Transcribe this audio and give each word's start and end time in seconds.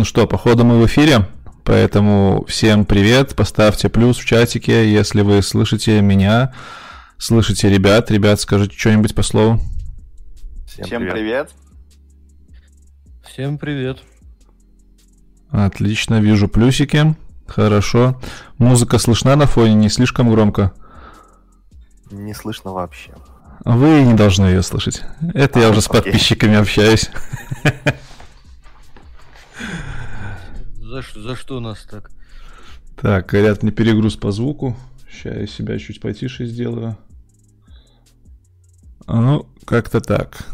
Ну 0.00 0.04
что, 0.06 0.26
походу 0.26 0.64
мы 0.64 0.80
в 0.80 0.86
эфире, 0.86 1.28
поэтому 1.62 2.46
всем 2.48 2.86
привет, 2.86 3.36
поставьте 3.36 3.90
плюс 3.90 4.16
в 4.16 4.24
чатике, 4.24 4.90
если 4.90 5.20
вы 5.20 5.42
слышите 5.42 6.00
меня, 6.00 6.54
слышите 7.18 7.68
ребят. 7.68 8.10
Ребят, 8.10 8.40
скажите 8.40 8.74
что-нибудь 8.78 9.14
по 9.14 9.22
слову. 9.22 9.60
Всем, 10.66 10.86
Всем 10.86 11.02
привет. 11.02 11.12
привет. 11.12 11.50
Всем 13.28 13.58
привет. 13.58 13.98
Отлично, 15.50 16.18
вижу 16.18 16.48
плюсики. 16.48 17.14
Хорошо. 17.46 18.18
Музыка 18.56 18.96
слышна 18.96 19.36
на 19.36 19.44
фоне, 19.44 19.74
не 19.74 19.90
слишком 19.90 20.30
громко? 20.30 20.72
Не 22.10 22.32
слышно 22.32 22.72
вообще. 22.72 23.12
Вы 23.66 24.00
не 24.00 24.14
должны 24.14 24.46
ее 24.46 24.62
слышать. 24.62 25.02
Это 25.34 25.58
а, 25.58 25.62
я 25.64 25.68
уже 25.68 25.80
окей. 25.80 25.82
с 25.82 25.88
подписчиками 25.88 26.56
общаюсь. 26.56 27.10
За, 30.90 31.02
за 31.14 31.36
что 31.36 31.60
нас 31.60 31.86
так? 31.88 32.10
Так, 32.96 33.26
говорят, 33.26 33.62
не 33.62 33.70
перегруз 33.70 34.16
по 34.16 34.32
звуку. 34.32 34.76
Сейчас 35.08 35.36
я 35.36 35.46
себя 35.46 35.78
чуть 35.78 36.00
потише 36.00 36.46
сделаю. 36.46 36.96
А 39.06 39.20
ну, 39.20 39.46
как-то 39.64 40.00
так. 40.00 40.44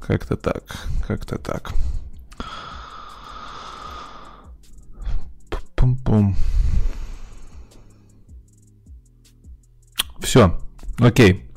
Как-то 0.00 0.36
так. 0.36 0.64
Как-то 1.06 1.38
так. 1.38 1.74
Пум-пум. 5.76 6.34
Все. 10.18 10.58
Окей. 10.98 11.47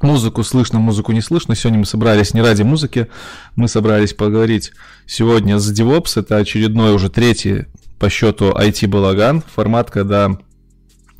Музыку 0.00 0.44
слышно, 0.44 0.78
музыку 0.78 1.12
не 1.12 1.20
слышно. 1.20 1.56
Сегодня 1.56 1.80
мы 1.80 1.86
собрались 1.86 2.32
не 2.32 2.40
ради 2.40 2.62
музыки, 2.62 3.08
мы 3.56 3.66
собрались 3.66 4.14
поговорить 4.14 4.72
сегодня 5.06 5.58
с 5.58 5.72
DevOps. 5.72 6.20
Это 6.20 6.36
очередной 6.36 6.94
уже 6.94 7.10
третий 7.10 7.64
по 7.98 8.08
счету 8.08 8.52
IT-балаган, 8.52 9.42
формат, 9.42 9.90
когда 9.90 10.38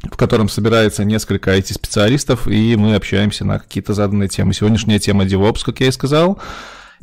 в 0.05 0.17
котором 0.17 0.49
собирается 0.49 1.05
несколько 1.05 1.57
IT-специалистов, 1.57 2.47
и 2.47 2.77
мы 2.77 2.95
общаемся 2.95 3.45
на 3.45 3.59
какие-то 3.59 3.95
заданные 3.95 4.29
темы. 4.29 4.55
Сегодняшняя 4.55 5.01
тема 5.01 5.25
DevOps, 5.25 5.65
как 5.65 5.81
я 5.81 5.89
и 5.89 5.93
сказал, 5.93 6.39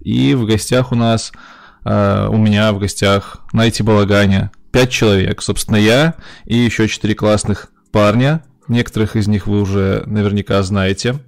и 0.01 0.33
в 0.33 0.45
гостях 0.45 0.93
у 0.93 0.95
нас, 0.95 1.33
э, 1.83 2.27
у 2.29 2.37
меня 2.37 2.71
в 2.71 2.79
гостях 2.79 3.41
на 3.51 3.67
IT-балагане 3.67 4.51
5 4.71 4.89
человек. 4.89 5.41
Собственно, 5.41 5.75
я 5.75 6.15
и 6.45 6.55
еще 6.55 6.87
4 6.87 7.13
классных 7.15 7.67
парня. 7.91 8.45
Некоторых 8.69 9.17
из 9.17 9.27
них 9.27 9.45
вы 9.45 9.61
уже 9.61 10.03
наверняка 10.05 10.63
знаете 10.63 11.19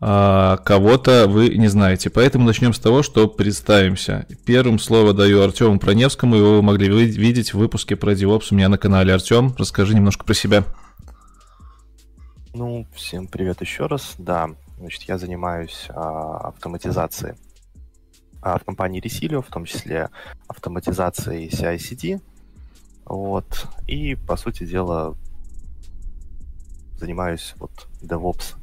а 0.00 0.58
кого-то 0.58 1.26
вы 1.26 1.48
не 1.56 1.68
знаете. 1.68 2.10
Поэтому 2.10 2.44
начнем 2.44 2.74
с 2.74 2.78
того, 2.78 3.02
что 3.02 3.28
представимся. 3.28 4.26
Первым 4.44 4.78
слово 4.78 5.14
даю 5.14 5.42
Артему 5.42 5.78
Проневскому, 5.78 6.36
его 6.36 6.56
вы 6.56 6.62
могли 6.62 6.88
видеть 6.88 7.54
в 7.54 7.58
выпуске 7.58 7.96
про 7.96 8.12
DevOps 8.12 8.48
у 8.50 8.54
меня 8.54 8.68
на 8.68 8.78
канале. 8.78 9.14
Артем, 9.14 9.54
расскажи 9.56 9.94
немножко 9.94 10.24
про 10.24 10.34
себя. 10.34 10.64
Ну, 12.52 12.86
всем 12.94 13.26
привет 13.26 13.60
еще 13.60 13.86
раз. 13.86 14.14
Да, 14.18 14.50
значит, 14.78 15.02
я 15.02 15.18
занимаюсь 15.18 15.86
а, 15.88 16.48
автоматизацией 16.48 17.34
а, 18.42 18.58
в 18.58 18.64
компании 18.64 19.02
Resilio, 19.02 19.42
в 19.42 19.50
том 19.50 19.64
числе 19.64 20.10
автоматизацией 20.46 21.48
CI-CD. 21.48 22.20
Вот. 23.06 23.66
И, 23.86 24.14
по 24.14 24.36
сути 24.36 24.64
дела, 24.64 25.16
занимаюсь 26.98 27.54
вот 27.58 27.88
DevOps 28.02 28.56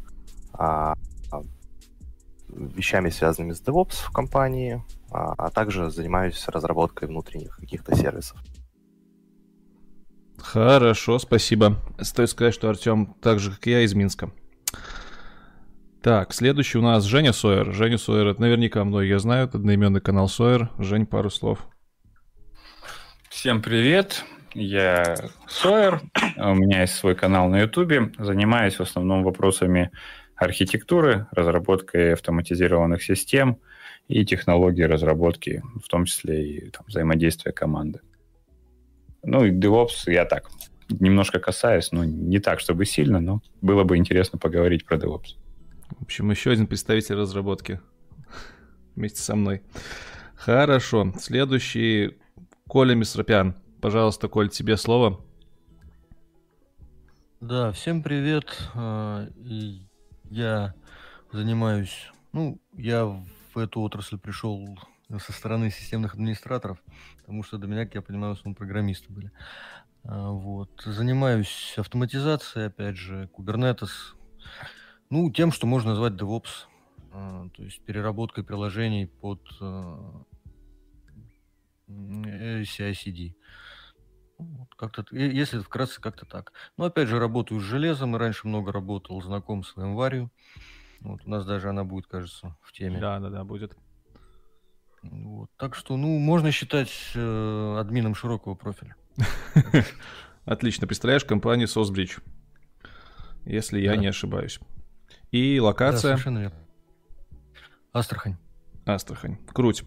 а, 0.53 0.95
вещами, 2.56 3.09
связанными 3.09 3.53
с 3.53 3.62
DevOps 3.62 3.96
в 3.96 4.12
компании, 4.12 4.84
а, 5.12 5.34
а 5.38 5.50
также 5.50 5.90
занимаюсь 5.90 6.47
разработкой 6.47 7.08
внутренних 7.08 7.58
каких-то 7.58 7.96
сервисов. 7.96 8.38
Хорошо, 10.38 11.19
спасибо. 11.19 11.78
Стоит 12.02 12.30
сказать, 12.30 12.53
что 12.53 12.69
Артем 12.69 13.16
так 13.22 13.40
же, 13.40 13.52
как 13.52 13.68
и 13.68 13.72
я, 13.72 13.81
из 13.81 13.94
Минска. 13.94 14.31
Так, 16.01 16.33
следующий 16.33 16.80
у 16.80 16.81
нас 16.81 17.06
Женя 17.06 17.31
Сойер. 17.31 17.74
Женя 17.74 17.98
Сойер, 17.98 18.27
это 18.27 18.42
наверняка 18.42 18.83
многие 18.83 19.18
знают, 19.19 19.56
одноименный 19.56 20.01
канал 20.01 20.27
Сойер. 20.27 20.69
Жень, 20.77 21.06
пару 21.06 21.30
слов. 21.30 21.60
Всем 23.30 23.62
привет, 23.62 24.25
я 24.54 25.16
Сойер, 25.48 26.01
у 26.38 26.54
меня 26.54 26.81
есть 26.81 26.95
свой 26.95 27.16
канал 27.16 27.50
на 27.50 27.62
Ютубе, 27.62 28.12
занимаюсь 28.19 28.75
в 28.75 28.81
основном 28.81 29.24
вопросами 29.24 29.92
архитектуры, 30.44 31.28
разработкой 31.31 32.13
автоматизированных 32.13 33.04
систем 33.04 33.60
и 34.07 34.25
технологии 34.25 34.84
разработки, 34.84 35.63
в 35.81 35.88
том 35.88 36.06
числе 36.06 36.48
и 36.48 36.69
там, 36.69 36.86
взаимодействия 36.88 37.51
команды. 37.51 38.01
Ну 39.24 39.45
и 39.45 39.51
DevOps 39.51 40.12
я 40.12 40.25
так 40.25 40.50
немножко 40.90 41.40
касаюсь, 41.40 41.92
но 41.92 42.04
не 42.04 42.40
так, 42.40 42.60
чтобы 42.60 42.86
сильно, 42.86 43.19
но 43.19 43.42
было 43.62 43.84
бы 43.84 43.98
интересно 43.98 44.38
поговорить 44.38 44.86
про 44.86 44.98
DevOps. 44.98 45.36
В 46.00 46.04
общем, 46.04 46.31
еще 46.31 46.51
один 46.51 46.68
представитель 46.68 47.16
разработки 47.16 47.80
вместе 48.96 49.22
со 49.22 49.36
мной. 49.36 49.62
Хорошо. 50.36 51.13
Следующий 51.19 52.18
Коля 52.68 52.96
Мисропян. 52.96 53.56
Пожалуйста, 53.81 54.28
Коль, 54.28 54.50
тебе 54.50 54.78
слово. 54.78 55.24
Да, 57.39 57.72
всем 57.72 58.01
привет. 58.01 58.46
А, 58.74 59.28
я 60.33 60.74
занимаюсь, 61.31 62.12
ну, 62.31 62.59
я 62.74 63.06
в 63.06 63.57
эту 63.57 63.81
отрасль 63.81 64.18
пришел 64.18 64.80
со 65.19 65.31
стороны 65.31 65.69
системных 65.69 66.15
администраторов, 66.15 66.81
потому 67.18 67.44
что 67.44 67.57
до 67.57 67.68
меня, 67.68 67.85
как 67.85 67.95
я 67.95 68.01
понимаю, 68.01 68.33
в 68.33 68.38
основном 68.38 68.56
программисты 68.56 69.12
были. 69.13 69.31
А, 70.03 70.31
вот. 70.31 70.81
Занимаюсь 70.85 71.75
автоматизацией, 71.77 72.68
опять 72.68 72.97
же, 72.97 73.30
Kubernetes. 73.38 73.91
Ну, 75.09 75.31
тем, 75.31 75.51
что 75.51 75.68
можно 75.68 75.91
назвать 75.91 76.13
DevOps, 76.13 76.65
а, 77.12 77.47
то 77.56 77.63
есть 77.63 77.81
переработкой 77.81 78.44
приложений 78.44 79.12
под 79.21 79.41
а, 79.62 80.24
CI-CD. 81.88 83.36
Вот 84.38 84.75
как-то, 84.75 85.06
если 85.15 85.59
вкратце, 85.59 86.01
как-то 86.01 86.25
так. 86.25 86.53
Но 86.77 86.85
опять 86.85 87.07
же, 87.07 87.19
работаю 87.19 87.62
с 87.62 87.63
железом. 87.63 88.15
И 88.15 88.19
раньше 88.19 88.47
много 88.47 88.71
работал, 88.71 89.21
знаком 89.21 89.63
с 89.63 89.75
VMware. 89.75 90.30
Вот, 91.01 91.21
у 91.25 91.30
нас 91.30 91.45
даже 91.45 91.69
она 91.69 91.83
будет, 91.83 92.07
кажется, 92.07 92.56
в 92.62 92.71
теме. 92.71 93.00
Да, 93.00 93.19
да, 93.19 93.30
да, 93.30 93.44
будет. 93.44 93.77
Вот. 95.03 95.50
Так 95.57 95.75
что, 95.75 95.97
ну, 95.97 96.18
можно 96.18 96.51
считать 96.51 96.91
э, 97.13 97.77
админом 97.77 98.15
широкого 98.15 98.56
профиля. 98.56 98.95
Отлично. 100.45 100.88
Представляешь 100.88 101.25
компанию 101.25 101.68
Sosbridge, 101.68 102.21
если 103.45 103.81
я 103.81 103.97
не 103.97 104.07
ошибаюсь. 104.07 104.59
И 105.31 105.59
локация... 105.59 106.15
Астрахань. 107.91 108.38
Астрахань. 108.86 109.38
Круть. 109.47 109.83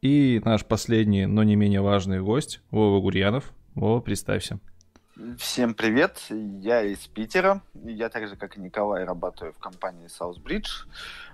И 0.00 0.40
наш 0.44 0.64
последний, 0.64 1.26
но 1.26 1.42
не 1.42 1.56
менее 1.56 1.80
важный 1.80 2.20
гость, 2.20 2.60
Вова 2.70 3.00
Гурьянов. 3.00 3.52
О, 3.74 4.00
представься. 4.00 4.58
Всем 5.38 5.72
привет, 5.74 6.18
я 6.28 6.82
из 6.82 7.06
Питера. 7.06 7.62
Я 7.74 8.10
так 8.10 8.28
же, 8.28 8.36
как 8.36 8.56
и 8.56 8.60
Николай, 8.60 9.04
работаю 9.04 9.52
в 9.54 9.58
компании 9.58 10.08
Southbridge. 10.08 10.86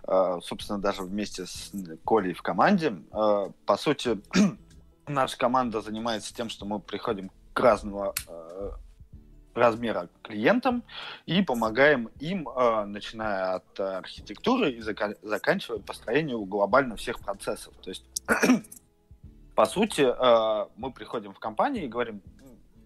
Uh, 0.04 0.40
собственно, 0.40 0.80
даже 0.80 1.02
вместе 1.02 1.46
с 1.46 1.72
Колей 2.06 2.34
в 2.34 2.42
команде. 2.42 2.90
Uh, 3.10 3.52
по 3.66 3.76
сути, 3.76 4.20
наша 5.08 5.36
команда 5.36 5.80
занимается 5.80 6.32
тем, 6.32 6.48
что 6.48 6.64
мы 6.64 6.78
приходим 6.78 7.30
к 7.52 7.60
разного 7.60 8.14
uh, 8.28 8.72
размера 9.54 10.08
клиентам 10.22 10.84
и 11.26 11.42
помогаем 11.42 12.10
им, 12.20 12.48
начиная 12.86 13.56
от 13.56 13.80
архитектуры 13.80 14.70
и 14.70 14.80
заканчивая 14.80 15.80
построением 15.80 16.44
глобально 16.44 16.94
всех 16.94 17.18
процессов. 17.18 17.74
То 17.82 17.90
есть 17.90 18.04
по 19.58 19.66
сути, 19.66 20.02
э, 20.02 20.66
мы 20.76 20.92
приходим 20.92 21.34
в 21.34 21.40
компанию 21.40 21.82
и 21.82 21.88
говорим, 21.88 22.22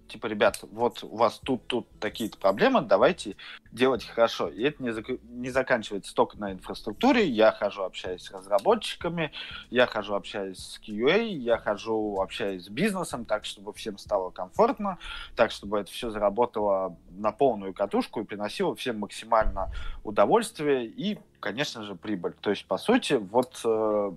типа, 0.08 0.24
ребят, 0.24 0.58
вот 0.72 1.04
у 1.04 1.16
вас 1.18 1.38
тут, 1.38 1.66
тут 1.66 1.86
такие-то 2.00 2.38
проблемы, 2.38 2.80
давайте 2.80 3.36
делать 3.72 4.06
хорошо. 4.06 4.48
И 4.48 4.62
это 4.62 4.82
не, 4.82 4.88
зак- 4.88 5.20
не 5.22 5.50
заканчивается 5.50 6.14
только 6.14 6.38
на 6.38 6.50
инфраструктуре. 6.50 7.28
Я 7.28 7.52
хожу, 7.52 7.82
общаюсь 7.82 8.22
с 8.22 8.30
разработчиками, 8.30 9.32
я 9.68 9.84
хожу, 9.86 10.14
общаюсь 10.14 10.60
с 10.60 10.80
QA, 10.80 11.26
я 11.26 11.58
хожу, 11.58 12.18
общаюсь 12.22 12.64
с 12.64 12.68
бизнесом, 12.70 13.26
так, 13.26 13.44
чтобы 13.44 13.74
всем 13.74 13.98
стало 13.98 14.30
комфортно, 14.30 14.96
так, 15.36 15.50
чтобы 15.50 15.78
это 15.78 15.92
все 15.92 16.08
заработало 16.08 16.96
на 17.10 17.32
полную 17.32 17.74
катушку 17.74 18.22
и 18.22 18.24
приносило 18.24 18.74
всем 18.74 19.00
максимально 19.00 19.70
удовольствие 20.04 20.86
и, 20.86 21.18
конечно 21.38 21.82
же, 21.82 21.96
прибыль. 21.96 22.32
То 22.40 22.48
есть, 22.48 22.64
по 22.64 22.78
сути, 22.78 23.12
вот 23.12 23.60
э, 23.62 24.12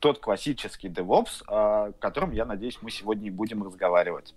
тот 0.00 0.18
классический 0.18 0.88
DevOps, 0.88 1.44
о 1.46 1.92
котором, 2.00 2.32
я 2.32 2.44
надеюсь, 2.44 2.78
мы 2.82 2.90
сегодня 2.90 3.28
и 3.28 3.30
будем 3.30 3.62
разговаривать. 3.62 4.34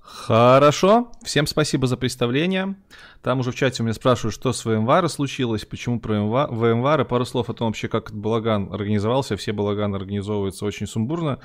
Хорошо, 0.00 1.12
всем 1.22 1.46
спасибо 1.46 1.86
за 1.86 1.98
представление. 1.98 2.76
Там 3.22 3.40
уже 3.40 3.52
в 3.52 3.54
чате 3.54 3.82
у 3.82 3.84
меня 3.84 3.92
спрашивают, 3.92 4.34
что 4.34 4.54
с 4.54 4.64
ВМВАР 4.64 5.06
случилось, 5.10 5.66
почему 5.66 6.00
про 6.00 6.16
и 6.16 7.04
пару 7.04 7.24
слов 7.26 7.50
о 7.50 7.52
том 7.52 7.68
вообще, 7.68 7.88
как 7.88 8.04
этот 8.04 8.16
балаган 8.18 8.72
организовался. 8.72 9.36
Все 9.36 9.52
балаганы 9.52 9.96
организовываются 9.96 10.64
очень 10.64 10.86
сумбурно, 10.86 11.40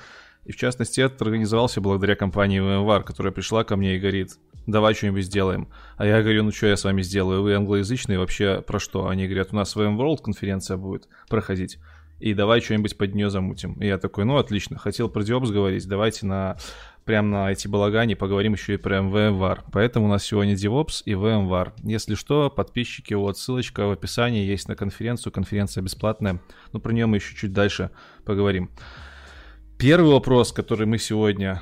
и 0.45 0.54
в 0.54 0.56
частности 0.56 1.01
этот 1.01 1.21
организовался 1.21 1.81
благодаря 1.81 2.16
компании 2.16 2.62
ВМВАР, 2.62 3.04
которая 3.04 3.33
пришла 3.33 3.66
ко 3.66 3.75
мне 3.75 3.98
и 3.98 4.00
говорит, 4.00 4.38
давай 4.66 4.94
что-нибудь 4.94 5.25
сделаем. 5.25 5.68
А 5.98 6.06
я 6.06 6.21
говорю, 6.21 6.44
ну 6.44 6.51
что 6.54 6.68
я 6.68 6.77
с 6.77 6.86
вами 6.86 7.01
сделаю, 7.01 7.42
вы 7.42 7.56
англоязычные, 7.56 8.18
вообще 8.18 8.62
про 8.62 8.80
что? 8.80 9.07
Они 9.09 9.25
говорят, 9.27 9.50
у 9.51 9.57
нас 9.57 9.75
VMworld 9.75 10.21
конференция 10.24 10.77
будет 10.77 11.09
проходить 11.27 11.80
и 12.23 12.33
давай 12.33 12.61
что-нибудь 12.61 12.97
под 12.97 13.15
нее 13.15 13.29
замутим. 13.29 13.73
И 13.81 13.85
я 13.85 13.97
такой, 13.97 14.23
ну 14.23 14.37
отлично, 14.37 14.77
хотел 14.77 15.09
про 15.09 15.23
DevOps 15.23 15.51
говорить, 15.51 15.85
давайте 15.85 16.25
на 16.25 16.55
прям 17.03 17.29
на 17.29 17.51
IT-балагане 17.51 18.15
поговорим 18.15 18.53
еще 18.53 18.75
и 18.75 18.77
про 18.77 18.99
VMware. 18.99 19.59
Поэтому 19.73 20.05
у 20.05 20.09
нас 20.09 20.23
сегодня 20.23 20.53
DevOps 20.53 21.03
и 21.03 21.11
VMware. 21.11 21.73
Если 21.83 22.15
что, 22.15 22.49
подписчики, 22.49 23.13
вот 23.13 23.37
ссылочка 23.37 23.87
в 23.87 23.91
описании 23.91 24.45
есть 24.45 24.69
на 24.69 24.77
конференцию. 24.77 25.33
Конференция 25.33 25.81
бесплатная. 25.81 26.39
Но 26.71 26.79
про 26.79 26.93
нее 26.93 27.07
мы 27.07 27.17
еще 27.17 27.35
чуть 27.35 27.51
дальше 27.51 27.89
поговорим. 28.23 28.69
Первый 29.77 30.13
вопрос, 30.13 30.53
который 30.53 30.87
мы 30.87 30.99
сегодня 30.99 31.61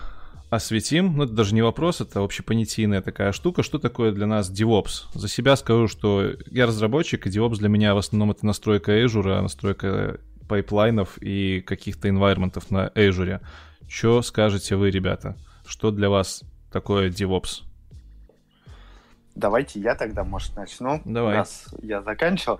осветим, 0.52 1.16
ну 1.16 1.24
это 1.24 1.34
даже 1.34 1.56
не 1.56 1.62
вопрос, 1.64 2.02
это 2.02 2.22
общепонятийная 2.22 3.02
такая 3.02 3.32
штука, 3.32 3.64
что 3.64 3.80
такое 3.80 4.12
для 4.12 4.28
нас 4.28 4.52
DevOps. 4.52 5.06
За 5.14 5.28
себя 5.28 5.56
скажу, 5.56 5.88
что 5.88 6.34
я 6.52 6.68
разработчик, 6.68 7.26
и 7.26 7.30
DevOps 7.30 7.58
для 7.58 7.70
меня 7.70 7.96
в 7.96 7.98
основном 7.98 8.30
это 8.30 8.46
настройка 8.46 9.02
Azure, 9.02 9.42
настройка 9.42 10.20
пайплайнов 10.48 11.18
и 11.22 11.62
каких-то 11.62 12.08
environmentов 12.08 12.66
на 12.70 12.88
Azure. 12.90 13.42
Что 13.88 14.22
скажете 14.22 14.76
вы, 14.76 14.90
ребята? 14.90 15.38
Что 15.66 15.92
для 15.92 16.10
вас 16.10 16.44
такое 16.72 17.10
DevOps? 17.10 17.64
Давайте 19.36 19.80
я 19.80 19.96
тогда, 19.96 20.24
может, 20.24 20.56
начну. 20.56 21.02
Давай. 21.06 21.38
Раз 21.38 21.74
я 21.82 22.02
заканчивал. 22.02 22.60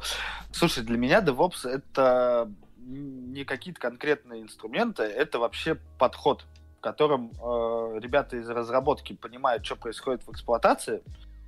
Слушай, 0.52 0.84
для 0.84 0.98
меня 0.98 1.22
DevOps 1.22 1.68
это 1.68 2.50
не 2.78 3.46
какие-то 3.46 3.80
конкретные 3.80 4.42
инструменты, 4.42 5.04
это 5.04 5.40
вообще 5.40 5.76
подход, 5.98 6.46
в 6.78 6.82
котором 6.82 7.32
э, 7.32 8.00
ребята 8.02 8.38
из 8.38 8.50
разработки 8.50 9.14
понимают, 9.14 9.66
что 9.66 9.76
происходит 9.76 10.26
в 10.26 10.32
эксплуатации, 10.32 11.02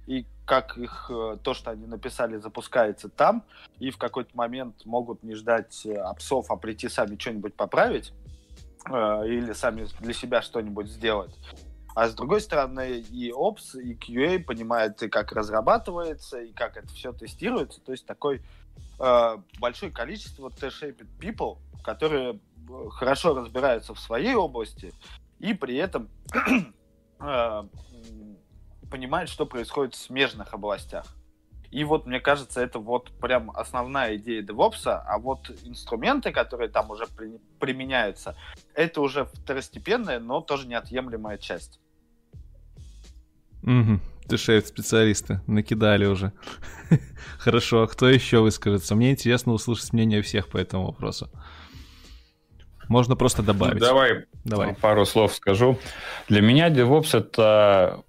и 0.08 0.26
как 0.46 0.78
их 0.78 1.10
э, 1.10 1.38
то, 1.42 1.54
что 1.54 1.72
они 1.72 1.88
написали, 1.88 2.38
запускается 2.38 3.10
там, 3.10 3.44
и 3.80 3.92
в 3.92 3.98
какой-то 3.98 4.36
момент 4.36 4.86
могут 4.86 5.24
не 5.24 5.36
ждать 5.36 5.86
э, 5.86 5.96
апсов, 5.96 6.52
а 6.52 6.58
прийти 6.58 6.90
сами 6.90 7.18
что-нибудь 7.18 7.56
поправить 7.56 8.14
э, 8.90 8.94
или 9.28 9.54
сами 9.54 9.88
для 10.00 10.14
себя 10.14 10.42
что-нибудь 10.42 10.88
сделать. 10.88 11.36
А 11.96 12.08
с 12.08 12.16
другой 12.16 12.42
стороны, 12.42 13.00
и 13.00 13.32
Ops, 13.32 13.80
и 13.80 13.94
QA 13.94 14.40
понимают, 14.40 15.02
и 15.04 15.10
как 15.10 15.32
разрабатывается, 15.32 16.42
и 16.42 16.52
как 16.52 16.76
это 16.76 16.88
все 16.88 17.14
тестируется. 17.14 17.82
То 17.82 17.92
есть 17.92 18.06
такой 18.06 18.42
э, 19.00 19.38
большое 19.60 19.92
количество 19.92 20.50
T-shaped 20.50 21.08
people, 21.20 21.60
которые 21.84 22.40
хорошо 22.92 23.36
разбираются 23.36 23.94
в 23.94 24.00
своей 24.00 24.34
области, 24.34 24.92
и 25.40 25.54
при 25.54 25.76
этом 25.76 26.10
э, 27.20 27.64
понимает, 28.94 29.28
что 29.28 29.48
происходит 29.48 29.96
в 29.96 29.98
смежных 29.98 30.54
областях. 30.54 31.08
И 31.72 31.84
вот, 31.84 32.06
мне 32.06 32.20
кажется, 32.20 32.62
это 32.62 32.78
вот 32.78 33.10
прям 33.20 33.50
основная 33.50 34.18
идея 34.18 34.44
DevOps, 34.44 34.86
а 34.86 35.18
вот 35.18 35.50
инструменты, 35.64 36.32
которые 36.32 36.70
там 36.70 36.92
уже 36.92 37.08
при, 37.08 37.40
применяются, 37.60 38.36
это 38.76 39.02
уже 39.02 39.26
второстепенная, 39.26 40.20
но 40.20 40.42
тоже 40.42 40.68
неотъемлемая 40.68 41.40
часть. 41.40 41.80
Угу. 43.64 44.38
Шеф, 44.38 44.68
специалисты 44.68 45.42
накидали 45.48 46.06
уже. 46.06 46.32
Хорошо, 47.40 47.82
а 47.82 47.88
кто 47.88 48.08
еще 48.08 48.42
выскажется? 48.42 48.94
Мне 48.94 49.10
интересно 49.10 49.54
услышать 49.54 49.92
мнение 49.92 50.22
всех 50.22 50.50
по 50.50 50.58
этому 50.58 50.86
вопросу. 50.86 51.32
Можно 52.90 53.16
просто 53.16 53.42
добавить. 53.42 53.80
Давай, 53.80 54.26
Давай. 54.44 54.76
пару 54.76 55.08
слов 55.08 55.34
скажу. 55.34 55.80
Для 56.30 56.42
меня 56.42 56.70
DevOps— 56.70 57.18
это 57.18 58.04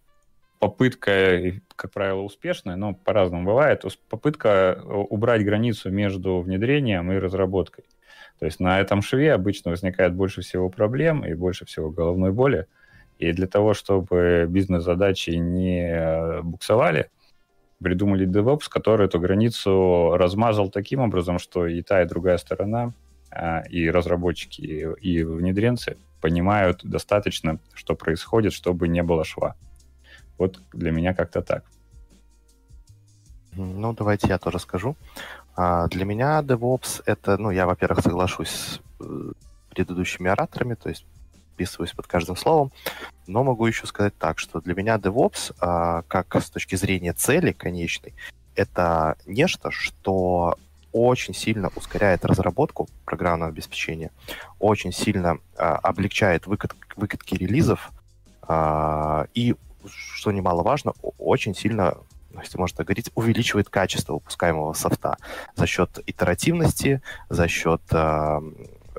попытка, 0.64 1.52
как 1.76 1.92
правило, 1.92 2.22
успешная, 2.22 2.76
но 2.76 2.94
по-разному 2.94 3.44
бывает, 3.44 3.84
попытка 4.08 4.48
э, 4.48 4.80
убрать 4.82 5.44
границу 5.44 5.90
между 5.90 6.40
внедрением 6.40 7.12
и 7.12 7.18
разработкой. 7.18 7.84
То 8.38 8.46
есть 8.46 8.60
на 8.60 8.80
этом 8.80 9.02
шве 9.02 9.34
обычно 9.34 9.72
возникает 9.72 10.14
больше 10.14 10.40
всего 10.40 10.70
проблем 10.70 11.22
и 11.22 11.34
больше 11.34 11.66
всего 11.66 11.90
головной 11.90 12.32
боли. 12.32 12.66
И 13.18 13.30
для 13.32 13.46
того, 13.46 13.74
чтобы 13.74 14.46
бизнес-задачи 14.48 15.32
не 15.32 15.86
э, 15.86 16.40
буксовали, 16.40 17.10
придумали 17.82 18.26
DevOps, 18.26 18.70
который 18.70 19.04
эту 19.04 19.20
границу 19.20 20.16
размазал 20.16 20.70
таким 20.70 21.00
образом, 21.00 21.38
что 21.38 21.66
и 21.66 21.82
та, 21.82 22.02
и 22.02 22.08
другая 22.08 22.38
сторона, 22.38 22.94
а, 23.30 23.60
и 23.68 23.90
разработчики, 23.90 24.62
и 24.62 25.24
внедренцы 25.24 25.98
понимают 26.22 26.80
достаточно, 26.82 27.58
что 27.74 27.94
происходит, 27.94 28.54
чтобы 28.54 28.88
не 28.88 29.02
было 29.02 29.24
шва. 29.24 29.56
Вот 30.38 30.60
для 30.72 30.90
меня 30.90 31.14
как-то 31.14 31.42
так. 31.42 31.64
Ну, 33.56 33.92
давайте 33.92 34.28
я 34.28 34.38
тоже 34.38 34.58
скажу. 34.58 34.96
А, 35.56 35.86
для 35.88 36.04
меня 36.04 36.40
DevOps 36.40 37.02
это, 37.06 37.38
ну, 37.38 37.50
я, 37.50 37.66
во-первых, 37.66 38.00
соглашусь 38.00 38.50
с 38.50 38.80
э, 39.00 39.32
предыдущими 39.70 40.28
ораторами, 40.28 40.74
то 40.74 40.88
есть 40.88 41.06
вписываюсь 41.52 41.92
под 41.92 42.08
каждым 42.08 42.36
словом, 42.36 42.72
но 43.28 43.44
могу 43.44 43.66
еще 43.66 43.86
сказать 43.86 44.16
так, 44.18 44.40
что 44.40 44.60
для 44.60 44.74
меня 44.74 44.96
DevOps, 44.96 45.54
а, 45.60 46.02
как 46.08 46.34
с 46.34 46.50
точки 46.50 46.74
зрения 46.74 47.12
цели 47.12 47.52
конечной, 47.52 48.14
это 48.56 49.16
нечто, 49.26 49.70
что 49.70 50.56
очень 50.92 51.34
сильно 51.34 51.70
ускоряет 51.76 52.24
разработку 52.24 52.88
программного 53.04 53.50
обеспечения, 53.50 54.10
очень 54.58 54.92
сильно 54.92 55.38
а, 55.56 55.76
облегчает 55.76 56.48
выкат, 56.48 56.74
выкатки 56.96 57.36
релизов 57.36 57.92
и 59.32 59.56
что 59.88 60.32
немаловажно, 60.32 60.92
очень 61.18 61.54
сильно 61.54 61.96
если 62.42 62.58
можно 62.58 62.78
так 62.78 62.86
говорить, 62.86 63.10
увеличивает 63.14 63.68
качество 63.68 64.14
выпускаемого 64.14 64.72
софта 64.72 65.18
за 65.54 65.66
счет 65.66 66.00
итеративности, 66.04 67.00
за 67.28 67.46
счет, 67.46 67.80
э, 67.92 68.40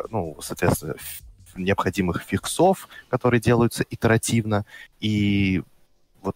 ну, 0.09 0.37
соответственно, 0.41 0.95
необходимых 1.55 2.21
фиксов, 2.21 2.87
которые 3.09 3.41
делаются 3.41 3.85
итеративно, 3.89 4.65
и 4.99 5.63
вот 6.21 6.35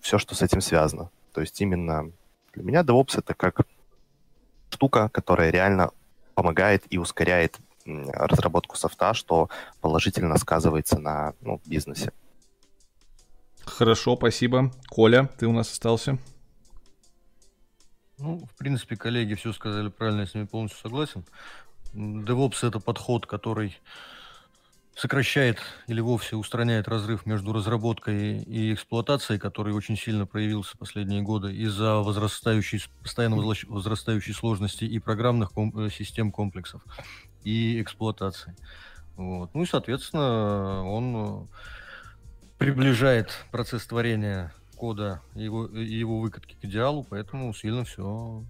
все, 0.00 0.18
что 0.18 0.34
с 0.34 0.42
этим 0.42 0.60
связано. 0.60 1.10
То 1.32 1.40
есть 1.40 1.60
именно 1.60 2.10
для 2.52 2.62
меня 2.62 2.80
DevOps 2.82 3.18
это 3.18 3.34
как 3.34 3.60
штука, 4.70 5.08
которая 5.08 5.50
реально 5.50 5.90
помогает 6.34 6.84
и 6.90 6.98
ускоряет 6.98 7.58
разработку 7.84 8.76
софта, 8.76 9.14
что 9.14 9.48
положительно 9.80 10.36
сказывается 10.38 10.98
на 10.98 11.34
ну, 11.40 11.60
бизнесе. 11.66 12.12
Хорошо, 13.70 14.16
спасибо. 14.16 14.72
Коля, 14.88 15.30
ты 15.38 15.46
у 15.46 15.52
нас 15.52 15.70
остался? 15.70 16.18
Ну, 18.18 18.46
в 18.46 18.56
принципе, 18.58 18.96
коллеги 18.96 19.34
все 19.34 19.52
сказали 19.52 19.88
правильно, 19.88 20.20
я 20.20 20.26
с 20.26 20.34
ними 20.34 20.44
полностью 20.44 20.80
согласен. 20.80 21.24
DevOps— 21.94 22.58
это 22.62 22.80
подход, 22.80 23.26
который 23.26 23.76
сокращает 24.94 25.58
или 25.86 26.00
вовсе 26.00 26.36
устраняет 26.36 26.88
разрыв 26.88 27.24
между 27.24 27.52
разработкой 27.54 28.42
и 28.42 28.74
эксплуатацией, 28.74 29.40
который 29.40 29.72
очень 29.72 29.96
сильно 29.96 30.26
проявился 30.26 30.76
последние 30.76 31.22
годы 31.22 31.54
из-за 31.54 31.96
возрастающей, 31.96 32.84
постоянно 33.02 33.36
возрастающей 33.36 34.34
сложности 34.34 34.84
и 34.84 34.98
программных 34.98 35.52
ком- 35.52 35.72
э, 35.78 35.90
систем 35.90 36.30
комплексов, 36.32 36.82
и 37.44 37.80
эксплуатации. 37.80 38.54
Вот. 39.16 39.54
Ну 39.54 39.62
и, 39.62 39.66
соответственно, 39.66 40.86
он 40.86 41.48
приближает 42.60 43.30
процесс 43.50 43.86
творения 43.86 44.52
кода 44.76 45.22
и 45.34 45.44
его, 45.44 45.64
его 45.66 46.20
выкатки 46.20 46.56
к 46.60 46.64
идеалу, 46.66 47.06
поэтому 47.08 47.54
сильно 47.54 47.84
все 47.84 48.44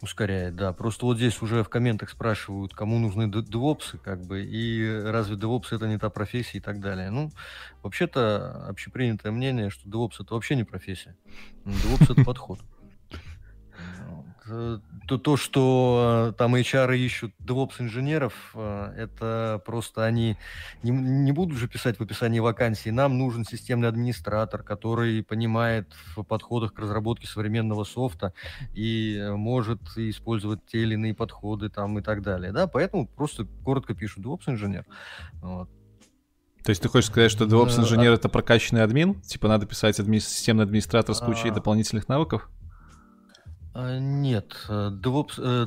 ускоряет, 0.00 0.54
да. 0.54 0.72
Просто 0.72 1.06
вот 1.06 1.16
здесь 1.16 1.42
уже 1.42 1.64
в 1.64 1.68
комментах 1.68 2.10
спрашивают, 2.10 2.72
кому 2.72 3.00
нужны 3.00 3.28
девопсы, 3.28 3.98
как 3.98 4.22
бы, 4.22 4.44
и 4.44 5.02
разве 5.02 5.34
девопс 5.34 5.72
это 5.72 5.88
не 5.88 5.98
та 5.98 6.08
профессия 6.08 6.58
и 6.58 6.60
так 6.60 6.78
далее. 6.78 7.10
Ну, 7.10 7.32
вообще-то 7.82 8.64
общепринятое 8.68 9.32
мнение, 9.32 9.70
что 9.70 9.90
девопс 9.90 10.20
это 10.20 10.34
вообще 10.34 10.54
не 10.54 10.62
профессия. 10.62 11.16
Девопс 11.64 12.08
это 12.08 12.24
подход. 12.24 12.60
Э, 14.48 14.78
то, 15.08 15.18
то, 15.18 15.36
что 15.36 16.30
э, 16.30 16.38
там 16.38 16.54
HR 16.54 16.96
ищут 16.96 17.32
DevOps-инженеров, 17.40 18.52
э, 18.54 18.92
это 18.96 19.60
просто 19.64 20.04
они 20.04 20.36
не, 20.82 20.90
не 20.90 21.32
будут 21.32 21.58
же 21.58 21.68
писать 21.68 21.98
в 21.98 22.02
описании 22.02 22.38
вакансии. 22.38 22.90
Нам 22.90 23.18
нужен 23.18 23.44
системный 23.44 23.88
администратор, 23.88 24.62
который 24.62 25.22
понимает 25.22 25.92
в 26.14 26.22
подходах 26.22 26.74
к 26.74 26.78
разработке 26.78 27.26
современного 27.26 27.84
софта 27.84 28.32
и 28.74 29.30
может 29.32 29.80
использовать 29.96 30.64
те 30.66 30.82
или 30.82 30.94
иные 30.94 31.14
подходы 31.14 31.68
там 31.68 31.98
и 31.98 32.02
так 32.02 32.22
далее. 32.22 32.52
Да? 32.52 32.66
Поэтому 32.66 33.06
просто 33.06 33.46
коротко 33.64 33.94
пишут 33.94 34.24
DevOps-инженер. 34.24 34.84
Вот. 35.42 35.68
То 36.62 36.70
есть 36.70 36.82
ты 36.82 36.88
хочешь 36.88 37.10
сказать, 37.10 37.30
что 37.30 37.44
DevOps-инженер— 37.44 38.12
это 38.14 38.28
прокачанный 38.28 38.82
админ? 38.82 39.20
Типа 39.20 39.48
надо 39.48 39.66
писать 39.66 40.00
адми... 40.00 40.18
системный 40.18 40.64
администратор 40.64 41.14
с 41.14 41.20
кучей 41.20 41.50
а... 41.50 41.52
дополнительных 41.52 42.08
навыков? 42.08 42.48
А, 43.76 43.98
нет. 43.98 44.56
Э, 44.70 44.90
DevOps... 44.90 45.34
Э, 45.38 45.66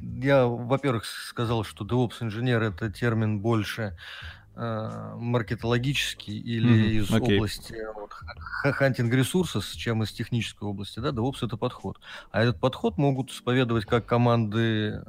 я, 0.00 0.46
во-первых, 0.46 1.06
сказал, 1.06 1.64
что 1.64 1.84
DevOps-инженер— 1.84 2.62
это 2.62 2.90
термин 2.90 3.40
больше 3.40 3.96
э, 4.54 5.12
маркетологический 5.16 6.38
или 6.38 6.70
mm-hmm. 6.70 6.90
из 6.90 7.10
okay. 7.10 7.36
области 7.36 7.74
вот, 7.94 8.12
хантинг 8.74 9.12
ресурсов, 9.14 9.64
чем 9.64 10.02
из 10.02 10.12
технической 10.12 10.68
области. 10.68 11.00
Да? 11.00 11.08
DevOps— 11.08 11.38
это 11.42 11.56
подход. 11.56 11.98
А 12.30 12.42
этот 12.42 12.60
подход 12.60 12.98
могут 12.98 13.30
исповедовать 13.30 13.86
как 13.86 14.04
команды 14.04 15.02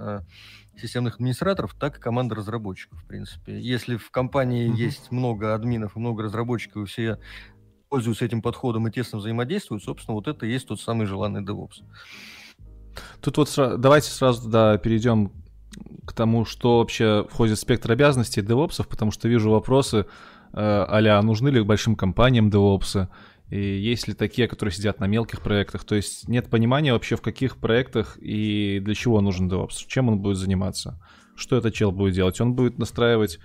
системных 0.80 1.16
администраторов, 1.16 1.76
так 1.78 1.98
и 1.98 2.02
команда 2.02 2.36
разработчиков, 2.36 3.04
в 3.04 3.06
принципе. 3.06 3.60
Если 3.60 3.98
в 3.98 4.12
компании 4.12 4.70
mm-hmm. 4.70 4.78
есть 4.78 5.12
много 5.12 5.54
админов 5.54 5.98
и 5.98 6.00
много 6.00 6.24
разработчиков, 6.24 6.84
и 6.84 6.86
все 6.86 7.20
пользуются 7.90 8.26
этим 8.26 8.42
подходом 8.42 8.88
и 8.88 8.92
тесно 8.92 9.18
взаимодействуют, 9.18 9.84
собственно, 9.84 10.16
вот 10.16 10.28
это 10.28 10.46
и 10.46 10.52
есть 10.52 10.68
тот 10.68 10.80
самый 10.80 11.08
желанный 11.08 11.44
DevOps. 11.44 11.84
Тут 13.22 13.38
вот 13.38 13.54
давайте 13.80 14.10
сразу 14.10 14.50
да, 14.50 14.78
перейдем 14.78 15.32
к 16.06 16.14
тому, 16.14 16.46
что 16.46 16.80
вообще 16.80 17.26
входит 17.30 17.58
в 17.58 17.62
спектр 17.62 17.92
обязанностей 17.92 18.42
DevOps, 18.42 18.86
потому 18.88 19.12
что 19.12 19.28
вижу 19.28 19.52
вопросы 19.52 20.06
а 20.52 21.22
нужны 21.22 21.50
ли 21.50 21.62
большим 21.62 21.96
компаниям 21.96 22.50
DevOps, 22.50 23.08
и 23.50 23.60
есть 23.60 24.08
ли 24.08 24.14
такие, 24.14 24.48
которые 24.48 24.74
сидят 24.74 25.00
на 25.00 25.06
мелких 25.06 25.42
проектах? 25.42 25.84
То 25.84 25.96
есть 25.96 26.28
нет 26.28 26.50
понимания 26.50 26.94
вообще, 26.94 27.16
в 27.16 27.22
каких 27.22 27.58
проектах 27.58 28.18
и 28.20 28.80
для 28.80 28.96
чего 28.96 29.22
нужен 29.22 29.50
DevOps, 29.50 29.86
чем 29.88 30.08
он 30.10 30.20
будет 30.20 30.38
заниматься, 30.38 31.00
что 31.36 31.56
этот 31.56 31.74
чел 31.74 31.92
будет 31.92 32.14
делать. 32.14 32.40
Он 32.42 32.54
будет 32.54 32.78
настраивать 32.78 33.40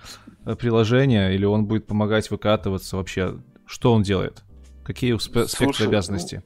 э, 0.44 0.56
приложение 0.56 1.34
или 1.34 1.44
он 1.44 1.66
будет 1.66 1.86
помогать 1.86 2.30
выкатываться 2.30 2.96
вообще? 2.96 3.36
Что 3.66 3.92
он 3.92 4.02
делает? 4.02 4.42
Какие 4.84 5.14
спе- 5.16 5.46
спектры 5.46 5.86
обязанностей? 5.86 6.38
Ну, 6.38 6.44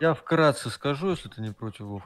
я 0.00 0.14
вкратце 0.14 0.70
скажу, 0.70 1.10
если 1.10 1.28
ты 1.28 1.40
не 1.40 1.50
против, 1.50 1.80
Вов. 1.80 2.02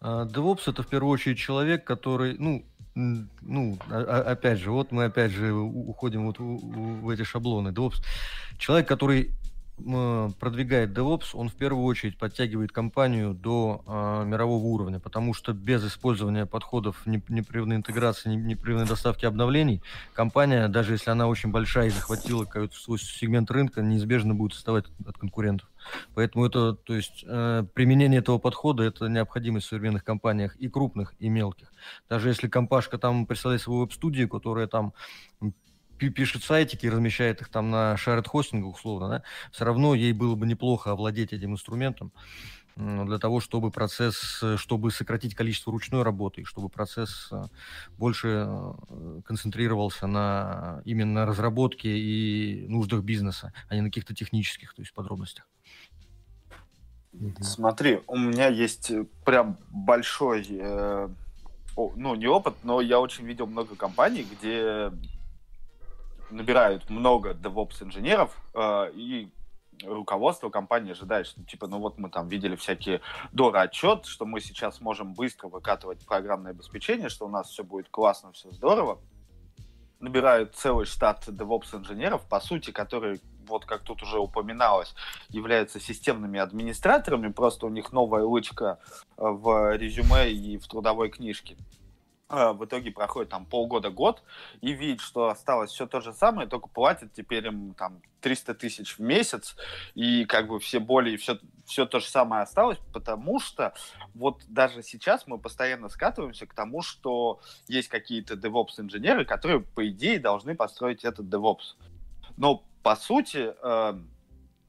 А, 0.00 0.24
DevOps 0.26 0.62
это 0.66 0.82
в 0.82 0.86
первую 0.88 1.12
очередь 1.12 1.38
человек, 1.38 1.84
который, 1.84 2.36
ну, 2.38 2.64
ну, 2.94 3.78
опять 3.90 4.58
же, 4.58 4.72
вот 4.72 4.90
мы 4.90 5.04
опять 5.04 5.30
же 5.30 5.52
уходим 5.52 6.26
вот 6.26 6.38
в 6.38 7.08
эти 7.10 7.22
шаблоны. 7.22 7.68
DevOps 7.68 8.02
человек, 8.58 8.88
который 8.88 9.30
продвигает 10.38 10.90
DevOps, 10.90 11.30
он 11.34 11.48
в 11.48 11.54
первую 11.54 11.84
очередь 11.84 12.18
подтягивает 12.18 12.72
компанию 12.72 13.34
до 13.34 13.82
э, 13.86 14.24
мирового 14.26 14.64
уровня, 14.64 15.00
потому 15.00 15.34
что 15.34 15.52
без 15.52 15.86
использования 15.86 16.46
подходов 16.46 17.06
непрерывной 17.06 17.76
интеграции, 17.76 18.34
непрерывной 18.34 18.86
доставки 18.86 19.24
обновлений, 19.24 19.82
компания, 20.14 20.68
даже 20.68 20.94
если 20.94 21.10
она 21.10 21.28
очень 21.28 21.50
большая 21.50 21.88
и 21.88 21.90
захватила 21.90 22.44
какой-то 22.44 22.76
свой 22.76 22.98
сегмент 22.98 23.50
рынка, 23.50 23.82
неизбежно 23.82 24.34
будет 24.34 24.52
отставать 24.52 24.86
от 25.06 25.16
конкурентов. 25.16 25.68
Поэтому 26.14 26.44
это, 26.44 26.74
то 26.74 26.94
есть, 26.94 27.24
э, 27.26 27.64
применение 27.74 28.20
этого 28.20 28.38
подхода– 28.38 28.82
это 28.84 29.06
необходимость 29.08 29.66
в 29.66 29.68
современных 29.70 30.04
компаниях 30.04 30.56
и 30.56 30.68
крупных, 30.68 31.14
и 31.18 31.28
мелких. 31.28 31.72
Даже 32.08 32.28
если 32.28 32.48
компашка 32.48 32.98
там 32.98 33.26
представляет 33.26 33.62
свою 33.62 33.80
веб-студию, 33.80 34.28
которая 34.28 34.66
там 34.66 34.92
пишет 35.98 36.42
сайтики, 36.44 36.86
размещает 36.86 37.40
их 37.40 37.48
там 37.48 37.70
на 37.70 37.94
shared 37.94 38.26
хостингах 38.26 38.76
условно, 38.76 39.08
да, 39.08 39.22
все 39.52 39.64
равно 39.64 39.94
ей 39.94 40.12
было 40.12 40.34
бы 40.34 40.46
неплохо 40.46 40.92
овладеть 40.92 41.32
этим 41.32 41.52
инструментом 41.52 42.12
для 42.78 43.18
того, 43.18 43.40
чтобы 43.40 43.72
процесс, 43.72 44.42
чтобы 44.56 44.92
сократить 44.92 45.34
количество 45.34 45.72
ручной 45.72 46.04
работы, 46.04 46.44
чтобы 46.44 46.68
процесс 46.68 47.28
э, 47.32 47.46
больше 47.96 48.46
э, 48.46 49.20
концентрировался 49.24 50.06
на 50.06 50.80
именно 50.84 51.26
разработке 51.26 51.88
и 51.88 52.68
нуждах 52.68 53.02
бизнеса, 53.02 53.52
а 53.68 53.74
не 53.74 53.80
на 53.80 53.88
каких-то 53.88 54.14
технических, 54.14 54.74
то 54.74 54.82
есть 54.82 54.94
подробностях. 54.94 55.44
Смотри, 57.40 58.00
у 58.06 58.16
меня 58.16 58.46
есть 58.46 58.90
э, 58.90 59.04
прям 59.24 59.58
большой, 59.70 60.46
э, 60.48 61.08
ну 61.96 62.14
не 62.14 62.26
опыт, 62.26 62.54
но 62.62 62.80
я 62.80 63.00
очень 63.00 63.24
видел 63.24 63.46
много 63.46 63.74
компаний, 63.74 64.24
где 64.30 64.92
набирают 66.30 66.90
много 66.90 67.32
DevOps 67.32 67.82
инженеров, 67.82 68.36
э, 68.54 68.90
и 68.94 69.30
руководство 69.84 70.50
компании 70.50 70.92
ожидает, 70.92 71.26
что 71.26 71.42
типа, 71.44 71.66
ну 71.66 71.78
вот 71.78 71.98
мы 71.98 72.10
там 72.10 72.28
видели 72.28 72.56
всякие 72.56 73.00
Дора 73.32 73.62
отчет, 73.62 74.06
что 74.06 74.26
мы 74.26 74.40
сейчас 74.40 74.80
можем 74.80 75.14
быстро 75.14 75.48
выкатывать 75.48 76.04
программное 76.06 76.52
обеспечение, 76.52 77.08
что 77.08 77.26
у 77.26 77.28
нас 77.28 77.48
все 77.48 77.64
будет 77.64 77.88
классно, 77.90 78.32
все 78.32 78.50
здорово. 78.50 78.98
Набирают 80.00 80.54
целый 80.54 80.86
штат 80.86 81.26
DevOps 81.28 81.76
инженеров, 81.76 82.22
по 82.28 82.40
сути, 82.40 82.70
которые, 82.70 83.20
вот 83.46 83.64
как 83.64 83.82
тут 83.82 84.02
уже 84.02 84.18
упоминалось, 84.18 84.94
являются 85.28 85.80
системными 85.80 86.38
администраторами, 86.38 87.32
просто 87.32 87.66
у 87.66 87.68
них 87.68 87.92
новая 87.92 88.24
лычка 88.24 88.78
в 89.16 89.76
резюме 89.76 90.30
и 90.30 90.56
в 90.58 90.68
трудовой 90.68 91.10
книжке. 91.10 91.56
А, 92.30 92.52
в 92.52 92.62
итоге 92.62 92.90
проходит 92.90 93.30
там 93.30 93.46
полгода-год 93.46 94.22
и 94.60 94.72
видит, 94.72 95.00
что 95.00 95.28
осталось 95.28 95.70
все 95.70 95.86
то 95.86 96.02
же 96.02 96.12
самое, 96.12 96.46
только 96.46 96.68
платят 96.68 97.10
теперь 97.14 97.46
им 97.46 97.72
там 97.72 98.02
300 98.20 98.54
тысяч 98.54 98.98
в 98.98 99.00
месяц, 99.00 99.56
и 99.94 100.26
как 100.26 100.48
бы 100.48 100.60
все 100.60 100.78
боли 100.78 101.12
и 101.12 101.16
все, 101.16 101.38
все 101.64 101.86
то 101.86 102.00
же 102.00 102.06
самое 102.06 102.42
осталось, 102.42 102.76
потому 102.92 103.40
что 103.40 103.72
вот 104.14 104.42
даже 104.46 104.82
сейчас 104.82 105.26
мы 105.26 105.38
постоянно 105.38 105.88
скатываемся 105.88 106.46
к 106.46 106.52
тому, 106.52 106.82
что 106.82 107.40
есть 107.66 107.88
какие-то 107.88 108.34
DevOps-инженеры, 108.34 109.24
которые, 109.24 109.60
по 109.60 109.88
идее, 109.88 110.18
должны 110.18 110.54
построить 110.54 111.04
этот 111.04 111.26
DevOps. 111.26 111.76
Но, 112.36 112.62
по 112.82 112.94
сути, 112.94 113.54
э, 113.62 113.98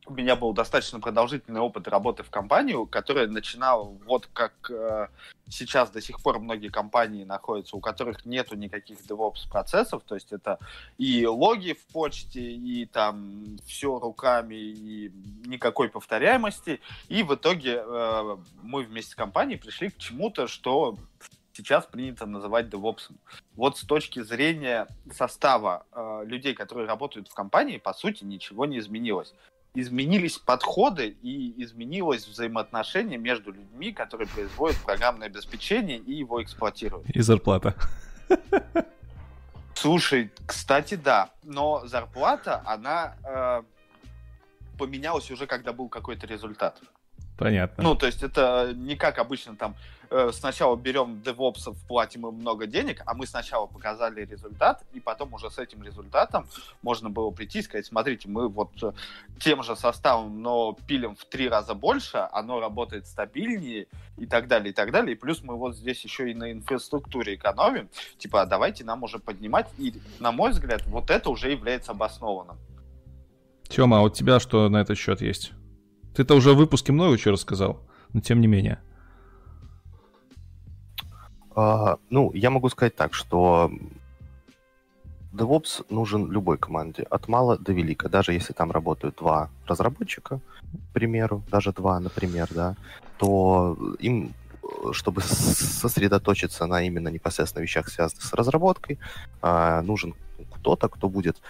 у 0.10 0.14
меня 0.14 0.36
был 0.36 0.54
достаточно 0.54 1.00
продолжительный 1.00 1.62
опыт 1.62 1.88
работы 1.88 2.24
в 2.24 2.32
компанию, 2.32 2.88
которая 2.88 3.28
начинала 3.28 3.84
вот 3.84 4.28
как 4.34 4.54
э, 4.72 5.08
сейчас 5.48 5.92
до 5.92 6.02
сих 6.02 6.22
пор 6.22 6.40
многие 6.40 6.70
компании 6.70 7.24
находятся, 7.24 7.78
у 7.78 7.80
которых 7.80 8.26
нету 8.26 8.56
никаких 8.56 9.00
DevOps 9.02 9.48
процессов, 9.50 10.02
то 10.04 10.16
есть 10.16 10.32
это 10.32 10.58
и 10.98 11.28
логи 11.28 11.74
в 11.74 11.94
почте, 11.94 12.42
и 12.42 12.86
там 12.88 13.58
все 13.66 14.00
руками, 14.00 14.56
и 14.56 15.12
никакой 15.46 15.90
повторяемости, 15.90 16.82
и 17.08 17.22
в 17.22 17.36
итоге 17.36 17.84
э, 17.86 18.38
мы 18.64 18.84
вместе 18.84 19.12
с 19.12 19.16
компанией 19.16 19.60
пришли 19.60 19.90
к 19.92 19.98
чему-то, 19.98 20.48
что 20.48 20.98
сейчас 21.54 21.86
принято 21.86 22.26
называть 22.26 22.68
DevOps. 22.68 23.12
Вот 23.56 23.78
с 23.78 23.84
точки 23.84 24.24
зрения 24.24 24.88
состава 25.12 25.86
э, 25.92 26.24
людей, 26.26 26.56
которые 26.56 26.88
работают 26.88 27.28
в 27.28 27.34
компании, 27.36 27.78
по 27.78 27.94
сути, 27.94 28.24
ничего 28.24 28.66
не 28.66 28.80
изменилось 28.80 29.36
изменились 29.74 30.38
подходы 30.38 31.18
и 31.22 31.64
изменилось 31.64 32.28
взаимоотношение 32.28 33.18
между 33.18 33.52
людьми, 33.52 33.92
которые 33.92 34.28
производят 34.28 34.78
программное 34.78 35.28
обеспечение 35.28 35.98
и 35.98 36.14
его 36.14 36.42
эксплуатируют. 36.42 37.10
И 37.10 37.22
зарплата. 37.22 37.76
Слушай, 39.74 40.32
кстати, 40.46 40.96
да, 40.96 41.30
но 41.44 41.86
зарплата, 41.86 42.62
она 42.66 43.16
э, 43.24 43.62
поменялась 44.78 45.32
уже, 45.32 45.48
когда 45.48 45.72
был 45.72 45.88
какой-то 45.88 46.28
результат. 46.28 46.82
Понятно. 47.38 47.84
Ну, 47.84 47.96
то 47.96 48.06
есть 48.06 48.22
это 48.22 48.74
не 48.76 48.98
как 48.98 49.20
обычно 49.20 49.56
там 49.56 49.76
э, 50.10 50.32
сначала 50.34 50.76
берем 50.76 51.22
девопсов, 51.22 51.78
платим 51.88 52.28
им 52.28 52.36
много 52.36 52.68
денег, 52.68 53.02
а 53.06 53.14
мы 53.14 53.26
сначала 53.26 53.66
показали 53.66 54.26
результат, 54.26 54.84
и 54.94 55.00
потом 55.00 55.34
уже 55.34 55.50
с 55.50 55.58
этим 55.58 55.84
результатом 55.84 56.48
можно 56.82 57.10
было 57.10 57.32
прийти 57.32 57.60
и 57.60 57.62
сказать, 57.62 57.86
смотрите, 57.86 58.30
мы 58.30 58.48
вот 58.48 58.72
э, 58.82 58.92
тем 59.40 59.64
же 59.64 59.76
составом, 59.76 60.42
но 60.42 60.78
пилим 60.88 61.16
в 61.16 61.26
три 61.26 61.50
раза 61.50 61.74
больше, 61.74 62.28
оно 62.32 62.60
работает 62.60 63.08
стабильнее 63.08 63.88
и 64.18 64.26
так 64.26 64.48
далее, 64.48 64.72
и 64.72 64.74
так 64.74 64.92
далее. 64.92 65.16
И 65.16 65.20
плюс 65.20 65.44
мы 65.44 65.56
вот 65.56 65.76
здесь 65.76 66.04
еще 66.04 66.32
и 66.32 66.34
на 66.34 66.52
инфраструктуре 66.52 67.36
экономим. 67.36 67.90
Типа, 68.18 68.42
а 68.42 68.46
давайте 68.46 68.84
нам 68.84 69.04
уже 69.04 69.20
поднимать. 69.20 69.68
И, 69.78 69.94
на 70.20 70.32
мой 70.32 70.52
взгляд, 70.52 70.86
вот 70.88 71.10
это 71.10 71.30
уже 71.30 71.52
является 71.52 71.92
обоснованным. 71.92 72.58
Тёма, 73.68 74.00
а 74.00 74.02
у 74.02 74.10
тебя 74.10 74.40
что 74.40 74.68
на 74.70 74.82
этот 74.82 74.98
счет 74.98 75.22
есть? 75.22 75.52
Ты-то 76.16 76.36
уже 76.36 76.54
в 76.54 76.58
выпуске 76.58 76.92
много 76.92 77.18
чего 77.18 77.34
рассказал, 77.34 77.88
но 78.14 78.20
тем 78.20 78.42
не 78.42 78.48
менее. 78.48 78.82
А, 81.60 81.98
ну, 82.10 82.32
я 82.34 82.50
могу 82.50 82.70
сказать 82.70 82.96
так, 82.96 83.14
что 83.14 83.70
DevOps 85.34 85.86
нужен 85.90 86.32
любой 86.32 86.58
команде, 86.58 87.04
от 87.04 87.28
мала 87.28 87.58
до 87.58 87.74
велика. 87.74 88.08
Даже 88.08 88.32
если 88.32 88.54
там 88.54 88.72
работают 88.72 89.18
два 89.18 89.50
разработчика, 89.68 90.40
к 90.40 90.94
примеру, 90.94 91.44
даже 91.52 91.74
два, 91.74 92.00
например, 92.00 92.48
да, 92.52 92.76
то 93.18 93.78
им, 94.00 94.34
чтобы 94.94 95.22
сосредоточиться 95.22 96.66
на 96.66 96.82
именно 96.82 97.10
непосредственно 97.10 97.64
вещах, 97.64 97.90
связанных 97.90 98.24
с 98.24 98.34
разработкой, 98.34 98.98
а, 99.42 99.82
нужен 99.82 100.16
кто-то, 100.56 100.88
кто 100.88 101.10
будет 101.10 101.42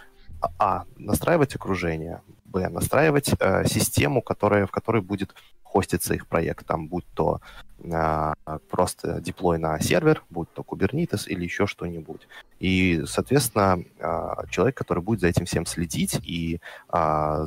а, 0.58 0.86
настраивать 0.98 1.56
окружение, 1.56 2.22
б, 2.51 2.70
настраивать 2.70 3.32
э, 3.39 3.65
систему, 3.65 4.22
которая, 4.22 4.65
в 4.65 4.72
которой 4.72 5.01
будет 5.01 5.34
хоститься 5.63 6.13
их 6.13 6.27
проект, 6.27 6.65
там, 6.65 6.88
будь 6.88 7.06
то 7.13 7.41
а, 7.91 8.34
просто 8.70 9.22
деплой 9.22 9.58
на 9.58 9.79
сервер, 9.79 10.24
будь 10.29 10.51
то 10.53 10.63
Kubernetes 10.63 11.27
или 11.27 11.44
еще 11.44 11.68
что-нибудь. 11.68 12.27
И, 12.60 13.03
соответственно, 13.06 13.84
а, 14.00 14.46
человек, 14.50 14.75
который 14.75 15.03
будет 15.03 15.22
за 15.22 15.27
этим 15.27 15.46
всем 15.46 15.65
следить 15.65 16.20
и 16.24 16.60
а, 16.89 17.46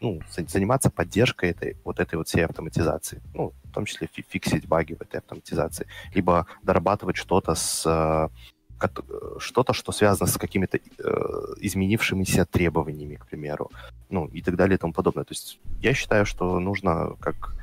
ну, 0.00 0.20
заниматься 0.46 0.90
поддержкой 0.90 1.50
этой, 1.50 1.76
вот 1.84 1.98
этой 1.98 2.16
вот 2.16 2.28
всей 2.28 2.44
автоматизации, 2.44 3.22
ну, 3.34 3.52
в 3.64 3.72
том 3.72 3.86
числе 3.86 4.08
фиксить 4.12 4.68
баги 4.68 4.94
в 4.94 5.00
этой 5.00 5.18
автоматизации, 5.18 5.86
либо 6.14 6.46
дорабатывать 6.62 7.16
что-то 7.16 7.54
с 7.54 8.30
что-то, 9.38 9.72
что 9.72 9.92
связано 9.92 10.30
с 10.30 10.36
какими-то 10.36 10.78
э, 10.78 10.80
изменившимися 11.60 12.44
требованиями, 12.44 13.16
к 13.16 13.26
примеру, 13.26 13.70
ну 14.10 14.26
и 14.26 14.42
так 14.42 14.56
далее 14.56 14.74
и 14.74 14.78
тому 14.78 14.92
подобное. 14.92 15.24
То 15.24 15.32
есть 15.32 15.60
я 15.82 15.94
считаю, 15.94 16.26
что 16.26 16.60
нужно 16.60 17.16
как 17.20 17.54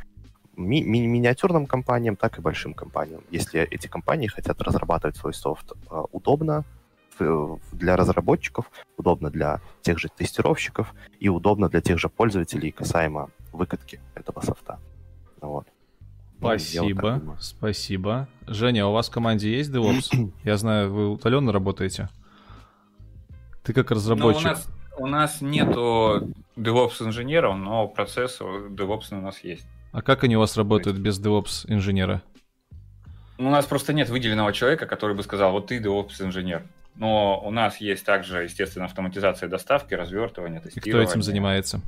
ми- 0.58 0.84
ми- 0.84 1.08
миниатюрным 1.08 1.66
компаниям, 1.66 2.16
так 2.16 2.38
и 2.38 2.42
большим 2.42 2.74
компаниям. 2.74 3.22
Если 3.32 3.62
эти 3.62 3.88
компании 3.88 4.28
хотят 4.28 4.62
разрабатывать 4.62 5.18
свой 5.18 5.34
софт 5.34 5.72
э, 5.72 6.04
удобно 6.12 6.64
для 7.72 7.96
разработчиков, 7.96 8.66
удобно 8.98 9.30
для 9.30 9.60
тех 9.82 10.00
же 10.00 10.10
тестировщиков 10.10 10.94
и 11.20 11.30
удобно 11.30 11.70
для 11.70 11.82
тех 11.82 12.00
же 12.00 12.10
пользователей 12.10 12.72
касаемо 12.72 13.30
выкатки 13.52 14.00
этого 14.16 14.42
софта. 14.42 14.80
Вот. 15.42 15.68
Ну, 16.44 16.50
спасибо, 16.50 17.38
спасибо. 17.40 18.28
Женя, 18.48 18.84
а 18.84 18.88
у 18.88 18.92
вас 18.92 19.10
в 19.10 19.12
команде 19.12 19.56
есть 19.56 19.72
DevOps? 19.72 20.32
Я 20.44 20.58
знаю, 20.58 20.92
вы 20.92 21.10
удаленно 21.10 21.52
работаете. 21.52 22.10
Ты 23.64 23.74
как 23.74 23.92
разработчик. 23.92 24.44
Ну, 24.44 24.50
у, 24.50 24.54
нас, 24.54 24.68
у 24.98 25.08
нас 25.08 25.42
нету 25.42 26.34
DevOps 26.58 27.06
инженеров, 27.06 27.56
но 27.58 27.88
процесс 27.88 28.42
DevOps 28.42 29.18
у 29.18 29.22
нас 29.22 29.40
есть. 29.44 29.66
А 29.94 30.02
как 30.02 30.24
они 30.24 30.36
у 30.36 30.40
вас 30.40 30.58
работают 30.58 30.98
без 30.98 31.20
DevOps 31.22 31.66
инженера? 31.68 32.22
Ну, 33.38 33.48
у 33.48 33.52
нас 33.52 33.66
просто 33.66 33.94
нет 33.94 34.10
выделенного 34.10 34.52
человека, 34.54 34.86
который 34.86 35.16
бы 35.16 35.24
сказал, 35.24 35.52
вот 35.54 35.68
ты 35.68 35.80
DevOps 35.80 36.22
инженер. 36.22 36.64
Но 36.96 37.42
у 37.44 37.50
нас 37.50 37.78
есть 37.78 38.06
также, 38.06 38.44
естественно, 38.44 38.86
автоматизация 38.86 39.50
доставки, 39.50 39.94
развертывания, 39.94 40.60
тестирования. 40.60 41.02
И 41.02 41.06
кто 41.06 41.12
этим 41.12 41.24
занимается? 41.24 41.82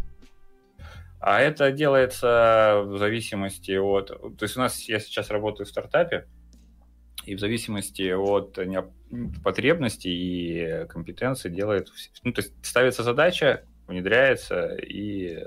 А 1.26 1.42
это 1.42 1.72
делается 1.72 2.84
в 2.86 2.98
зависимости 2.98 3.72
от... 3.72 4.08
То 4.08 4.44
есть 4.44 4.58
у 4.58 4.60
нас, 4.60 4.80
я 4.88 5.00
сейчас 5.00 5.30
работаю 5.30 5.66
в 5.66 5.70
стартапе, 5.70 6.28
и 7.26 7.36
в 7.36 7.40
зависимости 7.40 8.12
от 8.12 8.60
потребностей 9.44 10.12
и 10.12 10.88
компетенций 10.88 11.50
делает... 11.50 11.90
Ну, 12.24 12.32
то 12.32 12.42
есть 12.42 12.54
ставится 12.64 13.02
задача, 13.04 13.64
внедряется, 13.88 14.76
и 14.76 15.40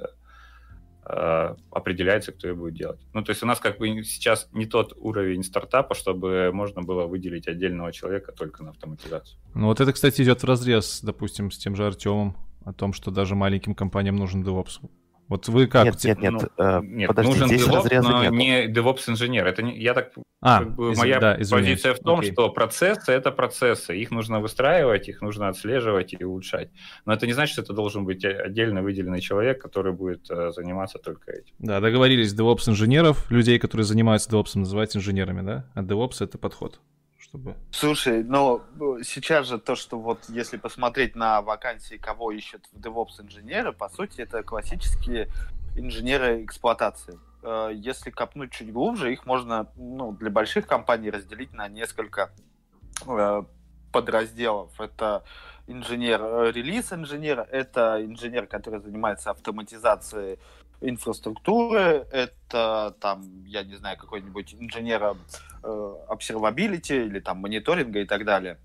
Э, 1.11 1.55
определяется, 1.71 2.33
кто 2.33 2.49
ее 2.49 2.55
будет 2.55 2.75
делать. 2.75 3.01
Ну, 3.14 3.23
то 3.23 3.31
есть 3.31 3.43
у 3.43 3.47
нас 3.47 3.61
как 3.61 3.79
бы 3.79 4.05
сейчас 4.05 4.47
не 4.53 4.67
тот 4.67 4.93
уровень 4.99 5.43
стартапа, 5.43 5.95
чтобы 5.95 6.51
можно 6.53 6.83
было 6.83 7.07
выделить 7.07 7.49
отдельного 7.49 7.93
человека 7.93 8.33
только 8.33 8.62
на 8.62 8.71
автоматизацию. 8.71 9.38
Ну, 9.55 9.69
вот 9.69 9.81
это, 9.81 9.95
кстати, 9.95 10.21
идет 10.21 10.43
в 10.43 10.45
разрез, 10.45 11.01
допустим, 11.03 11.51
с 11.51 11.57
тем 11.57 11.77
же 11.77 11.87
Артемом, 11.87 12.37
о 12.62 12.75
том, 12.75 12.93
что 12.93 13.11
даже 13.11 13.35
маленьким 13.35 13.75
компаниям 13.75 14.17
нужен 14.17 14.45
DevOps. 14.45 14.87
Вот 15.29 15.47
вы 15.49 15.67
как? 15.67 15.85
Нет, 15.85 16.05
нет, 16.05 16.21
нет. 16.21 16.33
Ну, 16.33 16.49
э, 16.57 16.81
нет 16.83 17.09
подожди, 17.09 17.31
нужен 17.31 17.49
здесь 17.49 17.67
DevOps, 17.67 18.01
но 18.01 18.23
нет. 18.25 18.33
не 18.33 18.67
DevOps-инженер. 18.67 19.47
Это 19.47 19.62
не, 19.62 19.79
я 19.79 19.93
так, 19.93 20.12
а, 20.41 20.61
как 20.61 20.75
бы, 20.75 20.93
из, 20.93 20.99
моя 20.99 21.21
да, 21.21 21.38
позиция 21.51 21.93
в 21.93 21.99
том, 21.99 22.21
Окей. 22.21 22.33
что 22.33 22.49
процессы— 22.49 23.12
это 23.12 23.31
процессы. 23.31 23.95
Их 23.95 24.11
нужно 24.11 24.41
выстраивать, 24.41 25.09
их 25.09 25.21
нужно 25.21 25.49
отслеживать 25.49 26.14
и 26.19 26.25
улучшать. 26.25 26.71
Но 27.05 27.12
это 27.12 27.27
не 27.27 27.35
значит, 27.35 27.53
что 27.53 27.62
это 27.62 27.75
должен 27.75 28.07
быть 28.07 28.25
отдельно 28.25 28.83
выделенный 28.83 29.21
человек, 29.21 29.61
который 29.61 29.93
будет 29.93 30.31
uh, 30.31 30.51
заниматься 30.53 30.99
только 30.99 31.33
этим. 31.33 31.55
Да, 31.59 31.81
договорились 31.81 32.35
DevOps-инженеров, 32.35 33.31
людей, 33.31 33.59
которые 33.59 33.85
занимаются 33.85 34.31
DevOps, 34.31 34.59
называть 34.59 34.97
инженерами, 34.97 35.43
да? 35.43 35.71
А 35.75 35.83
DevOps— 35.83 36.17
это 36.21 36.38
подход 36.38 36.81
чтобы... 37.29 37.57
Слушай, 37.71 38.25
но 38.25 38.64
ну, 38.77 39.03
сейчас 39.03 39.47
же 39.47 39.59
то, 39.59 39.77
что 39.77 39.99
вот 39.99 40.25
если 40.29 40.57
посмотреть 40.57 41.14
на 41.14 41.43
вакансии, 41.43 41.97
кого 41.97 42.33
ищут 42.33 42.67
в 42.73 42.79
DevOps 42.79 43.21
инженеры, 43.23 43.73
по 43.73 43.88
сути, 43.88 44.21
это 44.21 44.43
классические 44.43 45.29
инженеры 45.77 46.45
эксплуатации. 46.45 47.19
Э, 47.43 47.71
если 47.75 48.11
копнуть 48.11 48.53
чуть 48.53 48.73
глубже, 48.73 49.12
их 49.12 49.27
можно 49.27 49.69
ну, 49.77 50.12
для 50.12 50.31
больших 50.31 50.67
компаний 50.67 51.11
разделить 51.11 51.53
на 51.53 51.69
несколько 51.69 52.31
э, 53.07 53.43
подразделов. 53.93 54.81
Это 54.81 55.25
инженер, 55.67 56.21
э, 56.23 56.53
релиз 56.53 56.93
инженер, 56.93 57.47
это 57.51 58.05
инженер, 58.05 58.47
который 58.47 58.81
занимается 58.81 59.31
автоматизацией 59.31 60.38
инфраструктуры, 60.81 62.07
это 62.11 62.95
там, 63.01 63.45
я 63.45 63.64
не 63.64 63.75
знаю, 63.77 63.97
какой-нибудь 63.99 64.55
инженер 64.55 65.17
э, 65.62 65.95
observability 66.09 67.07
или 67.07 67.21
там 67.21 67.38
мониторинга 67.38 68.01
и 68.01 68.05
так 68.05 68.25
далее. 68.25 68.59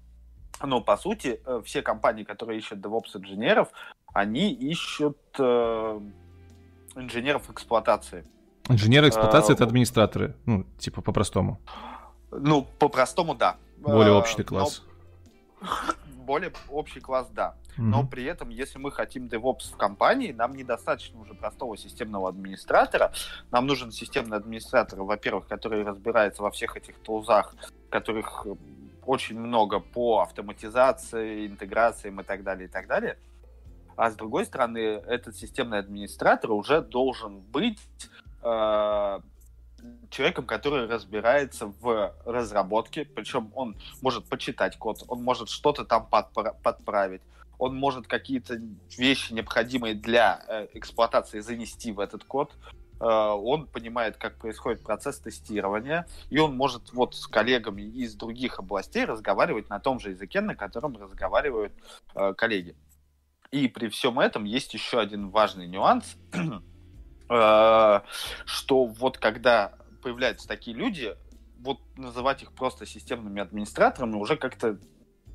Но 0.61 0.81
по 0.81 0.97
сути 0.97 1.41
э, 1.45 1.61
все 1.65 1.81
компании, 1.81 2.23
которые 2.23 2.59
ищут 2.59 2.79
DevOps 2.79 3.17
инженеров, 3.17 3.69
они 4.13 4.53
ищут 4.53 5.17
э, 5.39 5.99
инженеров 6.95 7.49
эксплуатации. 7.49 8.25
Инженеры 8.69 9.09
эксплуатации 9.09 9.53
это 9.53 9.63
администраторы, 9.63 10.35
ну 10.45 10.65
типа 10.77 11.01
по-простому. 11.01 11.59
Ну 12.31 12.65
по-простому 12.79 13.35
да. 13.35 13.57
Более 13.77 14.13
общий 14.13 14.43
класс. 14.43 14.83
Но... 15.61 15.67
Более 16.25 16.53
общий 16.69 16.99
класс 16.99 17.27
да. 17.31 17.55
Но 17.77 18.05
при 18.05 18.23
этом, 18.23 18.49
если 18.49 18.77
мы 18.77 18.91
хотим 18.91 19.25
DevOps 19.25 19.73
в 19.73 19.77
компании, 19.77 20.31
нам 20.31 20.55
недостаточно 20.55 21.19
уже 21.19 21.33
простого 21.33 21.75
системного 21.75 22.29
администратора. 22.29 23.11
Нам 23.51 23.65
нужен 23.65 23.91
системный 23.91 24.37
администратор, 24.37 25.01
во-первых, 25.01 25.47
который 25.47 25.83
разбирается 25.83 26.43
во 26.43 26.51
всех 26.51 26.77
этих 26.77 26.99
тулзах, 26.99 27.55
которых 27.89 28.45
очень 29.05 29.39
много 29.39 29.79
по 29.79 30.21
автоматизации, 30.21 31.47
интеграциям 31.47 32.21
и 32.21 32.23
так 32.23 32.43
далее, 32.43 32.67
и 32.67 32.71
так 32.71 32.87
далее. 32.87 33.17
А 33.95 34.09
с 34.09 34.15
другой 34.15 34.45
стороны, 34.45 34.79
этот 34.79 35.35
системный 35.35 35.79
администратор 35.79 36.51
уже 36.51 36.81
должен 36.81 37.39
быть 37.39 37.79
э, 38.41 39.19
человеком, 40.09 40.45
который 40.45 40.87
разбирается 40.87 41.67
в 41.81 42.13
разработке, 42.25 43.05
причем 43.05 43.51
он 43.55 43.75
может 44.01 44.25
почитать 44.25 44.77
код, 44.77 45.03
он 45.07 45.23
может 45.23 45.49
что-то 45.49 45.85
там 45.85 46.07
подпра- 46.11 46.55
подправить, 46.61 47.21
он 47.57 47.75
может 47.75 48.07
какие-то 48.07 48.59
вещи, 48.97 49.33
необходимые 49.33 49.95
для 49.95 50.43
э, 50.47 50.67
эксплуатации, 50.73 51.39
занести 51.39 51.91
в 51.91 51.99
этот 51.99 52.23
код. 52.23 52.53
Э, 52.99 53.05
он 53.05 53.67
понимает, 53.67 54.17
как 54.17 54.37
происходит 54.37 54.83
процесс 54.83 55.19
тестирования, 55.19 56.07
и 56.29 56.39
он 56.39 56.55
может 56.55 56.93
вот 56.93 57.15
с 57.15 57.27
коллегами 57.27 57.81
из 57.81 58.15
других 58.15 58.59
областей 58.59 59.05
разговаривать 59.05 59.69
на 59.69 59.79
том 59.79 59.99
же 59.99 60.09
языке, 60.11 60.41
на 60.41 60.55
котором 60.55 60.97
разговаривают 60.97 61.73
э, 62.15 62.33
коллеги. 62.33 62.75
И 63.51 63.67
при 63.67 63.87
всем 63.87 64.19
этом 64.19 64.45
есть 64.45 64.73
еще 64.73 64.99
один 64.99 65.29
важный 65.29 65.67
нюанс, 65.67 66.17
что 67.27 68.85
вот 68.85 69.17
когда 69.17 69.73
появляются 70.01 70.47
такие 70.47 70.75
люди, 70.75 71.15
вот 71.59 71.79
называть 71.95 72.43
их 72.43 72.51
просто 72.51 72.85
системными 72.85 73.41
администраторами 73.41 74.15
уже 74.15 74.35
как-то 74.35 74.77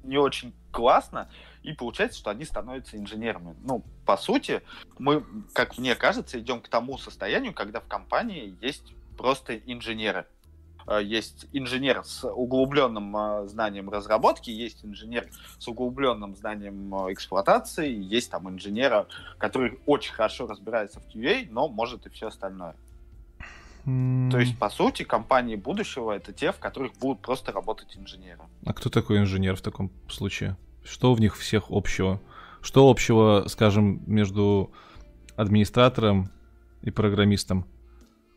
не 0.05 0.19
очень 0.19 0.55
классно, 0.71 1.31
и 1.63 1.73
получается, 1.73 2.19
что 2.19 2.31
они 2.31 2.45
становятся 2.45 2.97
инженерами. 2.97 3.57
Ну, 3.63 3.85
по 4.07 4.17
сути, 4.17 4.63
мы, 4.99 5.25
как 5.55 5.77
мне 5.79 5.95
кажется, 5.95 6.39
идем 6.39 6.61
к 6.61 6.69
тому 6.69 6.99
состоянию, 6.99 7.53
когда 7.53 7.81
в 7.81 7.89
компании 7.89 8.57
есть 8.61 8.95
просто 9.17 9.57
инженеры. 9.57 10.27
Э, 10.89 11.03
есть 11.03 11.47
инженер 11.53 12.03
с 12.05 12.25
углубленным 12.27 13.15
э, 13.17 13.47
знанием 13.49 13.91
разработки, 13.91 14.51
есть 14.51 14.85
инженер 14.85 15.29
с 15.59 15.69
углубленным 15.69 16.35
знанием 16.35 16.95
э, 16.95 17.13
эксплуатации, 17.13 17.93
есть 17.93 18.31
там 18.31 18.49
инженера, 18.49 19.07
который 19.37 19.79
очень 19.85 20.15
хорошо 20.15 20.47
разбирается 20.47 21.01
в 21.01 21.15
QA, 21.15 21.47
но 21.51 21.69
может 21.69 22.07
и 22.07 22.11
все 22.11 22.29
остальное. 22.29 22.75
То 23.85 24.39
есть, 24.39 24.59
по 24.59 24.69
сути, 24.69 25.03
компании 25.03 25.57
будущего 25.57 26.13
это 26.13 26.31
те, 26.31 26.53
в 26.53 26.59
которых 26.59 26.93
будут 26.99 27.21
просто 27.21 27.53
работать 27.53 27.97
инженеры. 27.97 28.41
А 28.67 28.75
кто 28.75 28.91
такой 28.91 29.19
инженер 29.19 29.57
в 29.57 29.63
таком 29.63 29.91
случае? 30.11 30.59
Что 30.85 31.15
в 31.15 31.21
них 31.21 31.39
всех 31.39 31.71
общего? 31.71 32.21
Что 32.61 32.91
общего, 32.91 33.45
скажем, 33.49 34.03
между 34.07 34.73
администратором 35.37 36.31
и 36.83 36.91
программистом? 36.91 37.67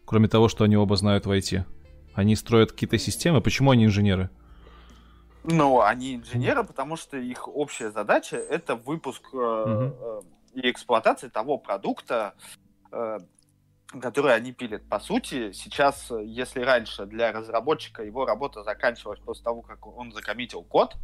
Кроме 0.05 0.29
того, 0.29 0.47
что 0.47 0.63
они 0.63 0.77
оба 0.77 0.95
знают 0.95 1.25
в 1.25 1.31
IT. 1.31 1.65
Они 2.13 2.35
строят 2.35 2.71
какие-то 2.71 2.97
системы. 2.97 3.41
Почему 3.41 3.71
они 3.71 3.85
инженеры? 3.85 4.29
Ну, 5.43 5.81
они 5.81 6.15
инженеры, 6.15 6.63
потому 6.63 6.95
что 6.95 7.17
их 7.17 7.47
общая 7.47 7.91
задача 7.91 8.37
это 8.37 8.75
выпуск 8.75 9.23
э, 9.33 9.91
э, 9.91 10.21
и 10.53 10.69
эксплуатация 10.69 11.31
того 11.31 11.57
продукта, 11.57 12.35
э, 12.91 13.17
который 13.99 14.35
они 14.35 14.51
пилят. 14.51 14.83
По 14.87 14.99
сути, 14.99 15.51
сейчас, 15.51 16.11
если 16.23 16.61
раньше 16.61 17.05
для 17.07 17.31
разработчика 17.31 18.03
его 18.03 18.25
работа 18.25 18.63
заканчивалась 18.63 19.19
после 19.19 19.43
того, 19.43 19.61
как 19.63 19.87
он 19.87 20.11
закоммитил 20.11 20.63
код, 20.63 20.95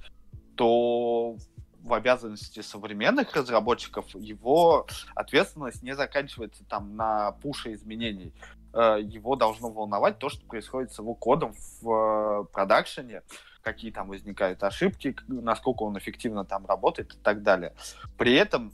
то 0.55 1.35
в 1.81 1.93
обязанности 1.93 2.61
современных 2.61 3.35
разработчиков 3.35 4.13
его 4.15 4.87
ответственность 5.15 5.81
не 5.81 5.95
заканчивается 5.95 6.63
там 6.65 6.95
на 6.95 7.31
пуше 7.31 7.73
изменений. 7.73 8.33
Э, 8.73 8.99
его 9.01 9.36
должно 9.36 9.69
волновать 9.69 10.19
то, 10.19 10.30
что 10.30 10.45
происходит 10.45 10.91
с 10.91 10.99
его 10.99 11.13
кодом 11.13 11.53
в 11.82 11.89
э, 11.89 12.45
продакшене, 12.53 13.23
какие 13.62 13.91
там 13.91 14.10
возникают 14.10 14.63
ошибки, 14.63 15.15
насколько 15.27 15.84
он 15.84 15.97
эффективно 15.97 16.45
там 16.45 16.65
работает 16.65 17.13
и 17.13 17.17
так 17.17 17.43
далее. 17.43 17.73
При 18.17 18.34
этом 18.34 18.73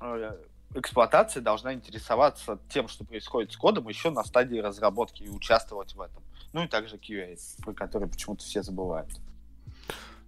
э, 0.00 0.36
эксплуатация 0.74 1.42
должна 1.42 1.74
интересоваться 1.74 2.58
тем, 2.68 2.88
что 2.88 3.04
происходит 3.04 3.52
с 3.52 3.56
кодом 3.56 3.88
еще 3.88 4.10
на 4.10 4.24
стадии 4.24 4.58
разработки 4.58 5.24
и 5.24 5.28
участвовать 5.28 5.94
в 5.94 6.00
этом. 6.00 6.22
Ну 6.52 6.64
и 6.64 6.68
также 6.68 6.96
QA, 6.96 7.36
про 7.62 7.74
который 7.74 8.08
почему-то 8.08 8.44
все 8.44 8.62
забывают. 8.62 9.10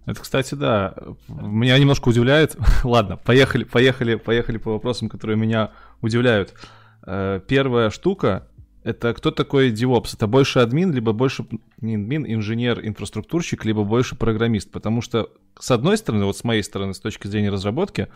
Это, 0.05 0.21
кстати, 0.21 0.55
да, 0.55 0.93
меня 1.27 1.77
немножко 1.77 2.09
удивляет. 2.09 2.55
Ладно, 2.83 3.17
поехали, 3.17 3.63
поехали, 3.63 4.15
поехали 4.15 4.57
по 4.57 4.71
вопросам, 4.71 5.07
которые 5.07 5.37
меня 5.37 5.71
удивляют. 6.01 6.53
Первая 7.01 7.89
штука— 7.89 8.47
это 8.83 9.13
кто 9.13 9.31
такой 9.31 9.71
DevOps? 9.71 10.15
Это 10.15 10.27
больше 10.27 10.59
админ, 10.59 10.93
либо 10.93 11.11
больше 11.11 11.45
не 11.81 11.95
админ, 11.95 12.25
инженер, 12.25 12.85
инфраструктурщик, 12.85 13.65
либо 13.65 13.83
больше 13.83 14.15
программист? 14.15 14.71
Потому 14.71 15.01
что, 15.01 15.29
с 15.59 15.71
одной 15.71 15.97
стороны, 15.97 16.25
вот 16.25 16.37
с 16.37 16.43
моей 16.43 16.63
стороны, 16.63 16.93
с 16.93 16.99
точки 16.99 17.27
зрения 17.27 17.49
разработки, 17.49 18.07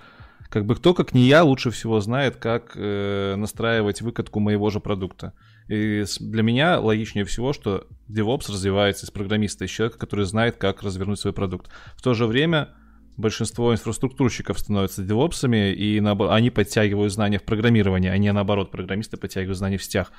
как 0.50 0.66
бы 0.66 0.76
кто, 0.76 0.94
как 0.94 1.14
не 1.14 1.24
я, 1.24 1.44
лучше 1.44 1.72
всего 1.72 2.00
знает, 2.00 2.38
как 2.38 2.74
э, 2.76 3.36
настраивать 3.36 4.02
выкатку 4.02 4.40
моего 4.40 4.70
же 4.70 4.80
продукта. 4.80 5.34
И 5.68 6.04
для 6.20 6.44
меня 6.44 6.80
логичнее 6.80 7.26
всего, 7.26 7.54
что 7.54 7.88
DevOps 8.10 8.52
развивается 8.52 9.06
из 9.06 9.12
программиста, 9.12 9.66
из 9.66 9.72
человека, 9.72 9.98
который 9.98 10.26
знает, 10.26 10.58
как 10.58 10.84
развернуть 10.84 11.20
свой 11.20 11.34
продукт. 11.34 11.72
В 11.96 12.02
то 12.02 12.14
же 12.14 12.26
время 12.26 12.70
большинство 13.18 13.74
инфраструктурщиков 13.74 14.60
становятся 14.60 15.04
девопсами, 15.04 15.74
и 15.74 16.00
они 16.00 16.50
подтягивают 16.50 17.14
знания 17.14 17.40
в 17.40 17.44
программировании, 17.44 18.10
а 18.10 18.18
не 18.18 18.32
наоборот, 18.32 18.72
программисты 18.72 19.18
подтягивают 19.18 19.58
знания 19.58 19.78
в 19.78 19.84
сетях. 19.84 20.12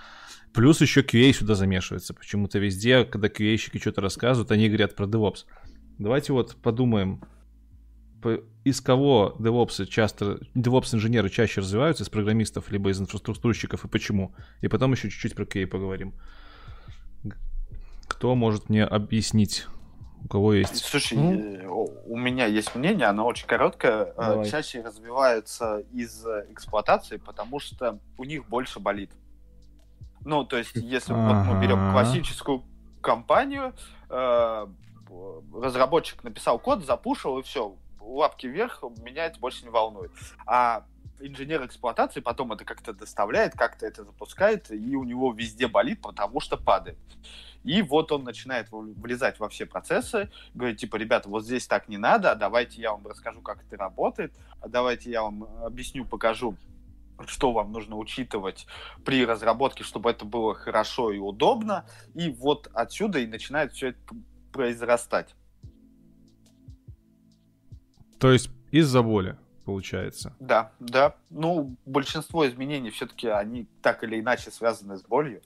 Плюс 0.55 0.81
еще 0.81 1.01
QA 1.03 1.33
сюда 1.33 1.57
замешивается. 1.57 2.15
Почему-то 2.15 2.61
везде, 2.61 3.05
когда 3.05 3.27
QA-щики 3.27 3.81
что-то 3.81 4.01
рассказывают, 4.01 4.53
они 4.53 4.69
говорят 4.69 4.95
про 4.95 5.07
DevOps. 5.07 5.47
Давайте 5.99 6.33
вот 6.33 6.55
подумаем, 6.63 7.25
из 8.63 8.81
кого 8.81 9.35
DevOps 9.41 9.85
часто, 9.87 10.39
DevOps 10.55 10.95
инженеры 10.95 11.29
чаще 11.29 11.61
развиваются, 11.61 12.05
из 12.05 12.09
программистов, 12.09 12.71
либо 12.71 12.91
из 12.91 13.01
инфраструктурщиков, 13.01 13.85
и 13.85 13.89
почему? 13.89 14.33
И 14.61 14.69
потом 14.69 14.93
еще 14.93 15.11
чуть-чуть 15.11 15.35
про 15.35 15.45
QA 15.45 15.67
поговорим. 15.67 16.15
Кто 18.07 18.37
может 18.37 18.69
мне 18.69 18.85
объяснить, 18.85 19.67
у 20.23 20.29
кого 20.29 20.55
есть? 20.55 20.77
Слушай, 20.77 21.19
ну? 21.19 21.91
у 22.07 22.17
меня 22.17 22.47
есть 22.47 22.77
мнение, 22.77 23.09
оно 23.09 23.27
очень 23.27 23.49
короткое. 23.49 24.05
Э, 24.05 24.15
Давай. 24.17 24.49
Чаще 24.49 24.83
развиваются 24.83 25.81
из 25.93 26.25
эксплуатации, 26.51 27.17
потому 27.17 27.59
что 27.59 27.99
у 28.19 28.25
них 28.25 28.47
больше 28.49 28.79
болит. 28.79 29.11
Ну, 30.25 30.45
то 30.45 30.57
есть, 30.57 30.75
если 30.75 31.13
вот 31.13 31.45
мы 31.45 31.61
берем 31.61 31.93
классическую 31.93 32.63
компанию, 33.01 33.75
э, 34.09 34.67
разработчик 35.55 36.25
написал 36.25 36.59
код, 36.59 36.85
запушил, 36.85 37.39
и 37.39 37.43
все, 37.43 37.77
лапки 38.01 38.47
вверх, 38.47 38.83
меня 39.03 39.27
это 39.27 39.39
больше 39.39 39.65
не 39.65 39.71
волнует. 39.71 40.11
А 40.47 40.85
инженер 41.21 41.65
эксплуатации 41.65 42.21
потом 42.21 42.53
это 42.53 42.65
как-то 42.65 42.93
доставляет, 42.93 43.55
как-то 43.55 43.87
это 43.87 44.05
запускает, 44.05 44.71
и 44.71 44.97
у 44.97 45.05
него 45.05 45.33
везде 45.33 45.69
болит, 45.69 46.01
потому 46.03 46.41
что 46.41 46.57
падает. 46.57 46.99
И 47.63 47.81
вот 47.81 48.13
он 48.13 48.25
начинает 48.25 48.69
влезать 48.71 49.39
во 49.39 49.49
все 49.49 49.65
процессы, 49.65 50.31
говорит, 50.53 50.79
типа, 50.79 50.97
ребята, 50.97 51.31
вот 51.31 51.45
здесь 51.45 51.67
так 51.67 51.89
не 51.89 51.97
надо, 51.97 52.31
а 52.31 52.35
давайте 52.35 52.81
я 52.81 52.93
вам 52.93 53.07
расскажу, 53.07 53.41
как 53.41 53.63
это 53.63 53.77
работает, 53.79 54.35
а 54.61 54.69
давайте 54.69 55.11
я 55.11 55.23
вам 55.23 55.45
объясню, 55.65 56.05
покажу, 56.05 56.57
что 57.27 57.53
вам 57.53 57.73
нужно 57.73 57.97
учитывать 57.97 58.67
при 59.05 59.25
разработке, 59.25 59.85
чтобы 59.85 60.11
это 60.11 60.25
было 60.25 60.55
хорошо 60.55 61.13
и 61.13 61.19
удобно. 61.19 61.87
И 62.15 62.31
вот 62.31 62.71
отсюда 62.75 63.19
и 63.19 63.27
начинает 63.27 63.73
все 63.73 63.89
это 63.89 63.99
произрастать. 64.53 65.35
То 68.19 68.33
есть 68.33 68.51
из-за 68.71 69.03
боли, 69.03 69.37
получается. 69.65 70.35
Да, 70.41 70.73
да. 70.81 71.17
Ну, 71.31 71.77
большинство 71.85 72.47
изменений 72.49 72.91
все-таки 72.91 73.29
они 73.29 73.67
так 73.83 74.03
или 74.05 74.21
иначе 74.21 74.51
связаны 74.51 74.97
с 74.97 75.03
болью. 75.03 75.43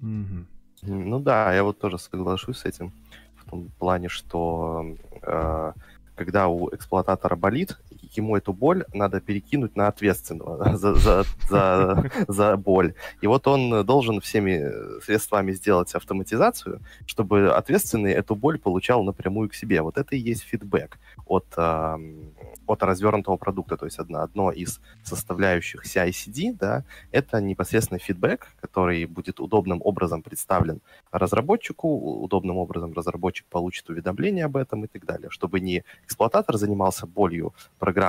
Угу. 0.00 0.46
Ну 0.82 1.20
да, 1.20 1.52
я 1.54 1.62
вот 1.62 1.78
тоже 1.78 1.98
соглашусь 1.98 2.58
с 2.58 2.64
этим. 2.64 2.92
В 3.36 3.50
том 3.50 3.68
плане, 3.78 4.08
что 4.08 4.96
э, 5.22 5.72
когда 6.16 6.48
у 6.48 6.74
эксплуататора 6.74 7.36
болит, 7.36 7.78
ему 8.16 8.36
эту 8.36 8.52
боль 8.52 8.84
надо 8.92 9.20
перекинуть 9.20 9.76
на 9.76 9.88
ответственного 9.88 10.76
за, 10.76 10.94
за, 10.94 11.24
за, 11.48 12.10
за 12.28 12.56
боль. 12.56 12.94
И 13.20 13.26
вот 13.26 13.46
он 13.46 13.84
должен 13.84 14.20
всеми 14.20 15.00
средствами 15.00 15.52
сделать 15.52 15.94
автоматизацию, 15.94 16.80
чтобы 17.06 17.52
ответственный 17.52 18.12
эту 18.12 18.34
боль 18.34 18.58
получал 18.58 19.04
напрямую 19.04 19.48
к 19.48 19.54
себе. 19.54 19.82
Вот 19.82 19.98
это 19.98 20.16
и 20.16 20.18
есть 20.18 20.42
фидбэк 20.42 20.98
от, 21.26 21.46
от 21.56 22.82
развернутого 22.82 23.36
продукта. 23.36 23.76
То 23.76 23.86
есть 23.86 23.98
одно, 23.98 24.22
одно 24.22 24.50
из 24.50 24.80
составляющих 25.02 25.84
CI-CD, 25.84 26.56
да, 26.58 26.84
это 27.12 27.40
непосредственно 27.40 27.98
фидбэк, 27.98 28.46
который 28.60 29.06
будет 29.06 29.40
удобным 29.40 29.80
образом 29.84 30.22
представлен 30.22 30.80
разработчику, 31.12 31.88
удобным 32.22 32.56
образом 32.56 32.92
разработчик 32.92 33.46
получит 33.46 33.88
уведомление 33.90 34.44
об 34.44 34.56
этом 34.56 34.84
и 34.84 34.86
так 34.86 35.04
далее, 35.04 35.30
чтобы 35.30 35.60
не 35.60 35.84
эксплуататор 36.04 36.56
занимался 36.56 37.06
болью 37.06 37.54
программы 37.78 37.99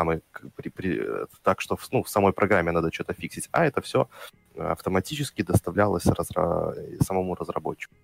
при, 0.56 0.70
при, 0.70 1.02
так, 1.44 1.62
что 1.62 1.78
ну, 1.92 2.04
в 2.04 2.10
самой 2.10 2.34
программе 2.34 2.72
надо 2.72 2.92
что-то 2.92 3.14
фиксить, 3.14 3.50
а 3.52 3.66
это 3.66 3.82
все 3.82 4.10
автоматически 4.58 5.42
доставлялось 5.44 6.06
разра... 6.06 6.74
самому 7.02 7.36
разработчику. 7.36 7.96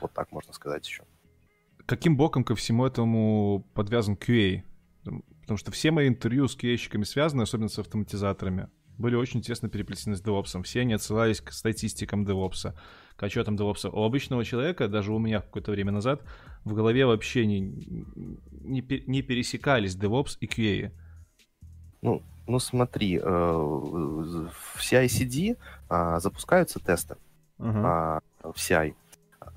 Вот 0.00 0.12
так 0.12 0.32
можно 0.32 0.52
сказать 0.52 0.86
еще. 0.86 1.04
Каким 1.86 2.16
боком 2.16 2.44
ко 2.44 2.54
всему 2.54 2.86
этому 2.86 3.66
подвязан 3.74 4.14
QA? 4.14 4.62
Потому 5.42 5.58
что 5.58 5.72
все 5.72 5.90
мои 5.90 6.08
интервью 6.08 6.46
с 6.46 6.56
QA-щиками 6.56 7.04
связаны, 7.04 7.42
особенно 7.42 7.68
с 7.68 7.78
автоматизаторами, 7.78 8.68
были 8.98 9.16
очень 9.16 9.40
тесно 9.40 9.68
переплетены 9.68 10.14
с 10.14 10.22
DevOps. 10.22 10.62
Все 10.62 10.82
они 10.82 10.94
отсылались 10.94 11.40
к 11.40 11.52
статистикам 11.52 12.24
DevOps, 12.24 12.74
к 13.16 13.22
отчетам 13.22 13.56
DevOps. 13.56 13.88
У 13.90 14.04
обычного 14.04 14.44
человека, 14.44 14.88
даже 14.88 15.12
у 15.12 15.18
меня 15.18 15.40
какое-то 15.40 15.72
время 15.72 15.90
назад, 15.90 16.22
в 16.64 16.74
голове 16.74 17.06
вообще 17.06 17.46
не, 17.46 17.60
не, 17.60 18.84
не 19.06 19.22
пересекались 19.22 19.96
DevOps 19.96 20.36
и 20.40 20.46
QA. 20.46 20.92
Ну, 22.02 22.22
ну 22.46 22.58
смотри, 22.58 23.18
э, 23.18 23.22
в 23.22 24.78
CI-CD 24.78 25.56
а, 25.88 26.20
запускаются 26.20 26.80
тесты 26.80 27.16
uh-huh. 27.58 28.22
в 28.42 28.56
CI 28.56 28.94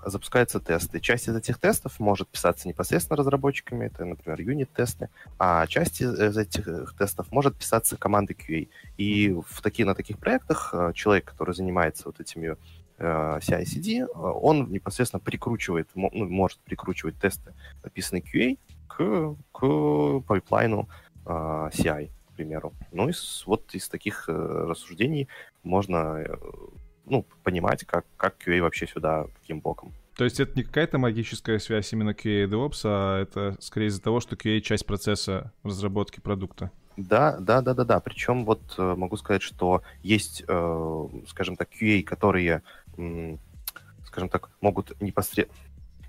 запускаются 0.06 0.60
тесты. 0.60 1.00
Часть 1.00 1.28
из 1.28 1.36
этих 1.36 1.58
тестов 1.58 2.00
может 2.00 2.28
писаться 2.28 2.68
непосредственно 2.68 3.18
разработчиками, 3.18 3.86
это, 3.86 4.06
например, 4.06 4.42
юнит-тесты, 4.42 5.10
а 5.40 5.66
часть 5.68 6.02
из 6.02 6.38
этих 6.38 6.68
э, 6.68 6.86
тестов 6.98 7.32
может 7.32 7.56
писаться 7.56 7.98
командой 7.98 8.34
QA. 8.34 8.70
И 8.98 9.36
в 9.48 9.62
таки, 9.62 9.84
на 9.84 9.96
таких 9.96 10.18
проектах 10.20 10.72
э, 10.74 10.92
человек, 10.94 11.26
который 11.26 11.54
занимается 11.54 12.04
вот 12.06 12.20
этими 12.20 12.52
э, 12.52 12.56
CI-CD, 13.04 14.06
он 14.08 14.72
непосредственно 14.72 15.20
прикручивает, 15.20 15.90
ну, 15.96 16.10
может 16.14 16.60
прикручивать 16.60 17.20
тесты, 17.20 17.54
написанные 17.84 18.24
QA, 18.24 18.58
к, 18.88 19.36
к 19.52 20.20
пайплайну 20.28 20.88
CI, 21.26 22.10
к 22.32 22.36
примеру. 22.36 22.74
Ну, 22.92 23.10
и 23.10 23.14
вот 23.46 23.74
из 23.76 23.90
таких 23.90 24.28
рассуждений 24.28 25.28
можно 25.64 26.24
ну, 27.06 27.26
понимать, 27.44 27.84
как, 27.86 28.06
как 28.18 28.36
QA 28.46 28.62
вообще 28.62 28.88
сюда, 28.88 29.26
каким 29.42 29.60
боком. 29.60 29.94
То 30.16 30.26
есть 30.26 30.40
это 30.40 30.54
не 30.56 30.64
какая-то 30.64 31.00
магическая 31.00 31.58
связь 31.60 31.92
именно 31.92 32.12
QA 32.12 32.44
и 32.44 32.48
DevOps, 32.48 32.82
а 32.86 33.22
это 33.22 33.58
скорее 33.60 33.88
из-за 33.88 34.02
того, 34.02 34.20
что 34.20 34.36
QA— 34.36 34.60
часть 34.62 34.86
процесса 34.86 35.52
разработки 35.64 36.20
продукта? 36.20 36.72
Да, 36.98 37.38
да, 37.40 37.62
да, 37.62 37.74
да, 37.74 37.84
да. 37.84 38.00
Причем 38.00 38.46
вот 38.46 38.62
э, 38.78 38.96
могу 38.96 39.18
сказать, 39.18 39.42
что 39.42 39.82
есть, 40.04 40.44
э, 40.48 41.08
скажем 41.28 41.56
так, 41.56 41.70
QA, 41.72 42.04
которые, 42.04 42.62
скажем 44.06 44.30
так, 44.30 44.50
могут 44.62 45.00
непосредственно 45.02 45.58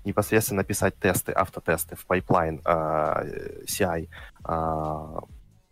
непосредственно 0.05 0.59
написать 0.59 0.95
тесты, 0.99 1.31
автотесты 1.31 1.95
в 1.95 2.05
пайплайн 2.05 2.61
э, 2.63 3.63
CI, 3.65 4.07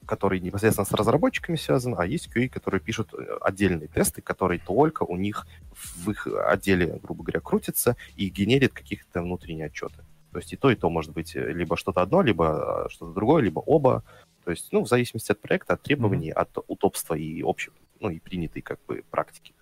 который 0.05 0.39
непосредственно 0.39 0.85
с 0.85 0.91
разработчиками 0.91 1.55
связан, 1.55 1.95
а 1.97 2.05
есть 2.05 2.29
QA, 2.33 2.49
которые 2.49 2.81
пишут 2.81 3.13
э, 3.13 3.37
отдельные 3.41 3.87
тесты, 3.87 4.21
которые 4.21 4.59
только 4.59 5.03
у 5.03 5.15
них 5.15 5.47
в 5.71 6.11
их 6.11 6.27
отделе, 6.27 6.99
грубо 7.01 7.23
говоря, 7.23 7.39
крутятся 7.39 7.95
и 8.15 8.29
генерит 8.29 8.73
каких-то 8.73 9.21
внутренние 9.21 9.67
отчеты. 9.67 10.03
То 10.31 10.39
есть 10.39 10.51
и 10.51 10.57
то, 10.57 10.71
и 10.71 10.75
то 10.75 10.89
может 10.89 11.11
быть 11.11 11.35
э, 11.35 11.51
либо 11.53 11.77
что-то 11.77 12.01
одно, 12.01 12.21
либо 12.21 12.85
э, 12.85 12.89
что-то 12.89 13.13
другое, 13.13 13.43
либо 13.43 13.59
оба. 13.59 14.03
То 14.43 14.51
есть, 14.51 14.71
ну, 14.71 14.83
в 14.83 14.87
зависимости 14.87 15.31
от 15.31 15.39
проекта, 15.39 15.73
от 15.73 15.81
требований, 15.81 16.31
mm-hmm. 16.31 16.57
от 16.57 16.57
удобства 16.67 17.13
и 17.13 17.41
общей, 17.43 17.71
ну, 17.99 18.09
и 18.09 18.19
принятой 18.19 18.61
как 18.61 18.79
бы 18.85 19.03
практики. 19.09 19.53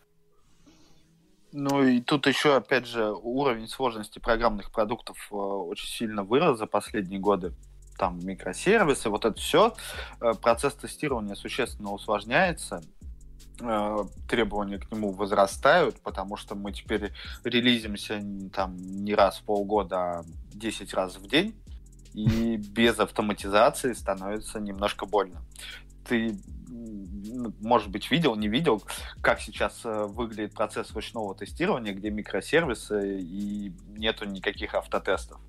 Ну 1.53 1.83
и 1.83 1.99
тут 1.99 2.27
еще, 2.27 2.55
опять 2.55 2.87
же, 2.87 3.11
уровень 3.11 3.67
сложности 3.67 4.19
программных 4.19 4.71
продуктов 4.71 5.27
очень 5.31 5.87
сильно 5.87 6.23
вырос 6.23 6.57
за 6.57 6.65
последние 6.65 7.19
годы. 7.19 7.53
там 7.97 8.19
микросервисы, 8.25 9.09
вот 9.09 9.25
это 9.25 9.39
все, 9.39 9.75
э, 10.21 10.33
процесс 10.41 10.73
тестирования 10.73 11.35
существенно 11.35 11.91
усложняется, 11.91 12.81
э, 13.59 13.97
требования 14.27 14.79
к 14.79 14.91
нему 14.91 15.11
возрастают, 15.11 15.99
потому 16.01 16.35
что 16.35 16.55
мы 16.55 16.71
теперь 16.71 17.13
релизимся 17.43 18.19
там 18.53 18.75
не 18.77 19.13
раз 19.13 19.37
в 19.37 19.43
полгода, 19.43 19.97
а 19.97 20.23
10 20.53 20.95
раз 20.95 21.17
в 21.17 21.27
день, 21.27 21.53
и 22.15 22.57
без 22.75 22.97
автоматизации 22.97 23.93
становится 23.93 24.59
немножко 24.59 25.05
больно. 25.05 25.43
Ты, 26.07 26.39
может 26.71 27.89
быть, 27.89 28.09
видел, 28.09 28.35
не 28.35 28.47
видел, 28.47 28.81
как 29.21 29.41
сейчас 29.41 29.81
э, 29.83 30.05
выглядит 30.05 30.53
процесс 30.53 30.91
ручного 30.93 31.35
тестирования, 31.35 31.93
где 31.93 32.09
микросервисы 32.09 33.19
и 33.19 33.73
нету 33.89 34.25
никаких 34.25 34.73
автотестов. 34.73 35.39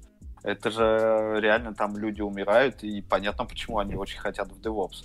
Это 0.43 0.71
же 0.71 1.39
реально 1.41 1.75
там 1.75 1.97
люди 1.97 2.21
умирают, 2.21 2.83
и 2.83 3.01
понятно, 3.03 3.45
почему 3.45 3.79
они 3.79 3.95
очень 3.95 4.19
хотят 4.19 4.51
в 4.51 4.61
DevOps. 4.61 5.05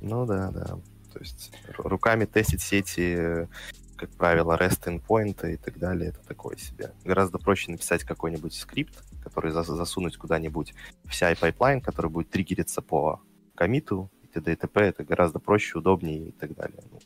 Ну 0.00 0.26
да, 0.26 0.50
да. 0.50 0.78
То 1.12 1.20
есть 1.20 1.52
руками 1.78 2.24
тестить 2.24 2.60
сети, 2.60 3.48
как 3.96 4.10
правило, 4.16 4.58
REST 4.58 5.00
endpoint 5.00 5.52
и 5.52 5.56
так 5.56 5.78
далее, 5.78 6.10
это 6.10 6.20
такое 6.26 6.56
себе. 6.56 6.92
Гораздо 7.04 7.38
проще 7.38 7.70
написать 7.70 8.02
какой-нибудь 8.02 8.52
скрипт, 8.54 9.04
который 9.22 9.52
засунуть 9.52 10.16
куда-нибудь 10.16 10.74
в 11.04 11.10
CI-пайплайн, 11.10 11.80
который 11.80 12.10
будет 12.10 12.30
триггериться 12.30 12.82
по 12.82 13.22
коммиту, 13.54 14.10
и 14.34 14.40
т.д. 14.40 14.52
и 14.52 14.56
т.п. 14.56 14.80
Это 14.80 15.04
гораздо 15.04 15.38
проще, 15.38 15.78
удобнее 15.78 16.28
и 16.28 16.32
так 16.32 16.54
далее. 16.54 16.80
Ну, 16.90 16.98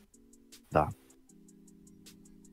да. 0.71 0.89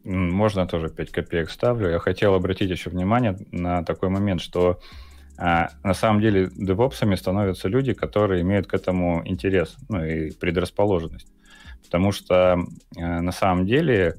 Можно 0.04 0.68
тоже 0.68 0.90
5 0.90 1.12
копеек 1.12 1.50
вставлю. 1.50 1.90
Я 1.90 2.00
хотел 2.00 2.36
обратить 2.36 2.70
еще 2.70 2.90
внимание 2.90 3.38
на 3.52 3.84
такой 3.84 4.10
момент, 4.10 4.42
что 4.42 4.80
а, 5.38 5.70
на 5.84 5.94
самом 5.94 6.22
деле 6.22 6.50
девопсами 6.56 7.16
становятся 7.16 7.68
люди, 7.68 7.94
которые 7.94 8.42
имеют 8.42 8.68
к 8.68 8.74
этому 8.74 9.22
интерес, 9.26 9.76
ну 9.90 10.04
и 10.04 10.32
предрасположенность. 10.32 11.28
Потому 11.84 12.12
что 12.12 12.54
а, 12.54 13.22
на 13.22 13.32
самом 13.32 13.66
деле 13.66 14.16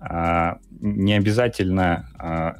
а, 0.00 0.58
не 0.70 1.14
обязательно 1.14 2.08
а, 2.18 2.56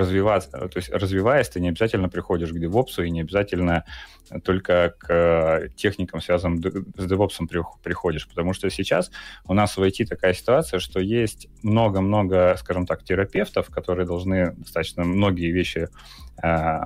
развиваться, 0.00 0.50
то 0.50 0.76
есть 0.76 0.90
развиваясь, 0.90 1.48
ты 1.48 1.60
не 1.60 1.68
обязательно 1.68 2.08
приходишь 2.08 2.50
к 2.50 2.56
DevOps 2.56 3.04
и 3.04 3.10
не 3.10 3.20
обязательно 3.20 3.84
только 4.44 4.94
к 4.98 5.06
э, 5.12 5.68
техникам, 5.76 6.20
связанным 6.20 6.62
с 6.62 7.06
DevOps 7.10 7.36
приходишь, 7.82 8.28
потому 8.28 8.52
что 8.52 8.70
сейчас 8.70 9.10
у 9.46 9.54
нас 9.54 9.76
в 9.76 9.82
IT 9.82 10.06
такая 10.06 10.34
ситуация, 10.34 10.80
что 10.80 11.00
есть 11.00 11.48
много-много, 11.62 12.56
скажем 12.58 12.86
так, 12.86 13.04
терапевтов, 13.04 13.70
которые 13.70 14.06
должны 14.06 14.52
достаточно 14.52 15.04
многие 15.04 15.50
вещи 15.50 15.88
э, 16.42 16.80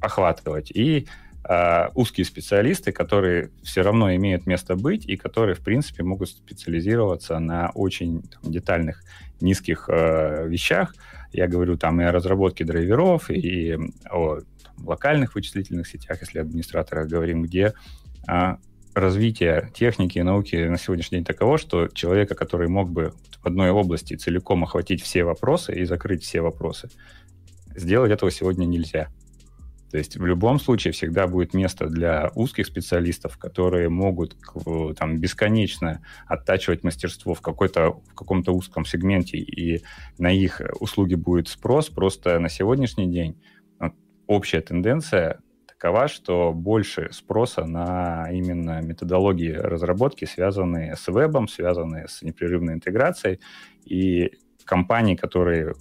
охватывать, 0.00 0.70
и 0.70 1.06
э, 1.48 1.88
узкие 1.94 2.24
специалисты, 2.24 2.92
которые 2.92 3.50
все 3.62 3.82
равно 3.82 4.14
имеют 4.14 4.46
место 4.46 4.76
быть 4.76 5.06
и 5.06 5.16
которые, 5.16 5.54
в 5.54 5.60
принципе, 5.60 6.02
могут 6.02 6.28
специализироваться 6.28 7.38
на 7.38 7.70
очень 7.74 8.22
там, 8.22 8.52
детальных, 8.52 9.02
низких 9.40 9.88
э, 9.88 10.46
вещах, 10.48 10.94
я 11.34 11.48
говорю 11.48 11.76
там 11.76 12.00
и 12.00 12.04
о 12.04 12.12
разработке 12.12 12.64
драйверов, 12.64 13.30
и 13.30 13.76
о 14.10 14.40
там, 14.62 14.86
локальных 14.86 15.34
вычислительных 15.34 15.86
сетях, 15.86 16.20
если 16.20 16.38
администратора 16.38 17.04
говорим, 17.04 17.42
где 17.42 17.74
а, 18.26 18.58
развитие 18.94 19.70
техники 19.74 20.18
и 20.18 20.22
науки 20.22 20.56
на 20.56 20.78
сегодняшний 20.78 21.18
день 21.18 21.24
таково, 21.24 21.58
что 21.58 21.88
человека, 21.88 22.34
который 22.34 22.68
мог 22.68 22.90
бы 22.90 23.12
в 23.42 23.46
одной 23.46 23.70
области 23.70 24.14
целиком 24.14 24.64
охватить 24.64 25.02
все 25.02 25.24
вопросы 25.24 25.74
и 25.74 25.84
закрыть 25.84 26.22
все 26.22 26.40
вопросы, 26.40 26.88
сделать 27.74 28.12
этого 28.12 28.30
сегодня 28.30 28.64
нельзя. 28.64 29.08
То 29.90 29.98
есть 29.98 30.16
в 30.16 30.26
любом 30.26 30.58
случае 30.58 30.92
всегда 30.92 31.26
будет 31.26 31.54
место 31.54 31.86
для 31.86 32.30
узких 32.34 32.66
специалистов, 32.66 33.38
которые 33.38 33.88
могут 33.88 34.36
там 34.98 35.18
бесконечно 35.18 36.02
оттачивать 36.26 36.82
мастерство 36.82 37.34
в, 37.34 37.40
какой-то, 37.40 37.90
в 37.90 38.14
каком-то 38.14 38.52
узком 38.52 38.84
сегменте, 38.84 39.38
и 39.38 39.84
на 40.18 40.32
их 40.32 40.60
услуги 40.80 41.14
будет 41.14 41.48
спрос. 41.48 41.90
Просто 41.90 42.38
на 42.40 42.48
сегодняшний 42.48 43.06
день 43.06 43.40
общая 44.26 44.60
тенденция 44.62 45.40
такова, 45.66 46.08
что 46.08 46.52
больше 46.52 47.10
спроса 47.12 47.64
на 47.64 48.30
именно 48.32 48.80
методологии 48.80 49.52
разработки, 49.52 50.24
связанные 50.24 50.96
с 50.96 51.06
вебом, 51.08 51.46
связанные 51.46 52.08
с 52.08 52.22
непрерывной 52.22 52.74
интеграцией, 52.74 53.40
и 53.84 54.32
компании, 54.64 55.14
которые 55.14 55.74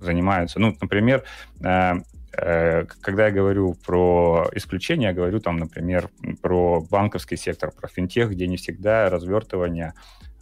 занимаются, 0.00 0.58
ну, 0.58 0.76
например, 0.80 1.24
э, 1.64 1.92
когда 2.36 3.26
я 3.26 3.30
говорю 3.30 3.74
про 3.86 4.48
исключения, 4.54 5.08
я 5.08 5.12
говорю 5.12 5.40
там, 5.40 5.56
например, 5.56 6.08
про 6.42 6.80
банковский 6.80 7.36
сектор, 7.36 7.70
про 7.70 7.88
финтех, 7.88 8.30
где 8.30 8.46
не 8.46 8.56
всегда 8.56 9.08
развертывание 9.08 9.94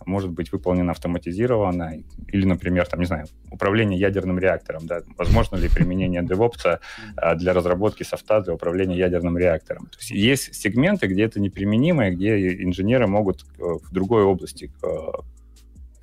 может 0.07 0.31
быть 0.31 0.53
выполнено 0.53 0.93
автоматизированно, 0.93 1.99
или, 2.29 2.45
например, 2.45 2.87
там, 2.87 3.01
не 3.01 3.07
знаю, 3.07 3.27
управление 3.51 3.99
ядерным 3.99 4.39
реактором, 4.39 4.87
да, 4.87 5.03
возможно 5.17 5.57
ли 5.57 5.69
применение 5.69 6.23
DevOps 6.23 6.79
э, 7.17 7.37
для 7.37 7.53
разработки 7.53 8.03
софта 8.03 8.41
для 8.41 8.55
управления 8.55 8.97
ядерным 8.97 9.39
реактором. 9.39 9.87
То 9.87 9.99
есть 9.99 10.11
есть 10.11 10.55
сегменты, 10.55 11.07
где 11.07 11.25
это 11.25 11.41
неприменимо, 11.41 12.09
и 12.09 12.15
где 12.15 12.63
инженеры 12.63 13.07
могут 13.07 13.43
э, 13.43 13.63
в 13.63 13.93
другой 13.93 14.25
области 14.25 14.71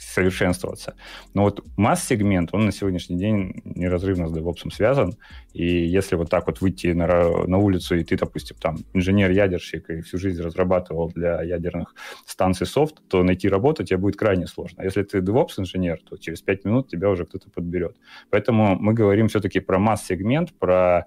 совершенствоваться. 0.10 0.95
Но 1.34 1.43
вот 1.43 1.63
масс-сегмент, 1.78 2.50
он 2.54 2.65
на 2.65 2.72
сегодняшний 2.72 3.17
день 3.17 3.62
неразрывно 3.63 4.28
с 4.28 4.34
DevOps 4.34 4.72
связан, 4.72 5.13
и 5.54 5.65
если 5.65 6.15
вот 6.15 6.30
так 6.30 6.48
вот 6.48 6.62
выйти 6.62 6.88
на, 6.88 7.08
на 7.48 7.58
улицу, 7.58 7.95
и 7.95 8.04
ты, 8.04 8.17
допустим, 8.17 8.58
там 8.60 8.78
инженер-ядерщик 8.93 9.89
и 9.89 10.02
всю 10.02 10.17
жизнь 10.17 10.41
разрабатывал 10.41 11.10
для 11.10 11.41
ядерных 11.41 11.95
станций 12.26 12.67
софт, 12.67 12.95
то 13.08 13.24
найти 13.24 13.50
работу 13.50 13.84
тебе 13.84 13.98
будет 13.98 14.15
крайне 14.15 14.48
сложно. 14.48 14.84
Если 14.84 15.04
ты 15.04 15.19
DevOps-инженер, 15.19 16.00
то 16.10 16.17
через 16.17 16.41
5 16.41 16.65
минут 16.65 16.89
тебя 16.89 17.10
уже 17.10 17.26
кто-то 17.26 17.50
подберет. 17.50 17.95
Поэтому 18.30 18.76
мы 18.76 18.93
говорим 18.93 19.28
все-таки 19.28 19.60
про 19.60 19.80
масс-сегмент, 19.80 20.54
про 20.54 21.06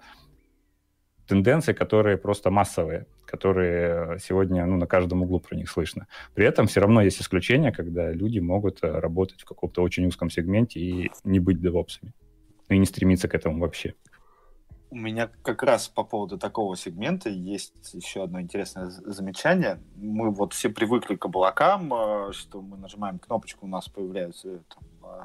тенденции, 1.32 1.72
которые 1.72 2.18
просто 2.18 2.50
массовые, 2.50 3.06
которые 3.24 4.18
сегодня 4.18 4.66
ну, 4.66 4.76
на 4.76 4.86
каждом 4.86 5.22
углу 5.22 5.40
про 5.40 5.56
них 5.56 5.70
слышно. 5.70 6.06
При 6.34 6.44
этом 6.44 6.66
все 6.66 6.80
равно 6.80 7.00
есть 7.00 7.22
исключения, 7.22 7.72
когда 7.72 8.12
люди 8.12 8.38
могут 8.38 8.84
э, 8.84 9.00
работать 9.00 9.40
в 9.40 9.46
каком-то 9.46 9.82
очень 9.82 10.06
узком 10.06 10.28
сегменте 10.28 10.78
и 10.78 11.10
не 11.24 11.40
быть 11.40 11.58
девопсами, 11.58 12.12
и 12.68 12.76
не 12.76 12.84
стремиться 12.84 13.28
к 13.28 13.34
этому 13.34 13.60
вообще. 13.60 13.94
У 14.90 14.96
меня 14.96 15.30
как 15.42 15.62
раз 15.62 15.88
по 15.88 16.04
поводу 16.04 16.36
такого 16.36 16.76
сегмента 16.76 17.30
есть 17.30 17.94
еще 17.94 18.24
одно 18.24 18.42
интересное 18.42 18.90
замечание. 18.90 19.80
Мы 19.96 20.30
вот 20.30 20.52
все 20.52 20.68
привыкли 20.68 21.16
к 21.16 21.24
облакам, 21.24 21.94
э, 21.94 22.32
что 22.32 22.60
мы 22.60 22.76
нажимаем 22.76 23.18
кнопочку, 23.18 23.64
у 23.64 23.70
нас 23.70 23.88
появляются 23.88 24.60
там, 24.68 24.84
э, 25.02 25.22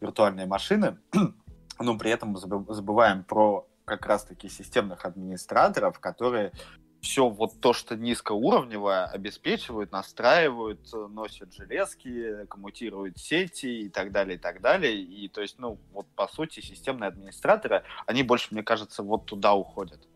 виртуальные 0.00 0.46
машины, 0.46 0.98
но 1.78 1.96
при 1.96 2.10
этом 2.10 2.36
забываем 2.36 3.22
про 3.22 3.64
как 3.86 4.04
раз-таки 4.04 4.48
системных 4.48 5.04
администраторов, 5.04 6.00
которые 6.00 6.52
все 7.00 7.28
вот 7.28 7.60
то, 7.60 7.72
что 7.72 7.96
низкоуровневое, 7.96 9.06
обеспечивают, 9.06 9.92
настраивают, 9.92 10.92
носят 10.92 11.54
железки, 11.54 12.46
коммутируют 12.46 13.16
сети 13.16 13.82
и 13.82 13.88
так 13.88 14.10
далее, 14.10 14.36
и 14.36 14.40
так 14.40 14.60
далее. 14.60 15.00
И 15.00 15.28
то 15.28 15.40
есть, 15.40 15.60
ну, 15.60 15.78
вот 15.92 16.08
по 16.16 16.26
сути, 16.26 16.60
системные 16.60 17.08
администраторы, 17.08 17.84
они 18.06 18.24
больше, 18.24 18.48
мне 18.50 18.64
кажется, 18.64 19.04
вот 19.04 19.26
туда 19.26 19.54
уходят. 19.54 20.08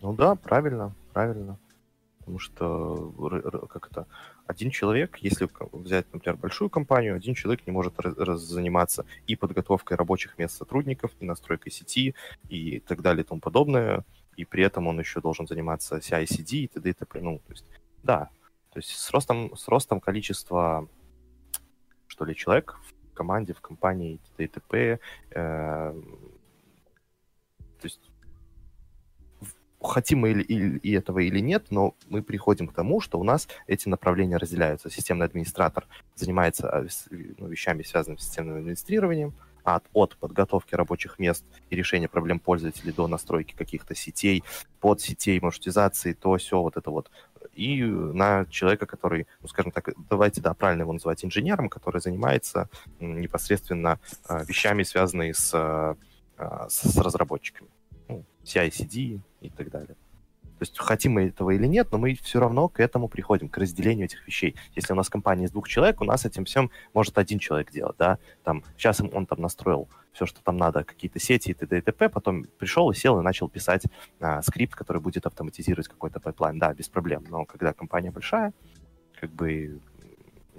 Ну 0.00 0.12
да, 0.12 0.36
правильно, 0.36 0.94
правильно. 1.12 1.58
Потому 2.20 2.38
что 2.38 3.66
как 3.68 3.90
это 3.90 4.06
один 4.48 4.70
человек, 4.70 5.18
если 5.18 5.46
взять, 5.72 6.06
например, 6.12 6.36
большую 6.38 6.70
компанию, 6.70 7.14
один 7.14 7.34
человек 7.34 7.66
не 7.66 7.72
может 7.72 8.00
раз, 8.00 8.40
заниматься 8.40 9.04
и 9.26 9.36
подготовкой 9.36 9.98
рабочих 9.98 10.38
мест 10.38 10.56
сотрудников, 10.56 11.10
и 11.20 11.26
настройкой 11.26 11.70
сети, 11.70 12.14
и 12.48 12.80
так 12.80 13.02
далее 13.02 13.24
и 13.24 13.26
тому 13.26 13.40
подобное, 13.40 14.04
и 14.36 14.46
при 14.46 14.64
этом 14.64 14.86
он 14.86 14.98
еще 14.98 15.20
должен 15.20 15.46
заниматься 15.46 15.98
CI-CD 15.98 16.56
и 16.56 16.66
т.д. 16.66 16.90
и 16.90 16.92
т.п. 16.94 17.20
Ну, 17.20 17.38
то 17.46 17.52
есть, 17.52 17.66
да, 18.02 18.30
то 18.72 18.78
есть 18.78 18.88
с 18.88 19.10
ростом, 19.10 19.54
с 19.54 19.68
ростом 19.68 20.00
количества, 20.00 20.88
что 22.06 22.24
ли, 22.24 22.34
человек 22.34 22.78
в 23.10 23.14
команде, 23.14 23.52
в 23.52 23.60
компании 23.60 24.16
т.д. 24.16 24.44
и 24.44 24.48
т.п. 24.48 24.98
Э, 25.30 26.02
то 27.80 27.84
есть 27.84 28.00
хотим 29.80 30.20
мы 30.20 30.30
или, 30.30 30.42
или, 30.42 30.78
и 30.78 30.92
этого 30.92 31.20
или 31.20 31.40
нет, 31.40 31.66
но 31.70 31.94
мы 32.08 32.22
приходим 32.22 32.68
к 32.68 32.74
тому, 32.74 33.00
что 33.00 33.18
у 33.18 33.24
нас 33.24 33.48
эти 33.66 33.88
направления 33.88 34.36
разделяются. 34.36 34.90
Системный 34.90 35.26
администратор 35.26 35.86
занимается 36.14 36.68
а, 36.68 36.86
ну, 37.10 37.48
вещами, 37.48 37.82
связанными 37.82 38.18
с 38.18 38.24
системным 38.24 38.56
администрированием, 38.56 39.34
от, 39.64 39.84
от 39.92 40.16
подготовки 40.16 40.74
рабочих 40.74 41.18
мест 41.18 41.44
и 41.70 41.76
решения 41.76 42.08
проблем 42.08 42.40
пользователей 42.40 42.92
до 42.92 43.06
настройки 43.06 43.54
каких-то 43.54 43.94
сетей, 43.94 44.42
под 44.80 45.00
сетей, 45.00 45.38
маршрутизации, 45.40 46.12
то 46.12 46.36
все 46.36 46.60
вот 46.60 46.76
это 46.76 46.90
вот. 46.90 47.10
И 47.54 47.82
на 47.82 48.46
человека, 48.46 48.86
который, 48.86 49.26
ну, 49.42 49.48
скажем 49.48 49.72
так, 49.72 49.90
давайте, 50.08 50.40
да, 50.40 50.54
правильно 50.54 50.82
его 50.82 50.92
называть 50.92 51.24
инженером, 51.24 51.68
который 51.68 52.00
занимается 52.00 52.68
непосредственно 53.00 53.98
а, 54.26 54.44
вещами, 54.44 54.84
связанными 54.84 55.34
а, 55.52 55.96
с, 56.68 56.80
с 56.80 56.96
разработчиками. 56.96 57.68
ну, 58.08 58.24
CI-CD 58.44 59.20
и 59.40 59.50
так 59.50 59.70
далее. 59.70 59.96
То 60.58 60.62
есть 60.62 60.76
хотим 60.76 61.12
мы 61.12 61.28
этого 61.28 61.50
или 61.50 61.66
нет, 61.66 61.88
но 61.92 61.98
мы 61.98 62.14
все 62.14 62.40
равно 62.40 62.68
к 62.68 62.80
этому 62.80 63.06
приходим, 63.08 63.48
к 63.48 63.56
разделению 63.58 64.06
этих 64.06 64.26
вещей. 64.26 64.56
Если 64.74 64.92
у 64.92 64.96
нас 64.96 65.08
компания 65.08 65.44
из 65.44 65.52
двух 65.52 65.68
человек, 65.68 66.00
у 66.00 66.04
нас 66.04 66.26
этим 66.26 66.44
всем 66.46 66.72
может 66.92 67.16
один 67.16 67.38
человек 67.38 67.70
делать, 67.70 67.96
да. 67.96 68.18
Там, 68.42 68.64
сейчас 68.76 69.00
он 69.00 69.26
там 69.26 69.40
настроил 69.40 69.88
все, 70.12 70.26
что 70.26 70.42
там 70.42 70.56
надо, 70.56 70.82
какие-то 70.82 71.20
сети 71.20 71.50
и 71.50 71.54
т.д. 71.54 71.78
и 71.78 71.80
т.п., 71.80 72.08
потом 72.08 72.44
пришел 72.58 72.90
и 72.90 72.94
сел 72.94 73.20
и 73.20 73.22
начал 73.22 73.48
писать 73.48 73.84
а, 74.18 74.42
скрипт, 74.42 74.74
который 74.74 75.00
будет 75.00 75.26
автоматизировать 75.26 75.86
какой-то 75.86 76.18
пайплайн. 76.18 76.58
Да, 76.58 76.74
без 76.74 76.88
проблем. 76.88 77.24
Но 77.28 77.44
когда 77.44 77.72
компания 77.72 78.10
большая, 78.10 78.52
как 79.20 79.30
бы 79.30 79.80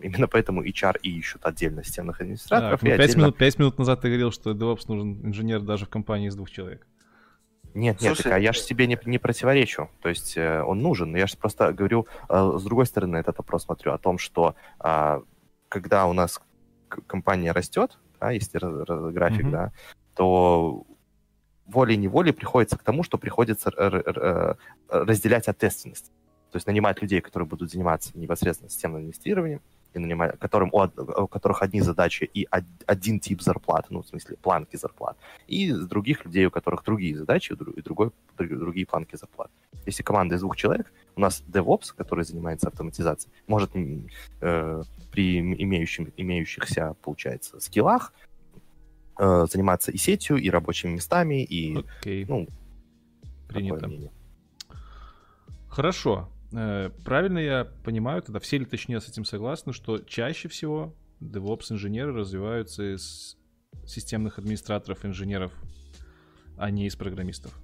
Именно 0.02 0.30
поэтому 0.30 0.64
HR 0.64 0.98
и 1.02 1.18
ищут 1.18 1.46
отдельно 1.46 1.84
системных 1.84 2.22
администраторов. 2.22 2.80
Так, 2.80 2.84
ну, 2.84 2.90
5, 2.90 3.00
отдельно... 3.00 3.22
минут, 3.22 3.38
5 3.38 3.60
минут 3.60 3.78
назад 3.80 4.00
ты 4.00 4.08
говорил, 4.08 4.32
что 4.32 4.52
DevOps 4.52 4.86
нужен 4.88 5.26
инженер 5.26 5.60
даже 5.60 5.86
в 5.86 5.90
компании 5.90 6.30
из 6.30 6.36
двух 6.36 6.50
человек. 6.50 6.88
Нет, 7.74 8.02
нет, 8.02 8.18
так, 8.18 8.34
а 8.34 8.40
я 8.40 8.54
же 8.54 8.60
себе 8.60 8.88
не, 8.88 8.98
не 9.06 9.18
противоречу. 9.20 9.90
То 10.02 10.10
есть 10.10 10.36
э, 10.38 10.64
он 10.64 10.80
нужен, 10.80 11.12
но 11.12 11.18
я 11.18 11.28
же 11.28 11.38
просто 11.38 11.72
говорю, 11.72 12.08
э, 12.28 12.52
с 12.58 12.64
другой 12.64 12.86
стороны, 12.86 13.18
этот 13.18 13.38
вопрос 13.38 13.64
смотрю 13.64 13.94
о 13.94 13.98
том, 13.98 14.18
что 14.18 14.56
э, 14.84 15.22
когда 15.70 16.08
у 16.08 16.14
нас 16.14 16.42
компания 16.88 17.52
растет, 17.52 17.98
да, 18.20 18.32
если 18.32 18.60
график, 19.12 19.46
mm-hmm. 19.46 19.52
да, 19.52 19.72
то 20.16 20.84
волей-неволей 21.68 22.34
приходится 22.34 22.78
к 22.78 22.84
тому, 22.84 23.04
что 23.04 23.18
приходится 23.18 23.72
э, 23.76 24.56
разделять 24.90 25.48
ответственность. 25.48 26.12
То 26.52 26.56
есть 26.56 26.66
нанимать 26.66 27.02
людей, 27.02 27.22
которые 27.22 27.48
будут 27.48 27.72
заниматься 27.72 28.18
непосредственно 28.18 28.70
системным 28.70 29.04
инвестированием, 29.04 29.62
нанимать, 29.94 30.38
которым, 30.40 30.70
у, 30.74 30.82
у 31.24 31.28
которых 31.28 31.62
одни 31.62 31.82
задачи 31.82 32.30
и 32.34 32.48
один 32.86 33.20
тип 33.20 33.42
зарплаты, 33.42 33.88
ну, 33.90 34.02
в 34.02 34.08
смысле, 34.08 34.38
планки 34.38 34.76
зарплат, 34.76 35.18
и 35.48 35.72
других 35.72 36.26
людей, 36.26 36.46
у 36.46 36.52
которых 36.52 36.84
другие 36.84 37.18
задачи 37.18 37.54
и 37.54 37.82
другой, 37.82 38.12
другие 38.38 38.86
планки 38.86 39.16
зарплат. 39.16 39.50
Если 39.86 40.04
команда 40.04 40.36
из 40.36 40.42
двух 40.42 40.56
человек, 40.56 40.92
у 41.16 41.22
нас 41.22 41.44
DevOps, 41.48 41.94
который 41.96 42.24
занимается 42.24 42.68
автоматизацией, 42.68 43.34
может 43.48 43.72
э, 43.74 44.84
при 45.12 45.40
имеющим, 45.40 46.12
имеющихся, 46.18 46.96
получается, 47.02 47.60
скиллах 47.60 48.14
э, 49.18 49.46
заниматься 49.50 49.92
и 49.92 49.98
сетью, 49.98 50.38
и 50.38 50.50
рабочими 50.50 50.92
местами, 50.92 51.44
и, 51.44 51.76
okay. 51.76 52.26
ну, 52.28 52.48
Принято. 53.50 53.90
Хорошо. 55.68 56.30
Э, 56.52 56.90
правильно 57.04 57.40
я 57.40 57.66
понимаю, 57.84 58.22
тогда 58.22 58.40
все 58.40 58.58
ли 58.58 58.66
точнее 58.66 59.00
с 59.00 59.08
этим 59.08 59.26
согласны, 59.26 59.74
что 59.74 60.00
чаще 60.00 60.48
всего 60.48 60.96
DevOps-инженеры 61.22 62.14
развиваются 62.14 62.96
из 62.96 63.38
системных 63.86 64.40
администраторов, 64.40 65.06
инженеров, 65.06 65.54
а 66.58 66.72
не 66.72 66.88
из 66.88 66.96
программистов? 66.96 67.58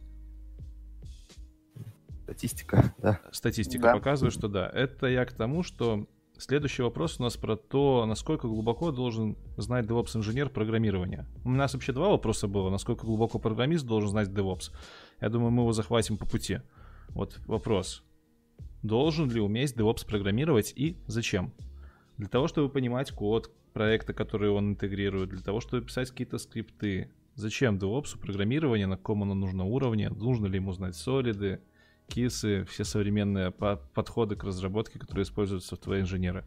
Статистика, 2.24 2.93
да. 2.98 3.19
Статистика 3.32 3.84
да. 3.84 3.93
показывает, 3.93 4.34
что 4.34 4.48
да. 4.48 4.67
Это 4.67 5.08
я 5.08 5.26
к 5.26 5.32
тому, 5.32 5.63
что 5.63 6.08
следующий 6.38 6.82
вопрос 6.82 7.19
у 7.19 7.24
нас 7.24 7.38
про 7.38 7.56
то, 7.56 8.06
насколько 8.08 8.48
глубоко 8.48 8.91
должен 8.91 9.38
знать 9.58 9.86
DevOps-инженер 9.86 10.50
программирование. 10.50 11.26
У 11.43 11.52
нас 11.52 11.74
вообще 11.74 11.93
два 11.93 12.10
вопроса 12.10 12.48
было. 12.48 12.69
Насколько 12.69 13.06
глубоко 13.06 13.39
программист 13.39 13.86
должен 13.86 14.10
знать 14.10 14.30
DevOps? 14.30 14.71
Я 15.21 15.30
думаю, 15.30 15.52
мы 15.52 15.62
его 15.63 15.71
захватим 15.71 16.17
по 16.17 16.26
пути. 16.26 16.62
Вот 17.10 17.39
вопрос. 17.45 18.04
Должен 18.86 19.32
ли 19.32 19.41
уметь 19.41 19.74
DevOps 19.76 20.06
программировать 20.06 20.71
и 20.76 20.95
зачем? 21.08 21.52
Для 22.17 22.28
того, 22.28 22.48
чтобы 22.48 22.69
понимать 22.69 23.12
код 23.12 23.52
проекта, 23.74 24.13
который 24.13 24.52
он 24.52 24.74
интегрирует, 24.74 25.30
для 25.30 25.41
того, 25.41 25.60
чтобы 25.60 25.84
писать 25.84 26.12
какие-то 26.12 26.38
скрипты. 26.38 27.10
Зачем 27.34 27.78
DevOps 27.78 28.17
программирование, 28.19 28.86
на 28.86 28.95
каком 28.95 29.24
оно 29.24 29.34
нужно 29.34 29.65
уровне, 29.65 30.10
нужно 30.10 30.45
ли 30.45 30.58
ему 30.58 30.71
знать 30.71 30.95
солиды, 30.95 31.62
кисы, 32.08 32.63
все 32.65 32.84
современные 32.84 33.50
по- 33.50 33.78
подходы 33.95 34.36
к 34.36 34.43
разработке, 34.43 35.00
которые 35.00 35.24
используют 35.24 35.63
софтвер-инженеры. 35.63 36.45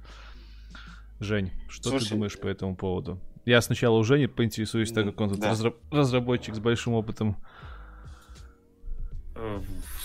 Жень, 1.18 1.50
что 1.68 1.90
Слушай, 1.90 2.04
ты 2.04 2.10
думаешь 2.14 2.38
по 2.38 2.46
этому 2.46 2.76
поводу? 2.76 3.18
Я 3.46 3.60
сначала 3.62 3.98
у 3.98 4.04
Жени 4.04 4.28
поинтересуюсь, 4.28 4.92
так 4.92 5.06
как 5.06 5.20
он 5.20 5.34
да. 5.34 5.50
разра- 5.50 5.74
разработчик 5.90 6.54
с 6.54 6.60
большим 6.60 6.92
опытом. 6.92 7.36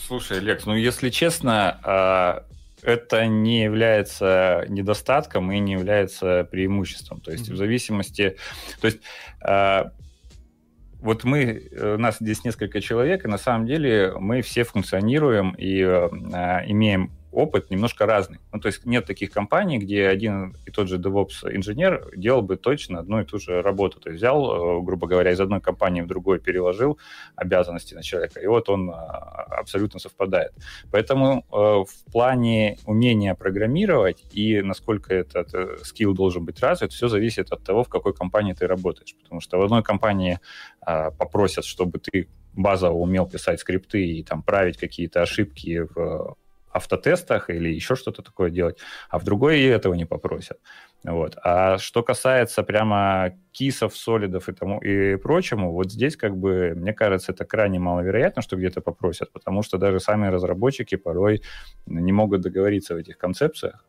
Э, 0.03 0.07
Слушай, 0.07 0.39
Лекс, 0.39 0.65
ну 0.65 0.75
если 0.75 1.09
честно, 1.09 1.79
а, 1.83 2.45
это 2.81 3.25
не 3.25 3.63
является 3.63 4.65
недостатком 4.67 5.51
и 5.51 5.59
не 5.59 5.73
является 5.73 6.47
преимуществом. 6.51 7.21
То 7.21 7.31
есть 7.31 7.49
mm-hmm. 7.49 7.53
в 7.53 7.57
зависимости... 7.57 8.37
То 8.81 8.87
есть 8.87 8.99
а, 9.41 9.91
вот 10.99 11.25
мы, 11.25 11.69
у 11.77 11.97
нас 11.97 12.17
здесь 12.19 12.45
несколько 12.45 12.79
человек, 12.79 13.25
и 13.25 13.27
на 13.27 13.37
самом 13.37 13.65
деле 13.65 14.13
мы 14.17 14.41
все 14.41 14.63
функционируем 14.63 15.51
и 15.51 15.81
а, 15.81 16.63
имеем 16.65 17.11
опыт 17.33 17.69
немножко 17.71 18.05
разный. 18.05 18.39
Ну, 18.51 18.59
то 18.59 18.67
есть 18.67 18.85
нет 18.85 19.05
таких 19.05 19.31
компаний, 19.31 19.79
где 19.79 20.07
один 20.07 20.55
и 20.65 20.71
тот 20.71 20.87
же 20.87 20.97
DevOps-инженер 20.97 22.11
делал 22.15 22.41
бы 22.41 22.55
точно 22.57 22.99
одну 22.99 23.21
и 23.21 23.25
ту 23.25 23.39
же 23.39 23.61
работу. 23.61 23.99
То 23.99 24.09
есть 24.09 24.19
взял, 24.19 24.79
э, 24.79 24.81
грубо 24.83 25.07
говоря, 25.07 25.31
из 25.31 25.39
одной 25.39 25.61
компании 25.61 26.01
в 26.01 26.07
другой 26.07 26.39
переложил 26.39 26.99
обязанности 27.35 27.95
на 27.95 28.03
человека, 28.03 28.39
и 28.39 28.47
вот 28.47 28.69
он 28.69 28.91
а, 28.91 28.95
абсолютно 29.59 29.99
совпадает. 29.99 30.53
Поэтому 30.91 31.45
э, 31.51 31.55
в 31.55 32.11
плане 32.11 32.77
умения 32.85 33.35
программировать 33.35 34.23
и 34.31 34.61
насколько 34.61 35.13
этот 35.13 35.53
э, 35.53 35.77
скилл 35.83 36.13
должен 36.13 36.45
быть 36.45 36.59
развит, 36.59 36.93
все 36.93 37.07
зависит 37.07 37.51
от 37.51 37.63
того, 37.63 37.83
в 37.83 37.89
какой 37.89 38.13
компании 38.13 38.53
ты 38.53 38.67
работаешь. 38.67 39.15
Потому 39.23 39.41
что 39.41 39.57
в 39.57 39.61
одной 39.63 39.83
компании 39.83 40.39
а, 40.81 41.11
попросят, 41.11 41.65
чтобы 41.65 41.99
ты 41.99 42.27
базово 42.53 42.97
умел 42.97 43.27
писать 43.27 43.59
скрипты 43.59 44.05
и 44.05 44.23
там 44.23 44.43
править 44.43 44.77
какие-то 44.77 45.21
ошибки 45.21 45.87
в 45.95 46.35
автотестах 46.73 47.49
или 47.49 47.69
еще 47.69 47.95
что-то 47.95 48.21
такое 48.21 48.49
делать, 48.49 48.79
а 49.09 49.19
в 49.19 49.23
другой 49.23 49.59
и 49.59 49.65
этого 49.65 49.93
не 49.93 50.05
попросят. 50.05 50.59
Вот. 51.03 51.37
А 51.43 51.77
что 51.77 52.03
касается 52.03 52.63
прямо 52.63 53.33
кисов, 53.51 53.95
солидов 53.95 54.49
и 54.49 54.53
тому 54.53 54.79
и 54.79 55.17
прочему, 55.17 55.71
вот 55.71 55.91
здесь 55.91 56.15
как 56.15 56.37
бы, 56.37 56.73
мне 56.75 56.93
кажется, 56.93 57.33
это 57.33 57.45
крайне 57.45 57.79
маловероятно, 57.79 58.41
что 58.41 58.55
где-то 58.55 58.81
попросят, 58.81 59.31
потому 59.31 59.63
что 59.63 59.77
даже 59.77 59.99
сами 59.99 60.27
разработчики 60.27 60.95
порой 60.95 61.41
не 61.85 62.11
могут 62.11 62.41
договориться 62.41 62.95
в 62.95 62.97
этих 62.97 63.17
концепциях 63.17 63.85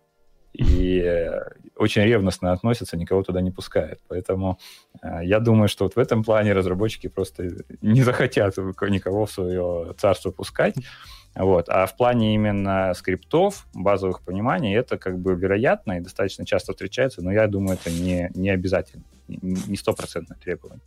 и 0.54 1.30
очень 1.76 2.02
ревностно 2.02 2.52
относятся, 2.52 2.96
никого 2.96 3.22
туда 3.22 3.40
не 3.40 3.50
пускают. 3.50 4.00
Поэтому 4.08 4.58
э, 5.02 5.24
я 5.24 5.40
думаю, 5.40 5.68
что 5.68 5.84
вот 5.84 5.96
в 5.96 5.98
этом 5.98 6.22
плане 6.22 6.52
разработчики 6.52 7.08
просто 7.08 7.48
не 7.82 8.02
захотят 8.02 8.56
никого 8.56 9.26
в 9.26 9.32
свое 9.32 9.94
царство 9.98 10.30
пускать. 10.30 10.76
Вот. 11.34 11.68
А 11.68 11.86
в 11.86 11.96
плане 11.96 12.34
именно 12.34 12.94
скриптов, 12.94 13.66
базовых 13.74 14.22
пониманий, 14.22 14.74
это 14.74 14.98
как 14.98 15.18
бы 15.18 15.34
вероятно 15.34 15.98
и 15.98 16.00
достаточно 16.00 16.46
часто 16.46 16.72
встречается, 16.72 17.22
но 17.22 17.32
я 17.32 17.48
думаю, 17.48 17.76
это 17.80 17.90
не, 17.90 18.30
не 18.34 18.50
обязательно, 18.50 19.02
не 19.26 19.76
стопроцентное 19.76 20.38
требование. 20.38 20.82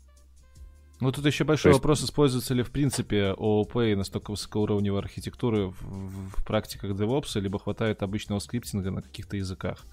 Ну, 1.00 1.12
тут 1.12 1.26
еще 1.26 1.44
большой 1.44 1.72
есть... 1.72 1.80
вопрос, 1.80 2.04
используется 2.04 2.54
ли 2.54 2.64
в 2.64 2.72
принципе 2.72 3.36
ООП 3.38 3.78
и 3.78 3.96
настолько 3.96 4.32
высокоуровневой 4.32 5.00
архитектуры 5.00 5.68
в, 5.68 5.82
в, 5.82 6.42
в 6.42 6.46
практиках 6.46 6.92
DevOps, 6.92 7.40
либо 7.40 7.60
хватает 7.60 8.02
обычного 8.02 8.40
скриптинга 8.40 8.90
на 8.90 9.02
каких-то 9.02 9.38
языках. 9.38 9.86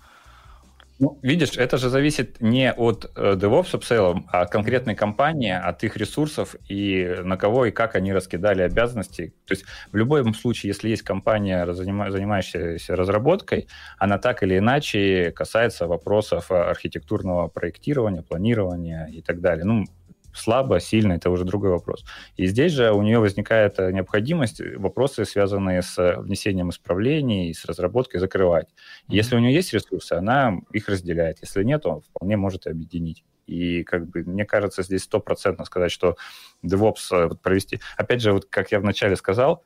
Ну, 1.00 1.18
видишь, 1.22 1.56
это 1.56 1.76
же 1.76 1.88
зависит 1.88 2.40
не 2.40 2.72
от 2.72 3.10
э, 3.16 3.34
DevOps 3.34 3.78
в 3.80 3.84
целом, 3.84 4.28
а 4.30 4.46
конкретной 4.46 4.94
компании, 4.94 5.50
от 5.50 5.82
их 5.82 5.96
ресурсов 5.96 6.54
и 6.68 7.16
на 7.24 7.36
кого 7.36 7.66
и 7.66 7.72
как 7.72 7.96
они 7.96 8.12
раскидали 8.12 8.62
обязанности. 8.62 9.34
То 9.46 9.54
есть 9.54 9.64
в 9.90 9.96
любом 9.96 10.34
случае, 10.34 10.68
если 10.68 10.90
есть 10.90 11.02
компания, 11.02 11.66
занимающаяся 11.72 12.94
разработкой, 12.94 13.66
она 13.98 14.18
так 14.18 14.44
или 14.44 14.58
иначе 14.58 15.32
касается 15.32 15.88
вопросов 15.88 16.52
архитектурного 16.52 17.48
проектирования, 17.48 18.22
планирования 18.22 19.06
и 19.06 19.20
так 19.20 19.40
далее. 19.40 19.64
Ну, 19.64 19.86
слабо, 20.34 20.80
сильно, 20.80 21.14
это 21.14 21.30
уже 21.30 21.44
другой 21.44 21.70
вопрос. 21.70 22.04
И 22.36 22.46
здесь 22.46 22.72
же 22.72 22.92
у 22.92 23.02
нее 23.02 23.18
возникает 23.18 23.78
э, 23.78 23.92
необходимость 23.92 24.60
вопросы, 24.76 25.24
связанные 25.24 25.82
с 25.82 26.16
внесением 26.18 26.70
исправлений, 26.70 27.54
с 27.54 27.64
разработкой, 27.64 28.20
закрывать. 28.20 28.68
Mm-hmm. 28.68 29.14
Если 29.14 29.36
у 29.36 29.38
нее 29.38 29.54
есть 29.54 29.72
ресурсы, 29.72 30.12
она 30.12 30.60
их 30.72 30.88
разделяет. 30.88 31.38
Если 31.40 31.62
нет, 31.62 31.86
он 31.86 32.00
вполне 32.00 32.36
может 32.36 32.66
объединить. 32.66 33.24
И 33.46 33.82
как 33.84 34.08
бы 34.08 34.24
мне 34.24 34.44
кажется, 34.44 34.82
здесь 34.82 35.02
стопроцентно 35.02 35.64
сказать, 35.64 35.92
что 35.92 36.16
DevOps 36.64 37.12
э, 37.12 37.30
провести... 37.42 37.80
Опять 37.96 38.22
же, 38.22 38.32
вот 38.32 38.46
как 38.46 38.72
я 38.72 38.80
вначале 38.80 39.16
сказал, 39.16 39.62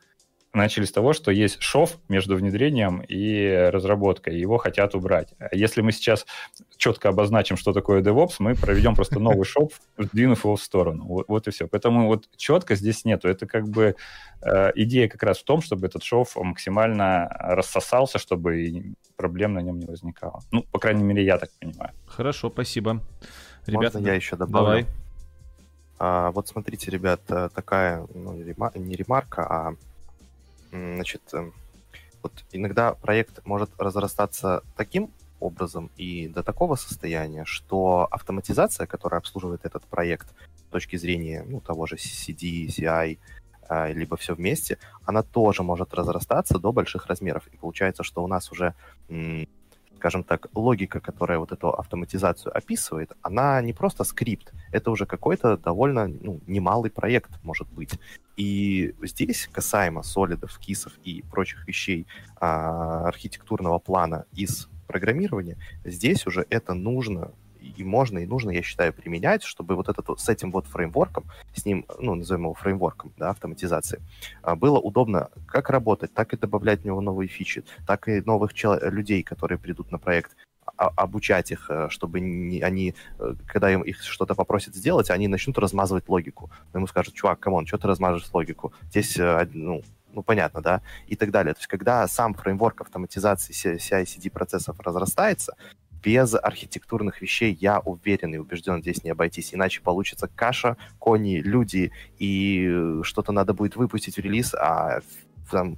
начали 0.52 0.84
с 0.84 0.92
того, 0.92 1.12
что 1.12 1.30
есть 1.30 1.60
шов 1.60 1.98
между 2.08 2.36
внедрением 2.36 3.00
и 3.00 3.68
разработкой, 3.70 4.38
его 4.38 4.58
хотят 4.58 4.94
убрать. 4.94 5.34
Если 5.52 5.82
мы 5.82 5.92
сейчас 5.92 6.26
четко 6.76 7.10
обозначим, 7.10 7.56
что 7.56 7.72
такое 7.72 8.02
DevOps, 8.02 8.36
мы 8.38 8.54
проведем 8.54 8.94
просто 8.94 9.18
новый 9.20 9.44
шов, 9.46 9.72
сдвинув 9.98 10.44
его 10.44 10.56
в 10.56 10.62
сторону. 10.62 11.04
Вот, 11.06 11.28
вот 11.28 11.48
и 11.48 11.50
все. 11.50 11.68
Поэтому 11.68 12.06
вот 12.06 12.28
четко 12.36 12.74
здесь 12.74 13.04
нету. 13.04 13.28
Это 13.28 13.46
как 13.46 13.68
бы 13.68 13.94
э, 14.42 14.72
идея 14.74 15.08
как 15.08 15.22
раз 15.22 15.38
в 15.38 15.44
том, 15.44 15.60
чтобы 15.60 15.86
этот 15.86 16.02
шов 16.02 16.36
максимально 16.36 17.28
рассосался, 17.40 18.18
чтобы 18.18 18.94
проблем 19.16 19.54
на 19.54 19.60
нем 19.60 19.78
не 19.78 19.86
возникало. 19.86 20.40
Ну, 20.50 20.62
по 20.72 20.78
крайней 20.78 21.02
мере, 21.02 21.24
я 21.24 21.38
так 21.38 21.50
понимаю. 21.60 21.92
Хорошо, 22.06 22.50
спасибо. 22.50 23.00
Ребята, 23.66 23.98
Можно 23.98 24.08
я 24.08 24.14
еще 24.14 24.36
добавлю? 24.36 24.66
Давай. 24.66 24.86
А, 26.00 26.30
вот 26.30 26.48
смотрите, 26.48 26.90
ребят, 26.90 27.20
такая 27.26 28.06
ну, 28.14 28.32
не 28.32 28.94
ремарка, 28.94 29.42
а 29.42 29.74
значит, 30.70 31.22
э, 31.32 31.50
вот 32.22 32.32
иногда 32.52 32.94
проект 32.94 33.44
может 33.46 33.70
разрастаться 33.78 34.62
таким 34.76 35.10
образом 35.40 35.90
и 35.96 36.28
до 36.28 36.42
такого 36.42 36.74
состояния, 36.74 37.44
что 37.44 38.08
автоматизация, 38.10 38.86
которая 38.86 39.20
обслуживает 39.20 39.64
этот 39.64 39.84
проект 39.84 40.28
с 40.56 40.62
точки 40.70 40.96
зрения 40.96 41.44
ну, 41.46 41.60
того 41.60 41.86
же 41.86 41.96
CD, 41.96 42.66
CI, 42.66 43.18
а, 43.68 43.92
либо 43.92 44.16
все 44.16 44.34
вместе, 44.34 44.78
она 45.04 45.22
тоже 45.22 45.62
может 45.62 45.94
разрастаться 45.94 46.58
до 46.58 46.72
больших 46.72 47.06
размеров. 47.06 47.46
И 47.48 47.56
получается, 47.56 48.02
что 48.02 48.24
у 48.24 48.26
нас 48.26 48.50
уже 48.50 48.74
скажем 49.98 50.22
так, 50.22 50.46
логика, 50.54 51.00
которая 51.00 51.38
вот 51.38 51.52
эту 51.52 51.70
автоматизацию 51.70 52.56
описывает, 52.56 53.12
она 53.22 53.60
не 53.62 53.72
просто 53.72 54.04
скрипт, 54.04 54.52
это 54.72 54.90
уже 54.90 55.06
какой-то 55.06 55.56
довольно 55.56 56.06
ну, 56.06 56.40
немалый 56.46 56.90
проект 56.90 57.30
может 57.42 57.68
быть. 57.68 57.98
И 58.36 58.94
здесь 59.02 59.48
касаемо 59.52 60.02
солидов, 60.02 60.58
кисов 60.58 60.92
и 61.04 61.24
прочих 61.30 61.66
вещей 61.66 62.06
а, 62.36 63.08
архитектурного 63.08 63.80
плана 63.80 64.24
из 64.32 64.68
программирования, 64.86 65.56
здесь 65.84 66.26
уже 66.26 66.46
это 66.48 66.74
нужно 66.74 67.32
и 67.78 67.84
можно, 67.84 68.18
и 68.18 68.26
нужно, 68.26 68.50
я 68.50 68.62
считаю, 68.62 68.92
применять, 68.92 69.44
чтобы 69.44 69.76
вот 69.76 69.88
этот, 69.88 70.18
с 70.18 70.28
этим 70.28 70.50
вот 70.50 70.66
фреймворком, 70.66 71.24
с 71.54 71.64
ним, 71.64 71.84
ну, 71.98 72.14
назовем 72.14 72.42
его 72.42 72.54
фреймворком, 72.54 73.12
да, 73.16 73.30
автоматизации, 73.30 74.00
а, 74.42 74.56
было 74.56 74.78
удобно 74.78 75.28
как 75.46 75.70
работать, 75.70 76.12
так 76.12 76.34
и 76.34 76.36
добавлять 76.36 76.80
в 76.80 76.84
него 76.84 77.00
новые 77.00 77.28
фичи, 77.28 77.64
так 77.86 78.08
и 78.08 78.20
новых 78.20 78.52
чел- 78.52 78.78
людей, 78.90 79.22
которые 79.22 79.58
придут 79.58 79.92
на 79.92 79.98
проект, 79.98 80.36
а, 80.76 80.88
обучать 80.96 81.50
их, 81.52 81.70
э, 81.70 81.88
чтобы 81.88 82.20
не, 82.20 82.60
они, 82.60 82.94
э, 83.18 83.34
когда 83.46 83.72
им 83.72 83.82
их 83.82 84.02
что-то 84.02 84.34
попросят 84.34 84.74
сделать, 84.74 85.10
они 85.10 85.28
начнут 85.28 85.58
размазывать 85.58 86.08
логику. 86.08 86.50
Ему 86.74 86.86
скажут, 86.86 87.14
чувак, 87.14 87.40
come 87.40 87.55
on, 87.55 87.66
что 87.66 87.78
ты 87.78 87.88
размажешь 87.88 88.28
логику? 88.32 88.72
Здесь, 88.90 89.16
э, 89.18 89.48
ну, 89.52 89.82
ну, 90.12 90.22
понятно, 90.22 90.60
да, 90.60 90.80
и 91.06 91.16
так 91.16 91.30
далее. 91.30 91.54
То 91.54 91.60
есть, 91.60 91.68
когда 91.68 92.06
сам 92.08 92.34
фреймворк 92.34 92.80
автоматизации 92.80 93.52
CI-CD 93.52 94.30
процессов 94.30 94.78
разрастается, 94.80 95.54
без 96.02 96.34
архитектурных 96.34 97.20
вещей, 97.20 97.56
я 97.60 97.80
уверен 97.80 98.34
и 98.34 98.38
убежден, 98.38 98.82
здесь 98.82 99.04
не 99.04 99.10
обойтись. 99.10 99.54
Иначе 99.54 99.80
получится 99.80 100.28
каша, 100.34 100.76
кони, 100.98 101.40
люди, 101.40 101.92
и 102.18 103.00
что-то 103.02 103.32
надо 103.32 103.54
будет 103.54 103.76
выпустить 103.76 104.16
в 104.16 104.20
релиз, 104.20 104.54
а 104.54 105.00
там 105.50 105.76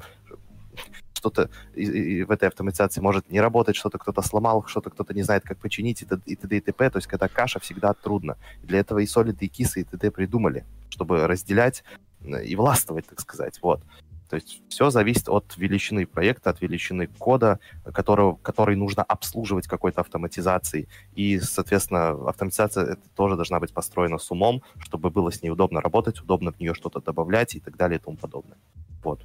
что-то 1.15 1.51
в 1.75 2.31
этой 2.31 2.49
автоматизации 2.49 3.01
может 3.03 3.31
не 3.31 3.41
работать, 3.41 3.77
что-то 3.77 3.99
кто-то 3.99 4.23
сломал, 4.23 4.65
что-то 4.67 4.91
кто-то 4.91 5.13
не 5.13 5.23
знает, 5.23 5.43
как 5.45 5.59
починить, 5.59 6.03
и 6.03 6.07
т.д. 6.07 6.23
и 6.25 6.61
т.п. 6.61 6.91
То 6.91 6.99
есть, 6.99 7.09
когда 7.09 7.29
каша, 7.29 7.61
всегда 7.61 7.93
трудно. 7.93 8.37
Для 8.63 8.79
этого 8.79 9.01
и 9.01 9.07
солиды, 9.07 9.45
и 9.45 9.49
кисы, 9.49 9.83
и 9.83 9.85
т.д. 9.85 10.11
придумали, 10.11 10.65
чтобы 10.89 11.27
разделять 11.27 11.85
и 12.25 12.57
властвовать, 12.57 13.07
так 13.07 13.21
сказать. 13.21 13.59
Вот. 13.63 13.83
То 14.31 14.37
есть 14.37 14.63
все 14.69 14.91
зависит 14.91 15.29
от 15.29 15.57
величины 15.57 16.07
проекта, 16.07 16.51
от 16.51 16.61
величины 16.61 17.09
кода, 17.09 17.59
которого, 17.93 18.37
который 18.37 18.77
нужно 18.77 19.03
обслуживать 19.03 19.67
какой-то 19.67 20.03
автоматизацией. 20.03 20.89
И, 21.15 21.41
соответственно, 21.41 22.11
автоматизация 22.29 22.93
это 22.93 23.09
тоже 23.17 23.35
должна 23.35 23.59
быть 23.59 23.75
построена 23.75 24.19
с 24.19 24.31
умом, 24.31 24.63
чтобы 24.79 25.11
было 25.11 25.33
с 25.33 25.43
ней 25.43 25.51
удобно 25.51 25.81
работать, 25.81 26.21
удобно 26.21 26.53
в 26.53 26.61
нее 26.61 26.75
что-то 26.75 27.01
добавлять 27.01 27.57
и 27.57 27.61
так 27.61 27.77
далее 27.77 27.99
и 27.99 28.03
тому 28.03 28.17
подобное. 28.17 28.59
Вот. 29.03 29.21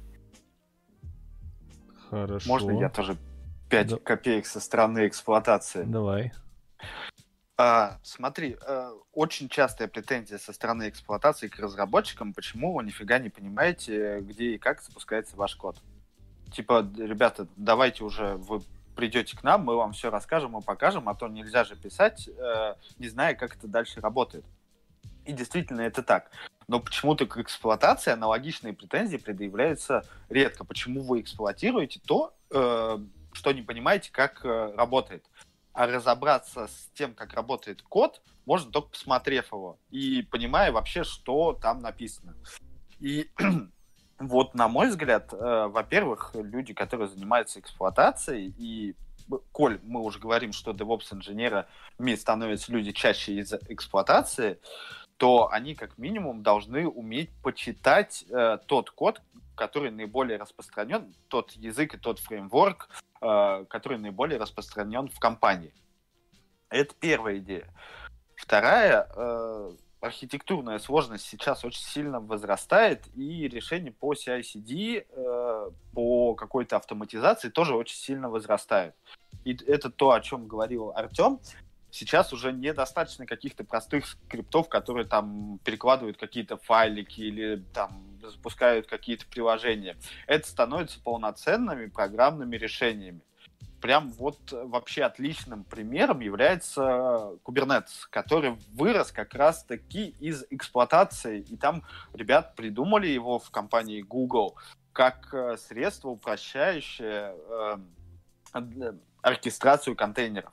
Хорошо. 2.10 2.48
Можно 2.48 2.72
я 2.72 2.88
тоже 2.88 3.16
5 3.70 3.88
да. 3.88 3.96
копеек 3.98 4.44
со 4.44 4.58
стороны 4.58 5.06
эксплуатации? 5.06 5.84
Давай. 5.84 6.32
А, 7.58 7.98
смотри, 8.02 8.56
а, 8.66 8.92
очень 9.12 9.48
частая 9.48 9.88
претензия 9.88 10.38
со 10.38 10.52
стороны 10.52 10.90
эксплуатации 10.90 11.48
к 11.48 11.58
разработчикам, 11.58 12.34
почему 12.34 12.74
вы 12.74 12.84
нифига 12.84 13.18
не 13.18 13.30
понимаете, 13.30 14.20
где 14.20 14.54
и 14.54 14.58
как 14.58 14.82
запускается 14.82 15.36
ваш 15.36 15.56
код. 15.56 15.78
Типа, 16.52 16.86
ребята, 16.96 17.46
давайте 17.56 18.04
уже 18.04 18.34
вы 18.34 18.62
придете 18.94 19.36
к 19.36 19.42
нам, 19.42 19.64
мы 19.64 19.76
вам 19.76 19.92
все 19.92 20.10
расскажем 20.10 20.58
и 20.58 20.62
покажем, 20.62 21.08
а 21.08 21.14
то 21.14 21.28
нельзя 21.28 21.64
же 21.64 21.76
писать, 21.76 22.28
э, 22.28 22.74
не 22.98 23.08
зная, 23.08 23.34
как 23.34 23.56
это 23.56 23.68
дальше 23.68 24.00
работает. 24.00 24.44
И 25.24 25.32
действительно 25.32 25.80
это 25.80 26.02
так. 26.02 26.30
Но 26.68 26.78
почему-то 26.80 27.26
к 27.26 27.38
эксплуатации 27.38 28.12
аналогичные 28.12 28.74
претензии 28.74 29.16
предъявляются 29.16 30.04
редко. 30.28 30.64
Почему 30.64 31.02
вы 31.02 31.20
эксплуатируете 31.20 32.00
то, 32.06 32.34
э, 32.50 32.98
что 33.32 33.52
не 33.52 33.62
понимаете, 33.62 34.10
как 34.12 34.44
э, 34.44 34.74
работает 34.76 35.24
а 35.76 35.86
разобраться 35.86 36.68
с 36.68 36.88
тем, 36.94 37.14
как 37.14 37.34
работает 37.34 37.82
код, 37.82 38.22
можно 38.46 38.72
только 38.72 38.88
посмотрев 38.88 39.52
его 39.52 39.78
и 39.90 40.22
понимая 40.22 40.72
вообще, 40.72 41.04
что 41.04 41.52
там 41.52 41.80
написано. 41.80 42.34
И 42.98 43.30
вот, 44.18 44.54
на 44.54 44.68
мой 44.68 44.88
взгляд, 44.88 45.34
э, 45.34 45.66
во-первых, 45.68 46.30
люди, 46.34 46.72
которые 46.72 47.08
занимаются 47.08 47.60
эксплуатацией, 47.60 48.54
и, 48.56 48.96
коль 49.52 49.78
мы 49.82 50.00
уже 50.00 50.18
говорим, 50.18 50.54
что 50.54 50.70
DevOps-инженера 50.70 51.68
в 51.98 52.16
становятся 52.16 52.72
люди 52.72 52.92
чаще 52.92 53.34
из 53.34 53.52
эксплуатации, 53.52 54.58
то 55.18 55.50
они 55.52 55.74
как 55.74 55.98
минимум 55.98 56.42
должны 56.42 56.88
уметь 56.88 57.28
почитать 57.42 58.24
э, 58.30 58.58
тот 58.66 58.88
код, 58.88 59.20
который 59.56 59.90
наиболее 59.90 60.38
распространен, 60.38 61.14
тот 61.28 61.52
язык 61.52 61.94
и 61.94 61.98
тот 61.98 62.20
фреймворк, 62.20 62.88
э, 63.20 63.64
который 63.68 63.98
наиболее 63.98 64.38
распространен 64.38 65.08
в 65.08 65.18
компании. 65.18 65.74
Это 66.68 66.94
первая 67.00 67.38
идея. 67.38 67.66
Вторая, 68.36 69.08
э, 69.16 69.72
архитектурная 70.00 70.78
сложность 70.78 71.26
сейчас 71.26 71.64
очень 71.64 71.82
сильно 71.82 72.20
возрастает, 72.20 73.06
и 73.14 73.48
решения 73.48 73.92
по 73.92 74.12
CI-CD, 74.14 75.06
э, 75.08 75.70
по 75.92 76.34
какой-то 76.34 76.76
автоматизации 76.76 77.48
тоже 77.48 77.74
очень 77.74 77.96
сильно 77.96 78.28
возрастают. 78.28 78.94
И 79.44 79.56
это 79.66 79.90
то, 79.90 80.12
о 80.12 80.20
чем 80.20 80.46
говорил 80.46 80.92
Артем. 80.94 81.40
Сейчас 81.90 82.32
уже 82.32 82.52
недостаточно 82.52 83.26
каких-то 83.26 83.64
простых 83.64 84.06
скриптов, 84.06 84.68
которые 84.68 85.06
там 85.06 85.58
перекладывают 85.64 86.18
какие-то 86.18 86.58
файлики 86.58 87.20
или 87.20 87.64
там 87.72 88.15
запускают 88.30 88.86
какие-то 88.86 89.26
приложения. 89.26 89.96
Это 90.26 90.46
становится 90.48 91.00
полноценными 91.00 91.86
программными 91.86 92.56
решениями. 92.56 93.20
Прям 93.80 94.10
вот 94.12 94.38
вообще 94.50 95.04
отличным 95.04 95.64
примером 95.64 96.20
является 96.20 97.38
Kubernetes, 97.44 98.06
который 98.10 98.56
вырос 98.72 99.12
как 99.12 99.34
раз-таки 99.34 100.14
из 100.18 100.44
эксплуатации. 100.50 101.40
И 101.40 101.56
там 101.56 101.84
ребят 102.14 102.56
придумали 102.56 103.06
его 103.06 103.38
в 103.38 103.50
компании 103.50 104.00
Google 104.00 104.56
как 104.92 105.28
э, 105.34 105.58
средство, 105.58 106.08
упрощающее 106.08 107.34
э, 107.36 107.76
оркестрацию 109.20 109.94
контейнеров. 109.94 110.52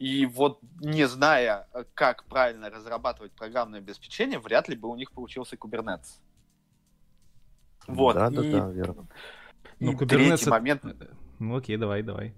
И 0.00 0.26
вот 0.26 0.58
не 0.80 1.06
зная, 1.06 1.68
как 1.94 2.24
правильно 2.24 2.68
разрабатывать 2.68 3.32
программное 3.32 3.78
обеспечение, 3.78 4.40
вряд 4.40 4.68
ли 4.68 4.76
бы 4.76 4.88
у 4.88 4.96
них 4.96 5.12
получился 5.12 5.54
Kubernetes. 5.56 6.18
Вот. 7.86 8.14
Да, 8.14 8.28
и... 8.28 8.34
да, 8.34 8.42
да, 8.42 8.70
верно. 8.70 9.06
И 9.78 9.84
ну, 9.86 9.96
третий 9.98 10.48
момент... 10.48 10.84
Ну 11.38 11.56
окей, 11.56 11.76
давай, 11.76 12.02
давай. 12.02 12.34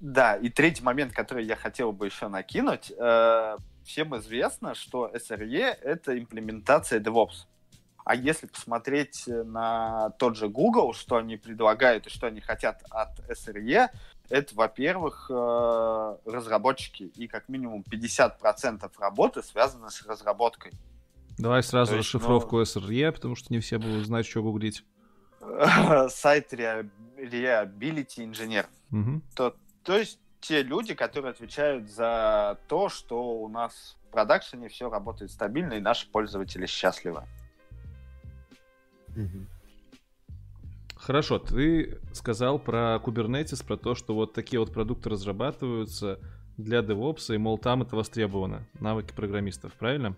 Да, 0.00 0.36
и 0.36 0.50
третий 0.50 0.82
момент, 0.82 1.12
который 1.12 1.44
я 1.44 1.56
хотел 1.56 1.92
бы 1.92 2.06
еще 2.06 2.28
накинуть. 2.28 2.92
Э, 2.98 3.56
всем 3.84 4.16
известно, 4.18 4.74
что 4.74 5.10
SRE— 5.14 5.62
это 5.82 6.18
имплементация 6.18 7.00
DevOps. 7.00 7.46
А 8.04 8.14
если 8.14 8.46
посмотреть 8.46 9.24
на 9.26 10.10
тот 10.18 10.36
же 10.36 10.48
Google, 10.48 10.92
что 10.92 11.16
они 11.16 11.38
предлагают 11.38 12.06
и 12.06 12.10
что 12.10 12.26
они 12.26 12.40
хотят 12.42 12.82
от 12.90 13.18
SRE, 13.30 13.88
это, 14.28 14.54
во-первых, 14.54 15.30
э, 15.30 16.16
разработчики, 16.26 17.04
и 17.04 17.26
как 17.26 17.48
минимум 17.48 17.82
50% 17.82 18.90
работы 18.98 19.42
связаны 19.42 19.90
с 19.90 20.04
разработкой. 20.06 20.72
Давай 21.38 21.62
сразу 21.62 21.96
есть, 21.96 22.06
расшифровку 22.06 22.56
ну... 22.56 22.62
SRE, 22.62 23.12
потому 23.12 23.34
что 23.34 23.52
не 23.52 23.60
все 23.60 23.78
будут 23.78 24.06
знать, 24.06 24.26
что 24.26 24.42
гуглить. 24.42 24.84
Сайт 26.08 26.52
Reliability 26.52 28.18
Engineer. 28.18 28.66
Угу. 28.92 29.22
То, 29.34 29.56
то 29.82 29.96
есть 29.96 30.18
те 30.40 30.62
люди, 30.62 30.94
которые 30.94 31.30
отвечают 31.30 31.90
за 31.90 32.58
то, 32.68 32.88
что 32.88 33.40
у 33.40 33.48
нас 33.48 33.96
в 34.08 34.12
продакшене 34.12 34.68
все 34.68 34.88
работает 34.88 35.30
стабильно, 35.30 35.74
и 35.74 35.80
наши 35.80 36.08
пользователи 36.10 36.66
счастливы. 36.66 37.22
Угу. 39.16 39.46
Хорошо, 40.96 41.38
ты 41.38 42.00
сказал 42.12 42.58
про 42.58 43.00
Kubernetes, 43.04 43.64
про 43.66 43.76
то, 43.76 43.94
что 43.94 44.14
вот 44.14 44.32
такие 44.32 44.60
вот 44.60 44.72
продукты 44.72 45.10
разрабатываются 45.10 46.18
для 46.56 46.80
DevOps, 46.80 47.34
и, 47.34 47.38
мол, 47.38 47.58
там 47.58 47.82
это 47.82 47.96
востребовано, 47.96 48.66
навыки 48.80 49.12
программистов, 49.14 49.72
правильно? 49.74 50.16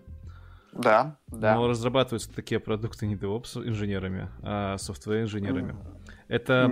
Да, 0.73 1.17
да. 1.27 1.55
Но 1.55 1.67
разрабатываются 1.67 2.33
такие 2.33 2.59
продукты 2.59 3.07
не 3.07 3.15
DevOps 3.15 3.67
инженерами, 3.67 4.29
а 4.41 4.77
софтвер 4.77 5.21
инженерами. 5.21 5.75
Это... 6.27 6.69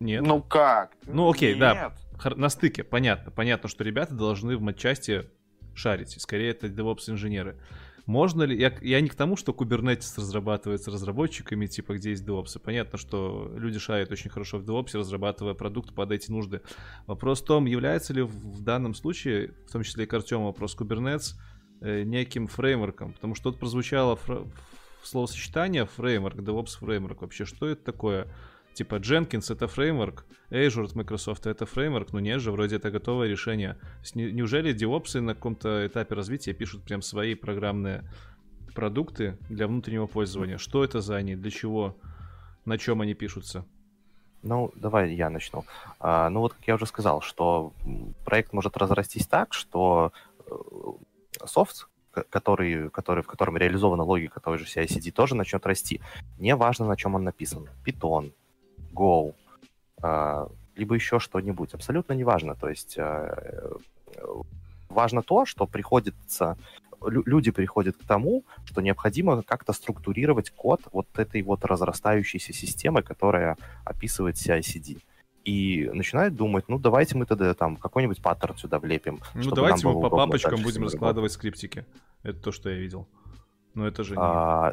Нет. 0.00 0.22
Ну 0.22 0.42
как? 0.42 0.96
Ну 1.06 1.30
окей, 1.30 1.54
Нет. 1.54 1.60
да. 1.60 1.92
На 2.36 2.48
стыке, 2.48 2.84
понятно. 2.84 3.30
Понятно, 3.30 3.68
что 3.68 3.84
ребята 3.84 4.14
должны 4.14 4.56
в 4.56 4.62
матчасти 4.62 5.30
шарите. 5.74 6.20
Скорее, 6.20 6.50
это 6.50 6.68
DevOps-инженеры. 6.68 7.58
Можно 8.06 8.42
ли... 8.42 8.58
Я, 8.58 8.74
я 8.80 9.00
не 9.00 9.08
к 9.08 9.14
тому, 9.14 9.36
что 9.36 9.52
Kubernetes 9.52 10.16
разрабатывается 10.16 10.90
разработчиками, 10.90 11.66
типа, 11.66 11.94
где 11.94 12.10
есть 12.10 12.26
DevOps. 12.26 12.58
Понятно, 12.58 12.98
что 12.98 13.52
люди 13.56 13.78
шарят 13.78 14.10
очень 14.10 14.30
хорошо 14.30 14.58
в 14.58 14.64
DevOps, 14.64 14.96
разрабатывая 14.98 15.54
продукт 15.54 15.94
под 15.94 16.10
эти 16.12 16.30
нужды. 16.30 16.62
Вопрос 17.06 17.42
в 17.42 17.44
том, 17.44 17.66
является 17.66 18.12
ли 18.12 18.22
в 18.22 18.62
данном 18.62 18.94
случае, 18.94 19.54
в 19.68 19.72
том 19.72 19.82
числе 19.82 20.04
и 20.04 20.06
к 20.06 20.14
Артему 20.14 20.46
вопрос, 20.46 20.76
Kubernetes 20.76 21.34
неким 21.80 22.46
фреймворком? 22.46 23.12
Потому 23.12 23.34
что 23.34 23.50
тут 23.50 23.60
прозвучало 23.60 24.16
фр... 24.16 24.44
словосочетание 25.02 25.86
фреймворк, 25.86 26.36
DevOps 26.36 26.78
фреймворк. 26.78 27.22
Вообще, 27.22 27.44
что 27.44 27.66
это 27.66 27.84
такое? 27.84 28.26
Типа 28.74 28.96
Jenkins 28.96 29.52
это 29.52 29.66
фреймворк, 29.66 30.24
Azure 30.50 30.84
от 30.84 30.94
Microsoft 30.94 31.46
это 31.46 31.66
фреймворк, 31.66 32.12
но 32.12 32.20
нет 32.20 32.40
же, 32.40 32.52
вроде 32.52 32.76
это 32.76 32.90
готовое 32.90 33.28
решение. 33.28 33.76
неужели 34.14 34.74
DevOps 34.74 35.20
на 35.20 35.34
каком-то 35.34 35.86
этапе 35.86 36.14
развития 36.14 36.54
пишут 36.54 36.84
прям 36.84 37.02
свои 37.02 37.34
программные 37.34 38.04
продукты 38.74 39.36
для 39.48 39.66
внутреннего 39.66 40.06
пользования? 40.06 40.56
Что 40.56 40.84
это 40.84 41.00
за 41.00 41.16
они, 41.16 41.34
для 41.34 41.50
чего, 41.50 41.96
на 42.64 42.78
чем 42.78 43.00
они 43.00 43.14
пишутся? 43.14 43.64
Ну, 44.42 44.72
давай 44.74 45.14
я 45.14 45.28
начну. 45.28 45.64
А, 45.98 46.30
ну 46.30 46.40
вот, 46.40 46.54
как 46.54 46.66
я 46.66 46.74
уже 46.76 46.86
сказал, 46.86 47.20
что 47.20 47.74
проект 48.24 48.52
может 48.52 48.76
разрастись 48.76 49.26
так, 49.26 49.52
что 49.52 50.12
э, 50.46 50.54
софт, 51.46 51.88
который, 52.30 52.90
который, 52.90 53.22
в 53.22 53.26
котором 53.26 53.56
реализована 53.56 54.02
логика 54.02 54.40
той 54.40 54.58
же 54.58 54.64
CI-CD, 54.64 55.12
тоже 55.12 55.34
начнет 55.34 55.64
расти. 55.66 56.00
Не 56.38 56.56
важно, 56.56 56.86
на 56.86 56.96
чем 56.96 57.14
он 57.14 57.24
написан. 57.24 57.68
Python, 57.84 58.32
Go, 58.92 59.34
а, 60.02 60.48
либо 60.76 60.94
еще 60.94 61.18
что-нибудь. 61.18 61.74
Абсолютно 61.74 62.14
неважно. 62.14 62.54
То 62.56 62.68
есть 62.68 62.94
э, 62.98 63.70
важно 64.88 65.22
то, 65.22 65.44
что 65.44 65.66
приходится 65.66 66.56
люди 67.08 67.50
приходят 67.50 67.96
к 67.96 68.06
тому, 68.06 68.44
что 68.64 68.82
необходимо 68.82 69.42
как-то 69.42 69.72
структурировать 69.72 70.50
код 70.50 70.80
вот 70.92 71.06
этой 71.18 71.42
вот 71.42 71.64
разрастающейся 71.64 72.52
системы, 72.52 73.02
которая 73.02 73.56
описывает 73.84 74.36
CI-CD. 74.36 74.98
И 75.44 75.88
начинают 75.92 76.34
думать, 76.34 76.64
ну 76.68 76.78
давайте 76.78 77.16
мы 77.16 77.24
тогда 77.24 77.54
там 77.54 77.76
какой-нибудь 77.76 78.20
паттерн 78.20 78.56
сюда 78.56 78.78
влепим. 78.78 79.20
Ну 79.34 79.50
давайте 79.50 79.86
мы 79.86 80.00
по 80.00 80.10
папочкам 80.10 80.62
будем 80.62 80.84
раскладывать 80.84 81.32
скриптики. 81.32 81.84
Это 82.22 82.38
то, 82.40 82.52
что 82.52 82.68
я 82.70 82.76
видел. 82.76 83.08
Но 83.74 83.86
это 83.86 84.04
же 84.04 84.16
не... 84.16 84.20
А, 84.20 84.72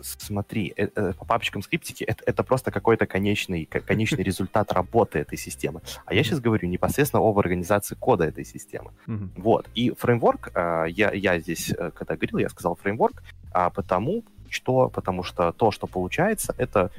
смотри, 0.00 0.72
э, 0.76 0.88
э, 0.94 1.12
по 1.12 1.24
папочкам 1.24 1.62
скриптики 1.62 2.04
это, 2.04 2.22
это 2.26 2.42
просто 2.42 2.70
какой-то 2.70 3.06
конечный, 3.06 3.66
конечный 3.66 4.22
результат 4.24 4.72
работы 4.72 5.20
этой 5.20 5.38
системы. 5.38 5.82
А 6.06 6.14
я 6.14 6.24
сейчас 6.24 6.40
говорю 6.40 6.68
непосредственно 6.68 7.22
об 7.22 7.38
организации 7.38 7.94
кода 7.94 8.24
этой 8.24 8.44
системы. 8.44 8.92
Вот. 9.36 9.68
И 9.74 9.90
фреймворк, 9.90 10.50
э, 10.54 10.86
я, 10.88 11.12
я 11.12 11.38
здесь, 11.38 11.72
когда 11.94 12.16
говорил, 12.16 12.38
я 12.38 12.48
сказал 12.48 12.76
фреймворк, 12.76 13.22
а 13.52 13.70
потому 13.70 14.24
что, 14.50 14.88
потому 14.88 15.22
что 15.22 15.52
то, 15.52 15.70
что 15.70 15.86
получается, 15.86 16.54
это 16.58 16.90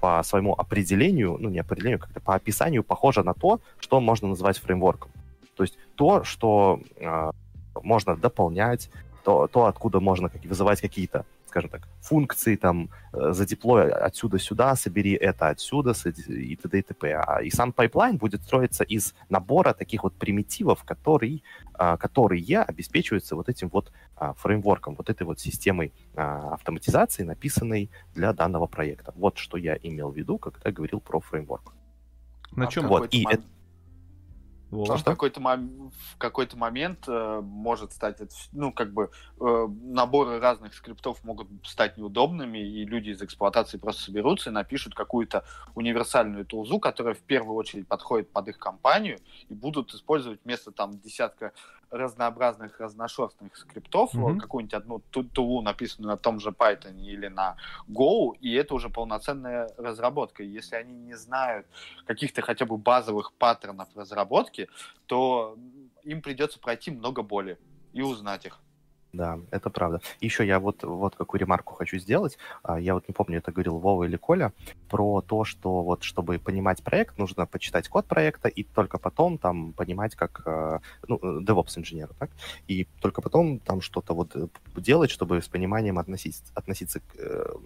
по 0.00 0.22
своему 0.22 0.54
определению, 0.54 1.36
ну 1.40 1.48
не 1.48 1.58
определению, 1.58 1.98
как-то 1.98 2.20
по 2.20 2.34
описанию 2.34 2.84
похоже 2.84 3.22
на 3.22 3.34
то, 3.34 3.60
что 3.78 4.00
можно 4.00 4.28
назвать 4.28 4.58
фреймворком. 4.58 5.10
То 5.56 5.64
есть 5.64 5.78
то, 5.96 6.22
что 6.24 6.80
э, 6.96 7.30
можно 7.82 8.16
дополнять, 8.16 8.90
то, 9.24 9.48
то 9.48 9.66
откуда 9.66 10.00
можно 10.00 10.28
как, 10.28 10.44
вызывать 10.44 10.80
какие-то 10.80 11.24
скажем 11.58 11.70
так, 11.70 11.88
функции, 12.00 12.56
там, 12.56 12.90
э, 13.12 13.32
задеплой 13.32 13.90
отсюда 13.90 14.38
сюда, 14.38 14.76
собери 14.76 15.12
это 15.12 15.48
отсюда, 15.48 15.92
и 16.28 16.56
т.д. 16.56 16.78
и 16.78 16.82
т.п. 16.82 17.14
А, 17.14 17.42
и 17.42 17.50
сам 17.50 17.72
пайплайн 17.72 18.16
будет 18.16 18.42
строиться 18.42 18.84
из 18.84 19.14
набора 19.28 19.72
таких 19.72 20.04
вот 20.04 20.14
примитивов, 20.14 20.84
который, 20.84 21.42
а, 21.74 21.96
которые 21.96 22.62
обеспечиваются 22.62 23.34
вот 23.34 23.48
этим 23.48 23.68
вот 23.68 23.92
а, 24.16 24.34
фреймворком, 24.34 24.94
вот 24.94 25.10
этой 25.10 25.24
вот 25.24 25.40
системой 25.40 25.92
автоматизации, 26.14 27.24
написанной 27.24 27.90
для 28.14 28.32
данного 28.32 28.66
проекта. 28.66 29.12
Вот 29.16 29.38
что 29.38 29.56
я 29.56 29.76
имел 29.82 30.10
в 30.10 30.16
виду, 30.16 30.38
когда 30.38 30.70
говорил 30.70 31.00
про 31.00 31.20
фреймворк. 31.20 31.72
На 32.52 32.66
чем? 32.66 32.86
Вот, 32.88 33.12
и 33.12 33.26
это 33.28 33.42
Вова. 34.70 34.96
в 34.98 35.04
какой-то, 35.04 35.40
мом... 35.40 35.90
в 35.90 36.18
какой-то 36.18 36.56
момент 36.56 37.08
э, 37.08 37.40
может 37.42 37.92
стать, 37.92 38.18
ну, 38.52 38.72
как 38.72 38.92
бы, 38.92 39.10
э, 39.40 39.68
наборы 39.82 40.40
разных 40.40 40.74
скриптов 40.74 41.24
могут 41.24 41.48
стать 41.64 41.96
неудобными, 41.96 42.58
и 42.58 42.84
люди 42.84 43.10
из 43.10 43.22
эксплуатации 43.22 43.78
просто 43.78 44.02
соберутся 44.02 44.50
и 44.50 44.52
напишут 44.52 44.94
какую-то 44.94 45.44
универсальную 45.74 46.44
тулзу, 46.44 46.78
которая 46.78 47.14
в 47.14 47.22
первую 47.22 47.56
очередь 47.56 47.88
подходит 47.88 48.30
под 48.30 48.48
их 48.48 48.58
компанию, 48.58 49.18
и 49.48 49.54
будут 49.54 49.94
использовать 49.94 50.40
вместо 50.44 50.70
там 50.70 50.98
десятка 50.98 51.52
разнообразных 51.90 52.80
разношерстных 52.80 53.56
скриптов, 53.56 54.14
mm-hmm. 54.14 54.38
какую-нибудь 54.38 54.74
одну 54.74 54.98
тулу, 55.00 55.62
написанную 55.62 56.10
на 56.10 56.16
том 56.16 56.40
же 56.40 56.50
Python 56.50 57.00
или 57.00 57.28
на 57.28 57.56
Go, 57.88 58.36
и 58.40 58.54
это 58.54 58.74
уже 58.74 58.88
полноценная 58.88 59.68
разработка. 59.76 60.42
И 60.42 60.48
если 60.48 60.76
они 60.76 60.94
не 60.94 61.14
знают 61.14 61.66
каких-то 62.06 62.42
хотя 62.42 62.66
бы 62.66 62.76
базовых 62.76 63.32
паттернов 63.32 63.88
разработки, 63.94 64.68
то 65.06 65.56
им 66.04 66.22
придется 66.22 66.58
пройти 66.58 66.90
много 66.90 67.22
боли 67.22 67.58
и 67.92 68.02
узнать 68.02 68.46
их. 68.46 68.60
Да, 69.18 69.40
это 69.50 69.68
правда. 69.68 70.00
Еще 70.20 70.46
я 70.46 70.60
вот, 70.60 70.84
вот 70.84 71.16
какую 71.16 71.40
ремарку 71.40 71.74
хочу 71.74 71.98
сделать. 71.98 72.38
А, 72.62 72.78
я 72.78 72.94
вот 72.94 73.08
не 73.08 73.12
помню, 73.12 73.38
это 73.38 73.50
говорил 73.50 73.78
Вова 73.78 74.04
или 74.04 74.16
Коля, 74.16 74.52
про 74.88 75.22
то, 75.22 75.42
что 75.42 75.82
вот 75.82 76.04
чтобы 76.04 76.38
понимать 76.38 76.84
проект, 76.84 77.18
нужно 77.18 77.44
почитать 77.44 77.88
код 77.88 78.06
проекта 78.06 78.46
и 78.46 78.62
только 78.62 78.98
потом 78.98 79.36
там 79.36 79.72
понимать, 79.72 80.14
как, 80.14 80.42
а, 80.46 80.80
ну, 81.08 81.18
DevOps 81.18 81.78
инженера, 81.80 82.12
так? 82.16 82.30
И 82.68 82.86
только 83.00 83.20
потом 83.20 83.58
там 83.58 83.80
что-то 83.80 84.14
вот 84.14 84.36
э, 84.36 84.46
делать, 84.76 85.10
чтобы 85.10 85.42
с 85.42 85.48
пониманием 85.48 85.98
относиться, 85.98 86.44
относиться 86.54 87.00
к, 87.00 87.16
э, 87.16 87.56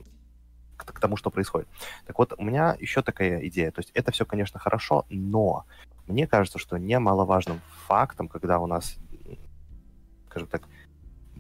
к, 0.79 0.87
к 0.87 1.01
тому, 1.01 1.19
что 1.19 1.31
происходит. 1.31 1.69
Так 2.07 2.19
вот, 2.19 2.33
у 2.39 2.43
меня 2.43 2.79
еще 2.81 3.03
такая 3.03 3.47
идея. 3.49 3.71
То 3.73 3.81
есть 3.81 3.91
это 3.93 4.11
все, 4.11 4.25
конечно, 4.25 4.59
хорошо, 4.59 5.05
но 5.11 5.67
мне 6.07 6.27
кажется, 6.27 6.59
что 6.59 6.79
немаловажным 6.79 7.61
фактом, 7.87 8.29
когда 8.29 8.59
у 8.59 8.67
нас, 8.67 8.97
скажем 10.31 10.49
так, 10.49 10.63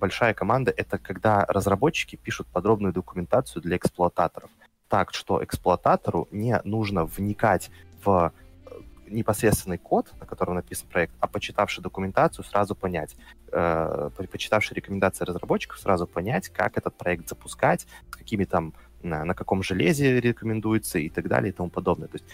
большая 0.03 0.34
команда— 0.34 0.74
это 0.76 0.98
когда 0.98 1.46
разработчики 1.48 2.16
пишут 2.16 2.48
подробную 2.48 2.92
документацию 2.92 3.62
для 3.62 3.76
эксплуататоров. 3.76 4.50
Так 4.88 5.14
что 5.14 5.42
эксплуататору 5.44 6.26
не 6.32 6.61
нужно 6.64 7.05
вникать 7.05 7.70
в 8.05 8.32
э, 8.66 8.70
непосредственный 9.07 9.78
код, 9.78 10.12
на 10.20 10.26
котором 10.26 10.55
написан 10.57 10.88
проект, 10.88 11.14
а 11.20 11.28
почитавший 11.28 11.84
документацию, 11.84 12.44
сразу 12.44 12.74
понять, 12.74 13.14
э, 13.53 14.11
почитавший 14.32 14.74
рекомендации 14.74 15.24
разработчиков, 15.24 15.78
сразу 15.78 16.09
понять, 16.09 16.48
как 16.48 16.76
этот 16.76 16.96
проект 16.96 17.28
запускать, 17.28 17.86
какими 18.11 18.44
там 18.44 18.74
на, 19.05 19.24
на 19.24 19.34
каком 19.34 19.62
железе 19.62 20.20
рекомендуется 20.20 20.98
и 20.98 21.09
так 21.11 21.28
далее 21.28 21.50
и 21.50 21.53
тому 21.53 21.70
подобное. 21.70 22.09
То 22.09 22.16
есть 22.16 22.26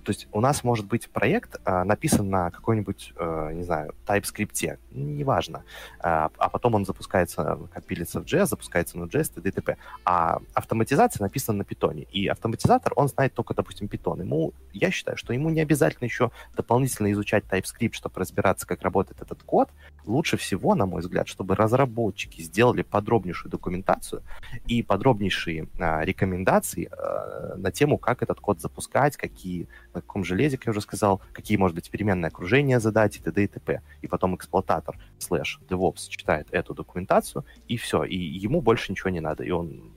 то 0.00 0.10
есть 0.10 0.28
у 0.32 0.40
нас 0.40 0.64
может 0.64 0.86
быть 0.86 1.10
проект 1.10 1.56
а, 1.64 1.84
написан 1.84 2.28
на 2.28 2.50
какой-нибудь, 2.50 3.12
а, 3.16 3.52
не 3.52 3.62
знаю, 3.62 3.94
TypeScript, 4.06 4.78
неважно, 4.92 5.64
а, 6.00 6.30
а 6.38 6.48
потом 6.48 6.74
он 6.74 6.84
запускается, 6.84 7.58
компилится 7.72 8.20
в 8.20 8.24
JS, 8.24 8.46
запускается 8.46 8.98
на 8.98 9.04
JS, 9.04 9.34
т.д. 9.34 9.50
т.п. 9.50 9.76
А 10.04 10.40
автоматизация 10.54 11.22
написана 11.22 11.58
на 11.58 11.62
Python. 11.62 12.06
И 12.10 12.26
автоматизатор, 12.26 12.92
он 12.96 13.08
знает 13.08 13.34
только, 13.34 13.54
допустим, 13.54 13.86
Python. 13.86 14.20
Ему, 14.20 14.52
я 14.72 14.90
считаю, 14.90 15.16
что 15.16 15.32
ему 15.32 15.50
не 15.50 15.60
обязательно 15.60 16.06
еще 16.06 16.30
дополнительно 16.56 17.10
изучать 17.12 17.44
TypeScript, 17.44 17.92
чтобы 17.92 18.20
разбираться, 18.20 18.66
как 18.66 18.82
работает 18.82 19.20
этот 19.22 19.42
код. 19.42 19.68
Лучше 20.06 20.36
всего, 20.36 20.74
на 20.74 20.86
мой 20.86 21.02
взгляд, 21.02 21.28
чтобы 21.28 21.54
разработчики 21.54 22.40
сделали 22.42 22.82
подробнейшую 22.82 23.50
документацию 23.50 24.22
и 24.66 24.82
подробнейшие 24.82 25.68
а, 25.78 26.04
рекомендации 26.04 26.90
а, 26.90 27.56
на 27.56 27.70
тему, 27.70 27.98
как 27.98 28.22
этот 28.22 28.40
код 28.40 28.60
запускать, 28.60 29.16
какие 29.16 29.68
на 30.00 30.02
каком 30.02 30.24
железе, 30.24 30.56
как 30.56 30.66
я 30.66 30.70
уже 30.70 30.80
сказал, 30.80 31.20
какие, 31.32 31.58
может 31.58 31.74
быть, 31.74 31.90
переменные 31.90 32.28
окружения 32.28 32.80
задать 32.80 33.16
и 33.16 33.20
т.д. 33.20 33.44
и 33.44 33.46
т.п. 33.46 33.82
И 34.02 34.06
потом 34.06 34.34
эксплуататор 34.34 34.98
слэш 35.18 35.60
DevOps 35.68 36.08
читает 36.08 36.48
эту 36.50 36.74
документацию, 36.74 37.44
и 37.68 37.76
все, 37.76 38.04
и 38.04 38.16
ему 38.16 38.62
больше 38.62 38.92
ничего 38.92 39.10
не 39.10 39.20
надо, 39.20 39.44
и 39.44 39.50
он 39.50 39.92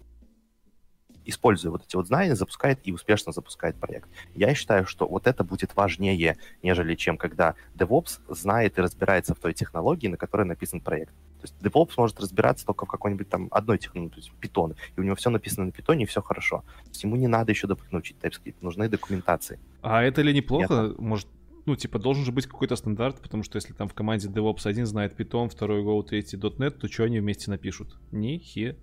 используя 1.25 1.71
вот 1.71 1.83
эти 1.85 1.95
вот 1.95 2.07
знания, 2.07 2.35
запускает 2.35 2.79
и 2.83 2.91
успешно 2.91 3.31
запускает 3.31 3.77
проект. 3.77 4.09
Я 4.35 4.53
считаю, 4.55 4.85
что 4.85 5.07
вот 5.07 5.25
это 5.25 5.45
будет 5.45 5.73
важнее, 5.73 6.37
нежели 6.61 6.95
чем 6.95 7.17
когда 7.17 7.55
DevOps 7.75 8.19
знает 8.27 8.77
и 8.77 8.81
разбирается 8.81 9.33
в 9.33 9.39
той 9.39 9.53
технологии, 9.53 10.09
на 10.09 10.17
которой 10.17 10.45
написан 10.45 10.81
проект. 10.81 11.13
То 11.43 11.49
есть 11.49 11.55
DevOps 11.61 11.91
может 11.97 12.19
разбираться 12.21 12.65
только 12.65 12.85
в 12.85 12.89
какой-нибудь 12.89 13.27
там 13.27 13.49
одной 13.51 13.77
технологии, 13.77 14.13
то 14.13 14.17
есть 14.17 14.31
Python, 14.41 14.75
и 14.95 14.99
у 14.99 15.03
него 15.03 15.15
все 15.15 15.29
написано 15.29 15.65
на 15.65 15.69
Python, 15.71 16.01
и 16.01 16.05
все 16.05 16.21
хорошо. 16.21 16.63
То 16.83 16.89
есть 16.89 17.03
ему 17.03 17.17
не 17.17 17.27
надо 17.27 17.51
еще 17.51 17.67
дополнительно 17.67 17.99
учить 17.99 18.17
TypeScript, 18.21 18.55
нужны 18.61 18.87
документации. 18.87 19.59
А 19.81 20.01
это 20.03 20.21
ли 20.21 20.33
неплохо? 20.33 20.73
Я... 20.73 21.03
Может, 21.03 21.27
ну, 21.65 21.75
типа, 21.75 21.99
должен 21.99 22.23
же 22.23 22.31
быть 22.31 22.47
какой-то 22.47 22.77
стандарт, 22.77 23.21
потому 23.21 23.43
что 23.43 23.57
если 23.57 23.73
там 23.73 23.89
в 23.89 23.93
команде 23.93 24.29
DevOps 24.29 24.65
один 24.65 24.85
знает 24.85 25.19
Python, 25.19 25.49
второй 25.49 25.83
Go, 25.83 26.01
третий 26.03 26.37
.NET, 26.37 26.71
то 26.71 26.87
что 26.87 27.03
они 27.03 27.19
вместе 27.19 27.51
напишут? 27.51 27.97
Ни 28.11 28.37
хе. 28.37 28.77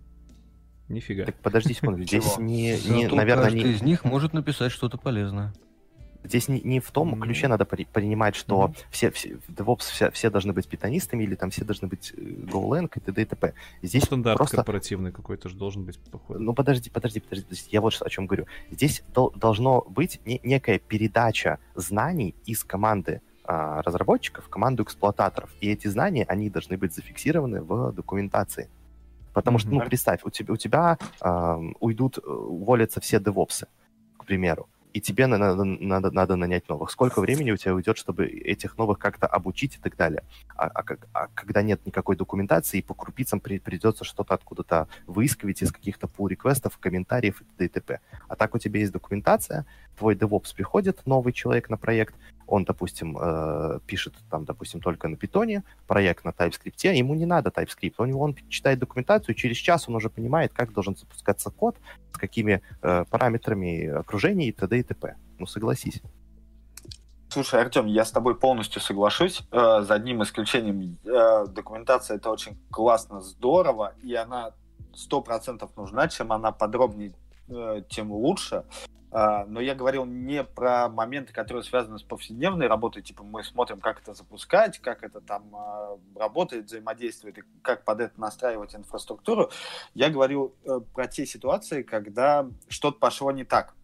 Нифига. 0.88 1.24
Так 1.24 1.36
подожди 1.36 1.72
секунду, 1.72 2.02
здесь 2.02 2.36
не, 2.38 2.76
не 2.90 3.06
наверное, 3.06 3.50
не... 3.50 3.62
из 3.62 3.80
них 3.80 4.04
может 4.04 4.32
написать 4.32 4.72
что-то 4.72 4.98
полезное. 4.98 5.54
Здесь 6.22 6.48
не, 6.48 6.60
не 6.60 6.80
в 6.80 6.90
том 6.90 7.18
ключе 7.18 7.48
надо 7.48 7.64
при, 7.64 7.84
принимать, 7.84 8.36
что 8.36 8.66
mm-hmm. 8.66 8.84
все, 8.90 9.10
все 9.10 9.38
DevOps 9.48 9.90
все, 9.90 10.10
все 10.10 10.30
должны 10.30 10.52
быть 10.52 10.68
питонистами 10.68 11.24
или 11.24 11.34
там 11.34 11.50
все 11.50 11.64
должны 11.64 11.88
быть 11.88 12.12
э, 12.16 12.20
GoLang 12.20 12.90
и 12.94 13.00
т.д. 13.00 13.22
и 13.22 13.24
т.п. 13.24 13.54
Здесь 13.82 14.04
Стандарт 14.04 14.36
просто... 14.36 14.56
корпоративный 14.56 15.12
какой-то 15.12 15.48
же 15.48 15.56
должен 15.56 15.84
быть 15.84 15.98
походу. 15.98 16.40
Ну 16.40 16.52
подожди, 16.52 16.90
подожди, 16.90 17.20
подожди, 17.20 17.44
подожди, 17.44 17.68
я 17.70 17.80
вот 17.80 18.00
о 18.02 18.10
чем 18.10 18.26
говорю. 18.26 18.46
Здесь 18.70 19.02
дол- 19.14 19.32
должно 19.34 19.80
быть 19.88 20.20
не, 20.26 20.40
некая 20.44 20.78
передача 20.78 21.58
знаний 21.74 22.34
из 22.44 22.64
команды 22.64 23.22
а, 23.44 23.80
разработчиков 23.82 24.44
в 24.44 24.48
команду 24.48 24.82
эксплуататоров. 24.82 25.50
И 25.60 25.70
эти 25.70 25.88
знания, 25.88 26.24
они 26.28 26.50
должны 26.50 26.76
быть 26.76 26.94
зафиксированы 26.94 27.62
в 27.62 27.92
документации. 27.92 28.68
Потому 29.32 29.56
mm-hmm. 29.56 29.60
что, 29.60 29.70
ну, 29.70 29.80
представь, 29.80 30.20
у 30.24 30.30
тебя, 30.30 30.52
у 30.52 30.56
тебя 30.56 30.98
э, 31.20 31.58
уйдут, 31.80 32.18
уволятся 32.18 33.00
все 33.00 33.20
девопсы, 33.20 33.68
к 34.18 34.24
примеру 34.24 34.68
и 34.92 35.00
тебе 35.00 35.26
надо, 35.26 35.64
надо, 35.64 36.10
надо 36.10 36.36
нанять 36.36 36.68
новых. 36.68 36.90
Сколько 36.90 37.20
времени 37.20 37.50
у 37.50 37.56
тебя 37.56 37.74
уйдет, 37.74 37.96
чтобы 37.98 38.26
этих 38.26 38.78
новых 38.78 38.98
как-то 38.98 39.26
обучить 39.26 39.76
и 39.76 39.78
так 39.78 39.96
далее? 39.96 40.24
А, 40.56 40.66
а, 40.66 40.84
а 41.12 41.28
когда 41.34 41.62
нет 41.62 41.84
никакой 41.86 42.16
документации, 42.16 42.78
и 42.78 42.82
по 42.82 42.94
крупицам 42.94 43.40
при, 43.40 43.58
придется 43.58 44.04
что-то 44.04 44.34
откуда-то 44.34 44.88
выискивать 45.06 45.62
из 45.62 45.72
каких-то 45.72 46.06
pull-реквестов, 46.06 46.78
комментариев 46.78 47.40
и 47.40 47.44
т.д. 47.44 47.64
и 47.64 47.68
т.п. 47.68 48.00
А 48.28 48.36
так 48.36 48.54
у 48.54 48.58
тебя 48.58 48.80
есть 48.80 48.92
документация, 48.92 49.66
твой 49.98 50.14
DevOps 50.14 50.54
приходит, 50.54 51.06
новый 51.06 51.32
человек 51.32 51.70
на 51.70 51.76
проект, 51.76 52.14
он, 52.50 52.64
допустим, 52.64 53.16
э, 53.20 53.78
пишет 53.86 54.14
там, 54.30 54.44
допустим, 54.44 54.80
только 54.80 55.08
на 55.08 55.16
питоне, 55.16 55.62
проект 55.86 56.24
на 56.24 56.30
TypeScript, 56.30 56.92
ему 56.92 57.14
не 57.14 57.26
надо 57.26 57.50
TypeScript, 57.50 57.94
он, 57.98 58.14
он 58.14 58.34
читает 58.48 58.78
документацию, 58.78 59.34
через 59.34 59.56
час 59.56 59.88
он 59.88 59.94
уже 59.94 60.10
понимает, 60.10 60.52
как 60.52 60.72
должен 60.72 60.96
запускаться 60.96 61.50
код, 61.50 61.76
с 62.12 62.18
какими 62.18 62.60
э, 62.82 63.04
параметрами 63.08 63.86
окружения 63.86 64.48
и 64.48 64.52
т.д. 64.52 64.78
и 64.78 64.82
т.п. 64.82 65.14
Ну, 65.38 65.46
согласись. 65.46 66.02
Слушай, 67.28 67.60
Артем, 67.60 67.86
я 67.86 68.04
с 68.04 68.10
тобой 68.10 68.34
полностью 68.34 68.82
соглашусь. 68.82 69.42
Э, 69.52 69.82
за 69.82 69.94
одним 69.94 70.22
исключением, 70.24 70.98
э, 71.04 71.46
документация 71.46 72.16
это 72.16 72.30
очень 72.30 72.58
классно, 72.70 73.20
здорово, 73.20 73.94
и 74.02 74.14
она 74.14 74.50
сто 74.94 75.20
процентов 75.20 75.70
нужна. 75.76 76.08
Чем 76.08 76.32
она 76.32 76.50
подробнее, 76.50 77.12
э, 77.48 77.82
тем 77.88 78.10
лучше. 78.10 78.64
А, 79.12 79.44
но 79.46 79.60
я 79.60 79.74
говорил 79.74 80.04
не 80.04 80.44
про 80.44 80.88
моменты, 80.88 81.32
которые 81.32 81.64
связаны 81.64 81.98
с 81.98 82.02
повседневной 82.02 82.68
работой, 82.68 83.02
типа 83.02 83.24
мы 83.24 83.42
смотрим, 83.42 83.80
как 83.80 84.00
это 84.00 84.14
запускать, 84.14 84.78
как 84.78 85.02
это 85.02 85.20
там 85.20 85.54
а, 85.54 85.98
работает, 86.14 86.66
взаимодействует 86.66 87.38
и 87.38 87.42
как 87.62 87.84
под 87.84 88.00
это 88.00 88.20
настраивать 88.20 88.74
инфраструктуру. 88.74 89.50
Я 89.94 90.10
говорил 90.10 90.54
э, 90.64 90.80
про 90.94 91.08
те 91.08 91.26
ситуации, 91.26 91.82
когда 91.82 92.48
что-то 92.68 92.98
пошло 92.98 93.32
не 93.32 93.44
так. 93.44 93.74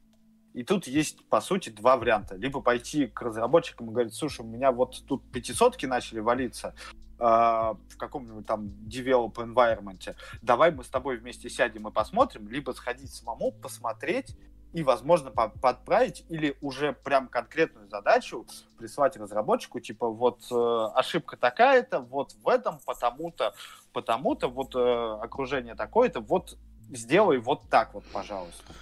И 0.54 0.62
тут 0.62 0.86
есть, 0.86 1.28
по 1.28 1.40
сути, 1.40 1.70
два 1.70 1.96
варианта. 1.96 2.36
Либо 2.36 2.62
пойти 2.62 3.06
к 3.08 3.20
разработчикам 3.20 3.90
и 3.90 3.92
говорить, 3.92 4.14
слушай, 4.14 4.40
у 4.40 4.48
меня 4.48 4.70
вот 4.70 5.04
тут 5.06 5.22
пятисотки 5.30 5.86
начали 5.86 6.20
валиться, 6.20 6.74
Uh, 7.18 7.78
в 7.88 7.96
каком-нибудь 7.96 8.44
там 8.44 8.66
develop 8.86 9.36
environment, 9.36 10.14
давай 10.42 10.70
мы 10.70 10.84
с 10.84 10.88
тобой 10.88 11.16
вместе 11.16 11.48
сядем 11.48 11.88
и 11.88 11.90
посмотрим, 11.90 12.46
либо 12.46 12.72
сходить 12.72 13.10
самому, 13.10 13.52
посмотреть 13.52 14.36
и, 14.76 14.82
возможно, 14.82 15.30
по 15.30 15.48
подправить 15.48 16.26
или 16.28 16.54
уже 16.60 16.92
прям 16.92 17.28
конкретную 17.28 17.88
задачу 17.88 18.44
прислать 18.76 19.16
разработчику, 19.16 19.80
типа 19.80 20.06
вот 20.10 20.40
э, 20.50 20.88
ошибка 20.94 21.38
такая-то, 21.38 22.00
вот 22.00 22.34
в 22.44 22.46
этом, 22.46 22.78
потому-то, 22.84 23.54
потому-то, 23.94 24.48
вот 24.48 24.76
э, 24.76 25.18
окружение 25.22 25.76
такое-то, 25.76 26.20
вот 26.20 26.58
сделай 26.90 27.38
вот 27.38 27.62
так 27.70 27.94
вот, 27.94 28.04
пожалуйста. 28.12 28.74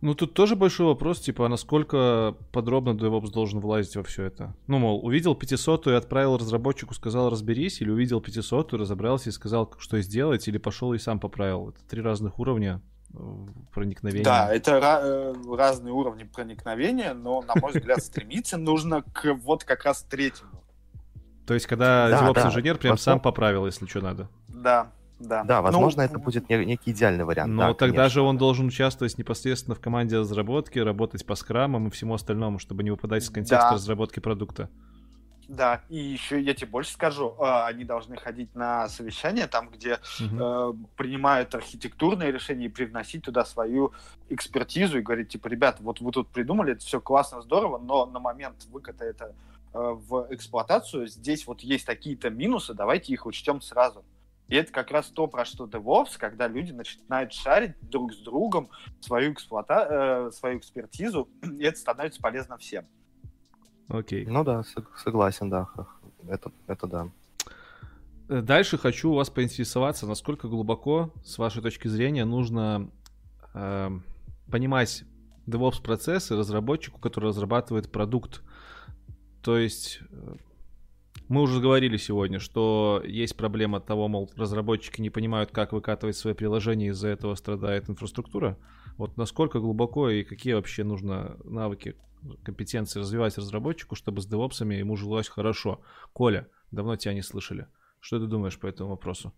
Ну, 0.00 0.14
тут 0.14 0.32
тоже 0.32 0.56
большой 0.56 0.86
вопрос, 0.86 1.20
типа, 1.20 1.44
а 1.44 1.48
насколько 1.50 2.34
подробно 2.50 2.90
DevOps 2.90 3.30
должен 3.30 3.60
влазить 3.60 3.96
во 3.96 4.02
все 4.02 4.22
это? 4.24 4.54
Ну, 4.66 4.78
мол, 4.78 5.04
увидел 5.04 5.34
500 5.34 5.88
и 5.88 5.90
отправил 5.90 6.38
разработчику, 6.38 6.94
сказал 6.94 7.28
разберись, 7.28 7.82
или 7.82 7.90
увидел 7.90 8.22
500 8.22 8.72
разобрался 8.72 9.28
и 9.28 9.32
сказал, 9.32 9.74
что 9.76 10.00
сделать, 10.00 10.48
или 10.48 10.56
пошел 10.56 10.94
и 10.94 10.98
сам 10.98 11.20
поправил. 11.20 11.68
Это 11.68 11.84
три 11.86 12.00
разных 12.00 12.38
уровня 12.38 12.80
проникновения. 13.72 14.24
Да, 14.24 14.52
это 14.52 14.72
э, 14.72 15.34
разные 15.56 15.92
уровни 15.92 16.24
проникновения, 16.24 17.14
но, 17.14 17.42
на 17.42 17.54
мой 17.60 17.72
взгляд, 17.72 18.02
стремиться 18.02 18.56
нужно 18.56 19.02
к 19.02 19.34
вот 19.34 19.64
как 19.64 19.84
раз 19.84 20.02
третьему. 20.02 20.62
То 21.46 21.54
есть, 21.54 21.66
когда 21.66 22.08
да, 22.08 22.28
DevOps-инженер 22.28 22.74
да. 22.74 22.80
прям 22.80 22.98
сам 22.98 23.20
поправил, 23.20 23.66
если 23.66 23.86
что 23.86 24.00
надо. 24.00 24.28
Да, 24.48 24.90
да. 25.18 25.44
Да, 25.44 25.62
возможно, 25.62 26.02
ну, 26.02 26.08
это 26.08 26.18
будет 26.18 26.48
некий 26.48 26.90
идеальный 26.90 27.24
вариант. 27.24 27.52
Но 27.52 27.68
да, 27.68 27.74
тогда 27.74 27.96
конечно. 27.96 28.08
же 28.14 28.22
он 28.22 28.36
должен 28.36 28.66
участвовать 28.66 29.16
непосредственно 29.16 29.74
в 29.74 29.80
команде 29.80 30.18
разработки, 30.18 30.78
работать 30.78 31.24
по 31.24 31.34
скрамам 31.36 31.86
и 31.88 31.90
всему 31.90 32.14
остальному, 32.14 32.58
чтобы 32.58 32.82
не 32.82 32.90
выпадать 32.90 33.22
из 33.22 33.30
контекста 33.30 33.70
да. 33.70 33.74
разработки 33.74 34.20
продукта. 34.20 34.68
Да, 35.48 35.82
и 35.88 35.96
еще 35.96 36.40
я 36.40 36.54
тебе 36.54 36.66
больше 36.66 36.92
скажу, 36.92 37.36
а, 37.38 37.68
они 37.68 37.84
должны 37.84 38.16
ходить 38.16 38.52
на 38.56 38.88
совещания, 38.88 39.46
там, 39.46 39.70
где 39.70 40.00
угу. 40.20 40.36
э, 40.40 40.72
принимают 40.96 41.54
архитектурные 41.54 42.32
решения 42.32 42.66
и 42.66 42.68
привносить 42.68 43.22
туда 43.22 43.44
свою 43.44 43.92
экспертизу 44.28 44.98
и 44.98 45.02
говорить, 45.02 45.28
типа, 45.28 45.46
ребята, 45.46 45.84
вот 45.84 46.00
вы 46.00 46.10
тут 46.10 46.30
придумали, 46.30 46.72
это 46.72 46.80
все 46.80 47.00
классно, 47.00 47.42
здорово, 47.42 47.78
но 47.78 48.06
на 48.06 48.18
момент 48.18 48.64
выката 48.72 49.04
это 49.04 49.36
э, 49.72 49.78
в 49.78 50.26
эксплуатацию 50.30 51.06
здесь 51.06 51.46
вот 51.46 51.60
есть 51.60 51.86
такие-то 51.86 52.28
минусы, 52.28 52.74
давайте 52.74 53.12
их 53.12 53.24
учтем 53.24 53.60
сразу. 53.60 54.04
И 54.48 54.56
это 54.56 54.72
как 54.72 54.90
раз 54.90 55.06
то, 55.06 55.28
про 55.28 55.44
что 55.44 55.66
DevOps, 55.66 56.18
когда 56.18 56.48
люди 56.48 56.72
начинают 56.72 57.32
шарить 57.32 57.74
друг 57.80 58.12
с 58.12 58.18
другом 58.18 58.68
свою, 59.00 59.32
эксплуата... 59.32 60.28
э, 60.28 60.30
свою 60.32 60.58
экспертизу, 60.58 61.28
и 61.58 61.64
это 61.64 61.78
становится 61.78 62.20
полезно 62.20 62.58
всем. 62.58 62.84
Окей. 63.88 64.26
Ну 64.26 64.44
да, 64.44 64.64
согласен, 64.96 65.50
да. 65.50 65.68
Это, 66.28 66.50
это 66.66 66.86
да. 66.86 67.08
Э, 68.28 68.40
дальше 68.40 68.78
хочу 68.78 69.10
у 69.10 69.14
вас 69.14 69.30
поинтересоваться, 69.30 70.06
насколько 70.06 70.48
глубоко, 70.48 71.12
с 71.24 71.38
вашей 71.38 71.62
точки 71.62 71.88
зрения, 71.88 72.24
нужно 72.24 72.90
э, 73.54 73.90
понимать 74.50 75.04
DevOps 75.46 75.82
процессы 75.82 76.36
разработчику, 76.36 77.00
который 77.00 77.26
разрабатывает 77.26 77.90
продукт. 77.90 78.42
То 79.42 79.56
есть 79.56 80.00
э, 80.10 80.36
мы 81.28 81.42
уже 81.42 81.60
говорили 81.60 81.96
сегодня, 81.96 82.40
что 82.40 83.02
есть 83.04 83.36
проблема 83.36 83.80
того, 83.80 84.08
мол, 84.08 84.30
разработчики 84.36 85.00
не 85.00 85.10
понимают, 85.10 85.50
как 85.50 85.72
выкатывать 85.72 86.16
свои 86.16 86.34
приложения, 86.34 86.88
из-за 86.88 87.08
этого 87.08 87.34
страдает 87.36 87.88
инфраструктура. 87.88 88.58
Вот 88.96 89.16
насколько 89.16 89.60
глубоко 89.60 90.08
и 90.08 90.24
какие 90.24 90.54
вообще 90.54 90.82
нужно 90.82 91.36
навыки 91.44 91.96
компетенции 92.42 93.00
развивать 93.00 93.38
разработчику, 93.38 93.94
чтобы 93.94 94.20
с 94.20 94.26
девопсами 94.26 94.74
ему 94.74 94.96
жилось 94.96 95.28
хорошо. 95.28 95.80
Коля, 96.12 96.48
давно 96.70 96.96
тебя 96.96 97.14
не 97.14 97.22
слышали. 97.22 97.66
Что 98.00 98.18
ты 98.18 98.26
думаешь 98.26 98.58
по 98.58 98.66
этому 98.66 98.90
вопросу? 98.90 99.32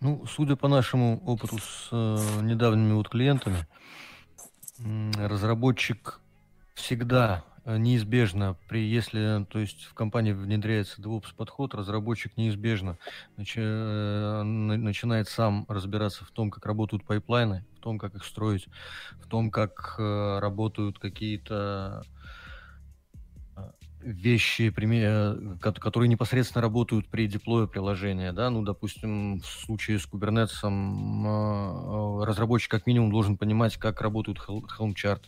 Ну, 0.00 0.24
судя 0.26 0.56
по 0.56 0.68
нашему 0.68 1.22
опыту 1.24 1.58
с 1.58 1.88
э, 1.90 2.40
недавними 2.42 2.92
вот 2.92 3.08
клиентами, 3.08 3.66
разработчик 5.16 6.20
всегда 6.74 7.44
неизбежно, 7.66 8.56
при, 8.68 8.86
если 8.86 9.44
то 9.50 9.58
есть 9.58 9.84
в 9.84 9.94
компании 9.94 10.32
внедряется 10.32 11.00
DevOps 11.00 11.34
подход, 11.36 11.74
разработчик 11.74 12.36
неизбежно 12.36 12.98
начи, 13.36 13.60
э, 13.60 14.42
начинает 14.42 15.28
сам 15.28 15.64
разбираться 15.68 16.24
в 16.24 16.30
том, 16.30 16.50
как 16.50 16.66
работают 16.66 17.04
пайплайны, 17.04 17.64
в 17.78 17.80
том, 17.80 17.98
как 17.98 18.14
их 18.14 18.24
строить, 18.24 18.68
в 19.22 19.26
том, 19.28 19.50
как 19.50 19.96
э, 19.98 20.38
работают 20.40 20.98
какие-то 20.98 22.02
вещи, 24.04 24.70
которые 24.70 26.08
непосредственно 26.08 26.62
работают 26.62 27.08
при 27.08 27.26
деплое 27.26 27.66
приложения, 27.66 28.32
да, 28.32 28.50
ну, 28.50 28.62
допустим, 28.62 29.40
в 29.40 29.46
случае 29.46 29.98
с 29.98 30.06
Kubernetes 30.06 30.60
разработчик 32.24 32.70
как 32.70 32.86
минимум 32.86 33.10
должен 33.10 33.38
понимать, 33.38 33.76
как 33.76 34.00
работают 34.02 34.38
Helm 34.38 34.94
chart, 34.94 35.22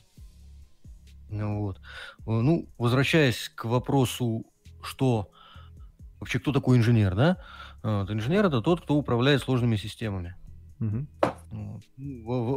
вот. 1.31 1.79
Э, 1.79 1.81
ну, 2.27 2.68
возвращаясь 2.79 3.51
к 3.55 3.64
вопросу, 3.64 4.47
что 4.83 5.31
вообще 6.20 6.39
кто 6.39 6.53
такой 6.53 6.79
инженер, 6.79 7.14
да? 7.14 7.39
Вот, 7.83 8.11
инженер 8.11 8.47
это 8.47 8.61
тот, 8.62 8.83
кто 8.83 8.97
управляет 8.97 9.43
сложными 9.43 9.77
системами. 9.77 10.35
Угу. 10.81 11.07
Вот. 11.51 11.83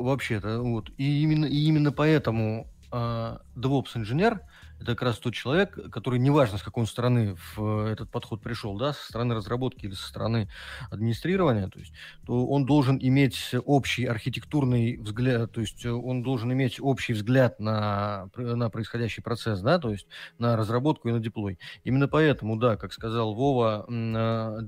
Вообще-то, 0.03 0.61
вот. 0.61 0.89
И 0.97 1.21
именно, 1.21 1.45
и 1.45 1.57
именно 1.65 1.91
поэтому 1.91 2.67
э, 2.91 3.37
DevOps 3.55 3.89
инженер 3.95 4.41
это 4.79 4.93
как 4.93 5.01
раз 5.03 5.17
тот 5.19 5.33
человек, 5.33 5.77
который, 5.91 6.19
неважно, 6.19 6.57
с 6.57 6.63
какой 6.63 6.87
стороны 6.87 7.35
в 7.55 7.85
этот 7.87 8.09
подход 8.09 8.41
пришел, 8.41 8.77
да, 8.77 8.93
со 8.93 9.05
стороны 9.05 9.35
разработки 9.35 9.85
или 9.85 9.93
со 9.93 10.07
стороны 10.07 10.49
администрирования, 10.89 11.67
то 11.67 11.79
есть, 11.79 11.93
то 12.25 12.47
он 12.47 12.65
должен 12.65 12.97
иметь 13.01 13.53
общий 13.65 14.05
архитектурный 14.05 14.97
взгляд, 14.97 15.51
то 15.51 15.61
есть 15.61 15.85
он 15.85 16.23
должен 16.23 16.51
иметь 16.53 16.79
общий 16.79 17.13
взгляд 17.13 17.59
на, 17.59 18.29
на 18.35 18.69
происходящий 18.69 19.21
процесс, 19.21 19.61
да, 19.61 19.79
то 19.79 19.91
есть 19.91 20.07
на 20.37 20.55
разработку 20.55 21.09
и 21.09 21.11
на 21.11 21.19
деплой. 21.19 21.59
Именно 21.83 22.07
поэтому, 22.07 22.57
да, 22.57 22.77
как 22.77 22.93
сказал 22.93 23.33
Вова, 23.33 23.85
а, 23.89 24.59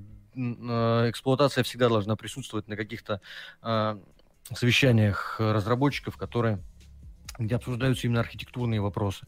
эксплуатация 1.10 1.64
всегда 1.64 1.90
должна 1.90 2.16
присутствовать 2.16 2.68
на 2.68 2.76
каких-то 2.76 3.22
совещаниях 4.54 5.36
разработчиков, 5.40 6.18
которые 6.18 6.62
где 7.40 7.56
обсуждаются 7.56 8.08
именно 8.08 8.20
архитектурные 8.20 8.82
вопросы. 8.82 9.26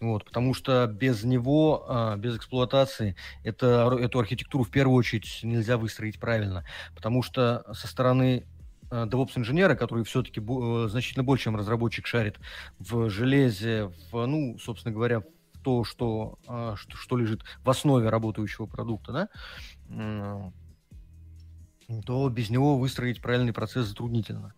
Вот, 0.00 0.24
потому 0.24 0.54
что 0.54 0.86
без 0.86 1.22
него, 1.22 1.84
а, 1.88 2.16
без 2.16 2.36
эксплуатации, 2.36 3.14
это, 3.44 3.96
эту 4.00 4.18
архитектуру 4.18 4.64
в 4.64 4.70
первую 4.70 4.96
очередь 4.96 5.40
нельзя 5.42 5.76
выстроить 5.76 6.18
правильно. 6.18 6.64
Потому 6.94 7.22
что 7.22 7.64
со 7.72 7.86
стороны 7.86 8.44
а, 8.90 9.06
DevOps-инженера, 9.06 9.76
который 9.76 10.04
все-таки 10.04 10.40
э, 10.40 10.88
значительно 10.88 11.24
больше, 11.24 11.44
чем 11.44 11.56
разработчик, 11.56 12.06
шарит 12.06 12.38
в 12.78 13.08
железе, 13.08 13.92
в, 14.10 14.26
ну, 14.26 14.58
собственно 14.58 14.92
говоря, 14.92 15.20
в 15.20 15.24
то, 15.62 15.84
что, 15.84 16.38
а, 16.46 16.74
что, 16.76 16.96
что 16.96 17.16
лежит 17.16 17.42
в 17.62 17.70
основе 17.70 18.08
работающего 18.08 18.66
продукта, 18.66 19.12
да, 19.88 20.52
то 22.06 22.28
без 22.30 22.50
него 22.50 22.78
выстроить 22.78 23.20
правильный 23.20 23.52
процесс 23.52 23.86
затруднительно. 23.86 24.54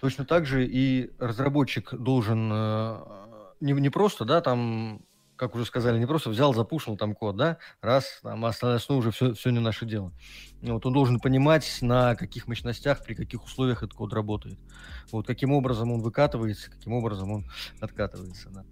Точно 0.00 0.24
так 0.24 0.46
же 0.46 0.66
и 0.66 1.10
разработчик 1.18 1.92
должен 1.94 2.50
э, 2.50 3.19
не, 3.60 3.72
не 3.72 3.90
просто, 3.90 4.24
да, 4.24 4.40
там, 4.40 5.02
как 5.36 5.54
уже 5.54 5.64
сказали, 5.64 5.98
не 5.98 6.06
просто 6.06 6.28
взял, 6.28 6.52
запушил 6.52 6.96
там 6.96 7.14
код, 7.14 7.36
да, 7.36 7.58
раз, 7.80 8.20
там, 8.22 8.44
остальное 8.44 8.80
уже 8.90 9.10
все, 9.10 9.32
все 9.32 9.50
не 9.50 9.58
наше 9.58 9.86
дело. 9.86 10.12
Вот 10.60 10.84
он 10.84 10.92
должен 10.92 11.18
понимать, 11.18 11.78
на 11.80 12.14
каких 12.14 12.46
мощностях, 12.46 13.02
при 13.02 13.14
каких 13.14 13.42
условиях 13.44 13.82
этот 13.82 13.94
код 13.94 14.12
работает. 14.12 14.58
Вот 15.12 15.26
каким 15.26 15.52
образом 15.52 15.92
он 15.92 16.02
выкатывается, 16.02 16.70
каким 16.70 16.92
образом 16.92 17.30
он 17.30 17.46
откатывается, 17.80 18.50
да. 18.50 18.64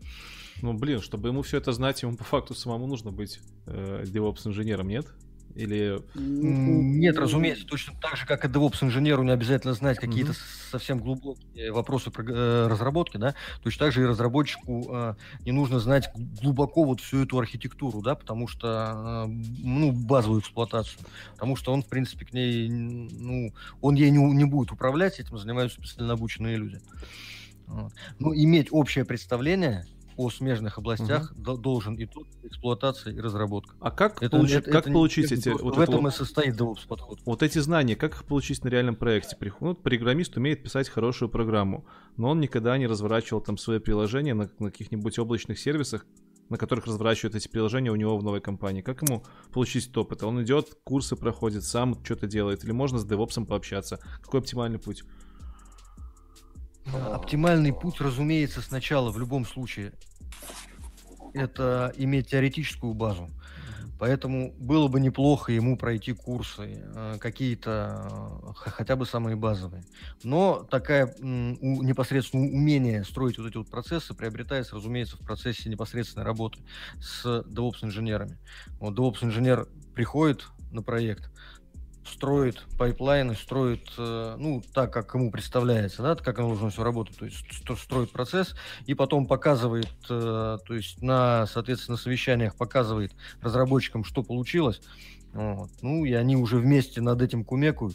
Ну, 0.60 0.74
блин, 0.74 1.00
чтобы 1.00 1.28
ему 1.28 1.42
все 1.42 1.58
это 1.58 1.72
знать, 1.72 2.02
ему 2.02 2.16
по 2.16 2.24
факту 2.24 2.54
самому 2.54 2.86
нужно 2.86 3.12
быть 3.12 3.40
э, 3.66 4.04
DevOps-инженером, 4.04 4.88
нет? 4.88 5.06
Или... 5.54 5.98
Нет, 6.14 7.18
разумеется, 7.18 7.66
точно 7.66 7.94
так 8.00 8.16
же, 8.16 8.26
как 8.26 8.44
и 8.44 8.48
DevOps-инженеру 8.48 9.22
не 9.22 9.32
обязательно 9.32 9.74
знать 9.74 9.98
какие-то 9.98 10.32
mm-hmm. 10.32 10.70
совсем 10.70 11.00
глубокие 11.00 11.72
вопросы 11.72 12.10
про, 12.10 12.24
э, 12.24 12.68
разработки, 12.68 13.16
да, 13.16 13.34
точно 13.62 13.86
так 13.86 13.94
же 13.94 14.02
и 14.02 14.06
разработчику 14.06 14.86
э, 14.94 15.14
не 15.44 15.52
нужно 15.52 15.80
знать 15.80 16.10
глубоко 16.14 16.84
вот 16.84 17.00
всю 17.00 17.24
эту 17.24 17.38
архитектуру, 17.38 18.02
да, 18.02 18.14
потому 18.14 18.46
что, 18.46 19.26
э, 19.26 19.30
ну, 19.64 19.92
базовую 19.92 20.42
эксплуатацию, 20.42 21.00
потому 21.34 21.56
что 21.56 21.72
он, 21.72 21.82
в 21.82 21.88
принципе, 21.88 22.24
к 22.24 22.32
ней, 22.32 22.68
ну, 22.68 23.52
он 23.80 23.94
ей 23.96 24.10
не, 24.10 24.18
не 24.18 24.44
будет 24.44 24.70
управлять, 24.70 25.18
этим 25.18 25.38
занимаются 25.38 25.80
специально 25.80 26.12
обученные 26.12 26.56
люди. 26.56 26.80
Вот. 27.66 27.92
Ну, 28.18 28.34
иметь 28.34 28.68
общее 28.70 29.04
представление– 29.04 29.84
о 30.18 30.30
смежных 30.30 30.78
областях 30.78 31.32
угу. 31.32 31.56
должен 31.56 31.94
и 31.94 32.04
тут 32.04 32.26
эксплуатация 32.42 33.14
и 33.14 33.20
разработка. 33.20 33.76
А 33.80 33.92
как, 33.92 34.20
это, 34.20 34.36
получ... 34.36 34.50
это, 34.50 34.68
как 34.68 34.86
это 34.86 34.92
получить 34.92 35.30
эти... 35.30 35.48
Вот 35.50 35.76
в 35.76 35.80
этом 35.80 36.02
вот... 36.02 36.12
и 36.12 36.16
состоит 36.16 36.60
DevOps 36.60 36.88
подход. 36.88 37.20
Вот 37.24 37.44
эти 37.44 37.60
знания, 37.60 37.94
как 37.94 38.14
их 38.14 38.24
получить 38.24 38.64
на 38.64 38.68
реальном 38.68 38.96
проекте? 38.96 39.36
Ну, 39.60 39.74
программист 39.74 40.36
умеет 40.36 40.64
писать 40.64 40.88
хорошую 40.88 41.28
программу, 41.28 41.86
но 42.16 42.30
он 42.30 42.40
никогда 42.40 42.76
не 42.76 42.88
разворачивал 42.88 43.40
там 43.40 43.56
свои 43.56 43.78
приложения 43.78 44.34
на, 44.34 44.50
на 44.58 44.72
каких-нибудь 44.72 45.16
облачных 45.20 45.60
сервисах, 45.60 46.04
на 46.48 46.56
которых 46.56 46.86
разворачивают 46.86 47.36
эти 47.36 47.46
приложения 47.46 47.92
у 47.92 47.96
него 47.96 48.18
в 48.18 48.24
новой 48.24 48.40
компании. 48.40 48.82
Как 48.82 49.02
ему 49.02 49.24
получить 49.52 49.96
опыт? 49.96 50.24
Он 50.24 50.42
идет, 50.42 50.76
курсы 50.82 51.14
проходит, 51.14 51.62
сам 51.62 52.04
что-то 52.04 52.26
делает, 52.26 52.64
или 52.64 52.72
можно 52.72 52.98
с 52.98 53.06
DevOps 53.06 53.46
пообщаться? 53.46 54.00
Какой 54.20 54.40
оптимальный 54.40 54.80
путь? 54.80 55.04
Оптимальный 56.94 57.72
путь, 57.72 58.00
разумеется, 58.00 58.60
сначала 58.60 59.10
в 59.10 59.18
любом 59.18 59.44
случае 59.44 59.92
это 61.34 61.92
иметь 61.96 62.28
теоретическую 62.28 62.94
базу. 62.94 63.28
Поэтому 63.98 64.52
было 64.58 64.86
бы 64.86 65.00
неплохо 65.00 65.50
ему 65.50 65.76
пройти 65.76 66.12
курсы, 66.12 66.84
э, 66.94 67.16
какие-то, 67.18 68.08
э, 68.42 68.52
хотя 68.54 68.94
бы 68.94 69.04
самые 69.04 69.34
базовые. 69.34 69.84
Но 70.22 70.64
такая 70.70 71.16
непосредственно 71.20 72.44
умение 72.44 73.04
строить 73.04 73.38
вот 73.38 73.48
эти 73.48 73.56
вот 73.56 73.68
процессы 73.68 74.14
приобретается, 74.14 74.76
разумеется, 74.76 75.16
в 75.16 75.20
процессе 75.20 75.68
непосредственной 75.68 76.24
работы 76.24 76.60
с 77.00 77.24
DevOps-инженерами. 77.24 78.38
Вот 78.78 78.96
DevOps-инженер 78.96 79.66
приходит 79.94 80.46
на 80.70 80.82
проект, 80.82 81.30
строит 82.08 82.66
пайплайны, 82.76 83.34
строит, 83.34 83.90
э, 83.98 84.36
ну, 84.38 84.62
так, 84.74 84.92
как 84.92 85.14
ему 85.14 85.30
представляется, 85.30 86.02
да, 86.02 86.16
как 86.16 86.38
оно 86.38 86.48
должно 86.48 86.70
все 86.70 86.82
работать, 86.82 87.16
то 87.16 87.24
есть 87.24 87.36
строит 87.78 88.10
процесс 88.10 88.54
и 88.86 88.94
потом 88.94 89.26
показывает, 89.26 89.88
э, 90.08 90.58
то 90.64 90.74
есть 90.74 91.02
на, 91.02 91.46
соответственно, 91.46 91.96
совещаниях 91.96 92.56
показывает 92.56 93.12
разработчикам, 93.40 94.04
что 94.04 94.22
получилось, 94.22 94.80
вот. 95.32 95.70
ну, 95.82 96.04
и 96.04 96.12
они 96.12 96.36
уже 96.36 96.56
вместе 96.58 97.00
над 97.00 97.22
этим 97.22 97.44
кумекают, 97.44 97.94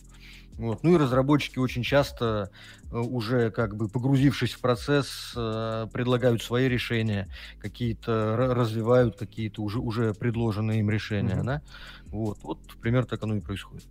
вот. 0.57 0.83
Ну 0.83 0.93
и 0.93 0.97
разработчики 0.97 1.57
очень 1.57 1.81
часто, 1.81 2.51
э, 2.91 2.95
уже 2.95 3.49
как 3.49 3.75
бы 3.75 3.89
погрузившись 3.89 4.53
в 4.53 4.59
процесс, 4.59 5.31
предлагают 5.33 6.43
свои 6.43 6.67
решения, 6.67 7.27
какие-то 7.59 8.35
развивают 8.37 9.17
какие-то 9.17 9.63
уже, 9.63 9.79
уже 9.79 10.13
предложенные 10.13 10.79
им 10.79 10.89
решения. 10.89 11.35
Mm-hmm. 11.35 11.43
Да? 11.43 11.61
Вот. 12.13 12.37
вот, 12.43 12.59
примерно 12.79 13.07
так 13.07 13.23
оно 13.23 13.35
и 13.35 13.41
происходит. 13.41 13.87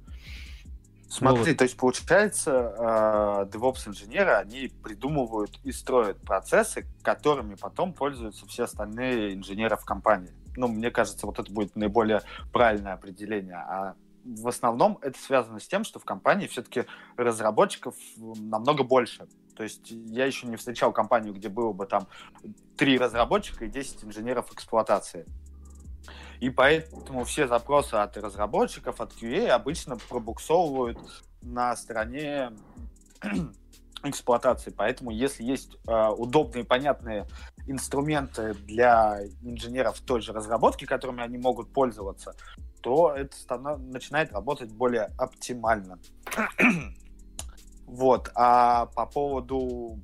Смотри, 1.12 1.50
вот. 1.50 1.58
то 1.58 1.64
есть 1.64 1.76
получается, 1.76 2.74
э, 2.74 3.46
DevOps-инженеры, 3.52 4.32
они 4.32 4.72
придумывают 4.82 5.60
и 5.62 5.70
строят 5.70 6.18
процессы, 6.22 6.86
которыми 7.02 7.54
потом 7.54 7.92
пользуются 7.92 8.46
все 8.46 8.64
остальные 8.64 9.34
инженеры 9.34 9.76
в 9.76 9.84
компании. 9.84 10.32
Ну, 10.56 10.68
мне 10.68 10.90
кажется, 10.90 11.26
вот 11.26 11.38
это 11.38 11.52
будет 11.52 11.76
наиболее 11.76 12.22
правильное 12.50 12.94
определение. 12.94 13.56
А 13.56 13.94
в 14.24 14.48
основном 14.48 14.98
это 15.02 15.18
связано 15.18 15.60
с 15.60 15.68
тем, 15.68 15.84
что 15.84 15.98
в 15.98 16.04
компании 16.06 16.46
все-таки 16.46 16.86
разработчиков 17.18 17.94
намного 18.16 18.82
больше. 18.82 19.28
То 19.54 19.64
есть 19.64 19.90
я 19.90 20.24
еще 20.24 20.46
не 20.46 20.56
встречал 20.56 20.92
компанию, 20.92 21.34
где 21.34 21.50
было 21.50 21.74
бы 21.74 21.84
там 21.84 22.06
три 22.78 22.96
разработчика 22.96 23.66
и 23.66 23.68
10 23.68 24.04
инженеров 24.04 24.50
эксплуатации. 24.50 25.26
И 26.43 26.51
поэтому 26.51 27.22
все 27.22 27.47
запросы 27.47 27.95
от 27.95 28.16
разработчиков, 28.16 29.01
от 29.01 29.12
QA 29.12 29.51
обычно 29.51 29.97
пробуксовывают 29.97 30.99
на 31.40 31.76
стороне 31.76 32.51
эксплуатации. 34.03 34.74
Поэтому, 34.76 35.12
если 35.12 35.45
есть 35.45 35.76
э, 35.86 36.09
удобные, 36.09 36.64
понятные 36.64 37.28
инструменты 37.68 38.55
для 38.55 39.20
инженеров 39.40 40.01
той 40.01 40.20
же 40.20 40.32
разработки, 40.32 40.84
которыми 40.84 41.22
они 41.22 41.38
могут 41.38 41.72
пользоваться, 41.72 42.34
то 42.80 43.14
это 43.14 43.36
станов... 43.36 43.78
начинает 43.78 44.32
работать 44.32 44.72
более 44.72 45.12
оптимально. 45.18 46.01
вот. 47.86 48.32
А 48.34 48.86
по 48.86 49.07
поводу 49.07 50.01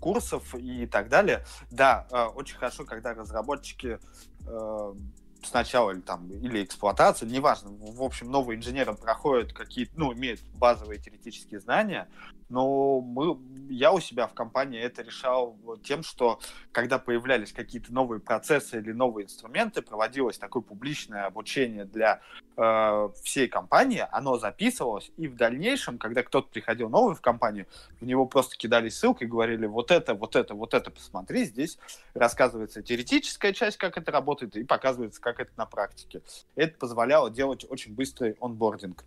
курсов 0.00 0.54
и 0.54 0.86
так 0.86 1.10
далее, 1.10 1.44
да, 1.70 2.06
э, 2.10 2.24
очень 2.24 2.56
хорошо, 2.56 2.86
когда 2.86 3.12
разработчики 3.12 3.98
э, 4.46 4.94
сначала 5.42 5.90
или 5.90 6.00
там 6.00 6.30
или 6.30 6.64
эксплуатацию, 6.64 7.30
неважно. 7.30 7.70
В 7.70 8.02
общем, 8.02 8.30
новые 8.30 8.58
инженеры 8.58 8.94
проходят 8.94 9.52
какие-то, 9.52 9.92
ну, 9.96 10.12
имеют 10.12 10.40
базовые 10.54 11.00
теоретические 11.00 11.60
знания, 11.60 12.08
но 12.48 13.00
мы, 13.00 13.38
я 13.68 13.92
у 13.92 14.00
себя 14.00 14.26
в 14.26 14.34
компании 14.34 14.80
это 14.80 15.02
решал 15.02 15.58
тем, 15.82 16.02
что 16.02 16.40
когда 16.72 16.98
появлялись 16.98 17.52
какие-то 17.52 17.92
новые 17.92 18.20
процессы 18.20 18.78
или 18.78 18.92
новые 18.92 19.24
инструменты, 19.24 19.82
проводилось 19.82 20.38
такое 20.38 20.62
публичное 20.62 21.26
обучение 21.26 21.84
для 21.84 22.20
э, 22.56 23.08
всей 23.22 23.48
компании, 23.48 24.06
оно 24.10 24.38
записывалось, 24.38 25.10
и 25.16 25.28
в 25.28 25.36
дальнейшем, 25.36 25.98
когда 25.98 26.22
кто-то 26.22 26.48
приходил 26.48 26.88
новый 26.88 27.14
в 27.14 27.20
компанию, 27.20 27.66
в 28.00 28.04
него 28.04 28.26
просто 28.26 28.56
кидали 28.56 28.88
ссылки 28.88 29.24
и 29.24 29.26
говорили, 29.26 29.66
вот 29.66 29.90
это, 29.90 30.14
вот 30.14 30.36
это, 30.36 30.54
вот 30.54 30.74
это 30.74 30.90
посмотри, 30.90 31.44
здесь 31.44 31.78
рассказывается 32.14 32.82
теоретическая 32.82 33.52
часть, 33.52 33.76
как 33.76 33.98
это 33.98 34.10
работает, 34.12 34.56
и 34.56 34.64
показывается, 34.64 35.20
как 35.20 35.40
это 35.40 35.52
на 35.56 35.66
практике. 35.66 36.22
Это 36.54 36.76
позволяло 36.78 37.30
делать 37.30 37.66
очень 37.68 37.94
быстрый 37.94 38.36
онбординг. 38.40 39.04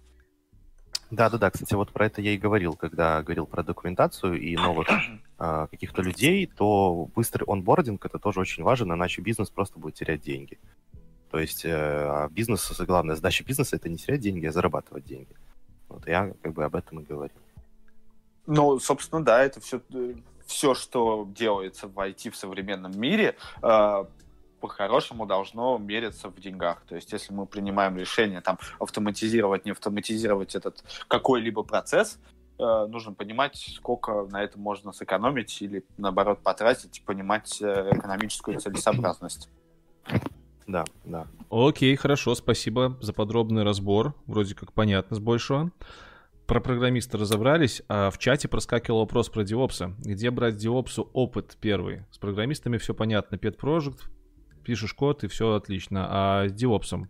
Да-да-да, 1.11 1.49
кстати, 1.49 1.73
вот 1.73 1.91
про 1.91 2.05
это 2.05 2.21
я 2.21 2.33
и 2.33 2.37
говорил, 2.37 2.75
когда 2.75 3.23
говорил 3.23 3.47
про 3.47 3.63
документацию 3.63 4.39
и 4.39 4.55
новых 4.55 4.87
э, 5.39 5.67
каких-то 5.71 6.03
людей, 6.03 6.45
то 6.45 7.09
быстрый 7.15 7.45
онбординг 7.47 8.05
это 8.05 8.19
тоже 8.19 8.39
очень 8.39 8.63
важен, 8.63 8.93
иначе 8.93 9.21
бизнес 9.21 9.49
просто 9.49 9.79
будет 9.79 9.95
терять 9.95 10.21
деньги. 10.21 10.59
То 11.31 11.39
есть 11.39 11.63
э, 11.63 12.27
бизнес, 12.31 12.71
главная 12.81 13.15
задача 13.15 13.43
бизнеса 13.43 13.75
это 13.75 13.87
не 13.89 13.97
терять 13.97 14.21
деньги, 14.21 14.45
а 14.47 14.51
зарабатывать 14.51 15.05
деньги. 15.05 15.35
Вот 15.87 16.07
я 16.07 16.33
как 16.41 16.53
бы 16.53 16.63
об 16.63 16.75
этом 16.75 16.99
и 16.99 17.03
говорил. 17.03 17.37
Ну, 18.47 18.79
собственно, 18.79 19.23
да, 19.23 19.43
это 19.43 19.59
все, 19.59 19.81
все, 20.45 20.73
что 20.73 21.27
делается 21.35 21.87
в 21.87 21.99
IT 21.99 22.31
в 22.31 22.35
современном 22.35 22.99
мире, 22.99 23.35
э, 23.61 24.05
по-хорошему 24.59 25.25
должно 25.27 25.77
мериться 25.77 26.29
в 26.29 26.39
деньгах. 26.39 26.81
То 26.87 26.95
есть, 26.95 27.11
если 27.11 27.31
мы 27.31 27.45
принимаем 27.45 27.97
решение 27.97 28.41
там 28.41 28.57
автоматизировать, 28.79 29.65
не 29.65 29.71
автоматизировать 29.71 30.55
этот 30.55 30.83
какой-либо 31.07 31.61
процесс, 31.61 32.19
э, 32.57 32.85
нужно 32.89 33.13
понимать, 33.13 33.55
сколько 33.55 34.25
на 34.31 34.43
это 34.43 34.57
можно 34.57 34.91
сэкономить 34.93 35.61
или, 35.61 35.85
наоборот, 35.97 36.39
потратить, 36.41 37.03
понимать 37.05 37.61
э, 37.61 37.91
экономическую 37.91 38.59
целесообразность. 38.59 39.49
Да, 40.69 40.85
да. 41.03 41.25
Окей, 41.49 41.95
хорошо, 41.95 42.35
спасибо 42.35 42.95
за 43.01 43.11
подробный 43.11 43.63
разбор. 43.63 44.13
Вроде 44.27 44.53
как 44.53 44.71
понятно 44.71 45.15
с 45.15 45.19
большего. 45.19 45.71
про 46.45 46.61
программиста 46.61 47.17
разобрались, 47.17 47.81
а 47.89 48.11
в 48.11 48.19
чате 48.19 48.47
проскакивал 48.47 48.99
вопрос 48.99 49.29
про 49.29 49.41
DevOps. 49.41 49.95
Где 49.97 50.29
брать 50.29 50.63
DevOps 50.63 51.09
опыт 51.13 51.57
первый? 51.59 52.05
С 52.11 52.19
программистами 52.19 52.77
все 52.77 52.93
понятно. 52.93 53.35
Pet 53.35 53.57
Project, 53.57 54.01
пишешь 54.63 54.93
код 54.93 55.23
и 55.23 55.27
все 55.27 55.53
отлично. 55.53 56.05
А 56.07 56.47
с 56.47 56.53
DevOps 56.53 57.07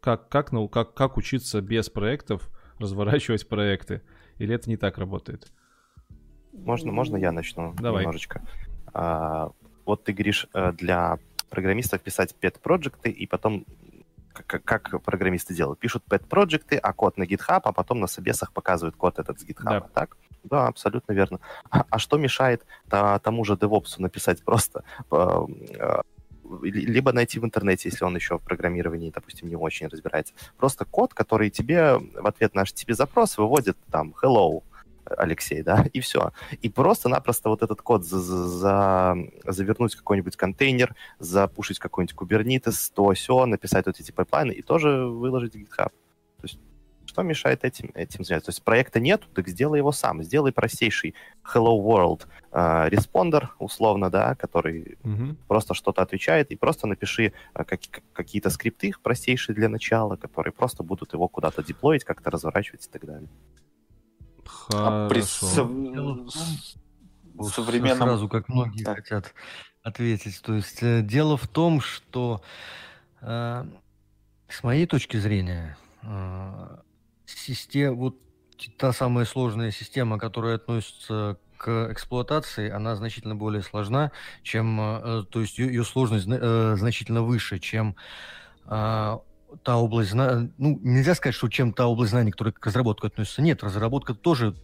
как, 0.00 0.30
как, 0.30 0.50
ну, 0.50 0.66
как, 0.66 0.94
как 0.94 1.18
учиться 1.18 1.60
без 1.60 1.90
проектов 1.90 2.48
разворачивать 2.78 3.46
проекты? 3.46 4.00
Или 4.38 4.54
это 4.54 4.70
не 4.70 4.78
так 4.78 4.96
работает? 4.96 5.52
Можно, 6.54 6.92
можно 6.92 7.18
я 7.18 7.30
начну 7.30 7.74
Давай. 7.74 8.04
немножечко? 8.04 8.42
А, 8.94 9.50
вот 9.84 10.04
ты 10.04 10.12
говоришь, 10.14 10.46
э, 10.54 10.72
для 10.72 11.18
программистов 11.50 12.00
писать 12.00 12.34
pet-проекты 12.40 13.10
и 13.10 13.26
потом 13.26 13.64
как, 14.32 14.62
как 14.64 15.02
программисты 15.02 15.54
делают. 15.54 15.78
Пишут 15.80 16.04
pet-проекты, 16.08 16.76
а 16.76 16.92
код 16.92 17.18
на 17.18 17.24
GitHub, 17.24 17.60
а 17.64 17.72
потом 17.72 18.00
на 18.00 18.06
собесах 18.06 18.52
показывают 18.52 18.96
код 18.96 19.18
этот 19.18 19.40
с 19.40 19.44
GitHub, 19.44 19.64
Да. 19.64 19.80
так? 19.94 20.16
Да, 20.44 20.68
абсолютно 20.68 21.12
верно. 21.12 21.38
А, 21.70 21.84
а 21.90 21.98
что 21.98 22.16
мешает 22.16 22.64
та- 22.88 23.18
тому 23.18 23.44
же 23.44 23.54
DevOps 23.54 23.96
написать 23.98 24.42
просто 24.42 24.84
э, 25.10 25.46
э, 25.78 26.00
ли- 26.62 26.86
либо 26.86 27.12
найти 27.12 27.38
в 27.40 27.44
интернете, 27.44 27.88
если 27.90 28.06
он 28.06 28.14
еще 28.16 28.38
в 28.38 28.42
программировании, 28.42 29.10
допустим, 29.10 29.48
не 29.48 29.56
очень 29.56 29.88
разбирается. 29.88 30.32
Просто 30.56 30.84
код, 30.84 31.12
который 31.12 31.50
тебе 31.50 31.98
в 31.98 32.26
ответ 32.26 32.54
на 32.54 32.62
HTTP 32.62 32.94
запрос 32.94 33.36
выводит 33.38 33.76
там 33.90 34.14
hello, 34.22 34.62
Алексей, 35.16 35.62
да, 35.62 35.84
и 35.92 36.00
все. 36.00 36.32
И 36.62 36.68
просто-напросто 36.68 37.48
вот 37.48 37.62
этот 37.62 37.82
код 37.82 38.04
за, 38.04 38.18
за- 38.18 38.46
за- 38.48 39.16
завернуть 39.46 39.94
в 39.94 39.98
какой-нибудь 39.98 40.36
контейнер, 40.36 40.94
запушить 41.18 41.78
какой-нибудь 41.78 42.16
Kubernetes, 42.16 42.92
то 42.94 43.12
все, 43.12 43.46
написать 43.46 43.86
вот 43.86 43.98
эти 44.00 44.12
пайплайны 44.12 44.52
и 44.52 44.62
тоже 44.62 45.06
выложить 45.06 45.54
в 45.54 45.58
GitHub. 45.58 45.90
То 46.40 46.42
есть 46.42 46.58
что 47.06 47.22
мешает 47.22 47.64
этим, 47.64 47.90
этим 47.94 48.24
заняться? 48.24 48.46
То 48.46 48.50
есть 48.50 48.62
проекта 48.62 49.00
нету, 49.00 49.26
так 49.34 49.48
сделай 49.48 49.78
его 49.78 49.90
сам. 49.90 50.22
Сделай 50.22 50.52
простейший 50.52 51.14
Hello 51.42 51.76
World 51.82 52.26
э, 52.52 52.88
responder, 52.88 53.52
условно, 53.58 54.10
да, 54.10 54.36
который 54.36 54.96
Мгм. 55.02 55.36
просто 55.48 55.74
что-то 55.74 56.02
отвечает, 56.02 56.52
и 56.52 56.56
просто 56.56 56.86
напиши 56.86 57.32
э, 57.54 57.64
как- 57.64 58.02
какие-то 58.12 58.48
скрипты 58.50 58.92
простейшие 59.02 59.56
для 59.56 59.68
начала, 59.68 60.14
которые 60.14 60.52
просто 60.52 60.84
будут 60.84 61.12
его 61.12 61.26
куда-то 61.26 61.64
деплоить, 61.64 62.04
как-то 62.04 62.30
разворачивать 62.30 62.86
и 62.86 62.90
так 62.90 63.04
далее. 63.04 63.28
А 64.72 65.08
при 65.08 65.20
Хорошо. 65.20 65.46
сов- 65.46 65.92
Дело 65.92 66.14
в 66.14 66.16
том, 66.18 66.30
с- 66.30 66.76
Вот 67.34 67.52
современном... 67.52 67.98
Сразу, 68.08 68.28
как 68.28 68.48
многие 68.48 68.84
Так. 68.84 68.96
хотят 68.98 69.34
ответить. 69.82 70.40
То 70.42 70.54
есть 70.54 70.82
э, 70.82 71.02
дело 71.02 71.36
в 71.36 71.48
том, 71.48 71.80
что 71.80 72.42
э, 73.22 73.64
с 74.48 74.62
моей 74.62 74.86
точки 74.86 75.16
зрения, 75.16 75.76
система, 77.26 77.94
вот 77.94 78.16
та 78.76 78.92
самая 78.92 79.24
сложная 79.24 79.70
система, 79.70 80.18
которая 80.18 80.56
относится 80.56 81.38
к 81.56 81.90
эксплуатации, 81.92 82.70
она 82.70 82.96
значительно 82.96 83.36
более 83.36 83.62
сложна, 83.62 84.12
чем, 84.42 84.80
э, 84.80 85.24
то 85.30 85.40
есть 85.40 85.58
ее, 85.58 85.84
сложность 85.84 86.24
зна- 86.24 86.38
э, 86.40 86.76
значительно 86.76 87.22
выше, 87.22 87.58
чем 87.58 87.96
э, 88.66 89.18
та 89.62 89.76
область 89.76 90.10
знаний, 90.10 90.50
ну, 90.58 90.78
нельзя 90.82 91.14
сказать, 91.14 91.34
что 91.34 91.48
чем 91.48 91.72
та 91.72 91.86
область 91.86 92.10
знаний, 92.10 92.30
которая 92.30 92.52
к 92.52 92.64
разработке 92.66 93.06
относится. 93.06 93.42
Нет, 93.42 93.62
разработка 93.62 94.14
тоже, 94.14 94.54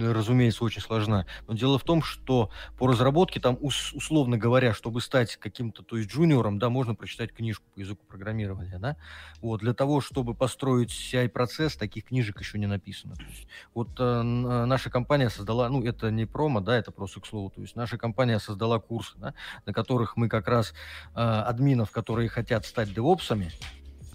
разумеется, 0.00 0.64
очень 0.64 0.82
сложна. 0.82 1.26
Но 1.46 1.54
дело 1.54 1.78
в 1.78 1.84
том, 1.84 2.02
что 2.02 2.50
по 2.78 2.86
разработке, 2.86 3.40
там, 3.40 3.56
ус- 3.60 3.92
условно 3.92 4.36
говоря, 4.38 4.74
чтобы 4.74 5.00
стать 5.00 5.36
каким-то, 5.36 5.82
то 5.82 5.96
есть 5.96 6.10
джуниором, 6.10 6.58
да, 6.58 6.68
можно 6.68 6.94
прочитать 6.94 7.32
книжку 7.32 7.64
по 7.74 7.80
языку 7.80 8.04
программирования, 8.06 8.78
да. 8.78 8.96
Вот, 9.40 9.60
для 9.60 9.74
того, 9.74 10.00
чтобы 10.00 10.34
построить 10.34 10.90
CI-процесс, 10.90 11.76
таких 11.76 12.04
книжек 12.04 12.40
еще 12.40 12.58
не 12.58 12.66
написано. 12.66 13.14
То 13.16 13.24
есть, 13.24 13.46
вот 13.74 13.88
э, 13.98 14.02
э, 14.02 14.22
наша 14.22 14.90
компания 14.90 15.30
создала, 15.30 15.68
ну, 15.68 15.84
это 15.84 16.10
не 16.10 16.26
промо, 16.26 16.60
да, 16.60 16.76
это 16.76 16.90
просто 16.90 17.20
к 17.20 17.26
слову, 17.26 17.50
то 17.50 17.60
есть 17.60 17.76
наша 17.76 17.98
компания 17.98 18.38
создала 18.38 18.78
курсы, 18.78 19.16
да, 19.18 19.34
на 19.66 19.72
которых 19.72 20.16
мы 20.16 20.28
как 20.28 20.48
раз 20.48 20.72
э, 21.14 21.20
админов, 21.20 21.90
которые 21.90 22.28
хотят 22.28 22.66
стать 22.66 22.92
девопсами, 22.92 23.52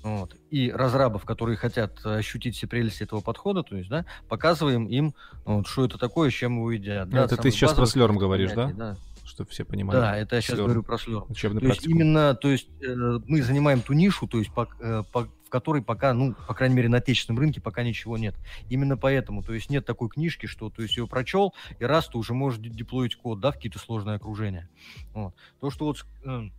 вот, 0.04 0.36
и 0.50 0.72
разрабов, 0.72 1.26
которые 1.26 1.58
хотят 1.58 2.06
ощутить 2.06 2.56
все 2.56 2.68
прелести 2.68 3.04
этого 3.04 3.22
подхода, 3.22 3.64
то 3.64 3.76
есть, 3.76 3.90
да, 3.90 4.06
показываем 4.28 4.86
им, 4.88 5.14
вот, 5.46 5.68
что 5.68 5.86
это 5.86 5.98
такое, 5.98 6.30
с 6.30 6.34
чем 6.34 6.56
его 6.58 6.72
едят. 6.72 7.10
Да, 7.10 7.26
это 7.26 7.38
ты 7.38 7.52
сейчас 7.52 7.74
про 7.74 7.84
Slurm 7.84 8.18
говоришь, 8.18 8.52
да? 8.54 8.68
понятий, 8.70 9.00
Чтобы 9.26 9.50
все 9.52 9.64
понимали. 9.66 9.98
Да, 10.00 10.18
это 10.18 10.36
я 10.38 10.42
сейчас 10.42 10.58
Slurm. 10.58 10.64
говорю 10.66 10.84
про. 10.84 10.96
Учебный 11.30 11.62
То 11.62 11.68
есть 11.68 11.80
практикум. 11.82 11.96
именно, 12.02 12.34
то 12.36 12.50
есть 12.50 12.68
э, 12.82 13.20
мы 13.28 13.42
занимаем 13.42 13.82
ту 13.82 13.94
нишу, 13.94 14.28
то 14.28 14.38
есть 14.40 14.52
по- 14.54 14.68
э, 14.80 15.04
по- 15.12 15.24
в 15.46 15.50
которой 15.52 15.82
пока, 15.82 16.14
ну, 16.14 16.36
по 16.48 16.54
крайней 16.54 16.76
мере, 16.76 16.90
на 16.90 16.98
отечественном 16.98 17.40
рынке 17.40 17.60
пока 17.60 17.82
ничего 17.82 18.20
нет. 18.20 18.36
Именно 18.70 18.98
поэтому, 18.98 19.42
то 19.42 19.52
есть 19.54 19.72
нет 19.72 19.84
такой 19.84 20.08
книжки, 20.10 20.46
что, 20.46 20.70
то 20.70 20.84
есть 20.84 20.96
ее 20.96 21.08
прочел, 21.08 21.56
и 21.80 21.86
раз 21.86 22.08
ты 22.08 22.20
уже 22.20 22.36
можешь 22.36 22.60
де- 22.60 22.70
деплоить 22.70 23.16
код, 23.16 23.40
да, 23.40 23.50
в 23.52 23.56
какие-то 23.56 23.80
сложные 23.80 24.18
окружения. 24.18 24.70
Вот. 25.16 25.34
То, 25.60 25.72
что 25.72 25.86
вот 25.86 26.06
э, 26.24 26.50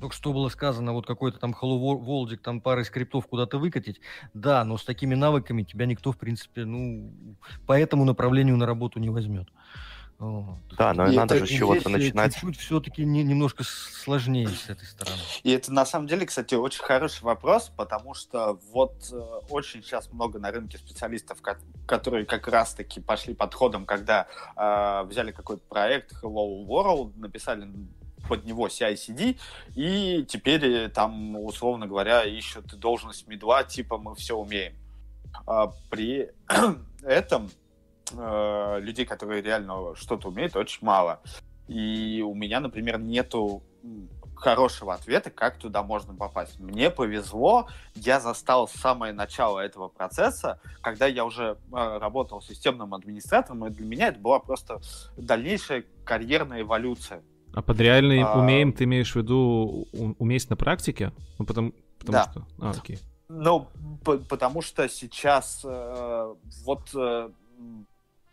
только 0.00 0.14
что 0.14 0.32
было 0.32 0.48
сказано, 0.48 0.92
вот 0.92 1.06
какой-то 1.06 1.38
там 1.38 1.54
World, 1.60 2.36
там 2.36 2.60
пары 2.60 2.84
скриптов 2.84 3.26
куда-то 3.26 3.58
выкатить, 3.58 4.00
да, 4.34 4.64
но 4.64 4.78
с 4.78 4.84
такими 4.84 5.14
навыками 5.14 5.62
тебя 5.62 5.86
никто, 5.86 6.12
в 6.12 6.18
принципе, 6.18 6.64
ну, 6.64 7.12
по 7.66 7.78
этому 7.78 8.04
направлению 8.04 8.56
на 8.56 8.66
работу 8.66 9.00
не 9.00 9.10
возьмет. 9.10 9.48
Вот. 10.18 10.56
Да, 10.76 10.92
но 10.94 11.06
И 11.06 11.14
надо 11.14 11.36
это 11.36 11.46
же 11.46 11.54
с 11.54 11.56
чего-то 11.56 11.88
э, 11.88 11.92
начинать. 11.92 12.34
Чуть-чуть 12.34 12.56
все-таки 12.58 13.04
немножко 13.04 13.62
с- 13.62 13.68
сложнее 14.02 14.48
с 14.48 14.68
этой 14.68 14.84
стороны. 14.84 15.16
И 15.44 15.50
это 15.52 15.72
на 15.72 15.86
самом 15.86 16.08
деле, 16.08 16.26
кстати, 16.26 16.56
очень 16.56 16.82
хороший 16.82 17.22
вопрос, 17.22 17.70
потому 17.76 18.14
что 18.14 18.58
вот 18.72 18.94
э, 19.12 19.16
очень 19.48 19.80
сейчас 19.80 20.12
много 20.12 20.40
на 20.40 20.50
рынке 20.50 20.76
специалистов, 20.76 21.40
ко- 21.40 21.60
которые 21.86 22.24
как 22.26 22.48
раз-таки 22.48 23.00
пошли 23.00 23.32
подходом, 23.32 23.86
когда 23.86 24.26
э, 24.56 25.04
взяли 25.08 25.30
какой-то 25.30 25.62
проект 25.68 26.12
Hello 26.20 26.66
World, 26.66 27.12
написали 27.16 27.70
под 28.28 28.44
него 28.44 28.68
CI-CD, 28.68 29.38
и 29.74 30.24
теперь 30.28 30.64
э, 30.64 30.88
там, 30.88 31.36
условно 31.36 31.86
говоря, 31.86 32.24
ищут 32.24 32.78
должность 32.78 33.26
медла, 33.26 33.64
типа 33.64 33.98
мы 33.98 34.14
все 34.14 34.36
умеем. 34.36 34.74
А 35.46 35.72
при 35.90 36.30
этом 37.02 37.50
э, 38.12 38.78
людей, 38.80 39.06
которые 39.06 39.42
реально 39.42 39.94
что-то 39.96 40.28
умеют, 40.28 40.56
очень 40.56 40.84
мало. 40.86 41.20
И 41.66 42.22
у 42.26 42.34
меня, 42.34 42.60
например, 42.60 42.98
нету 42.98 43.62
хорошего 44.38 44.94
ответа, 44.94 45.30
как 45.30 45.58
туда 45.58 45.82
можно 45.82 46.14
попасть. 46.14 46.58
Мне 46.58 46.90
повезло, 46.90 47.68
я 47.94 48.20
застал 48.20 48.68
самое 48.68 49.12
начало 49.12 49.60
этого 49.60 49.88
процесса, 49.88 50.60
когда 50.80 51.06
я 51.06 51.24
уже 51.24 51.58
э, 51.72 51.98
работал 51.98 52.40
системным 52.40 52.94
администратором, 52.94 53.66
и 53.66 53.70
для 53.70 53.84
меня 53.86 54.08
это 54.08 54.20
была 54.20 54.38
просто 54.38 54.80
дальнейшая 55.16 55.84
карьерная 56.04 56.62
эволюция. 56.62 57.22
А 57.54 57.62
под 57.62 57.80
реальный 57.80 58.22
А- 58.22 58.38
умеем 58.38 58.72
ты 58.72 58.84
имеешь 58.84 59.12
в 59.12 59.16
виду 59.16 59.86
уметь 60.18 60.48
на 60.50 60.56
практике? 60.56 61.12
Ну, 61.38 61.44
потому, 61.46 61.72
потому 61.98 62.12
Да. 62.18 62.30
что... 62.30 62.46
А, 62.60 62.70
окей. 62.70 62.98
Ну, 63.28 63.68
п- 64.04 64.18
потому 64.18 64.62
что 64.62 64.88
сейчас 64.88 65.62
э, 65.64 66.34
вот 66.64 66.90
э, 66.94 67.30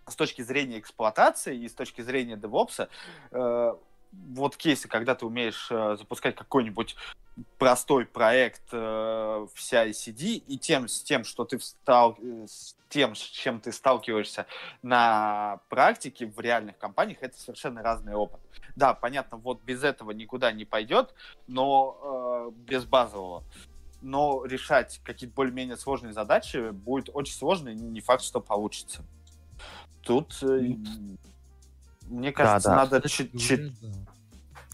с 0.07 0.15
точки 0.15 0.41
зрения 0.41 0.79
эксплуатации 0.79 1.57
и 1.57 1.67
с 1.67 1.73
точки 1.73 2.01
зрения 2.01 2.35
DevOps, 2.35 2.87
э, 3.31 3.73
вот 4.33 4.55
кейсы, 4.57 4.87
когда 4.87 5.15
ты 5.15 5.25
умеешь 5.25 5.67
э, 5.69 5.95
запускать 5.97 6.35
какой-нибудь 6.35 6.95
простой 7.57 8.05
проект 8.05 8.63
э, 8.71 8.77
в 8.77 9.57
CI/CD 9.57 10.35
и 10.47 10.57
тем 10.57 10.87
с 10.87 11.01
тем, 11.01 11.23
что 11.23 11.45
ты 11.45 11.57
встал, 11.57 12.17
э, 12.21 12.45
с 12.47 12.75
тем, 12.89 13.15
с 13.15 13.19
чем 13.19 13.59
ты 13.59 13.71
сталкиваешься 13.71 14.45
на 14.81 15.59
практике 15.69 16.27
в 16.27 16.39
реальных 16.39 16.77
компаниях, 16.77 17.19
это 17.21 17.37
совершенно 17.37 17.81
разный 17.81 18.13
опыт. 18.13 18.39
Да, 18.75 18.93
понятно, 18.93 19.37
вот 19.37 19.61
без 19.63 19.83
этого 19.83 20.11
никуда 20.11 20.51
не 20.51 20.65
пойдет, 20.65 21.13
но 21.47 22.51
э, 22.51 22.51
без 22.55 22.85
базового 22.85 23.43
но 24.01 24.45
решать 24.45 25.01
какие-то 25.03 25.35
более-менее 25.35 25.77
сложные 25.77 26.13
задачи 26.13 26.69
будет 26.69 27.09
очень 27.11 27.33
сложно, 27.33 27.69
и 27.69 27.75
не 27.75 28.01
факт, 28.01 28.23
что 28.23 28.39
получится. 28.39 29.03
Тут, 30.03 30.37
э, 30.43 30.75
мне 32.07 32.31
кажется, 32.31 32.69
да. 32.69 32.75
надо 32.75 33.01
Кстати 33.01 33.29
чи- 33.31 33.37
чи- 33.39 33.55
говоря, 33.55 33.73
да. 33.81 33.87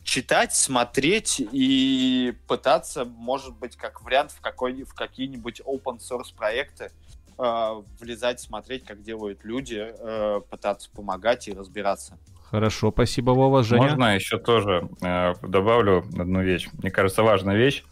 читать, 0.03 0.55
смотреть 0.55 1.37
и 1.39 2.33
пытаться, 2.47 3.05
может 3.05 3.55
быть, 3.57 3.75
как 3.75 4.01
вариант 4.01 4.31
в, 4.31 4.41
какой, 4.41 4.83
в 4.83 4.93
какие-нибудь 4.93 5.61
open 5.61 5.99
source 5.99 6.35
проекты 6.35 6.91
э, 7.37 7.81
влезать, 7.99 8.39
смотреть, 8.39 8.83
как 8.85 9.01
делают 9.01 9.43
люди, 9.43 9.93
э, 9.97 10.41
пытаться 10.49 10.89
помогать 10.91 11.47
и 11.47 11.53
разбираться. 11.53 12.17
Хорошо, 12.49 12.91
спасибо, 12.91 13.31
Вова. 13.31 13.63
Женя? 13.63 13.83
Можно 13.83 14.15
еще 14.15 14.37
тоже 14.37 14.89
э, 15.01 15.33
добавлю 15.41 15.99
одну 16.19 16.41
вещь. 16.41 16.67
Мне 16.73 16.91
кажется, 16.91 17.23
важная 17.23 17.55
вещь. 17.55 17.83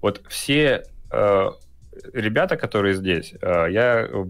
Вот 0.00 0.22
все 0.28 0.84
э, 1.10 1.50
ребята, 2.12 2.56
которые 2.56 2.94
здесь, 2.94 3.34
э, 3.40 3.66
я 3.70 4.08
э, 4.08 4.26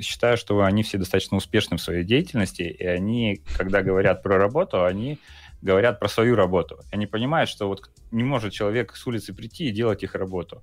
считаю, 0.00 0.36
что 0.36 0.62
они 0.62 0.82
все 0.82 0.98
достаточно 0.98 1.36
успешны 1.36 1.76
в 1.76 1.82
своей 1.82 2.04
деятельности, 2.04 2.62
и 2.62 2.84
они, 2.84 3.42
когда 3.56 3.82
говорят 3.82 4.22
про 4.22 4.38
работу, 4.38 4.84
они 4.84 5.18
говорят 5.62 5.98
про 5.98 6.08
свою 6.08 6.36
работу. 6.36 6.80
Они 6.92 7.06
понимают, 7.06 7.50
что 7.50 7.68
вот 7.68 7.90
не 8.10 8.24
может 8.24 8.52
человек 8.52 8.94
с 8.94 9.06
улицы 9.06 9.34
прийти 9.34 9.68
и 9.68 9.72
делать 9.72 10.02
их 10.02 10.14
работу. 10.14 10.62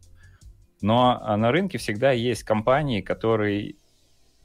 Но 0.82 1.20
а, 1.22 1.38
на 1.38 1.52
рынке 1.52 1.78
всегда 1.78 2.12
есть 2.12 2.44
компании, 2.44 3.02
которые 3.02 3.76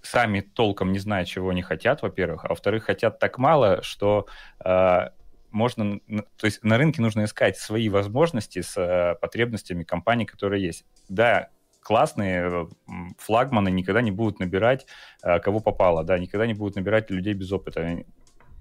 сами 0.03 0.41
толком 0.41 0.93
не 0.93 0.99
знают, 0.99 1.29
чего 1.29 1.51
они 1.51 1.63
хотят, 1.63 2.03
во-первых, 2.03 2.45
а 2.45 2.49
во-вторых, 2.49 2.85
хотят 2.85 3.19
так 3.19 3.39
мало, 3.39 3.83
что 3.83 4.27
э, 4.65 5.09
можно, 5.51 6.01
то 6.37 6.45
есть 6.45 6.63
на 6.63 6.79
рынке 6.79 7.03
нужно 7.03 7.25
искать 7.25 7.57
свои 7.57 7.89
возможности 7.89 8.63
с 8.63 8.77
э, 8.77 9.17
потребностями 9.21 9.83
компаний, 9.83 10.25
которые 10.25 10.65
есть. 10.65 10.85
Да, 11.09 11.49
классные 11.89 12.69
флагманы 13.17 13.71
никогда 13.71 14.03
не 14.03 14.11
будут 14.11 14.41
набирать 14.41 14.87
э, 15.23 15.41
кого 15.41 15.61
попало, 15.61 16.05
да, 16.05 16.19
никогда 16.19 16.47
не 16.47 16.53
будут 16.53 16.77
набирать 16.77 17.11
людей 17.11 17.33
без 17.33 17.51
опыта 17.51 18.05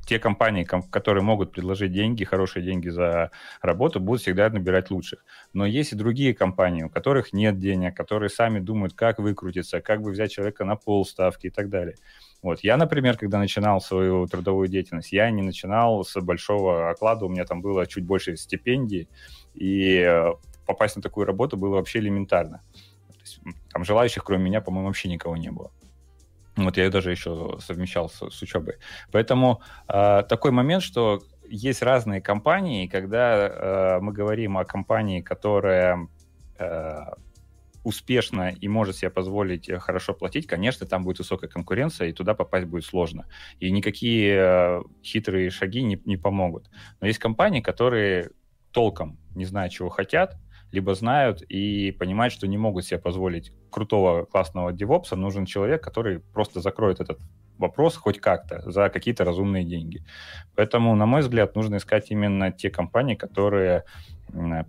те 0.06 0.18
компании, 0.18 0.64
которые 0.64 1.24
могут 1.24 1.52
предложить 1.52 1.92
деньги, 1.92 2.24
хорошие 2.24 2.64
деньги 2.64 2.88
за 2.88 3.32
работу, 3.62 4.00
будут 4.00 4.22
всегда 4.22 4.50
набирать 4.50 4.90
лучших. 4.92 5.26
Но 5.52 5.66
есть 5.66 5.92
и 5.92 5.98
другие 5.98 6.34
компании, 6.34 6.84
у 6.84 6.90
которых 6.90 7.34
нет 7.34 7.60
денег, 7.60 7.98
которые 7.98 8.30
сами 8.30 8.60
думают, 8.60 8.94
как 8.94 9.20
выкрутиться, 9.20 9.82
как 9.82 10.02
бы 10.02 10.12
взять 10.12 10.32
человека 10.32 10.64
на 10.64 10.78
полставки 10.78 11.48
и 11.48 11.50
так 11.50 11.68
далее. 11.68 11.96
Вот. 12.42 12.62
Я, 12.64 12.78
например, 12.78 13.18
когда 13.18 13.40
начинал 13.40 13.82
свою 13.82 14.26
трудовую 14.28 14.70
деятельность, 14.70 15.12
я 15.12 15.30
не 15.32 15.42
начинал 15.42 16.06
с 16.06 16.18
большого 16.22 16.90
оклада, 16.90 17.26
у 17.26 17.30
меня 17.30 17.44
там 17.44 17.62
было 17.62 17.86
чуть 17.86 18.06
больше 18.06 18.38
стипендий, 18.38 19.10
и 19.54 19.98
э, 19.98 20.32
попасть 20.66 20.96
на 20.96 21.02
такую 21.02 21.26
работу 21.26 21.58
было 21.58 21.76
вообще 21.76 22.00
элементарно. 22.00 22.62
Там 23.72 23.84
желающих, 23.86 24.24
кроме 24.24 24.46
меня, 24.46 24.62
по-моему, 24.62 24.88
вообще 24.88 25.10
никого 25.10 25.38
не 25.38 25.52
было. 25.52 25.72
Вот 26.56 26.78
я 26.78 26.86
ее 26.86 26.90
даже 26.90 27.12
еще 27.12 27.58
совмещал 27.60 28.10
с, 28.10 28.30
с 28.30 28.42
учебой. 28.42 28.76
Поэтому 29.12 29.62
э, 29.88 30.24
такой 30.28 30.52
момент, 30.52 30.82
что 30.82 31.22
есть 31.48 31.84
разные 31.84 32.20
компании, 32.20 32.88
когда 32.88 33.48
э, 33.48 34.00
мы 34.02 34.12
говорим 34.12 34.58
о 34.58 34.66
компании, 34.66 35.22
которая 35.22 36.08
э, 36.58 37.00
успешна 37.84 38.50
и 38.50 38.68
может 38.68 38.98
себе 38.98 39.10
позволить 39.10 39.72
хорошо 39.80 40.14
платить, 40.14 40.48
конечно, 40.48 40.86
там 40.86 41.04
будет 41.04 41.20
высокая 41.20 41.50
конкуренция, 41.50 42.10
и 42.10 42.14
туда 42.14 42.34
попасть 42.34 42.66
будет 42.66 42.86
сложно. 42.86 43.28
И 43.60 43.72
никакие 43.72 44.36
э, 44.36 44.82
хитрые 45.04 45.50
шаги 45.52 45.84
не, 45.84 46.02
не 46.06 46.18
помогут. 46.18 46.70
Но 47.00 47.08
есть 47.08 47.20
компании, 47.20 47.62
которые 47.62 48.32
толком 48.72 49.18
не 49.36 49.46
знают, 49.46 49.74
чего 49.74 49.90
хотят, 49.90 50.38
либо 50.72 50.94
знают 50.96 51.42
и 51.42 51.92
понимают, 51.92 52.34
что 52.34 52.48
не 52.48 52.58
могут 52.58 52.86
себе 52.86 53.00
позволить 53.00 53.54
крутого, 53.70 54.26
классного 54.26 54.74
девопса, 54.74 55.16
нужен 55.16 55.46
человек, 55.46 55.84
который 55.84 56.20
просто 56.20 56.60
закроет 56.60 57.00
этот 57.00 57.20
вопрос 57.58 57.96
хоть 57.96 58.20
как-то 58.20 58.70
за 58.70 58.90
какие-то 58.90 59.24
разумные 59.24 59.64
деньги. 59.64 60.04
Поэтому, 60.56 60.96
на 60.96 61.06
мой 61.06 61.22
взгляд, 61.22 61.56
нужно 61.56 61.78
искать 61.78 62.12
именно 62.12 62.52
те 62.52 62.70
компании, 62.70 63.16
которые 63.16 63.84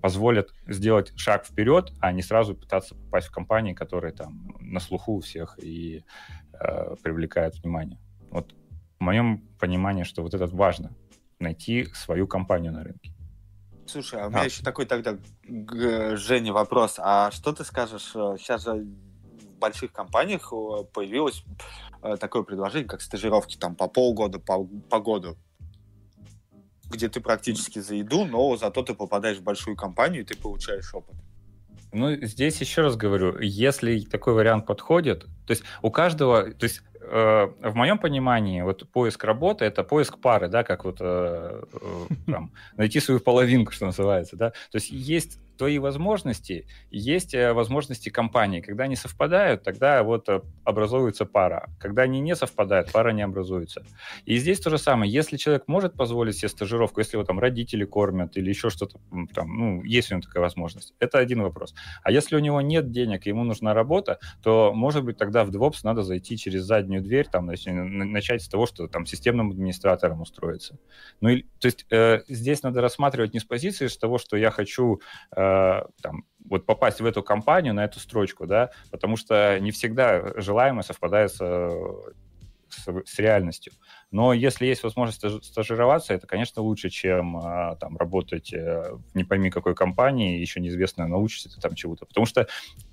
позволят 0.00 0.54
сделать 0.66 1.12
шаг 1.16 1.44
вперед, 1.44 1.92
а 2.00 2.12
не 2.12 2.22
сразу 2.22 2.54
пытаться 2.54 2.94
попасть 2.94 3.28
в 3.28 3.32
компании, 3.32 3.74
которые 3.74 4.12
там 4.12 4.54
на 4.60 4.80
слуху 4.80 5.16
у 5.16 5.20
всех 5.20 5.58
и 5.62 6.04
э, 6.52 6.94
привлекают 7.02 7.56
внимание. 7.56 7.98
Вот 8.30 8.54
в 9.00 9.02
моем 9.02 9.38
понимании, 9.58 10.04
что 10.04 10.22
вот 10.22 10.34
это 10.34 10.46
важно, 10.46 10.94
найти 11.40 11.86
свою 11.92 12.26
компанию 12.26 12.72
на 12.72 12.84
рынке. 12.84 13.12
Слушай, 13.88 14.20
а 14.20 14.26
у 14.26 14.30
меня 14.30 14.42
а. 14.42 14.44
еще 14.44 14.62
такой 14.62 14.84
тогда, 14.84 15.16
Женя, 15.46 16.52
вопрос. 16.52 16.96
А 16.98 17.30
что 17.30 17.52
ты 17.52 17.64
скажешь? 17.64 18.10
Сейчас 18.12 18.66
э, 18.66 18.74
же 18.74 18.84
в 18.84 19.58
больших 19.58 19.92
компаниях 19.92 20.52
э, 20.52 20.84
появилось 20.92 21.42
э, 22.02 22.16
такое 22.18 22.42
предложение, 22.42 22.88
как 22.88 23.00
стажировки 23.00 23.56
там 23.56 23.74
по 23.74 23.88
полгода, 23.88 24.38
по, 24.38 24.64
по 24.64 25.00
году, 25.00 25.38
где 26.90 27.08
ты 27.08 27.20
практически 27.20 27.78
за 27.78 27.94
еду, 27.94 28.26
но 28.26 28.56
зато 28.56 28.82
ты 28.82 28.94
попадаешь 28.94 29.38
в 29.38 29.42
большую 29.42 29.76
компанию, 29.76 30.22
и 30.22 30.26
ты 30.26 30.36
получаешь 30.36 30.94
опыт. 30.94 31.16
Ну, 31.90 32.14
здесь 32.16 32.60
еще 32.60 32.82
раз 32.82 32.96
говорю, 32.96 33.38
если 33.40 34.00
такой 34.00 34.34
вариант 34.34 34.66
подходит, 34.66 35.24
то 35.46 35.50
есть 35.50 35.62
у 35.80 35.90
каждого, 35.90 36.52
то 36.52 36.64
есть 36.64 36.82
Э, 37.10 37.48
в 37.62 37.74
моем 37.74 37.98
понимании, 37.98 38.62
вот 38.62 38.88
поиск 38.90 39.24
работы 39.24 39.64
это 39.64 39.82
поиск 39.82 40.18
пары, 40.18 40.48
да, 40.48 40.62
как 40.62 40.84
вот 40.84 40.98
э, 41.00 41.62
э, 41.72 42.14
там, 42.26 42.52
найти 42.76 43.00
свою 43.00 43.20
половинку, 43.20 43.72
что 43.72 43.86
называется, 43.86 44.36
да. 44.36 44.50
То 44.50 44.76
есть 44.76 44.90
есть 44.90 45.38
твои 45.58 45.78
возможности, 45.78 46.66
есть 46.90 47.34
э, 47.34 47.52
возможности 47.52 48.08
компании. 48.08 48.60
Когда 48.60 48.84
они 48.84 48.96
совпадают, 48.96 49.62
тогда 49.62 50.02
вот 50.02 50.28
э, 50.28 50.40
образуется 50.64 51.26
пара. 51.26 51.68
Когда 51.78 52.02
они 52.02 52.20
не 52.20 52.36
совпадают, 52.36 52.92
пара 52.92 53.10
не 53.10 53.22
образуется. 53.22 53.84
И 54.24 54.38
здесь 54.38 54.60
то 54.60 54.70
же 54.70 54.78
самое. 54.78 55.12
Если 55.12 55.36
человек 55.36 55.64
может 55.66 55.94
позволить 55.94 56.36
себе 56.36 56.48
стажировку, 56.48 57.00
если 57.00 57.16
его 57.16 57.24
там 57.24 57.38
родители 57.38 57.84
кормят 57.84 58.36
или 58.36 58.48
еще 58.48 58.70
что-то 58.70 58.98
там, 59.34 59.56
ну, 59.56 59.82
есть 59.84 60.10
у 60.10 60.14
него 60.14 60.22
такая 60.22 60.42
возможность, 60.42 60.94
это 61.00 61.18
один 61.18 61.42
вопрос. 61.42 61.74
А 62.02 62.12
если 62.12 62.36
у 62.36 62.38
него 62.38 62.60
нет 62.60 62.90
денег, 62.90 63.26
ему 63.26 63.44
нужна 63.44 63.74
работа, 63.74 64.18
то, 64.42 64.72
может 64.74 65.04
быть, 65.04 65.18
тогда 65.18 65.44
в 65.44 65.50
DevOps 65.50 65.80
надо 65.82 66.02
зайти 66.02 66.36
через 66.36 66.62
заднюю 66.62 67.02
дверь, 67.02 67.26
там, 67.26 67.46
начать 67.46 68.42
с 68.42 68.48
того, 68.48 68.66
что 68.66 68.86
там 68.86 69.06
системным 69.06 69.50
администратором 69.50 70.20
устроиться. 70.20 70.78
Ну, 71.20 71.30
и, 71.30 71.42
то 71.58 71.66
есть 71.66 71.86
э, 71.90 72.20
здесь 72.28 72.62
надо 72.62 72.80
рассматривать 72.80 73.34
не 73.34 73.40
с 73.40 73.44
позиции 73.44 73.88
с 73.88 73.98
того, 73.98 74.18
что 74.18 74.36
я 74.36 74.50
хочу 74.50 75.00
э, 75.34 75.47
там, 76.02 76.24
вот 76.48 76.66
попасть 76.66 77.00
в 77.00 77.06
эту 77.06 77.22
компанию, 77.22 77.74
на 77.74 77.84
эту 77.84 78.00
строчку, 78.00 78.46
да, 78.46 78.70
потому 78.90 79.16
что 79.16 79.58
не 79.60 79.70
всегда 79.70 80.32
желаемое 80.40 80.82
совпадает 80.82 81.32
с, 81.32 81.38
с, 82.68 82.86
с 83.04 83.18
реальностью. 83.18 83.72
Но 84.10 84.32
если 84.32 84.66
есть 84.66 84.82
возможность 84.82 85.44
стажироваться, 85.44 86.14
это, 86.14 86.26
конечно, 86.26 86.62
лучше, 86.62 86.88
чем 86.88 87.36
а, 87.36 87.76
там 87.76 87.96
работать 87.96 88.52
э, 88.54 88.96
не 89.14 89.24
пойми 89.24 89.50
какой 89.50 89.74
компании, 89.74 90.38
еще 90.38 90.60
неизвестно, 90.60 91.06
научишься 91.06 91.54
ты 91.54 91.60
там 91.60 91.74
чего-то. 91.74 92.06
Потому 92.06 92.26
что 92.26 92.48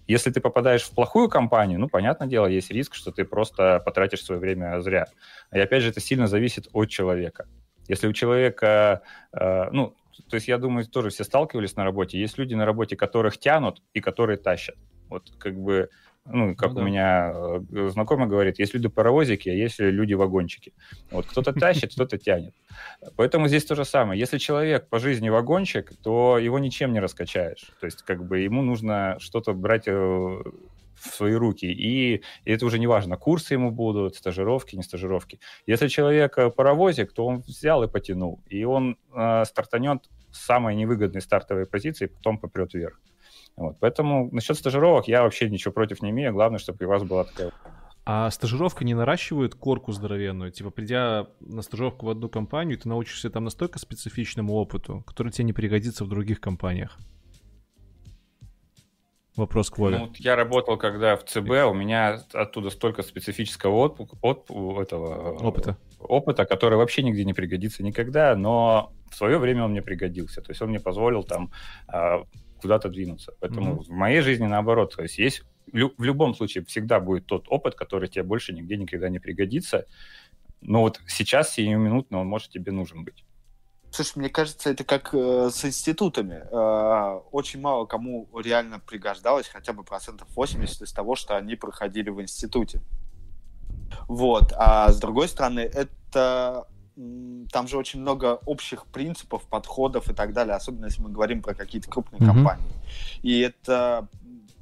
если 0.08 0.32
ты 0.32 0.42
попадаешь 0.42 0.84
в 0.84 0.92
плохую 0.92 1.30
компанию, 1.30 1.80
ну, 1.80 1.88
понятное 1.88 2.28
дело, 2.28 2.48
есть 2.48 2.72
риск, 2.72 2.96
что 2.96 3.12
ты 3.12 3.24
просто 3.24 3.82
потратишь 3.86 4.24
свое 4.24 4.42
время 4.42 4.82
зря. 4.82 5.08
И 5.54 5.60
опять 5.60 5.84
же, 5.84 5.90
это 5.90 6.02
сильно 6.02 6.28
зависит 6.28 6.68
от 6.74 6.90
человека. 6.90 7.48
Если 7.88 8.08
у 8.08 8.14
человека, 8.14 9.04
э, 9.32 9.70
ну, 9.72 9.96
то 10.30 10.36
есть 10.36 10.48
я 10.48 10.58
думаю, 10.58 10.86
тоже 10.86 11.10
все 11.10 11.24
сталкивались 11.24 11.76
на 11.76 11.84
работе. 11.84 12.20
Есть 12.20 12.38
люди 12.38 12.54
на 12.54 12.66
работе, 12.66 12.96
которых 12.96 13.38
тянут 13.38 13.82
и 13.94 14.02
которые 14.02 14.38
тащат. 14.38 14.76
Вот 15.10 15.32
как 15.38 15.56
бы, 15.56 15.90
ну, 16.26 16.56
как 16.56 16.72
ну, 16.72 16.76
у 16.76 16.80
да. 16.80 16.84
меня 16.84 17.34
э, 17.34 17.90
знакомый 17.90 18.28
говорит, 18.28 18.60
есть 18.60 18.74
люди-паровозики, 18.74 19.50
а 19.50 19.54
есть 19.54 19.80
люди-вагончики. 19.80 20.74
Вот 21.12 21.26
кто-то 21.26 21.54
тащит, 21.54 21.94
кто-то 21.94 22.18
тянет. 22.18 22.56
Поэтому 23.16 23.48
здесь 23.48 23.66
то 23.66 23.76
же 23.76 23.86
самое. 23.86 24.20
Если 24.20 24.38
человек 24.38 24.88
по 24.90 25.00
жизни 25.00 25.30
вагончик, 25.30 25.92
то 26.02 26.38
его 26.40 26.60
ничем 26.60 26.94
не 26.94 27.00
раскачаешь. 27.00 27.72
То 27.80 27.86
есть 27.86 28.02
как 28.02 28.26
бы 28.26 28.40
ему 28.40 28.62
нужно 28.62 29.18
что-то 29.20 29.54
брать 29.54 29.88
э, 29.88 30.42
в 31.06 31.16
свои 31.16 31.34
руки. 31.34 31.66
И, 31.66 32.22
и 32.46 32.52
это 32.52 32.66
уже 32.66 32.80
не 32.80 32.88
важно, 32.88 33.18
курсы 33.18 33.54
ему 33.54 33.72
будут, 33.72 34.16
стажировки, 34.16 34.76
не 34.76 34.84
стажировки. 34.84 35.40
Если 35.68 35.88
человек 35.88 36.38
э, 36.38 36.50
паровозик, 36.50 37.14
то 37.14 37.26
он 37.26 37.38
взял 37.40 37.84
и 37.84 37.88
потянул. 37.88 38.42
И 38.48 38.64
он 38.66 38.98
э, 39.14 39.46
стартанет 39.46 40.10
с 40.32 40.46
самой 40.46 40.76
невыгодной 40.76 41.22
стартовой 41.22 41.66
позиции, 41.66 42.08
потом 42.08 42.38
попрет 42.38 42.74
вверх. 42.74 43.00
Вот. 43.56 43.78
Поэтому 43.80 44.30
насчет 44.32 44.58
стажировок 44.58 45.08
я 45.08 45.24
вообще 45.24 45.50
ничего 45.50 45.72
против 45.72 46.02
не 46.02 46.10
имею. 46.10 46.34
Главное, 46.34 46.60
чтобы 46.60 46.86
у 46.86 46.90
вас 46.90 47.04
была 47.04 47.24
такая 47.24 47.52
а 48.08 48.30
стажировка 48.30 48.86
не 48.86 48.94
наращивает 48.94 49.56
корку 49.56 49.92
здоровенную? 49.92 50.52
Типа, 50.52 50.70
придя 50.70 51.28
на 51.40 51.64
стажировку 51.64 52.06
в 52.06 52.10
одну 52.10 52.30
компанию, 52.30 52.78
ты 52.78 52.88
научишься 52.88 53.32
там 53.32 53.46
настолько 53.46 53.80
специфичному 53.80 54.54
опыту, 54.54 55.04
который 55.08 55.32
тебе 55.32 55.46
не 55.46 55.54
пригодится 55.54 56.06
в 56.06 56.10
других 56.10 56.40
компаниях. 56.40 57.00
Вопрос 59.36 59.70
к 59.70 59.78
Вове. 59.78 59.98
Ну, 59.98 60.12
я 60.16 60.36
работал 60.36 60.78
когда 60.78 61.18
в 61.18 61.26
ЦБ, 61.26 61.50
у 61.68 61.74
меня 61.74 62.22
оттуда 62.34 62.70
столько 62.70 63.04
специфического 63.04 63.76
от, 63.76 64.00
от, 64.22 64.50
этого 64.50 65.38
опыта. 65.40 65.78
опыта, 66.00 66.46
который 66.46 66.78
вообще 66.78 67.04
нигде 67.04 67.26
не 67.26 67.34
пригодится 67.34 67.84
никогда, 67.84 68.36
но 68.36 68.94
в 69.12 69.16
свое 69.16 69.38
время 69.38 69.66
он 69.66 69.72
мне 69.72 69.82
пригодился. 69.82 70.42
То 70.42 70.52
есть 70.52 70.62
он 70.62 70.70
мне 70.70 70.80
позволил 70.80 71.24
там 71.24 71.52
а, 71.88 72.24
куда-то 72.62 72.88
двинуться. 72.88 73.34
Поэтому 73.42 73.76
mm-hmm. 73.76 73.84
в 73.84 73.90
моей 73.90 74.22
жизни 74.22 74.46
наоборот. 74.46 74.96
То 74.96 75.04
есть 75.04 75.18
есть 75.18 75.44
в 75.74 76.04
любом 76.04 76.34
случае 76.34 76.64
всегда 76.64 77.02
будет 77.02 77.26
тот 77.26 77.48
опыт, 77.50 77.76
который 77.76 78.08
тебе 78.08 78.24
больше 78.24 78.54
нигде 78.54 78.78
никогда 78.78 79.10
не 79.10 79.20
пригодится. 79.20 79.86
Но 80.62 80.82
вот 80.82 81.02
сейчас, 81.08 81.52
сиюминутно, 81.52 82.20
он 82.20 82.28
может 82.28 82.52
тебе 82.52 82.72
нужен 82.72 83.04
быть. 83.04 83.25
Слушай, 83.96 84.20
мне 84.20 84.30
кажется, 84.30 84.70
это 84.70 84.84
как 84.84 85.14
э, 85.14 85.50
с 85.50 85.64
институтами. 85.64 86.44
Э, 86.52 87.22
очень 87.32 87.62
мало 87.62 87.86
кому 87.86 88.28
реально 88.38 88.78
пригождалось 88.78 89.48
хотя 89.48 89.72
бы 89.72 89.86
процентов 89.86 90.28
80 90.36 90.82
из 90.82 90.92
того, 90.92 91.16
что 91.16 91.38
они 91.38 91.56
проходили 91.56 92.10
в 92.10 92.22
институте. 92.22 92.82
Вот. 94.10 94.52
А 94.58 94.92
с 94.92 95.00
другой 95.00 95.30
стороны, 95.30 95.62
это 95.62 96.68
там 97.54 97.68
же 97.70 97.78
очень 97.78 98.02
много 98.02 98.42
общих 98.46 98.86
принципов, 98.88 99.44
подходов 99.44 100.10
и 100.10 100.14
так 100.14 100.34
далее, 100.34 100.56
особенно 100.56 100.86
если 100.86 101.02
мы 101.02 101.10
говорим 101.10 101.42
про 101.42 101.54
какие-то 101.54 101.90
крупные 101.90 102.20
mm-hmm. 102.20 102.26
компании. 102.26 102.74
И 103.22 103.40
это 103.40 104.10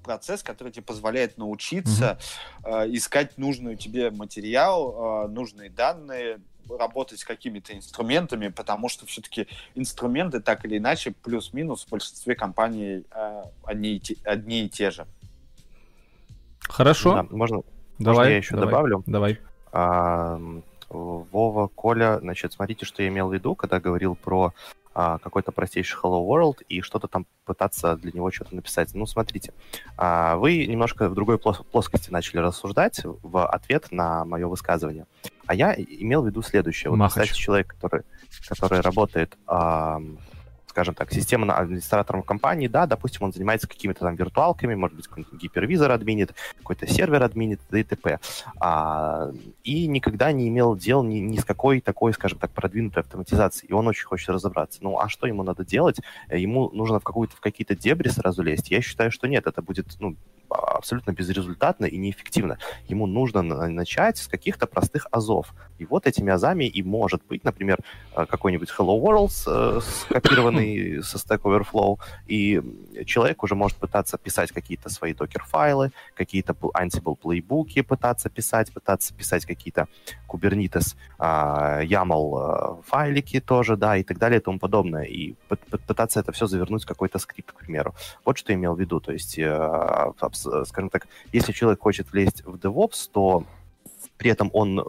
процесс, 0.04 0.44
который 0.44 0.72
тебе 0.72 0.84
позволяет 0.84 1.40
научиться 1.40 2.20
mm-hmm. 2.64 2.86
э, 2.86 2.96
искать 2.96 3.40
нужную 3.40 3.78
тебе 3.78 4.12
материал, 4.12 5.26
э, 5.26 5.28
нужные 5.30 5.72
данные, 5.72 6.40
работать 6.70 7.20
с 7.20 7.26
какими-то 7.26 7.74
инструментами, 7.74 8.48
потому 8.48 8.90
что 8.90 9.06
все-таки 9.06 9.48
инструменты 9.76 10.40
так 10.40 10.66
или 10.66 10.78
иначе 10.78 11.12
плюс-минус 11.12 11.86
в 11.86 11.90
большинстве 11.90 12.36
компаний 12.36 13.04
э, 13.12 13.44
одни, 13.64 13.96
и 13.96 14.00
те, 14.00 14.16
одни 14.24 14.66
и 14.66 14.70
те 14.70 14.92
же. 14.92 15.06
Хорошо. 16.62 17.14
Да, 17.14 17.28
можно, 17.36 17.62
Давай, 18.00 18.18
Можно 18.18 18.32
я 18.32 18.38
еще 18.38 18.56
давай, 18.56 18.70
добавлю? 18.70 19.04
Давай. 19.06 19.40
А, 19.72 20.40
Вова, 20.90 21.68
Коля, 21.68 22.20
значит, 22.20 22.54
смотрите, 22.54 22.86
что 22.86 23.04
я 23.04 23.10
имел 23.10 23.30
в 23.30 23.34
виду, 23.34 23.56
когда 23.56 23.80
говорил 23.80 24.16
про 24.16 24.54
а, 24.94 25.18
какой-то 25.20 25.52
простейший 25.52 25.98
Hello 26.02 26.26
World 26.28 26.64
и 26.68 26.82
что-то 26.82 27.08
там 27.08 27.26
пытаться 27.46 27.96
для 27.96 28.12
него 28.12 28.32
что-то 28.32 28.56
написать. 28.56 28.94
Ну, 28.94 29.06
смотрите, 29.06 29.54
а, 29.98 30.38
вы 30.38 30.66
немножко 30.66 31.10
в 31.10 31.16
другой 31.16 31.38
плос- 31.38 31.64
плоскости 31.64 32.10
начали 32.10 32.40
рассуждать 32.40 33.02
в 33.04 33.46
ответ 33.46 33.92
на 33.92 34.26
мое 34.26 34.48
высказывание. 34.48 35.06
А 35.46 35.56
я 35.56 35.74
имел 35.74 36.22
в 36.22 36.28
виду 36.28 36.42
следующее. 36.42 36.90
Вот, 36.90 36.98
Махач. 36.98 37.24
кстати, 37.30 37.40
человек, 37.40 37.68
который, 37.76 38.04
который 38.50 38.82
работает, 38.82 39.38
а, 39.48 40.02
скажем 40.74 40.96
так, 40.96 41.14
системным 41.14 41.52
администратором 41.52 42.24
компании, 42.24 42.68
да, 42.68 42.88
допустим, 42.88 43.22
он 43.22 43.32
занимается 43.32 43.68
какими-то 43.68 44.00
там 44.00 44.16
виртуалками, 44.16 44.74
может 44.74 44.98
быть, 44.98 45.08
какой-нибудь 45.08 45.40
гипервизор 45.40 45.92
админит, 45.92 46.34
какой-то 46.58 46.88
сервер 46.88 47.22
админит, 47.22 47.62
и 47.72 47.84
т.п. 47.84 48.20
А, 48.60 49.30
и 49.64 49.86
никогда 49.86 50.32
не 50.32 50.48
имел 50.48 50.76
дел 50.76 51.04
ни, 51.04 51.20
ни 51.20 51.38
с 51.38 51.46
какой 51.46 51.80
такой, 51.80 52.12
скажем 52.14 52.40
так, 52.40 52.50
продвинутой 52.50 53.04
автоматизацией. 53.04 53.70
И 53.70 53.74
он 53.74 53.88
очень 53.88 54.06
хочет 54.06 54.30
разобраться. 54.30 54.80
Ну, 54.82 54.98
а 54.98 55.10
что 55.10 55.28
ему 55.28 55.44
надо 55.44 55.64
делать? 55.64 56.00
Э, 56.28 56.40
Ему 56.40 56.72
нужно 56.72 57.00
в, 57.00 57.04
какую-то, 57.04 57.36
в 57.36 57.40
какие-то 57.40 57.76
дебри 57.76 58.10
сразу 58.10 58.42
лезть? 58.42 58.72
Я 58.72 58.82
считаю, 58.82 59.12
что 59.12 59.28
нет. 59.28 59.46
Это 59.46 59.62
будет 59.62 59.86
ну, 60.00 60.16
а- 60.50 60.78
абсолютно 60.78 61.12
безрезультатно 61.12 61.86
и 61.86 61.98
неэффективно. 61.98 62.58
Ему 62.88 63.06
нужно 63.06 63.42
на- 63.44 63.68
начать 63.70 64.18
с 64.18 64.28
каких-то 64.28 64.66
простых 64.66 65.08
азов. 65.12 65.54
И 65.78 65.86
вот 65.86 66.08
этими 66.08 66.32
азами 66.32 66.66
и 66.66 66.82
может 66.84 67.22
быть, 67.30 67.44
например, 67.44 67.78
э, 68.16 68.26
какой-нибудь 68.26 68.70
Hello 68.78 69.00
World, 69.00 69.34
э, 69.48 70.20
скопированный 70.64 71.04
со 71.04 71.18
Stack 71.18 71.42
Overflow, 71.42 72.00
и 72.28 72.62
человек 73.06 73.44
уже 73.44 73.56
может 73.56 73.78
пытаться 73.78 74.18
писать 74.18 74.52
какие-то 74.52 74.90
свои 74.90 75.14
докер-файлы, 75.14 75.92
какие-то 76.16 76.54
Ansible 76.54 77.16
плейбуки 77.16 77.82
пытаться 77.82 78.30
писать, 78.30 78.72
пытаться 78.74 79.14
писать 79.14 79.46
какие-то 79.46 79.88
Kubernetes, 80.28 80.96
а, 81.20 81.82
YAML 81.84 82.80
э, 82.80 82.82
файлики 82.86 83.40
тоже, 83.40 83.76
да, 83.78 83.98
и 83.98 84.04
так 84.04 84.18
далее 84.18 84.40
и 84.40 84.44
тому 84.44 84.60
подобное. 84.60 85.04
И 85.04 85.36
пы- 85.50 85.60
пы- 85.70 85.82
пытаться 85.88 86.20
это 86.20 86.32
все 86.32 86.48
завернуть 86.48 86.84
в 86.84 86.88
какой-то 86.88 87.20
скрипт, 87.20 87.52
к 87.52 87.56
примеру. 87.56 87.94
Вот 88.26 88.38
что 88.38 88.52
я 88.52 88.58
имел 88.58 88.76
в 88.76 88.80
виду. 88.80 89.00
То 89.00 89.12
есть, 89.12 89.38
э, 89.38 90.12
скажем 90.66 90.90
так, 90.90 91.08
если 91.34 91.52
человек 91.52 91.82
хочет 91.82 92.12
влезть 92.12 92.44
в 92.46 92.56
DevOps, 92.56 93.10
то 93.12 93.44
при 94.18 94.32
этом 94.32 94.50
он 94.54 94.80
э, 94.80 94.84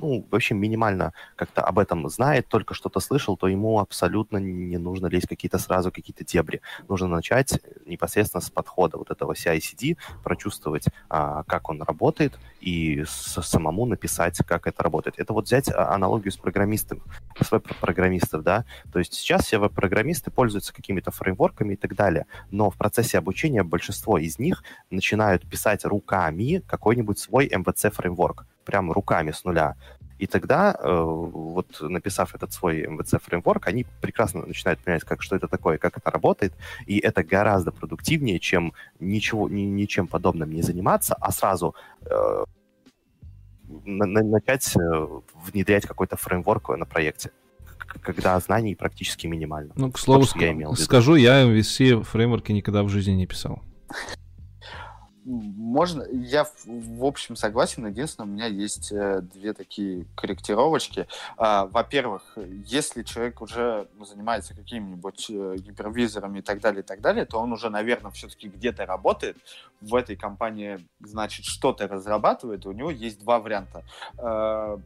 ну, 0.00 0.26
вообще 0.30 0.54
минимально 0.54 1.12
как-то 1.36 1.62
об 1.62 1.78
этом 1.78 2.08
знает, 2.08 2.48
только 2.48 2.74
что-то 2.74 3.00
слышал, 3.00 3.36
то 3.36 3.48
ему 3.48 3.78
абсолютно 3.78 4.38
не 4.38 4.78
нужно 4.78 5.06
лезть 5.06 5.28
какие-то 5.28 5.58
сразу 5.58 5.92
какие-то 5.92 6.24
дебри. 6.24 6.60
Нужно 6.88 7.08
начать 7.08 7.60
непосредственно 7.86 8.40
с 8.40 8.50
подхода 8.50 8.96
вот 8.96 9.10
этого 9.10 9.32
CI-CD, 9.32 9.96
прочувствовать, 10.24 10.86
а, 11.08 11.42
как 11.44 11.68
он 11.68 11.82
работает, 11.82 12.38
и 12.60 13.04
самому 13.06 13.86
написать, 13.86 14.38
как 14.46 14.66
это 14.66 14.82
работает. 14.82 15.18
Это 15.18 15.32
вот 15.32 15.46
взять 15.46 15.70
а, 15.70 15.94
аналогию 15.94 16.32
с 16.32 16.36
программистом, 16.36 17.02
с 17.40 17.50
веб-программистов, 17.50 18.42
да, 18.42 18.64
то 18.92 18.98
есть 18.98 19.14
сейчас 19.14 19.46
все 19.46 19.58
веб-программисты 19.58 20.30
пользуются 20.30 20.72
какими-то 20.74 21.10
фреймворками 21.10 21.74
и 21.74 21.76
так 21.76 21.94
далее, 21.94 22.26
но 22.50 22.70
в 22.70 22.76
процессе 22.76 23.18
обучения 23.18 23.62
большинство 23.62 24.18
из 24.18 24.38
них 24.38 24.62
начинают 24.90 25.48
писать 25.48 25.84
руками 25.84 26.62
какой-нибудь 26.66 27.18
свой 27.18 27.48
MVC-фреймворк, 27.48 28.44
прям 28.70 28.92
руками 28.92 29.32
с 29.32 29.44
нуля. 29.44 29.74
И 30.22 30.26
тогда, 30.26 30.76
э, 30.78 31.02
вот 31.02 31.66
написав 31.80 32.34
этот 32.34 32.52
свой 32.52 32.82
MVC-фреймворк, 32.86 33.68
они 33.68 33.84
прекрасно 34.00 34.46
начинают 34.46 34.78
понимать, 34.80 35.04
как, 35.04 35.22
что 35.22 35.36
это 35.36 35.48
такое, 35.48 35.78
как 35.78 35.96
это 35.98 36.10
работает, 36.10 36.52
и 36.86 36.98
это 36.98 37.22
гораздо 37.22 37.72
продуктивнее, 37.72 38.38
чем 38.38 38.72
ничего, 39.00 39.48
ни- 39.48 39.62
ничем 39.82 40.06
подобным 40.06 40.52
не 40.52 40.62
заниматься, 40.62 41.14
а 41.20 41.32
сразу 41.32 41.74
э, 42.06 42.44
на- 43.86 44.06
на- 44.06 44.22
начать 44.22 44.76
э, 44.76 45.06
внедрять 45.52 45.86
какой-то 45.86 46.16
фреймворк 46.16 46.68
на 46.76 46.84
проекте, 46.84 47.30
когда 48.02 48.38
знаний 48.40 48.74
практически 48.74 49.26
минимально. 49.28 49.72
Ну, 49.76 49.90
к 49.90 49.98
слову, 49.98 50.20
Вот 50.20 50.28
что 50.28 50.38
я 50.38 50.48
ск- 50.50 50.52
имел 50.52 50.76
скажу, 50.76 51.16
я 51.16 51.42
MVC 51.44 52.02
фреймворки 52.02 52.52
никогда 52.52 52.82
в 52.82 52.88
жизни 52.88 53.12
не 53.12 53.26
писал. 53.26 53.62
Можно, 55.30 56.04
я 56.10 56.44
в, 56.64 57.04
общем 57.04 57.36
согласен. 57.36 57.86
Единственное, 57.86 58.28
у 58.28 58.32
меня 58.32 58.46
есть 58.46 58.90
э, 58.90 59.20
две 59.20 59.52
такие 59.52 60.06
корректировочки. 60.16 61.06
А, 61.36 61.66
во-первых, 61.66 62.36
если 62.66 63.04
человек 63.04 63.40
уже 63.40 63.86
занимается 64.00 64.56
какими-нибудь 64.56 65.26
э, 65.30 65.56
гипервизорами 65.58 66.40
и 66.40 66.42
так 66.42 66.60
далее, 66.60 66.82
и 66.82 66.84
так 66.84 67.00
далее, 67.00 67.26
то 67.26 67.38
он 67.38 67.52
уже, 67.52 67.70
наверное, 67.70 68.10
все-таки 68.10 68.48
где-то 68.48 68.86
работает. 68.86 69.36
В 69.80 69.94
этой 69.94 70.16
компании, 70.16 70.84
значит, 70.98 71.44
что-то 71.44 71.86
разрабатывает. 71.86 72.66
У 72.66 72.72
него 72.72 72.90
есть 72.90 73.20
два 73.20 73.38
варианта. 73.38 73.84
Э, 74.18 74.78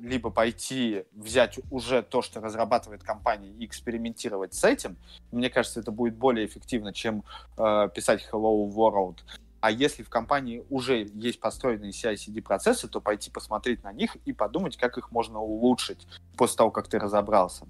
либо 0.00 0.28
пойти 0.30 1.04
взять 1.12 1.58
уже 1.70 2.02
то, 2.02 2.20
что 2.20 2.40
разрабатывает 2.40 3.02
компания, 3.02 3.48
и 3.48 3.64
экспериментировать 3.64 4.52
с 4.52 4.64
этим. 4.64 4.96
Мне 5.32 5.48
кажется, 5.48 5.80
это 5.80 5.90
будет 5.90 6.14
более 6.14 6.46
эффективно, 6.46 6.92
чем 6.92 7.24
писать 7.56 8.24
Hello 8.30 8.64
World. 8.72 9.16
А 9.68 9.70
если 9.70 10.02
в 10.02 10.08
компании 10.08 10.64
уже 10.70 11.06
есть 11.12 11.40
построенные 11.40 11.90
CI-CD 11.90 12.40
процессы, 12.40 12.88
то 12.88 13.02
пойти 13.02 13.30
посмотреть 13.30 13.84
на 13.84 13.92
них 13.92 14.16
и 14.24 14.32
подумать, 14.32 14.78
как 14.78 14.96
их 14.96 15.12
можно 15.12 15.40
улучшить 15.40 16.06
после 16.38 16.56
того, 16.56 16.70
как 16.70 16.88
ты 16.88 16.98
разобрался. 16.98 17.66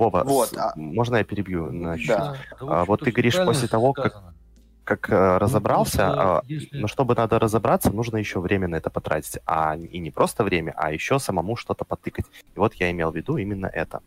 Вова, 0.00 0.24
Вот, 0.24 0.48
с- 0.48 0.56
а- 0.58 0.72
можно 0.74 1.14
я 1.18 1.22
перебью? 1.24 1.70
на 1.70 1.96
чуть? 1.96 2.08
Да. 2.08 2.34
А, 2.58 2.84
вот 2.86 3.02
ты 3.04 3.12
говоришь, 3.12 3.36
после 3.36 3.68
того, 3.68 3.92
как- 3.92 4.06
сказано. 4.10 4.34
Как 4.82 5.08
э, 5.10 5.36
разобрался, 5.38 5.98
просто 5.98 6.38
а, 6.38 6.42
если- 6.48 6.76
но 6.76 6.88
чтобы 6.88 7.14
надо 7.14 7.38
разобраться, 7.38 7.92
нужно 7.92 8.16
еще 8.16 8.40
время 8.40 8.66
на 8.66 8.74
это 8.74 8.90
потратить. 8.90 9.38
А 9.46 9.76
и 9.76 10.00
не 10.00 10.10
просто 10.10 10.42
время, 10.42 10.74
а 10.76 10.90
еще 10.92 11.20
самому 11.20 11.54
что-то 11.54 11.84
потыкать. 11.84 12.26
И 12.56 12.58
вот 12.58 12.74
я 12.74 12.90
имел 12.90 13.12
в 13.12 13.14
виду 13.16 13.36
именно 13.36 13.66
это. 13.66 14.00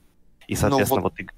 И, 0.50 0.56
соответственно, 0.56 1.00
вот- 1.04 1.14
вот 1.14 1.16
ты 1.16 1.30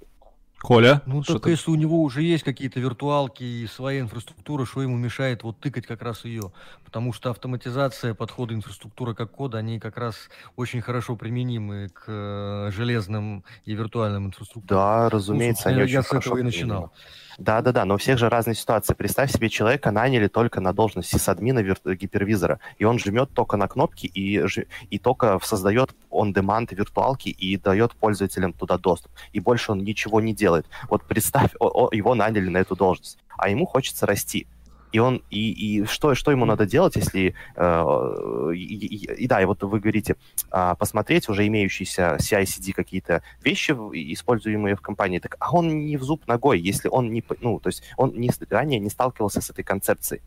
Коля, 0.66 1.02
Ну, 1.06 1.22
что 1.22 1.34
так 1.34 1.44
ты- 1.44 1.50
если 1.52 1.70
у 1.70 1.76
него 1.76 2.02
уже 2.02 2.24
есть 2.24 2.44
какие-то 2.44 2.80
виртуалки 2.80 3.44
и 3.44 3.68
своя 3.68 4.00
инфраструктура, 4.00 4.66
что 4.66 4.82
ему 4.82 4.98
мешает 4.98 5.44
вот 5.44 5.60
тыкать 5.60 5.86
как 5.86 6.02
раз 6.02 6.26
ее? 6.26 6.52
Потому 6.84 7.14
что 7.14 7.30
автоматизация 7.30 8.16
подхода 8.16 8.56
инфраструктуры 8.56 9.14
как 9.14 9.30
кода, 9.30 9.60
они 9.60 9.80
как 9.80 9.96
раз 9.98 10.16
очень 10.56 10.82
хорошо 10.82 11.16
применимы 11.16 11.90
к 11.94 12.06
э, 12.08 12.72
железным 12.74 13.44
и 13.66 13.76
виртуальным 13.76 14.26
инфраструктурам. 14.26 14.66
Да, 14.84 15.04
Ну, 15.04 15.10
разумеется, 15.10 15.58
собственно, 15.58 15.76
они 15.76 15.84
очень 15.84 15.94
я 15.94 16.02
с 16.02 16.08
хорошо 16.08 16.30
этого 16.32 16.40
и 16.40 16.44
начинал. 16.44 16.92
Да, 17.38 17.62
да, 17.62 17.74
да, 17.74 17.84
но 17.84 17.96
у 17.96 17.98
всех 17.98 18.18
же 18.18 18.30
разные 18.30 18.56
ситуации. 18.56 18.94
Представь 18.94 19.30
себе, 19.30 19.50
человека 19.50 19.92
наняли 19.92 20.28
только 20.30 20.62
на 20.62 20.72
должность 20.72 21.10
сисадмина 21.10 21.60
вир- 21.60 21.78
гипервизора, 21.84 22.62
и 22.80 22.86
он 22.86 22.98
жмет 22.98 23.30
только 23.34 23.58
на 23.58 23.68
кнопки 23.68 24.06
и, 24.08 24.48
ж- 24.48 24.66
и 24.90 24.98
только 24.98 25.38
создает 25.44 25.94
on-demand 26.10 26.74
виртуалки 26.74 27.28
и 27.28 27.58
дает 27.58 27.92
пользователям 27.94 28.54
туда 28.54 28.78
доступ. 28.78 29.12
И 29.34 29.42
больше 29.42 29.74
он 29.74 29.84
ничего 29.84 30.22
не 30.22 30.34
делает. 30.34 30.55
Вот 30.90 31.04
представь, 31.04 31.52
о- 31.60 31.88
о- 31.88 31.96
его 31.96 32.16
наняли 32.16 32.50
на 32.50 32.58
эту 32.60 32.76
должность, 32.76 33.18
а 33.38 33.50
ему 33.50 33.66
хочется 33.66 34.06
расти. 34.06 34.48
И 34.92 35.00
он 35.00 35.22
и, 35.30 35.52
и 35.82 35.86
что, 35.86 36.16
что 36.16 36.32
ему 36.32 36.46
надо 36.46 36.66
делать, 36.66 36.96
если 36.96 37.34
э, 37.58 38.52
и, 38.56 38.58
и- 38.58 39.24
и 39.24 39.28
да, 39.28 39.42
и 39.42 39.46
вот 39.46 39.62
вы 39.64 39.80
говорите, 39.82 40.16
а, 40.52 40.76
посмотреть 40.76 41.28
уже 41.28 41.46
имеющиеся 41.48 42.16
CI/CD 42.18 42.72
какие-то 42.72 43.22
вещи, 43.44 43.72
используемые 43.72 44.76
в 44.78 44.82
компании, 44.82 45.20
так 45.20 45.36
а 45.40 45.52
он 45.54 45.86
не 45.86 45.98
в 45.98 46.04
зуб 46.04 46.26
ногой, 46.28 46.62
если 46.62 46.88
он 46.88 47.12
не, 47.12 47.22
ну, 47.42 47.60
то 47.60 47.68
есть 47.68 47.84
он 47.98 48.14
не, 48.16 48.30
ранее 48.50 48.80
не 48.80 48.90
сталкивался 48.90 49.42
с 49.42 49.50
этой 49.50 49.66
концепцией. 49.66 50.22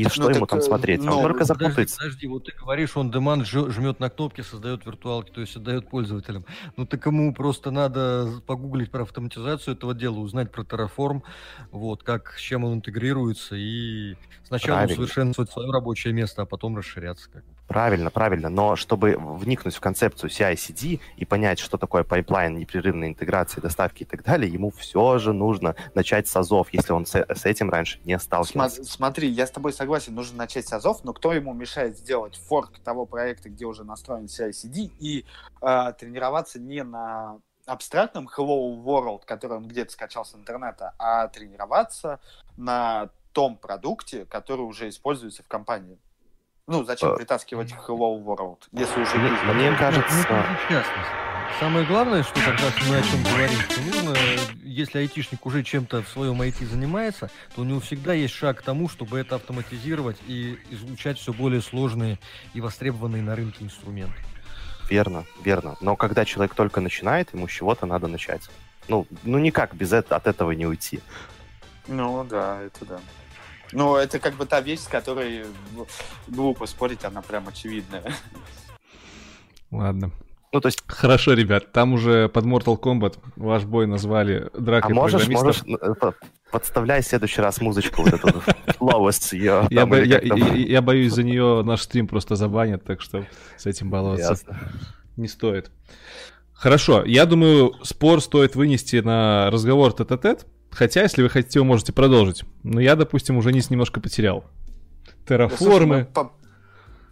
И 0.00 0.08
что 0.08 0.30
ему 0.30 0.40
так, 0.40 0.50
там 0.50 0.58
э, 0.58 0.62
смотреть? 0.62 1.02
ну, 1.02 1.12
он 1.16 1.22
только 1.22 1.40
Подожди, 1.40 1.64
запутается. 1.64 1.96
подожди, 1.98 2.26
вот 2.26 2.44
ты 2.44 2.52
говоришь, 2.52 2.96
он 2.96 3.10
жё- 3.44 3.70
жмет 3.70 4.00
на 4.00 4.10
кнопки, 4.10 4.42
создает 4.42 4.84
виртуалки, 4.86 5.30
то 5.30 5.40
есть 5.40 5.56
отдает 5.56 5.88
пользователям. 5.88 6.44
Ну 6.76 6.86
так 6.86 7.06
ему 7.06 7.32
просто 7.34 7.70
надо 7.70 8.40
погуглить 8.46 8.90
про 8.90 9.02
автоматизацию 9.02 9.74
этого 9.74 9.94
дела, 9.94 10.18
узнать 10.18 10.52
про 10.52 10.62
Terraform, 10.62 11.22
вот, 11.70 12.02
как, 12.02 12.34
с 12.36 12.40
чем 12.40 12.64
он 12.64 12.74
интегрируется, 12.74 13.56
и 13.56 14.16
сначала 14.44 14.78
Правильно. 14.78 14.92
усовершенствовать 15.02 15.50
свое 15.50 15.70
рабочее 15.72 16.12
место, 16.12 16.42
а 16.42 16.46
потом 16.46 16.76
расширяться. 16.76 17.30
Как 17.30 17.44
бы. 17.44 17.55
Правильно, 17.68 18.10
правильно. 18.10 18.48
Но 18.48 18.76
чтобы 18.76 19.16
вникнуть 19.18 19.74
в 19.74 19.80
концепцию 19.80 20.30
CI/CD 20.30 21.00
и 21.16 21.24
понять, 21.24 21.58
что 21.58 21.78
такое 21.78 22.04
пайплайн 22.04 22.56
непрерывной 22.58 23.08
интеграции, 23.08 23.60
доставки 23.60 24.04
и 24.04 24.06
так 24.06 24.22
далее, 24.22 24.52
ему 24.52 24.70
все 24.70 25.18
же 25.18 25.32
нужно 25.32 25.74
начать 25.94 26.28
с 26.28 26.36
азов, 26.36 26.68
если 26.72 26.92
он 26.92 27.06
с, 27.06 27.14
этим 27.44 27.70
раньше 27.70 28.00
не 28.04 28.18
сталкивался. 28.18 28.84
Смотри, 28.84 29.28
я 29.28 29.46
с 29.46 29.50
тобой 29.50 29.72
согласен, 29.72 30.14
нужно 30.14 30.38
начать 30.38 30.66
с 30.68 30.72
азов, 30.72 31.02
но 31.02 31.12
кто 31.12 31.32
ему 31.32 31.52
мешает 31.52 31.98
сделать 31.98 32.36
форк 32.36 32.78
того 32.84 33.04
проекта, 33.04 33.50
где 33.50 33.64
уже 33.64 33.84
настроен 33.84 34.26
CI-CD, 34.26 34.90
и 35.00 35.24
э, 35.60 35.92
тренироваться 35.98 36.60
не 36.60 36.84
на 36.84 37.40
абстрактном 37.66 38.28
Hello 38.28 38.82
World, 38.82 39.22
который 39.24 39.56
он 39.56 39.66
где-то 39.66 39.92
скачал 39.92 40.24
с 40.24 40.34
интернета, 40.34 40.94
а 40.98 41.26
тренироваться 41.28 42.20
на 42.56 43.10
том 43.32 43.56
продукте, 43.56 44.24
который 44.24 44.62
уже 44.62 44.88
используется 44.88 45.42
в 45.42 45.48
компании. 45.48 45.98
Ну, 46.68 46.84
зачем 46.84 47.10
Э, 47.12 47.16
притаскивать 47.16 47.72
Hello 47.86 48.20
World, 48.24 48.58
если 48.72 49.00
уже 49.00 49.16
есть? 49.18 49.42
мне 49.54 49.70
кажется- 49.76 50.18
это. 50.68 50.84
Самое 51.60 51.86
главное, 51.86 52.24
что 52.24 52.34
как 52.40 52.54
раз 52.60 52.72
мы 52.88 52.96
о 52.96 53.02
чем 53.02 53.22
говорим, 53.22 53.50
что 53.70 53.80
нужно, 53.82 54.16
если 54.64 54.98
айтишник 54.98 55.46
уже 55.46 55.62
чем-то 55.62 56.02
в 56.02 56.08
своем 56.08 56.42
IT 56.42 56.64
занимается, 56.66 57.30
то 57.54 57.60
у 57.62 57.64
него 57.64 57.78
всегда 57.80 58.14
есть 58.14 58.34
шаг 58.34 58.58
к 58.58 58.62
тому, 58.62 58.88
чтобы 58.88 59.18
это 59.20 59.36
автоматизировать 59.36 60.16
и 60.26 60.58
излучать 60.70 61.18
все 61.18 61.32
более 61.32 61.62
сложные 61.62 62.18
и 62.52 62.60
востребованные 62.60 63.22
на 63.22 63.36
рынке 63.36 63.64
инструменты. 63.64 64.16
Верно, 64.90 65.24
верно. 65.44 65.76
Но 65.80 65.94
когда 65.94 66.24
человек 66.24 66.54
только 66.54 66.80
начинает, 66.80 67.32
ему 67.32 67.46
с 67.46 67.52
чего-то 67.52 67.86
надо 67.86 68.08
начать. 68.08 68.42
Ну, 68.88 69.06
ну 69.22 69.38
никак 69.38 69.72
без 69.74 69.92
этого, 69.92 70.16
от 70.16 70.26
этого 70.26 70.50
не 70.50 70.66
уйти. 70.66 71.00
Ну 71.86 72.24
да, 72.24 72.60
это 72.60 72.84
да. 72.84 72.98
Ну, 73.72 73.96
это 73.96 74.18
как 74.18 74.34
бы 74.34 74.46
та 74.46 74.60
вещь, 74.60 74.80
с 74.80 74.88
которой 74.88 75.44
глупо 76.28 76.66
спорить, 76.66 77.04
она 77.04 77.22
прям 77.22 77.48
очевидная. 77.48 78.12
Ладно. 79.70 80.10
Ну, 80.52 80.60
то 80.60 80.68
есть... 80.68 80.82
Хорошо, 80.86 81.34
ребят, 81.34 81.72
там 81.72 81.92
уже 81.92 82.28
под 82.28 82.44
Mortal 82.44 82.78
Kombat 82.80 83.18
ваш 83.36 83.64
бой 83.64 83.86
назвали 83.86 84.48
дракой 84.56 84.92
А 84.92 84.94
можешь, 84.94 85.28
можешь, 85.28 85.62
э, 85.66 86.12
подставляй 86.50 87.02
в 87.02 87.06
следующий 87.06 87.40
раз 87.40 87.60
музычку 87.60 88.02
вот 88.02 88.14
эту, 88.14 88.28
Lowest 88.80 89.34
ее. 89.36 89.66
Я, 89.70 89.84
бо- 89.84 89.96
я- 89.98 90.20
я- 90.22 90.54
я 90.54 90.82
боюсь, 90.82 91.12
за 91.12 91.24
нее 91.24 91.62
наш 91.64 91.82
стрим 91.82 92.06
просто 92.06 92.36
забанят, 92.36 92.84
так 92.84 93.02
что 93.02 93.26
с 93.58 93.66
этим 93.66 93.90
баловаться 93.90 94.30
Ясно. 94.30 94.58
не 95.16 95.28
стоит. 95.28 95.70
Хорошо, 96.54 97.04
я 97.04 97.26
думаю, 97.26 97.74
спор 97.82 98.22
стоит 98.22 98.54
вынести 98.56 98.96
на 98.96 99.50
разговор 99.50 99.92
тет-а-тет, 99.92 100.46
хотя, 100.76 101.02
если 101.02 101.22
вы 101.22 101.28
хотите, 101.28 101.58
вы 101.58 101.64
можете 101.64 101.92
продолжить. 101.92 102.44
Но 102.62 102.80
я, 102.80 102.96
допустим, 102.96 103.36
уже 103.36 103.52
низ 103.52 103.70
немножко 103.70 104.00
потерял. 104.00 104.44
Да, 105.26 105.48
слушай, 105.48 105.86
мы 105.86 106.04
Терраформы. 106.04 106.04
по, 106.04 106.32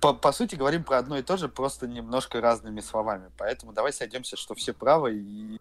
по- 0.01 0.15
по 0.15 0.33
сути 0.33 0.55
говорим 0.55 0.85
про 0.85 0.99
одно 0.99 1.19
и 1.19 1.23
то 1.23 1.37
же, 1.37 1.49
просто 1.49 1.87
немножко 1.89 2.41
разными 2.41 2.81
словами. 2.81 3.25
Поэтому 3.37 3.73
давай 3.73 3.93
сойдемся, 3.93 4.37
что 4.37 4.55
все 4.55 4.73
правы 4.73 5.15
и 5.17 5.61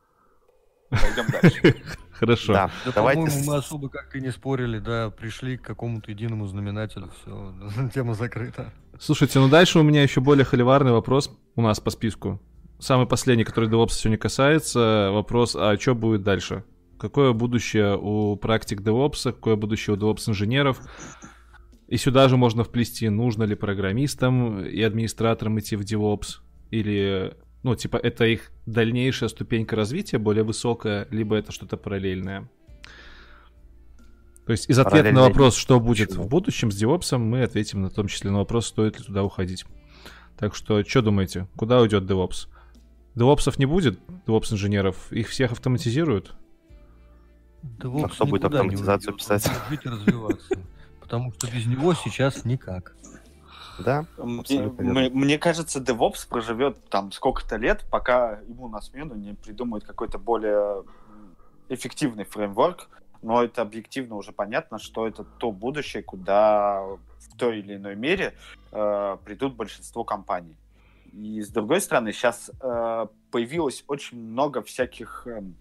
пойдем 0.89 1.25
дальше. 1.31 1.81
Хорошо. 2.11 2.53
Да, 2.53 2.71
Да, 2.85 2.91
давайте... 2.95 3.21
по-моему, 3.21 3.43
мы 3.51 3.55
особо 3.57 3.89
как 3.89 4.15
и 4.15 4.21
не 4.21 4.31
спорили, 4.31 4.80
да, 4.80 5.09
пришли 5.09 5.57
к 5.57 5.63
какому-то 5.63 6.11
единому 6.11 6.45
знаменателю, 6.47 7.11
все, 7.21 7.53
тема 7.93 8.13
закрыта. 8.13 8.71
Слушайте, 8.99 9.39
ну 9.39 9.49
дальше 9.49 9.80
у 9.80 9.84
меня 9.84 10.03
еще 10.03 10.21
более 10.21 10.45
холиварный 10.45 10.91
вопрос 10.91 11.31
у 11.55 11.61
нас 11.61 11.80
по 11.80 11.89
списку. 11.89 12.39
Самый 12.80 13.07
последний, 13.07 13.43
который 13.45 13.69
DevOps 13.69 13.91
сегодня 13.93 14.17
касается, 14.17 15.09
вопрос, 15.11 15.55
а 15.55 15.75
что 15.80 15.95
будет 15.95 16.21
дальше? 16.21 16.63
Какое 17.03 17.34
будущее 17.34 17.97
у 17.97 18.38
практик 18.38 18.80
DevOps, 18.80 19.34
какое 19.34 19.57
будущее 19.57 19.97
у 19.97 19.99
DevOps-инженеров? 19.99 20.80
И 21.89 21.97
сюда 21.97 22.30
же 22.30 22.38
можно 22.38 22.63
вплести, 22.63 23.09
нужно 23.09 23.43
ли 23.43 23.55
программистам 23.55 24.63
и 24.63 24.81
администраторам 24.81 25.59
идти 25.59 25.75
в 25.75 25.81
DevOps, 25.81 26.38
или, 26.71 27.35
ну, 27.61 27.75
типа, 27.75 27.97
это 27.97 28.23
их 28.23 28.51
дальнейшая 28.65 29.27
ступенька 29.27 29.75
развития, 29.75 30.17
более 30.17 30.45
высокая, 30.45 31.05
либо 31.11 31.35
это 31.35 31.51
что-то 31.51 31.75
параллельное. 31.75 32.49
То 34.45 34.53
есть 34.53 34.69
из 34.69 34.80
ответа 34.80 35.11
на 35.11 35.23
вопрос, 35.23 35.57
что 35.57 35.81
будет 35.81 36.07
Почему? 36.07 36.23
в 36.23 36.30
будущем 36.30 36.71
с 36.71 36.81
DevOps, 36.81 37.17
мы 37.17 37.43
ответим 37.43 37.81
на 37.81 37.89
том 37.89 38.07
числе 38.07 38.31
на 38.31 38.38
вопрос, 38.38 38.67
стоит 38.67 38.97
ли 38.97 39.05
туда 39.05 39.25
уходить. 39.25 39.65
Так 40.38 40.55
что, 40.55 40.81
что 40.85 41.01
думаете, 41.01 41.49
куда 41.57 41.81
уйдет 41.81 42.03
DevOps? 42.03 42.47
DevOps 43.13 43.55
не 43.57 43.65
будет, 43.65 43.99
DevOps-инженеров, 44.25 45.11
их 45.11 45.27
всех 45.27 45.51
автоматизируют? 45.51 46.38
DevOps 47.80 48.06
А 48.06 48.10
кто 48.10 48.26
будет 48.26 48.45
автоматизацию 48.45 49.14
писать? 49.15 49.49
жить 49.69 49.85
и 49.85 49.90
развиваться. 49.90 50.57
Потому 50.99 51.31
что 51.34 51.48
без 51.52 51.65
него 51.65 51.94
сейчас 51.94 52.45
никак. 52.45 52.95
Да, 53.80 54.06
Мне, 54.18 54.68
мне- 54.77 55.10
мне 55.10 55.38
кажется, 55.40 55.80
DevOps 55.80 56.27
проживет 56.30 56.90
там 56.90 57.11
сколько-то 57.11 57.56
лет, 57.57 57.85
пока 57.90 58.40
ему 58.48 58.68
на 58.68 58.81
смену 58.81 59.15
не 59.15 59.34
придумают 59.34 59.84
какой-то 59.84 60.19
более 60.19 60.84
эффективный 61.69 62.23
фреймворк. 62.26 62.90
Но 63.22 63.41
это 63.41 63.61
объективно 63.61 64.15
уже 64.15 64.34
понятно, 64.34 64.80
что 64.80 65.07
это 65.07 65.23
то 65.23 65.52
будущее, 65.52 66.03
куда 66.03 66.81
в 66.81 67.38
той 67.38 67.60
или 67.60 67.77
иной 67.77 67.95
мере 67.95 68.34
э, 68.72 69.18
придут 69.23 69.56
большинство 69.56 70.03
компаний. 70.03 70.57
И 71.14 71.41
с 71.41 71.48
другой 71.49 71.80
стороны, 71.80 72.11
сейчас 72.11 72.52
э, 72.61 73.06
появилось 73.31 73.85
очень 73.88 74.19
много 74.19 74.61
всяких 74.61 75.26
эм, 75.26 75.56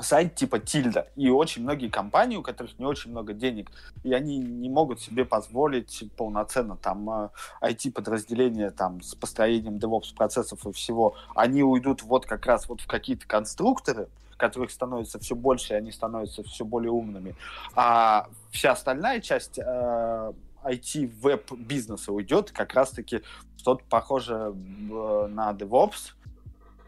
сайт 0.00 0.34
типа 0.34 0.58
Тильда. 0.58 1.08
И 1.16 1.28
очень 1.28 1.62
многие 1.62 1.88
компании, 1.88 2.36
у 2.36 2.42
которых 2.42 2.78
не 2.78 2.84
очень 2.84 3.10
много 3.10 3.32
денег, 3.32 3.70
и 4.04 4.12
они 4.12 4.38
не 4.38 4.68
могут 4.68 5.00
себе 5.00 5.24
позволить 5.24 6.04
полноценно 6.16 6.76
там 6.76 7.08
э, 7.10 7.28
IT-подразделения 7.62 8.70
там 8.70 9.00
с 9.02 9.14
построением 9.14 9.76
DevOps 9.76 10.14
процессов 10.14 10.66
и 10.66 10.72
всего, 10.72 11.14
они 11.34 11.62
уйдут 11.62 12.02
вот 12.02 12.26
как 12.26 12.46
раз 12.46 12.68
вот 12.68 12.80
в 12.80 12.86
какие-то 12.86 13.26
конструкторы, 13.26 14.08
которых 14.36 14.70
становится 14.70 15.18
все 15.18 15.34
больше, 15.34 15.72
и 15.72 15.76
они 15.76 15.92
становятся 15.92 16.42
все 16.42 16.64
более 16.64 16.90
умными. 16.90 17.34
А 17.74 18.28
вся 18.50 18.72
остальная 18.72 19.20
часть 19.20 19.58
э, 19.58 20.32
IT-веб-бизнеса 20.64 22.12
уйдет 22.12 22.50
как 22.50 22.74
раз-таки 22.74 23.22
что-то 23.56 23.84
похожее 23.88 24.52
э, 24.52 25.26
на 25.28 25.52
DevOps 25.52 26.12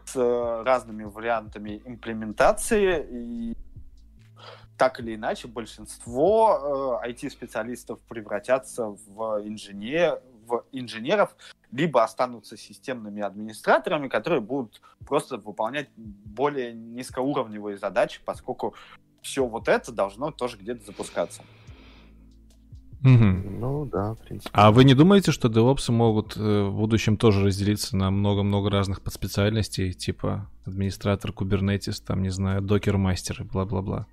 с 0.09 0.15
э, 0.15 0.63
разными 0.63 1.03
вариантами 1.03 1.81
имплементации 1.85 3.05
и 3.09 3.57
так 4.77 4.99
или 5.01 5.15
иначе 5.15 5.47
большинство 5.47 7.01
э, 7.03 7.09
IT-специалистов 7.09 7.99
превратятся 8.07 8.87
в, 8.87 9.41
инженер, 9.43 10.21
в 10.47 10.63
инженеров, 10.71 11.35
либо 11.71 12.03
останутся 12.03 12.57
системными 12.57 13.21
администраторами, 13.21 14.07
которые 14.07 14.41
будут 14.41 14.81
просто 15.05 15.37
выполнять 15.37 15.89
более 15.95 16.73
низкоуровневые 16.73 17.77
задачи, 17.77 18.21
поскольку 18.25 18.73
все 19.21 19.45
вот 19.45 19.67
это 19.67 19.91
должно 19.91 20.31
тоже 20.31 20.57
где-то 20.57 20.85
запускаться. 20.85 21.43
Мгм. 23.01 23.59
ну 23.59 23.85
да, 23.85 24.13
в 24.13 24.19
принципе. 24.19 24.49
А 24.53 24.71
вы 24.71 24.83
не 24.83 24.93
думаете, 24.93 25.31
что 25.31 25.47
DevOps 25.47 25.91
могут 25.91 26.35
э, 26.35 26.63
в 26.63 26.73
будущем 26.73 27.17
тоже 27.17 27.45
разделиться 27.45 27.95
на 27.95 28.11
много-много 28.11 28.69
разных 28.69 29.01
подспециальностей, 29.01 29.93
типа 29.93 30.49
администратор 30.65 31.31
Kubernetes, 31.31 32.01
там, 32.05 32.21
не 32.21 32.29
знаю, 32.29 32.61
докер-мастер 32.61 33.41
и 33.41 33.45
бла-бла-бла? 33.45 34.05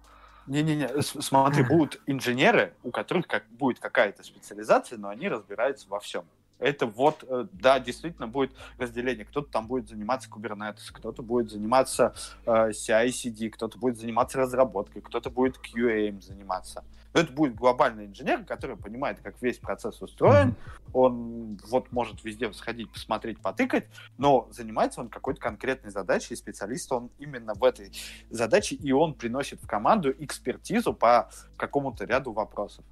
Не-не-не, 0.46 1.02
смотри, 1.02 1.64
будут 1.64 2.00
инженеры, 2.06 2.74
у 2.84 2.92
которых 2.92 3.26
как, 3.26 3.44
будет 3.50 3.80
какая-то 3.80 4.22
специализация, 4.22 4.96
но 4.96 5.08
они 5.08 5.28
разбираются 5.28 5.88
во 5.88 5.98
всем. 5.98 6.24
Это 6.58 6.86
вот, 6.86 7.24
э, 7.28 7.46
да, 7.52 7.78
действительно 7.78 8.28
будет 8.28 8.52
разделение. 8.78 9.24
Кто-то 9.24 9.50
там 9.50 9.66
будет 9.66 9.88
заниматься 9.88 10.28
Kubernetes, 10.30 10.90
кто-то 10.92 11.22
будет 11.22 11.50
заниматься 11.50 12.14
э, 12.46 12.70
CI-CD, 12.70 13.50
кто-то 13.50 13.78
будет 13.78 13.98
заниматься 13.98 14.38
разработкой, 14.38 15.02
кто-то 15.02 15.30
будет 15.30 15.58
QA 15.58 16.20
заниматься. 16.20 16.84
Но 17.12 17.20
это 17.20 17.32
будет 17.32 17.54
глобальный 17.54 18.06
инженер, 18.06 18.44
который 18.44 18.76
понимает, 18.76 19.20
как 19.22 19.40
весь 19.40 19.58
процесс 19.58 20.00
устроен. 20.02 20.54
Он 20.92 21.58
вот 21.68 21.90
может 21.90 22.24
везде 22.24 22.52
сходить, 22.52 22.90
посмотреть, 22.90 23.40
потыкать, 23.40 23.86
но 24.18 24.48
занимается 24.50 25.00
он 25.00 25.08
какой-то 25.08 25.40
конкретной 25.40 25.90
задачей, 25.90 26.34
и 26.34 26.36
специалист 26.36 26.90
он 26.92 27.10
именно 27.18 27.54
в 27.54 27.64
этой 27.64 27.90
задаче, 28.28 28.74
и 28.74 28.92
он 28.92 29.14
приносит 29.14 29.62
в 29.62 29.66
команду 29.66 30.10
экспертизу 30.18 30.92
по 30.92 31.30
какому-то 31.56 32.04
ряду 32.04 32.32
вопросов. 32.32 32.84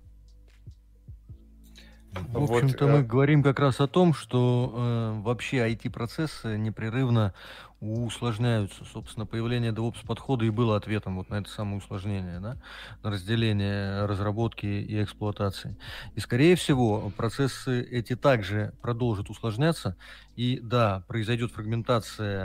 В 2.15 2.47
Вот, 2.47 2.63
общем-то, 2.63 2.87
э, 2.87 2.93
мы 2.93 3.03
говорим 3.03 3.43
как 3.43 3.59
раз 3.59 3.81
о 3.81 3.87
том, 3.87 4.15
что 4.15 4.73
э, 4.75 5.21
вообще 5.23 5.69
IT-процессы 5.71 6.57
непрерывно 6.57 7.35
усложняются. 7.81 8.85
Собственно, 8.85 9.27
появление 9.27 9.73
DevOps 9.73 10.07
подхода 10.07 10.45
и 10.45 10.51
было 10.51 10.77
ответом 10.77 11.17
вот 11.17 11.29
на 11.29 11.37
это 11.37 11.51
самое 11.51 11.79
усложнение, 11.79 12.41
да, 12.41 12.59
на 13.03 13.11
разделение 13.11 14.07
разработки 14.07 14.67
и 14.67 15.03
эксплуатации. 15.03 15.77
И, 16.15 16.21
скорее 16.21 16.57
всего, 16.57 17.11
процессы 17.17 17.83
эти 17.83 18.17
также 18.17 18.73
продолжат 18.81 19.29
усложняться, 19.29 19.97
и 20.35 20.61
да, 20.63 21.05
произойдет 21.09 21.53
фрагментация 21.53 22.41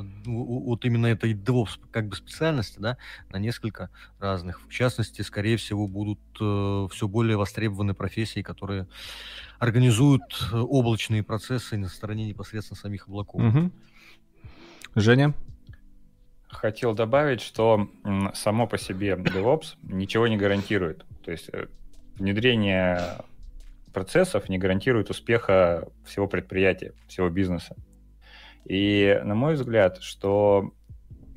э, 0.00 0.02
вот 0.26 0.84
именно 0.84 1.06
этой 1.06 1.34
DevOps 1.34 1.78
как 1.90 2.08
бы 2.08 2.16
специальности, 2.16 2.78
да, 2.78 2.96
на 3.28 3.36
несколько 3.36 3.90
разных. 4.18 4.62
В 4.62 4.70
частности, 4.72 5.22
скорее 5.22 5.56
всего, 5.58 5.86
будут 5.88 6.20
все 6.34 7.08
более 7.08 7.36
востребованы 7.36 7.94
профессии, 7.94 8.40
которые 8.42 8.88
организуют 9.58 10.22
э, 10.52 10.56
облачные 10.58 11.22
процессы 11.22 11.76
на 11.76 11.88
стороне 11.88 12.26
непосредственно 12.26 12.78
самих 12.78 13.08
облаков. 13.08 13.42
Мгм. 13.42 13.72
Женя? 14.94 15.32
Хотел 16.48 16.94
добавить, 16.94 17.40
что 17.40 17.88
само 18.34 18.66
по 18.66 18.76
себе 18.76 19.12
DevOps 19.12 19.76
ничего 19.82 20.28
не 20.28 20.36
гарантирует. 20.36 21.06
То 21.24 21.30
есть 21.30 21.48
э, 21.52 21.66
внедрение 22.16 23.00
процессов 23.92 24.48
не 24.50 24.58
гарантирует 24.58 25.08
успеха 25.08 25.88
всего 26.04 26.26
предприятия, 26.26 26.92
всего 27.08 27.30
бизнеса. 27.30 27.74
И 28.66 29.18
на 29.24 29.34
мой 29.34 29.54
взгляд, 29.54 30.02
что 30.02 30.72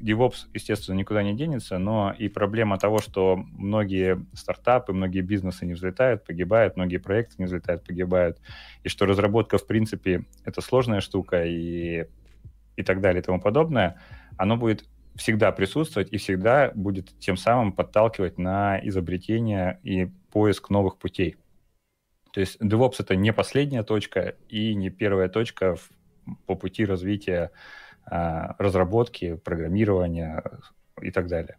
DevOps, 0.02 0.48
естественно, 0.54 0.96
никуда 0.98 1.24
не 1.24 1.34
денется, 1.34 1.78
но 1.78 2.14
и 2.18 2.28
проблема 2.28 2.78
того, 2.78 3.00
что 3.00 3.38
многие 3.38 4.26
стартапы, 4.34 4.92
многие 4.92 5.22
бизнесы 5.22 5.66
не 5.66 5.74
взлетают, 5.74 6.26
погибают, 6.26 6.76
многие 6.76 6.98
проекты 6.98 7.36
не 7.38 7.46
взлетают, 7.46 7.86
погибают, 7.86 8.38
и 8.84 8.90
что 8.90 9.06
разработка, 9.06 9.58
в 9.58 9.66
принципе, 9.66 10.26
это 10.44 10.62
сложная 10.62 11.00
штука, 11.00 11.46
и 11.46 12.06
и 12.76 12.84
так 12.84 13.02
далее 13.02 13.22
и 13.22 13.26
тому 13.26 13.40
подобное, 13.40 14.00
оно 14.38 14.58
будет 14.58 14.86
всегда 15.16 15.52
присутствовать 15.52 16.12
и 16.12 16.18
всегда 16.18 16.72
будет 16.76 17.18
тем 17.20 17.38
самым 17.38 17.72
подталкивать 17.72 18.38
на 18.38 18.80
изобретение 18.86 19.80
и 19.84 20.12
поиск 20.32 20.70
новых 20.70 20.98
путей. 20.98 21.38
То 22.34 22.42
есть 22.42 22.62
DevOps 22.62 22.96
это 23.00 23.16
не 23.16 23.32
последняя 23.32 23.84
точка 23.84 24.36
и 24.50 24.76
не 24.76 24.90
первая 24.90 25.30
точка 25.30 25.76
в, 25.76 25.90
по 26.46 26.56
пути 26.56 26.84
развития 26.86 27.52
а, 28.06 28.56
разработки, 28.60 29.36
программирования 29.36 30.44
и 31.02 31.12
так 31.12 31.28
далее. 31.28 31.58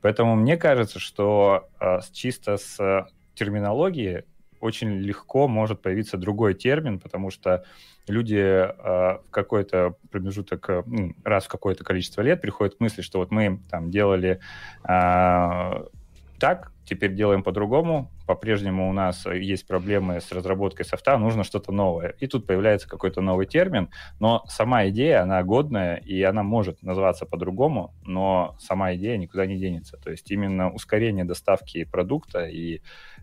Поэтому 0.00 0.36
мне 0.36 0.56
кажется, 0.56 1.00
что 1.00 1.68
а, 1.80 2.00
чисто 2.12 2.56
с 2.56 3.08
терминологией 3.34 4.24
очень 4.62 4.98
легко 4.98 5.48
может 5.48 5.82
появиться 5.82 6.16
другой 6.16 6.54
термин, 6.54 7.00
потому 7.00 7.30
что 7.30 7.64
люди 8.08 8.36
э, 8.36 8.68
в 8.78 9.30
какой-то 9.30 9.96
промежуток, 10.10 10.68
ну, 10.86 11.14
раз 11.24 11.44
в 11.44 11.48
какое-то 11.48 11.84
количество 11.84 12.22
лет 12.22 12.40
приходят 12.40 12.76
к 12.76 12.80
мысли, 12.80 13.02
что 13.02 13.18
вот 13.18 13.30
мы 13.30 13.60
там 13.70 13.90
делали 13.90 14.40
э, 14.88 15.84
так, 16.38 16.72
теперь 16.84 17.14
делаем 17.14 17.42
по-другому, 17.42 18.10
по-прежнему 18.26 18.88
у 18.88 18.92
нас 18.92 19.26
есть 19.26 19.66
проблемы 19.66 20.20
с 20.20 20.32
разработкой 20.32 20.84
софта, 20.84 21.18
нужно 21.18 21.44
что-то 21.44 21.70
новое. 21.70 22.14
И 22.18 22.26
тут 22.26 22.46
появляется 22.46 22.88
какой-то 22.88 23.20
новый 23.20 23.46
термин, 23.46 23.90
но 24.18 24.44
сама 24.48 24.88
идея, 24.88 25.22
она 25.22 25.42
годная, 25.42 25.96
и 25.96 26.22
она 26.22 26.42
может 26.42 26.82
называться 26.82 27.26
по-другому, 27.26 27.94
но 28.04 28.56
сама 28.58 28.94
идея 28.94 29.16
никуда 29.18 29.46
не 29.46 29.58
денется. 29.58 29.96
То 29.98 30.10
есть 30.10 30.30
именно 30.30 30.72
ускорение 30.72 31.24
доставки 31.24 31.84
продукта 31.84 32.46
и 32.46 32.80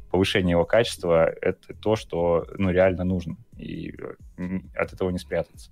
повышение 0.09 0.51
его 0.51 0.65
качества— 0.65 1.25
это 1.41 1.73
то, 1.73 1.95
что 1.95 2.47
ну, 2.57 2.69
реально 2.71 3.03
нужно, 3.03 3.37
и 3.57 3.93
от 4.75 4.93
этого 4.93 5.09
не 5.09 5.19
спрятаться. 5.19 5.71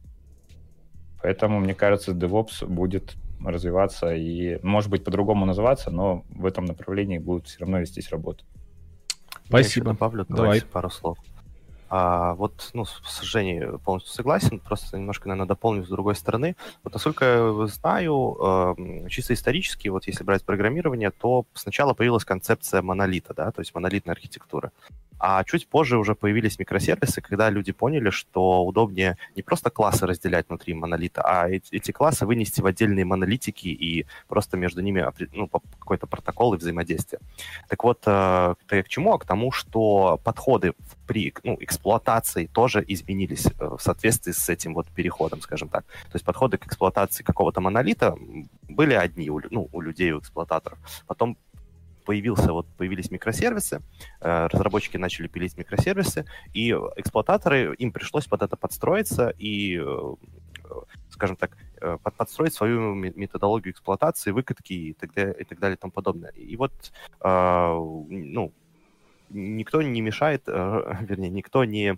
Поэтому, 1.22 1.60
мне 1.60 1.74
кажется, 1.74 2.12
DevOps 2.12 2.66
будет 2.66 3.16
развиваться 3.44 4.14
и, 4.14 4.60
может 4.64 4.90
быть, 4.90 5.04
по-другому 5.04 5.46
называться, 5.46 5.92
но 5.92 6.24
в 6.30 6.46
этом 6.46 6.66
направлении 6.66 7.18
будет 7.18 7.48
все 7.48 7.60
равно 7.60 7.80
вестись 7.80 8.10
работа. 8.10 8.44
Спасибо. 9.46 9.58
Я 9.58 9.60
еще 9.60 9.82
добавлю 9.82 10.26
Давай. 10.30 10.62
пару 10.62 10.90
слов. 10.90 11.18
А, 11.90 12.34
вот, 12.34 12.70
ну, 12.74 12.86
с 12.86 13.22
Женей 13.22 13.78
полностью 13.80 14.14
согласен, 14.14 14.60
просто 14.60 14.98
немножко, 14.98 15.28
наверное, 15.28 15.48
дополню 15.48 15.86
с 15.86 15.90
другой 15.90 16.16
стороны. 16.16 16.56
Вот, 16.84 16.94
насколько 16.94 17.26
я 17.26 17.68
знаю, 17.68 18.76
э, 18.78 19.10
чисто 19.10 19.34
исторически, 19.34 19.88
вот 19.88 20.06
если 20.08 20.24
брать 20.24 20.44
программирование, 20.44 21.12
то 21.12 21.46
сначала 21.54 21.94
появилась 21.94 22.26
концепция 22.26 22.82
монолита, 22.82 23.34
да, 23.34 23.52
то 23.52 23.62
есть 23.62 23.74
монолитная 23.74 24.16
архитектура. 24.16 24.72
А 25.20 25.44
чуть 25.44 25.68
позже 25.68 25.98
уже 25.98 26.16
появились 26.16 26.60
микросервисы, 26.60 27.22
когда 27.22 27.50
люди 27.50 27.72
поняли, 27.72 28.10
что 28.10 28.64
удобнее 28.66 29.18
не 29.36 29.42
просто 29.42 29.70
классы 29.70 30.06
разделять 30.06 30.48
внутри 30.50 30.74
монолита, 30.74 31.22
а 31.22 31.50
эти 31.50 31.92
классы 31.92 32.26
вынести 32.26 32.62
в 32.62 32.66
отдельные 32.66 33.06
монолитики 33.06 33.68
и 33.68 34.06
просто 34.28 34.58
между 34.58 34.82
ними 34.82 35.06
ну, 35.34 35.48
какой-то 35.48 36.08
протокол 36.08 36.54
и 36.54 36.58
взаимодействие. 36.58 37.20
Так 37.68 37.84
вот, 37.84 38.04
э, 38.06 38.56
к 38.68 38.88
чему? 38.88 39.14
А 39.14 39.20
к 39.20 39.26
тому, 39.26 39.52
что 39.52 40.20
подходы 40.24 40.74
при 41.08 41.34
ну, 41.44 41.58
эксплуатации 41.60 42.48
тоже 42.48 42.84
изменились 42.88 43.48
э, 43.48 43.52
в 43.60 43.80
соответствии 43.80 44.32
с 44.32 44.50
этим 44.50 44.74
вот 44.74 44.88
переходом, 44.88 45.42
скажем 45.42 45.70
так. 45.70 45.86
То 45.86 46.16
есть 46.16 46.26
подходы 46.26 46.58
к 46.58 46.68
эксплуатации 46.68 47.24
какого-то 47.24 47.62
монолита 47.62 48.16
были 48.70 48.94
одни 48.94 49.30
у, 49.30 49.42
ну, 49.50 49.70
у 49.72 49.82
людей, 49.82 50.12
у 50.12 50.20
эксплуататоров. 50.20 50.80
Потом 51.08 51.38
появился, 52.08 52.54
вот 52.54 52.66
появились 52.78 53.12
микросервисы, 53.12 53.82
э, 54.22 54.48
разработчики 54.48 54.98
начали 54.98 55.28
пилить 55.28 55.58
микросервисы, 55.58 56.26
и 56.56 56.72
эксплуататоры, 56.96 57.76
им 57.76 57.92
пришлось 57.92 58.26
под 58.26 58.42
это 58.44 58.56
подстроиться 58.56 59.34
и, 59.38 59.78
э, 59.78 60.16
скажем 61.10 61.36
так, 61.36 61.58
э, 61.82 61.98
под, 62.02 62.16
подстроить 62.16 62.54
свою 62.54 62.94
методологию 62.94 63.74
эксплуатации, 63.74 64.32
выкатки 64.32 64.74
и 64.74 64.94
так 64.94 65.14
далее, 65.14 65.36
и 65.42 65.44
так 65.44 65.60
далее 65.60 65.76
и 65.76 65.80
тому 65.80 65.92
подобное. 65.92 66.32
И 66.32 66.56
вот, 66.56 66.72
ну, 67.22 68.52
никто 69.30 69.82
не 69.82 70.02
мешает, 70.02 70.48
вернее, 71.10 71.30
никто 71.30 71.66
не 71.66 71.98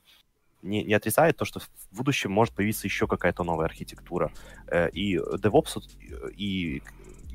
не, 0.62 0.84
не 0.84 0.94
отрицает 0.94 1.38
то, 1.38 1.46
что 1.46 1.60
в 1.60 1.98
будущем 1.98 2.32
может 2.32 2.54
появиться 2.54 2.88
еще 2.88 3.08
какая-то 3.08 3.44
новая 3.44 3.66
архитектура. 3.66 4.30
И 4.92 5.16
DevOps 5.16 5.82
и 6.38 6.82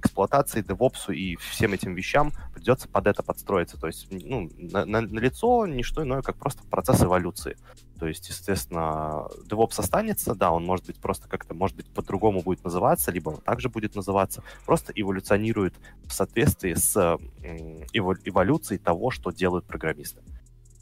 эксплуатации, 0.05 0.63
DevOps 0.63 1.15
и 1.15 1.37
всем 1.37 1.73
этим 1.73 1.95
вещам 1.95 2.33
придется 2.53 2.89
под 2.89 3.07
это 3.07 3.23
подстроиться. 3.23 3.79
То 3.79 3.87
есть, 3.87 4.07
ну, 4.11 4.51
на, 4.59 4.85
на, 4.85 5.01
на 5.01 5.19
лицо 5.19 5.67
не 5.67 5.83
что 5.83 6.03
иное, 6.03 6.23
как 6.23 6.37
просто 6.37 6.63
процесс 6.65 7.03
эволюции. 7.03 7.57
То 7.99 8.07
есть, 8.07 8.29
естественно, 8.29 9.29
DevOps 9.49 9.79
останется, 9.79 10.35
да, 10.35 10.51
он 10.51 10.65
может 10.65 10.87
быть 10.87 10.97
просто 10.97 11.29
как-то, 11.29 11.55
может 11.55 11.77
быть, 11.77 11.87
по-другому 11.87 12.43
будет 12.43 12.65
называться, 12.65 13.11
либо 13.11 13.31
он 13.31 13.41
также 13.41 13.69
будет 13.69 13.95
называться, 13.95 14.43
просто 14.67 14.93
эволюционирует 14.95 15.75
в 16.05 16.13
соответствии 16.13 16.75
с 16.75 17.19
эволюцией 17.93 18.79
того, 18.79 19.11
что 19.11 19.31
делают 19.31 19.65
программисты 19.65 20.23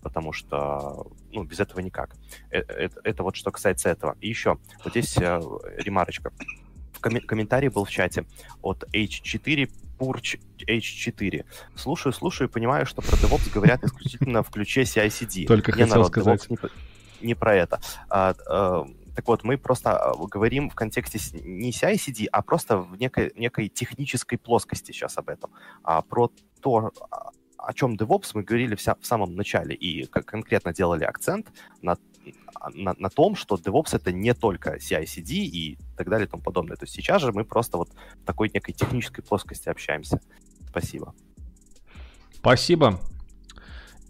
потому 0.02 0.32
что, 0.32 1.06
ну, 1.30 1.44
без 1.44 1.60
этого 1.60 1.78
никак. 1.78 2.16
Это, 2.50 2.72
это, 2.72 3.00
это 3.04 3.22
вот 3.22 3.36
что 3.36 3.52
касается 3.52 3.88
этого. 3.88 4.16
И 4.20 4.28
еще, 4.28 4.58
вот 4.82 4.92
здесь 4.92 5.16
э, 5.16 5.40
ремарочка 5.78 6.32
ком- 7.02 7.20
комментарий 7.20 7.68
был 7.68 7.84
в 7.84 7.90
чате 7.90 8.24
от 8.62 8.84
H4 8.94 9.70
Purch 9.98 10.40
H4. 10.66 11.44
Слушаю, 11.76 12.12
слушаю 12.12 12.48
и 12.48 12.50
понимаю, 12.50 12.86
что 12.86 13.02
про 13.02 13.16
DevOps 13.16 13.52
говорят 13.52 13.84
исключительно 13.84 14.42
в 14.42 14.50
ключе 14.50 14.82
CI-CD. 14.82 15.46
Только 15.46 15.72
не 15.72 15.82
хотел 15.82 15.88
народ, 15.88 16.08
сказать. 16.08 16.50
Не, 16.50 16.58
не 17.20 17.34
про 17.34 17.54
это. 17.54 17.80
А, 18.08 18.34
а, 18.48 18.86
так 19.14 19.28
вот, 19.28 19.44
мы 19.44 19.58
просто 19.58 19.96
а, 19.96 20.14
говорим 20.26 20.70
в 20.70 20.74
контексте 20.74 21.18
не 21.40 21.70
CI-CD, 21.70 22.26
а 22.32 22.42
просто 22.42 22.78
в 22.78 22.98
некой, 22.98 23.32
некой 23.36 23.68
технической 23.68 24.38
плоскости 24.38 24.92
сейчас 24.92 25.18
об 25.18 25.28
этом. 25.28 25.50
А 25.82 26.02
про 26.02 26.30
то, 26.60 26.92
а, 27.10 27.30
о 27.58 27.72
чем 27.74 27.94
DevOps 27.94 28.30
мы 28.34 28.42
говорили 28.42 28.74
вся, 28.74 28.96
в 29.00 29.06
самом 29.06 29.34
начале 29.36 29.74
и 29.74 30.06
как 30.06 30.26
конкретно 30.26 30.72
делали 30.72 31.04
акцент 31.04 31.46
на 31.80 31.96
на, 32.74 32.94
на 32.98 33.10
том, 33.10 33.34
что 33.36 33.56
DevOps 33.56 33.96
это 33.96 34.12
не 34.12 34.34
только 34.34 34.76
CI-CD 34.76 35.32
и 35.32 35.78
так 35.96 36.08
далее 36.08 36.26
и 36.26 36.30
тому 36.30 36.42
подобное. 36.42 36.76
То 36.76 36.84
есть 36.84 36.94
сейчас 36.94 37.22
же 37.22 37.32
мы 37.32 37.44
просто 37.44 37.78
вот 37.78 37.90
в 37.90 38.26
такой 38.26 38.50
некой 38.52 38.74
технической 38.74 39.24
плоскости 39.24 39.68
общаемся. 39.68 40.20
Спасибо. 40.68 41.14
Спасибо. 42.34 43.00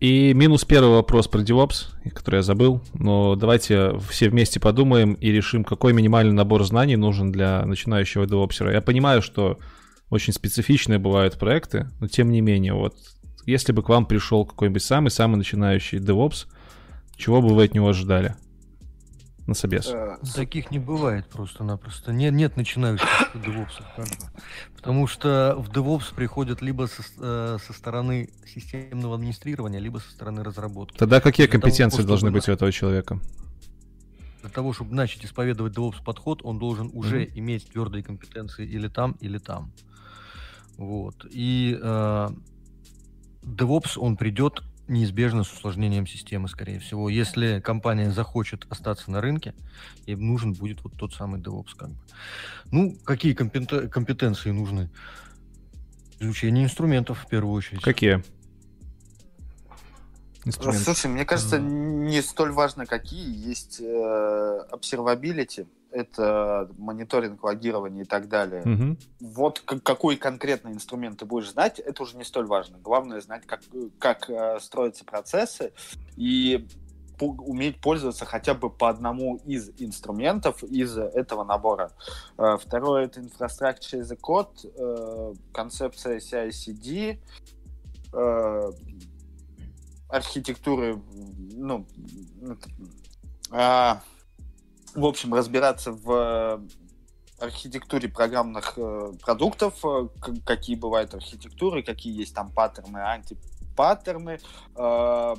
И 0.00 0.34
минус 0.34 0.64
первый 0.64 0.96
вопрос 0.96 1.28
про 1.28 1.42
DevOps, 1.42 1.92
который 2.12 2.36
я 2.36 2.42
забыл. 2.42 2.80
Но 2.94 3.36
давайте 3.36 3.98
все 4.10 4.28
вместе 4.28 4.58
подумаем 4.58 5.14
и 5.14 5.30
решим, 5.30 5.62
какой 5.62 5.92
минимальный 5.92 6.32
набор 6.32 6.64
знаний 6.64 6.96
нужен 6.96 7.30
для 7.30 7.64
начинающего 7.64 8.24
DevOpsера. 8.24 8.72
Я 8.72 8.80
понимаю, 8.80 9.22
что 9.22 9.58
очень 10.10 10.32
специфичные 10.32 10.98
бывают 10.98 11.38
проекты, 11.38 11.88
но 12.00 12.08
тем 12.08 12.32
не 12.32 12.40
менее, 12.40 12.74
вот 12.74 12.96
если 13.46 13.72
бы 13.72 13.82
к 13.82 13.88
вам 13.88 14.06
пришел 14.06 14.44
какой-нибудь 14.44 14.82
самый-самый 14.82 15.36
начинающий 15.36 15.98
DevOps, 15.98 16.46
чего 17.22 17.40
бы 17.40 17.54
вы 17.54 17.64
от 17.64 17.74
него 17.74 17.88
ожидали? 17.88 18.34
На 19.46 19.54
собес. 19.54 19.88
Э, 19.92 20.18
Таких 20.34 20.72
не 20.72 20.80
бывает 20.80 21.26
просто-напросто. 21.28 22.12
Нет, 22.12 22.32
нет 22.32 22.56
начинающих 22.56 23.08
девопсов. 23.34 23.86
Бы. 23.96 24.04
Потому 24.76 25.06
что 25.06 25.54
в 25.56 25.70
DevOps 25.70 26.14
приходят 26.14 26.62
либо 26.62 26.86
со, 26.86 27.02
э, 27.18 27.58
со 27.64 27.72
стороны 27.72 28.30
системного 28.44 29.14
администрирования, 29.14 29.78
либо 29.78 29.98
со 29.98 30.10
стороны 30.10 30.42
разработки. 30.42 30.98
Тогда 30.98 31.20
какие 31.20 31.46
для 31.46 31.52
компетенции 31.52 31.98
того, 31.98 32.08
должны 32.08 32.32
быть 32.32 32.48
у 32.48 32.52
этого 32.52 32.72
человека? 32.72 33.20
Для 34.40 34.50
того, 34.50 34.72
чтобы 34.72 34.94
начать 34.94 35.24
исповедовать 35.24 35.76
DevOps 35.76 36.04
подход, 36.04 36.40
он 36.42 36.58
должен 36.58 36.90
уже 36.92 37.22
mm-hmm. 37.22 37.38
иметь 37.38 37.68
твердые 37.70 38.02
компетенции 38.02 38.66
или 38.66 38.88
там, 38.88 39.12
или 39.20 39.38
там. 39.38 39.72
Вот. 40.76 41.24
И 41.30 41.78
э, 41.80 42.28
DevOps, 43.42 43.96
он 43.96 44.16
придет 44.16 44.62
неизбежно 44.88 45.44
с 45.44 45.52
усложнением 45.52 46.06
системы, 46.06 46.48
скорее 46.48 46.78
всего. 46.80 47.08
Если 47.08 47.60
компания 47.60 48.10
захочет 48.10 48.66
остаться 48.68 49.10
на 49.10 49.20
рынке, 49.20 49.54
им 50.06 50.26
нужен 50.26 50.52
будет 50.52 50.82
вот 50.82 50.94
тот 50.96 51.14
самый 51.14 51.40
DevOps. 51.40 51.76
Как 51.76 51.90
бы. 51.90 51.96
Ну, 52.70 52.96
какие 53.04 53.34
компетен- 53.34 53.88
компетенции 53.88 54.50
нужны? 54.50 54.90
Изучение 56.18 56.64
инструментов 56.64 57.24
в 57.24 57.28
первую 57.28 57.54
очередь. 57.54 57.82
Какие? 57.82 58.22
Слушай, 60.50 61.06
мне 61.06 61.24
кажется, 61.24 61.58
не 61.58 62.20
столь 62.20 62.50
важно, 62.50 62.86
какие. 62.86 63.48
Есть 63.48 63.80
э, 63.80 64.66
observability, 64.72 65.68
это 65.92 66.70
мониторинг, 66.78 67.42
логирование 67.42 68.04
и 68.04 68.06
так 68.06 68.28
далее. 68.28 68.62
Угу. 68.62 68.96
Вот 69.34 69.60
какой 69.60 70.16
конкретный 70.16 70.72
инструмент 70.72 71.18
ты 71.18 71.24
будешь 71.24 71.50
знать, 71.50 71.78
это 71.78 72.02
уже 72.02 72.16
не 72.16 72.24
столь 72.24 72.46
важно. 72.46 72.78
Главное 72.78 73.20
знать, 73.20 73.46
как, 73.46 73.60
как 73.98 74.28
э, 74.30 74.58
строятся 74.60 75.04
процессы 75.04 75.72
и 76.16 76.66
уметь 77.20 77.80
пользоваться 77.80 78.24
хотя 78.24 78.54
бы 78.54 78.68
по 78.68 78.88
одному 78.88 79.36
из 79.44 79.70
инструментов 79.78 80.64
из 80.64 80.96
этого 80.96 81.44
набора. 81.44 81.92
Э, 82.38 82.56
второе— 82.60 83.04
это 83.06 83.20
Infrastructure 83.20 84.00
as 84.00 84.12
a 84.12 84.16
Code, 84.16 84.72
э, 84.74 85.34
концепция 85.52 86.18
CI-CD, 86.18 87.18
архитектуры, 90.08 91.00
ну, 91.54 91.86
а, 93.50 94.02
в 94.94 95.04
общем, 95.04 95.34
разбираться 95.34 95.92
в 95.92 96.60
архитектуре 97.42 98.08
программных 98.08 98.74
э, 98.76 99.12
продуктов, 99.20 99.84
э, 99.84 100.08
какие 100.44 100.76
бывают 100.76 101.14
архитектуры, 101.14 101.82
какие 101.82 102.16
есть 102.16 102.34
там 102.34 102.50
паттерны, 102.50 102.98
антипаттерны, 102.98 104.38
э, 104.76 105.34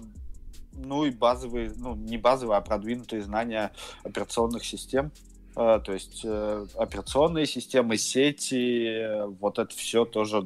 ну 0.74 1.06
и 1.06 1.12
базовые, 1.12 1.72
ну 1.78 1.96
не 1.96 2.18
базовые, 2.18 2.58
а 2.58 2.62
продвинутые 2.62 3.22
знания 3.22 3.72
операционных 4.04 4.66
систем. 4.66 5.12
Э, 5.56 5.80
то 5.84 5.94
есть 5.94 6.22
э, 6.24 6.66
операционные 6.76 7.46
системы, 7.46 7.98
сети, 7.98 8.88
э, 8.88 9.26
вот 9.26 9.60
это 9.60 9.76
все 9.76 10.06
тоже 10.06 10.46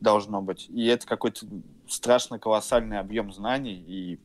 должно 0.00 0.40
быть. 0.42 0.68
И 0.68 0.86
это 0.86 1.06
какой-то 1.06 1.46
страшно 1.86 2.38
колоссальный 2.38 2.98
объем 2.98 3.32
знаний. 3.32 3.84
И 3.86 4.20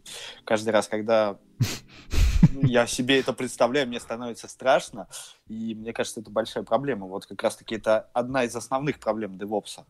каждый 0.46 0.70
раз, 0.70 0.88
когда 0.88 1.38
я 2.62 2.88
себе 2.88 3.20
это 3.20 3.34
представляю, 3.34 3.88
мне 3.88 4.00
становится 4.00 4.48
страшно. 4.48 5.08
И 5.48 5.76
мне 5.76 5.94
кажется, 5.94 6.22
это 6.22 6.30
большая 6.30 6.64
проблема. 6.64 7.08
Вот 7.08 7.26
как 7.26 7.42
раз-таки 7.44 7.76
это 7.76 8.10
одна 8.14 8.44
из 8.44 8.56
основных 8.56 9.00
проблем 9.00 9.34
DevOps. 9.34 9.84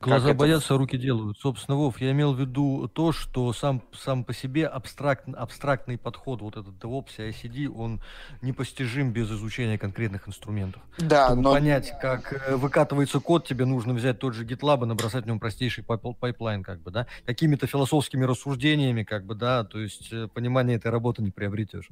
Глаза 0.00 0.32
боятся, 0.32 0.78
руки 0.78 0.96
делают. 0.96 1.38
Собственно, 1.38 1.76
Вов, 1.76 2.00
я 2.00 2.12
имел 2.12 2.32
в 2.32 2.40
виду 2.40 2.88
то, 2.88 3.12
что 3.12 3.52
сам, 3.52 3.82
сам 3.92 4.24
по 4.24 4.32
себе 4.32 4.66
абстракт, 4.66 5.28
абстрактный 5.34 5.98
подход, 5.98 6.40
вот 6.40 6.56
этот 6.56 6.74
DevOps 6.82 7.10
и 7.18 7.30
CI/CD, 7.30 7.68
он 7.68 8.00
непостижим 8.40 9.12
без 9.12 9.30
изучения 9.30 9.76
конкретных 9.76 10.26
инструментов. 10.26 10.80
Да, 10.98 11.26
Чтобы 11.26 11.42
но... 11.42 11.52
понять, 11.52 11.92
как 12.00 12.32
э, 12.32 12.56
выкатывается 12.56 13.20
код, 13.20 13.46
тебе 13.46 13.66
нужно 13.66 13.92
взять 13.92 14.18
тот 14.18 14.32
же 14.32 14.46
GitLab 14.46 14.84
и 14.84 14.86
набросать 14.86 15.24
в 15.24 15.26
нем 15.26 15.38
простейший 15.38 15.84
пайплайн, 15.84 16.62
как 16.62 16.80
бы, 16.80 16.90
да, 16.90 17.06
какими-то 17.26 17.66
философскими 17.66 18.24
рассуждениями, 18.24 19.02
как 19.02 19.26
бы, 19.26 19.34
да, 19.34 19.64
то 19.64 19.78
есть 19.78 20.10
э, 20.12 20.28
понимание 20.32 20.78
этой 20.78 20.90
работы 20.90 21.20
не 21.20 21.30
приобретешь. 21.30 21.90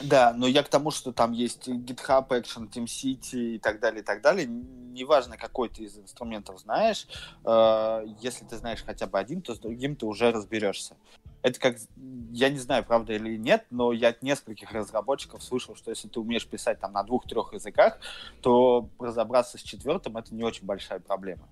Да, 0.00 0.32
но 0.36 0.48
я 0.48 0.64
к 0.64 0.68
тому, 0.68 0.90
что 0.90 1.12
там 1.12 1.30
есть 1.30 1.68
GitHub, 1.68 2.26
Action, 2.30 2.68
TeamCity 2.68 3.54
и 3.54 3.58
так 3.60 3.78
далее, 3.78 4.02
и 4.02 4.04
так 4.04 4.22
далее, 4.22 4.48
неважно, 4.48 5.36
какой 5.36 5.68
ты 5.68 5.84
из 5.84 5.96
инструментов 5.96 6.60
знаешь, 6.60 7.06
Э, 7.44 8.04
если 8.20 8.44
ты 8.44 8.56
знаешь 8.56 8.82
хотя 8.84 9.06
бы 9.06 9.18
один, 9.18 9.42
то 9.42 9.54
с 9.54 9.58
другим 9.58 9.96
ты 9.96 10.06
уже 10.06 10.32
разберешься. 10.32 10.96
Это 11.42 11.60
как, 11.60 11.76
я 12.32 12.48
не 12.48 12.58
знаю, 12.58 12.84
правда 12.84 13.12
или 13.12 13.36
нет, 13.36 13.66
но 13.70 13.92
я 13.92 14.08
от 14.08 14.22
нескольких 14.22 14.72
разработчиков 14.72 15.42
слышал, 15.42 15.76
что 15.76 15.90
если 15.90 16.08
ты 16.08 16.18
умеешь 16.18 16.46
писать 16.46 16.80
там 16.80 16.92
на 16.92 17.02
двух-трех 17.02 17.52
языках, 17.52 17.98
то 18.40 18.88
разобраться 18.98 19.58
с 19.58 19.62
четвертым 19.62 20.16
это 20.16 20.34
не 20.34 20.42
очень 20.42 20.64
большая 20.64 21.00
проблема. 21.00 21.46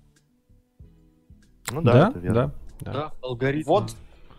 Ну 1.71 1.81
да, 1.81 1.93
да, 1.93 2.09
это 2.09 2.19
верно. 2.19 2.53
да, 2.79 2.91
да. 2.91 2.93
да 2.93 3.13
алгоритм. 3.21 3.69
Вот 3.69 3.95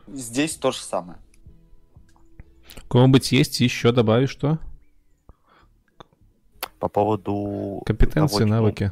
здесь 0.09 0.57
то 0.57 0.73
же 0.73 0.79
самое. 0.79 1.19
Кого-нибудь 2.89 3.31
есть 3.31 3.61
еще 3.61 3.93
добавить 3.93 4.31
что? 4.31 4.59
По 6.81 6.89
поводу... 6.89 7.81
Компетенции, 7.87 8.39
того, 8.39 8.51
навыки 8.51 8.91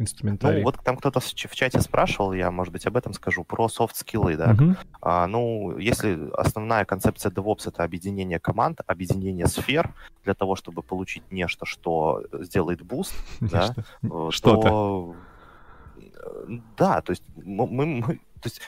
инструментарий. 0.00 0.58
Ну, 0.58 0.64
вот 0.64 0.78
там 0.82 0.96
кто-то 0.96 1.20
в 1.20 1.34
чате 1.34 1.80
спрашивал, 1.80 2.32
я, 2.32 2.50
может 2.50 2.72
быть, 2.72 2.86
об 2.86 2.96
этом 2.96 3.12
скажу, 3.12 3.44
про 3.44 3.68
софт-скиллы, 3.68 4.36
да. 4.36 4.52
Uh-huh. 4.52 4.76
А, 5.00 5.26
ну, 5.26 5.76
если 5.78 6.30
основная 6.34 6.84
концепция 6.84 7.30
DevOps— 7.30 7.62
это 7.68 7.84
объединение 7.84 8.40
команд, 8.40 8.80
объединение 8.86 9.46
сфер 9.46 9.94
для 10.24 10.34
того, 10.34 10.56
чтобы 10.56 10.82
получить 10.82 11.22
нечто, 11.30 11.66
что 11.66 12.24
сделает 12.32 12.82
буст, 12.82 13.14
да, 13.40 13.74
что-то. 14.30 14.68
То... 14.68 15.16
Да, 16.76 17.00
то 17.00 17.10
есть 17.10 17.22
мы, 17.36 17.66
мы, 17.66 18.02
то 18.02 18.46
есть 18.48 18.60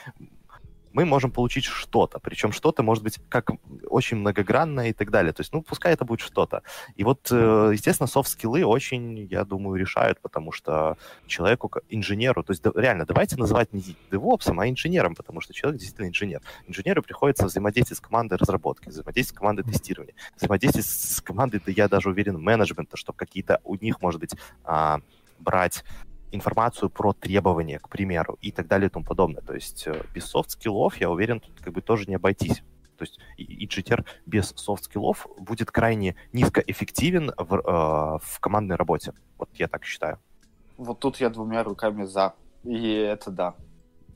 мы 0.93 1.05
можем 1.05 1.31
получить 1.31 1.65
что-то. 1.65 2.19
Причем 2.19 2.51
что-то 2.51 2.83
может 2.83 3.03
быть 3.03 3.19
как 3.29 3.51
очень 3.89 4.17
многогранное 4.17 4.89
и 4.89 4.93
так 4.93 5.09
далее. 5.09 5.33
То 5.33 5.41
есть, 5.41 5.53
ну, 5.53 5.61
пускай 5.61 5.93
это 5.93 6.05
будет 6.05 6.21
что-то. 6.21 6.61
И 6.95 7.03
вот, 7.03 7.27
э, 7.31 7.71
естественно, 7.73 8.07
софт-скиллы 8.07 8.63
очень, 8.63 9.27
я 9.31 9.43
думаю, 9.43 9.75
решают, 9.79 10.21
потому 10.21 10.51
что 10.51 10.97
человеку, 11.27 11.71
инженеру, 11.89 12.43
то 12.43 12.51
есть 12.53 12.63
реально, 12.75 13.05
давайте 13.05 13.35
называть 13.37 13.73
не 13.73 13.95
девопсом, 14.11 14.59
а 14.59 14.69
инженером, 14.69 15.15
потому 15.15 15.41
что 15.41 15.53
человек 15.53 15.79
действительно 15.79 16.09
инженер. 16.09 16.41
Инженеру 16.67 17.01
приходится 17.01 17.45
взаимодействовать 17.45 17.97
с 17.97 18.01
командой 18.01 18.37
разработки, 18.37 18.89
взаимодействовать 18.89 19.35
с 19.35 19.39
командой 19.39 19.63
тестирования, 19.63 20.13
взаимодействовать 20.37 20.87
с 20.87 21.21
командой, 21.21 21.61
да 21.65 21.71
я 21.71 21.87
даже 21.87 22.09
уверен, 22.09 22.39
менеджмента, 22.39 22.97
чтобы 22.97 23.17
какие-то 23.17 23.59
у 23.63 23.75
них, 23.75 24.01
может 24.01 24.19
быть, 24.19 24.35
а, 24.63 24.99
брать 25.39 25.83
информацию 26.33 26.89
про 26.89 27.13
требования, 27.13 27.79
к 27.79 27.89
примеру, 27.89 28.37
и 28.41 28.51
так 28.51 28.67
далее 28.67 28.87
и 28.87 28.89
тому 28.89 29.05
подобное. 29.05 29.41
То 29.41 29.53
есть 29.53 29.87
э, 29.87 30.03
без 30.13 30.25
софт-скиллов, 30.25 30.97
я 30.97 31.09
уверен, 31.09 31.39
тут 31.39 31.59
как 31.61 31.73
бы 31.73 31.81
тоже 31.81 32.05
не 32.07 32.15
обойтись. 32.15 32.63
То 32.97 33.05
есть 33.05 33.19
и 33.37 33.65
джитер 33.65 34.05
без 34.25 34.53
софт-скиллов 34.55 35.27
будет 35.37 35.71
крайне 35.71 36.15
низкоэффективен 36.31 37.33
в, 37.37 37.55
э, 37.55 38.19
в 38.23 38.39
командной 38.39 38.75
работе. 38.75 39.13
Вот 39.37 39.49
я 39.55 39.67
так 39.67 39.85
считаю. 39.85 40.19
Вот 40.77 40.99
тут 40.99 41.17
я 41.17 41.29
двумя 41.29 41.63
руками 41.63 42.03
за. 42.05 42.33
И 42.63 42.91
это 42.93 43.31
да 43.31 43.55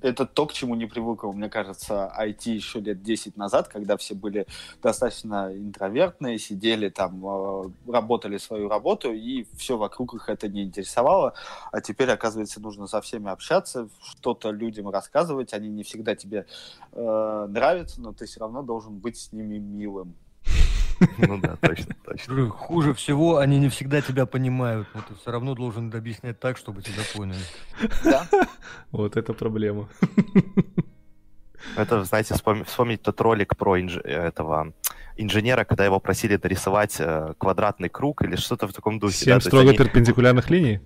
это 0.02 0.26
то, 0.26 0.46
к 0.46 0.54
чему 0.54 0.76
не 0.76 0.86
привыкла, 0.86 1.32
мне 1.32 1.50
кажется, 1.50 2.14
IT 2.20 2.50
еще 2.50 2.80
лет 2.80 3.02
10 3.02 3.38
назад, 3.38 3.68
когда 3.68 3.98
все 3.98 4.16
были 4.16 4.46
достаточно 4.82 5.52
интровертные, 5.54 6.38
сидели 6.38 6.90
там, 6.90 7.26
э, 7.26 7.64
работали 7.88 8.38
свою 8.38 8.70
работу, 8.70 9.12
и 9.14 9.46
все 9.58 9.78
вокруг 9.78 10.14
их 10.14 10.30
это 10.30 10.48
не 10.48 10.64
интересовало. 10.64 11.34
А 11.72 11.82
теперь, 11.82 12.12
оказывается, 12.12 12.62
нужно 12.62 12.88
со 12.88 13.02
всеми 13.02 13.30
общаться, 13.30 13.90
что-то 14.02 14.52
людям 14.52 14.90
рассказывать. 14.90 15.54
Они 15.54 15.70
не 15.70 15.84
всегда 15.84 16.16
тебе 16.16 16.46
э, 16.92 17.48
нравятся, 17.50 18.02
но 18.02 18.14
ты 18.14 18.26
все 18.26 18.40
равно 18.40 18.62
должен 18.62 18.98
быть 18.98 19.18
с 19.18 19.32
ними 19.32 19.58
милым. 19.58 20.16
Ну 21.18 21.38
да, 21.40 21.56
точно, 21.58 21.96
точно. 22.06 22.50
Хуже 22.50 22.94
всего, 22.94 23.38
они 23.38 23.60
не 23.60 23.70
всегда 23.70 24.02
тебя 24.02 24.26
понимают, 24.26 24.88
но 24.94 25.02
ты 25.02 25.16
все 25.16 25.32
равно 25.32 25.56
должен 25.56 25.94
объяснять 25.94 26.40
так, 26.40 26.58
чтобы 26.58 26.82
тебя 26.82 27.04
поняли. 27.16 27.40
Да. 28.04 28.28
Вот 28.92 29.18
это 29.18 29.34
проблема. 29.34 29.88
Это, 31.76 32.04
знаете, 32.04 32.36
вспомнить 32.36 33.02
тот 33.02 33.20
ролик 33.22 33.58
про 33.58 33.80
инж... 33.80 33.98
этого 33.98 34.74
инженера, 35.18 35.64
когда 35.64 35.86
его 35.86 36.00
просили 36.00 36.40
нарисовать 36.42 36.98
э, 37.00 37.34
квадратный 37.38 37.90
круг 37.90 38.22
или 38.22 38.36
что-то 38.36 38.68
в 38.68 38.74
таком 38.74 39.00
духе. 39.00 39.18
Семь 39.18 39.34
да? 39.34 39.40
строго 39.40 39.70
они... 39.70 39.78
перпендикулярных 39.78 40.50
линий? 40.50 40.80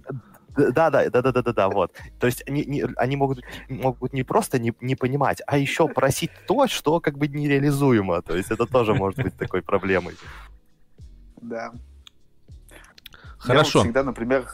Да, 0.55 0.89
да, 0.89 1.09
да, 1.09 1.21
да, 1.21 1.31
да, 1.31 1.41
да, 1.41 1.53
да, 1.53 1.69
вот. 1.69 1.93
То 2.19 2.27
есть 2.27 2.43
они, 2.47 2.65
не, 2.65 2.85
они 2.97 3.15
могут, 3.15 3.41
могут 3.69 4.13
не 4.13 4.23
просто 4.23 4.59
не, 4.59 4.73
не 4.81 4.95
понимать, 4.95 5.41
а 5.47 5.57
еще 5.57 5.87
просить 5.87 6.31
то, 6.47 6.67
что 6.67 6.99
как 6.99 7.17
бы 7.17 7.27
нереализуемо. 7.27 8.21
То 8.21 8.35
есть 8.35 8.51
это 8.51 8.65
тоже 8.65 8.93
может 8.93 9.19
быть 9.21 9.37
такой 9.37 9.61
проблемой. 9.61 10.15
Да. 11.41 11.71
Хорошо. 13.37 13.79
Я 13.79 13.83
вот 13.83 13.85
всегда, 13.85 14.03
например, 14.03 14.45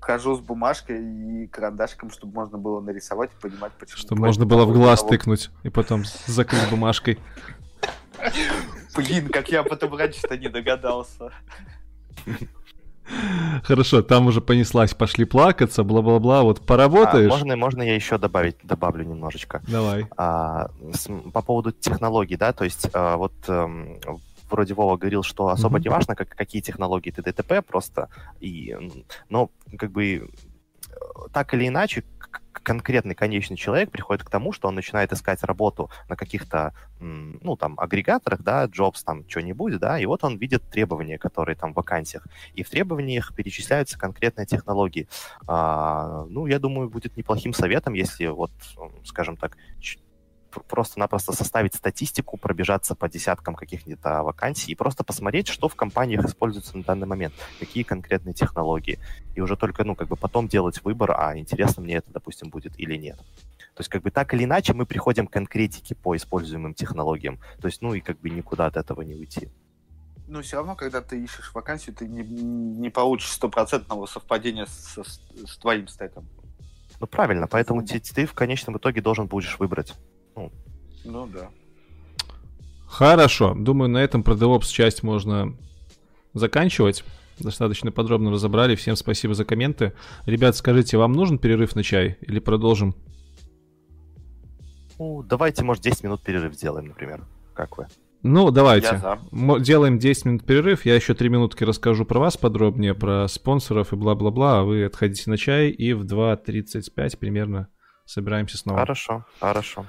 хожу 0.00 0.36
с 0.36 0.40
бумажкой 0.40 1.02
и 1.02 1.46
карандашиком, 1.46 2.10
чтобы 2.10 2.34
можно 2.34 2.58
было 2.58 2.80
нарисовать 2.80 3.30
и 3.32 3.40
понимать, 3.40 3.72
почему. 3.78 3.98
Чтобы 3.98 4.20
можно 4.22 4.44
было 4.44 4.64
в 4.64 4.72
глаз 4.72 5.00
того. 5.00 5.10
тыкнуть 5.10 5.50
и 5.62 5.70
потом 5.70 6.04
закрыть 6.26 6.68
бумажкой. 6.70 7.18
Блин, 8.96 9.28
как 9.28 9.50
я 9.50 9.62
потом 9.62 9.94
раньше-то 9.94 10.36
не 10.36 10.48
догадался. 10.48 11.32
Хорошо, 13.62 14.02
там 14.02 14.26
уже 14.26 14.40
понеслась, 14.40 14.94
пошли 14.94 15.24
плакаться, 15.24 15.84
бла-бла-бла. 15.84 16.42
Вот 16.42 16.66
поработаешь. 16.66 17.30
А, 17.30 17.34
можно, 17.34 17.56
можно 17.56 17.82
я 17.82 17.94
еще 17.94 18.18
добавить, 18.18 18.56
добавлю 18.62 19.04
немножечко. 19.04 19.62
Давай. 19.68 20.06
А, 20.16 20.70
с, 20.92 21.08
по 21.32 21.42
поводу 21.42 21.72
технологий, 21.72 22.36
да, 22.36 22.52
то 22.52 22.64
есть 22.64 22.88
а, 22.92 23.16
вот 23.16 23.32
а, 23.48 23.68
вроде 24.50 24.74
Вова 24.74 24.96
говорил, 24.96 25.22
что 25.22 25.48
особо 25.48 25.78
mm-hmm. 25.78 25.82
не 25.82 25.88
важно, 25.88 26.14
как, 26.14 26.28
какие 26.28 26.62
технологии 26.62 27.10
ты 27.10 27.22
ДТП, 27.22 27.66
просто 27.66 28.08
и, 28.40 28.76
но 29.28 29.50
как 29.78 29.90
бы 29.92 30.28
так 31.32 31.54
или 31.54 31.68
иначе, 31.68 32.04
конкретный 32.64 33.14
конечный 33.14 33.56
человек 33.56 33.90
приходит 33.90 34.24
к 34.24 34.30
тому, 34.30 34.52
что 34.52 34.68
он 34.68 34.74
начинает 34.74 35.12
искать 35.12 35.42
работу 35.44 35.90
на 36.08 36.16
каких-то, 36.16 36.74
ну, 36.98 37.56
там, 37.56 37.78
агрегаторах, 37.78 38.42
да, 38.42 38.64
jobs, 38.64 39.04
там, 39.04 39.28
что-нибудь, 39.28 39.78
да, 39.78 39.98
и 39.98 40.06
вот 40.06 40.24
он 40.24 40.38
видит 40.38 40.62
требования, 40.70 41.18
которые 41.18 41.54
там 41.56 41.72
в 41.72 41.76
вакансиях, 41.76 42.26
и 42.54 42.62
в 42.62 42.70
требованиях 42.70 43.34
перечисляются 43.34 43.98
конкретные 43.98 44.46
технологии. 44.46 45.08
А, 45.46 46.24
ну, 46.28 46.46
я 46.46 46.58
думаю, 46.58 46.88
будет 46.88 47.16
неплохим 47.16 47.52
советом, 47.52 47.94
если 47.94 48.26
вот, 48.26 48.50
скажем 49.04 49.36
так, 49.36 49.56
просто-напросто 50.62 51.32
составить 51.32 51.74
статистику, 51.74 52.36
пробежаться 52.36 52.94
по 52.94 53.08
десяткам 53.08 53.54
каких-то 53.54 54.22
вакансий 54.22 54.72
и 54.72 54.74
просто 54.74 55.04
посмотреть, 55.04 55.48
что 55.48 55.68
в 55.68 55.74
компаниях 55.74 56.24
используется 56.24 56.76
на 56.76 56.84
данный 56.84 57.06
момент, 57.06 57.34
какие 57.58 57.82
конкретные 57.82 58.34
технологии. 58.34 58.98
И 59.34 59.40
уже 59.40 59.56
только, 59.56 59.84
ну, 59.84 59.94
как 59.94 60.08
бы 60.08 60.16
потом 60.16 60.48
делать 60.48 60.82
выбор, 60.84 61.12
а 61.12 61.36
интересно 61.36 61.82
мне 61.82 61.96
это, 61.96 62.10
допустим, 62.12 62.50
будет 62.50 62.78
или 62.78 62.96
нет. 62.96 63.18
То 63.74 63.80
есть, 63.80 63.90
как 63.90 64.02
бы 64.02 64.10
так 64.10 64.32
или 64.34 64.44
иначе 64.44 64.72
мы 64.72 64.86
приходим 64.86 65.26
к 65.26 65.32
конкретике 65.32 65.94
по 65.96 66.14
используемым 66.14 66.74
технологиям. 66.74 67.40
То 67.60 67.66
есть, 67.66 67.82
ну, 67.82 67.94
и 67.94 68.00
как 68.00 68.20
бы 68.20 68.30
никуда 68.30 68.66
от 68.66 68.76
этого 68.76 69.02
не 69.02 69.14
уйти. 69.14 69.48
Но 70.26 70.40
все 70.42 70.56
равно, 70.56 70.74
когда 70.74 71.00
ты 71.00 71.22
ищешь 71.22 71.52
вакансию, 71.52 71.94
ты 71.94 72.06
не, 72.06 72.22
не 72.22 72.88
получишь 72.88 73.32
стопроцентного 73.32 74.06
совпадения 74.06 74.66
с, 74.66 74.96
с, 74.96 75.20
с 75.46 75.58
твоим 75.58 75.88
стеком. 75.88 76.26
Ну, 77.00 77.06
правильно, 77.06 77.46
поэтому 77.46 77.84
ты, 77.84 78.00
ты 78.00 78.24
в 78.24 78.32
конечном 78.32 78.78
итоге 78.78 79.02
должен 79.02 79.26
будешь 79.26 79.58
выбрать. 79.58 79.94
Ну, 80.36 80.52
ну 81.04 81.26
да. 81.26 81.50
Хорошо. 82.86 83.54
Думаю, 83.54 83.88
на 83.90 83.98
этом 83.98 84.22
про 84.22 84.34
DevOps 84.34 84.70
часть 84.70 85.02
можно 85.02 85.56
заканчивать. 86.32 87.04
достаточно 87.38 87.90
подробно 87.90 88.30
разобрали. 88.30 88.76
Всем 88.76 88.94
спасибо 88.96 89.34
за 89.34 89.44
комменты. 89.44 89.92
Ребят, 90.26 90.56
скажите, 90.56 90.96
вам 90.96 91.12
нужен 91.12 91.38
перерыв 91.38 91.74
на 91.74 91.82
чай 91.82 92.16
или 92.20 92.38
продолжим? 92.38 92.94
Ну, 94.98 95.22
давайте, 95.24 95.64
может, 95.64 95.82
10 95.82 96.04
минут 96.04 96.22
перерыв 96.22 96.54
сделаем, 96.54 96.86
например. 96.86 97.24
Как 97.52 97.76
вы? 97.78 97.86
Ну, 98.22 98.50
давайте. 98.50 98.86
Я 98.92 98.98
за. 98.98 99.18
Мо- 99.32 99.58
Делаем 99.58 99.98
10 99.98 100.24
минут 100.24 100.44
перерыв. 100.46 100.86
Я 100.86 100.94
еще 100.94 101.14
3 101.14 101.28
минутки 101.28 101.64
расскажу 101.64 102.04
про 102.04 102.20
вас 102.20 102.36
подробнее, 102.36 102.94
про 102.94 103.26
спонсоров 103.28 103.92
и 103.92 103.96
бла-бла-бла. 103.96 104.60
А 104.60 104.62
вы 104.62 104.84
отходите 104.84 105.28
на 105.28 105.36
чай 105.36 105.70
и 105.70 105.92
в 105.92 106.04
2.35 106.04 107.18
примерно 107.18 107.68
собираемся 108.06 108.56
снова. 108.56 108.78
Хорошо, 108.78 109.24
хорошо. 109.40 109.84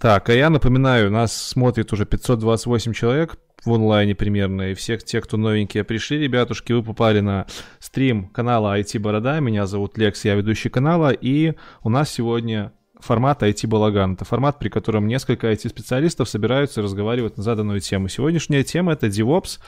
Так, 0.00 0.30
а 0.30 0.32
я 0.32 0.48
напоминаю, 0.48 1.10
нас 1.10 1.36
смотрит 1.36 1.92
уже 1.92 2.06
528 2.06 2.94
человек 2.94 3.36
в 3.66 3.70
онлайне 3.70 4.14
примерно, 4.14 4.70
и 4.70 4.74
всех 4.74 5.04
тех, 5.04 5.24
кто 5.24 5.36
новенькие 5.36 5.84
пришли, 5.84 6.18
ребятушки, 6.18 6.72
вы 6.72 6.82
попали 6.82 7.20
на 7.20 7.46
стрим 7.80 8.28
канала 8.28 8.80
IT 8.80 8.98
Борода, 8.98 9.38
меня 9.40 9.66
зовут 9.66 9.98
Лекс, 9.98 10.24
я 10.24 10.36
ведущий 10.36 10.70
канала, 10.70 11.10
и 11.10 11.52
у 11.82 11.90
нас 11.90 12.08
сегодня 12.08 12.72
формат 12.98 13.42
IT 13.42 13.66
Балаган. 13.66 14.14
Это 14.14 14.24
формат, 14.24 14.58
при 14.58 14.70
котором 14.70 15.06
несколько 15.06 15.52
IT-специалистов 15.52 16.30
собираются 16.30 16.80
разговаривать 16.80 17.36
на 17.36 17.42
заданную 17.42 17.80
тему. 17.80 18.08
Сегодняшняя 18.08 18.64
тема— 18.64 18.92
это 18.94 19.08
DevOps, 19.08 19.58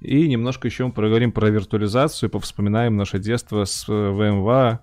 и 0.00 0.28
немножко 0.28 0.68
еще 0.68 0.86
мы 0.86 0.92
поговорим 0.92 1.32
про 1.32 1.50
виртуализацию, 1.50 2.30
повспоминаем 2.30 2.96
наше 2.96 3.18
детство 3.18 3.64
с 3.64 3.88
э, 3.88 3.92
VMware 3.92 4.78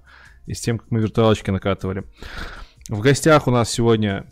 и 0.46 0.54
с 0.54 0.60
тем, 0.60 0.78
как 0.78 0.92
мы 0.92 1.00
виртуалочки 1.00 1.52
накатывали. 1.52 2.04
В 2.90 3.00
гостях 3.00 3.48
у 3.48 3.52
нас 3.52 3.70
сегодня 3.70 4.26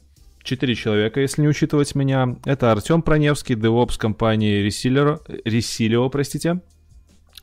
четыре 0.48 0.76
человека, 0.76 1.20
если 1.20 1.42
не 1.42 1.48
учитывать 1.48 1.94
меня. 1.94 2.38
Это 2.46 2.72
Артем 2.72 3.02
Проневский, 3.02 3.56
DevOps 3.56 4.00
компании 4.00 4.66
Resilio, 4.66 5.22
Resilio, 5.46 6.10
простите. 6.10 6.62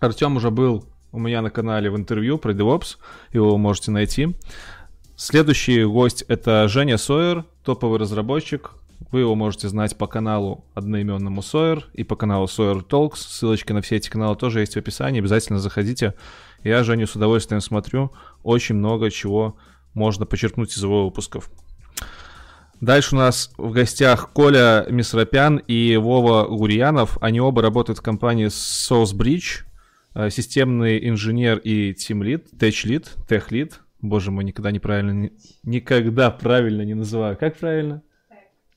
Артем 0.00 0.36
уже 0.36 0.50
был 0.50 0.86
у 1.12 1.18
меня 1.18 1.42
на 1.42 1.50
канале 1.50 1.90
в 1.90 1.96
интервью 1.96 2.38
про 2.38 2.52
DevOps, 2.52 2.96
его 3.32 3.56
можете 3.58 3.90
найти. 3.90 4.34
Следующий 5.16 5.84
гость 5.84 6.24
это 6.28 6.66
Женя 6.66 6.96
Сойер, 6.96 7.44
топовый 7.62 8.00
разработчик. 8.00 8.72
Вы 9.12 9.20
его 9.20 9.34
можете 9.34 9.68
знать 9.68 9.96
по 9.98 10.06
каналу 10.06 10.64
одноименному 10.74 11.42
Сойер 11.42 11.86
и 11.92 12.04
по 12.04 12.16
каналу 12.16 12.46
Sawyer 12.46 12.84
Talks. 12.84 13.16
Ссылочки 13.16 13.72
на 13.72 13.82
все 13.82 13.96
эти 13.96 14.08
каналы 14.08 14.34
тоже 14.34 14.60
есть 14.60 14.74
в 14.74 14.78
описании. 14.78 15.20
Обязательно 15.20 15.58
заходите. 15.58 16.14
Я 16.64 16.82
Женю 16.82 17.06
с 17.06 17.14
удовольствием 17.14 17.60
смотрю. 17.60 18.12
Очень 18.42 18.76
много 18.76 19.10
чего 19.10 19.56
можно 19.92 20.26
почерпнуть 20.26 20.72
из 20.72 20.82
его 20.82 21.04
выпусков. 21.04 21.50
Дальше 22.84 23.14
у 23.14 23.18
нас 23.18 23.50
в 23.56 23.72
гостях 23.72 24.30
Коля 24.34 24.84
Мисропян 24.90 25.56
и 25.56 25.96
Вова 25.96 26.46
Гурьянов. 26.46 27.16
Они 27.22 27.40
оба 27.40 27.62
работают 27.62 27.98
в 27.98 28.02
компании 28.02 28.48
SourceBridge. 28.48 29.64
Э, 30.14 30.28
Системный 30.28 31.08
инженер 31.08 31.56
и 31.64 31.94
тимлид, 31.94 32.48
теч-лид, 32.60 33.10
тех-лид. 33.26 33.80
Боже 34.02 34.30
мой, 34.30 34.44
никогда 34.44 34.70
неправильно, 34.70 35.12
не- 35.12 35.32
никогда 35.62 36.30
правильно 36.30 36.82
не 36.82 36.92
называю. 36.92 37.38
Как 37.38 37.56
правильно? 37.56 38.02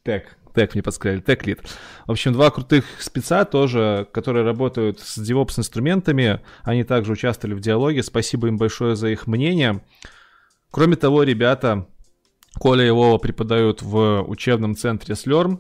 Тег. 0.04 0.38
Тег 0.56 0.74
мне 0.74 0.82
подсказали, 0.84 1.20
тег-лид. 1.20 1.60
В 2.06 2.12
общем, 2.12 2.32
два 2.32 2.50
крутых 2.50 2.86
спеца 3.00 3.44
тоже, 3.44 4.08
которые 4.14 4.46
работают 4.46 5.02
с 5.02 5.18
DevOps 5.18 5.60
инструментами. 5.60 6.40
Они 6.64 6.86
также 6.86 7.12
участвовали 7.12 7.56
в 7.56 7.60
диалоге. 7.60 8.04
Спасибо 8.04 8.48
им 8.48 8.58
большое 8.58 8.96
за 8.96 9.10
их 9.10 9.28
мнение. 9.28 9.84
Кроме 10.72 10.96
того, 10.96 11.24
ребята, 11.24 11.88
Коля 12.60 12.86
и 12.86 12.90
Вова 12.90 13.18
преподают 13.18 13.82
в 13.82 14.24
учебном 14.28 14.76
центре 14.76 15.16
Slurm. 15.16 15.60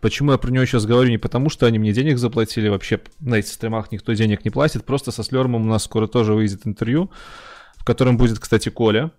Почему 0.00 0.32
я 0.32 0.38
про 0.38 0.50
него 0.50 0.64
сейчас 0.66 0.84
говорю? 0.84 1.10
Не 1.10 1.18
потому, 1.18 1.48
что 1.48 1.66
они 1.66 1.78
мне 1.78 1.92
денег 1.92 2.18
заплатили. 2.18 2.68
Вообще 2.68 3.00
на 3.20 3.36
этих 3.36 3.52
стримах 3.52 3.90
никто 3.90 4.12
денег 4.12 4.44
не 4.44 4.50
платит. 4.50 4.84
Просто 4.84 5.12
со 5.12 5.22
Slurm 5.22 5.56
у 5.56 5.58
нас 5.60 5.84
скоро 5.84 6.06
тоже 6.06 6.34
выйдет 6.34 6.66
интервью, 6.66 7.10
в 7.76 7.84
котором 7.84 8.16
будет, 8.16 8.38
кстати, 8.38 8.68
Коля 8.68 9.12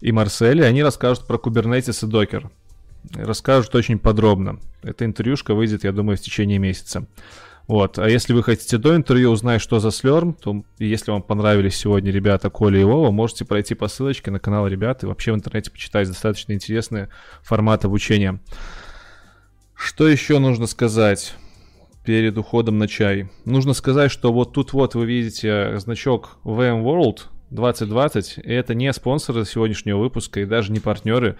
и 0.00 0.12
Марсель. 0.12 0.60
И 0.60 0.64
они 0.64 0.82
расскажут 0.82 1.26
про 1.26 1.36
Kubernetes 1.36 2.06
и 2.06 2.10
Docker. 2.10 2.50
Расскажут 3.14 3.74
очень 3.74 3.98
подробно. 3.98 4.58
Эта 4.82 5.04
интервьюшка 5.04 5.54
выйдет, 5.54 5.84
я 5.84 5.92
думаю, 5.92 6.16
в 6.16 6.20
течение 6.20 6.58
месяца. 6.58 7.06
Вот. 7.70 8.00
А 8.00 8.10
если 8.10 8.32
вы 8.32 8.42
хотите 8.42 8.78
до 8.78 8.96
интервью 8.96 9.30
узнать, 9.30 9.62
что 9.62 9.78
за 9.78 9.90
Slurm, 9.90 10.34
то 10.34 10.64
если 10.80 11.12
вам 11.12 11.22
понравились 11.22 11.76
сегодня 11.76 12.10
ребята 12.10 12.50
Коля 12.50 12.80
и 12.80 12.82
Вова, 12.82 13.12
можете 13.12 13.44
пройти 13.44 13.76
по 13.76 13.86
ссылочке 13.86 14.32
на 14.32 14.40
канал 14.40 14.66
ребят 14.66 15.04
и 15.04 15.06
вообще 15.06 15.30
в 15.30 15.36
интернете 15.36 15.70
почитать 15.70 16.08
достаточно 16.08 16.52
интересные 16.52 17.10
форматы 17.42 17.86
обучения. 17.86 18.40
Что 19.76 20.08
еще 20.08 20.40
нужно 20.40 20.66
сказать 20.66 21.34
перед 22.04 22.36
уходом 22.36 22.78
на 22.78 22.88
чай? 22.88 23.30
Нужно 23.44 23.72
сказать, 23.72 24.10
что 24.10 24.32
вот 24.32 24.52
тут 24.52 24.72
вот 24.72 24.96
вы 24.96 25.06
видите 25.06 25.78
значок 25.78 26.38
VMworld 26.42 27.20
2020, 27.50 28.38
и 28.38 28.52
это 28.52 28.74
не 28.74 28.92
спонсоры 28.92 29.44
сегодняшнего 29.44 29.98
выпуска 29.98 30.40
и 30.40 30.44
даже 30.44 30.72
не 30.72 30.80
партнеры. 30.80 31.36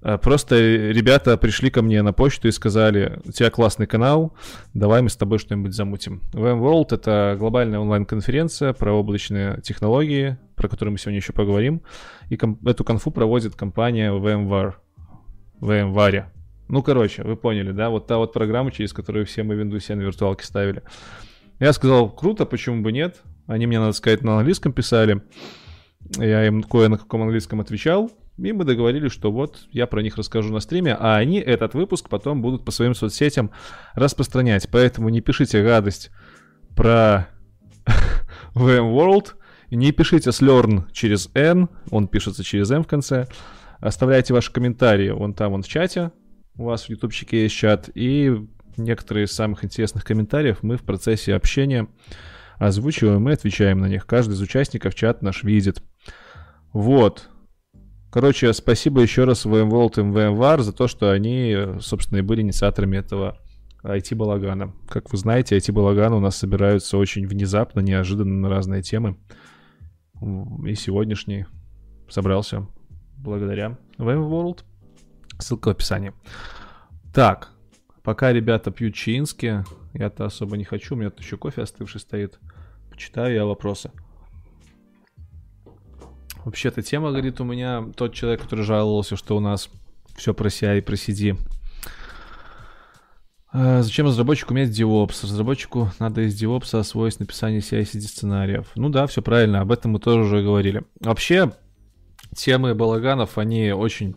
А 0.00 0.16
Просто 0.16 0.56
ребята 0.56 1.36
пришли 1.36 1.70
ко 1.70 1.82
мне 1.82 2.02
на 2.02 2.12
почту 2.12 2.48
и 2.48 2.52
сказали, 2.52 3.20
у 3.24 3.32
тебя 3.32 3.50
классный 3.50 3.86
канал, 3.86 4.34
давай 4.72 5.02
мы 5.02 5.08
с 5.08 5.16
тобой 5.16 5.38
что-нибудь 5.38 5.74
замутим. 5.74 6.22
VMworld— 6.32 6.88
это 6.94 7.36
глобальная 7.38 7.80
онлайн-конференция 7.80 8.72
про 8.72 8.92
облачные 8.92 9.60
технологии, 9.62 10.38
про 10.54 10.68
которые 10.68 10.92
мы 10.92 10.98
сегодня 10.98 11.18
еще 11.18 11.32
поговорим. 11.32 11.82
И 12.28 12.38
эту 12.66 12.84
конфу 12.84 13.10
проводит 13.10 13.56
компания 13.56 14.12
VMware. 14.12 14.74
VMware. 15.60 16.26
Ну, 16.68 16.82
короче, 16.82 17.24
вы 17.24 17.36
поняли, 17.36 17.72
да? 17.72 17.90
Вот 17.90 18.06
та 18.06 18.18
вот 18.18 18.32
программа, 18.32 18.70
через 18.70 18.92
которую 18.92 19.26
все 19.26 19.42
мы 19.42 19.54
Windows 19.54 19.80
7 19.80 19.96
на 19.96 20.02
виртуалке 20.02 20.44
ставили. 20.44 20.82
Я 21.58 21.72
сказал, 21.72 22.10
круто, 22.10 22.46
почему 22.46 22.82
бы 22.82 22.92
нет? 22.92 23.22
Они 23.46 23.66
мне, 23.66 23.80
надо 23.80 23.92
сказать, 23.92 24.22
на 24.22 24.38
английском 24.38 24.72
писали. 24.72 25.22
Я 26.16 26.46
им 26.46 26.62
кое 26.62 26.88
на 26.88 26.98
каком 26.98 27.22
английском 27.22 27.60
отвечал. 27.60 28.12
И 28.38 28.52
мы 28.52 28.64
договорились, 28.64 29.12
что 29.12 29.32
вот 29.32 29.66
я 29.72 29.86
про 29.86 30.00
них 30.00 30.16
расскажу 30.16 30.52
на 30.52 30.60
стриме, 30.60 30.94
а 30.98 31.16
они 31.16 31.38
этот 31.40 31.74
выпуск 31.74 32.08
потом 32.08 32.40
будут 32.40 32.64
по 32.64 32.70
своим 32.70 32.94
соцсетям 32.94 33.50
распространять. 33.94 34.68
Поэтому 34.70 35.08
не 35.08 35.20
пишите 35.20 35.62
гадость 35.62 36.10
про 36.76 37.28
VMworld, 38.54 39.34
и 39.70 39.76
не 39.76 39.92
пишите 39.92 40.30
slurn 40.30 40.90
через 40.92 41.30
N, 41.34 41.68
он 41.90 42.08
пишется 42.08 42.42
через 42.42 42.70
M 42.70 42.84
в 42.84 42.86
конце. 42.86 43.26
Оставляйте 43.80 44.32
ваши 44.32 44.52
комментарии 44.52 45.10
вон 45.10 45.34
там, 45.34 45.52
вон 45.52 45.62
в 45.62 45.68
чате. 45.68 46.10
У 46.56 46.64
вас 46.64 46.84
в 46.84 46.90
ютубчике 46.90 47.42
есть 47.42 47.54
чат. 47.54 47.90
И 47.94 48.34
некоторые 48.76 49.24
из 49.24 49.32
самых 49.32 49.64
интересных 49.64 50.04
комментариев 50.04 50.62
мы 50.62 50.76
в 50.76 50.82
процессе 50.82 51.34
общения 51.34 51.86
озвучиваем 52.58 53.28
и 53.28 53.32
отвечаем 53.32 53.78
на 53.80 53.86
них. 53.86 54.06
Каждый 54.06 54.34
из 54.34 54.40
участников 54.40 54.94
чат 54.94 55.22
наш 55.22 55.44
видит. 55.44 55.82
Вот. 56.72 57.28
Короче, 58.10 58.52
спасибо 58.54 59.02
еще 59.02 59.24
раз 59.24 59.44
VMworld 59.44 60.00
и 60.00 60.02
VMware 60.02 60.62
за 60.62 60.72
то, 60.72 60.88
что 60.88 61.10
они, 61.10 61.54
собственно, 61.80 62.18
и 62.18 62.22
были 62.22 62.40
инициаторами 62.40 62.96
этого 62.96 63.38
IT-балагана. 63.82 64.74
Как 64.88 65.12
вы 65.12 65.18
знаете, 65.18 65.56
IT-балаганы 65.56 66.16
у 66.16 66.20
нас 66.20 66.36
собираются 66.36 66.96
очень 66.96 67.26
внезапно, 67.26 67.80
неожиданно 67.80 68.34
на 68.40 68.48
разные 68.48 68.82
темы. 68.82 69.18
И 70.66 70.74
сегодняшний 70.74 71.46
собрался 72.08 72.66
благодаря 73.18 73.78
VMworld. 73.98 74.64
Ссылка 75.38 75.68
в 75.68 75.72
описании. 75.72 76.12
Так, 77.14 77.52
пока 78.02 78.32
ребята 78.32 78.70
пьют 78.70 78.94
чаински, 78.94 79.64
я-то 79.92 80.24
особо 80.24 80.56
не 80.56 80.64
хочу, 80.64 80.94
у 80.94 80.98
меня 80.98 81.10
тут 81.10 81.20
еще 81.20 81.36
кофе 81.36 81.62
остывший 81.62 82.00
стоит. 82.00 82.40
Почитаю 82.90 83.34
я 83.34 83.44
вопросы. 83.44 83.92
Вообще-то 86.48 86.80
тема, 86.80 87.10
говорит, 87.10 87.42
у 87.42 87.44
меня 87.44 87.84
тот 87.94 88.14
человек, 88.14 88.40
который 88.40 88.64
жаловался, 88.64 89.16
что 89.16 89.36
у 89.36 89.40
нас 89.40 89.68
все 90.16 90.32
про 90.32 90.48
CI 90.48 90.78
и 90.78 90.80
про 90.80 90.94
CD. 90.94 91.38
А, 93.52 93.82
Зачем 93.82 94.06
разработчику 94.06 94.54
уметь 94.54 94.70
DevOps? 94.70 95.24
Разработчику 95.24 95.90
надо 95.98 96.22
из 96.22 96.42
DevOps 96.42 96.78
освоить 96.78 97.20
написание 97.20 97.60
CI-CD 97.60 98.00
сценариев. 98.00 98.70
Ну 98.76 98.88
да, 98.88 99.06
все 99.06 99.20
правильно, 99.20 99.60
об 99.60 99.70
этом 99.72 99.90
мы 99.90 99.98
тоже 99.98 100.20
уже 100.20 100.42
говорили. 100.42 100.84
Вообще, 101.00 101.52
темы 102.34 102.74
балаганов, 102.74 103.36
они 103.36 103.70
очень 103.72 104.16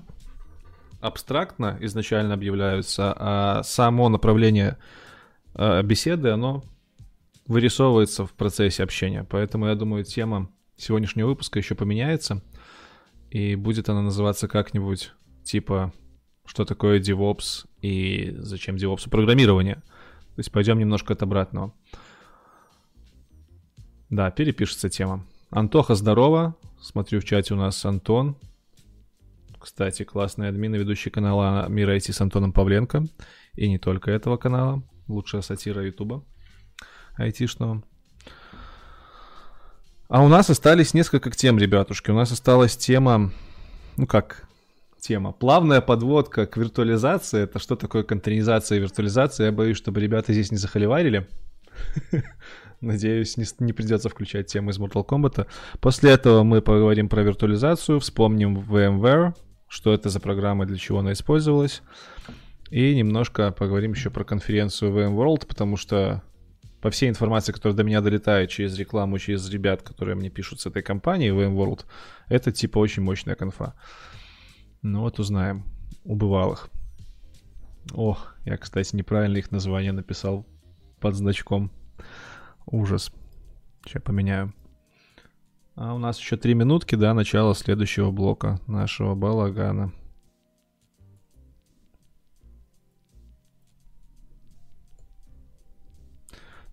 абстрактно 1.01 1.77
изначально 1.81 2.35
объявляются, 2.35 3.13
а 3.13 3.61
само 3.63 4.07
направление 4.07 4.77
э, 5.55 5.83
беседы, 5.83 6.29
оно 6.29 6.63
вырисовывается 7.45 8.25
в 8.25 8.31
процессе 8.31 8.83
общения. 8.83 9.25
Поэтому 9.29 9.65
я 9.65 9.75
думаю, 9.75 10.05
тема 10.05 10.49
сегодняшнего 10.81 11.27
выпуска 11.27 11.59
еще 11.59 11.75
поменяется. 11.75 12.41
И 13.29 13.55
будет 13.55 13.89
она 13.89 14.01
называться 14.01 14.47
как-нибудь 14.47 15.13
типа 15.43 15.93
что 16.45 16.65
такое 16.65 16.99
DevOps 16.99 17.65
и 17.81 18.35
зачем 18.39 18.75
DevOps 18.75 19.09
программирование. 19.09 19.75
То 19.75 20.39
есть 20.39 20.51
пойдем 20.51 20.79
немножко 20.79 21.13
от 21.13 21.23
обратного. 21.23 21.73
Да, 24.09 24.31
перепишется 24.31 24.89
тема. 24.89 25.25
Антоха, 25.49 25.95
здорово. 25.95 26.55
Смотрю 26.81 27.21
в 27.21 27.23
чате 27.23 27.53
у 27.53 27.57
нас 27.57 27.85
Антон. 27.85 28.37
Кстати, 29.59 30.03
классный 30.03 30.49
админ 30.49 30.75
и 30.75 30.79
ведущий 30.79 31.09
канала 31.09 31.67
Мира 31.69 31.95
IT 31.95 32.11
с 32.11 32.19
Антоном 32.19 32.51
Павленко. 32.51 33.05
И 33.53 33.69
не 33.69 33.77
только 33.77 34.11
этого 34.11 34.37
канала. 34.37 34.83
Лучшая 35.07 35.41
сатира 35.41 35.85
Ютуба 35.85 36.25
айтишного. 37.15 37.83
А 40.11 40.21
у 40.21 40.27
нас 40.27 40.49
остались 40.49 40.93
несколько 40.93 41.31
тем, 41.31 41.57
ребятушки. 41.57 42.11
У 42.11 42.13
нас 42.13 42.33
осталась 42.33 42.75
тема, 42.75 43.31
ну 43.95 44.05
как, 44.05 44.43
тема. 44.99 45.31
Плавная 45.31 45.79
подводка 45.79 46.45
к 46.45 46.57
виртуализации. 46.57 47.43
Это 47.43 47.59
что 47.59 47.77
такое 47.77 48.03
контейнеризация 48.03 48.77
и 48.77 48.81
виртуализация? 48.81 49.45
Я 49.45 49.51
боюсь, 49.53 49.77
чтобы 49.77 50.01
ребята 50.01 50.33
здесь 50.33 50.51
не 50.51 50.57
захоливарили. 50.57 51.29
Надеюсь, 52.81 53.37
не, 53.37 53.45
не 53.59 53.71
придется 53.71 54.09
включать 54.09 54.47
тему 54.47 54.71
из 54.71 54.79
Mortal 54.79 55.07
Kombat. 55.07 55.47
После 55.79 56.11
этого 56.11 56.43
мы 56.43 56.61
поговорим 56.61 57.07
про 57.07 57.23
виртуализацию, 57.23 58.01
вспомним 58.01 58.57
VMware, 58.57 59.33
что 59.69 59.93
это 59.93 60.09
за 60.09 60.19
программа, 60.19 60.65
для 60.65 60.77
чего 60.77 60.99
она 60.99 61.13
использовалась. 61.13 61.83
И 62.69 62.93
немножко 62.95 63.53
поговорим 63.53 63.93
еще 63.93 64.09
про 64.09 64.25
конференцию 64.25 64.91
VMworld, 64.91 65.47
потому 65.47 65.77
что 65.77 66.21
по 66.81 66.89
всей 66.89 67.09
информации, 67.09 67.51
которая 67.51 67.75
до 67.75 67.83
меня 67.83 68.01
долетает 68.01 68.49
через 68.49 68.77
рекламу, 68.77 69.19
через 69.19 69.47
ребят, 69.49 69.83
которые 69.83 70.15
мне 70.15 70.29
пишут 70.29 70.59
с 70.59 70.65
этой 70.65 70.81
компании 70.81 71.31
VMworld, 71.31 71.85
это 72.27 72.51
типа 72.51 72.79
очень 72.79 73.03
мощная 73.03 73.35
конфа. 73.35 73.75
Ну 74.81 75.01
вот 75.01 75.19
узнаем 75.19 75.63
у 76.03 76.15
бывалых. 76.15 76.69
Ох, 77.93 78.35
я, 78.45 78.57
кстати, 78.57 78.95
неправильно 78.95 79.37
их 79.37 79.51
название 79.51 79.91
написал 79.91 80.45
под 80.99 81.15
значком. 81.15 81.71
Ужас. 82.65 83.11
Сейчас 83.85 84.01
поменяю. 84.01 84.53
А 85.75 85.93
у 85.93 85.97
нас 85.97 86.19
еще 86.19 86.37
три 86.37 86.53
минутки 86.53 86.95
до 86.95 87.13
начала 87.13 87.55
следующего 87.55 88.11
блока 88.11 88.59
нашего 88.67 89.15
балагана. 89.15 89.93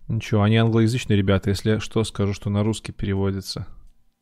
Ничего, 0.09 0.41
они 0.41 0.57
англоязычные 0.57 1.17
ребята. 1.17 1.51
Если 1.51 1.77
что, 1.77 2.03
скажу, 2.03 2.33
что 2.33 2.49
на 2.49 2.63
русский 2.63 2.91
переводится. 2.91 3.67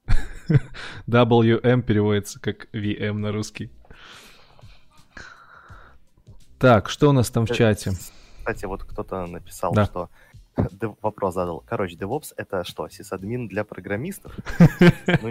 WM 1.08 1.82
переводится 1.82 2.42
как 2.42 2.68
VM 2.74 3.14
на 3.14 3.32
русский. 3.32 3.72
Так, 6.60 6.90
что 6.90 7.10
у 7.10 7.12
нас 7.14 7.30
там 7.30 7.46
в 7.46 7.52
чате? 7.52 7.92
Кстати, 8.40 8.66
вот 8.66 8.84
кто-то 8.84 9.28
написал, 9.28 9.74
да. 9.74 9.86
что 9.86 10.10
вопрос 11.02 11.36
задал. 11.36 11.64
Короче, 11.66 11.96
DevOps— 11.96 12.34
это 12.38 12.66
что, 12.66 12.90
сисадмин 12.90 13.48
для 13.48 13.64
программистов? 13.64 14.36
Ну, 15.22 15.30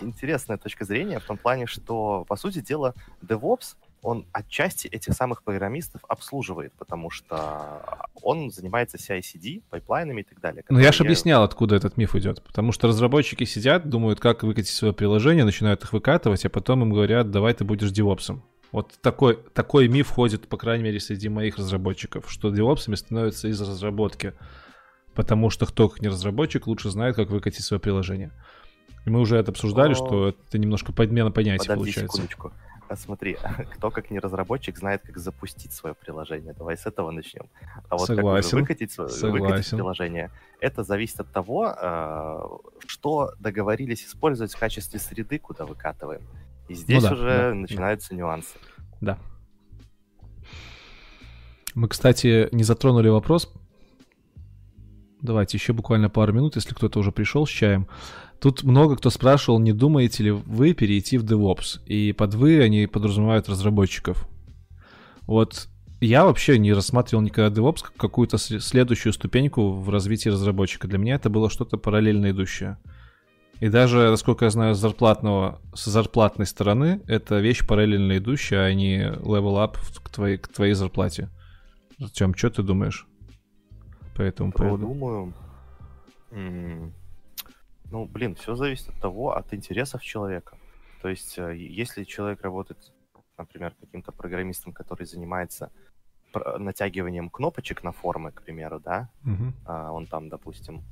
интересная 0.00 0.56
точка 0.56 0.86
зрения 0.86 1.18
в 1.20 1.24
том 1.24 1.36
плане, 1.36 1.66
что, 1.66 2.24
по 2.26 2.36
сути 2.36 2.60
дела, 2.60 2.94
DevOps 3.22 3.76
он 4.02 4.26
отчасти 4.32 4.88
этих 4.88 5.14
самых 5.14 5.44
программистов 5.44 6.02
обслуживает, 6.08 6.72
потому 6.74 7.08
что 7.08 8.08
он 8.20 8.50
занимается 8.50 8.96
CI-CD, 8.96 9.62
пайплайнами 9.70 10.22
и 10.22 10.24
так 10.24 10.40
далее. 10.40 10.64
Ну, 10.68 10.80
я 10.80 10.90
же 10.90 11.04
объяснял, 11.04 11.44
откуда 11.44 11.76
этот 11.76 11.96
миф 11.96 12.16
идет. 12.16 12.42
Потому 12.42 12.72
что 12.72 12.88
разработчики 12.88 13.44
сидят, 13.44 13.88
думают, 13.88 14.18
как 14.18 14.42
выкатить 14.42 14.74
свое 14.74 14.92
приложение, 14.92 15.44
начинают 15.44 15.84
их 15.84 15.92
выкатывать, 15.92 16.44
а 16.44 16.50
потом 16.50 16.82
им 16.82 16.92
говорят, 16.92 17.30
давай 17.30 17.54
ты 17.54 17.64
будешь 17.64 17.92
девопсом. 17.92 18.42
Вот 18.72 18.92
такой, 19.00 19.38
такой 19.54 19.86
миф 19.86 20.08
ходит, 20.08 20.48
по 20.48 20.56
крайней 20.56 20.84
мере, 20.84 20.98
среди 20.98 21.28
моих 21.28 21.56
разработчиков, 21.56 22.30
что 22.30 22.50
девопсами 22.50 22.96
становятся 22.96 23.48
из 23.48 23.60
разработки. 23.60 24.32
Потому 25.14 25.50
что 25.50 25.66
кто, 25.66 25.88
как 25.88 26.00
не 26.00 26.08
разработчик, 26.08 26.66
лучше 26.66 26.90
знает, 26.90 27.14
как 27.14 27.30
выкатить 27.30 27.64
свое 27.64 27.78
приложение. 27.78 28.32
И 29.04 29.10
мы 29.10 29.20
уже 29.20 29.36
это 29.36 29.50
обсуждали, 29.50 29.92
О... 29.92 29.94
что 29.94 30.28
это 30.28 30.58
немножко 30.58 30.92
подмена 30.92 31.30
понятий 31.30 31.68
Подожди 31.68 31.92
получается. 31.92 32.16
Секундочку. 32.16 32.52
А 32.88 32.96
смотри, 32.96 33.36
кто 33.74 33.90
как 33.90 34.10
не 34.10 34.18
разработчик 34.18 34.76
знает, 34.76 35.02
как 35.02 35.18
запустить 35.18 35.72
свое 35.72 35.94
приложение. 35.94 36.52
Давай 36.52 36.76
с 36.76 36.86
этого 36.86 37.10
начнем. 37.10 37.48
А 37.88 37.96
вот 37.96 38.06
Согласен. 38.06 38.50
как 38.50 38.60
выкатить, 38.60 38.96
выкатить 38.96 39.70
приложение, 39.70 40.30
это 40.60 40.84
зависит 40.84 41.20
от 41.20 41.32
того, 41.32 41.74
а, 41.76 42.58
что 42.86 43.32
договорились 43.38 44.04
использовать 44.04 44.54
в 44.54 44.58
качестве 44.58 44.98
среды, 44.98 45.38
куда 45.38 45.64
выкатываем. 45.64 46.22
И 46.68 46.74
здесь 46.74 47.02
ну 47.02 47.08
да, 47.08 47.14
уже 47.14 47.28
да, 47.28 47.54
начинаются 47.54 48.10
да. 48.10 48.16
нюансы. 48.16 48.58
Да. 49.00 49.18
Мы, 51.74 51.88
кстати, 51.88 52.48
не 52.52 52.64
затронули 52.64 53.08
вопрос. 53.08 53.52
Давайте 55.22 55.56
еще 55.56 55.72
буквально 55.72 56.10
пару 56.10 56.32
минут, 56.32 56.56
если 56.56 56.74
кто-то 56.74 56.98
уже 56.98 57.12
пришел 57.12 57.46
с 57.46 57.50
чаем. 57.50 57.86
Тут 58.42 58.64
много 58.64 58.96
кто 58.96 59.08
спрашивал, 59.08 59.60
не 59.60 59.72
думаете 59.72 60.24
ли 60.24 60.30
вы 60.32 60.74
перейти 60.74 61.16
в 61.16 61.24
DevOps. 61.24 61.80
И 61.86 62.12
под 62.12 62.34
«вы» 62.34 62.60
они 62.60 62.88
подразумевают 62.88 63.48
разработчиков. 63.48 64.28
Вот 65.28 65.68
я 66.00 66.24
вообще 66.24 66.58
не 66.58 66.72
рассматривал 66.72 67.22
никогда 67.22 67.56
DevOps 67.56 67.84
как 67.84 67.94
какую-то 67.94 68.38
следующую 68.38 69.12
ступеньку 69.12 69.70
в 69.74 69.88
развитии 69.90 70.28
разработчика. 70.28 70.88
Для 70.88 70.98
меня 70.98 71.14
это 71.14 71.30
было 71.30 71.48
что-то 71.48 71.76
параллельно 71.78 72.32
идущее. 72.32 72.78
И 73.60 73.68
даже, 73.68 74.10
насколько 74.10 74.46
я 74.46 74.50
знаю, 74.50 74.74
с 74.74 74.78
зарплатного, 74.80 75.60
с 75.72 75.84
зарплатной 75.84 76.46
стороны, 76.46 77.00
это 77.06 77.38
вещь 77.38 77.64
параллельно 77.64 78.18
идущая, 78.18 78.64
а 78.64 78.74
не 78.74 79.04
level 79.04 79.64
up 79.64 79.76
к 80.02 80.10
твоей, 80.10 80.36
к 80.38 80.48
твоей 80.48 80.74
зарплате. 80.74 81.30
Артем, 82.00 82.34
что 82.34 82.50
ты 82.50 82.64
думаешь 82.64 83.06
по 84.16 84.22
этому 84.22 84.50
поводу? 84.50 84.88
Я 84.88 84.94
думаю... 84.94 85.32
Ну, 87.92 88.06
блин, 88.06 88.34
все 88.34 88.54
зависит 88.54 88.88
от 88.88 88.96
того, 89.00 89.36
от 89.36 89.52
интересов 89.52 90.02
человека. 90.02 90.56
То 91.02 91.08
есть, 91.08 91.38
э, 91.38 91.54
если 91.54 92.04
человек 92.04 92.40
работает, 92.42 92.78
например, 93.36 93.74
каким-то 93.78 94.12
программистом, 94.12 94.72
который 94.72 95.04
занимается 95.06 95.70
натягиванием 96.58 97.28
кнопочек 97.28 97.84
на 97.84 97.92
формы, 97.92 98.32
к 98.32 98.40
примеру, 98.40 98.80
да, 98.80 99.10
uh-huh. 99.22 99.90
он 99.90 100.06
там, 100.06 100.30
допустим, 100.30 100.82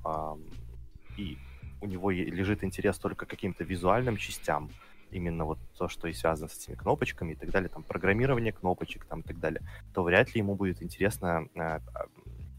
и 1.16 1.39
у 1.81 1.86
него 1.86 2.10
лежит 2.10 2.62
интерес 2.62 2.98
только 2.98 3.24
к 3.24 3.31
каким-то 3.31 3.64
визуальным 3.64 4.18
частям, 4.18 4.68
именно 5.10 5.47
вот 5.47 5.59
то, 5.78 5.89
что 5.89 6.09
и 6.09 6.12
связано 6.12 6.48
с 6.48 6.59
этими 6.59 6.74
кнопочками 6.74 7.32
и 7.32 7.36
так 7.36 7.51
далее, 7.51 7.70
там 7.70 7.82
программирование 7.82 8.52
кнопочек 8.52 9.06
там 9.06 9.20
и 9.20 9.22
так 9.22 9.40
далее, 9.40 9.62
то 9.94 10.02
вряд 10.02 10.35
ли 10.35 10.40
ему 10.40 10.55
будет 10.55 10.82
интересно 10.82 11.48
э, 11.55 11.81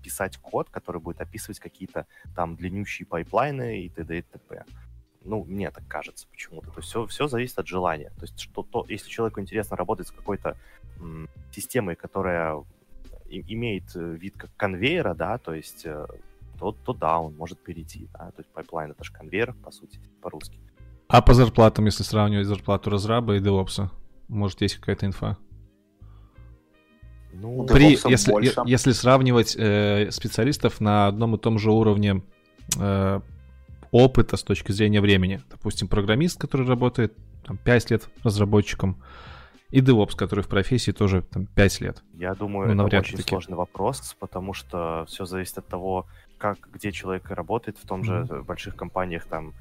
писать 0.01 0.37
код, 0.37 0.69
который 0.69 1.01
будет 1.01 1.21
описывать 1.21 1.59
какие-то 1.59 2.05
там 2.35 2.55
длиннющие 2.55 3.05
пайплайны 3.05 3.83
и 3.83 3.89
т.д. 3.89 4.17
и 4.17 4.21
т.п. 4.21 4.65
Ну, 5.23 5.43
мне 5.43 5.69
так 5.69 5.87
кажется 5.87 6.27
почему-то. 6.31 6.71
То 6.71 6.79
есть 6.79 6.89
все, 6.89 7.05
все 7.05 7.27
зависит 7.27 7.59
от 7.59 7.67
желания. 7.67 8.11
То 8.17 8.23
есть 8.23 8.39
что 8.39 8.63
то, 8.63 8.85
если 8.89 9.09
человеку 9.09 9.39
интересно 9.39 9.77
работать 9.77 10.07
с 10.07 10.11
какой-то 10.11 10.57
м, 10.99 11.29
системой, 11.51 11.95
которая 11.95 12.63
имеет 13.29 13.95
э, 13.95 14.15
вид 14.15 14.35
как 14.37 14.49
конвейера, 14.57 15.13
да, 15.13 15.37
то 15.37 15.53
есть 15.53 15.85
э, 15.85 16.05
то, 16.59 16.71
то 16.71 16.93
да, 16.93 17.19
он 17.19 17.35
может 17.35 17.59
перейти. 17.59 18.07
Да? 18.13 18.31
То 18.31 18.39
есть 18.39 18.49
пайплайн 18.49 18.91
это 18.91 19.03
же 19.03 19.11
конвейер, 19.11 19.53
по 19.53 19.71
сути, 19.71 19.99
по-русски. 20.21 20.59
А 21.07 21.21
по 21.21 21.33
зарплатам, 21.33 21.85
если 21.85 22.03
сравнивать 22.03 22.47
зарплату 22.47 22.89
разраба 22.89 23.35
и 23.35 23.39
девопса, 23.39 23.91
может, 24.27 24.61
есть 24.61 24.77
какая-то 24.77 25.05
инфа? 25.05 25.37
Ну, 27.33 27.65
При, 27.65 27.91
если, 28.09 28.67
если 28.69 28.91
сравнивать 28.91 29.55
э, 29.57 30.11
специалистов 30.11 30.81
на 30.81 31.07
одном 31.07 31.35
и 31.35 31.37
том 31.37 31.59
же 31.59 31.71
уровне 31.71 32.23
э, 32.79 33.19
опыта 33.91 34.37
с 34.37 34.43
точки 34.43 34.71
зрения 34.71 35.01
времени, 35.01 35.41
допустим, 35.49 35.87
программист, 35.87 36.39
который 36.39 36.67
работает 36.67 37.13
там, 37.45 37.57
5 37.57 37.91
лет 37.91 38.09
разработчиком, 38.23 39.01
и 39.69 39.79
DevOps, 39.79 40.17
который 40.17 40.43
в 40.43 40.49
профессии 40.49 40.91
тоже 40.91 41.21
там 41.21 41.45
5 41.45 41.81
лет. 41.81 42.03
Я 42.13 42.35
думаю, 42.35 42.75
ну, 42.75 42.87
это 42.87 42.99
очень 42.99 43.17
таки. 43.17 43.29
сложный 43.29 43.55
вопрос, 43.55 44.15
потому 44.19 44.53
что 44.53 45.05
все 45.07 45.25
зависит 45.25 45.59
от 45.59 45.67
того, 45.67 46.07
как, 46.37 46.69
где 46.73 46.91
человек 46.91 47.29
работает, 47.29 47.77
в 47.77 47.87
том 47.87 48.01
mm-hmm. 48.01 48.27
же 48.27 48.43
больших 48.43 48.75
компаниях 48.75 49.25
там 49.25 49.53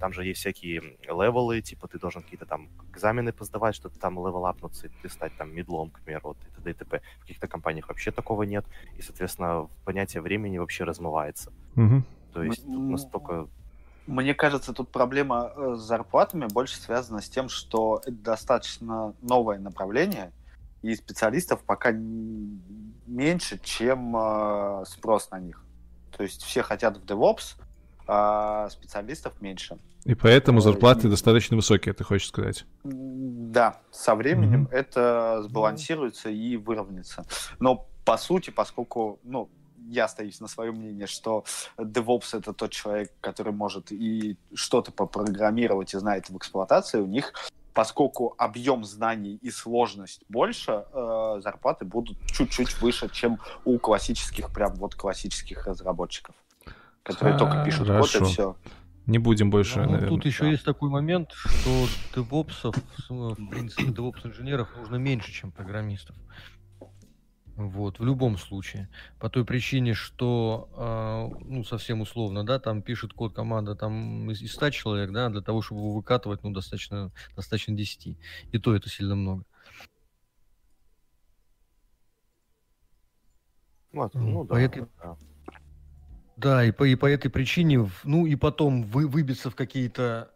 там 0.00 0.12
же 0.12 0.24
есть 0.24 0.40
всякие 0.40 0.80
левелы, 1.02 1.60
типа 1.60 1.86
ты 1.86 1.98
должен 1.98 2.22
какие-то 2.22 2.46
там 2.46 2.68
экзамены 2.90 3.32
посдавать, 3.32 3.74
чтобы 3.74 3.94
там 3.96 4.14
левел 4.14 4.46
апнуться, 4.46 4.86
и 4.86 4.90
ты 5.02 5.08
стать 5.10 5.32
там 5.36 5.54
мидлом, 5.54 5.90
к 5.90 6.00
примеру, 6.00 6.28
вот, 6.28 6.38
и 6.48 6.50
т.д. 6.56 6.70
и 6.70 6.74
т.п. 6.74 7.02
В 7.18 7.20
каких-то 7.20 7.46
компаниях 7.46 7.88
вообще 7.88 8.10
такого 8.10 8.44
нет, 8.44 8.64
и, 8.96 9.02
соответственно, 9.02 9.68
понятие 9.84 10.22
времени 10.22 10.58
вообще 10.58 10.84
размывается. 10.84 11.52
Угу. 11.76 12.02
То 12.32 12.42
есть 12.42 12.64
тут 12.64 12.90
настолько... 12.90 13.46
Мне 14.06 14.34
кажется, 14.34 14.72
тут 14.72 14.90
проблема 14.90 15.52
э, 15.54 15.74
с 15.76 15.80
зарплатами 15.80 16.46
больше 16.46 16.76
связана 16.76 17.20
с 17.20 17.28
тем, 17.28 17.48
что 17.48 18.00
это 18.02 18.16
достаточно 18.16 19.14
новое 19.20 19.58
направление, 19.58 20.32
и 20.82 20.94
специалистов 20.94 21.62
пока 21.62 21.92
меньше, 21.92 23.60
чем 23.62 24.16
э, 24.16 24.84
спрос 24.86 25.30
на 25.30 25.38
них. 25.38 25.62
То 26.16 26.22
есть 26.22 26.42
все 26.42 26.62
хотят 26.62 26.96
в 26.96 27.04
DevOps, 27.04 27.60
а 28.06 28.68
специалистов 28.70 29.40
меньше. 29.40 29.78
И 30.04 30.14
поэтому 30.14 30.58
э, 30.58 30.62
зарплаты 30.62 31.06
и... 31.08 31.10
достаточно 31.10 31.56
высокие, 31.56 31.94
ты 31.94 32.04
хочешь 32.04 32.28
сказать? 32.28 32.64
Да, 32.84 33.80
со 33.90 34.14
временем 34.14 34.64
mm-hmm. 34.64 34.74
это 34.74 35.42
сбалансируется 35.42 36.30
и 36.30 36.56
выровняется. 36.56 37.24
Но 37.58 37.86
по 38.04 38.16
сути, 38.16 38.50
поскольку, 38.50 39.20
ну, 39.22 39.50
я 39.88 40.04
остаюсь 40.04 40.40
на 40.40 40.48
своем 40.48 40.76
мнении, 40.76 41.06
что 41.06 41.44
DevOps 41.76 42.38
это 42.38 42.52
тот 42.52 42.70
человек, 42.70 43.12
который 43.20 43.52
может 43.52 43.92
и 43.92 44.36
что-то 44.54 44.92
попрограммировать 44.92 45.94
и 45.94 45.98
знает 45.98 46.30
в 46.30 46.36
эксплуатации, 46.36 47.00
у 47.00 47.06
них 47.06 47.32
поскольку 47.72 48.34
объем 48.36 48.84
знаний 48.84 49.38
и 49.40 49.50
сложность 49.50 50.22
больше, 50.28 50.84
э, 50.92 51.40
зарплаты 51.42 51.84
будут 51.84 52.18
чуть-чуть 52.26 52.80
выше, 52.80 53.08
чем 53.08 53.38
у 53.64 53.78
классических, 53.78 54.52
прям 54.52 54.74
вот 54.74 54.94
классических 54.94 55.66
разработчиков. 55.66 56.34
которые 57.02 57.38
только 57.38 57.64
пишут 57.64 57.88
код 57.88 58.14
и 58.14 58.24
все. 58.24 58.56
Не 59.10 59.18
будем 59.18 59.50
больше, 59.50 59.80
Ну, 59.80 59.86
наверное. 59.90 60.08
тут 60.08 60.24
еще 60.24 60.48
есть 60.48 60.64
такой 60.64 60.88
момент, 60.88 61.32
что 61.32 61.88
девопсов, 62.14 62.76
в 63.08 63.34
принципе, 63.50 63.86
девопс-инженеров 63.90 64.68
нужно 64.76 64.96
меньше, 64.96 65.32
чем 65.32 65.50
программистов. 65.50 66.14
Вот, 67.56 67.98
в 67.98 68.04
любом 68.04 68.38
случае. 68.38 68.88
По 69.18 69.28
той 69.28 69.44
причине, 69.44 69.94
что, 69.94 70.70
а, 70.76 71.28
ну, 71.40 71.64
совсем 71.64 72.00
условно, 72.02 72.46
да, 72.46 72.60
там 72.60 72.82
пишет 72.82 73.12
код 73.12 73.34
команда 73.34 73.74
там 73.74 74.30
из, 74.30 74.40
из 74.42 74.52
100 74.54 74.70
человек, 74.70 75.10
да, 75.10 75.28
для 75.28 75.40
того, 75.40 75.60
чтобы 75.60 75.80
его 75.80 75.90
выкатывать, 75.92 76.44
ну, 76.44 76.52
достаточно, 76.52 77.10
достаточно 77.34 77.74
10. 77.74 78.16
И 78.52 78.58
то 78.58 78.76
это 78.76 78.88
сильно 78.88 79.16
много. 79.16 79.44
Вот, 83.92 84.14
ну, 84.14 84.44
По 84.46 84.54
да, 84.54 84.60
этой- 84.60 84.86
да. 85.02 85.16
Да, 86.40 86.64
и 86.64 86.70
по, 86.70 86.84
и 86.84 86.94
по 86.94 87.04
этой 87.06 87.28
причине, 87.30 87.90
ну 88.04 88.24
и 88.26 88.34
потом 88.34 88.84
вы, 88.84 89.06
выбиться 89.06 89.50
в 89.50 89.54
какие-то, 89.54 90.30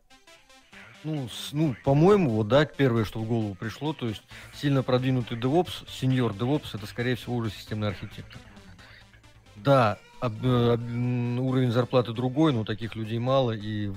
ну, 1.03 1.29
с- 1.29 1.53
ну, 1.53 1.75
по-моему, 1.83 2.31
вот, 2.31 2.49
да, 2.49 2.67
первое, 2.67 3.05
что 3.07 3.21
в 3.21 3.27
голову 3.27 3.55
пришло, 3.55 3.95
то 3.95 4.07
есть 4.09 4.23
сильно 4.55 4.83
продвинутый 4.83 5.39
DevOps, 5.39 5.89
сеньор 5.89 6.33
DevOps, 6.33 6.71
это, 6.75 6.87
скорее 6.87 7.15
всего, 7.17 7.37
уже 7.37 7.51
системный 7.51 7.89
архитектор. 7.89 8.39
Да, 9.57 9.99
об- 10.21 10.45
э, 10.45 10.73
об- 10.75 11.41
уровень 11.41 11.71
зарплаты 11.71 12.13
другой, 12.13 12.53
но 12.53 12.65
таких 12.65 12.97
людей 12.97 13.19
мало, 13.19 13.53
и 13.53 13.91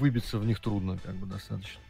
выбиться 0.00 0.38
в 0.38 0.44
них 0.44 0.58
трудно, 0.58 0.98
как 1.04 1.14
бы, 1.14 1.26
достаточно. 1.26 1.80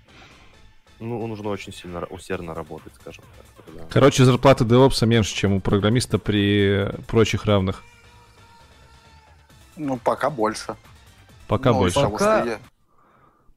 Ну, 1.01 1.27
нужно 1.27 1.49
очень 1.49 1.73
сильно 1.73 2.05
усердно 2.05 2.53
работать, 2.55 2.93
скажем 3.01 3.25
так. 3.37 3.65
тогда. 3.65 3.87
Короче, 3.89 4.25
зарплата 4.27 4.65
DevOps 4.65 5.07
меньше, 5.07 5.35
чем 5.35 5.55
у 5.55 5.61
программиста 5.61 6.19
при 6.19 6.91
прочих 7.09 7.47
равных. 7.47 7.83
Ну, 9.77 9.97
пока 9.99 10.31
больше. 10.31 10.77
Пока 11.49 11.71
Ну, 11.73 11.79
больше. 11.79 12.01
Пока- 12.01 12.45
я- 12.45 12.59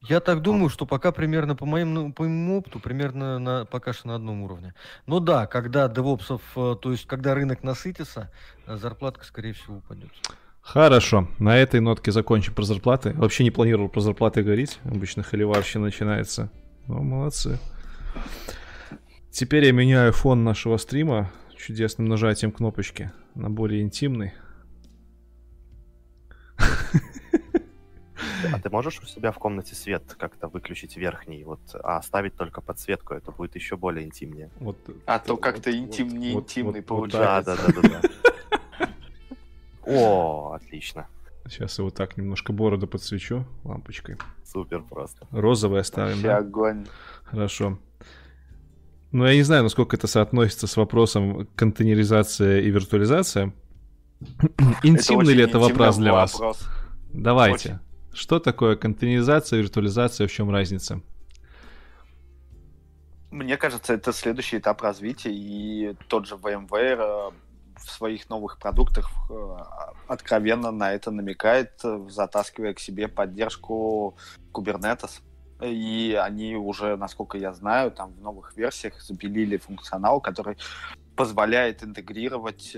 Я 0.08 0.20
так 0.20 0.40
думаю, 0.40 0.68
что 0.68 0.86
пока 0.86 1.10
примерно 1.10 1.56
по 1.56 1.66
моим, 1.66 1.92
ну, 1.94 2.12
по 2.12 2.22
моему 2.22 2.58
опыту, 2.58 2.78
примерно 2.78 3.38
на, 3.40 3.64
пока 3.64 3.92
что 3.92 4.06
на 4.08 4.14
одном 4.14 4.42
уровне. 4.42 4.72
Но 5.06 5.18
да, 5.18 5.46
когда 5.46 5.88
девопсов, 5.88 6.40
э, 6.54 6.76
то 6.80 6.92
есть 6.92 7.06
когда 7.06 7.34
рынок 7.34 7.64
насытится, 7.64 8.30
э, 8.66 8.76
зарплатка, 8.76 9.24
скорее 9.24 9.52
всего, 9.54 9.78
упадет. 9.78 10.10
Хорошо, 10.60 11.28
на 11.38 11.56
этой 11.56 11.80
нотке 11.80 12.12
закончим 12.12 12.54
про 12.54 12.62
зарплаты. 12.64 13.14
Вообще 13.14 13.42
не 13.44 13.50
планировал 13.50 13.88
про 13.88 14.00
зарплаты 14.00 14.42
говорить. 14.44 14.78
Обычно 14.84 15.22
холиварщина 15.24 15.84
начинается. 15.84 16.50
Ну, 16.86 17.02
молодцы. 17.02 17.58
Теперь 19.30 19.64
я 19.64 19.72
меняю 19.72 20.12
фон 20.12 20.44
нашего 20.44 20.76
стрима 20.76 21.30
чудесным 21.56 22.06
нажатием 22.08 22.52
кнопочки 22.52 23.10
на 23.34 23.50
более 23.50 23.82
интимный. 23.82 24.34
А 28.52 28.60
ты 28.60 28.70
можешь 28.70 29.00
у 29.00 29.06
себя 29.06 29.32
в 29.32 29.38
комнате 29.38 29.74
свет 29.74 30.14
как-то 30.18 30.48
выключить 30.48 30.96
верхний, 30.96 31.42
вот, 31.44 31.60
а 31.82 31.96
оставить 31.98 32.34
только 32.36 32.60
подсветку? 32.60 33.14
Это 33.14 33.32
будет 33.32 33.54
еще 33.56 33.76
более 33.76 34.04
интимнее. 34.06 34.50
Вот, 34.60 34.76
А 35.04 35.18
то 35.18 35.32
вот- 35.34 35.42
как-то 35.42 35.70
вот- 35.70 35.76
интим, 35.78 36.08
не 36.08 36.32
вот- 36.32 36.44
интимный 36.44 36.80
вот- 36.80 36.90
вот 36.90 37.10
Да, 37.12 37.42
получается. 37.42 37.72
да, 37.74 37.82
да, 37.82 37.88
да, 37.88 38.00
да. 38.78 38.88
О, 39.86 40.52
отлично. 40.54 41.06
Сейчас 41.48 41.78
я 41.78 41.84
вот 41.84 41.94
так 41.94 42.16
немножко 42.16 42.52
бороду 42.52 42.86
подсвечу 42.86 43.46
лампочкой. 43.64 44.16
Супер 44.44 44.82
просто. 44.82 45.26
Розовый 45.30 45.80
оставим, 45.80 46.12
Вообще 46.14 46.26
да? 46.28 46.36
огонь. 46.38 46.86
Хорошо. 47.24 47.78
Ну, 49.12 49.24
я 49.26 49.34
не 49.34 49.42
знаю, 49.42 49.62
насколько 49.62 49.96
это 49.96 50.06
соотносится 50.08 50.66
с 50.66 50.76
вопросом 50.76 51.46
контейнеризация 51.56 52.60
и 52.60 52.70
виртуализация. 52.70 53.52
Интимный 54.82 55.26
очень 55.26 55.38
ли 55.38 55.44
это 55.44 55.58
вопрос 55.58 55.96
для 55.96 56.12
вас? 56.12 56.32
вопрос. 56.34 56.68
Давайте. 57.12 57.80
Что 58.12 58.38
такое 58.38 58.76
контейнеризация, 58.76 59.58
виртуализация, 59.58 60.26
в 60.26 60.32
чем 60.32 60.50
разница? 60.50 61.02
Мне 63.30 63.58
кажется, 63.58 63.92
это 63.92 64.12
следующий 64.12 64.56
этап 64.56 64.80
развития, 64.80 65.32
и 65.32 65.94
тот 66.08 66.26
же 66.26 66.36
VMware 66.36 67.30
э, 67.30 67.30
в 67.76 67.90
своих 67.90 68.30
новых 68.30 68.58
продуктах 68.58 69.10
э, 69.28 69.56
откровенно 70.08 70.70
на 70.70 70.94
это 70.94 71.10
намекает, 71.10 71.72
э, 71.84 72.06
затаскивая 72.08 72.72
к 72.72 72.80
себе 72.80 73.08
поддержку 73.08 74.16
Kubernetes. 74.54 75.20
И 75.62 76.18
они 76.18 76.56
уже, 76.56 76.96
насколько 76.96 77.36
я 77.36 77.52
знаю, 77.52 77.90
там 77.90 78.14
в 78.14 78.20
новых 78.22 78.56
версиях 78.56 79.02
запилили 79.02 79.58
функционал, 79.58 80.22
который 80.22 80.56
позволяет 81.16 81.82
интегрировать 81.82 82.74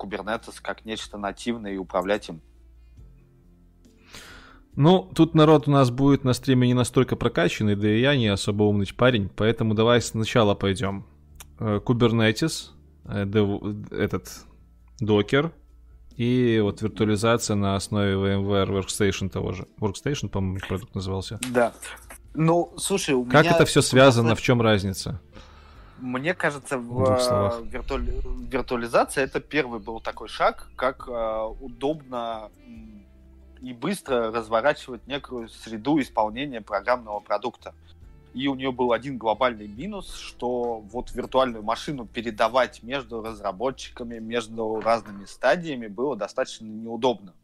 Kubernetes 0.00 0.56
как 0.62 0.84
нечто 0.84 1.18
нативное 1.18 1.72
и 1.72 1.76
управлять 1.76 2.28
им. 2.28 2.40
Ну, 4.76 5.10
тут 5.14 5.34
народ 5.34 5.68
у 5.68 5.70
нас 5.70 5.90
будет 5.90 6.24
на 6.24 6.32
стриме 6.32 6.68
не 6.68 6.74
настолько 6.74 7.16
прокачанный, 7.16 7.76
да 7.76 7.90
и 7.90 8.00
я 8.00 8.16
не 8.16 8.28
особо 8.28 8.62
умный 8.62 8.86
парень, 8.96 9.28
поэтому 9.28 9.74
давай 9.74 10.00
сначала 10.00 10.54
пойдем. 10.54 11.06
Э, 11.58 11.80
Kubernetes, 11.84 12.70
э, 13.04 13.26
этот 13.90 14.46
докер 15.00 15.52
и 16.16 16.60
вот 16.62 16.82
виртуализация 16.82 17.56
на 17.56 17.76
основе 17.76 18.14
VMware 18.14 18.68
Workstation 18.68 19.28
того 19.28 19.52
же. 19.52 19.66
Workstation, 19.80 20.28
по-моему, 20.28 20.60
продукт 20.66 20.94
назывался. 20.94 21.40
Да. 21.52 21.72
Ну, 22.34 22.72
слушай, 22.76 23.14
у 23.14 23.24
Как 23.24 23.44
меня 23.44 23.56
это 23.56 23.64
все 23.64 23.82
связано, 23.82 24.34
в 24.34 24.42
чем 24.42 24.62
разница? 24.62 25.20
Мне 26.00 26.34
кажется, 26.34 26.78
в 26.78 27.02
э, 27.02 27.62
виртуали- 27.64 28.22
виртуализация 28.50 29.24
это 29.24 29.40
первый 29.40 29.80
был 29.80 30.00
такой 30.00 30.28
шаг, 30.28 30.68
как 30.76 31.08
э, 31.08 31.44
удобно 31.60 32.50
и 33.60 33.72
быстро 33.74 34.32
разворачивать 34.32 35.06
некую 35.06 35.48
среду 35.48 36.00
исполнения 36.00 36.62
программного 36.62 37.20
продукта. 37.20 37.74
И 38.32 38.46
у 38.48 38.54
нее 38.54 38.72
был 38.72 38.92
один 38.92 39.18
глобальный 39.18 39.66
минус, 39.66 40.14
что 40.14 40.78
вот 40.92 41.12
виртуальную 41.12 41.62
машину 41.64 42.06
передавать 42.06 42.82
между 42.82 43.22
разработчиками, 43.22 44.18
между 44.18 44.80
разными 44.80 45.24
стадиями 45.24 45.88
было 45.88 46.16
достаточно 46.16 46.64
неудобно. 46.64 47.34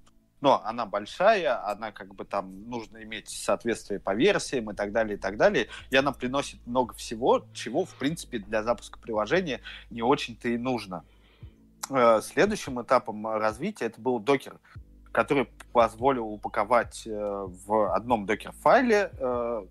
Но 0.40 0.62
она 0.64 0.86
большая, 0.86 1.66
она 1.66 1.92
как 1.92 2.14
бы 2.14 2.24
там 2.24 2.68
нужно 2.68 3.02
иметь 3.02 3.28
соответствие 3.28 4.00
по 4.00 4.14
версиям 4.14 4.70
и 4.70 4.74
так 4.74 4.92
далее, 4.92 5.16
и 5.16 5.20
так 5.20 5.36
далее. 5.36 5.68
И 5.90 5.96
она 5.96 6.12
приносит 6.12 6.64
много 6.66 6.94
всего, 6.94 7.46
чего, 7.54 7.84
в 7.84 7.94
принципе, 7.94 8.38
для 8.38 8.62
запуска 8.62 8.98
приложения 8.98 9.60
не 9.90 10.02
очень-то 10.02 10.48
и 10.48 10.58
нужно. 10.58 11.04
Э, 11.90 12.20
Следующим 12.22 12.80
этапом 12.82 13.26
развития 13.26 13.86
это 13.86 14.00
был 14.00 14.18
докер, 14.18 14.58
который 15.12 15.46
позволил 15.72 16.26
упаковать 16.26 17.06
э, 17.06 17.10
в 17.10 17.94
одном 17.94 18.26
докер-файле, 18.26 19.10
э, 19.18 19.66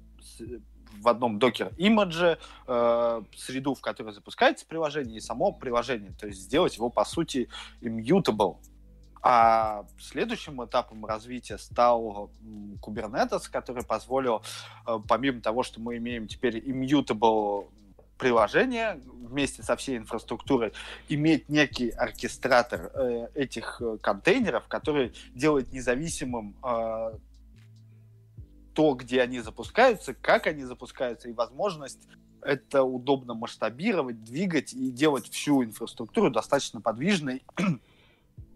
в 1.01 1.07
одном 1.07 1.37
докер-имидже 1.39 2.39
э, 2.67 3.21
среду, 3.35 3.75
в 3.75 3.81
которой 3.81 4.13
запускается 4.13 4.65
приложение, 4.65 5.17
и 5.17 5.19
само 5.19 5.51
приложение. 5.51 6.11
То 6.19 6.27
есть 6.27 6.41
сделать 6.41 6.75
его, 6.77 6.89
по 6.89 7.05
сути, 7.05 7.49
immutable. 7.81 8.57
А 9.27 9.88
следующим 9.99 10.64
этапом 10.64 11.03
развития 11.03 11.57
стал 11.57 12.30
Kubernetes, 12.80 13.49
который 13.52 13.84
позволил, 13.84 14.43
э, 14.85 14.99
помимо 15.07 15.41
того, 15.41 15.64
что 15.64 15.81
мы 15.81 15.97
имеем 15.97 16.27
теперь 16.27 16.60
immutable 16.60 17.68
приложение 18.19 19.02
вместе 19.03 19.64
со 19.64 19.76
всей 19.77 19.97
инфраструктурой, 19.97 20.73
иметь 21.10 21.49
некий 21.49 21.89
оркестратор 21.89 22.91
э, 22.93 23.30
этих 23.34 23.81
э, 23.81 23.97
контейнеров, 23.97 24.68
который 24.68 25.11
делает 25.34 25.73
независимым 25.73 26.56
то, 28.76 28.93
где 28.93 29.22
они 29.23 29.39
запускаются, 29.39 30.14
как 30.14 30.45
они 30.45 30.65
запускаются, 30.65 31.30
и 31.30 31.34
возможность 31.34 32.07
это 32.43 32.84
удобно 32.84 33.34
масштабировать, 33.34 34.23
двигать 34.23 34.73
и 34.73 34.91
делать 34.91 35.27
всю 35.31 35.64
инфраструктуру 35.64 36.30
достаточно 36.30 36.80
подвижной 36.80 37.41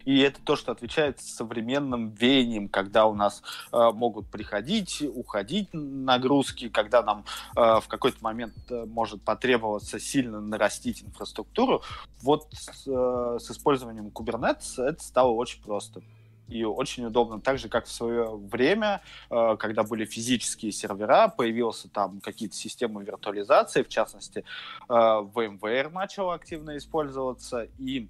и 0.10 0.22
это 0.22 0.42
то, 0.42 0.56
что 0.56 0.72
отвечает 0.72 1.20
современным 1.20 2.10
веяниям, 2.10 2.68
когда 2.68 3.06
у 3.06 3.14
нас 3.14 3.44
э, 3.72 3.92
могут 3.94 4.26
приходить, 4.26 5.04
уходить 5.04 5.70
нагрузки, 5.72 6.68
когда 6.68 7.04
нам 7.04 7.26
э, 7.56 7.80
в 7.80 7.88
какой-то 7.88 8.18
момент 8.22 8.56
э, 8.72 8.86
может 8.86 9.22
потребоваться 9.22 10.00
сильно 10.00 10.42
нарастить 10.42 11.04
инфраструктуру. 11.04 11.84
Вот 12.24 12.48
с, 12.54 12.88
э, 12.88 13.38
с 13.40 13.52
использованием 13.52 14.08
Kubernetes 14.08 14.84
это 14.84 15.04
стало 15.04 15.30
очень 15.30 15.62
просто 15.62 16.02
и 16.48 16.64
очень 16.64 17.06
удобно. 17.06 17.40
Так 17.40 17.60
же, 17.60 17.70
как 17.70 17.86
в 17.86 17.92
свое 17.92 18.36
время, 18.36 19.02
э, 19.30 19.58
когда 19.60 19.84
были 19.84 20.06
физические 20.06 20.72
сервера, 20.72 21.28
появился 21.28 21.88
там 21.88 22.20
какие-то 22.20 22.56
системы 22.56 23.04
виртуализации, 23.04 23.84
в 23.84 23.90
частности, 23.90 24.44
э, 24.90 24.92
VMware 24.92 25.92
начал 25.92 26.32
активно 26.32 26.78
использоваться, 26.78 27.68
и 27.78 28.10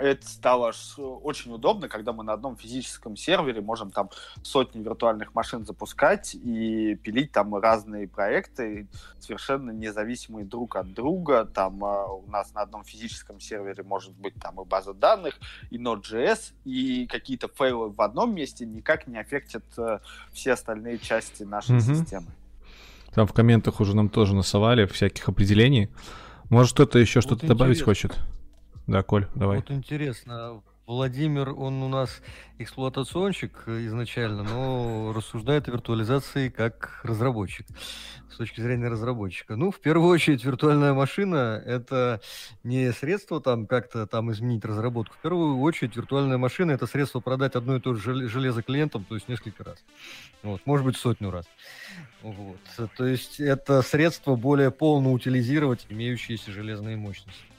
это 0.00 0.26
стало 0.26 0.72
очень 0.96 1.52
удобно, 1.52 1.88
когда 1.88 2.12
мы 2.12 2.24
на 2.24 2.32
одном 2.32 2.56
физическом 2.56 3.16
сервере 3.16 3.60
можем 3.60 3.90
там 3.90 4.10
сотни 4.42 4.82
виртуальных 4.82 5.34
машин 5.34 5.66
запускать 5.66 6.34
и 6.34 6.94
пилить 6.96 7.32
там 7.32 7.54
разные 7.54 8.08
проекты, 8.08 8.88
совершенно 9.18 9.70
независимые 9.70 10.46
друг 10.46 10.76
от 10.76 10.92
друга. 10.94 11.44
Там 11.44 11.84
э, 11.84 12.06
у 12.08 12.30
нас 12.30 12.54
на 12.54 12.62
одном 12.62 12.84
физическом 12.84 13.40
сервере 13.40 13.82
может 13.82 14.12
быть 14.14 14.34
там 14.34 14.60
и 14.60 14.64
база 14.64 14.94
данных, 14.94 15.34
и 15.70 15.78
Node.js, 15.78 16.52
и 16.64 17.06
какие-то 17.06 17.48
фейлы 17.48 17.90
в 17.90 18.00
одном 18.00 18.34
месте 18.34 18.64
никак 18.64 19.06
не 19.06 19.18
аффектят 19.18 19.64
э, 19.76 19.98
все 20.32 20.52
остальные 20.52 20.98
части 20.98 21.42
нашей 21.42 21.76
mm-hmm. 21.76 21.94
системы. 21.94 22.26
Там 23.14 23.26
в 23.26 23.32
комментах 23.32 23.80
уже 23.80 23.94
нам 23.94 24.08
тоже 24.08 24.34
насовали 24.34 24.86
всяких 24.86 25.28
определений. 25.28 25.90
Может, 26.48 26.72
кто-то 26.74 26.98
еще 26.98 27.18
вот 27.18 27.24
что-то 27.24 27.46
добавить 27.46 27.82
хочет? 27.82 28.18
Да, 28.90 29.04
Коль, 29.04 29.28
давай. 29.36 29.58
Вот 29.58 29.70
интересно, 29.70 30.62
Владимир, 30.84 31.50
он 31.50 31.80
у 31.80 31.88
нас 31.88 32.20
эксплуатационщик 32.58 33.68
изначально, 33.68 34.42
но 34.42 35.12
рассуждает 35.14 35.68
о 35.68 35.70
виртуализации 35.70 36.48
как 36.48 36.98
разработчик, 37.04 37.68
с 38.28 38.36
точки 38.36 38.60
зрения 38.60 38.88
разработчика. 38.88 39.54
Ну, 39.54 39.70
в 39.70 39.78
первую 39.78 40.10
очередь, 40.10 40.44
виртуальная 40.44 40.92
машина— 40.92 41.62
это 41.64 42.20
не 42.64 42.90
средство 42.90 43.40
там 43.40 43.68
как-то 43.68 44.08
там 44.08 44.32
изменить 44.32 44.64
разработку. 44.64 45.14
В 45.14 45.22
первую 45.22 45.60
очередь, 45.60 45.94
виртуальная 45.94 46.38
машина— 46.38 46.70
это 46.72 46.88
средство 46.88 47.20
продать 47.20 47.54
одно 47.54 47.76
и 47.76 47.80
то 47.80 47.94
же 47.94 48.28
железо 48.28 48.64
клиентам, 48.64 49.04
то 49.04 49.14
есть 49.14 49.28
несколько 49.28 49.62
раз. 49.62 49.84
Вот, 50.42 50.62
может 50.64 50.84
быть, 50.84 50.96
сотню 50.96 51.30
раз. 51.30 51.46
Вот. 52.22 52.58
То 52.96 53.06
есть 53.06 53.38
это 53.38 53.82
средство 53.82 54.34
более 54.34 54.72
полно 54.72 55.12
утилизировать 55.12 55.86
имеющиеся 55.90 56.50
железные 56.50 56.96
мощности. 56.96 57.49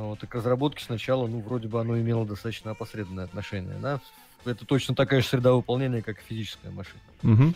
Вот, 0.00 0.22
и 0.22 0.26
к 0.26 0.34
разработке 0.34 0.84
сначала, 0.84 1.26
ну, 1.26 1.40
вроде 1.40 1.68
бы 1.68 1.80
оно 1.80 1.98
имело 1.98 2.26
достаточно 2.26 2.72
опосредованное 2.72 3.24
отношение, 3.24 3.76
да? 3.80 4.00
Это 4.44 4.66
точно 4.66 4.94
такая 4.94 5.20
же 5.22 5.28
среда 5.28 5.52
выполнения, 5.52 6.02
как 6.02 6.18
и 6.18 6.24
физическая 6.24 6.72
машина. 6.72 7.00
Угу. 7.22 7.54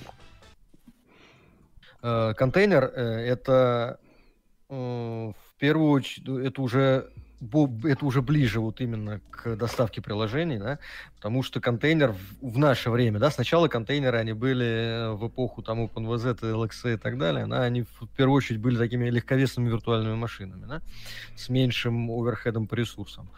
Контейнер 2.35 2.85
э, 2.85 3.02
это 3.27 3.98
э, 4.69 4.74
в 4.74 5.59
первую 5.59 5.90
очередь, 5.90 6.47
это 6.47 6.62
уже 6.62 7.10
это 7.40 8.05
уже 8.05 8.20
ближе 8.20 8.60
вот 8.60 8.81
именно 8.81 9.20
к 9.31 9.56
доставке 9.56 10.02
приложений, 10.02 10.59
да, 10.59 10.78
потому 11.16 11.43
что 11.43 11.60
контейнер 11.60 12.12
в, 12.12 12.52
в 12.55 12.59
наше 12.59 12.90
время, 12.90 13.19
да, 13.19 13.31
сначала 13.31 13.69
контейнеры, 13.69 14.19
они 14.19 14.32
были 14.32 14.66
э, 14.66 15.10
в 15.12 15.28
эпоху 15.28 15.62
там 15.62 15.85
OpenVZ, 15.85 16.40
LXC 16.40 16.94
и 16.94 16.97
так 16.97 17.16
далее, 17.19 17.47
да, 17.47 17.62
они 17.62 17.82
в 17.82 18.09
первую 18.16 18.36
очередь 18.36 18.60
были 18.60 18.77
такими 18.77 19.09
легковесными 19.09 19.69
виртуальными 19.69 20.15
машинами, 20.15 20.66
да, 20.66 20.82
с 21.36 21.48
меньшим 21.48 22.10
оверхедом 22.10 22.66
по 22.66 22.74
ресурсам. 22.74 23.28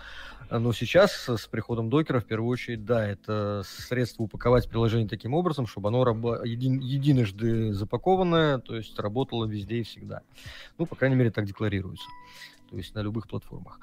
Но 0.51 0.73
сейчас 0.73 1.29
с 1.29 1.47
приходом 1.47 1.91
докера, 1.91 2.19
в 2.19 2.25
первую 2.25 2.51
очередь, 2.51 2.85
да, 2.85 3.07
это 3.07 3.63
средство 3.65 4.25
упаковать 4.25 4.69
приложение 4.69 5.09
таким 5.09 5.33
образом, 5.35 5.69
чтобы 5.69 5.89
оно 5.89 6.03
рабо- 6.03 6.45
един- 6.45 6.81
единожды 6.81 7.73
запакованное, 7.73 8.59
то 8.59 8.75
есть 8.75 8.99
работало 8.99 9.45
везде 9.45 9.77
и 9.77 9.83
всегда. 9.85 10.23
Ну, 10.77 10.87
по 10.87 10.97
крайней 10.97 11.15
мере, 11.15 11.31
так 11.31 11.45
декларируется 11.45 12.09
то 12.71 12.77
есть 12.77 12.95
на 12.95 13.01
любых 13.01 13.27
платформах. 13.29 13.81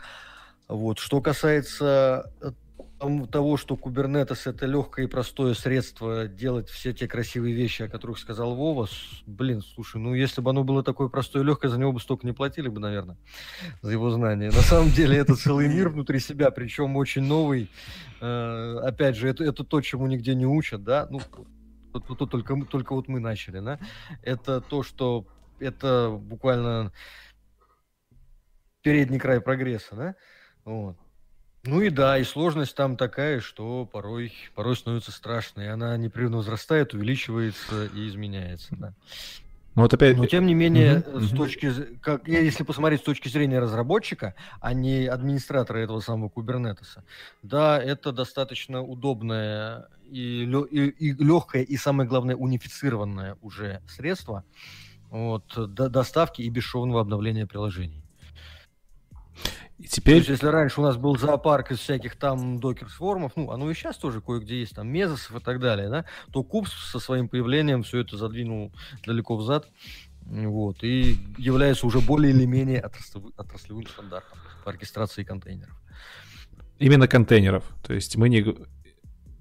Вот. 0.67 0.99
Что 0.99 1.21
касается 1.21 2.31
э, 2.41 2.51
того, 3.31 3.57
что 3.57 3.75
Kubernetes 3.75 4.41
это 4.45 4.65
легкое 4.65 5.05
и 5.05 5.09
простое 5.09 5.53
средство 5.53 6.27
делать 6.27 6.69
все 6.69 6.93
те 6.93 7.07
красивые 7.07 7.53
вещи, 7.53 7.83
о 7.83 7.89
которых 7.89 8.17
сказал 8.17 8.55
Вова, 8.55 8.87
блин, 9.25 9.61
слушай, 9.61 9.97
ну 9.97 10.13
если 10.13 10.41
бы 10.41 10.49
оно 10.49 10.63
было 10.63 10.83
такое 10.83 11.07
простое 11.07 11.43
и 11.43 11.45
легкое, 11.45 11.69
за 11.69 11.79
него 11.79 11.91
бы 11.91 11.99
столько 11.99 12.25
не 12.25 12.33
платили 12.33 12.69
бы, 12.69 12.79
наверное, 12.79 13.17
за 13.81 13.91
его 13.91 14.09
знания. 14.09 14.47
На 14.47 14.61
самом 14.61 14.91
деле 14.91 15.17
это 15.17 15.35
целый 15.35 15.67
мир 15.67 15.89
внутри 15.89 16.19
себя, 16.19 16.49
причем 16.51 16.95
очень 16.95 17.23
новый. 17.23 17.69
Э, 18.19 18.79
опять 18.83 19.15
же, 19.15 19.29
это, 19.29 19.43
это 19.43 19.63
то, 19.63 19.81
чему 19.81 20.07
нигде 20.07 20.33
не 20.35 20.45
учат, 20.45 20.83
да, 20.83 21.07
ну, 21.09 21.21
тут, 21.93 22.17
тут 22.17 22.31
только, 22.31 22.55
только 22.65 22.93
вот 22.93 23.07
мы 23.07 23.19
начали, 23.19 23.59
да, 23.59 23.79
это 24.23 24.59
то, 24.59 24.83
что 24.83 25.27
это 25.59 26.17
буквально 26.19 26.91
передний 28.87 29.19
край 29.19 29.41
прогресса, 29.41 29.95
да? 29.95 30.15
Вот. 30.63 30.95
Ну 31.65 31.81
и 31.81 31.89
да, 31.89 32.17
и 32.17 32.23
сложность 32.23 32.73
там 32.73 32.95
такая, 32.95 33.41
что 33.41 33.85
порой, 33.85 34.31
порой 34.55 34.77
становится 34.77 35.11
страшно, 35.11 35.59
и 35.59 35.65
она 35.65 35.97
непрерывно 35.97 36.37
возрастает, 36.37 36.93
увеличивается 36.93 37.89
и 37.93 38.07
изменяется, 38.07 38.77
да. 38.77 38.93
Ну 39.75 39.81
вот 39.81 39.93
опять... 39.93 40.15
Но 40.15 40.25
тем 40.25 40.45
не 40.45 40.53
менее, 40.53 41.03
с 41.15 41.31
точки, 41.31 41.69
как, 42.01 42.29
если 42.29 42.63
посмотреть 42.63 43.01
с 43.01 43.03
точки 43.03 43.27
зрения 43.27 43.59
разработчика, 43.59 44.35
а 44.61 44.73
не 44.73 45.05
администратора 45.05 45.79
этого 45.79 45.99
самого 45.99 46.29
Кубернетеса, 46.29 47.03
да, 47.43 47.77
это 47.77 48.13
достаточно 48.13 48.81
удобное 48.81 49.89
и, 50.09 50.43
и, 50.45 50.87
и 50.87 51.11
легкое, 51.11 51.63
и 51.63 51.75
самое 51.75 52.07
главное, 52.07 52.37
унифицированное 52.37 53.35
уже 53.41 53.81
средство 53.89 54.45
вот, 55.09 55.43
до, 55.57 55.89
доставки 55.89 56.41
и 56.41 56.49
бесшовного 56.49 57.01
обновления 57.01 57.45
приложений. 57.45 58.01
И 59.77 59.83
теперь... 59.83 60.23
То 60.23 60.31
есть, 60.31 60.41
если 60.41 60.47
раньше 60.47 60.81
у 60.81 60.83
нас 60.83 60.97
был 60.97 61.17
зоопарк 61.17 61.71
из 61.71 61.79
всяких 61.79 62.15
там 62.15 62.59
докер-формов, 62.59 63.33
ну, 63.35 63.51
оно 63.51 63.69
и 63.69 63.73
сейчас 63.73 63.97
тоже 63.97 64.21
кое-где 64.21 64.59
есть, 64.59 64.75
там, 64.75 64.87
мезосов 64.87 65.35
и 65.35 65.43
так 65.43 65.59
далее, 65.59 65.89
да, 65.89 66.05
то 66.31 66.43
Кубс 66.43 66.71
со 66.91 66.99
своим 66.99 67.29
появлением 67.29 67.83
все 67.83 67.99
это 67.99 68.17
задвинул 68.17 68.71
далеко 69.05 69.35
взад, 69.35 69.67
вот, 70.25 70.83
и 70.83 71.17
является 71.37 71.85
уже 71.85 71.99
более 71.99 72.33
или 72.33 72.45
менее 72.45 72.81
отраслевым, 72.81 73.33
отраслевым 73.37 73.87
стандартом 73.87 74.39
по 74.63 74.71
оркестрации 74.71 75.23
контейнеров. 75.23 75.79
Именно 76.79 77.07
контейнеров. 77.07 77.63
То 77.83 77.93
есть 77.93 78.17
мы 78.17 78.29
не, 78.29 78.45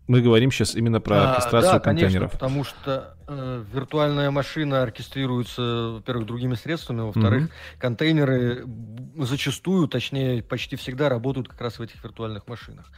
мы 0.08 0.20
говорим 0.20 0.50
сейчас 0.50 0.74
именно 0.74 1.00
про 1.00 1.30
оркестрацию 1.30 1.70
а, 1.70 1.74
да, 1.74 1.80
контейнеров. 1.80 2.30
Конечно, 2.30 2.38
потому 2.38 2.64
что 2.64 3.16
э, 3.26 3.64
виртуальная 3.72 4.30
машина 4.30 4.82
оркестрируется, 4.82 5.94
во-первых, 5.94 6.26
другими 6.26 6.54
средствами, 6.54 7.00
во-вторых, 7.00 7.44
mm-hmm. 7.44 7.78
контейнеры 7.78 8.64
зачастую, 9.16 9.88
точнее, 9.88 10.42
почти 10.42 10.76
всегда 10.76 11.08
работают 11.08 11.48
как 11.48 11.60
раз 11.60 11.78
в 11.78 11.82
этих 11.82 12.02
виртуальных 12.04 12.46
машинах. 12.46 12.90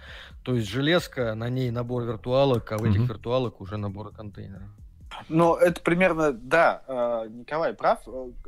То 0.42 0.54
есть 0.54 0.68
железка, 0.68 1.34
на 1.34 1.48
ней 1.48 1.70
набор 1.70 2.04
виртуалок, 2.04 2.70
а 2.72 2.78
в 2.78 2.84
этих 2.84 3.00
mm-hmm. 3.00 3.06
виртуалок 3.06 3.60
уже 3.60 3.76
набор 3.76 4.12
контейнеров. 4.12 4.68
Ну, 5.28 5.56
это 5.56 5.80
примерно, 5.80 6.32
да, 6.32 6.82
э, 6.86 7.28
Николай 7.30 7.74
прав. 7.74 8.00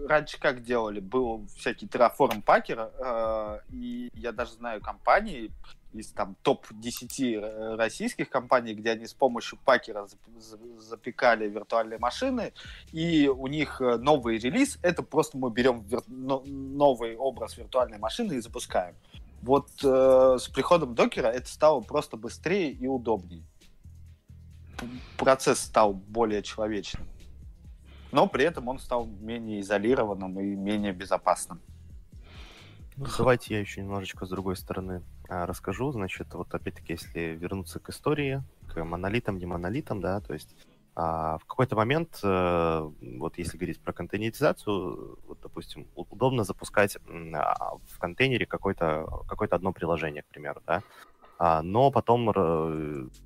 Раньше 0.06 0.38
как 0.38 0.62
делали? 0.62 1.00
Был 1.00 1.46
всякий 1.56 1.86
Terraform 1.86 2.44
Packer, 2.44 2.90
э, 2.98 3.60
и 3.70 4.10
я 4.14 4.32
даже 4.32 4.52
знаю 4.52 4.80
компании, 4.80 5.50
из 5.92 6.12
там 6.12 6.36
топ-10 6.42 7.40
э, 7.40 7.74
российских 7.76 8.28
компаний, 8.28 8.74
где 8.74 8.90
они 8.90 9.06
с 9.06 9.14
помощью 9.14 9.58
пакера 9.64 10.06
запекали 10.78 11.48
виртуальные 11.48 11.98
машины, 11.98 12.52
и 12.92 13.28
у 13.28 13.46
них 13.46 13.80
э, 13.80 13.96
новый 13.96 14.38
релиз, 14.38 14.78
это 14.82 15.02
просто 15.02 15.38
мы 15.38 15.50
берем 15.50 15.82
вир... 15.82 16.02
новый 16.06 17.16
образ 17.16 17.56
виртуальной 17.56 17.98
машины 17.98 18.34
и 18.34 18.40
запускаем. 18.40 18.94
Вот 19.42 19.68
э, 19.82 20.36
с 20.38 20.48
приходом 20.48 20.94
докера 20.94 21.28
это 21.28 21.48
стало 21.48 21.80
просто 21.80 22.16
быстрее 22.16 22.70
и 22.70 22.86
удобнее. 22.86 23.44
Процесс 25.16 25.60
стал 25.60 25.94
более 25.94 26.42
человечным. 26.42 27.06
Но 28.12 28.26
при 28.26 28.44
этом 28.44 28.68
он 28.68 28.78
стал 28.78 29.06
менее 29.06 29.60
изолированным 29.60 30.38
и 30.40 30.56
менее 30.56 30.92
безопасным. 30.92 31.60
Ну, 33.00 33.06
давайте 33.16 33.54
я 33.54 33.60
еще 33.60 33.80
немножечко 33.80 34.26
с 34.26 34.28
другой 34.28 34.56
стороны 34.56 35.02
а, 35.26 35.46
расскажу. 35.46 35.90
Значит, 35.90 36.34
вот 36.34 36.52
опять-таки, 36.52 36.92
если 36.92 37.34
вернуться 37.34 37.80
к 37.80 37.88
истории, 37.88 38.42
к 38.68 38.84
монолитам, 38.84 39.38
не 39.38 39.46
монолитам, 39.46 40.02
да, 40.02 40.20
то 40.20 40.34
есть 40.34 40.54
а, 40.94 41.38
в 41.38 41.46
какой-то 41.46 41.76
момент, 41.76 42.20
а, 42.22 42.92
вот 43.00 43.38
если 43.38 43.56
говорить 43.56 43.80
про 43.80 43.94
контейнеризацию, 43.94 45.18
вот, 45.26 45.40
допустим, 45.40 45.86
удобно 45.94 46.44
запускать 46.44 46.98
а, 47.32 47.76
в 47.88 47.98
контейнере 47.98 48.44
какое-то 48.44 49.06
какое 49.26 49.48
одно 49.48 49.72
приложение, 49.72 50.22
к 50.22 50.26
примеру, 50.26 50.60
да, 50.66 50.82
а, 51.38 51.62
но 51.62 51.90
потом, 51.90 52.30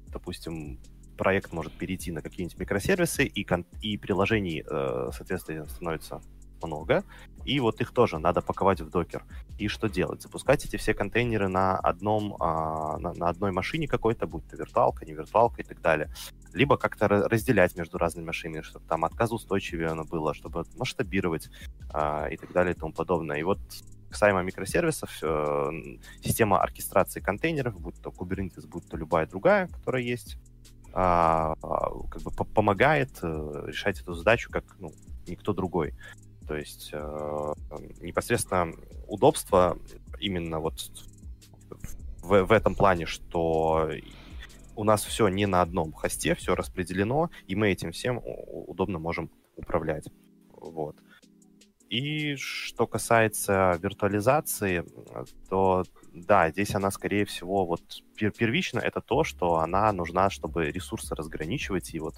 допустим, 0.07 0.79
проект 1.17 1.53
может 1.53 1.73
перейти 1.73 2.13
на 2.13 2.23
какие-нибудь 2.23 2.59
микросервисы, 2.59 3.25
и, 3.25 3.47
и 3.81 3.99
приложений, 3.99 4.65
э, 4.69 5.11
соответственно, 5.13 5.67
становится 5.67 6.21
много, 6.66 7.05
и 7.45 7.61
вот 7.61 7.81
их 7.81 7.93
тоже 7.93 8.19
надо 8.19 8.41
паковать 8.41 8.81
в 8.81 8.91
докер. 8.91 9.24
И 9.59 9.69
что 9.69 9.89
делать? 9.89 10.23
Запускать 10.23 10.65
эти 10.65 10.77
все 10.77 10.95
контейнеры 10.95 11.49
на 11.49 11.77
одном, 11.77 12.36
а, 12.41 12.99
на, 12.99 13.12
на 13.12 13.28
одной 13.28 13.53
машине 13.53 13.86
какой-то, 13.86 14.27
будь 14.27 14.47
то 14.49 14.57
виртуалка, 14.57 15.05
не 15.05 15.12
виртуалка 15.12 15.62
и 15.62 15.65
так 15.65 15.81
далее. 15.81 16.11
Либо 16.53 16.77
как-то 16.77 17.09
разделять 17.09 17.77
между 17.77 17.99
разными 17.99 18.27
машинами, 18.27 18.62
чтобы 18.62 18.86
там 18.86 19.05
отказоустойчивее 19.05 19.89
оно 19.89 20.05
было, 20.05 20.35
чтобы 20.35 20.65
масштабировать 20.77 21.51
а, 21.93 22.27
и 22.27 22.36
так 22.36 22.53
далее 22.53 22.74
и 22.74 22.78
тому 22.78 22.93
подобное. 22.93 23.39
И 23.39 23.43
вот 23.43 23.59
касаемо 24.11 24.43
микросервисов, 24.43 25.11
э, 25.23 25.70
система 26.23 26.62
оркестрации 26.62 27.20
контейнеров, 27.20 27.81
будь 27.81 28.01
то 28.01 28.11
Kubernetes, 28.11 28.66
будь 28.69 28.89
то 28.89 28.97
любая 28.97 29.27
другая, 29.27 29.66
которая 29.66 30.03
есть, 30.03 30.39
а, 30.93 31.57
как 32.09 32.23
бы 32.23 32.31
помогает 32.31 33.19
э, 33.23 33.65
решать 33.66 34.01
эту 34.01 34.15
задачу 34.15 34.53
как 34.53 34.65
ну, 34.78 34.93
никто 35.27 35.53
другой. 35.53 35.95
То 36.47 36.57
есть 36.57 36.91
э, 36.93 37.53
непосредственно 38.01 38.73
удобство 39.07 39.79
именно 40.21 40.61
вот 40.61 40.91
в, 42.23 42.45
в 42.45 42.53
этом 42.53 42.75
плане, 42.75 43.07
что 43.07 43.91
у 44.77 44.85
нас 44.85 45.05
все 45.05 45.29
не 45.29 45.47
на 45.47 45.62
одном 45.62 45.93
хосте, 45.93 46.35
все 46.35 46.55
распределено, 46.55 47.31
и 47.47 47.55
мы 47.55 47.71
этим 47.71 47.93
всем 47.93 48.21
удобно 48.25 48.99
можем 48.99 49.31
управлять. 49.57 50.09
Вот. 50.51 50.97
И 51.91 52.35
что 52.37 52.87
касается 52.87 53.79
виртуализации, 53.81 54.85
то 55.49 55.85
да, 56.12 56.51
здесь 56.51 56.75
она, 56.75 56.91
скорее 56.91 57.25
всего, 57.25 57.66
вот 57.66 57.83
первично 58.16 58.81
это 58.81 59.01
то, 59.01 59.23
что 59.23 59.59
она 59.59 59.93
нужна, 59.93 60.31
чтобы 60.31 60.71
ресурсы 60.71 61.15
разграничивать 61.15 61.95
и 61.95 62.01
вот, 62.01 62.15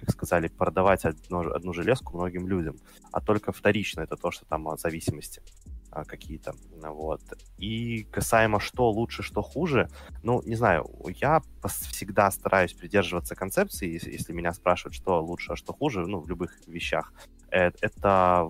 как 0.00 0.10
сказали, 0.10 0.48
продавать 0.48 1.04
одну, 1.04 1.52
одну 1.52 1.72
железку 1.72 2.16
многим 2.16 2.48
людям. 2.48 2.76
А 3.12 3.20
только 3.20 3.52
вторично 3.52 4.02
это 4.02 4.16
то, 4.16 4.30
что 4.30 4.44
там 4.44 4.68
от 4.68 4.80
зависимости 4.80 5.42
а, 5.90 6.04
какие-то. 6.04 6.54
Вот. 6.82 7.20
И 7.58 8.04
касаемо 8.04 8.60
что 8.60 8.90
лучше, 8.90 9.22
что 9.22 9.42
хуже, 9.42 9.88
ну, 10.22 10.42
не 10.42 10.54
знаю, 10.56 10.86
я 11.20 11.40
всегда 11.64 12.30
стараюсь 12.30 12.74
придерживаться 12.74 13.34
концепции, 13.34 13.88
если, 13.88 14.12
если 14.12 14.32
меня 14.32 14.52
спрашивают, 14.52 14.94
что 14.94 15.22
лучше, 15.22 15.52
а 15.52 15.56
что 15.56 15.72
хуже, 15.72 16.06
ну, 16.06 16.20
в 16.20 16.28
любых 16.28 16.52
вещах. 16.66 17.12
Э, 17.50 17.70
это 17.80 18.48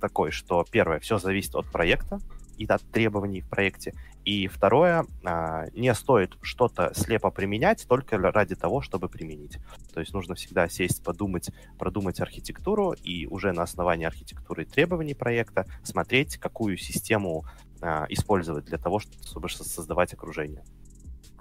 такой, 0.00 0.30
что 0.30 0.64
первое, 0.70 0.98
все 0.98 1.18
зависит 1.18 1.54
от 1.54 1.66
проекта 1.66 2.18
и 2.56 2.66
от 2.66 2.82
требований 2.90 3.40
в 3.40 3.48
проекте. 3.48 3.94
И 4.24 4.46
второе, 4.46 5.04
а, 5.24 5.66
не 5.72 5.92
стоит 5.94 6.36
что-то 6.42 6.92
слепо 6.94 7.30
применять 7.30 7.86
только 7.88 8.18
ради 8.18 8.54
того, 8.54 8.80
чтобы 8.80 9.08
применить. 9.08 9.58
То 9.92 10.00
есть 10.00 10.12
нужно 10.12 10.34
всегда 10.34 10.68
сесть, 10.68 11.02
подумать, 11.02 11.50
продумать 11.78 12.20
архитектуру 12.20 12.92
и 12.92 13.26
уже 13.26 13.52
на 13.52 13.62
основании 13.62 14.06
архитектуры 14.06 14.62
и 14.62 14.66
требований 14.66 15.14
проекта 15.14 15.66
смотреть, 15.82 16.36
какую 16.36 16.76
систему 16.76 17.44
а, 17.80 18.06
использовать 18.08 18.64
для 18.64 18.78
того, 18.78 19.00
чтобы 19.00 19.48
создавать 19.48 20.14
окружение. 20.14 20.64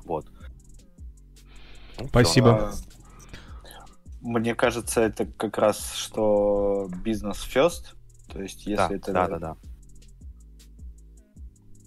Вот. 0.04 0.26
Ну, 2.00 2.08
Спасибо. 2.08 2.72
Все. 2.72 2.92
Мне 4.22 4.56
кажется, 4.56 5.02
это 5.02 5.26
как 5.26 5.58
раз 5.58 5.94
что 5.94 6.90
бизнес 7.04 7.48
first. 7.48 7.96
То 8.28 8.42
есть, 8.42 8.66
если 8.66 8.76
да, 8.76 8.96
это... 8.96 9.14
Да, 9.14 9.28
да, 9.28 9.40
да. 9.40 9.58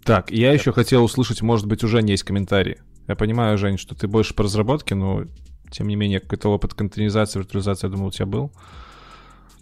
Так, 0.05 0.31
я 0.31 0.53
еще 0.53 0.73
хотел 0.73 1.05
услышать, 1.05 1.43
может 1.43 1.67
быть, 1.67 1.83
уже 1.83 2.01
есть 2.01 2.25
комментарии. 2.25 2.81
Я 3.09 3.17
понимаю, 3.17 3.59
Жень, 3.59 3.79
что 3.79 3.95
ты 3.95 4.07
больше 4.07 4.35
по 4.35 4.43
разработке, 4.45 4.95
но 4.95 5.25
тем 5.71 5.89
не 5.89 5.97
менее 5.97 6.21
какой-то 6.21 6.49
опыт 6.51 6.75
контейнеризации, 6.75 7.39
виртуализации, 7.39 7.87
я 7.87 7.91
думал, 7.91 8.09
у 8.09 8.11
тебя 8.11 8.27
был. 8.27 8.53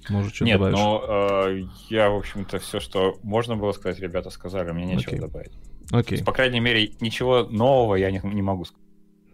Может, 0.09 0.35
что 0.35 0.45
Нет, 0.45 0.59
добавишь? 0.59 0.79
но 0.79 1.05
э, 1.47 1.63
я, 1.89 2.11
в 2.11 2.17
общем-то, 2.17 2.59
все, 2.59 2.81
что 2.81 3.19
можно 3.23 3.57
было 3.57 3.73
сказать, 3.73 4.01
ребята 4.01 4.31
сказали, 4.31 4.73
мне 4.73 4.85
нечего 4.85 5.13
Окей. 5.13 5.21
добавить. 5.21 5.53
Окей. 5.93 6.17
Есть, 6.17 6.25
по 6.25 6.33
крайней 6.33 6.61
мере, 6.61 6.93
ничего 7.01 7.45
нового 7.45 7.95
я 7.95 8.11
не, 8.11 8.21
не 8.25 8.43
могу 8.43 8.65
сказать. 8.65 8.83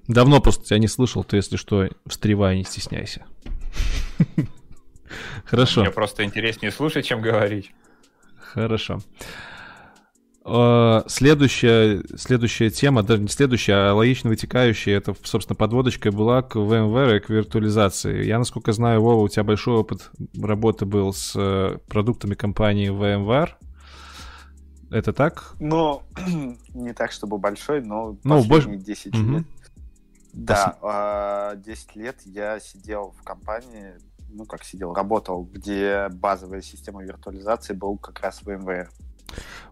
Давно 0.09 0.41
просто 0.41 0.65
тебя 0.65 0.79
не 0.79 0.89
слышал, 0.89 1.25
ты, 1.25 1.37
если 1.37 1.57
что, 1.57 1.89
встревай, 2.07 2.59
не 2.59 2.65
стесняйся. 2.65 3.25
Хорошо. 5.45 5.81
Мне 5.83 5.91
просто 5.91 6.25
интереснее 6.25 6.71
слушать, 6.71 7.07
чем 7.07 7.23
говорить. 7.23 7.73
Хорошо. 8.39 9.01
Э, 10.49 11.03
Следующая, 11.07 12.03
следующая 12.16 12.70
тема, 12.70 13.03
даже 13.03 13.23
не 13.23 13.29
следующая, 13.29 13.91
а 13.91 13.95
логично 13.95 14.31
вытекающая, 14.31 14.97
это, 14.97 15.15
собственно, 15.23 15.57
подводочкой 15.57 16.12
была 16.12 16.43
к 16.43 16.57
VMware 16.57 17.19
и 17.19 17.20
к 17.20 17.29
виртуализации. 17.29 18.25
Я, 18.25 18.39
насколько 18.39 18.73
знаю, 18.73 19.03
Вова, 19.03 19.23
у 19.23 19.29
тебя 19.29 19.45
большой 19.45 19.77
опыт 19.77 20.11
работы 20.41 20.87
был 20.87 21.12
с 21.12 21.35
э, 21.37 21.79
продуктами 21.89 22.35
компании 22.35 22.91
VMware. 22.91 23.51
Это 24.91 25.12
так? 25.12 25.55
Ну, 25.61 26.03
не 26.75 26.95
так, 26.95 27.12
чтобы 27.12 27.37
большой, 27.39 27.83
но 27.83 28.16
Ну, 28.25 28.49
последние 28.49 28.79
10 28.79 29.15
Мгм. 29.15 29.37
лет. 29.37 29.47
Да, 30.33 30.77
а, 30.83 31.57
10 31.57 31.97
лет 31.97 32.16
я 32.25 32.61
сидел 32.61 33.15
в 33.19 33.25
компании, 33.25 33.95
ну 34.31 34.45
как 34.45 34.62
сидел, 34.65 34.95
работал, 34.95 35.43
где 35.53 36.09
базовая 36.12 36.62
система 36.62 37.03
виртуализации 37.03 37.75
был 37.75 37.99
как 37.99 38.20
раз 38.20 38.43
VMware. 38.43 38.89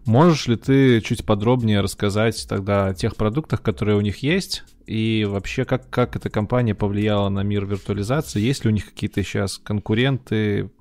Можешь 0.05 0.47
ли 0.47 0.55
ты 0.55 1.01
чуть 1.01 1.25
подробнее 1.25 1.81
рассказать 1.81 2.47
тогда 2.47 2.87
о 2.87 2.93
тех 2.93 3.15
продуктах, 3.15 3.61
которые 3.61 3.97
у 3.97 4.01
них 4.01 4.23
есть, 4.23 4.63
и 4.85 5.25
вообще 5.27 5.65
как, 5.65 5.89
как 5.89 6.15
эта 6.15 6.29
компания 6.29 6.73
повлияла 6.73 7.27
на 7.29 7.41
мир 7.41 7.65
виртуализации? 7.65 8.39
Есть 8.39 8.63
ли 8.63 8.71
у 8.71 8.73
них 8.73 8.85
какие-то 8.85 9.21
сейчас 9.21 9.57
конкуренты? 9.57 10.71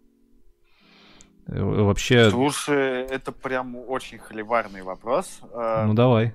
Э, 1.48 1.60
Вообще, 1.60 2.30
Слушай, 2.30 3.04
это 3.06 3.32
прям 3.32 3.76
очень 3.76 4.18
холиварный 4.18 4.82
вопрос. 4.82 5.40
А, 5.52 5.86
ну 5.86 5.94
давай. 5.94 6.34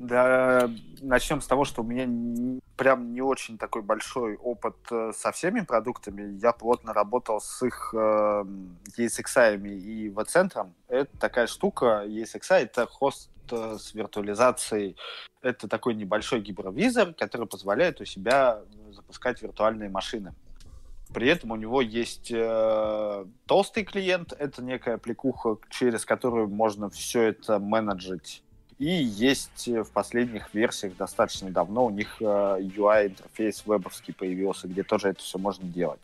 Да, 0.00 0.70
начнем 1.02 1.42
с 1.42 1.46
того, 1.46 1.66
что 1.66 1.82
у 1.82 1.84
меня 1.84 2.58
прям 2.76 3.12
не 3.12 3.20
очень 3.20 3.58
такой 3.58 3.82
большой 3.82 4.36
опыт 4.36 4.74
э, 4.90 5.12
со 5.14 5.30
всеми 5.30 5.60
продуктами. 5.60 6.38
Я 6.40 6.52
плотно 6.52 6.94
работал 6.94 7.38
с 7.38 7.62
их 7.62 7.92
э, 7.92 8.44
ESXi 8.96 9.58
и 9.68 10.08
V-центром. 10.08 10.74
Это 10.88 11.14
такая 11.18 11.46
штука, 11.46 12.04
ESXi— 12.06 12.54
это 12.60 12.86
хост 12.86 13.28
э, 13.50 13.76
с 13.78 13.92
виртуализацией. 13.92 14.96
Это 15.42 15.68
такой 15.68 15.94
небольшой 15.94 16.40
гипервизор, 16.40 17.12
который 17.12 17.46
позволяет 17.46 18.00
у 18.00 18.06
себя 18.06 18.60
запускать 18.92 19.42
виртуальные 19.42 19.90
машины. 19.90 20.32
При 21.12 21.28
этом 21.28 21.50
у 21.50 21.56
него 21.56 21.82
есть 21.82 22.30
э, 22.32 23.26
толстый 23.44 23.84
клиент, 23.84 24.32
это 24.32 24.62
некая 24.62 24.96
пликуха, 24.96 25.58
через 25.68 26.06
которую 26.06 26.48
можно 26.48 26.88
все 26.88 27.24
это 27.24 27.58
менеджить 27.58 28.42
и 28.80 28.86
есть 28.86 29.68
э, 29.68 29.82
в 29.82 29.90
последних 29.90 30.54
версиях 30.54 30.96
достаточно 30.96 31.50
давно 31.50 31.84
у 31.84 31.90
них 31.90 32.16
э, 32.18 32.24
UI-интерфейс 32.24 33.66
вебовский 33.66 34.14
появился, 34.14 34.68
где 34.68 34.82
тоже 34.82 35.10
это 35.10 35.22
все 35.22 35.38
можно 35.38 35.66
делать. 35.68 36.00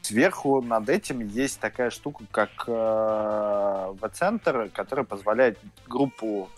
Сверху 0.00 0.60
над 0.60 0.88
этим 0.88 1.20
есть 1.20 1.60
такая 1.60 1.90
штука, 1.90 2.24
как 2.32 2.64
э, 2.66 3.94
V-центр, 4.00 4.68
который 4.74 5.04
позволяет 5.04 5.60
группу 5.86 6.50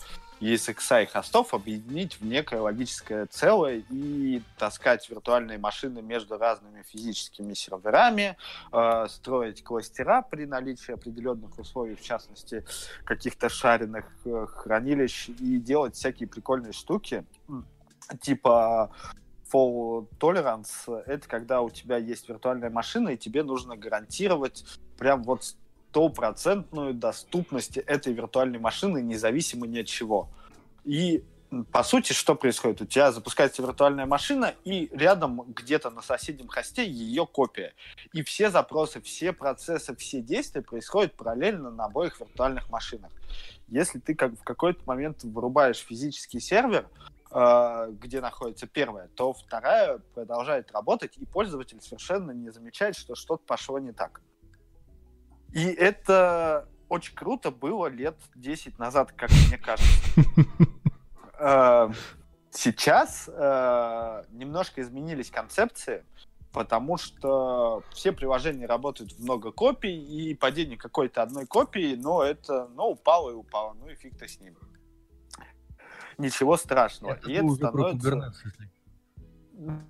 ESXi 0.53 1.07
хостов 1.07 1.53
объединить 1.53 2.19
в 2.19 2.25
некое 2.25 2.61
логическое 2.61 3.25
целое 3.25 3.83
и 3.89 4.41
таскать 4.57 5.09
виртуальные 5.09 5.57
машины 5.57 6.01
между 6.01 6.37
разными 6.37 6.83
физическими 6.83 7.53
серверами, 7.53 8.37
э, 8.71 9.07
строить 9.09 9.63
кластера 9.63 10.21
при 10.21 10.45
наличии 10.45 10.93
определенных 10.93 11.57
условий, 11.57 11.95
в 11.95 12.01
частности, 12.01 12.65
каких-то 13.03 13.49
шаренных 13.49 14.05
э, 14.25 14.45
хранилищ, 14.47 15.29
и 15.29 15.57
делать 15.57 15.95
всякие 15.95 16.29
прикольные 16.29 16.73
штуки, 16.73 17.25
типа 18.21 18.91
fault 19.51 20.09
tolerance, 20.19 21.03
это 21.05 21.27
когда 21.27 21.61
у 21.61 21.69
тебя 21.69 21.97
есть 21.97 22.27
виртуальная 22.27 22.69
машина, 22.69 23.09
и 23.09 23.17
тебе 23.17 23.43
нужно 23.43 23.77
гарантировать 23.77 24.65
прям 24.97 25.23
вот 25.23 25.55
стопроцентную 25.95 26.93
доступность 26.93 27.77
этой 27.77 28.11
виртуальной 28.11 28.59
машины, 28.59 29.01
независимо 29.01 29.65
ни 29.65 29.79
от 29.79 29.87
чего. 29.87 30.27
И 30.83 31.23
по 31.71 31.83
сути, 31.83 32.11
что 32.11 32.35
происходит? 32.35 32.81
У 32.81 32.85
тебя 32.85 33.13
запускается 33.13 33.61
виртуальная 33.61 34.05
машина, 34.05 34.55
и 34.65 34.89
рядом 34.91 35.43
где-то 35.53 35.89
на 35.91 36.01
соседнем 36.01 36.49
хосте 36.49 36.85
ее 36.85 37.25
копия. 37.25 37.73
И 38.11 38.23
все 38.23 38.49
запросы, 38.49 38.99
все 38.99 39.31
процессы, 39.31 39.95
все 39.95 40.19
действия 40.19 40.61
происходят 40.61 41.13
параллельно 41.13 41.71
на 41.71 41.85
обоих 41.85 42.19
виртуальных 42.19 42.69
машинах. 42.69 43.11
Если 43.69 43.99
ты 43.99 44.15
как 44.15 44.33
в 44.33 44.43
какой-то 44.43 44.81
момент 44.85 45.23
вырубаешь 45.23 45.77
физический 45.77 46.41
сервер, 46.41 46.89
э, 47.31 47.91
где 48.01 48.19
находится 48.19 48.67
первая, 48.67 49.07
то 49.15 49.31
вторая 49.31 50.01
продолжает 50.13 50.73
работать, 50.73 51.13
и 51.15 51.25
пользователь 51.25 51.79
совершенно 51.81 52.31
не 52.31 52.49
замечает, 52.49 52.97
что 52.97 53.15
что-то 53.15 53.43
пошло 53.45 53.79
не 53.79 53.93
так. 53.93 54.19
И 55.55 55.63
это 55.63 56.67
очень 56.89 57.15
круто 57.15 57.49
было 57.49 57.87
лет 57.87 58.15
10 58.35 58.77
назад, 58.77 59.11
как 59.11 59.31
мне 59.31 59.57
кажется. 59.57 59.91
Э, 61.37 61.89
Сейчас 62.55 63.27
э, 63.27 64.23
немножко 64.31 64.81
изменились 64.81 65.29
концепции, 65.29 66.05
потому 66.53 66.95
что 66.95 67.83
все 67.91 68.13
приложения 68.13 68.65
работают 68.65 69.11
в 69.11 69.21
много 69.21 69.51
копий, 69.51 69.93
и 69.93 70.33
падение 70.35 70.77
какой-то 70.77 71.21
одной 71.21 71.45
копии, 71.45 71.95
но 71.95 72.23
это, 72.23 72.69
ну, 72.73 72.91
упало 72.91 73.31
и 73.31 73.33
упало, 73.33 73.73
ну 73.73 73.89
и 73.89 73.95
фиг-то 73.95 74.25
с 74.25 74.39
ним. 74.39 74.55
Ничего 76.17 76.55
страшного. 76.55 77.15
Это 77.15 77.29
и 77.29 77.33
ты 77.33 77.45
это 77.45 77.55
становится... 77.55 78.33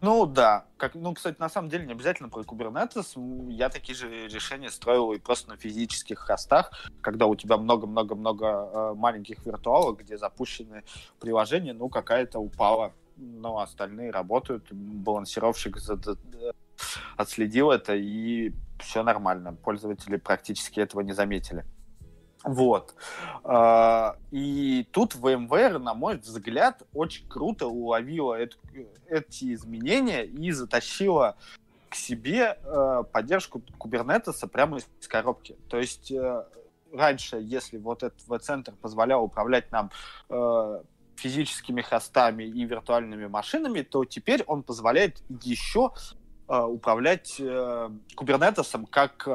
Ну 0.02 0.26
да, 0.28 0.66
как, 0.78 0.94
ну, 0.96 1.14
кстати, 1.14 1.38
на 1.40 1.50
самом 1.50 1.70
деле 1.70 1.86
не 1.86 1.94
обязательно 1.94 2.30
про 2.30 2.42
Kubernetes. 2.42 3.52
Я 3.52 3.70
такие 3.70 3.96
же 3.96 4.28
решения 4.28 4.70
строил 4.70 5.12
и 5.14 5.20
просто 5.20 5.50
на 5.50 5.58
физических 5.58 6.20
хостах, 6.20 6.72
когда 7.02 7.26
у 7.26 7.36
тебя 7.36 7.58
много-много-много 7.58 8.46
э, 8.46 8.94
маленьких 8.96 9.44
виртуалок, 9.46 10.02
где 10.02 10.18
запущены 10.18 10.84
приложения, 11.20 11.74
ну 11.74 11.90
какая-то 11.90 12.40
упала, 12.40 12.94
но 13.18 13.60
остальные 13.60 14.12
работают, 14.12 14.72
балансировщик 14.72 15.78
отследил 17.18 17.72
это 17.72 17.96
и 17.96 18.54
все 18.80 19.04
нормально. 19.04 19.54
Пользователи 19.54 20.18
практически 20.18 20.80
этого 20.80 21.02
не 21.02 21.14
заметили. 21.14 21.66
Вот. 22.46 22.94
А, 23.44 24.18
и 24.32 24.88
тут 24.92 25.16
VMware, 25.16 25.80
на 25.80 25.96
мой 25.96 26.18
взгляд, 26.18 26.84
очень 26.94 27.28
круто 27.28 27.68
уловила 27.68 28.38
эти 29.10 29.54
изменения 29.54 30.26
и 30.26 30.52
затащила 30.52 31.36
к 31.90 31.96
себе 31.96 32.58
э, 32.62 33.04
поддержку 33.12 33.64
кубернетеса 33.78 34.48
прямо 34.48 34.78
из 34.78 35.08
коробки. 35.08 35.56
То 35.70 35.78
есть 35.78 36.12
э, 36.12 36.44
раньше, 36.94 37.38
если 37.38 37.78
вот 37.78 38.04
этот 38.04 38.28
V-центр 38.28 38.74
позволял 38.80 39.24
управлять 39.24 39.72
нам 39.72 39.90
э, 40.30 40.82
физическими 41.16 41.82
хостами 41.82 42.44
и 42.44 42.66
виртуальными 42.66 43.26
машинами, 43.26 43.82
то 43.82 44.06
теперь 44.06 44.44
он 44.44 44.64
позволяет 44.64 45.24
еще 45.42 45.92
управлять 46.48 47.42
кубернетесом 48.16 48.86
как 48.86 49.28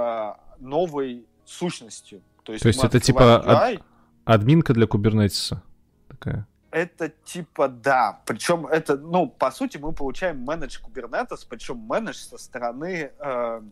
новой 0.60 1.26
сущностью. 1.44 2.22
То 2.44 2.52
есть, 2.52 2.62
То 2.62 2.68
есть 2.68 2.84
это 2.84 3.00
типа 3.00 3.42
ад... 3.44 3.82
админка 4.24 4.74
для 4.74 4.86
кубернетиса 4.86 5.62
такая? 6.08 6.46
Это 6.70 7.08
типа 7.24 7.68
да. 7.68 8.20
Причем 8.26 8.66
это, 8.66 8.96
ну, 8.96 9.28
по 9.28 9.50
сути, 9.50 9.76
мы 9.76 9.92
получаем 9.92 10.38
менедж 10.38 10.78
Kubernetes, 10.80 11.46
причем 11.48 11.84
менедж 11.88 12.16
со 12.16 12.38
стороны 12.38 13.10
э, 13.18 13.62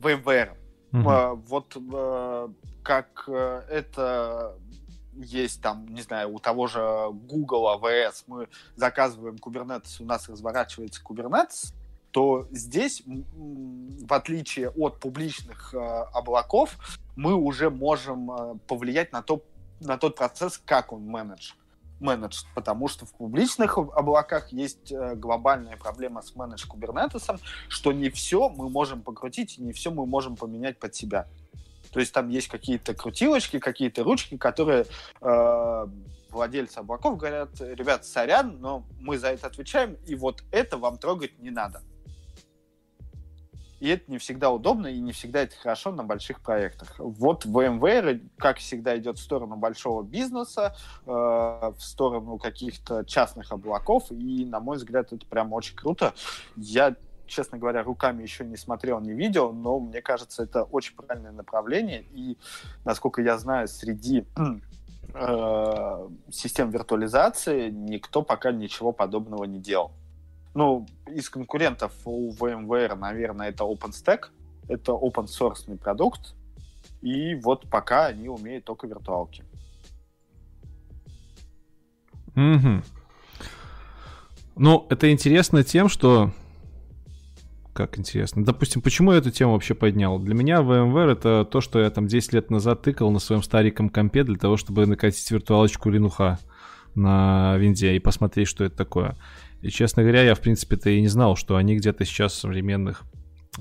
VMware. 0.00 0.50
Угу. 0.92 1.10
Э, 1.10 1.34
вот 1.34 1.76
э, 1.76 2.48
как 2.82 3.24
э, 3.28 3.62
это 3.70 4.56
есть 5.14 5.62
там, 5.62 5.86
не 5.88 6.02
знаю, 6.02 6.32
у 6.34 6.38
того 6.38 6.66
же 6.66 6.80
Google 7.28 7.66
AWS 7.74 8.24
мы 8.26 8.48
заказываем 8.76 9.36
Kubernetes, 9.36 10.00
у 10.00 10.04
нас 10.04 10.28
разворачивается 10.28 11.02
Kubernetes, 11.02 11.74
то 12.10 12.48
здесь, 12.50 13.02
в 13.06 14.12
отличие 14.12 14.70
от 14.70 14.98
публичных 14.98 15.74
э, 15.74 15.78
облаков, 15.78 16.76
мы 17.16 17.34
уже 17.34 17.70
можем 17.70 18.30
э, 18.30 18.54
повлиять 18.66 19.12
на, 19.12 19.22
то, 19.22 19.42
на 19.80 19.98
тот 19.98 20.16
процесс, 20.16 20.60
как 20.64 20.92
он 20.92 21.04
менедж. 21.04 21.52
менедж, 22.00 22.44
потому 22.54 22.88
что 22.88 23.04
в 23.04 23.12
публичных 23.12 23.76
облаках 23.76 24.52
есть 24.52 24.90
э, 24.90 25.16
глобальная 25.16 25.76
проблема 25.76 26.22
с 26.22 26.34
менедж 26.34 26.66
кубернетесом, 26.66 27.38
что 27.68 27.92
не 27.92 28.08
все 28.08 28.48
мы 28.48 28.70
можем 28.70 29.02
покрутить, 29.02 29.58
не 29.58 29.72
все 29.72 29.90
мы 29.90 30.06
можем 30.06 30.36
поменять 30.36 30.78
под 30.78 30.94
себя. 30.94 31.26
То 31.92 32.00
есть 32.00 32.12
там 32.12 32.28
есть 32.28 32.48
какие-то 32.48 32.94
крутилочки, 32.94 33.58
какие-то 33.58 34.02
ручки, 34.02 34.36
которые 34.36 34.86
э, 35.20 35.86
владельцы 36.30 36.78
облаков 36.78 37.18
говорят, 37.18 37.60
ребят, 37.60 38.04
сорян, 38.04 38.58
но 38.60 38.84
мы 39.00 39.18
за 39.18 39.28
это 39.28 39.46
отвечаем, 39.46 39.96
и 40.06 40.14
вот 40.14 40.42
это 40.50 40.78
вам 40.78 40.98
трогать 40.98 41.38
не 41.38 41.50
надо. 41.50 41.82
И 43.80 43.88
это 43.88 44.10
не 44.10 44.18
всегда 44.18 44.50
удобно, 44.50 44.88
и 44.88 44.98
не 44.98 45.12
всегда 45.12 45.42
это 45.42 45.56
хорошо 45.56 45.92
на 45.92 46.02
больших 46.02 46.40
проектах. 46.40 46.96
Вот 46.98 47.46
VMware, 47.46 48.28
как 48.36 48.58
всегда, 48.58 48.96
идет 48.98 49.18
в 49.18 49.22
сторону 49.22 49.56
большого 49.56 50.02
бизнеса, 50.02 50.74
э, 51.06 51.10
в 51.10 51.78
сторону 51.78 52.38
каких-то 52.38 53.04
частных 53.04 53.52
облаков, 53.52 54.10
и, 54.10 54.44
на 54.44 54.60
мой 54.60 54.78
взгляд, 54.78 55.12
это 55.12 55.24
прям 55.26 55.52
очень 55.52 55.76
круто. 55.76 56.14
Я 56.56 56.96
честно 57.28 57.58
говоря, 57.58 57.82
руками 57.82 58.22
еще 58.22 58.44
не 58.44 58.56
смотрел, 58.56 59.00
не 59.00 59.12
видел, 59.12 59.52
но 59.52 59.78
мне 59.78 60.00
кажется, 60.00 60.42
это 60.42 60.64
очень 60.64 60.96
правильное 60.96 61.30
направление. 61.30 62.04
И, 62.12 62.38
насколько 62.84 63.20
я 63.20 63.38
знаю, 63.38 63.68
среди 63.68 64.26
э, 65.14 66.08
систем 66.30 66.70
виртуализации 66.70 67.70
никто 67.70 68.22
пока 68.22 68.50
ничего 68.50 68.92
подобного 68.92 69.44
не 69.44 69.58
делал. 69.58 69.92
Ну, 70.54 70.86
из 71.06 71.30
конкурентов 71.30 71.92
у 72.04 72.32
VMware, 72.32 72.94
наверное, 72.94 73.48
это 73.50 73.64
OpenStack. 73.64 74.26
Это 74.68 74.92
open 74.92 75.26
source 75.26 75.76
продукт. 75.78 76.34
И 77.00 77.34
вот 77.36 77.68
пока 77.70 78.06
они 78.06 78.28
умеют 78.28 78.64
только 78.64 78.86
виртуалки. 78.86 79.44
Угу. 82.34 82.82
Ну, 84.56 84.86
это 84.90 85.10
интересно 85.10 85.62
тем, 85.64 85.88
что... 85.88 86.32
Как 87.72 87.96
интересно. 87.96 88.44
Допустим, 88.44 88.82
почему 88.82 89.12
я 89.12 89.18
эту 89.18 89.30
тему 89.30 89.52
вообще 89.52 89.74
поднял? 89.74 90.18
Для 90.18 90.34
меня 90.34 90.62
VMware 90.62 91.12
это 91.12 91.44
то, 91.44 91.60
что 91.60 91.78
я 91.78 91.88
там 91.90 92.08
10 92.08 92.32
лет 92.32 92.50
назад 92.50 92.82
тыкал 92.82 93.12
на 93.12 93.20
своем 93.20 93.42
стариком 93.42 93.88
компе 93.88 94.24
для 94.24 94.36
того, 94.36 94.56
чтобы 94.56 94.84
накатить 94.86 95.30
виртуалочку 95.30 95.88
Linux 95.88 96.38
на 96.96 97.56
винде 97.56 97.94
и 97.94 98.00
посмотреть, 98.00 98.48
что 98.48 98.64
это 98.64 98.76
такое. 98.76 99.16
И, 99.60 99.70
честно 99.70 100.02
говоря, 100.02 100.22
я, 100.22 100.34
в 100.34 100.40
принципе-то 100.40 100.90
и 100.90 101.00
не 101.00 101.08
знал, 101.08 101.36
что 101.36 101.56
они 101.56 101.76
где-то 101.76 102.04
сейчас 102.04 102.32
в 102.32 102.40
современных 102.40 103.02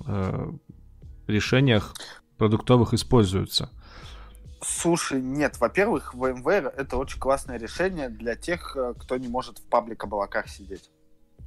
э, 0.05 0.51
решениях 1.27 1.93
продуктовых 2.37 2.93
используются. 2.93 3.69
Слушай, 4.61 5.21
нет, 5.21 5.59
во-первых, 5.59 6.15
VMware 6.15 6.73
это 6.75 6.97
очень 6.97 7.19
классное 7.19 7.57
решение 7.57 8.09
для 8.09 8.35
тех, 8.35 8.75
э, 8.75 8.93
кто 8.97 9.17
не 9.17 9.27
может 9.27 9.59
в 9.59 9.69
паблик 9.69 10.03
облаках 10.03 10.49
сидеть. 10.49 10.89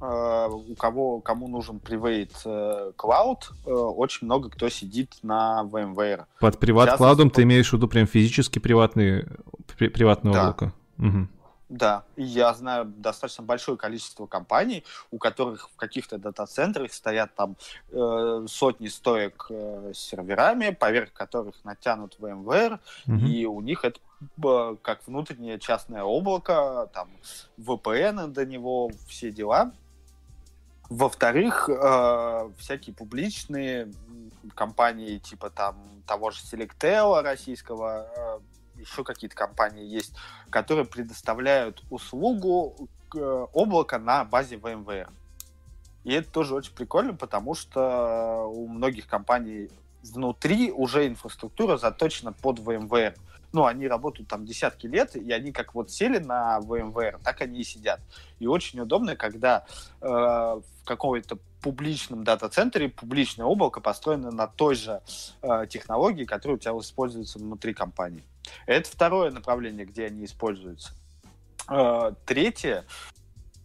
Э, 0.01 0.47
у 0.49 0.75
кого, 0.75 1.19
кому 1.19 1.47
нужен 1.47 1.77
Private 1.77 2.31
э, 2.45 2.91
Cloud, 2.97 3.39
очень 3.65 4.25
много 4.27 4.49
кто 4.49 4.69
сидит 4.69 5.15
на 5.23 5.63
VMware. 5.71 6.25
Под 6.39 6.59
приват 6.59 6.97
клаудом 6.97 7.29
ты 7.29 7.43
имеешь 7.43 7.69
в 7.69 7.73
виду 7.73 7.87
прям 7.87 8.07
физически 8.07 8.59
приватный, 8.59 9.25
при, 9.77 9.89
приватное 9.89 10.33
да. 10.33 10.41
облако? 10.41 10.73
Угу. 10.97 11.27
Да, 11.71 12.03
я 12.17 12.53
знаю 12.53 12.83
достаточно 12.85 13.45
большое 13.45 13.77
количество 13.77 14.25
компаний, 14.25 14.83
у 15.09 15.17
которых 15.17 15.69
в 15.69 15.77
каких-то 15.77 16.17
дата-центрах 16.17 16.91
стоят 16.91 17.33
там 17.33 17.55
э, 17.91 18.45
сотни 18.49 18.89
стоек 18.89 19.47
э, 19.49 19.93
с 19.95 19.97
серверами, 19.97 20.71
поверх 20.71 21.13
которых 21.13 21.63
натянут 21.63 22.17
VMware, 22.19 22.79
mm-hmm. 23.07 23.25
и 23.25 23.45
у 23.45 23.61
них 23.61 23.85
это 23.85 24.01
э, 24.43 24.75
как 24.81 25.07
внутреннее 25.07 25.59
частное 25.59 26.03
облако, 26.03 26.89
там 26.93 27.09
VPN 27.57 28.27
до 28.27 28.45
него, 28.45 28.91
все 29.07 29.31
дела. 29.31 29.71
Во-вторых, 30.89 31.69
э, 31.69 32.49
всякие 32.57 32.93
публичные 32.93 33.93
компании, 34.55 35.19
типа 35.19 35.49
там 35.49 35.77
того 36.05 36.31
же 36.31 36.41
Selectel 36.41 37.21
российского, 37.21 38.09
э, 38.13 38.39
еще 38.81 39.03
какие-то 39.03 39.35
компании 39.35 39.85
есть, 39.85 40.13
которые 40.49 40.85
предоставляют 40.85 41.83
услугу 41.89 42.89
э, 43.15 43.47
облака 43.53 43.99
на 43.99 44.25
базе 44.25 44.55
VMware. 44.55 45.09
И 46.03 46.13
это 46.13 46.29
тоже 46.31 46.55
очень 46.55 46.73
прикольно, 46.73 47.13
потому 47.13 47.53
что 47.53 48.47
у 48.47 48.67
многих 48.67 49.07
компаний 49.07 49.69
внутри 50.03 50.71
уже 50.71 51.07
инфраструктура 51.07 51.77
заточена 51.77 52.33
под 52.33 52.59
VMware. 52.59 53.15
Ну, 53.53 53.65
они 53.65 53.87
работают 53.87 54.29
там 54.29 54.45
десятки 54.45 54.87
лет, 54.87 55.15
и 55.15 55.29
они 55.31 55.51
как 55.51 55.75
вот 55.75 55.91
сели 55.91 56.19
на 56.19 56.59
VMware, 56.59 57.19
так 57.21 57.41
они 57.41 57.59
и 57.59 57.63
сидят. 57.63 57.99
И 58.39 58.47
очень 58.47 58.79
удобно, 58.79 59.15
когда 59.15 59.65
э, 59.99 60.07
в 60.07 60.63
каком-то 60.85 61.37
публичном 61.61 62.23
дата-центре 62.23 62.89
публичное 62.89 63.45
облако 63.45 63.81
построено 63.81 64.31
на 64.31 64.47
той 64.47 64.75
же 64.75 65.01
э, 65.41 65.65
технологии, 65.69 66.25
которая 66.25 66.55
у 66.55 66.59
тебя 66.59 66.71
используется 66.71 67.39
внутри 67.39 67.73
компании. 67.73 68.23
Это 68.65 68.89
второе 68.89 69.31
направление, 69.31 69.85
где 69.85 70.05
они 70.05 70.25
используются. 70.25 70.93
Э, 71.69 72.13
третье, 72.25 72.85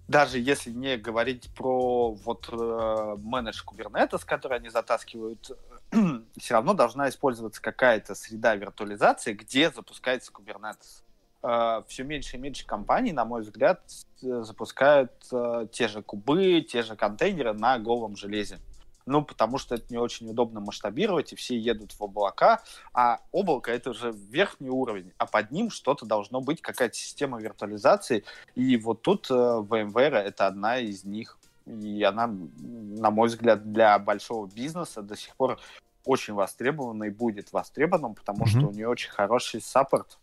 даже 0.08 0.38
если 0.38 0.70
не 0.70 0.96
говорить 0.96 1.50
про 1.54 2.12
вот 2.12 2.48
э, 2.50 2.54
менедж 2.54 3.62
Kubernetes, 3.66 4.24
который 4.24 4.58
они 4.58 4.68
затаскивают, 4.68 5.50
все 6.36 6.54
равно 6.54 6.74
должна 6.74 7.08
использоваться 7.08 7.60
какая-то 7.60 8.14
среда 8.14 8.54
виртуализации, 8.54 9.32
где 9.32 9.70
запускается 9.70 10.30
Kubernetes. 10.32 11.02
Э, 11.42 11.82
все 11.88 12.04
меньше 12.04 12.36
и 12.36 12.40
меньше 12.40 12.66
компаний, 12.66 13.12
на 13.12 13.24
мой 13.24 13.42
взгляд, 13.42 13.82
запускают 14.20 15.12
э, 15.32 15.66
те 15.72 15.88
же 15.88 16.02
кубы, 16.02 16.60
те 16.62 16.82
же 16.82 16.94
контейнеры 16.96 17.52
на 17.52 17.78
голом 17.78 18.16
железе. 18.16 18.58
Ну, 19.06 19.22
потому 19.22 19.58
что 19.58 19.76
это 19.76 19.86
не 19.90 19.98
очень 19.98 20.28
удобно 20.28 20.60
масштабировать, 20.60 21.32
и 21.32 21.36
все 21.36 21.56
едут 21.56 21.92
в 21.92 22.02
облака, 22.02 22.62
а 22.92 23.20
облако— 23.30 23.70
это 23.72 23.90
уже 23.90 24.12
верхний 24.12 24.68
уровень, 24.68 25.12
а 25.16 25.26
под 25.26 25.52
ним 25.52 25.70
что-то 25.70 26.04
должно 26.04 26.40
быть, 26.40 26.60
какая-то 26.60 26.96
система 26.96 27.40
виртуализации, 27.40 28.24
и 28.56 28.76
вот 28.76 29.02
тут 29.02 29.30
э, 29.30 29.34
VMware— 29.34 30.14
это 30.16 30.48
одна 30.48 30.78
из 30.78 31.04
них, 31.04 31.38
и 31.66 32.02
она, 32.02 32.26
на 32.26 33.10
мой 33.10 33.28
взгляд, 33.28 33.72
для 33.72 33.96
большого 34.00 34.48
бизнеса 34.48 35.02
до 35.02 35.16
сих 35.16 35.36
пор 35.36 35.60
очень 36.04 36.34
востребована 36.34 37.04
и 37.04 37.10
будет 37.10 37.52
востребованным, 37.52 38.14
потому 38.14 38.44
mm-hmm. 38.44 38.58
что 38.58 38.68
у 38.68 38.72
нее 38.72 38.88
очень 38.88 39.10
хороший 39.10 39.60
саппорт. 39.60 40.18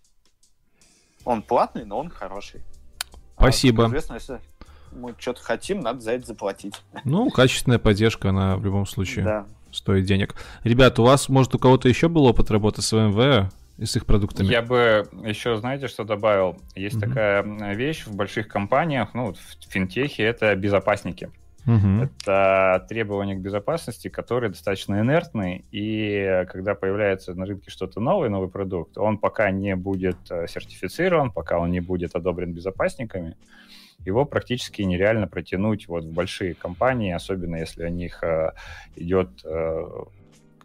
Он 1.25 1.41
платный, 1.41 1.85
но 1.85 1.99
он 1.99 2.09
хороший. 2.09 2.61
Спасибо. 3.37 3.85
А, 3.85 3.87
известно, 3.87 4.13
если 4.15 4.41
мы 4.95 5.15
что-то 5.17 5.41
хотим, 5.41 5.79
надо 5.79 6.01
за 6.01 6.11
это 6.13 6.27
заплатить. 6.27 6.75
Ну, 7.03 7.29
качественная 7.29 7.79
поддержка, 7.79 8.29
она 8.29 8.57
в 8.57 8.65
любом 8.65 8.85
случае 8.85 9.25
да. 9.25 9.45
стоит 9.71 10.05
денег. 10.05 10.35
Ребят, 10.63 10.99
у 10.99 11.03
вас, 11.03 11.29
может, 11.29 11.53
у 11.55 11.59
кого-то 11.59 11.89
еще 11.89 12.09
был 12.09 12.25
опыт 12.25 12.51
работы 12.51 12.81
с 12.81 12.91
ВМВ 12.91 13.51
и 13.77 13.85
с 13.85 13.95
их 13.95 14.05
продуктами? 14.05 14.47
Я 14.47 14.61
бы 14.61 15.07
еще, 15.23 15.57
знаете, 15.57 15.87
что 15.87 16.03
добавил? 16.03 16.57
Есть 16.75 16.97
mm-hmm. 16.97 17.07
такая 17.07 17.73
вещь 17.73 18.05
в 18.05 18.15
больших 18.15 18.47
компаниях, 18.47 19.13
ну, 19.13 19.33
в 19.33 19.71
финтехе, 19.71 20.23
это 20.23 20.55
безопасники. 20.55 21.29
Угу. 21.65 22.03
Это 22.03 22.85
требования 22.89 23.35
к 23.35 23.39
безопасности, 23.39 24.09
которые 24.09 24.49
достаточно 24.49 24.99
инертны, 24.99 25.63
и 25.71 26.45
когда 26.49 26.75
появляется 26.75 27.33
на 27.35 27.45
рынке 27.45 27.71
что-то 27.71 28.01
новое, 28.01 28.29
новый 28.29 28.49
продукт, 28.49 28.97
он 28.97 29.17
пока 29.17 29.49
не 29.49 29.75
будет 29.75 30.17
э, 30.29 30.45
сертифицирован, 30.47 31.31
пока 31.31 31.59
он 31.59 31.71
не 31.71 31.79
будет 31.79 32.15
одобрен 32.15 32.51
безопасниками, 32.51 33.37
его 34.05 34.25
практически 34.25 34.81
нереально 34.81 35.27
протянуть 35.27 35.87
вот 35.87 36.03
в 36.03 36.13
большие 36.13 36.53
компании, 36.53 37.13
особенно 37.13 37.57
если 37.57 37.83
о 37.83 37.89
них 37.89 38.23
э, 38.23 38.51
идет 38.95 39.29
э, 39.45 39.83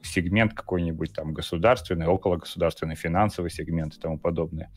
сегмент 0.03 0.55
какой-нибудь 0.55 1.13
там 1.13 1.33
государственный, 1.33 2.07
окологосударственный, 2.07 2.95
финансовый 2.95 3.51
сегмент 3.51 3.95
и 3.95 4.01
тому 4.01 4.19
подобное. 4.19 4.71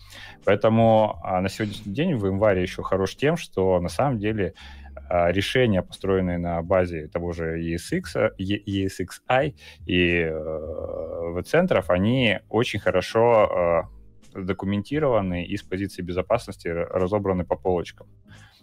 Поэтому 0.46 1.20
а 1.24 1.42
на 1.42 1.50
сегодняшний 1.50 1.94
день 1.94 2.16
в 2.16 2.26
январе 2.26 2.62
еще 2.62 2.84
хорош 2.84 3.16
тем, 3.16 3.38
что 3.38 3.80
на 3.80 3.90
самом 3.90 4.20
деле 4.20 4.54
а, 5.10 5.32
решения, 5.32 5.82
построенные 5.82 6.38
на 6.38 6.62
базе 6.62 7.08
того 7.08 7.34
же 7.34 7.62
ESX, 7.62 8.32
ESXi 8.40 9.56
и 9.86 10.30
э, 10.32 11.42
центров 11.46 11.90
они 11.90 12.40
очень 12.50 12.80
хорошо 12.80 13.88
э, 14.36 14.42
документированы 14.42 15.46
и 15.46 15.58
с 15.58 15.64
позиции 15.64 16.02
безопасности 16.02 16.68
разобраны 16.68 17.44
по 17.44 17.56
полочкам. 17.56 18.08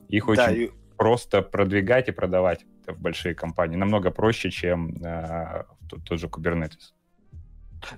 Их 0.09 0.27
да, 0.27 0.33
очень 0.33 0.63
и... 0.63 0.71
просто 0.97 1.43
продвигать 1.43 2.09
и 2.09 2.13
продавать 2.13 2.65
в 2.87 3.01
большие 3.01 3.35
компании. 3.35 3.77
Намного 3.77 4.11
проще, 4.11 4.51
чем 4.51 5.03
э, 5.05 5.65
тот, 5.89 6.19
же 6.19 6.27
Kubernetes. 6.27 6.93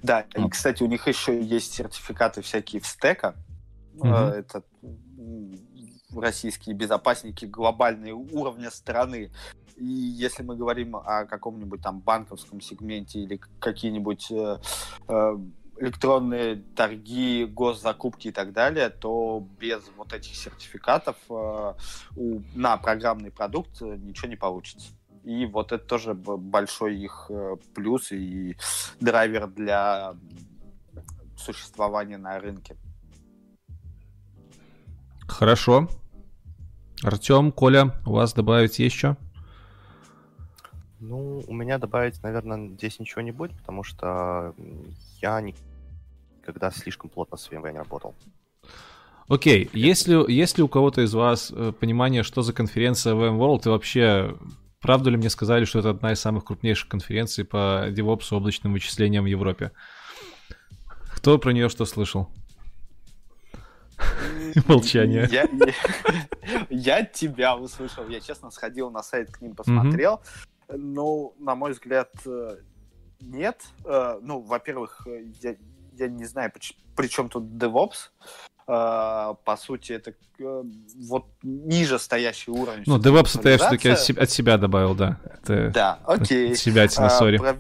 Да, 0.03 0.27
и, 0.35 0.49
кстати, 0.49 0.82
у 0.82 0.87
них 0.87 1.07
еще 1.09 1.41
есть 1.41 1.74
сертификаты 1.74 2.43
всякие 2.43 2.82
в 2.82 2.87
стека. 2.87 3.35
Mm-hmm. 3.95 4.31
Это 4.32 4.62
российские 6.15 6.74
безопасники 6.74 7.45
глобальные 7.45 8.15
уровня 8.15 8.70
страны. 8.70 9.31
И 9.77 9.85
если 9.85 10.43
мы 10.43 10.57
говорим 10.57 10.97
о 10.97 11.24
каком-нибудь 11.24 11.81
там 11.81 12.01
банковском 12.01 12.61
сегменте 12.61 13.20
или 13.20 13.41
какие-нибудь 13.61 14.31
э, 14.31 14.59
э, 15.09 15.39
электронные 15.81 16.57
торги, 16.77 17.44
госзакупки 17.47 18.28
и 18.28 18.32
так 18.32 18.52
далее, 18.52 18.90
то 18.90 19.47
без 19.59 19.82
вот 19.97 20.12
этих 20.12 20.36
сертификатов 20.36 21.16
э, 21.31 21.74
у, 22.16 22.40
на 22.55 22.77
программный 22.77 23.31
продукт 23.31 23.81
ничего 23.81 24.28
не 24.28 24.36
получится. 24.36 24.90
И 25.24 25.47
вот 25.47 25.73
это 25.73 25.85
тоже 25.85 26.15
большой 26.15 26.97
их 26.97 27.27
э, 27.31 27.57
плюс 27.74 28.12
и 28.12 28.57
драйвер 29.01 29.48
для 29.48 30.15
существования 31.36 32.19
на 32.19 32.39
рынке. 32.39 32.77
Хорошо. 35.27 35.89
Артем, 37.02 37.52
Коля, 37.52 37.94
у 38.05 38.12
вас 38.12 38.35
добавить 38.35 38.78
есть 38.78 38.97
что? 38.97 39.16
Ну, 40.98 41.43
у 41.47 41.55
меня 41.55 41.78
добавить, 41.78 42.23
наверное, 42.23 42.69
здесь 42.69 42.98
ничего 42.98 43.23
не 43.23 43.32
будет, 43.32 43.57
потому 43.57 43.82
что 43.82 44.55
я 45.23 45.40
никогда 46.41 46.71
слишком 46.71 47.11
плотно 47.11 47.37
с 47.37 47.49
VMware 47.51 47.73
не 47.73 47.79
работал. 47.79 48.15
Окей, 49.29 49.65
okay. 49.65 49.71
если, 49.75 50.33
если 50.33 50.62
у 50.62 50.69
кого-то 50.69 51.03
из 51.03 51.15
вас 51.15 51.53
э, 51.55 51.73
понимание, 51.79 52.25
что 52.25 52.43
за 52.43 52.53
конференция 52.53 53.15
VMworld, 53.15 53.62
и 53.67 53.69
вообще, 53.69 54.37
правда 54.81 55.11
ли 55.11 55.17
мне 55.17 55.31
сказали, 55.31 55.65
что 55.65 55.79
это 55.79 55.91
одна 55.91 56.12
из 56.12 56.21
самых 56.21 56.45
крупнейших 56.45 56.89
конференций 56.89 57.45
по 57.45 57.89
DevOps 57.91 58.35
облачным 58.35 58.73
вычислениям 58.73 59.25
в 59.25 59.29
Европе? 59.29 59.71
Кто 61.15 61.39
про 61.39 61.53
нее 61.53 61.69
что 61.69 61.85
слышал? 61.85 62.29
Молчание. 64.67 65.29
Я, 65.31 65.43
я, 65.43 66.67
я 66.71 67.05
тебя 67.05 67.57
услышал. 67.57 68.09
Я, 68.09 68.21
честно, 68.21 68.51
сходил 68.51 68.91
на 68.91 69.03
сайт 69.03 69.31
к 69.31 69.41
ним, 69.41 69.55
посмотрел. 69.55 70.23
Mm-hmm. 70.69 70.77
Ну, 70.77 71.35
на 71.39 71.55
мой 71.55 71.73
взгляд, 71.73 72.11
э, 72.27 72.57
нет. 73.21 73.62
Э, 73.85 74.19
ну, 74.23 74.41
во-первых, 74.41 75.07
я, 75.43 75.55
я 76.01 76.09
не 76.09 76.25
знаю, 76.25 76.51
при, 76.51 76.63
при 76.97 77.09
чем 77.09 77.29
тут 77.29 77.45
DevOps. 77.45 78.11
Uh, 78.67 79.37
по 79.45 79.57
сути, 79.57 79.93
это 79.93 80.15
uh, 80.39 80.65
вот 81.09 81.27
ниже 81.43 81.99
стоящий 81.99 82.53
уровень. 82.53 82.85
Ну, 82.87 82.99
DevOps 82.99 83.39
это 83.39 83.49
я 83.51 83.59
все-таки 83.59 83.89
от, 83.89 84.01
себя, 84.01 84.23
от 84.23 84.31
себя 84.31 84.59
добавил, 84.59 84.95
да. 84.95 85.19
Это 85.25 85.71
да, 85.71 85.99
окей. 86.05 86.53
От 86.53 86.59
себя, 86.59 86.89
сори. 86.89 87.39
Uh, 87.39 87.41
про, 87.41 87.57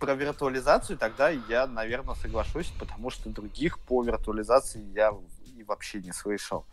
про 0.00 0.14
виртуализацию 0.14 0.98
тогда 0.98 1.28
я, 1.28 1.66
наверное, 1.66 2.14
соглашусь, 2.14 2.72
потому 2.78 3.10
что 3.10 3.28
других 3.28 3.78
по 3.78 4.02
виртуализации 4.02 4.82
я 4.94 5.12
вообще 5.66 6.00
не 6.00 6.12
слышал. 6.12 6.64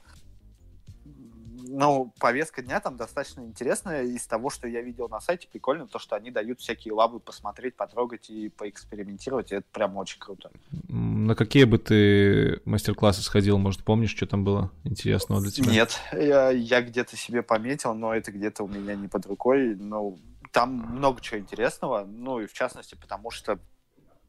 Ну, 1.64 2.14
повестка 2.20 2.62
дня 2.62 2.80
там 2.80 2.98
достаточно 2.98 3.42
интересная. 3.42 4.04
Из 4.04 4.26
того, 4.26 4.50
что 4.50 4.68
я 4.68 4.82
видел 4.82 5.08
на 5.10 5.20
сайте, 5.20 5.48
прикольно 5.52 5.88
то, 5.88 6.00
что 6.00 6.16
они 6.16 6.32
дают 6.32 6.60
всякие 6.60 6.94
лабы 6.94 7.20
посмотреть, 7.20 7.76
потрогать 7.76 8.30
и 8.30 8.50
поэкспериментировать. 8.50 9.52
И 9.52 9.56
это 9.56 9.66
прям 9.72 9.98
очень 9.98 10.20
круто. 10.20 10.52
На 10.90 11.36
какие 11.36 11.66
бы 11.66 11.78
ты 11.78 12.62
мастер-классы 12.66 13.22
сходил? 13.22 13.58
Может, 13.58 13.84
помнишь, 13.84 14.12
что 14.16 14.26
там 14.26 14.44
было 14.44 14.72
интересного 14.84 15.42
для 15.42 15.52
тебя? 15.52 15.72
Нет, 15.72 16.00
я, 16.14 16.50
я 16.50 16.82
где-то 16.82 17.16
себе 17.16 17.42
пометил, 17.42 17.94
но 17.94 18.14
это 18.14 18.32
где-то 18.32 18.64
у 18.64 18.68
меня 18.68 18.96
не 18.96 19.08
под 19.08 19.26
рукой. 19.26 19.76
Ну, 19.76 20.20
там 20.52 20.72
много 20.74 21.22
чего 21.22 21.40
интересного. 21.40 22.06
Ну, 22.06 22.40
и 22.40 22.48
в 22.48 22.54
частности, 22.54 22.96
потому 22.96 23.32
что 23.32 23.60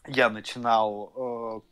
я 0.06 0.30
начинал 0.30 1.12
э, 1.14 1.71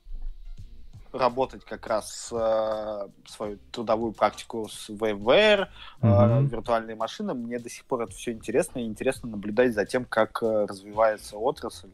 работать 1.12 1.64
как 1.64 1.86
раз 1.86 2.30
э, 2.32 3.08
свою 3.26 3.58
трудовую 3.72 4.12
практику 4.12 4.68
с 4.68 4.90
VMware, 4.90 5.68
mm-hmm. 6.00 6.46
э, 6.46 6.46
виртуальные 6.46 6.96
машины. 6.96 7.34
Мне 7.34 7.58
до 7.58 7.68
сих 7.68 7.84
пор 7.84 8.02
это 8.02 8.12
все 8.12 8.32
интересно, 8.32 8.78
и 8.78 8.84
интересно 8.84 9.28
наблюдать 9.28 9.74
за 9.74 9.84
тем, 9.84 10.04
как 10.04 10.42
э, 10.42 10.66
развивается 10.66 11.36
отрасль. 11.36 11.90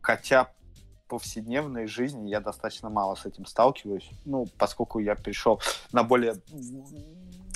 Хотя 0.00 0.48
повседневной 1.08 1.86
жизни 1.86 2.28
я 2.28 2.40
достаточно 2.40 2.90
мало 2.90 3.14
с 3.14 3.26
этим 3.26 3.46
сталкиваюсь, 3.46 4.10
ну, 4.24 4.46
поскольку 4.58 4.98
я 4.98 5.14
пришел 5.14 5.60
на 5.92 6.02
более 6.02 6.34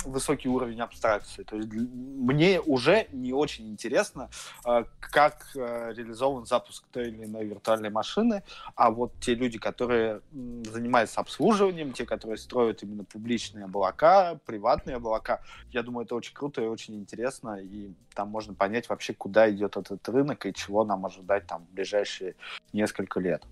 высокий 0.05 0.49
уровень 0.49 0.81
абстракции. 0.81 1.43
То 1.43 1.55
есть 1.57 1.69
мне 1.71 2.59
уже 2.59 3.07
не 3.11 3.33
очень 3.33 3.69
интересно, 3.69 4.29
э, 4.65 4.85
как 4.99 5.51
э, 5.55 5.93
реализован 5.95 6.45
запуск 6.45 6.85
той 6.91 7.09
или 7.09 7.25
иной 7.25 7.45
виртуальной 7.45 7.89
машины, 7.89 8.43
а 8.75 8.91
вот 8.91 9.13
те 9.19 9.35
люди, 9.35 9.57
которые 9.57 10.21
занимаются 10.31 11.21
обслуживанием, 11.21 11.93
те, 11.93 12.05
которые 12.05 12.37
строят 12.37 12.83
именно 12.83 13.03
публичные 13.03 13.65
облака, 13.65 14.39
приватные 14.45 14.97
облака, 14.97 15.41
я 15.71 15.83
думаю, 15.83 16.05
это 16.05 16.15
очень 16.15 16.33
круто 16.33 16.61
и 16.61 16.67
очень 16.67 16.95
интересно, 16.95 17.57
и 17.61 17.93
там 18.13 18.29
можно 18.29 18.53
понять 18.53 18.89
вообще, 18.89 19.13
куда 19.13 19.49
идет 19.49 19.77
этот 19.77 20.07
рынок 20.09 20.45
и 20.45 20.53
чего 20.53 20.83
нам 20.83 21.05
ожидать 21.05 21.47
там 21.47 21.65
в 21.65 21.73
ближайшие 21.73 22.35
несколько 22.73 23.19
лет. 23.19 23.43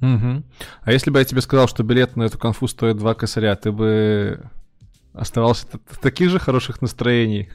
Угу. 0.00 0.42
А 0.82 0.92
если 0.92 1.10
бы 1.10 1.18
я 1.18 1.24
тебе 1.24 1.40
сказал, 1.40 1.66
что 1.66 1.82
билет 1.82 2.16
на 2.16 2.24
эту 2.24 2.38
конфу 2.38 2.68
стоит 2.68 2.96
2 2.98 3.14
косаря, 3.14 3.56
ты 3.56 3.72
бы 3.72 4.48
оставался 5.12 5.66
в 5.86 5.98
таких 5.98 6.30
же 6.30 6.38
хороших 6.38 6.82
настроений. 6.82 7.50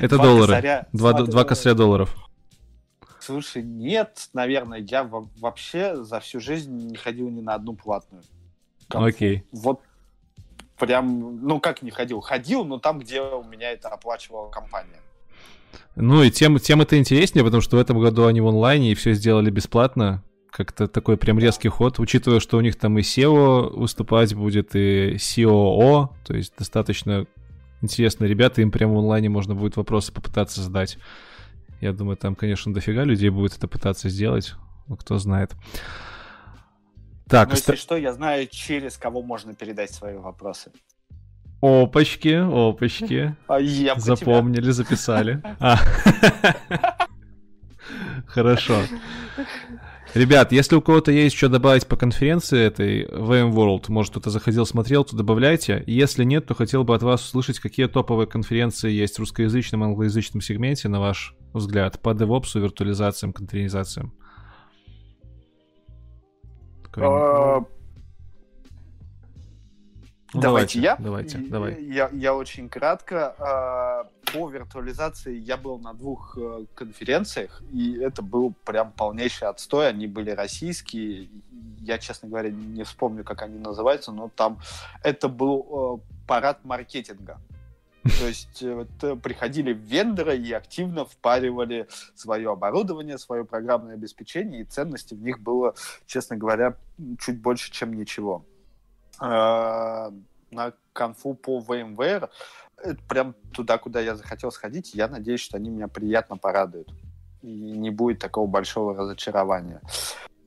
Это 0.00 0.18
доллары. 0.18 0.86
Два 0.92 1.44
косаря 1.44 1.74
долларов. 1.74 2.14
Слушай, 3.20 3.62
нет, 3.62 4.28
наверное, 4.32 4.78
я 4.78 5.04
вообще 5.04 6.02
за 6.02 6.18
всю 6.20 6.40
жизнь 6.40 6.72
не 6.72 6.96
ходил 6.96 7.28
ни 7.28 7.42
на 7.42 7.54
одну 7.54 7.74
платную. 7.74 8.22
Окей. 8.88 9.44
Вот 9.52 9.82
прям, 10.78 11.44
ну 11.46 11.60
как 11.60 11.82
не 11.82 11.90
ходил? 11.90 12.20
Ходил, 12.20 12.64
но 12.64 12.78
там, 12.78 13.00
где 13.00 13.20
у 13.20 13.44
меня 13.44 13.72
это 13.72 13.88
оплачивала 13.88 14.48
компания. 14.48 15.00
Ну 15.94 16.22
и 16.22 16.30
тем, 16.30 16.58
тем 16.58 16.80
это 16.80 16.96
интереснее, 16.96 17.44
потому 17.44 17.60
что 17.60 17.76
в 17.76 17.80
этом 17.80 18.00
году 18.00 18.26
они 18.26 18.40
в 18.40 18.46
онлайне 18.46 18.92
и 18.92 18.94
все 18.94 19.12
сделали 19.12 19.50
бесплатно 19.50 20.24
как-то 20.50 20.88
такой 20.88 21.16
прям 21.16 21.38
резкий 21.38 21.68
ход, 21.68 21.98
учитывая, 21.98 22.40
что 22.40 22.56
у 22.56 22.60
них 22.60 22.76
там 22.76 22.98
и 22.98 23.02
SEO 23.02 23.76
выступать 23.76 24.34
будет, 24.34 24.74
и 24.74 25.14
COO, 25.16 26.08
то 26.26 26.34
есть 26.34 26.54
достаточно 26.58 27.26
интересные 27.80 28.28
ребята, 28.28 28.60
им 28.62 28.70
прямо 28.70 28.94
в 28.94 28.98
онлайне 28.98 29.28
можно 29.28 29.54
будет 29.54 29.76
вопросы 29.76 30.12
попытаться 30.12 30.62
задать. 30.62 30.98
Я 31.80 31.92
думаю, 31.92 32.16
там, 32.16 32.34
конечно, 32.34 32.74
дофига 32.74 33.04
людей 33.04 33.30
будет 33.30 33.56
это 33.56 33.68
пытаться 33.68 34.08
сделать, 34.08 34.54
ну, 34.88 34.96
кто 34.96 35.18
знает. 35.18 35.52
Так, 37.28 37.48
Но 37.48 37.54
если 37.54 37.76
что, 37.76 37.96
я 37.96 38.12
знаю, 38.12 38.48
через 38.50 38.96
кого 38.96 39.22
можно 39.22 39.54
передать 39.54 39.90
свои 39.92 40.16
вопросы. 40.16 40.72
Опачки, 41.60 42.34
опачки. 42.34 43.36
А 43.48 43.58
я 43.60 43.96
Запомнили, 43.96 44.62
тебя. 44.62 44.72
записали. 44.72 45.42
А. 45.60 45.76
Хорошо. 48.26 48.82
Ребят, 50.14 50.52
если 50.52 50.74
у 50.74 50.80
кого-то 50.80 51.12
есть 51.12 51.36
что 51.36 51.48
добавить 51.48 51.86
по 51.86 51.96
конференции 51.96 52.58
этой 52.58 53.04
VMworld, 53.04 53.84
может 53.88 54.12
кто-то 54.12 54.30
заходил, 54.30 54.64
смотрел, 54.64 55.04
то 55.04 55.14
добавляйте. 55.14 55.84
Если 55.86 56.24
нет, 56.24 56.46
то 56.46 56.54
хотел 56.54 56.82
бы 56.82 56.94
от 56.94 57.02
вас 57.02 57.24
услышать, 57.24 57.60
какие 57.60 57.86
топовые 57.86 58.26
конференции 58.26 58.90
есть 58.90 59.16
в 59.16 59.18
русскоязычном 59.20 59.82
и 59.82 59.86
англоязычном 59.86 60.40
сегменте, 60.40 60.88
на 60.88 61.00
ваш 61.00 61.36
взгляд, 61.52 62.00
по 62.00 62.10
DevOps, 62.10 62.58
виртуализациям, 62.58 63.32
контейнеризациям. 63.32 64.14
Ну, 70.34 70.40
давайте, 70.40 70.78
я. 70.80 70.96
Давайте, 70.96 71.38
И- 71.38 71.48
давай. 71.48 71.82
Я, 71.82 72.10
я 72.12 72.34
очень 72.34 72.68
кратко. 72.68 73.34
А, 73.38 74.08
По 74.32 74.50
виртуализации 74.50 75.34
я 75.38 75.56
был 75.56 75.78
на 75.78 75.94
двух 75.94 76.36
э, 76.36 76.66
конференциях, 76.74 77.62
и 77.72 77.96
это 77.98 78.20
был 78.20 78.52
прям 78.64 78.92
полнейший 78.92 79.48
отстой. 79.48 79.88
Они 79.88 80.06
были 80.06 80.30
российские. 80.30 81.30
Я, 81.80 81.96
честно 81.98 82.28
говоря, 82.28 82.50
не 82.50 82.82
вспомню, 82.84 83.24
как 83.24 83.40
они 83.40 83.58
называются, 83.58 84.12
но 84.12 84.30
там 84.34 84.58
это 85.02 85.28
был 85.30 86.02
э, 86.04 86.26
парад 86.26 86.62
маркетинга. 86.64 87.38
То 88.02 88.26
есть 88.26 88.62
вот, 88.62 88.88
э, 89.02 89.16
приходили 89.16 89.72
вендоры 89.72 90.36
и 90.36 90.52
активно 90.52 91.06
впаривали 91.06 91.88
свое 92.14 92.52
оборудование, 92.52 93.16
свое 93.16 93.44
программное 93.46 93.94
обеспечение, 93.94 94.60
и 94.60 94.64
ценности 94.64 95.14
в 95.14 95.22
них 95.22 95.40
было, 95.40 95.74
честно 96.06 96.36
говоря, 96.36 96.76
чуть 97.18 97.40
больше, 97.40 97.72
чем 97.72 97.94
ничего. 97.94 98.44
Э, 99.20 100.10
На 100.50 100.72
конфу 100.94 101.34
по 101.34 101.60
VMware, 101.60 102.30
это 102.78 103.02
прям 103.08 103.34
туда, 103.52 103.76
куда 103.78 104.00
я 104.00 104.16
захотел 104.16 104.50
сходить, 104.50 104.94
я 104.94 105.08
надеюсь, 105.08 105.40
что 105.40 105.56
они 105.58 105.68
меня 105.70 105.88
приятно 105.88 106.36
порадуют. 106.36 106.88
И 107.42 107.46
не 107.46 107.90
будет 107.90 108.18
такого 108.18 108.46
большого 108.46 108.96
разочарования. 108.96 109.80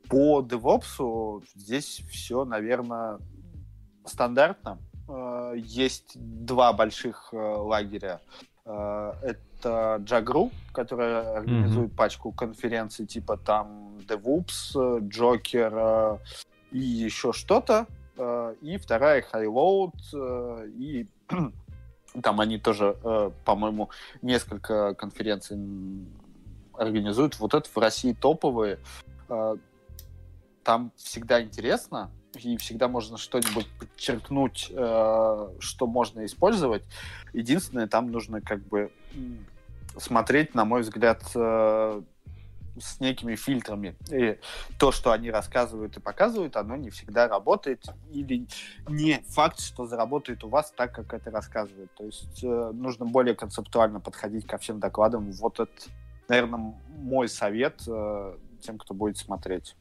По 0.10 0.42
DevOps 0.42 1.44
здесь 1.56 2.02
все, 2.10 2.46
наверное, 2.46 3.20
стандартно. 4.06 4.80
Э, 5.08 5.54
Есть 5.56 6.14
два 6.16 6.74
больших 6.74 7.30
э, 7.32 7.38
лагеря. 7.38 8.20
Это 8.64 9.98
Jagru, 10.06 10.52
которая 10.72 11.38
организует 11.38 11.96
пачку 11.96 12.32
конференций 12.32 13.08
типа 13.08 13.38
там 13.38 13.98
DevOps, 14.08 14.76
э, 14.76 16.18
и 16.72 16.80
еще 16.80 17.34
что-то. 17.34 17.88
Э, 18.22 18.56
И 18.62 18.78
вторая 18.78 19.24
Highload. 19.34 19.94
э, 20.14 20.68
И 20.78 21.08
там 22.22 22.40
они 22.40 22.60
тоже, 22.60 22.96
э, 23.04 23.32
по-моему, 23.46 23.90
несколько 24.22 24.94
конференций 24.94 25.58
организуют. 26.74 27.40
Вот 27.40 27.54
это 27.54 27.68
в 27.70 27.78
России 27.78 28.14
топовые. 28.14 28.80
Там 30.64 30.92
всегда 30.96 31.42
интересно, 31.42 32.12
и 32.36 32.56
всегда 32.58 32.88
можно 32.88 33.18
что-нибудь 33.18 33.68
подчеркнуть, 33.80 34.68
что 34.68 35.88
можно 35.88 36.26
использовать. 36.26 36.84
Единственное, 37.34 37.88
там 37.88 38.12
нужно 38.12 38.42
как 38.42 38.62
бы 38.62 38.92
смотреть, 39.98 40.54
на 40.54 40.66
мой 40.66 40.82
взгляд, 40.82 41.24
с 42.80 43.00
некими 43.00 43.36
фильтрами. 43.36 43.96
И 44.10 44.38
то, 44.78 44.92
что 44.92 45.12
они 45.12 45.30
рассказывают 45.32 45.98
и 45.98 46.00
показывают, 46.00 46.56
оно 46.56 46.76
не 46.76 46.90
всегда 46.90 47.28
работает. 47.28 47.86
Или 48.12 48.48
не 48.88 49.24
факт, 49.30 49.60
что 49.60 49.86
заработает 49.86 50.44
у 50.44 50.50
вас 50.50 50.72
так, 50.72 50.94
как 50.94 51.14
это 51.14 51.32
рассказывают. 51.32 51.92
То 51.96 52.06
есть 52.06 52.44
э, 52.44 52.72
нужно 52.74 53.06
более 53.06 53.36
концептуально 53.36 54.00
подходить 54.00 54.48
ко 54.48 54.58
всем 54.58 54.80
докладам. 54.80 55.32
Вот 55.32 55.60
это, 55.60 55.72
наверное, 56.28 56.74
мой 56.98 57.28
совет 57.28 57.82
э, 57.88 58.38
тем, 58.62 58.78
кто 58.78 58.94
будет 58.94 59.18
смотреть. 59.18 59.76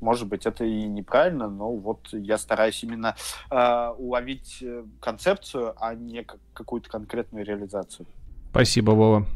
Может 0.00 0.28
быть, 0.28 0.44
это 0.44 0.64
и 0.64 0.84
неправильно, 0.84 1.48
но 1.48 1.72
вот 1.72 2.08
я 2.12 2.36
стараюсь 2.36 2.82
именно 2.82 3.16
э, 3.50 3.88
уловить 3.96 4.58
э, 4.60 4.84
концепцию, 5.00 5.74
а 5.82 5.94
не 5.94 6.24
как- 6.24 6.40
какую-то 6.52 6.90
конкретную 6.90 7.44
реализацию. 7.44 8.06
Спасибо, 8.50 8.90
Вова. 8.90 9.26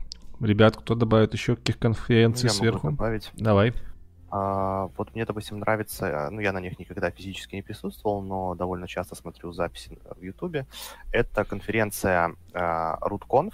Ребят, 0.40 0.76
кто 0.76 0.94
добавит 0.94 1.32
еще 1.32 1.56
каких 1.56 1.76
Ну, 1.76 1.80
конференций 1.80 2.48
могу 2.48 2.58
сверху? 2.58 2.90
добавить. 2.90 3.30
Давай. 3.34 3.72
А, 4.30 4.88
вот 4.96 5.14
мне, 5.14 5.24
допустим, 5.24 5.58
нравится, 5.58 6.06
э, 6.06 6.30
ну, 6.30 6.40
я 6.40 6.52
на 6.52 6.60
них 6.60 6.78
никогда 6.78 7.10
физически 7.10 7.56
не 7.56 7.62
присутствовал, 7.62 8.20
но 8.22 8.54
довольно 8.54 8.86
часто 8.86 9.14
смотрю 9.14 9.52
записи 9.52 9.98
в 10.04 10.22
Ютубе. 10.22 10.66
Это 11.12 11.44
конференция 11.44 12.34
а, 12.52 12.98
RootConf 13.00 13.52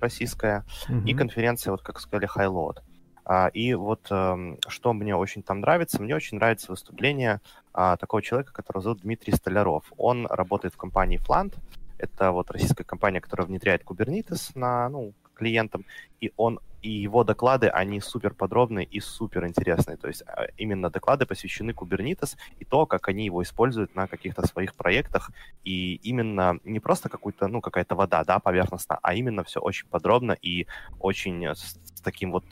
российская 0.00 0.64
и 0.88 0.92
Мгм. 0.92 1.18
конференция, 1.18 1.70
вот 1.70 1.82
как 1.82 2.00
сказали, 2.00 2.28
Highload. 2.28 2.78
А, 3.24 3.48
и 3.48 3.74
вот 3.74 4.06
эм, 4.10 4.58
что 4.68 4.92
мне 4.92 5.16
очень 5.16 5.42
там 5.42 5.60
нравится, 5.60 6.02
мне 6.02 6.14
очень 6.14 6.36
нравится 6.38 6.70
выступление 6.70 7.40
а, 7.72 7.96
такого 7.96 8.20
человека, 8.20 8.52
которого 8.52 8.82
зовут 8.82 9.00
Дмитрий 9.02 9.32
Столяров. 9.32 9.92
Он 9.96 10.26
работает 10.26 10.74
в 10.74 10.76
компании 10.76 11.20
Flant. 11.26 11.54
Это 11.98 12.30
вот 12.30 12.50
российская 12.50 12.84
компания, 12.84 13.20
которая 13.20 13.46
внедряет 13.46 13.82
Kubernetes 13.84 14.50
на 14.54 14.88
ну, 14.88 15.12
клиентам. 15.36 15.84
И 16.20 16.32
он 16.36 16.58
и 16.82 16.90
его 16.90 17.24
доклады, 17.24 17.66
они 17.68 18.00
супер 18.00 18.32
подробные 18.34 18.84
и 18.94 19.00
супер 19.00 19.44
интересные. 19.46 19.96
То 19.96 20.08
есть 20.08 20.22
а, 20.26 20.46
именно 20.56 20.88
доклады 20.90 21.26
посвящены 21.26 21.72
Kubernetes 21.72 22.36
и 22.60 22.64
то, 22.64 22.86
как 22.86 23.08
они 23.08 23.24
его 23.26 23.42
используют 23.42 23.94
на 23.96 24.06
каких-то 24.06 24.46
своих 24.46 24.74
проектах. 24.74 25.30
И 25.64 25.96
именно 26.10 26.58
не 26.64 26.80
просто 26.80 27.08
какую-то, 27.08 27.48
ну, 27.48 27.60
какая-то 27.60 27.94
вода, 27.96 28.24
да, 28.24 28.38
поверхностно, 28.38 28.98
а 29.02 29.14
именно 29.14 29.42
все 29.42 29.60
очень 29.60 29.88
подробно 29.88 30.32
и 30.32 30.66
очень 31.00 31.44
с, 31.44 31.76
с 31.94 32.00
таким 32.02 32.30
вот 32.32 32.44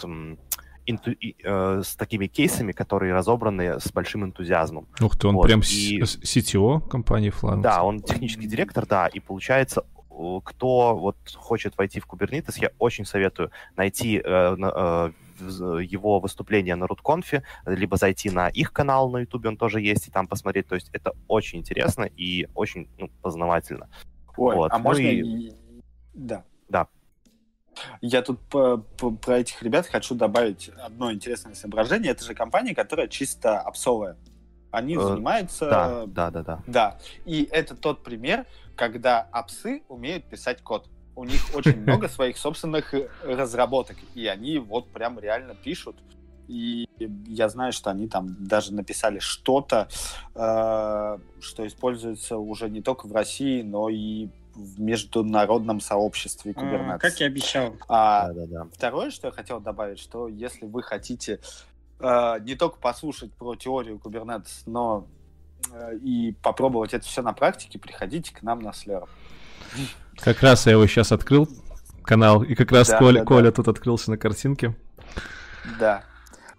инту- 0.87 1.13
и, 1.13 1.37
э, 1.45 1.83
с 1.85 1.95
такими 1.97 2.27
кейсами, 2.27 2.73
которые 2.73 3.15
разобраны 3.15 3.79
с 3.81 3.93
большим 3.93 4.25
энтузиазмом. 4.25 4.87
Ух 5.01 5.17
ты, 5.17 5.29
он 5.29 5.35
Вот, 5.37 5.47
прям 5.47 5.61
и- 5.61 6.01
CTO 6.03 6.81
компании 6.89 7.31
Flanks. 7.31 7.63
Да, 7.63 7.83
он 7.83 8.01
технический 8.01 8.47
директор, 8.49 8.85
да, 8.87 9.07
и 9.07 9.21
получается, 9.21 9.85
кто 10.45 10.97
вот 10.97 11.17
хочет 11.35 11.77
войти 11.77 12.01
в 12.01 12.07
Kubernetes, 12.07 12.55
я 12.61 12.71
очень 12.79 13.05
советую 13.05 13.51
найти 13.77 14.21
э, 14.25 14.57
э, 14.59 15.11
его 15.83 16.21
выступление 16.21 16.77
на 16.77 16.85
RootConf, 16.85 17.43
либо 17.67 17.97
зайти 17.97 18.31
на 18.31 18.49
их 18.49 18.73
канал 18.73 19.11
на 19.11 19.19
YouTube, 19.19 19.47
он 19.47 19.57
тоже 19.57 19.81
есть, 19.81 20.09
и 20.09 20.11
там 20.11 20.27
посмотреть. 20.29 20.69
То 20.69 20.77
есть 20.77 20.91
это 20.93 21.13
очень 21.29 21.59
интересно 21.59 22.05
и 22.05 22.47
очень 22.55 22.89
ну, 22.99 23.11
познавательно. 23.23 23.89
Ой, 24.37 24.57
Вот, 24.57 24.73
а 24.73 24.79
ну 24.79 24.85
можно 24.85 25.03
и... 25.03 25.53
Да. 26.15 26.45
Да. 26.69 26.89
Я 28.01 28.23
тут 28.23 28.41
по- 28.41 28.79
по- 28.79 29.11
про 29.11 29.39
этих 29.39 29.63
ребят 29.63 29.87
хочу 29.87 30.15
добавить 30.15 30.71
одно 30.81 31.13
интересное 31.13 31.55
соображение. 31.55 32.13
Это 32.13 32.25
же 32.25 32.35
компания, 32.35 32.75
которая 32.75 33.09
чисто 33.09 33.61
апсовая. 33.61 34.17
Они 34.75 34.97
Э, 34.97 35.01
занимаются... 35.01 35.71
Да, 35.71 36.05
да, 36.07 36.31
да, 36.31 36.43
да. 36.43 36.63
Да. 36.67 36.99
И 37.25 37.49
это 37.51 37.75
тот 37.77 38.03
пример, 38.03 38.45
когда 38.77 39.21
апсы 39.33 39.83
умеют 39.89 40.25
писать 40.25 40.63
код. 40.63 40.89
У 41.17 41.25
них 41.25 41.41
очень 41.55 41.81
много 41.81 42.09
своих 42.09 42.37
собственных 42.39 42.93
э, 42.95 43.09
разработок, 43.23 43.97
и 44.15 44.27
они 44.27 44.59
вот 44.59 44.89
прям 44.91 45.19
реально 45.21 45.55
пишут. 45.55 45.97
И 46.49 46.87
я 47.27 47.49
знаю, 47.49 47.73
что 47.73 47.91
они 47.91 48.07
там 48.09 48.37
даже 48.39 48.75
написали 48.75 49.19
что-то, 49.19 49.89
э, 50.35 51.19
что 51.41 51.67
используется 51.67 52.37
уже 52.37 52.69
не 52.69 52.83
только 52.83 53.07
в 53.07 53.13
России, 53.13 53.63
но 53.63 53.89
и 53.89 54.29
в 54.55 54.81
международном 54.81 55.81
сообществе 55.81 56.53
А, 56.57 56.61
Kubernetes. 56.61 56.99
Как 56.99 57.19
я 57.21 57.27
обещал. 57.27 57.75
А, 57.89 58.29
Да, 58.29 58.35
да, 58.35 58.47
да. 58.47 58.67
Второе, 58.73 59.11
что 59.11 59.29
я 59.29 59.33
хотел 59.33 59.59
добавить, 59.61 59.99
что 59.99 60.29
если 60.29 60.67
вы 60.67 60.83
хотите 60.83 61.41
э, 62.01 62.39
не 62.41 62.55
только 62.55 62.79
послушать 62.79 63.33
про 63.35 63.55
теорию 63.55 64.01
Kubernetes, 64.03 64.63
но 64.67 65.07
э, 65.73 65.97
и 65.99 66.33
попробовать 66.43 66.95
это 66.95 67.05
все 67.07 67.23
на 67.23 67.33
практике, 67.33 67.79
приходите 67.79 68.35
к 68.35 68.43
нам 68.43 68.61
на 68.61 68.71
Slurp. 68.71 69.09
Как 70.17 70.43
раз 70.43 70.67
я 70.67 70.73
его 70.73 70.87
сейчас 70.87 71.13
открыл, 71.13 71.49
канал, 72.03 72.43
и 72.43 72.55
как 72.55 72.71
раз 72.73 72.89
Да, 72.89 72.99
Коля, 72.99 73.15
да, 73.15 73.21
да. 73.21 73.27
Коля 73.27 73.53
тут 73.53 73.69
открылся 73.69 74.11
на 74.11 74.19
картинке. 74.19 74.77
Да. 75.79 76.05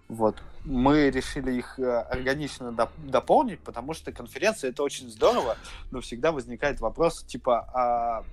Вот. 0.08 0.36
Мы 0.64 1.10
решили 1.10 1.52
их 1.52 1.78
э, 1.78 2.00
органично 2.00 2.66
доп- 2.66 2.90
дополнить, 2.98 3.60
потому 3.60 3.94
что 3.94 4.10
конференция 4.10 4.70
это 4.70 4.82
очень 4.82 5.08
здорово, 5.08 5.56
но 5.92 6.00
всегда 6.00 6.32
возникает 6.32 6.80
вопрос 6.80 7.22
типа 7.22 7.70
а, 7.72 8.24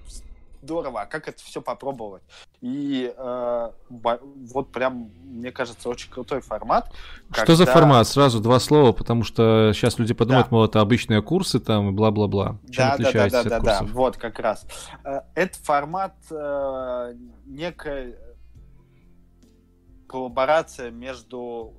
здорово, 0.63 1.01
а 1.01 1.05
как 1.05 1.27
это 1.27 1.43
все 1.43 1.61
попробовать? 1.61 2.23
И 2.61 3.13
э, 3.15 3.71
вот 3.89 4.71
прям, 4.71 5.11
мне 5.23 5.51
кажется, 5.51 5.89
очень 5.89 6.09
крутой 6.09 6.41
формат. 6.41 6.91
Что 7.31 7.55
за 7.55 7.65
когда- 7.65 7.79
формат? 7.79 8.07
Сразу 8.07 8.39
два 8.39 8.59
слова, 8.59 8.93
потому 8.93 9.23
что 9.23 9.71
сейчас 9.73 9.99
люди 9.99 10.13
подумают, 10.13 10.47
Да. 10.49 10.55
мол, 10.55 10.65
это 10.65 10.79
обычные 10.79 11.21
курсы 11.21 11.59
там 11.59 11.89
и 11.89 11.91
бла-бла-бла. 11.91 12.57
Чем 12.71 12.87
Да, 12.87 12.97
да, 12.97 12.97
да, 12.97 13.09
отличаетесь 13.09 13.31
да, 13.33 13.39
от 13.39 13.47
да, 13.49 13.59
да, 13.59 13.77
курсов? 13.79 13.95
вот 13.95 14.17
как 14.17 14.39
раз. 14.39 14.65
Э, 15.03 15.21
Это 15.35 15.57
формат 15.59 16.15
э, 16.31 17.13
некой 17.45 18.15
коллаборация 20.07 20.91
между 20.91 21.73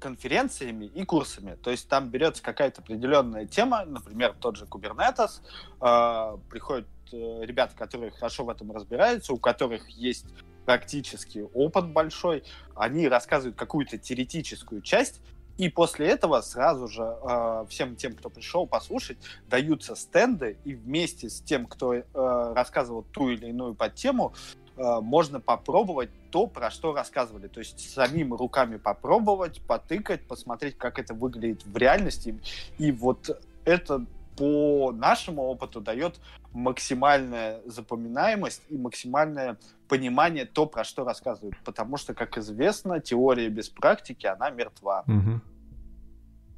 конференциями 0.00 0.86
и 0.86 1.04
курсами. 1.04 1.56
То 1.62 1.70
есть 1.70 1.88
там 1.88 2.08
берется 2.08 2.42
какая-то 2.42 2.82
определенная 2.82 3.46
тема, 3.46 3.84
например, 3.84 4.34
тот 4.40 4.56
же 4.56 4.64
Kubernetes, 4.64 5.40
э, 5.80 6.38
приходят 6.50 6.88
э, 7.12 7.40
ребята, 7.42 7.76
которые 7.76 8.10
хорошо 8.10 8.44
в 8.44 8.50
этом 8.50 8.72
разбираются, 8.72 9.32
у 9.32 9.36
которых 9.38 9.88
есть 9.90 10.26
практически 10.64 11.46
опыт 11.54 11.88
большой, 11.88 12.44
они 12.74 13.08
рассказывают 13.08 13.56
какую-то 13.56 13.98
теоретическую 13.98 14.82
часть, 14.82 15.20
и 15.60 15.68
после 15.68 16.08
этого 16.08 16.40
сразу 16.40 16.88
же 16.88 17.02
э, 17.02 17.66
всем 17.68 17.94
тем, 17.94 18.14
кто 18.14 18.30
пришел 18.30 18.66
послушать, 18.66 19.18
даются 19.46 19.94
стенды, 19.94 20.56
и 20.64 20.74
вместе 20.74 21.28
с 21.28 21.42
тем, 21.42 21.66
кто 21.66 21.94
э, 21.94 22.04
рассказывал 22.14 23.02
ту 23.02 23.28
или 23.28 23.48
иную 23.48 23.74
подтему, 23.74 24.32
можно 24.80 25.40
попробовать 25.40 26.10
то, 26.30 26.46
про 26.46 26.70
что 26.70 26.94
рассказывали. 26.94 27.48
То 27.48 27.60
есть 27.60 27.92
самим 27.92 28.34
руками 28.34 28.76
попробовать, 28.76 29.60
потыкать, 29.66 30.26
посмотреть, 30.26 30.78
как 30.78 30.98
это 30.98 31.14
выглядит 31.14 31.64
в 31.64 31.76
реальности. 31.76 32.40
И 32.78 32.90
вот 32.92 33.42
это 33.64 34.06
по 34.36 34.92
нашему 34.92 35.42
опыту 35.42 35.80
дает 35.80 36.18
максимальная 36.52 37.60
запоминаемость 37.66 38.62
и 38.70 38.78
максимальное 38.78 39.58
понимание 39.86 40.46
то, 40.46 40.66
про 40.66 40.82
что 40.82 41.04
рассказывают. 41.04 41.56
Потому 41.64 41.96
что, 41.96 42.14
как 42.14 42.38
известно, 42.38 43.00
теория 43.00 43.50
без 43.50 43.68
практики, 43.68 44.26
она 44.26 44.50
мертва. 44.50 45.04
Мгм. 45.06 45.42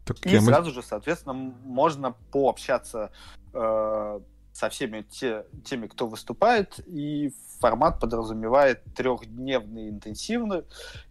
Так 0.05 0.25
И 0.27 0.39
сразу 0.39 0.71
же, 0.71 0.83
соответственно, 0.83 1.35
можно 1.65 2.15
пообщаться 2.31 3.11
э, 3.53 4.21
со 4.63 4.69
всеми 4.71 5.03
те- 5.03 5.45
теми, 5.65 5.89
кто 5.89 6.07
выступает, 6.07 6.79
и 6.87 7.33
формат 7.59 7.99
подразумевает 7.99 8.85
трехдневный 8.95 9.89
интенсивный. 9.89 10.63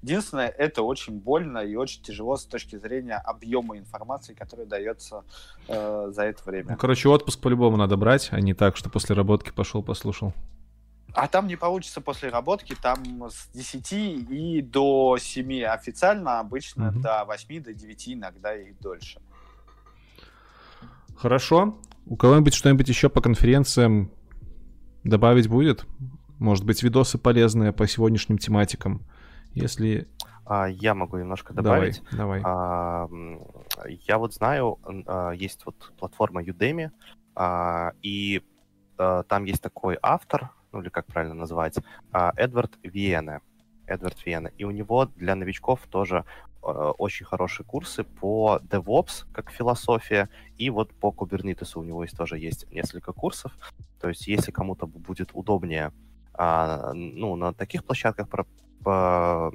Единственное, 0.01 0.47
это 0.47 0.83
очень 0.83 1.19
больно 1.19 1.57
и 1.59 1.75
очень 1.75 2.01
тяжело 2.01 2.37
с 2.37 2.45
точки 2.45 2.77
зрения 2.77 3.15
объема 3.17 3.77
информации, 3.77 4.33
которая 4.33 4.65
дается 4.67 5.23
э, 5.67 6.11
за 6.15 6.23
это 6.23 6.41
Ну, 6.45 6.51
время. 6.51 6.77
короче, 6.77 7.09
отпуск 7.09 7.41
по-любому 7.41 7.75
надо 7.75 7.97
брать, 7.97 8.29
а 8.31 8.39
не 8.39 8.53
так, 8.53 8.77
что 8.77 8.89
после 8.89 9.15
работки 9.15 9.51
пошел, 9.51 9.83
послушал. 9.83 10.33
А 11.13 11.27
там 11.27 11.47
не 11.47 11.57
получится 11.57 11.99
после 11.99 12.29
работки, 12.29 12.73
там 12.81 13.29
с 13.29 13.49
10 13.53 13.91
и 14.29 14.61
до 14.61 15.17
7 15.19 15.63
официально, 15.65 16.39
обычно 16.39 16.91
Мгм. 16.91 17.01
до 17.01 17.25
8, 17.25 17.61
до 17.61 17.73
9, 17.73 18.13
иногда 18.13 18.55
и 18.55 18.71
дольше. 18.79 19.19
Хорошо. 21.17 21.77
У 22.05 22.17
кого-нибудь 22.17 22.53
что-нибудь 22.53 22.89
еще 22.89 23.09
по 23.09 23.21
конференциям 23.21 24.11
добавить 25.03 25.47
будет? 25.47 25.85
Может 26.39 26.65
быть, 26.65 26.81
видосы 26.83 27.17
полезные 27.17 27.71
по 27.71 27.87
сегодняшним 27.87 28.37
тематикам? 28.37 29.03
Если... 29.53 30.07
А, 30.45 30.67
я 30.67 30.95
могу 30.95 31.17
немножко 31.17 31.53
Давай, 31.53 31.91
добавить. 31.91 32.03
давай. 32.11 32.41
М, 32.41 33.41
я 34.07 34.17
вот 34.17 34.33
знаю, 34.33 34.79
а, 35.05 35.31
есть 35.31 35.65
вот 35.65 35.93
платформа 35.97 36.41
Udemy, 36.41 36.89
а, 37.35 37.93
и 38.01 38.41
а, 38.97 39.23
там 39.23 39.45
есть 39.45 39.61
такой 39.61 39.97
автор, 40.01 40.49
ну 40.71 40.81
или 40.81 40.89
как 40.89 41.05
правильно 41.05 41.35
назвать, 41.35 41.77
Эдвард 42.11 42.77
Виена. 42.83 43.41
Эдвард 43.91 44.25
Виена. 44.25 44.49
И 44.57 44.63
у 44.63 44.71
него 44.71 45.05
для 45.05 45.35
новичков 45.35 45.79
тоже 45.89 46.23
а, 46.63 46.91
очень 46.91 47.25
хорошие 47.25 47.65
курсы 47.65 48.03
по 48.03 48.59
DevOps, 48.63 49.25
как 49.33 49.51
философия, 49.51 50.29
и 50.57 50.69
вот 50.69 50.93
по 50.93 51.09
Kubernetes 51.09 51.71
у 51.75 51.83
него 51.83 52.03
есть 52.03 52.17
тоже 52.17 52.37
есть 52.37 52.71
несколько 52.71 53.13
курсов. 53.13 53.51
То 53.99 54.09
есть 54.09 54.27
если 54.27 54.51
кому-то 54.51 54.87
будет 54.87 55.31
удобнее 55.33 55.91
а, 56.33 56.93
ну, 56.93 57.35
на 57.35 57.53
таких 57.53 57.83
площадках 57.83 58.29
про- 58.29 58.45
по- 58.83 59.51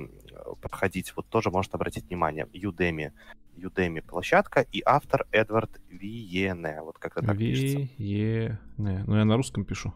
проходить, 0.60 1.12
вот 1.16 1.26
тоже 1.26 1.50
может 1.50 1.74
обратить 1.74 2.06
внимание. 2.06 2.46
Udemy, 2.54 3.12
Udemy 3.56 4.02
площадка 4.02 4.60
и 4.60 4.82
автор 4.84 5.26
Эдвард 5.32 5.80
Виене. 5.88 6.82
Вот 6.82 6.98
как-то 6.98 7.22
так 7.22 7.38
пишется. 7.38 7.78
Ви-е... 7.98 8.58
Не, 8.76 9.04
ну 9.06 9.16
я 9.16 9.24
на 9.24 9.36
русском 9.36 9.64
пишу. 9.64 9.92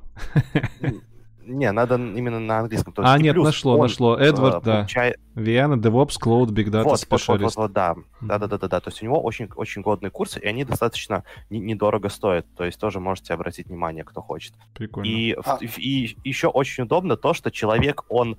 Не, 1.50 1.72
надо 1.72 1.96
именно 1.96 2.38
на 2.38 2.60
английском. 2.60 2.92
То 2.92 3.02
А, 3.04 3.12
есть 3.12 3.22
нет, 3.24 3.34
плюс 3.34 3.46
нашло, 3.46 3.74
он, 3.74 3.80
нашло. 3.80 4.16
э, 4.18 4.24
Эдвард, 4.28 4.62
да. 4.64 4.76
получает- 4.78 5.16
Виана, 5.34 5.74
DevOps, 5.74 6.16
Cloud, 6.22 6.48
Big 6.50 6.66
Data 6.68 6.84
Вот, 6.84 7.00
вот, 7.00 7.06
вот, 7.10 7.10
вот, 7.10 7.40
Specialist. 7.40 7.52
вот, 7.56 7.72
да. 7.72 7.94
Да, 8.20 8.38
да, 8.38 8.46
да, 8.46 8.58
да, 8.58 8.68
да. 8.68 8.80
То 8.80 8.90
есть 8.90 9.02
у 9.02 9.04
него 9.04 9.20
очень, 9.22 9.48
очень 9.56 9.82
годные 9.82 10.10
курсы, 10.10 10.38
и 10.38 10.46
они 10.46 10.64
достаточно 10.64 11.24
не- 11.50 11.58
недорого 11.60 12.08
стоят. 12.08 12.46
То 12.56 12.64
есть 12.64 12.78
тоже 12.78 13.00
можете 13.00 13.34
обратить 13.34 13.66
внимание, 13.68 14.04
кто 14.04 14.22
хочет. 14.22 14.54
Прикольно. 14.74 15.08
И, 15.08 15.34
в- 15.34 15.48
А. 15.48 15.58
и 15.60 16.16
еще 16.24 16.46
очень 16.48 16.84
удобно 16.84 17.16
то, 17.16 17.34
что 17.34 17.50
человек, 17.50 18.04
он 18.08 18.36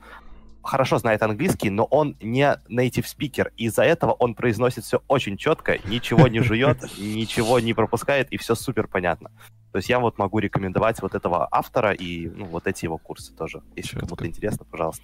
хорошо 0.63 0.99
знает 0.99 1.23
английский, 1.23 1.69
но 1.71 1.85
он 1.85 2.15
не 2.21 2.55
native 2.69 3.05
speaker. 3.05 3.51
Из-за 3.57 3.83
этого 3.83 4.11
он 4.11 4.35
произносит 4.35 4.83
все 4.83 5.01
очень 5.07 5.35
четко, 5.35 5.79
ничего 5.85 6.27
не 6.27 6.39
жует, 6.39 6.77
ничего 6.99 7.59
не 7.59 7.73
пропускает, 7.73 8.31
и 8.31 8.37
все 8.37 8.53
супер 8.55 8.87
понятно. 8.87 9.31
То 9.71 9.77
есть 9.77 9.89
я 9.89 9.99
вот 9.99 10.17
могу 10.17 10.39
рекомендовать 10.39 11.01
вот 11.01 11.15
этого 11.15 11.47
автора 11.51 11.91
и 11.93 12.27
ну, 12.27 12.45
вот 12.45 12.67
эти 12.67 12.85
его 12.85 12.97
курсы 12.97 13.33
тоже. 13.33 13.61
Если 13.75 13.91
Чётко. 13.91 14.05
кому-то 14.07 14.27
интересно, 14.27 14.65
пожалуйста. 14.69 15.03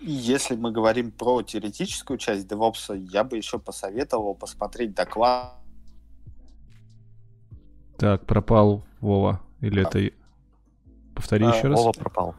Если 0.00 0.54
мы 0.56 0.70
говорим 0.72 1.10
про 1.10 1.40
теоретическую 1.42 2.18
часть 2.18 2.46
DevOps, 2.46 2.94
я 3.10 3.24
бы 3.24 3.38
еще 3.38 3.58
посоветовал 3.58 4.34
посмотреть 4.34 4.94
доклад 4.94 5.54
Так, 7.96 8.26
пропал 8.26 8.84
Вова. 9.00 9.40
Или 9.60 9.82
это... 9.86 9.98
и- 9.98 10.12
Повтори 11.14 11.46
А, 11.46 11.56
еще 11.56 11.68
раз. 11.68 11.78
Вова 11.78 11.92
пропал. 11.92 12.34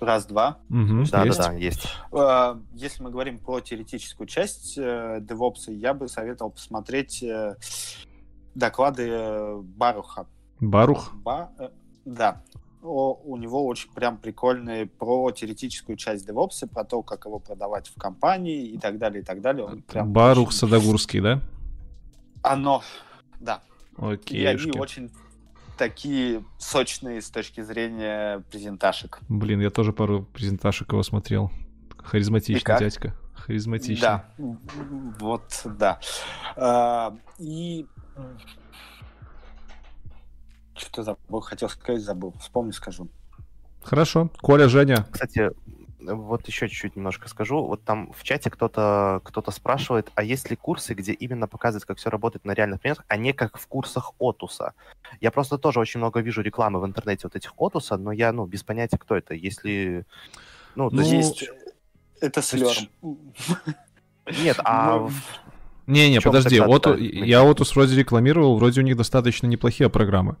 раз-два. 0.00 0.58
Мгм, 0.68 1.04
Да, 1.04 1.24
есть. 1.24 1.38
да, 1.38 1.46
да, 1.48 1.52
есть. 1.54 1.86
Э, 2.12 2.56
Если 2.74 3.02
мы 3.02 3.10
говорим 3.10 3.38
про 3.38 3.60
теоретическую 3.60 4.26
часть 4.26 4.76
э, 4.76 5.20
DevOps, 5.20 5.72
я 5.72 5.94
бы 5.94 6.08
советовал 6.08 6.50
посмотреть 6.50 7.22
э, 7.22 7.56
доклады 8.54 9.08
э, 9.08 9.56
Баруха. 9.62 10.26
Барух. 10.60 11.12
Ба- 11.14 11.50
э, 11.58 11.68
Да. 12.04 12.42
О- 12.82 13.18
У 13.24 13.36
него 13.36 13.66
очень 13.66 13.90
прям 13.92 14.16
прикольные 14.16 14.86
про 14.86 15.30
теоретическую 15.32 15.96
часть 15.96 16.28
DevOps, 16.28 16.68
про 16.72 16.84
то, 16.84 17.02
как 17.02 17.24
его 17.26 17.40
продавать 17.40 17.88
в 17.88 17.98
компании 17.98 18.66
и 18.68 18.78
так 18.78 18.98
далее, 18.98 19.22
и 19.22 19.24
так 19.24 19.40
далее. 19.40 19.64
Он 19.64 19.82
прям 19.82 20.12
Барух 20.12 20.48
очень- 20.48 20.58
Садогурский, 20.58 21.20
да? 21.20 21.40
Оно, 22.42 22.82
да. 23.40 23.60
Окей. 23.96 24.40
И 24.40 24.44
они 24.44 24.70
очень 24.78 25.10
такие 25.76 26.44
сочные 26.58 27.20
с 27.22 27.28
точки 27.28 27.60
зрения 27.62 28.44
презентажек. 28.50 29.18
Блин, 29.28 29.60
я 29.60 29.70
тоже 29.70 29.92
пару 29.92 30.22
презентажек 30.22 30.92
его 30.92 31.02
смотрел. 31.02 31.50
Харизматичный 31.98 32.78
дядька. 32.78 33.14
Харизматичный. 33.34 34.00
Да, 34.00 34.30
вот, 35.18 35.62
да. 35.64 35.98
А, 36.56 37.16
И 37.38 37.86
что 40.76 41.02
забыл, 41.02 41.40
хотел 41.40 41.68
сказать, 41.68 42.02
забыл. 42.02 42.34
Вспомню, 42.40 42.72
скажу. 42.72 43.08
Хорошо. 43.82 44.30
Коля, 44.40 44.68
Женя. 44.68 45.06
Кстати, 45.10 45.50
вот 46.00 46.46
еще 46.46 46.68
чуть-чуть 46.68 46.96
немножко 46.96 47.28
скажу. 47.28 47.64
Вот 47.64 47.82
там 47.84 48.12
в 48.12 48.22
чате 48.24 48.50
кто-то 48.50 49.20
кто 49.24 49.48
спрашивает, 49.50 50.10
а 50.14 50.22
есть 50.22 50.50
ли 50.50 50.56
курсы, 50.56 50.94
где 50.94 51.12
именно 51.12 51.46
показывают, 51.48 51.84
как 51.84 51.98
все 51.98 52.10
работает 52.10 52.44
на 52.44 52.52
реальных 52.52 52.80
примерах, 52.80 53.04
а 53.08 53.16
не 53.16 53.32
как 53.32 53.58
в 53.58 53.66
курсах 53.66 54.12
Отуса? 54.18 54.72
Я 55.20 55.30
просто 55.30 55.58
тоже 55.58 55.80
очень 55.80 55.98
много 55.98 56.20
вижу 56.20 56.42
рекламы 56.42 56.80
в 56.80 56.86
интернете 56.86 57.22
вот 57.24 57.36
этих 57.36 57.52
Отуса, 57.56 57.96
но 57.96 58.12
я, 58.12 58.32
ну, 58.32 58.46
без 58.46 58.62
понятия, 58.62 58.98
кто 58.98 59.16
это. 59.16 59.34
Если... 59.34 60.04
Ну, 60.74 60.90
то 60.90 60.96
Ну, 60.96 61.02
есть... 61.02 61.42
Есть. 61.42 61.50
Это 62.20 62.42
слерм. 62.42 62.88
Нет, 64.42 64.58
а... 64.64 64.98
Ну, 64.98 65.10
Не-не, 65.86 66.18
чём 66.20 66.32
подожди. 66.32 66.58
Оту- 66.58 66.96
Я 66.96 67.44
Отус 67.44 67.74
вроде 67.76 67.96
рекламировал, 67.96 68.56
вроде 68.58 68.80
у 68.80 68.84
них 68.84 68.96
достаточно 68.96 69.46
неплохие 69.46 69.88
программы. 69.88 70.36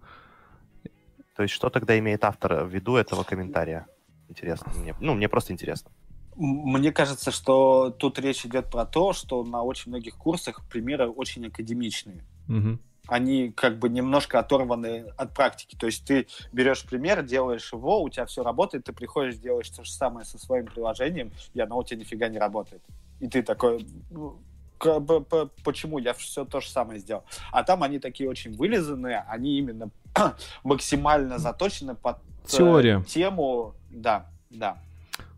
То 1.36 1.42
есть 1.42 1.54
что 1.54 1.68
тогда 1.68 1.98
имеет 1.98 2.24
автор 2.24 2.64
в 2.64 2.68
виду 2.68 2.96
этого 2.96 3.22
комментария? 3.22 3.86
Интересно 4.28 4.72
мне. 4.74 4.94
Ну, 5.00 5.14
мне 5.14 5.28
просто 5.28 5.52
интересно. 5.52 5.90
Мне 6.34 6.92
кажется, 6.92 7.30
что 7.30 7.90
тут 7.90 8.18
речь 8.18 8.44
идет 8.44 8.70
про 8.70 8.84
то, 8.84 9.12
что 9.12 9.44
на 9.44 9.62
очень 9.62 9.90
многих 9.90 10.16
курсах 10.16 10.66
примеры 10.68 11.08
очень 11.08 11.46
академичные. 11.46 12.24
Мгм. 12.46 12.80
Они 13.08 13.50
как 13.50 13.78
бы 13.78 13.88
немножко 13.88 14.38
оторваны 14.38 15.06
от 15.16 15.32
практики. 15.34 15.76
То 15.76 15.86
есть 15.86 16.04
ты 16.04 16.26
берешь 16.52 16.84
пример, 16.84 17.22
делаешь 17.22 17.72
его, 17.72 18.02
у 18.02 18.08
тебя 18.08 18.26
все 18.26 18.42
работает, 18.42 18.84
ты 18.84 18.92
приходишь, 18.92 19.36
делаешь 19.36 19.70
то 19.70 19.84
же 19.84 19.90
самое 19.90 20.26
со 20.26 20.38
своим 20.38 20.66
приложением, 20.66 21.32
и 21.54 21.60
оно 21.60 21.78
у 21.78 21.84
тебя 21.84 22.00
нифига 22.00 22.28
не 22.28 22.38
работает. 22.38 22.82
И 23.20 23.28
ты 23.28 23.42
такой, 23.42 23.86
«Ну, 24.10 24.38
почему 24.78 25.98
я 25.98 26.12
все 26.14 26.44
то 26.44 26.60
же 26.60 26.68
самое 26.68 27.00
сделал? 27.00 27.24
А 27.52 27.62
там 27.62 27.82
они 27.82 27.98
такие 27.98 28.28
очень 28.28 28.52
вылизанные, 28.56 29.24
они 29.28 29.58
именно 29.58 29.90
максимально 30.64 31.38
заточены 31.38 31.94
под 31.94 32.16
э, 32.44 32.48
Теория. 32.48 33.02
тему. 33.02 33.74
Да, 33.90 34.26
да. 34.50 34.78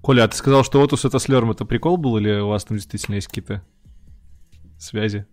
Коля, 0.01 0.25
а 0.25 0.29
ты 0.29 0.37
сказал, 0.37 0.65
что 0.65 0.81
Отус 0.83 1.05
это 1.05 1.19
слерм, 1.19 1.51
это 1.51 1.65
прикол 1.65 1.97
был 1.97 2.17
или 2.19 2.39
у 2.41 2.49
вас 2.49 2.65
там 2.65 2.77
действительно 2.77 3.17
есть 3.17 3.27
какие-то 3.29 3.63
связи? 4.79 5.27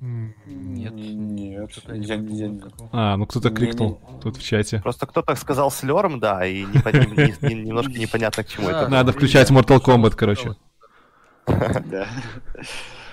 Нет. 0.00 0.92
Нет, 0.94 1.70
я, 1.88 2.16
не 2.16 2.38
я- 2.38 2.48
подумал 2.48 2.70
такого. 2.70 2.90
А, 2.92 3.16
ну 3.16 3.26
кто-то 3.26 3.48
крикнул 3.50 3.98
тут 4.22 4.36
в 4.36 4.42
чате. 4.42 4.80
Просто 4.82 5.06
кто-то 5.06 5.34
сказал 5.36 5.70
слерм, 5.70 6.20
да, 6.20 6.44
и 6.46 6.64
не- 6.64 7.48
не- 7.48 7.62
немножко 7.64 7.92
непонятно, 7.92 8.44
к 8.44 8.48
чему 8.48 8.68
это. 8.68 8.88
Надо 8.88 9.12
включать 9.12 9.48
я- 9.50 9.56
Mortal 9.56 9.80
Kombat, 9.82 10.10
короче. 10.14 10.54
да. 11.46 12.06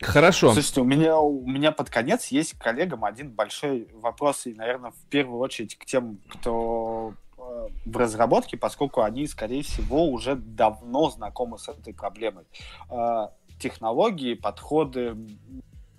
Хорошо. 0.00 0.52
Слушайте, 0.52 0.80
у 0.80 0.84
меня, 0.84 1.18
у 1.18 1.46
меня 1.46 1.72
под 1.72 1.90
конец 1.90 2.28
есть 2.28 2.54
к 2.54 2.62
коллегам 2.62 3.04
один 3.04 3.30
большой 3.32 3.86
вопрос, 3.92 4.46
и, 4.46 4.54
наверное, 4.54 4.92
в 4.92 5.08
первую 5.10 5.40
очередь 5.40 5.76
к 5.76 5.84
тем, 5.84 6.18
кто 6.30 7.14
э, 7.36 7.68
в 7.84 7.96
разработке, 7.96 8.56
поскольку 8.56 9.02
они, 9.02 9.26
скорее 9.26 9.62
всего, 9.62 10.08
уже 10.08 10.36
давно 10.36 11.10
знакомы 11.10 11.58
с 11.58 11.68
этой 11.68 11.92
проблемой. 11.92 12.44
Э, 12.90 13.28
технологии, 13.58 14.32
подходы, 14.32 15.16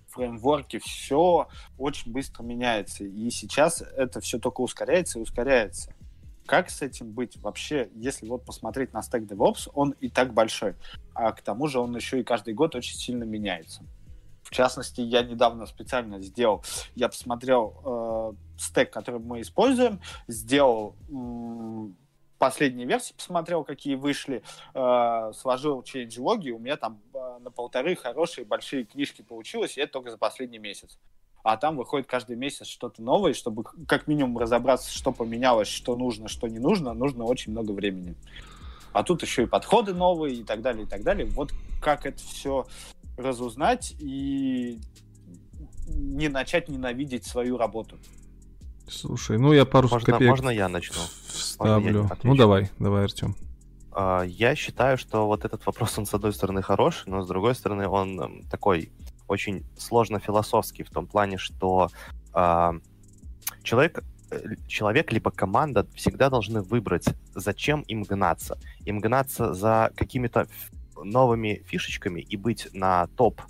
фреймворки, 0.07 0.79
все 0.79 1.47
очень 1.77 2.11
быстро 2.11 2.41
меняется. 2.43 3.03
И 3.03 3.29
сейчас 3.29 3.81
это 3.81 4.19
все 4.19 4.39
только 4.39 4.61
ускоряется 4.61 5.19
и 5.19 5.21
ускоряется. 5.21 5.93
Как 6.51 6.69
с 6.69 6.81
этим 6.81 7.13
быть 7.13 7.37
вообще, 7.37 7.89
если 7.95 8.27
вот 8.27 8.43
посмотреть 8.43 8.91
на 8.91 9.01
стек 9.01 9.23
DevOps, 9.23 9.71
он 9.73 9.91
и 10.01 10.09
так 10.09 10.33
большой, 10.33 10.75
а 11.13 11.31
к 11.31 11.41
тому 11.41 11.67
же 11.69 11.79
он 11.79 11.95
еще 11.95 12.19
и 12.19 12.25
каждый 12.25 12.53
год 12.53 12.75
очень 12.75 12.97
сильно 12.97 13.23
меняется. 13.23 13.85
В 14.43 14.49
частности, 14.49 14.99
я 14.99 15.23
недавно 15.23 15.65
специально 15.65 16.19
сделал, 16.19 16.61
я 16.93 17.07
посмотрел 17.07 18.35
э, 18.57 18.59
стек, 18.59 18.91
который 18.91 19.21
мы 19.21 19.39
используем, 19.39 20.01
сделал 20.27 20.97
э, 21.09 21.93
последние 22.37 22.85
версии, 22.85 23.13
посмотрел, 23.13 23.63
какие 23.63 23.95
вышли, 23.95 24.43
э, 24.73 25.31
сложил 25.33 25.79
change-логи, 25.83 26.49
у 26.49 26.59
меня 26.59 26.75
там 26.75 26.99
э, 27.13 27.37
на 27.39 27.49
полторы 27.49 27.95
хорошие 27.95 28.43
большие 28.43 28.83
книжки 28.83 29.21
получилось, 29.21 29.77
и 29.77 29.81
это 29.81 29.93
только 29.93 30.11
за 30.11 30.17
последний 30.17 30.59
месяц 30.59 30.99
а 31.43 31.57
там 31.57 31.77
выходит 31.77 32.07
каждый 32.07 32.35
месяц 32.35 32.67
что-то 32.67 33.01
новое, 33.01 33.33
чтобы 33.33 33.63
как 33.87 34.07
минимум 34.07 34.37
разобраться, 34.37 34.91
что 34.91 35.11
поменялось, 35.11 35.67
что 35.67 35.95
нужно, 35.95 36.27
что 36.27 36.47
не 36.47 36.59
нужно, 36.59 36.93
нужно 36.93 37.23
очень 37.23 37.51
много 37.51 37.71
времени. 37.71 38.15
А 38.93 39.03
тут 39.03 39.21
еще 39.21 39.43
и 39.43 39.45
подходы 39.45 39.93
новые 39.93 40.35
и 40.35 40.43
так 40.43 40.61
далее, 40.61 40.83
и 40.83 40.87
так 40.87 41.03
далее. 41.03 41.25
Вот 41.27 41.51
как 41.81 42.05
это 42.05 42.19
все 42.19 42.65
разузнать 43.17 43.95
и 43.99 44.79
не 45.87 46.29
начать 46.29 46.69
ненавидеть 46.69 47.25
свою 47.25 47.57
работу. 47.57 47.97
Слушай, 48.87 49.37
ну 49.37 49.53
я 49.53 49.65
пару 49.65 49.87
можно, 49.89 50.11
копеек 50.11 50.29
можно 50.29 50.49
я 50.49 50.67
начну? 50.67 51.01
Вставлю. 51.27 52.09
Я 52.09 52.17
ну 52.23 52.35
давай, 52.35 52.69
давай, 52.77 53.05
Артем. 53.05 53.35
А, 53.93 54.23
я 54.23 54.55
считаю, 54.55 54.97
что 54.97 55.27
вот 55.27 55.45
этот 55.45 55.65
вопрос, 55.65 55.97
он 55.97 56.05
с 56.05 56.13
одной 56.13 56.33
стороны 56.33 56.61
хороший, 56.61 57.09
но 57.09 57.21
с 57.21 57.27
другой 57.27 57.55
стороны 57.55 57.87
он 57.87 58.43
такой 58.49 58.91
очень 59.31 59.63
сложно 59.77 60.19
философский 60.19 60.83
в 60.83 60.89
том 60.89 61.07
плане, 61.07 61.37
что 61.37 61.89
э, 62.33 62.71
человек, 63.63 64.03
человек 64.67 65.11
либо 65.11 65.31
команда 65.31 65.87
всегда 65.95 66.29
должны 66.29 66.61
выбрать, 66.61 67.05
зачем 67.33 67.81
им 67.81 68.03
гнаться. 68.03 68.57
Им 68.85 68.99
гнаться 68.99 69.53
за 69.53 69.91
какими-то 69.95 70.47
новыми 71.01 71.63
фишечками 71.65 72.19
и 72.19 72.35
быть 72.37 72.67
на 72.73 73.07
топ, 73.15 73.41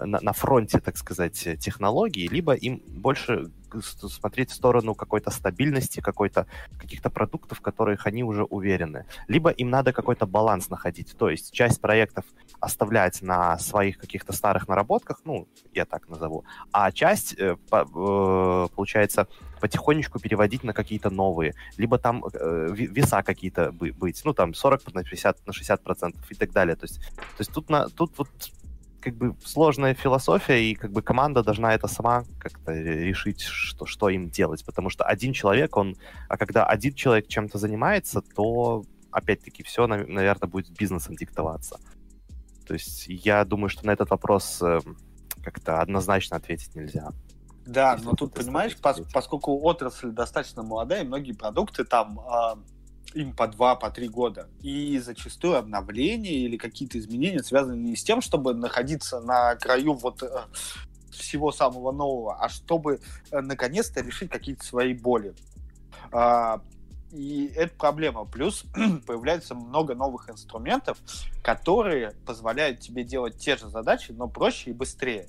на, 0.00 0.20
на 0.20 0.32
фронте, 0.32 0.80
так 0.80 0.96
сказать, 0.96 1.48
технологий, 1.60 2.28
либо 2.28 2.54
им 2.54 2.82
больше 2.88 3.50
смотреть 3.82 4.50
в 4.50 4.54
сторону 4.54 4.94
какой-то 4.94 5.30
стабильности, 5.30 6.00
какой-то, 6.00 6.46
каких-то 6.78 7.10
продуктов, 7.10 7.58
в 7.58 7.60
которых 7.60 8.06
они 8.06 8.24
уже 8.24 8.44
уверены. 8.44 9.06
Либо 9.28 9.50
им 9.50 9.70
надо 9.70 9.92
какой-то 9.92 10.26
баланс 10.26 10.70
находить. 10.70 11.16
То 11.16 11.30
есть 11.30 11.52
часть 11.52 11.80
проектов 11.80 12.24
оставлять 12.60 13.22
на 13.22 13.58
своих 13.58 13.98
каких-то 13.98 14.32
старых 14.32 14.68
наработках, 14.68 15.20
ну, 15.24 15.48
я 15.72 15.84
так 15.84 16.08
назову, 16.08 16.44
а 16.72 16.92
часть, 16.92 17.34
э, 17.38 17.56
э, 17.72 18.66
получается, 18.74 19.26
потихонечку 19.60 20.18
переводить 20.18 20.64
на 20.64 20.72
какие-то 20.72 21.10
новые. 21.10 21.54
Либо 21.76 21.98
там 21.98 22.24
э, 22.24 22.68
веса 22.72 23.22
какие-то 23.22 23.72
быть, 23.72 24.20
ну, 24.24 24.32
там 24.32 24.54
40 24.54 24.94
на 24.94 25.04
50, 25.04 25.46
на 25.46 25.52
60 25.52 25.82
процентов 25.82 26.30
и 26.30 26.34
так 26.34 26.52
далее. 26.52 26.76
То 26.76 26.84
есть, 26.84 26.98
то 26.98 27.40
есть 27.40 27.52
тут, 27.52 27.70
на, 27.70 27.88
тут 27.88 28.12
вот 28.18 28.28
как 29.00 29.14
бы 29.16 29.34
сложная 29.44 29.94
философия, 29.94 30.62
и 30.62 30.74
как 30.74 30.92
бы 30.92 31.02
команда 31.02 31.42
должна 31.42 31.74
это 31.74 31.88
сама 31.88 32.24
как-то 32.38 32.72
решить, 32.72 33.40
что, 33.42 33.86
что 33.86 34.08
им 34.08 34.28
делать. 34.30 34.64
Потому 34.64 34.90
что 34.90 35.04
один 35.04 35.32
человек, 35.32 35.76
он... 35.76 35.96
А 36.28 36.36
когда 36.36 36.64
один 36.64 36.94
человек 36.94 37.28
чем-то 37.28 37.58
занимается, 37.58 38.20
то 38.20 38.84
опять-таки 39.10 39.62
все, 39.62 39.86
наверное, 39.86 40.48
будет 40.48 40.70
бизнесом 40.70 41.16
диктоваться. 41.16 41.80
То 42.66 42.74
есть 42.74 43.06
я 43.08 43.44
думаю, 43.44 43.68
что 43.68 43.84
на 43.86 43.90
этот 43.90 44.10
вопрос 44.10 44.62
э, 44.62 44.80
как-то 45.42 45.80
однозначно 45.80 46.36
ответить 46.36 46.74
нельзя. 46.76 47.10
Да, 47.66 47.98
но 48.02 48.12
тут, 48.12 48.34
понимаешь, 48.34 48.76
пос, 48.76 49.00
поскольку 49.12 49.60
отрасль 49.62 50.10
достаточно 50.10 50.62
молодая, 50.62 51.04
многие 51.04 51.32
продукты 51.32 51.84
там 51.84 52.20
э, 52.20 52.56
им 53.14 53.34
по 53.34 53.46
два, 53.48 53.76
по 53.76 53.90
три 53.90 54.08
года. 54.08 54.48
И 54.62 54.98
зачастую 54.98 55.56
обновления 55.56 56.40
или 56.40 56.56
какие-то 56.56 56.98
изменения 56.98 57.42
связаны 57.42 57.76
не 57.76 57.96
с 57.96 58.04
тем, 58.04 58.20
чтобы 58.20 58.54
находиться 58.54 59.20
на 59.20 59.54
краю 59.56 59.94
вот 59.94 60.22
э, 60.22 60.28
всего 61.10 61.52
самого 61.52 61.92
нового, 61.92 62.38
а 62.40 62.48
чтобы 62.48 63.00
э, 63.30 63.40
наконец-то 63.40 64.00
решить 64.00 64.30
какие-то 64.30 64.64
свои 64.64 64.94
боли. 64.94 65.34
Э, 66.12 66.58
и 67.12 67.52
это 67.56 67.74
проблема. 67.76 68.24
Плюс 68.24 68.64
появляется 69.06 69.54
много 69.54 69.94
новых 69.94 70.30
инструментов, 70.30 70.98
которые 71.42 72.12
позволяют 72.26 72.80
тебе 72.80 73.04
делать 73.04 73.38
те 73.38 73.56
же 73.56 73.68
задачи, 73.68 74.12
но 74.12 74.28
проще 74.28 74.70
и 74.70 74.72
быстрее. 74.74 75.28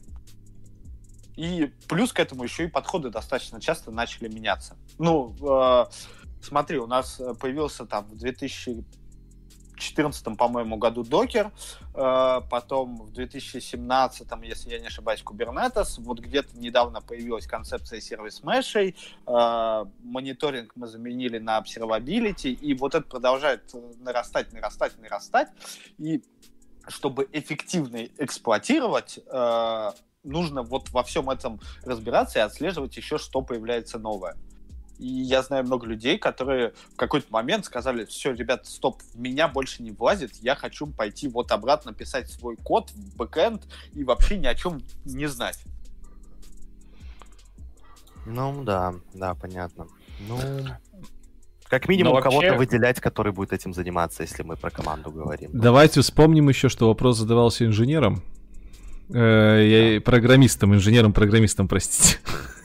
И 1.36 1.72
плюс 1.88 2.14
к 2.14 2.20
этому 2.20 2.44
еще 2.44 2.66
и 2.66 2.68
подходы 2.68 3.10
достаточно 3.10 3.60
часто 3.60 3.90
начали 3.90 4.28
меняться. 4.28 4.78
Ну, 5.00 5.36
э, 5.42 5.86
смотри, 6.42 6.78
у 6.78 6.88
нас 6.88 7.22
появился 7.40 7.86
там 7.86 8.06
в 8.06 8.16
2000 8.18 8.84
2014, 9.82 10.38
по-моему, 10.38 10.78
году 10.78 11.04
Docker, 11.04 11.52
э, 11.96 12.42
потом 12.50 12.98
в 12.98 13.12
2017, 13.12 14.28
если 14.44 14.70
я 14.70 14.80
не 14.80 14.88
ошибаюсь, 14.88 15.24
Kubernetes, 15.24 15.96
вот 16.00 16.20
где-то 16.20 16.58
недавно 16.58 17.02
появилась 17.02 17.48
концепция 17.48 18.00
сервис 18.00 18.44
мешей, 18.44 18.96
э, 19.26 19.86
мониторинг 20.04 20.74
мы 20.76 20.88
заменили 20.88 21.40
на 21.40 21.60
observability, 21.60 22.52
и 22.52 22.74
вот 22.76 22.96
это 22.96 23.08
продолжает 23.08 23.74
нарастать, 24.00 24.54
нарастать, 24.54 25.00
нарастать, 25.00 25.50
и 25.98 26.22
чтобы 26.88 27.28
эффективно 27.32 28.06
эксплуатировать, 28.18 29.20
э, 29.26 29.92
нужно 30.24 30.62
вот 30.62 30.90
во 30.92 31.04
всем 31.04 31.30
этом 31.30 31.60
разбираться 31.84 32.40
и 32.40 32.42
отслеживать 32.42 32.96
еще, 32.98 33.18
что 33.18 33.42
появляется 33.42 33.98
новое. 33.98 34.36
И 35.02 35.08
я 35.08 35.42
знаю 35.42 35.66
много 35.66 35.88
людей, 35.88 36.20
которые 36.20 36.74
в 36.94 36.96
какой-то 36.96 37.26
момент 37.32 37.66
сказали, 37.66 38.06
все, 38.06 38.34
ребят, 38.34 38.68
стоп, 38.68 39.02
меня 39.16 39.48
больше 39.48 39.82
не 39.82 39.90
влазит, 39.90 40.36
я 40.42 40.56
хочу 40.56 40.86
пойти 40.86 41.28
вот 41.28 41.52
обратно 41.52 41.92
писать 41.92 42.30
свой 42.30 42.56
код 42.56 42.92
в 42.92 43.18
бэкэнд 43.18 43.64
и 43.94 44.04
вообще 44.04 44.38
ни 44.38 44.46
о 44.46 44.54
чем 44.54 44.84
не 45.06 45.26
знать. 45.26 45.64
Ну 48.28 48.64
да, 48.64 48.94
да, 49.16 49.34
понятно. 49.34 49.88
Ну, 50.28 50.38
как 51.68 51.90
минимум 51.90 52.14
вообще... 52.14 52.30
кого-то 52.30 52.54
выделять, 52.54 53.00
который 53.00 53.34
будет 53.34 53.54
этим 53.54 53.74
заниматься, 53.74 54.22
если 54.22 54.44
мы 54.44 54.56
про 54.56 54.70
команду 54.70 55.10
говорим. 55.10 55.50
Давайте 55.52 56.02
вспомним 56.02 56.48
еще, 56.50 56.70
что 56.70 56.88
вопрос 56.88 57.18
задавался 57.18 57.66
инженером. 57.66 58.22
Э, 59.10 59.96
я 59.96 60.00
программистом, 60.00 60.76
инженером-программистом, 60.76 61.68
простите. 61.68 62.20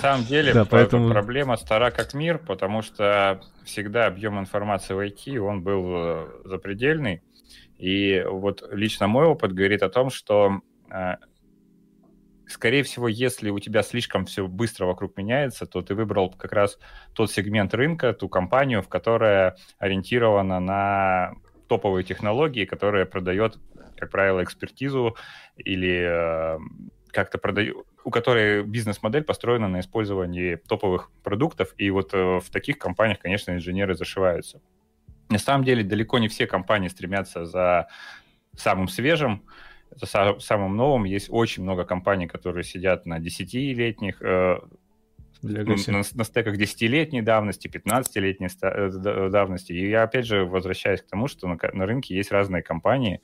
Самом 0.00 0.24
деле 0.24 0.54
да, 0.54 0.64
поэтому... 0.64 1.10
проблема 1.10 1.56
стара 1.56 1.90
как 1.90 2.14
мир, 2.14 2.38
потому 2.38 2.82
что 2.82 3.42
всегда 3.64 4.06
объем 4.06 4.38
информации 4.38 4.94
в 4.94 4.98
IT, 4.98 5.36
он 5.38 5.62
был 5.62 5.84
э, 5.88 6.26
запредельный. 6.44 7.22
И 7.78 8.24
вот 8.26 8.66
лично 8.72 9.08
мой 9.08 9.26
опыт 9.26 9.52
говорит 9.52 9.82
о 9.82 9.90
том, 9.90 10.10
что 10.10 10.60
э, 10.90 11.16
скорее 12.46 12.82
всего, 12.82 13.08
если 13.08 13.50
у 13.50 13.58
тебя 13.58 13.82
слишком 13.82 14.26
все 14.26 14.46
быстро 14.46 14.86
вокруг 14.86 15.16
меняется, 15.16 15.66
то 15.66 15.82
ты 15.82 15.94
выбрал 15.94 16.30
как 16.30 16.52
раз 16.52 16.78
тот 17.14 17.30
сегмент 17.30 17.74
рынка, 17.74 18.12
ту 18.12 18.28
компанию, 18.28 18.82
в 18.82 18.88
которая 18.88 19.56
ориентирована 19.78 20.60
на 20.60 21.32
топовые 21.68 22.04
технологии, 22.04 22.64
которая 22.64 23.04
продает, 23.04 23.58
как 23.96 24.10
правило, 24.10 24.42
экспертизу 24.42 25.16
или 25.56 26.04
э, 26.06 26.58
как-то 27.12 27.38
продаю, 27.38 27.84
у 28.04 28.10
которой 28.10 28.62
бизнес-модель 28.62 29.24
построена 29.24 29.68
на 29.68 29.80
использовании 29.80 30.56
топовых 30.56 31.10
продуктов, 31.22 31.74
и 31.76 31.90
вот 31.90 32.14
э, 32.14 32.40
в 32.40 32.50
таких 32.50 32.78
компаниях, 32.78 33.18
конечно, 33.18 33.52
инженеры 33.52 33.94
зашиваются. 33.94 34.60
На 35.28 35.38
самом 35.38 35.64
деле 35.64 35.84
далеко 35.84 36.18
не 36.18 36.28
все 36.28 36.46
компании 36.46 36.88
стремятся 36.88 37.44
за 37.44 37.88
самым 38.56 38.88
свежим, 38.88 39.44
за 39.94 40.38
самым 40.40 40.76
новым. 40.76 41.04
Есть 41.04 41.28
очень 41.30 41.62
много 41.62 41.84
компаний, 41.84 42.26
которые 42.26 42.64
сидят 42.64 43.06
на 43.06 43.18
10-летних 43.18 44.20
э, 44.22 44.58
на, 45.42 46.02
на 46.14 46.24
стеках 46.24 46.58
10-летней 46.58 47.22
давности, 47.22 47.68
15-летней 47.68 48.48
э, 48.62 49.28
давности. 49.30 49.72
И 49.72 49.88
я 49.88 50.02
опять 50.02 50.26
же 50.26 50.44
возвращаюсь 50.44 51.02
к 51.02 51.06
тому, 51.06 51.28
что 51.28 51.48
на, 51.48 51.58
на 51.72 51.86
рынке 51.86 52.14
есть 52.14 52.30
разные 52.30 52.62
компании. 52.62 53.20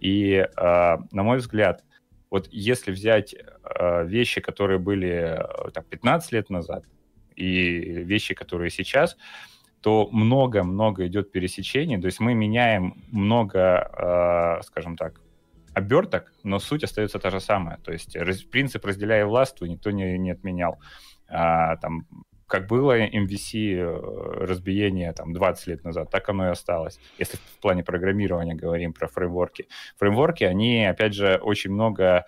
И, 0.00 0.32
э, 0.34 0.46
на 0.56 1.22
мой 1.22 1.38
взгляд, 1.38 1.84
вот 2.30 2.48
если 2.50 2.92
взять 2.92 3.34
э, 3.34 4.06
вещи, 4.06 4.40
которые 4.40 4.78
были 4.78 5.08
э, 5.08 5.70
там, 5.72 5.84
15 5.84 6.32
лет 6.32 6.50
назад, 6.50 6.84
и 7.34 8.04
вещи, 8.04 8.34
которые 8.34 8.70
сейчас, 8.70 9.16
то 9.80 10.08
много-много 10.12 11.06
идет 11.06 11.32
пересечений. 11.32 12.00
То 12.00 12.06
есть 12.06 12.20
мы 12.20 12.34
меняем 12.34 13.02
много, 13.10 14.58
э, 14.60 14.62
скажем 14.64 14.96
так, 14.96 15.20
оберток, 15.74 16.32
но 16.42 16.58
суть 16.58 16.84
остается 16.84 17.18
та 17.18 17.30
же 17.30 17.40
самая. 17.40 17.78
То 17.78 17.92
есть 17.92 18.16
раз, 18.16 18.42
принцип 18.42 18.84
разделяя 18.84 19.24
власть 19.24 19.60
никто 19.60 19.90
не, 19.90 20.18
не 20.18 20.32
отменял. 20.32 20.78
А, 21.28 21.76
там 21.76 22.06
как 22.50 22.66
было 22.66 22.98
MVC 22.98 23.76
э, 23.76 24.44
разбиение 24.44 25.12
там 25.12 25.32
20 25.32 25.66
лет 25.68 25.84
назад, 25.84 26.10
так 26.10 26.28
оно 26.28 26.48
и 26.48 26.50
осталось. 26.50 26.98
Если 27.18 27.36
в 27.36 27.60
плане 27.60 27.84
программирования 27.84 28.54
говорим 28.54 28.92
про 28.92 29.06
фреймворки. 29.06 29.68
Фреймворки, 29.98 30.44
они, 30.44 30.84
опять 30.84 31.14
же, 31.14 31.36
очень 31.36 31.70
много 31.70 32.26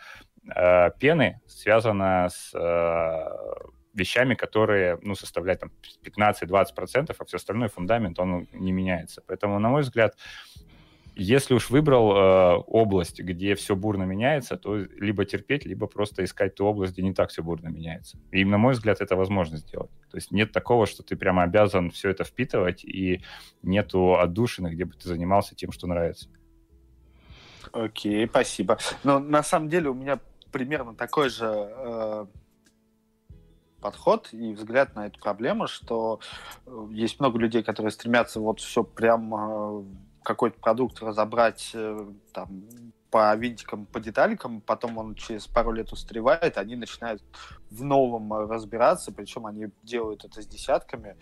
э, 0.55 0.91
пены 0.99 1.41
связано 1.47 2.29
с 2.31 2.55
э, 2.55 3.69
вещами, 3.95 4.35
которые, 4.35 4.99
ну, 5.03 5.15
составляют 5.15 5.61
там 5.61 5.73
15-20%, 6.05 7.15
а 7.19 7.25
все 7.25 7.37
остальное 7.37 7.69
фундамент, 7.69 8.19
он 8.19 8.47
не 8.53 8.73
меняется. 8.73 9.23
Поэтому, 9.27 9.59
на 9.59 9.69
мой 9.69 9.83
взгляд, 9.83 10.17
если 11.15 11.55
уж 11.55 11.71
выбрал 11.71 12.17
э, 12.17 12.57
область, 12.67 13.21
где 13.21 13.55
все 13.55 13.77
бурно 13.77 14.05
меняется, 14.05 14.57
то 14.57 14.77
либо 14.77 15.25
терпеть, 15.25 15.67
либо 15.67 15.87
просто 15.87 16.25
искать 16.25 16.55
ту 16.55 16.65
область, 16.65 16.95
где 16.95 17.03
не 17.03 17.13
так 17.13 17.31
все 17.31 17.43
бурно 17.43 17.69
меняется. 17.69 18.19
И, 18.31 18.45
на 18.45 18.59
мой 18.59 18.73
взгляд, 18.73 19.01
это 19.01 19.17
возможно 19.17 19.59
сделать. 19.59 19.91
То 20.11 20.17
есть 20.17 20.31
нет 20.31 20.53
такого, 20.53 20.87
что 20.87 21.03
ты 21.03 21.17
прямо 21.17 21.43
обязан 21.43 21.91
все 21.91 22.11
это 22.11 22.25
впитывать, 22.25 22.85
и 22.85 23.23
нету 23.63 24.19
отдушины, 24.19 24.69
где 24.69 24.85
бы 24.85 24.95
ты 24.95 25.09
занимался 25.09 25.55
тем, 25.55 25.73
что 25.73 25.87
нравится. 25.87 26.29
Окей, 27.73 28.27
спасибо. 28.27 28.79
Но 29.05 29.19
на 29.19 29.43
самом 29.43 29.69
деле 29.69 29.91
у 29.91 29.95
меня 29.95 30.19
примерно 30.51 30.95
такой 30.95 31.29
же 31.31 31.47
э, 31.47 32.27
подход 33.81 34.29
и 34.33 34.53
взгляд 34.53 34.95
на 34.95 35.07
эту 35.07 35.21
проблему, 35.21 35.67
что 35.67 36.21
э, 36.67 36.87
есть 36.91 37.21
много 37.21 37.39
людей, 37.39 37.63
которые 37.63 37.91
стремятся 37.91 38.41
вот 38.41 38.61
все 38.61 38.83
прям 38.85 39.35
э, 39.35 39.85
какой-то 40.23 40.59
продукт 40.59 41.01
разобрать 41.01 41.71
э, 41.75 42.07
там 42.33 42.65
по 43.13 43.35
винтикам, 43.37 43.85
по 43.85 44.01
деталькам, 44.01 44.63
потом 44.63 44.97
он 44.97 45.15
через 45.15 45.47
пару 45.47 45.71
лет 45.71 45.93
устаревает, 45.93 46.57
они 46.57 46.77
начинают 46.77 47.23
в 47.71 47.85
новом 47.85 48.33
разбираться, 48.33 49.13
причем 49.13 49.45
они 49.45 49.67
делают 49.83 50.25
это 50.25 50.41
с 50.41 50.47
десятками. 50.47 51.17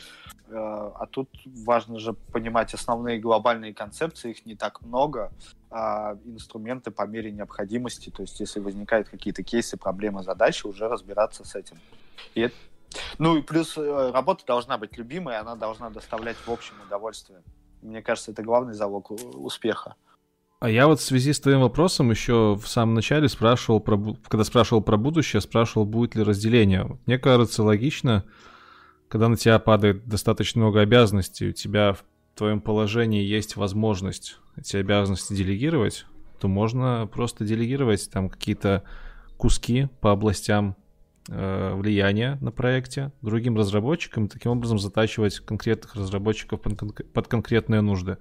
А 0.48 1.04
тут 1.10 1.28
важно 1.44 1.98
же 1.98 2.12
понимать 2.12 2.74
основные 2.74 3.18
глобальные 3.18 3.74
концепции, 3.74 4.30
их 4.30 4.46
не 4.46 4.54
так 4.54 4.82
много, 4.82 5.32
а 5.68 6.16
инструменты 6.24 6.92
по 6.92 7.06
мере 7.08 7.32
необходимости, 7.32 8.10
то 8.10 8.22
есть 8.22 8.38
если 8.38 8.60
возникают 8.60 9.08
какие-то 9.08 9.42
кейсы, 9.42 9.76
проблемы, 9.76 10.22
задачи, 10.22 10.68
уже 10.68 10.86
разбираться 10.86 11.44
с 11.44 11.56
этим. 11.56 11.76
И 12.36 12.42
это... 12.42 12.54
Ну 13.18 13.36
и 13.36 13.42
плюс 13.42 13.76
э, 13.76 14.10
работа 14.12 14.44
должна 14.46 14.78
быть 14.78 14.96
любимой, 14.96 15.38
она 15.38 15.56
должна 15.56 15.90
доставлять 15.90 16.36
в 16.46 16.50
общем 16.50 16.74
удовольствие. 16.86 17.42
Мне 17.82 18.02
кажется, 18.02 18.32
это 18.32 18.42
главный 18.42 18.74
залог 18.74 19.10
успеха. 19.10 19.94
А 20.60 20.68
я 20.68 20.86
вот 20.86 21.00
в 21.00 21.02
связи 21.02 21.32
с 21.32 21.40
твоим 21.40 21.60
вопросом 21.60 22.10
еще 22.10 22.54
в 22.60 22.68
самом 22.68 22.94
начале 22.94 23.28
спрашивал, 23.28 23.80
про, 23.80 23.98
когда 24.28 24.44
спрашивал 24.44 24.82
про 24.82 24.98
будущее, 24.98 25.40
спрашивал, 25.40 25.86
будет 25.86 26.14
ли 26.14 26.22
разделение. 26.22 26.98
Мне 27.06 27.18
кажется 27.18 27.62
логично, 27.62 28.26
когда 29.08 29.28
на 29.28 29.36
тебя 29.36 29.58
падает 29.58 30.06
достаточно 30.06 30.60
много 30.60 30.80
обязанностей, 30.80 31.48
у 31.48 31.52
тебя 31.52 31.94
в 31.94 32.04
твоем 32.34 32.60
положении 32.60 33.22
есть 33.22 33.56
возможность 33.56 34.38
эти 34.54 34.76
обязанности 34.76 35.32
делегировать, 35.32 36.04
то 36.38 36.46
можно 36.46 37.08
просто 37.10 37.44
делегировать 37.44 38.10
там 38.10 38.28
какие-то 38.28 38.84
куски 39.38 39.88
по 40.02 40.12
областям 40.12 40.76
э, 41.30 41.74
влияния 41.74 42.38
на 42.40 42.50
проекте 42.52 43.12
другим 43.22 43.56
разработчикам, 43.56 44.28
таким 44.28 44.52
образом 44.52 44.78
затачивать 44.78 45.40
конкретных 45.40 45.94
разработчиков 45.94 46.60
под, 46.60 47.12
под 47.12 47.28
конкретные 47.28 47.80
нужды. 47.80 48.16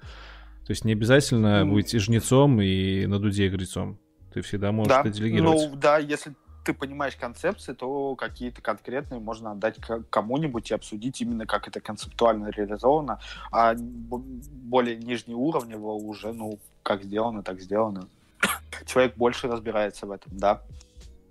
То 0.65 0.71
есть 0.71 0.85
не 0.85 0.93
обязательно 0.93 1.63
mm. 1.63 1.71
быть 1.71 1.93
и 1.93 1.99
жнецом, 1.99 2.61
и 2.61 3.05
на 3.07 3.19
дуде 3.19 3.47
игрецом. 3.47 3.99
Ты 4.33 4.41
всегда 4.41 4.71
можешь 4.71 4.89
да. 4.93 5.01
это 5.01 5.09
делегировать. 5.09 5.69
Ну 5.71 5.75
да, 5.75 5.97
если 5.97 6.33
ты 6.63 6.73
понимаешь 6.73 7.15
концепции, 7.15 7.73
то 7.73 8.15
какие-то 8.15 8.61
конкретные 8.61 9.19
можно 9.19 9.51
отдать 9.51 9.77
кому-нибудь 10.09 10.69
и 10.69 10.75
обсудить 10.75 11.19
именно, 11.21 11.47
как 11.47 11.67
это 11.67 11.81
концептуально 11.81 12.49
реализовано, 12.49 13.19
а 13.51 13.73
более 13.75 14.97
нижнеуровнево 14.97 15.93
уже, 15.93 16.33
ну, 16.33 16.59
как 16.83 17.03
сделано, 17.03 17.41
так 17.41 17.61
сделано. 17.61 18.07
Человек 18.85 19.15
больше 19.15 19.47
разбирается 19.47 20.05
в 20.05 20.11
этом, 20.11 20.37
да. 20.37 20.61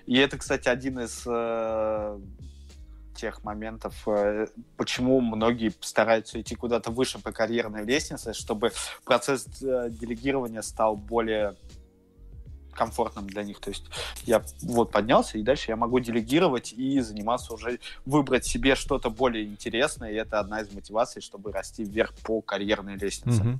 И 0.09 0.17
это, 0.17 0.39
кстати, 0.39 0.71
один 0.71 1.01
из 1.01 1.23
э, 1.27 2.19
тех 3.15 3.45
моментов, 3.45 3.95
э, 4.09 4.47
почему 4.79 5.21
многие 5.21 5.71
стараются 5.83 6.41
идти 6.41 6.55
куда-то 6.55 6.91
выше 6.91 7.19
по 7.19 7.31
карьерной 7.31 7.85
лестнице, 7.85 8.33
чтобы 8.33 8.73
процесс 9.05 9.47
э, 9.63 9.91
делегирования 9.91 10.63
стал 10.63 10.97
более 10.97 11.57
комфортным 12.73 13.27
для 13.27 13.43
них. 13.43 13.61
То 13.61 13.69
есть 13.69 13.85
я 14.25 14.43
вот 14.63 14.93
поднялся, 14.93 15.37
и 15.37 15.43
дальше 15.43 15.73
я 15.73 15.77
могу 15.77 16.01
делегировать 16.01 16.73
и 16.73 17.01
заниматься 17.01 17.53
уже, 17.53 17.79
выбрать 18.07 18.47
себе 18.47 18.77
что-то 18.77 19.11
более 19.11 19.45
интересное, 19.45 20.11
и 20.11 20.15
это 20.15 20.41
одна 20.41 20.63
из 20.63 20.73
мотиваций, 20.73 21.21
чтобы 21.21 21.53
расти 21.53 21.85
вверх 21.85 22.15
по 22.25 22.41
карьерной 22.41 22.97
лестнице. 22.97 23.43
Mm-hmm. 23.43 23.59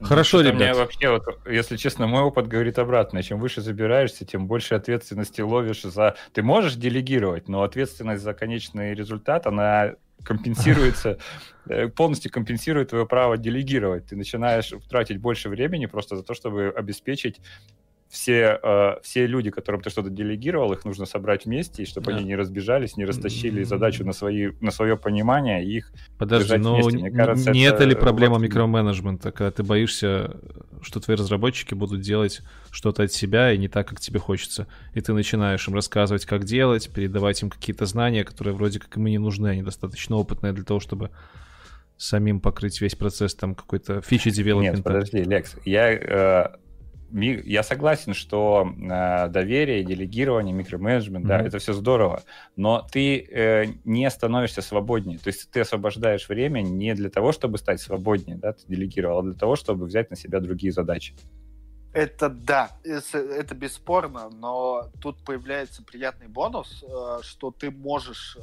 Хорошо, 0.00 0.40
ребят. 0.40 0.54
Мне 0.54 0.74
вообще, 0.74 1.10
вот, 1.10 1.24
если 1.46 1.76
честно, 1.76 2.06
мой 2.06 2.22
опыт 2.22 2.46
говорит 2.48 2.78
обратно. 2.78 3.22
Чем 3.22 3.38
выше 3.38 3.60
забираешься, 3.60 4.24
тем 4.24 4.46
больше 4.46 4.74
ответственности 4.74 5.40
ловишь 5.40 5.82
за... 5.82 6.16
Ты 6.32 6.42
можешь 6.42 6.74
делегировать, 6.74 7.48
но 7.48 7.62
ответственность 7.62 8.22
за 8.22 8.34
конечный 8.34 8.94
результат, 8.94 9.46
она 9.46 9.94
компенсируется, 10.22 11.18
э, 11.68 11.88
полностью 11.88 12.30
компенсирует 12.30 12.90
твое 12.90 13.06
право 13.06 13.38
делегировать. 13.38 14.06
Ты 14.06 14.16
начинаешь 14.16 14.72
тратить 14.88 15.18
больше 15.18 15.48
времени 15.48 15.86
просто 15.86 16.16
за 16.16 16.22
то, 16.22 16.34
чтобы 16.34 16.72
обеспечить 16.76 17.40
все, 18.08 18.58
э, 18.62 18.96
все 19.02 19.26
люди, 19.26 19.50
которым 19.50 19.80
ты 19.80 19.90
что-то 19.90 20.10
делегировал, 20.10 20.72
их 20.72 20.84
нужно 20.84 21.06
собрать 21.06 21.44
вместе, 21.44 21.82
и 21.82 21.86
чтобы 21.86 22.12
да. 22.12 22.18
они 22.18 22.26
не 22.26 22.36
разбежались, 22.36 22.96
не 22.96 23.04
растащили 23.04 23.62
задачу 23.64 24.04
на, 24.04 24.12
свои, 24.12 24.52
на 24.60 24.70
свое 24.70 24.96
понимание 24.96 25.64
и 25.64 25.78
их 25.78 25.92
Подожди, 26.18 26.56
но 26.56 26.76
вместе. 26.76 26.98
Мне 26.98 27.10
кажется, 27.10 27.50
не 27.50 27.64
это, 27.64 27.76
это 27.76 27.84
ли 27.84 27.94
проблема 27.94 28.34
вот... 28.34 28.42
микроменеджмента, 28.42 29.32
когда 29.32 29.50
ты 29.50 29.62
боишься, 29.62 30.36
что 30.82 31.00
твои 31.00 31.16
разработчики 31.16 31.74
будут 31.74 32.00
делать 32.00 32.42
что-то 32.70 33.02
от 33.02 33.12
себя 33.12 33.52
и 33.52 33.58
не 33.58 33.68
так, 33.68 33.88
как 33.88 34.00
тебе 34.00 34.20
хочется, 34.20 34.66
и 34.94 35.00
ты 35.00 35.12
начинаешь 35.12 35.66
им 35.66 35.74
рассказывать, 35.74 36.26
как 36.26 36.44
делать, 36.44 36.90
передавать 36.90 37.42
им 37.42 37.50
какие-то 37.50 37.86
знания, 37.86 38.24
которые 38.24 38.54
вроде 38.54 38.78
как 38.78 38.96
им 38.96 39.06
и 39.06 39.10
не 39.10 39.18
нужны, 39.18 39.48
они 39.48 39.62
достаточно 39.62 40.16
опытные 40.16 40.52
для 40.52 40.64
того, 40.64 40.80
чтобы 40.80 41.10
самим 41.96 42.40
покрыть 42.40 42.80
весь 42.80 42.94
процесс 42.94 43.34
там 43.34 43.54
какой-то 43.54 44.00
фичи 44.02 44.30
девелопмента. 44.30 44.76
Нет, 44.76 44.84
подожди, 44.84 45.22
Лекс, 45.22 45.56
я 45.64 45.92
э, 45.92 46.56
я 47.22 47.62
согласен, 47.62 48.14
что 48.14 48.68
э, 48.68 49.28
доверие, 49.28 49.84
делегирование, 49.84 50.54
микроменеджмент, 50.54 51.24
mm-hmm. 51.24 51.28
да, 51.28 51.40
это 51.40 51.58
все 51.58 51.72
здорово, 51.72 52.22
но 52.56 52.86
ты 52.90 53.20
э, 53.20 53.66
не 53.84 54.08
становишься 54.10 54.62
свободнее. 54.62 55.18
То 55.18 55.28
есть 55.28 55.50
ты 55.50 55.60
освобождаешь 55.60 56.28
время 56.28 56.60
не 56.60 56.94
для 56.94 57.08
того, 57.08 57.32
чтобы 57.32 57.58
стать 57.58 57.80
свободнее, 57.80 58.36
да, 58.36 58.52
ты 58.52 58.66
делегировал, 58.68 59.20
а 59.20 59.22
для 59.22 59.34
того, 59.34 59.56
чтобы 59.56 59.86
взять 59.86 60.10
на 60.10 60.16
себя 60.16 60.40
другие 60.40 60.72
задачи. 60.72 61.14
Это 61.96 62.28
да, 62.28 62.72
это 62.84 63.54
бесспорно, 63.54 64.28
но 64.28 64.90
тут 65.00 65.24
появляется 65.24 65.82
приятный 65.82 66.28
бонус, 66.28 66.84
э, 66.86 67.22
что 67.22 67.50
ты 67.50 67.70
можешь 67.70 68.36
э, 68.36 68.42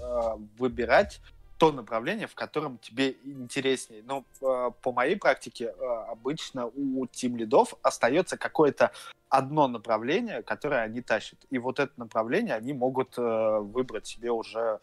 выбирать 0.57 1.21
то 1.63 1.71
направление, 1.71 2.27
в 2.27 2.35
котором 2.35 2.77
тебе 2.77 3.15
интереснее. 3.23 4.03
Но 4.05 4.25
э, 4.41 4.71
по 4.81 4.91
моей 4.91 5.15
практике 5.15 5.67
э, 5.67 5.85
обычно 6.09 6.65
у 6.65 7.05
тим 7.05 7.37
лидов 7.37 7.75
остается 7.81 8.35
какое-то 8.35 8.91
одно 9.29 9.69
направление, 9.69 10.43
которое 10.43 10.81
они 10.81 10.99
тащат. 10.99 11.39
И 11.49 11.57
вот 11.57 11.79
это 11.79 11.93
направление 11.95 12.55
они 12.55 12.73
могут 12.73 13.17
э, 13.17 13.59
выбрать 13.59 14.07
себе 14.07 14.29
уже 14.31 14.81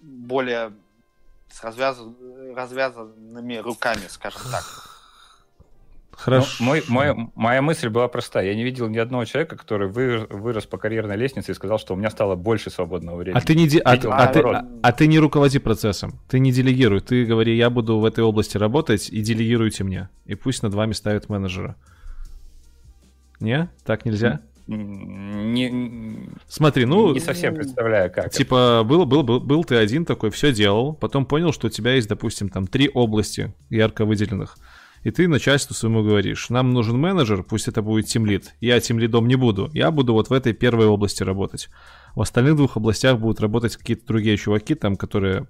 более 0.00 0.74
с 1.50 1.64
развязан, 1.64 2.14
развязанными 2.54 3.56
руками, 3.56 4.06
скажем 4.08 4.42
так. 4.52 4.89
Хорошо. 6.20 6.56
Ну, 6.60 6.66
мой, 6.66 6.82
мой, 6.88 7.30
моя 7.34 7.62
мысль 7.62 7.88
была 7.88 8.06
простая. 8.06 8.44
Я 8.44 8.54
не 8.54 8.62
видел 8.62 8.88
ни 8.88 8.98
одного 8.98 9.24
человека, 9.24 9.56
который 9.56 9.88
вы, 9.88 10.26
вырос 10.28 10.66
по 10.66 10.76
карьерной 10.76 11.16
лестнице 11.16 11.52
и 11.52 11.54
сказал, 11.54 11.78
что 11.78 11.94
у 11.94 11.96
меня 11.96 12.10
стало 12.10 12.36
больше 12.36 12.68
свободного 12.68 13.16
времени. 13.16 13.38
А 13.38 13.40
ты 13.40 13.54
не, 13.54 13.66
де... 13.66 13.78
а, 13.78 13.92
а, 13.92 14.26
ты, 14.26 14.40
а, 14.40 14.68
а 14.82 14.92
ты 14.92 15.06
не 15.06 15.18
руководи 15.18 15.58
процессом. 15.58 16.20
Ты 16.28 16.38
не 16.38 16.52
делегируй. 16.52 17.00
Ты 17.00 17.24
говори, 17.24 17.56
я 17.56 17.70
буду 17.70 17.98
в 17.98 18.04
этой 18.04 18.22
области 18.22 18.58
работать 18.58 19.08
и 19.08 19.22
делегируйте 19.22 19.82
мне. 19.82 20.10
И 20.26 20.34
пусть 20.34 20.62
над 20.62 20.74
вами 20.74 20.92
ставят 20.92 21.30
менеджера. 21.30 21.76
Не? 23.40 23.70
Так 23.86 24.04
нельзя? 24.04 24.42
Не, 24.66 26.28
Смотри, 26.48 26.84
ну... 26.84 27.14
Не 27.14 27.20
совсем 27.20 27.54
представляю, 27.54 28.12
как. 28.12 28.30
Типа, 28.30 28.82
был, 28.84 29.06
был, 29.06 29.22
был, 29.22 29.40
был 29.40 29.64
ты 29.64 29.76
один 29.76 30.04
такой, 30.04 30.30
все 30.30 30.52
делал, 30.52 30.92
потом 30.92 31.24
понял, 31.24 31.52
что 31.52 31.68
у 31.68 31.70
тебя 31.70 31.94
есть, 31.94 32.08
допустим, 32.08 32.50
там 32.50 32.66
три 32.66 32.90
области 32.92 33.54
ярко 33.70 34.04
выделенных 34.04 34.58
и 35.02 35.10
ты 35.10 35.28
начальству 35.28 35.74
своему 35.74 36.02
говоришь, 36.02 36.50
нам 36.50 36.72
нужен 36.72 36.98
менеджер, 36.98 37.42
пусть 37.42 37.68
это 37.68 37.82
будет 37.82 38.06
тимлид. 38.06 38.54
Я 38.60 38.80
тимлидом 38.80 39.28
не 39.28 39.36
буду, 39.36 39.70
я 39.72 39.90
буду 39.90 40.12
вот 40.12 40.30
в 40.30 40.32
этой 40.32 40.52
первой 40.52 40.86
области 40.86 41.22
работать. 41.22 41.68
В 42.14 42.20
остальных 42.20 42.56
двух 42.56 42.76
областях 42.76 43.18
будут 43.18 43.40
работать 43.40 43.76
какие-то 43.76 44.06
другие 44.06 44.36
чуваки, 44.36 44.74
там, 44.74 44.96
которые 44.96 45.46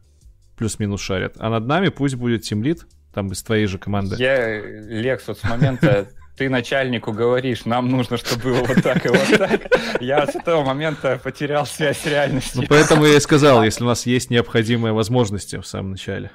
плюс-минус 0.57 1.01
шарят. 1.01 1.35
А 1.39 1.49
над 1.51 1.67
нами 1.67 1.89
пусть 1.89 2.15
будет 2.15 2.43
тимлид, 2.43 2.87
там 3.13 3.33
из 3.33 3.43
твоей 3.43 3.67
же 3.67 3.79
команды. 3.79 4.17
Я, 4.19 4.61
Лекс, 4.61 5.27
вот 5.27 5.39
с 5.39 5.45
момента 5.45 6.09
ты 6.37 6.49
начальнику 6.49 7.13
говоришь, 7.13 7.65
нам 7.65 7.89
нужно, 7.89 8.17
чтобы 8.17 8.43
было 8.43 8.65
вот 8.65 8.83
так 8.83 9.05
и 9.05 9.09
вот 9.09 9.37
так. 9.37 9.61
Я 10.01 10.27
с 10.27 10.35
этого 10.35 10.65
момента 10.65 11.21
потерял 11.23 11.67
связь 11.67 11.99
с 11.99 12.07
реальностью. 12.07 12.63
Ну, 12.63 12.67
поэтому 12.69 13.05
я 13.05 13.17
и 13.17 13.21
сказал, 13.21 13.63
если 13.65 13.85
у 13.85 13.87
нас 13.87 14.07
есть 14.07 14.31
необходимые 14.31 14.93
возможности 14.93 15.57
в 15.57 15.67
самом 15.67 15.91
начале. 15.93 16.31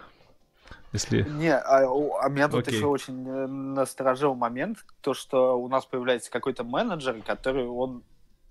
Если... 0.96 1.24
Не, 1.24 1.54
а, 1.54 1.86
а 2.22 2.30
меня 2.30 2.48
тут 2.48 2.68
Окей. 2.68 2.78
еще 2.78 2.88
очень 2.88 3.28
э, 3.28 3.48
насторожил 3.48 4.34
момент, 4.34 4.86
то, 5.02 5.14
что 5.14 5.60
у 5.60 5.68
нас 5.68 5.86
появляется 5.86 6.32
какой-то 6.32 6.64
менеджер, 6.64 7.22
который 7.26 7.68
он, 7.68 8.04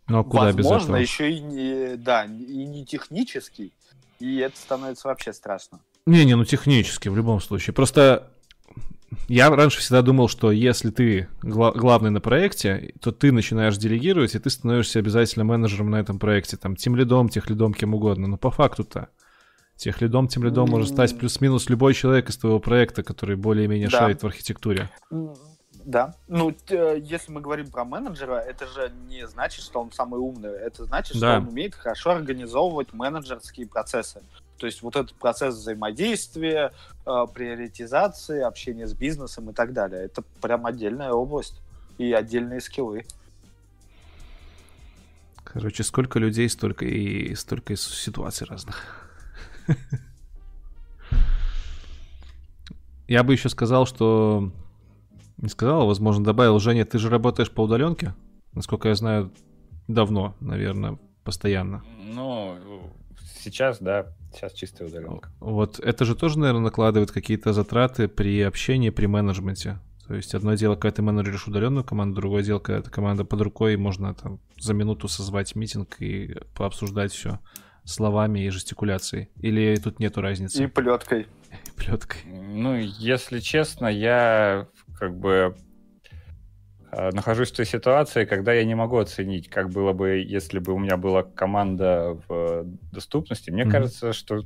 ну, 0.08 0.18
а 0.18 0.24
куда 0.24 0.52
возможно, 0.52 0.96
еще 0.96 1.30
и 1.30 1.40
не, 1.40 1.96
да, 1.96 2.24
и 2.24 2.64
не 2.66 2.84
технический, 2.84 3.72
и 4.18 4.36
это 4.38 4.58
становится 4.58 5.08
вообще 5.08 5.32
страшно. 5.32 5.80
Не-не, 6.06 6.36
ну 6.36 6.44
технически 6.44 7.08
в 7.08 7.16
любом 7.16 7.40
случае. 7.40 7.72
Просто 7.72 8.30
я 9.28 9.48
раньше 9.48 9.78
всегда 9.78 10.02
думал, 10.02 10.28
что 10.28 10.52
если 10.52 10.90
ты 10.90 11.28
гла- 11.42 11.72
главный 11.72 12.10
на 12.10 12.20
проекте, 12.20 12.92
то 13.00 13.10
ты 13.10 13.32
начинаешь 13.32 13.78
делегировать, 13.78 14.34
и 14.34 14.38
ты 14.38 14.50
становишься 14.50 14.98
обязательно 14.98 15.44
менеджером 15.44 15.90
на 15.90 15.96
этом 15.96 16.18
проекте, 16.18 16.58
там, 16.58 16.76
тем 16.76 16.94
лидом, 16.94 17.30
тех 17.30 17.48
лидом, 17.48 17.72
кем 17.72 17.94
угодно. 17.94 18.26
Но 18.28 18.36
по 18.36 18.50
факту-то 18.50 19.08
тех 19.76 20.00
лидом, 20.00 20.28
тем 20.28 20.44
лидом 20.44 20.68
может 20.70 20.90
стать 20.90 21.18
плюс-минус 21.18 21.68
любой 21.68 21.94
человек 21.94 22.28
из 22.30 22.36
твоего 22.36 22.60
проекта, 22.60 23.02
который 23.02 23.36
более-менее 23.36 23.88
Да. 23.88 23.98
шарит 23.98 24.22
в 24.22 24.26
архитектуре. 24.26 24.90
Да. 25.84 26.14
Ну, 26.28 26.54
э, 26.68 26.98
если 27.02 27.30
мы 27.30 27.42
говорим 27.42 27.70
про 27.70 27.84
менеджера, 27.84 28.36
это 28.36 28.66
же 28.66 28.90
не 29.06 29.26
значит, 29.28 29.62
что 29.62 29.80
он 29.80 29.92
самый 29.92 30.18
умный. 30.18 30.50
Это 30.50 30.84
значит, 30.86 31.20
Да. 31.20 31.34
что 31.36 31.42
он 31.42 31.48
умеет 31.48 31.74
хорошо 31.74 32.12
организовывать 32.12 32.94
менеджерские 32.94 33.66
процессы. 33.66 34.22
То 34.56 34.66
есть 34.66 34.80
вот 34.82 34.96
этот 34.96 35.14
процесс 35.14 35.56
взаимодействия, 35.56 36.72
э, 37.04 37.26
приоритизации, 37.34 38.40
общения 38.40 38.86
с 38.86 38.94
бизнесом 38.94 39.50
и 39.50 39.52
так 39.52 39.74
далее. 39.74 40.04
Это 40.04 40.22
прям 40.40 40.64
отдельная 40.64 41.10
область 41.12 41.60
и 41.98 42.12
отдельные 42.12 42.62
скиллы. 42.62 43.04
Короче, 45.42 45.82
сколько 45.82 46.18
людей, 46.18 46.48
столько 46.48 46.86
и 46.86 47.34
столько 47.34 47.74
и 47.74 47.76
ситуаций 47.76 48.46
разных. 48.46 49.03
Я 53.08 53.22
бы 53.22 53.32
еще 53.34 53.48
сказал, 53.48 53.86
что... 53.86 54.50
Не 55.36 55.48
сказал, 55.48 55.82
а, 55.82 55.84
возможно, 55.84 56.24
добавил. 56.24 56.58
Женя, 56.58 56.84
ты 56.84 56.98
же 56.98 57.10
работаешь 57.10 57.50
по 57.50 57.62
удаленке? 57.62 58.14
Насколько 58.52 58.88
я 58.88 58.94
знаю, 58.94 59.32
давно, 59.88 60.36
наверное, 60.40 60.98
постоянно. 61.24 61.82
Ну, 61.98 62.56
сейчас, 63.40 63.78
да, 63.80 64.14
сейчас 64.32 64.52
чистая 64.52 64.88
удаленка. 64.88 65.30
Вот 65.40 65.80
это 65.80 66.04
же 66.04 66.14
тоже, 66.14 66.38
наверное, 66.38 66.62
накладывает 66.62 67.10
какие-то 67.10 67.52
затраты 67.52 68.06
при 68.08 68.40
общении, 68.42 68.90
при 68.90 69.06
менеджменте. 69.06 69.80
То 70.06 70.14
есть 70.14 70.34
одно 70.34 70.54
дело, 70.54 70.76
когда 70.76 70.96
ты 70.96 71.02
менеджеришь 71.02 71.48
удаленную 71.48 71.82
команду, 71.82 72.20
другое 72.20 72.42
дело, 72.42 72.58
когда 72.58 72.78
эта 72.78 72.90
команда 72.90 73.24
под 73.24 73.40
рукой, 73.40 73.74
и 73.74 73.78
можно 73.78 74.14
там 74.14 74.38
за 74.58 74.72
минуту 74.74 75.08
созвать 75.08 75.56
митинг 75.56 76.00
и 76.00 76.36
пообсуждать 76.54 77.12
все 77.12 77.40
словами 77.84 78.40
и 78.40 78.50
жестикуляцией. 78.50 79.28
Или 79.40 79.76
тут 79.76 79.98
нету 80.00 80.20
разницы? 80.20 80.64
И 80.64 80.66
плеткой. 80.66 81.26
Плеткой. 81.76 82.20
Ну, 82.24 82.76
если 82.76 83.40
честно, 83.40 83.86
я 83.86 84.66
как 84.98 85.16
бы 85.16 85.56
э, 86.92 87.10
нахожусь 87.12 87.50
в 87.52 87.56
той 87.56 87.66
ситуации, 87.66 88.24
когда 88.24 88.52
я 88.52 88.64
не 88.64 88.74
могу 88.74 88.98
оценить, 88.98 89.48
как 89.48 89.70
было 89.70 89.92
бы, 89.92 90.24
если 90.26 90.58
бы 90.58 90.72
у 90.72 90.78
меня 90.78 90.96
была 90.96 91.22
команда 91.22 92.18
в 92.28 92.64
доступности. 92.92 93.50
Мне 93.50 93.64
Мгм. 93.64 93.72
кажется, 93.72 94.12
что 94.12 94.42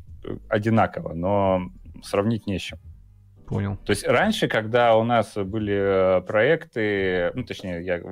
одинаково, 0.49 1.15
но 1.15 1.70
сравнить 2.02 2.47
не 2.47 2.58
с 2.58 2.62
чем. 2.62 2.78
Понял. 3.47 3.76
То 3.78 3.91
есть 3.91 4.07
раньше, 4.07 4.47
когда 4.49 4.94
у 4.97 5.05
нас 5.05 5.34
были 5.34 6.18
э, 6.18 6.20
проекты, 6.23 7.31
ну, 7.34 7.44
точнее, 7.44 7.83
я 7.84 8.02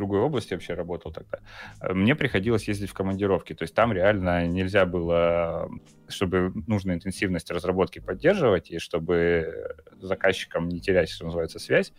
другой 0.00 0.20
области 0.20 0.54
вообще 0.54 0.72
работал 0.74 1.12
тогда, 1.12 1.38
э, 1.82 1.92
мне 1.92 2.14
приходилось 2.14 2.66
ездить 2.68 2.88
в 2.88 2.94
командировки. 2.94 3.54
То 3.54 3.64
есть 3.64 3.74
там 3.74 3.92
реально 3.92 4.46
нельзя 4.46 4.86
было, 4.86 5.68
чтобы 6.08 6.52
нужную 6.66 6.96
интенсивность 6.96 7.50
разработки 7.50 7.98
поддерживать, 7.98 8.70
и 8.70 8.78
чтобы 8.78 9.76
заказчикам 10.00 10.68
не 10.68 10.80
терять, 10.80 11.10
что 11.10 11.26
называется, 11.26 11.58
связь, 11.58 11.92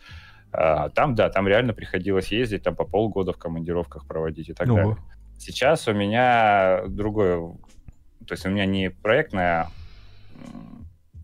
а, 0.50 0.88
там, 0.90 1.14
да, 1.14 1.30
там 1.30 1.46
реально 1.46 1.74
приходилось 1.74 2.32
ездить, 2.32 2.64
там 2.64 2.74
по 2.74 2.84
полгода 2.84 3.32
в 3.32 3.38
командировках 3.38 4.06
проводить 4.06 4.48
и 4.48 4.52
так 4.52 4.68
Ого. 4.68 4.76
далее. 4.76 4.96
Сейчас 5.38 5.86
у 5.88 5.92
меня 5.92 6.82
другое, 6.88 7.38
то 8.26 8.32
есть 8.32 8.44
у 8.46 8.50
меня 8.50 8.66
не 8.66 8.90
проектная, 8.90 9.68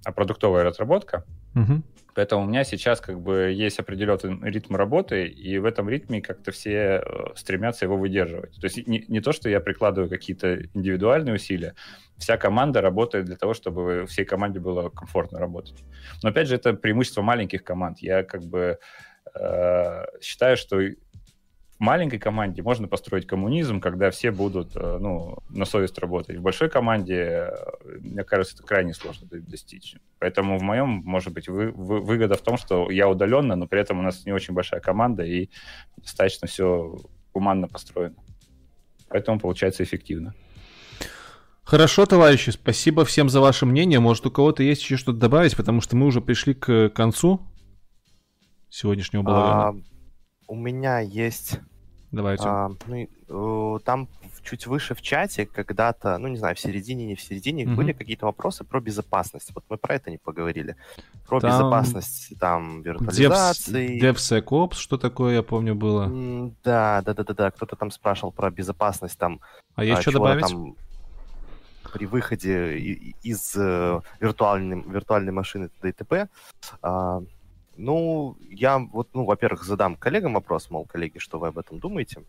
а 0.04 0.12
продуктовая 0.12 0.62
разработка, 0.64 1.24
Мгм. 1.54 1.82
Поэтому 2.18 2.42
у 2.42 2.46
меня 2.46 2.64
сейчас 2.64 3.00
как 3.00 3.20
бы 3.20 3.52
есть 3.52 3.78
определенный 3.78 4.50
ритм 4.50 4.74
работы, 4.74 5.28
и 5.28 5.56
в 5.58 5.64
этом 5.64 5.88
ритме 5.88 6.20
как-то 6.20 6.50
все 6.50 7.00
э, 7.00 7.00
стремятся 7.36 7.84
его 7.84 7.96
выдерживать. 7.96 8.56
То 8.60 8.64
есть 8.64 8.88
не, 8.88 9.04
не 9.06 9.20
то, 9.20 9.30
что 9.30 9.48
я 9.48 9.60
прикладываю 9.60 10.10
какие-то 10.10 10.64
индивидуальные 10.74 11.36
усилия, 11.36 11.76
вся 12.16 12.36
команда 12.36 12.80
работает 12.80 13.26
для 13.26 13.36
того, 13.36 13.54
чтобы 13.54 14.04
всей 14.08 14.24
команде 14.24 14.58
было 14.58 14.88
комфортно 14.88 15.38
работать. 15.38 15.84
Но 16.24 16.30
опять 16.30 16.48
же, 16.48 16.56
это 16.56 16.72
преимущество 16.72 17.22
маленьких 17.22 17.62
команд. 17.62 18.00
Я 18.00 18.24
как 18.24 18.42
бы 18.42 18.80
э, 19.36 20.04
считаю, 20.20 20.56
что 20.56 20.80
маленькой 21.78 22.18
команде 22.18 22.62
можно 22.62 22.88
построить 22.88 23.26
коммунизм, 23.26 23.80
когда 23.80 24.10
все 24.10 24.30
будут 24.30 24.74
э, 24.74 24.98
ну, 25.00 25.38
на 25.48 25.64
совесть 25.64 25.98
работать. 25.98 26.36
В 26.36 26.42
большой 26.42 26.68
команде, 26.68 27.14
э, 27.14 27.50
мне 28.00 28.24
кажется, 28.24 28.54
это 28.56 28.64
крайне 28.64 28.94
сложно 28.94 29.26
до- 29.28 29.40
достичь. 29.40 29.96
Поэтому 30.18 30.58
в 30.58 30.62
моем, 30.62 30.88
может 31.04 31.32
быть, 31.32 31.48
вы- 31.48 31.70
вы- 31.70 32.00
выгода 32.00 32.34
в 32.34 32.42
том, 32.42 32.56
что 32.56 32.90
я 32.90 33.08
удаленно, 33.08 33.54
но 33.56 33.66
при 33.66 33.80
этом 33.80 33.98
у 34.00 34.02
нас 34.02 34.26
не 34.26 34.32
очень 34.32 34.54
большая 34.54 34.80
команда 34.80 35.22
и 35.24 35.50
достаточно 35.96 36.48
все 36.48 36.96
гуманно 37.32 37.68
построено. 37.68 38.16
Поэтому 39.08 39.38
получается 39.38 39.82
эффективно. 39.84 40.34
Хорошо, 41.62 42.06
товарищи, 42.06 42.50
спасибо 42.50 43.04
всем 43.04 43.28
за 43.28 43.40
ваше 43.40 43.66
мнение. 43.66 44.00
Может, 44.00 44.26
у 44.26 44.30
кого-то 44.30 44.62
есть 44.62 44.82
еще 44.82 44.96
что-то 44.96 45.18
добавить, 45.18 45.54
потому 45.56 45.80
что 45.82 45.96
мы 45.96 46.06
уже 46.06 46.20
пришли 46.20 46.54
к 46.54 46.88
концу 46.88 47.40
сегодняшнего 48.70 49.22
балагана. 49.22 49.68
А, 49.68 49.74
у 50.48 50.56
меня 50.56 50.98
есть 51.00 51.60
Давайте. 52.10 52.44
А, 52.46 52.70
ну, 52.86 53.76
э, 53.76 53.78
там 53.84 54.08
чуть 54.42 54.66
выше 54.66 54.94
в 54.94 55.02
чате 55.02 55.44
когда-то, 55.44 56.16
ну 56.16 56.28
не 56.28 56.38
знаю, 56.38 56.56
в 56.56 56.58
середине, 56.60 57.04
не 57.06 57.14
в 57.14 57.20
середине, 57.20 57.66
Мгм. 57.66 57.76
были 57.76 57.92
какие-то 57.92 58.24
вопросы 58.24 58.64
про 58.64 58.80
безопасность. 58.80 59.50
Вот 59.54 59.62
мы 59.68 59.76
про 59.76 59.96
это 59.96 60.10
не 60.10 60.16
поговорили. 60.16 60.76
Про 61.26 61.40
Там 61.40 61.50
безопасность 61.50 62.32
там 62.40 62.80
виртуализации. 62.80 64.00
DevSecOps, 64.02 64.76
что 64.76 64.96
такое, 64.96 65.34
я 65.34 65.42
помню, 65.42 65.74
было. 65.74 66.04
М, 66.04 66.56
Да, 66.64 67.02
да, 67.04 67.12
да, 67.12 67.24
да, 67.24 67.34
да. 67.34 67.50
Кто-то 67.50 67.76
там 67.76 67.90
спрашивал 67.90 68.32
про 68.32 68.50
безопасность 68.50 69.18
там. 69.18 69.40
А 69.74 69.84
есть 69.84 69.98
а, 69.98 70.02
что 70.02 70.12
добавить? 70.12 70.46
там 70.46 70.74
при 71.92 72.06
выходе 72.06 72.78
из 73.22 73.54
э, 73.54 74.00
виртуальной, 74.20 74.82
виртуальной 74.82 75.32
машины 75.32 75.68
т.д. 75.68 75.88
и 75.90 75.92
т.п. 75.92 76.28
А, 76.80 77.20
ну, 77.78 78.36
я 78.50 78.78
вот, 78.78 79.08
ну, 79.14 79.24
во-первых, 79.24 79.64
задам 79.64 79.96
коллегам 79.96 80.34
вопрос, 80.34 80.70
мол, 80.70 80.84
коллеги, 80.84 81.18
что 81.18 81.38
вы 81.38 81.48
об 81.48 81.58
этом 81.58 81.78
думаете? 81.78 82.22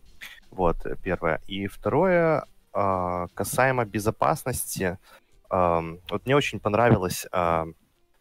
Вот, 0.50 0.86
э, 0.86 0.96
первое. 1.02 1.40
И 1.48 1.66
второе, 1.66 2.44
а, 2.72 3.26
касаемо 3.34 3.84
безопасности, 3.84 4.98
ам, 5.48 5.98
вот 6.10 6.24
мне 6.26 6.36
очень 6.36 6.60
понравилось, 6.60 7.26
а, 7.32 7.66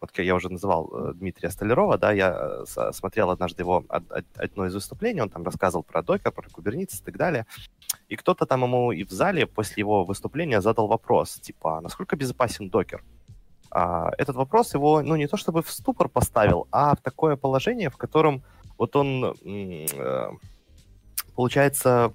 вот 0.02 0.18
я 0.18 0.36
уже 0.36 0.50
называл 0.50 0.90
э, 0.92 1.14
Дмитрия 1.14 1.50
Столярова, 1.50 1.98
да, 1.98 2.12
я 2.14 2.64
э, 2.66 2.92
смотрел 2.94 3.30
однажды 3.30 3.64
его 3.64 3.84
од- 3.90 4.12
од- 4.12 4.38
одно 4.38 4.66
из 4.66 4.74
выступлений, 4.74 5.22
он 5.22 5.30
там 5.30 5.44
рассказывал 5.44 5.84
про 5.84 6.02
Docker, 6.02 6.32
про 6.32 6.48
Kubernetes 6.48 7.02
и 7.02 7.04
так 7.04 7.18
далее, 7.18 7.46
и 8.08 8.16
кто-то 8.16 8.46
там 8.46 8.64
ему 8.64 8.92
и 8.92 9.04
в 9.04 9.12
зале 9.12 9.46
после 9.46 9.82
его 9.82 10.06
выступления 10.06 10.62
задал 10.62 10.88
вопрос, 10.88 11.40
типа, 11.42 11.78
«А 11.78 11.82
насколько 11.82 12.16
безопасен 12.16 12.70
докер? 12.70 13.04
А, 13.72 14.12
этот 14.18 14.36
вопрос 14.36 14.74
его, 14.74 15.02
ну, 15.02 15.16
не 15.16 15.28
то 15.28 15.38
чтобы 15.38 15.62
в 15.62 15.72
ступор 15.72 16.10
поставил, 16.10 16.68
а 16.72 16.96
в 16.96 17.02
такое 17.02 17.36
положение, 17.36 17.90
в 17.90 17.98
котором 17.98 18.42
вот 18.78 18.96
он, 18.96 19.36
э, 19.46 20.30
получается, 21.36 22.14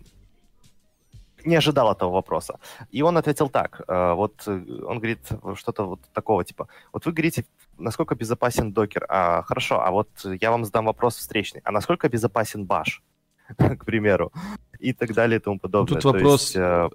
не 1.44 1.57
ожидал 1.57 1.92
этого 1.92 2.10
вопроса. 2.10 2.58
И 2.91 3.02
он 3.02 3.16
ответил 3.16 3.49
так, 3.49 3.83
э, 3.86 4.15
вот 4.15 4.42
э, 4.47 4.52
он 4.86 4.99
говорит 4.99 5.20
что-то 5.55 5.84
вот 5.84 6.00
такого 6.12 6.44
типа, 6.44 6.68
вот 6.92 7.07
вы 7.07 7.12
говорите, 7.12 7.44
насколько 7.78 8.15
безопасен 8.15 8.73
докер? 8.73 9.05
А, 9.08 9.42
хорошо, 9.42 9.81
а 9.81 9.91
вот 9.91 10.08
я 10.41 10.50
вам 10.50 10.65
задам 10.65 10.86
вопрос 10.86 11.16
встречный, 11.16 11.60
а 11.65 11.70
насколько 11.70 12.08
безопасен 12.08 12.65
баш? 12.65 13.02
к 13.78 13.84
примеру, 13.84 14.33
и 14.78 14.92
так 14.92 15.12
далее 15.12 15.39
и 15.39 15.42
тому 15.42 15.58
подобное. 15.58 15.94
тут 15.94 16.02
То 16.02 16.12
вопрос, 16.12 16.42
есть, 16.42 16.57
э, 16.57 16.89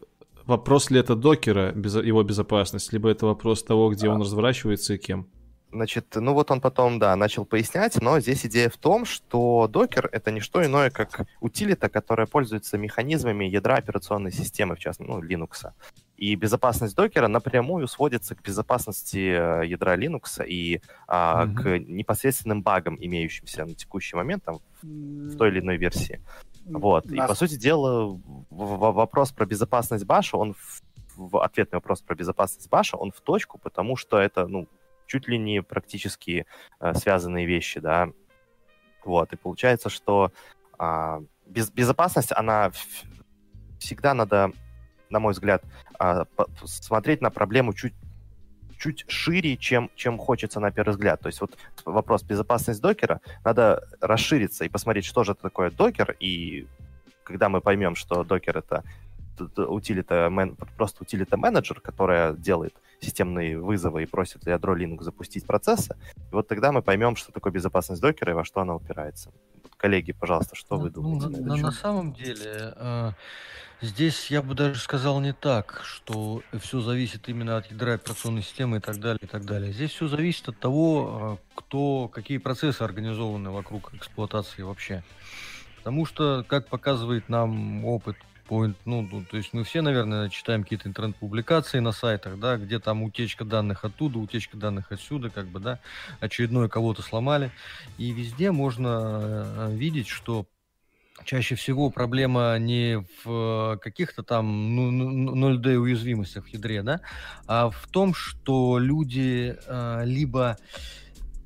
Вопрос 0.50 0.90
ли 0.90 1.00
это 1.00 1.16
докера, 1.16 1.72
его 1.76 2.24
безопасность, 2.24 2.92
либо 2.92 3.08
это 3.12 3.28
вопрос 3.28 3.64
того, 3.64 3.92
где 3.92 4.08
А. 4.08 4.14
он 4.14 4.22
разворачивается 4.22 4.96
и 4.96 4.98
кем? 4.98 5.28
Значит, 5.72 6.08
ну 6.16 6.34
вот 6.34 6.50
он 6.50 6.60
потом, 6.60 6.98
да, 6.98 7.16
начал 7.16 7.46
пояснять, 7.46 8.02
но 8.02 8.20
здесь 8.20 8.44
идея 8.48 8.70
в 8.72 8.78
том, 8.78 9.06
что 9.06 9.68
докер— 9.68 10.10
это 10.12 10.32
не 10.32 10.40
что 10.40 10.66
иное, 10.66 10.90
как 10.90 11.28
утилита, 11.40 11.88
которая 11.90 12.26
пользуется 12.26 12.80
механизмами 12.80 13.46
ядра 13.46 13.76
операционной 13.76 14.32
системы, 14.32 14.76
в 14.76 14.80
частности, 14.80 15.12
ну, 15.12 15.22
Linux. 15.22 15.72
И 16.18 16.34
безопасность 16.34 16.96
докера 16.96 17.28
напрямую 17.28 17.88
сводится 17.88 18.34
к 18.34 18.42
безопасности 18.42 19.62
э, 19.64 19.68
ядра 19.68 19.96
Linux 19.96 20.44
и 20.44 20.82
а, 21.08 21.46
Мгм. 21.46 21.56
к 21.56 21.78
непосредственным 21.78 22.64
багам, 22.64 22.98
имеющимся 23.00 23.66
на 23.66 23.76
текущий 23.76 24.16
момент 24.16 24.44
там, 24.44 24.58
в 24.82 25.38
той 25.38 25.50
или 25.50 25.60
иной 25.60 25.78
версии. 25.78 26.20
Вот. 26.66 27.06
И, 27.08 27.16
Нас- 27.16 27.28
по 27.28 27.36
сути 27.36 27.56
дела, 27.56 28.20
вопрос 28.50 29.32
про 29.32 29.46
безопасность 29.46 30.06
баша, 30.06 30.38
он 30.38 30.54
в, 30.54 30.82
в 31.16 31.44
ответный 31.44 31.78
вопрос 31.78 32.02
про 32.02 32.16
безопасность 32.16 32.70
баша, 32.70 32.98
он 32.98 33.12
в 33.12 33.22
точку, 33.22 33.58
потому 33.58 33.96
что 33.96 34.18
это, 34.18 34.48
ну, 34.48 34.68
чуть 35.08 35.28
ли 35.28 35.38
не 35.38 35.62
практически 35.62 36.46
э, 36.80 36.94
связанные 36.94 37.46
вещи, 37.46 37.80
да. 37.80 38.10
Вот. 39.04 39.34
И 39.34 39.36
получается, 39.38 39.90
что 39.90 40.32
а, 40.78 41.22
без, 41.46 41.72
безопасность, 41.72 42.32
она 42.32 42.72
всегда 43.80 44.14
надо, 44.14 44.52
на 45.10 45.20
мой 45.20 45.34
взгляд, 45.34 45.64
по- 45.98 46.48
смотреть 46.66 47.22
на 47.22 47.32
проблему 47.32 47.74
чуть 47.74 47.94
чуть 48.80 49.06
шире, 49.08 49.58
чем, 49.58 49.92
чем 49.96 50.18
хочется 50.18 50.60
на 50.60 50.72
первый 50.72 50.92
взгляд. 50.92 51.20
То 51.22 51.28
есть 51.28 51.42
вот 51.42 51.58
вопрос 51.86 52.24
безопасность 52.24 52.82
докера, 52.82 53.22
надо 53.44 53.88
расшириться 54.02 54.66
и 54.66 54.70
посмотреть, 54.70 55.06
что 55.06 55.24
же 55.24 55.34
это 55.34 55.42
такое 55.42 55.70
докер, 55.70 56.16
и 56.20 56.68
когда 57.24 57.50
мы 57.50 57.62
поймем, 57.62 57.96
что 57.96 58.24
докер 58.24 58.58
это 58.58 58.84
утилита, 59.56 60.32
просто 60.78 61.04
утилита 61.04 61.38
менеджер, 61.38 61.80
которая 61.80 62.34
делает 62.34 62.74
системные 63.00 63.58
вызовы 63.58 64.04
и 64.04 64.06
просит 64.06 64.46
ядро 64.48 64.76
Linux 64.76 65.04
запустить 65.04 65.46
процессы, 65.46 65.96
и 66.32 66.36
вот 66.36 66.48
тогда 66.48 66.72
мы 66.72 66.82
поймем, 66.82 67.16
что 67.16 67.32
такое 67.32 67.54
безопасность 67.54 68.02
докера 68.02 68.32
и 68.32 68.36
во 68.36 68.44
что 68.44 68.62
она 68.62 68.76
упирается. 68.76 69.32
Коллеги, 69.80 70.12
пожалуйста, 70.12 70.58
что 70.58 70.76
ну, 70.76 70.84
вы 70.84 70.90
думаете? 70.90 71.28
Ну, 71.28 71.46
на, 71.46 71.56
на, 71.56 71.62
на 71.62 71.72
самом 71.72 72.12
деле, 72.12 72.74
э, 72.76 73.12
здесь 73.80 74.30
я 74.30 74.42
бы 74.42 74.54
даже 74.54 74.78
сказал 74.78 75.22
не 75.22 75.32
так, 75.32 75.82
что 75.86 76.44
все 76.60 76.82
зависит 76.82 77.30
именно 77.30 77.56
от 77.56 77.72
ядра 77.72 77.94
операционной 77.94 78.42
системы 78.42 78.78
и 78.78 78.80
так 78.82 79.00
далее, 79.00 79.22
и 79.22 79.26
так 79.26 79.46
далее. 79.46 79.72
Здесь 79.72 79.92
все 79.92 80.10
зависит 80.10 80.50
от 80.50 80.60
того, 80.60 81.40
кто, 81.56 82.10
какие 82.10 82.40
процессы 82.40 82.82
организованы 82.82 83.52
вокруг 83.52 83.94
эксплуатации 83.94 84.64
вообще. 84.64 85.02
Потому 85.78 86.06
что, 86.06 86.44
как 86.46 86.68
показывает 86.68 87.30
нам 87.30 87.86
опыт 87.86 88.18
Point, 88.50 88.76
ну, 88.86 89.08
ну, 89.12 89.24
то 89.24 89.38
есть 89.38 89.54
мы 89.54 89.64
все, 89.64 89.82
наверное, 89.82 90.30
читаем 90.30 90.64
какие-то 90.64 90.90
интернет-публикации 90.90 91.80
на 91.80 91.92
сайтах, 91.92 92.40
да, 92.40 92.58
где 92.58 92.80
там 92.80 93.04
утечка 93.04 93.46
данных 93.46 93.86
оттуда, 93.86 94.18
утечка 94.18 94.58
данных 94.58 94.92
отсюда, 94.92 95.30
как 95.30 95.48
бы, 95.48 95.60
да, 95.60 95.80
очередное 96.20 96.68
кого-то 96.68 97.04
сломали. 97.04 97.52
И 97.98 98.12
везде 98.12 98.52
можно 98.52 99.44
э, 99.44 99.76
видеть, 99.76 100.08
что 100.08 100.48
чаще 101.26 101.56
всего 101.56 101.90
проблема 101.90 102.58
не 102.58 103.06
в 103.24 103.78
каких-то 103.82 104.24
там 104.24 104.76
ну, 104.76 105.52
0D 105.52 105.74
ну, 105.76 105.82
уязвимостях 105.82 106.46
в 106.46 106.48
ядре, 106.48 106.82
да, 106.82 107.02
а 107.48 107.70
в 107.70 107.88
том, 107.88 108.14
что 108.14 108.80
люди 108.80 109.56
э, 109.68 110.02
либо 110.06 110.58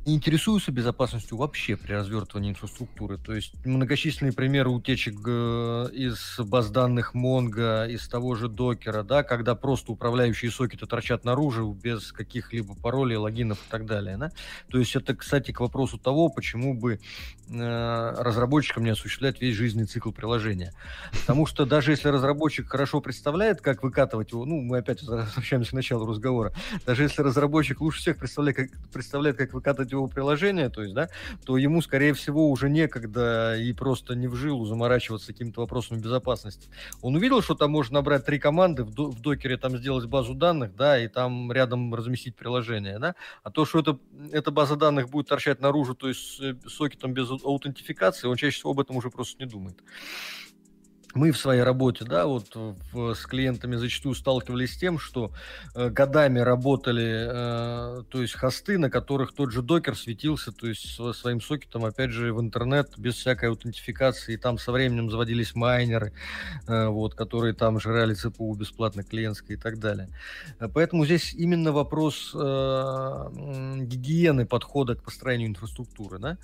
не 0.05 0.15
интересуются 0.15 0.71
безопасностью 0.71 1.37
вообще 1.37 1.77
при 1.77 1.93
развертывании 1.93 2.51
инфраструктуры. 2.51 3.17
То 3.17 3.33
есть 3.33 3.53
многочисленные 3.65 4.33
примеры 4.33 4.69
утечек 4.69 5.15
э, 5.25 5.89
из 5.93 6.39
баз 6.39 6.69
данных 6.71 7.15
Mongo, 7.15 7.89
из 7.89 8.07
того 8.07 8.35
же 8.35 8.49
докера, 8.49 9.03
да, 9.03 9.23
когда 9.23 9.55
просто 9.55 9.93
управляющие 9.93 10.51
сокеты 10.51 10.87
торчат 10.87 11.23
наружу 11.23 11.71
без 11.71 12.11
каких-либо 12.11 12.75
паролей, 12.75 13.15
логинов 13.15 13.59
и 13.59 13.71
так 13.71 13.85
далее. 13.85 14.17
Да? 14.17 14.31
То 14.69 14.79
есть 14.79 14.95
это, 14.95 15.15
кстати, 15.15 15.51
к 15.51 15.61
вопросу 15.61 15.97
того, 15.97 16.27
почему 16.29 16.73
бы 16.73 16.99
э, 17.49 18.13
разработчикам 18.17 18.83
не 18.83 18.89
осуществлять 18.89 19.39
весь 19.39 19.55
жизненный 19.55 19.87
цикл 19.87 20.11
приложения. 20.11 20.73
Потому 21.21 21.45
что 21.45 21.65
даже 21.65 21.91
если 21.91 22.09
разработчик 22.09 22.67
хорошо 22.67 22.99
представляет, 22.99 23.61
как 23.61 23.83
выкатывать 23.83 24.31
его, 24.33 24.45
ну, 24.45 24.59
мы 24.59 24.79
опять 24.79 25.01
возвращаемся 25.03 25.71
к 25.71 25.73
началу 25.73 26.05
разговора, 26.05 26.51
даже 26.85 27.03
если 27.03 27.21
разработчик 27.21 27.79
лучше 27.79 27.99
всех 27.99 28.17
представляет, 28.17 28.57
как, 28.57 28.69
представляет, 28.91 29.37
как 29.37 29.53
выкатывать 29.53 29.92
его 29.97 30.07
приложение, 30.07 30.69
то 30.69 30.81
есть, 30.81 30.93
да, 30.93 31.09
то 31.45 31.57
ему, 31.57 31.81
скорее 31.81 32.13
всего, 32.13 32.49
уже 32.49 32.69
некогда 32.69 33.55
и 33.57 33.73
просто 33.73 34.15
не 34.15 34.27
в 34.27 34.35
жилу 34.35 34.65
заморачиваться 34.65 35.27
каким-то 35.33 35.61
вопросом 35.61 35.99
безопасности. 35.99 36.69
Он 37.01 37.15
увидел, 37.15 37.41
что 37.41 37.55
там 37.55 37.71
можно 37.71 37.95
набрать 37.95 38.25
три 38.25 38.39
команды, 38.39 38.83
в, 38.83 38.93
до, 38.93 39.09
в 39.09 39.21
докере 39.21 39.57
там 39.57 39.77
сделать 39.77 40.05
базу 40.05 40.33
данных, 40.33 40.75
да, 40.75 40.99
и 40.99 41.07
там 41.07 41.51
рядом 41.51 41.93
разместить 41.93 42.35
приложение, 42.35 42.99
да, 42.99 43.15
а 43.43 43.51
то, 43.51 43.65
что 43.65 43.79
это, 43.79 43.99
эта 44.31 44.51
база 44.51 44.75
данных 44.75 45.09
будет 45.09 45.27
торчать 45.27 45.61
наружу, 45.61 45.95
то 45.95 46.07
есть 46.07 46.39
с 46.39 46.69
сокетом 46.69 47.13
без 47.13 47.29
аутентификации, 47.29 48.27
он 48.27 48.35
чаще 48.35 48.57
всего 48.57 48.71
об 48.71 48.79
этом 48.79 48.97
уже 48.97 49.09
просто 49.09 49.43
не 49.43 49.49
думает 49.49 49.77
мы 51.13 51.31
в 51.31 51.37
своей 51.37 51.61
работе, 51.61 52.05
да, 52.05 52.25
вот 52.25 52.55
в, 52.55 53.13
с 53.13 53.25
клиентами 53.25 53.75
зачастую 53.75 54.15
сталкивались 54.15 54.73
с 54.73 54.77
тем, 54.77 54.97
что 54.99 55.31
э, 55.75 55.89
годами 55.89 56.39
работали, 56.39 57.27
э, 57.29 58.03
то 58.09 58.21
есть 58.21 58.33
хосты, 58.33 58.77
на 58.77 58.89
которых 58.89 59.33
тот 59.33 59.51
же 59.51 59.61
докер 59.61 59.95
светился, 59.95 60.51
то 60.51 60.67
есть 60.67 60.99
своим 61.13 61.41
сокетом, 61.41 61.85
опять 61.85 62.11
же, 62.11 62.33
в 62.33 62.41
интернет 62.41 62.93
без 62.97 63.15
всякой 63.15 63.49
аутентификации, 63.49 64.33
и 64.33 64.37
там 64.37 64.57
со 64.57 64.71
временем 64.71 65.09
заводились 65.11 65.55
майнеры, 65.55 66.13
э, 66.67 66.87
вот, 66.87 67.13
которые 67.13 67.53
там 67.53 67.79
жрали 67.79 68.13
ЦПУ 68.13 68.53
бесплатно 68.55 69.03
клиентской 69.03 69.55
и 69.55 69.59
так 69.59 69.79
далее. 69.79 70.09
Э, 70.59 70.67
поэтому 70.73 71.05
здесь 71.05 71.33
именно 71.33 71.71
вопрос 71.71 72.31
э, 72.33 73.29
гигиены 73.81 74.45
подхода 74.45 74.95
к 74.95 75.03
построению 75.03 75.49
инфраструктуры, 75.49 76.17
да, 76.17 76.37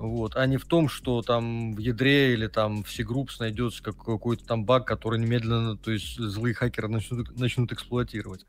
вот, 0.00 0.34
а 0.36 0.46
не 0.46 0.56
в 0.56 0.64
том, 0.64 0.88
что 0.88 1.20
там 1.20 1.74
в 1.74 1.78
ядре 1.78 2.32
или 2.32 2.46
там 2.46 2.84
в 2.84 2.90
C-Groups 2.90 3.36
найдется 3.38 3.82
как, 3.82 3.96
какой-то 4.18 4.44
там 4.44 4.64
баг, 4.64 4.86
который 4.86 5.18
немедленно, 5.18 5.76
то 5.76 5.90
есть 5.90 6.16
злые 6.16 6.54
хакеры 6.54 6.88
начнут, 6.88 7.38
начнут 7.38 7.72
эксплуатировать. 7.72 8.46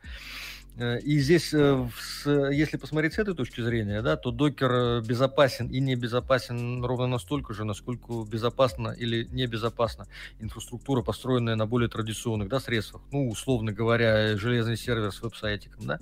Э, 0.78 1.00
и 1.00 1.20
здесь, 1.20 1.54
э, 1.54 1.88
если 2.26 2.78
посмотреть 2.78 3.14
с 3.14 3.20
этой 3.20 3.36
точки 3.36 3.62
зрения, 3.62 4.02
да, 4.02 4.16
то 4.16 4.32
докер 4.32 4.72
э, 4.72 5.02
безопасен 5.02 5.68
и 5.68 5.80
не 5.80 5.96
безопасен 5.96 6.84
ровно 6.84 7.08
настолько 7.08 7.54
же, 7.54 7.66
насколько 7.66 8.24
безопасна 8.24 8.90
или 8.90 9.28
небезопасна 9.32 10.08
инфраструктура, 10.40 11.02
построенная 11.02 11.56
на 11.56 11.66
более 11.66 11.90
традиционных 11.90 12.48
да, 12.48 12.60
средствах. 12.60 13.02
Ну, 13.12 13.30
условно 13.30 13.74
говоря, 13.74 14.38
железный 14.38 14.78
сервер 14.78 15.12
с 15.12 15.22
веб-сайтиком. 15.22 15.86
Да. 15.86 16.00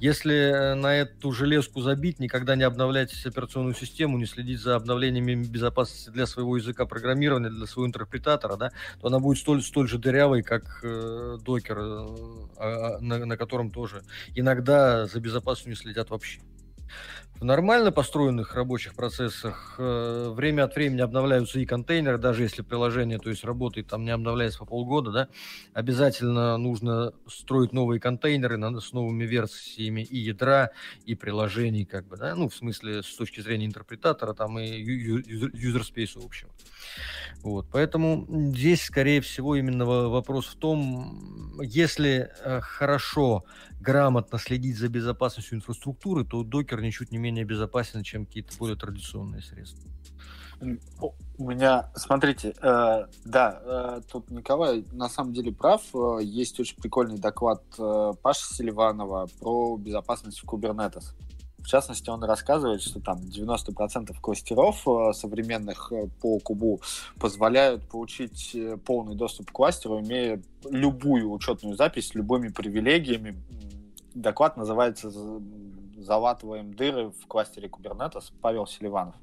Если 0.00 0.74
на 0.74 0.96
эту 0.96 1.32
железку 1.32 1.80
забить, 1.80 2.18
никогда 2.18 2.56
не 2.56 2.64
обновлять 2.64 3.14
операционную 3.24 3.74
систему, 3.74 4.18
не 4.18 4.26
следить 4.26 4.60
за 4.60 4.76
обновлениями 4.76 5.44
безопасности 5.44 6.10
для 6.10 6.26
своего 6.26 6.56
языка 6.56 6.86
программирования, 6.86 7.50
для 7.50 7.66
своего 7.66 7.86
интерпретатора, 7.86 8.56
да, 8.56 8.72
то 9.00 9.06
она 9.06 9.20
будет 9.20 9.38
столь, 9.38 9.62
столь 9.62 9.88
же 9.88 9.98
дырявой, 9.98 10.42
как 10.42 10.80
э, 10.82 11.38
докер, 11.44 11.78
э, 11.78 12.98
на, 13.00 13.24
на 13.24 13.36
котором 13.36 13.70
тоже 13.70 14.02
иногда 14.34 15.06
за 15.06 15.20
безопасностью 15.20 15.70
не 15.70 15.76
следят 15.76 16.10
вообще. 16.10 16.40
В 17.40 17.44
нормально 17.44 17.92
построенных 17.92 18.56
рабочих 18.56 18.96
процессах 18.96 19.76
э, 19.78 20.32
время 20.34 20.64
от 20.64 20.74
времени 20.74 21.02
обновляются 21.02 21.60
и 21.60 21.66
контейнеры, 21.66 22.18
даже 22.18 22.42
если 22.42 22.62
приложение, 22.62 23.20
то 23.20 23.30
есть 23.30 23.44
работает, 23.44 23.86
там 23.86 24.04
не 24.04 24.10
обновляется 24.10 24.58
по 24.58 24.66
полгода, 24.66 25.12
да, 25.12 25.28
обязательно 25.72 26.56
нужно 26.56 27.12
строить 27.28 27.72
новые 27.72 28.00
контейнеры 28.00 28.56
на, 28.56 28.80
с 28.80 28.92
новыми 28.92 29.22
версиями 29.22 30.00
и 30.00 30.18
ядра, 30.18 30.72
и 31.04 31.14
приложений, 31.14 31.84
как 31.84 32.08
бы, 32.08 32.16
да, 32.16 32.34
ну, 32.34 32.48
в 32.48 32.54
смысле, 32.56 33.04
с 33.04 33.14
точки 33.14 33.40
зрения 33.40 33.66
интерпретатора, 33.66 34.34
там, 34.34 34.58
и 34.58 34.82
space 35.82 36.20
общего. 36.20 36.50
Вот, 37.42 37.66
поэтому 37.70 38.26
здесь, 38.28 38.82
скорее 38.82 39.20
всего, 39.20 39.54
именно 39.54 39.84
вопрос 39.86 40.46
в 40.46 40.56
том, 40.56 41.60
если 41.62 42.30
э, 42.44 42.60
хорошо, 42.60 43.44
грамотно 43.80 44.38
следить 44.38 44.76
за 44.76 44.88
безопасностью 44.88 45.56
инфраструктуры, 45.56 46.24
то 46.24 46.42
докер 46.42 46.80
ничуть 46.80 47.12
не 47.12 47.18
менее 47.18 47.44
безопасен, 47.44 48.02
чем 48.02 48.26
какие-то 48.26 48.56
более 48.58 48.76
традиционные 48.76 49.42
средства. 49.42 49.88
У 51.38 51.48
меня, 51.48 51.88
смотрите, 51.94 52.52
э, 52.60 53.06
да, 53.24 53.62
э, 53.64 54.00
тут 54.10 54.28
Николай 54.30 54.84
на 54.90 55.08
самом 55.08 55.32
деле 55.32 55.52
прав. 55.52 55.82
Э, 55.94 56.18
есть 56.20 56.58
очень 56.58 56.76
прикольный 56.76 57.18
доклад 57.18 57.62
э, 57.78 58.12
Паши 58.20 58.52
Селиванова 58.54 59.28
про 59.38 59.76
безопасность 59.76 60.40
в 60.40 60.44
Kubernetes. 60.44 61.14
В 61.68 61.70
частности, 61.70 62.08
он 62.08 62.24
рассказывает, 62.24 62.80
что 62.80 62.98
там 62.98 63.18
90% 63.18 64.18
кластеров 64.22 64.88
э, 64.88 65.12
современных 65.12 65.92
э, 65.92 66.08
по 66.18 66.38
кубу 66.38 66.80
позволяют 67.20 67.86
получить 67.86 68.52
э, 68.54 68.78
полный 68.78 69.14
доступ 69.14 69.50
к 69.50 69.52
кластеру, 69.52 70.00
имея 70.00 70.42
любую 70.64 71.30
учетную 71.30 71.76
запись 71.76 72.08
с 72.08 72.14
любыми 72.14 72.48
привилегиями. 72.48 73.36
Доклад 74.14 74.56
называется 74.56 75.10
«Залатываем 75.98 76.72
дыры 76.72 77.10
в 77.10 77.26
кластере 77.26 77.68
Kubernetes» 77.68 78.32
Павел 78.40 78.66
Селиванов. 78.66 79.16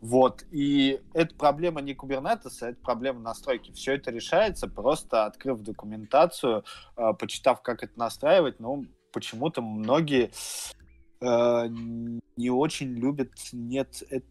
Вот. 0.00 0.44
И 0.52 1.00
это 1.14 1.34
проблема 1.34 1.80
не 1.80 1.94
Kubernetes, 1.94 2.58
а 2.60 2.68
это 2.68 2.80
проблема 2.80 3.18
настройки. 3.18 3.72
Все 3.72 3.94
это 3.94 4.12
решается, 4.12 4.68
просто 4.68 5.24
открыв 5.24 5.60
документацию, 5.62 6.62
почитав, 7.18 7.60
как 7.60 7.82
это 7.82 7.98
настраивать. 7.98 8.60
Но 8.60 8.84
почему-то 9.12 9.62
многие 9.62 10.30
Э, 11.22 11.68
не 12.36 12.50
очень 12.50 12.94
любит, 12.94 13.32
нет, 13.52 14.02
это... 14.10 14.26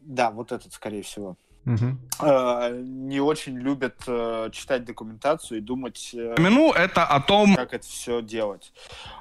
да, 0.00 0.30
вот 0.30 0.52
этот, 0.52 0.72
скорее 0.72 1.02
всего. 1.02 1.36
Uh-huh. 1.66 2.82
не 2.82 3.20
очень 3.20 3.56
любят 3.56 3.96
э, 4.06 4.50
читать 4.52 4.84
документацию 4.84 5.58
и 5.58 5.60
думать, 5.62 6.10
э, 6.12 6.34
ну, 6.38 6.74
это 6.74 7.06
о 7.06 7.20
том, 7.20 7.56
как 7.56 7.72
это 7.72 7.86
все 7.86 8.20
делать. 8.20 8.70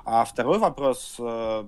А 0.03 0.25
второй 0.25 0.59
вопрос, 0.59 1.15
э, 1.19 1.63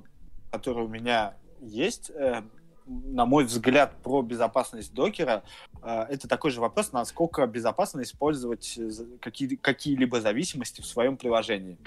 который 0.51 0.83
у 0.83 0.89
меня 0.89 1.35
есть, 1.61 2.09
э, 2.09 2.41
на 2.85 3.25
мой 3.25 3.45
взгляд, 3.45 3.95
про 4.03 4.21
безопасность 4.21 4.93
докера, 4.93 5.43
э, 5.81 6.07
это 6.09 6.27
такой 6.27 6.51
же 6.51 6.59
вопрос, 6.59 6.91
насколько 6.91 7.47
безопасно 7.47 8.01
использовать 8.01 8.77
какие- 9.21 9.55
какие-либо 9.55 10.19
зависимости 10.19 10.81
в 10.81 10.85
своем 10.85 11.15
приложении 11.15 11.77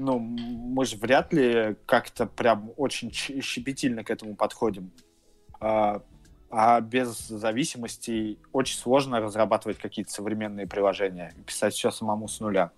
ну, 0.00 0.18
мы 0.18 0.84
же 0.84 0.96
вряд 0.96 1.32
ли 1.32 1.76
как-то 1.86 2.26
прям 2.26 2.72
очень 2.76 3.12
щепетильно 3.12 4.02
к 4.02 4.10
этому 4.10 4.34
подходим. 4.34 4.90
А, 5.60 6.02
а 6.50 6.80
без 6.80 7.28
зависимостей 7.28 8.38
очень 8.52 8.78
сложно 8.78 9.20
разрабатывать 9.20 9.78
какие-то 9.78 10.10
современные 10.10 10.66
приложения 10.66 11.32
и 11.36 11.42
писать 11.42 11.74
все 11.74 11.90
самому 11.90 12.28
с 12.28 12.40
нуля. 12.40 12.72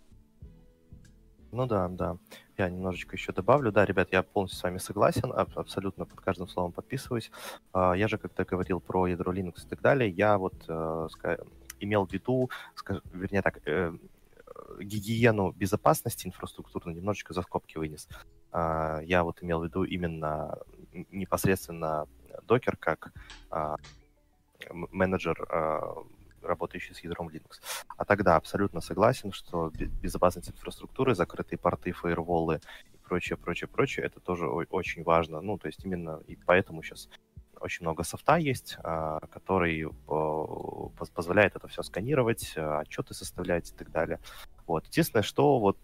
Ну 1.53 1.67
да, 1.67 1.89
да. 1.89 2.17
Я 2.59 2.69
немножечко 2.69 3.17
еще 3.17 3.33
добавлю. 3.33 3.71
Да, 3.73 3.85
ребят, 3.85 4.09
я 4.13 4.23
полностью 4.23 4.59
с 4.59 4.63
вами 4.63 4.79
согласен, 4.79 5.33
абсолютно 5.35 6.07
под 6.07 6.21
каждым 6.21 6.49
словом 6.49 6.73
подписываюсь. 6.73 7.31
А, 7.73 7.93
я 7.93 8.09
же, 8.09 8.19
когда 8.19 8.45
говорил 8.45 8.81
про 8.81 9.07
ядро 9.07 9.33
Linux 9.33 9.65
и 9.65 9.69
так 9.69 9.81
далее, 9.81 10.11
я 10.11 10.39
вот 10.39 10.55
э, 10.69 11.09
имел 11.81 12.07
в 12.07 12.13
виду, 12.13 12.51
вернее 13.13 13.43
так, 13.43 13.61
э, 13.67 13.93
гигиену 14.81 15.53
безопасности 15.53 16.27
инфраструктурно 16.27 16.91
немножечко 16.91 17.35
за 17.35 17.43
скобки 17.43 17.79
вынес. 17.79 18.09
А, 18.51 19.01
я 19.03 19.25
вот 19.25 19.43
имел 19.43 19.61
в 19.61 19.65
виду 19.65 19.85
именно 19.85 20.59
непосредственно 21.11 22.07
докер 22.47 22.77
как 22.77 23.13
а, 23.51 23.77
менеджер 24.71 25.37
работающий 26.43 26.95
с 26.95 27.01
ядром 27.01 27.29
Linux. 27.29 27.61
А 27.97 28.05
тогда 28.05 28.37
абсолютно 28.37 28.81
согласен, 28.81 29.33
что 29.33 29.71
безопасность 30.03 30.51
инфраструктуры, 30.51 31.15
закрытые 31.15 31.59
порты, 31.59 31.93
фаерволы 31.93 32.61
и 32.93 32.97
прочее, 32.99 33.37
прочее, 33.37 33.69
прочее, 33.69 34.07
это 34.07 34.21
тоже 34.21 34.47
очень 34.49 35.03
важно. 35.03 35.41
Ну, 35.41 35.59
то 35.59 35.69
есть 35.69 35.85
именно 35.85 36.21
и 36.27 36.37
поэтому 36.37 36.83
сейчас 36.83 37.09
очень 37.63 37.85
много 37.85 38.03
софта 38.03 38.37
есть, 38.37 38.77
а, 38.83 39.21
который 39.31 39.87
позволяет 41.15 41.57
это 41.57 41.69
все 41.69 41.83
сканировать, 41.83 42.55
отчеты 42.57 43.15
составлять 43.15 43.71
и 43.71 43.75
так 43.75 43.91
далее. 43.91 44.19
Вот. 44.67 44.87
Единственное, 44.87 45.23
что 45.23 45.59
вот 45.59 45.79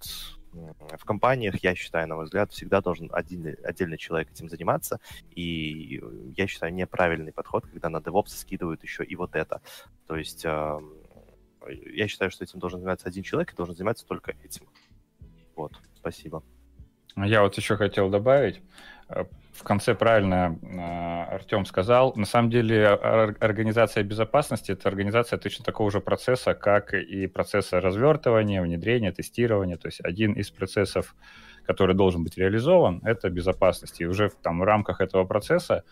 в 0.52 1.05
компаниях, 1.05 1.62
я 1.62 1.74
считаю, 1.74 2.08
на 2.08 2.16
мой 2.16 2.24
взгляд, 2.24 2.52
всегда 2.52 2.81
должен 2.81 3.10
один 3.12 3.57
отдельный 3.65 3.98
человек 3.98 4.31
этим 4.31 4.48
заниматься, 4.48 4.98
и 5.31 6.02
я 6.36 6.47
считаю 6.47 6.73
неправильный 6.74 7.32
подход, 7.32 7.66
когда 7.66 7.90
на 7.90 7.98
DevOps 7.98 8.28
скидывают 8.28 8.82
еще 8.82 9.05
и 9.05 9.15
вот 9.15 9.36
это. 9.36 9.60
То 10.07 10.16
есть 10.16 10.44
я 10.44 12.08
считаю, 12.08 12.31
что 12.31 12.44
этим 12.44 12.58
должен 12.58 12.81
заниматься 12.81 13.08
один 13.08 13.23
человек 13.23 13.52
и 13.52 13.57
должен 13.57 13.76
заниматься 13.76 14.07
только 14.07 14.34
этим. 14.42 14.66
Вот, 15.55 15.73
спасибо. 15.97 16.42
Я 17.16 17.42
вот 17.42 17.57
еще 17.57 17.76
хотел 17.76 18.10
добавить, 18.10 18.62
э, 19.08 19.24
в 19.58 19.64
конце 19.64 19.94
правильно 19.94 20.56
э, 20.62 21.34
Артем 21.34 21.66
сказал. 21.66 22.12
На 22.14 22.26
самом 22.26 22.48
деле 22.48 22.86
организация 22.86 24.04
безопасности— 24.04 24.72
это 24.72 24.88
организация 24.88 25.38
точно 25.38 25.64
такого 25.64 25.90
же 25.90 26.00
процесса, 26.00 26.54
как 26.54 26.94
и 26.94 27.26
процесса 27.26 27.80
развертывания, 27.80 28.62
внедрения, 28.62 29.10
тестирования. 29.10 29.76
То 29.76 29.88
есть 29.88 30.00
один 30.04 30.32
из 30.34 30.50
процессов, 30.50 31.16
который 31.66 31.96
должен 31.96 32.22
быть 32.22 32.38
реализован, 32.38 33.00
это 33.04 33.30
безопасность. 33.30 34.00
И 34.00 34.06
уже 34.06 34.28
в, 34.28 34.36
там, 34.36 34.60
в 34.60 34.64
рамках 34.64 35.00
этого 35.00 35.24
процесса 35.24 35.82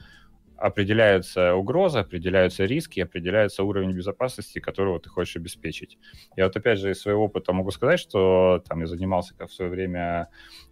определяется 0.56 1.54
угроза, 1.54 2.00
определяются 2.00 2.64
риски, 2.64 3.00
определяется 3.00 3.62
уровень 3.62 3.92
безопасности, 3.92 4.58
которого 4.58 5.00
ты 5.00 5.08
хочешь 5.08 5.36
обеспечить. 5.36 5.98
Я 6.36 6.44
вот 6.44 6.56
опять 6.56 6.78
же 6.78 6.90
из 6.90 7.00
своего 7.00 7.24
опыта 7.24 7.52
могу 7.52 7.70
сказать, 7.70 8.00
что 8.00 8.62
там 8.68 8.80
я 8.80 8.86
занимался 8.86 9.34
в 9.38 9.52
свое 9.52 9.70
время 9.70 10.28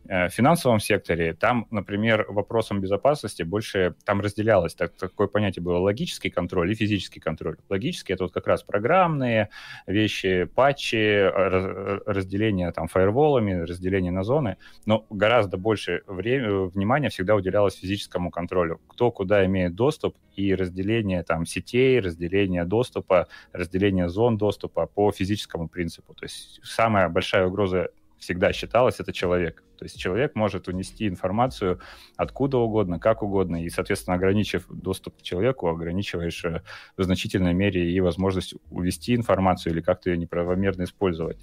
Э, 0.06 0.28
финансовом 0.28 0.80
секторе, 0.80 1.32
там, 1.32 1.66
например, 1.70 2.26
вопросом 2.28 2.80
безопасности 2.80 3.42
больше, 3.42 3.94
там 4.04 4.20
разделялось, 4.20 4.74
так, 4.74 4.92
такое 4.96 5.28
понятие 5.28 5.62
было 5.62 5.78
логический 5.78 6.28
контроль 6.28 6.70
и 6.70 6.74
физический 6.74 7.20
контроль. 7.20 7.56
Логический— 7.70 8.12
это 8.14 8.24
вот 8.24 8.32
как 8.32 8.46
раз 8.46 8.62
программные 8.62 9.48
вещи, 9.86 10.44
патчи, 10.44 11.26
разделение 12.06 12.70
там 12.72 12.88
фаерволами, 12.88 13.62
разделение 13.62 14.12
на 14.12 14.24
зоны, 14.24 14.58
но 14.84 15.06
гораздо 15.08 15.56
больше 15.56 16.02
время, 16.06 16.66
внимания 16.66 17.08
всегда 17.08 17.34
уделялось 17.34 17.74
физическому 17.74 18.30
контролю. 18.30 18.82
Кто 18.88 19.10
куда 19.10 19.46
имеет 19.46 19.73
доступ 19.74 20.16
и 20.36 20.54
разделение 20.54 21.22
там 21.22 21.46
сетей, 21.46 22.00
разделение 22.00 22.64
доступа, 22.64 23.28
разделение 23.52 24.08
зон 24.08 24.36
доступа 24.36 24.86
по 24.86 25.12
физическому 25.12 25.68
принципу. 25.68 26.14
То 26.14 26.24
есть 26.24 26.60
самая 26.62 27.08
большая 27.08 27.46
угроза 27.46 27.88
всегда 28.18 28.52
считалось, 28.52 29.00
это 29.00 29.12
человек. 29.12 29.62
То 29.78 29.84
есть 29.84 29.98
человек 29.98 30.34
может 30.34 30.68
унести 30.68 31.06
информацию 31.06 31.80
откуда 32.16 32.58
угодно, 32.58 32.98
как 32.98 33.22
угодно, 33.22 33.62
и, 33.62 33.68
соответственно, 33.68 34.16
ограничив 34.16 34.66
доступ 34.68 35.18
к 35.18 35.22
человеку, 35.22 35.68
ограничиваешь 35.68 36.44
э, 36.44 36.62
в 36.96 37.02
значительной 37.02 37.52
мере 37.52 37.90
и 37.90 38.00
возможность 38.00 38.54
увести 38.70 39.14
информацию 39.14 39.74
или 39.74 39.82
как-то 39.82 40.10
ее 40.10 40.16
неправомерно 40.16 40.84
использовать. 40.84 41.38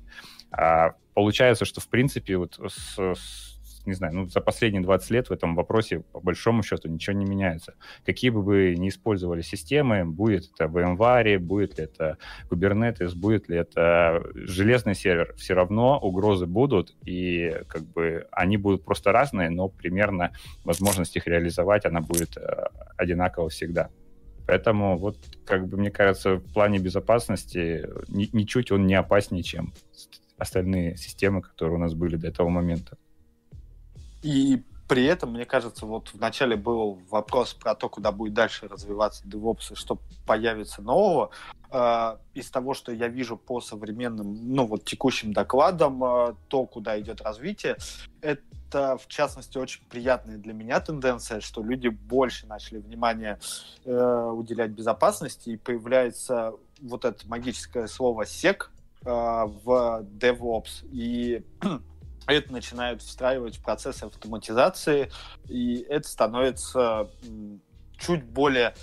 А 0.52 0.96
получается, 1.14 1.66
что, 1.66 1.82
в 1.82 1.88
принципе, 1.88 2.38
вот 2.38 2.60
с, 2.68 2.98
с 2.98 3.51
не 3.86 3.94
знаю, 3.94 4.14
ну, 4.16 4.28
за 4.28 4.42
последние 4.42 4.82
20 4.82 5.12
лет 5.12 5.30
в 5.30 5.34
этом 5.34 5.56
вопросе, 5.56 6.00
по 6.12 6.20
большому 6.20 6.64
счету, 6.64 6.90
ничего 6.90 7.16
не 7.16 7.26
меняется. 7.26 7.76
Какие 8.06 8.30
бы 8.32 8.42
вы 8.42 8.76
ни 8.78 8.90
использовали 8.90 9.42
системы, 9.42 10.06
будет 10.06 10.50
это 10.54 10.66
VMware, 10.66 11.40
будет 11.40 11.78
ли 11.78 11.86
это 11.86 12.18
Kubernetes, 12.50 13.16
будет 13.16 13.50
ли 13.50 13.58
это 13.58 14.24
железный 14.34 14.96
сервер, 14.96 15.34
все 15.38 15.54
равно 15.54 16.00
угрозы 16.00 16.46
будут, 16.46 16.96
и 17.06 17.56
как 17.68 17.84
бы 17.84 18.28
они 18.32 18.58
будут 18.58 18.84
просто 18.84 19.12
разные, 19.12 19.50
но 19.50 19.70
примерно 19.70 20.32
возможность 20.64 21.16
их 21.16 21.28
реализовать, 21.28 21.86
она 21.86 22.02
будет 22.02 22.38
э, 22.38 22.68
одинакова 22.98 23.50
всегда. 23.50 23.90
Поэтому 24.48 24.98
вот, 24.98 25.18
как 25.46 25.68
бы, 25.68 25.78
мне 25.78 25.92
кажется, 25.92 26.36
в 26.36 26.54
плане 26.54 26.80
безопасности 26.80 27.88
ни, 28.10 28.30
ничуть 28.34 28.72
он 28.72 28.86
не 28.86 28.96
опаснее, 28.96 29.44
чем 29.44 29.74
остальные 30.38 30.98
системы, 30.98 31.42
которые 31.42 31.76
у 31.76 31.80
нас 31.80 31.94
были 31.94 32.16
до 32.16 32.28
этого 32.28 32.50
момента. 32.50 32.98
И 34.22 34.64
при 34.92 35.06
этом, 35.06 35.32
мне 35.32 35.46
кажется, 35.46 35.86
вот 35.86 36.10
вначале 36.14 36.58
был 36.58 37.00
вопрос 37.10 37.54
про 37.54 37.76
то, 37.76 37.88
куда 37.88 38.12
будет 38.12 38.34
дальше 38.34 38.68
развиваться 38.68 39.24
DevOps 39.26 39.72
и 39.72 39.76
что 39.76 40.00
появится 40.26 40.82
нового. 40.82 41.32
Э, 41.72 42.18
из 42.34 42.50
того, 42.50 42.74
что 42.74 42.92
я 42.92 43.08
вижу 43.08 43.38
по 43.38 43.62
современным, 43.62 44.54
ну 44.54 44.66
вот 44.66 44.84
текущим 44.84 45.32
докладам, 45.32 46.04
э, 46.04 46.36
то, 46.50 46.66
куда 46.66 47.00
идет 47.00 47.22
развитие, 47.22 47.78
это, 48.20 48.98
в 48.98 49.08
частности, 49.08 49.58
очень 49.58 49.82
приятная 49.90 50.38
для 50.38 50.52
меня 50.52 50.82
тенденция, 50.82 51.40
что 51.40 51.64
люди 51.64 51.88
больше 51.88 52.46
начали 52.46 52.80
внимание 52.80 53.40
э, 53.86 54.32
уделять 54.36 54.72
безопасности, 54.72 55.52
и 55.52 55.56
появляется 55.56 56.54
вот 56.82 57.06
это 57.06 57.26
магическое 57.30 57.88
слово 57.88 58.24
SEC 58.24 58.64
в 59.04 60.06
DevOps. 60.20 60.86
И 60.92 61.46
это 62.28 62.52
начинают 62.52 63.02
встраивать 63.02 63.58
в 63.58 63.64
процессы 63.64 64.04
автоматизации, 64.04 65.12
и 65.48 65.78
это 65.90 66.08
становится 66.08 67.10
чуть 67.98 68.24
более 68.24 68.74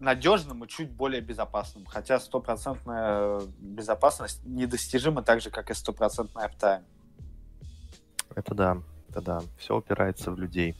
надежным 0.00 0.64
и 0.64 0.68
чуть 0.68 0.90
более 0.90 1.20
безопасным. 1.20 1.84
Хотя 1.86 2.20
стопроцентная 2.20 3.40
безопасность 3.58 4.44
недостижима 4.44 5.22
так 5.22 5.40
же, 5.40 5.50
как 5.50 5.70
и 5.70 5.74
стопроцентная 5.74 6.46
аптайм. 6.46 6.84
Это 8.34 8.54
да, 8.54 8.78
это 9.08 9.20
да. 9.20 9.42
Все 9.58 9.76
упирается 9.76 10.30
в 10.30 10.38
людей. 10.38 10.76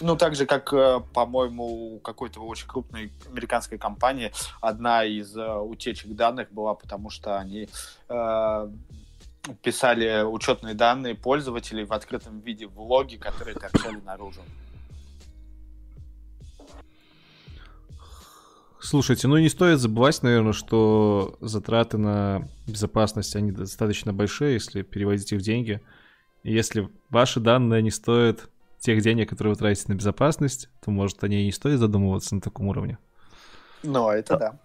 Ну, 0.00 0.16
так 0.16 0.34
же, 0.34 0.46
как, 0.46 0.72
э, 0.72 1.00
по-моему, 1.14 1.96
у 1.96 1.98
какой-то 2.00 2.40
очень 2.40 2.68
крупной 2.68 3.10
американской 3.30 3.78
компании 3.78 4.32
одна 4.60 5.04
из 5.04 5.34
э, 5.36 5.58
утечек 5.58 6.14
данных 6.14 6.52
была, 6.52 6.74
потому 6.74 7.08
что 7.08 7.38
они 7.38 7.68
э, 8.08 8.68
писали 9.62 10.22
учетные 10.22 10.74
данные 10.74 11.14
пользователей 11.14 11.84
в 11.84 11.92
открытом 11.92 12.40
виде 12.40 12.66
в 12.66 12.78
логи, 12.80 13.16
которые 13.16 13.56
торчали 13.56 14.00
наружу. 14.04 14.42
Слушайте, 18.78 19.26
ну 19.26 19.38
не 19.38 19.48
стоит 19.48 19.80
забывать, 19.80 20.22
наверное, 20.22 20.52
что 20.52 21.36
затраты 21.40 21.96
на 21.96 22.46
безопасность, 22.66 23.34
они 23.34 23.50
достаточно 23.50 24.12
большие, 24.12 24.54
если 24.54 24.82
переводить 24.82 25.32
их 25.32 25.40
в 25.40 25.42
деньги. 25.42 25.80
Если 26.44 26.88
ваши 27.08 27.40
данные 27.40 27.82
не 27.82 27.90
стоят 27.90 28.48
тех 28.78 29.02
денег, 29.02 29.28
которые 29.28 29.54
вы 29.54 29.58
тратите 29.58 29.92
на 29.92 29.96
безопасность, 29.96 30.68
то, 30.84 30.90
может, 30.90 31.22
о 31.24 31.28
ней 31.28 31.44
не 31.44 31.52
стоит 31.52 31.78
задумываться 31.78 32.34
на 32.34 32.40
таком 32.40 32.68
уровне. 32.68 32.98
Ну, 33.82 34.10
это 34.10 34.36
да. 34.36 34.58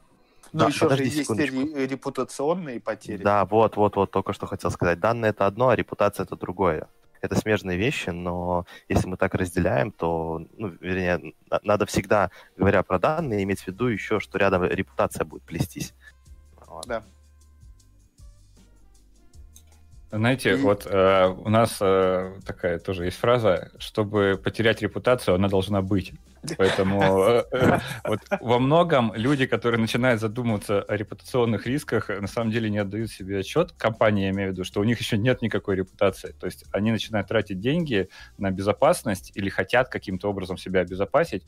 Ну, 0.53 0.59
да, 0.59 0.67
еще 0.67 0.89
же 0.89 1.03
есть 1.03 1.29
репутационные 1.29 2.81
потери. 2.81 3.23
Да, 3.23 3.45
вот, 3.45 3.77
вот, 3.77 3.95
вот, 3.95 4.11
только 4.11 4.33
что 4.33 4.47
хотел 4.47 4.69
сказать. 4.71 4.99
Данные 4.99 5.29
это 5.29 5.45
одно, 5.45 5.69
а 5.69 5.75
репутация 5.75 6.25
это 6.25 6.35
другое. 6.35 6.89
Это 7.21 7.35
смежные 7.35 7.77
вещи, 7.77 8.09
но 8.09 8.65
если 8.89 9.07
мы 9.07 9.15
так 9.15 9.35
разделяем, 9.35 9.91
то, 9.91 10.45
ну, 10.57 10.75
вернее, 10.81 11.33
надо 11.63 11.85
всегда, 11.85 12.31
говоря 12.57 12.83
про 12.83 12.99
данные, 12.99 13.43
иметь 13.43 13.61
в 13.61 13.67
виду 13.67 13.87
еще, 13.87 14.19
что 14.19 14.37
рядом 14.39 14.63
репутация 14.63 15.23
будет 15.23 15.43
плестись. 15.43 15.93
Вот. 16.67 16.85
Да. 16.87 17.03
Знаете, 20.11 20.55
вот 20.57 20.85
э, 20.85 21.27
у 21.27 21.49
нас 21.49 21.77
э, 21.79 22.33
такая 22.45 22.79
тоже 22.79 23.05
есть 23.05 23.17
фраза, 23.17 23.71
чтобы 23.77 24.39
потерять 24.43 24.81
репутацию, 24.81 25.35
она 25.35 25.47
должна 25.47 25.81
быть. 25.81 26.13
Поэтому 26.57 27.01
э, 27.27 27.43
э, 27.51 27.79
вот 28.03 28.19
во 28.41 28.59
многом 28.59 29.13
люди, 29.15 29.45
которые 29.45 29.79
начинают 29.79 30.19
задумываться 30.19 30.81
о 30.81 30.97
репутационных 30.97 31.65
рисках, 31.65 32.09
на 32.09 32.27
самом 32.27 32.51
деле 32.51 32.69
не 32.69 32.79
отдают 32.79 33.09
себе 33.09 33.39
отчет, 33.39 33.71
компания, 33.71 34.25
я 34.25 34.29
имею 34.31 34.49
в 34.49 34.51
виду, 34.53 34.63
что 34.65 34.81
у 34.81 34.83
них 34.83 34.99
еще 34.99 35.17
нет 35.17 35.41
никакой 35.41 35.77
репутации. 35.77 36.33
То 36.37 36.45
есть 36.45 36.65
они 36.73 36.91
начинают 36.91 37.29
тратить 37.29 37.61
деньги 37.61 38.09
на 38.37 38.51
безопасность 38.51 39.31
или 39.35 39.47
хотят 39.49 39.87
каким-то 39.87 40.29
образом 40.29 40.57
себя 40.57 40.81
обезопасить, 40.81 41.43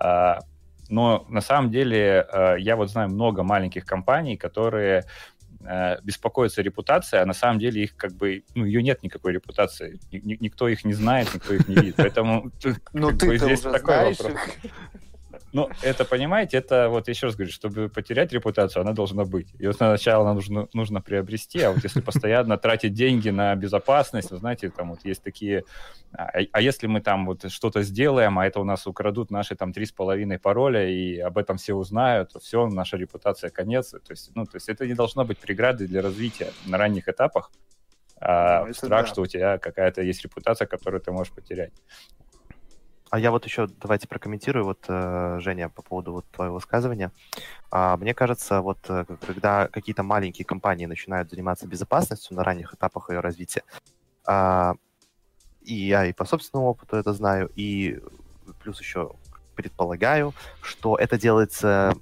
а, 0.00 0.40
но 0.88 1.24
на 1.28 1.40
самом 1.40 1.70
деле 1.70 2.26
э, 2.32 2.56
я 2.58 2.74
вот 2.74 2.90
знаю 2.90 3.10
много 3.10 3.44
маленьких 3.44 3.84
компаний, 3.84 4.36
которые 4.36 5.04
э, 5.60 6.00
беспокоится 6.02 6.62
репутация, 6.62 7.22
а 7.22 7.26
на 7.26 7.34
самом 7.34 7.58
деле 7.58 7.82
их 7.82 7.96
как 7.96 8.12
бы, 8.12 8.44
ну, 8.54 8.64
ее 8.64 8.82
нет 8.82 9.02
никакой 9.02 9.32
репутации. 9.32 10.00
Никто 10.10 10.68
их 10.68 10.84
не 10.84 10.92
знает, 10.92 11.32
никто 11.34 11.54
их 11.54 11.68
не 11.68 11.74
видит. 11.74 11.96
Поэтому 11.96 12.50
ну, 12.92 13.16
ты 13.16 13.38
здесь 13.38 13.60
такой 13.60 14.10
вопрос. 14.10 14.32
Ну, 15.52 15.68
это, 15.82 16.04
понимаете, 16.04 16.58
это 16.58 16.88
вот 16.88 17.08
еще 17.08 17.26
раз 17.26 17.34
говорю, 17.34 17.52
чтобы 17.52 17.88
потерять 17.88 18.32
репутацию, 18.32 18.82
она 18.82 18.92
должна 18.92 19.24
быть. 19.24 19.48
И 19.58 19.66
вот 19.66 19.76
сначала 19.76 20.22
она 20.24 20.34
нужно, 20.34 20.68
нужно 20.72 21.00
приобрести, 21.00 21.60
а 21.62 21.72
вот 21.72 21.82
если 21.82 22.00
постоянно 22.00 22.56
тратить 22.56 22.94
деньги 22.94 23.30
на 23.30 23.56
безопасность, 23.56 24.30
вы 24.30 24.36
знаете, 24.36 24.70
там 24.70 24.90
вот 24.90 25.00
есть 25.04 25.22
такие... 25.22 25.64
А, 26.12 26.30
а 26.52 26.60
если 26.60 26.86
мы 26.86 27.00
там 27.00 27.26
вот 27.26 27.50
что-то 27.50 27.82
сделаем, 27.82 28.38
а 28.38 28.46
это 28.46 28.60
у 28.60 28.64
нас 28.64 28.86
украдут 28.86 29.30
наши 29.30 29.56
там 29.56 29.72
три 29.72 29.86
с 29.86 29.92
половиной 29.92 30.38
пароля, 30.38 30.88
и 30.88 31.18
об 31.18 31.36
этом 31.36 31.56
все 31.56 31.74
узнают, 31.74 32.32
то 32.32 32.38
все, 32.38 32.68
наша 32.68 32.96
репутация 32.96 33.50
конец. 33.50 33.90
То 33.90 34.10
есть, 34.10 34.30
ну, 34.36 34.44
то 34.44 34.56
есть 34.56 34.68
это 34.68 34.86
не 34.86 34.94
должно 34.94 35.24
быть 35.24 35.38
преградой 35.38 35.88
для 35.88 36.00
развития 36.00 36.52
на 36.66 36.78
ранних 36.78 37.08
этапах. 37.08 37.50
А 38.20 38.66
ну, 38.66 38.74
страх, 38.74 39.06
да. 39.06 39.12
что 39.12 39.22
у 39.22 39.26
тебя 39.26 39.58
какая-то 39.58 40.02
есть 40.02 40.22
репутация, 40.22 40.66
которую 40.66 41.00
ты 41.00 41.10
можешь 41.10 41.32
потерять. 41.32 41.72
А 43.10 43.18
я 43.18 43.32
вот 43.32 43.44
еще 43.44 43.66
давайте 43.66 44.06
прокомментирую, 44.06 44.64
вот, 44.64 44.84
э, 44.86 45.38
Женя, 45.40 45.68
по 45.68 45.82
поводу 45.82 46.12
вот 46.12 46.26
твоего 46.30 46.54
высказывания. 46.54 47.10
А, 47.72 47.96
мне 47.96 48.14
кажется, 48.14 48.62
вот 48.62 48.78
э, 48.88 49.04
когда 49.26 49.66
какие-то 49.66 50.04
маленькие 50.04 50.44
компании 50.44 50.86
начинают 50.86 51.28
заниматься 51.28 51.66
безопасностью 51.66 52.36
на 52.36 52.44
ранних 52.44 52.72
этапах 52.72 53.10
ее 53.10 53.18
развития, 53.18 53.64
а, 54.24 54.74
и 55.62 55.74
я 55.74 56.06
и 56.06 56.12
по 56.12 56.24
собственному 56.24 56.70
опыту 56.70 56.96
это 56.96 57.12
знаю, 57.12 57.50
и 57.56 58.00
плюс 58.62 58.80
еще 58.80 59.12
предполагаю, 59.56 60.32
что 60.62 60.96
это 60.96 61.18
делается 61.18 61.94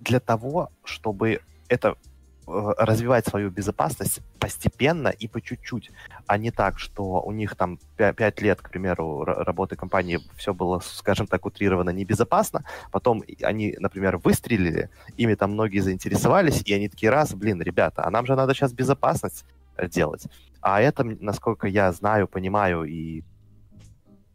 для 0.00 0.20
того, 0.20 0.70
чтобы 0.84 1.40
это 1.68 1.96
развивать 2.46 3.26
свою 3.26 3.50
безопасность 3.50 4.20
постепенно 4.38 5.08
и 5.08 5.28
по 5.28 5.40
чуть-чуть, 5.40 5.90
а 6.26 6.38
не 6.38 6.50
так, 6.50 6.78
что 6.78 7.22
у 7.22 7.32
них 7.32 7.56
там 7.56 7.78
5 7.96 8.40
лет, 8.42 8.60
к 8.60 8.70
примеру, 8.70 9.24
работы 9.24 9.76
компании 9.76 10.20
все 10.36 10.52
было, 10.52 10.80
скажем 10.80 11.26
так, 11.26 11.46
утрировано 11.46 11.90
небезопасно, 11.90 12.64
потом 12.90 13.22
они, 13.42 13.76
например, 13.78 14.18
выстрелили, 14.18 14.90
ими 15.16 15.34
там 15.34 15.52
многие 15.52 15.80
заинтересовались, 15.80 16.62
и 16.62 16.74
они 16.74 16.88
такие, 16.88 17.10
раз, 17.10 17.34
блин, 17.34 17.62
ребята, 17.62 18.04
а 18.04 18.10
нам 18.10 18.26
же 18.26 18.34
надо 18.34 18.54
сейчас 18.54 18.72
безопасность 18.72 19.44
э, 19.76 19.88
делать. 19.88 20.26
А 20.60 20.80
это, 20.80 21.04
насколько 21.04 21.66
я 21.66 21.92
знаю, 21.92 22.28
понимаю 22.28 22.84
и 22.84 23.22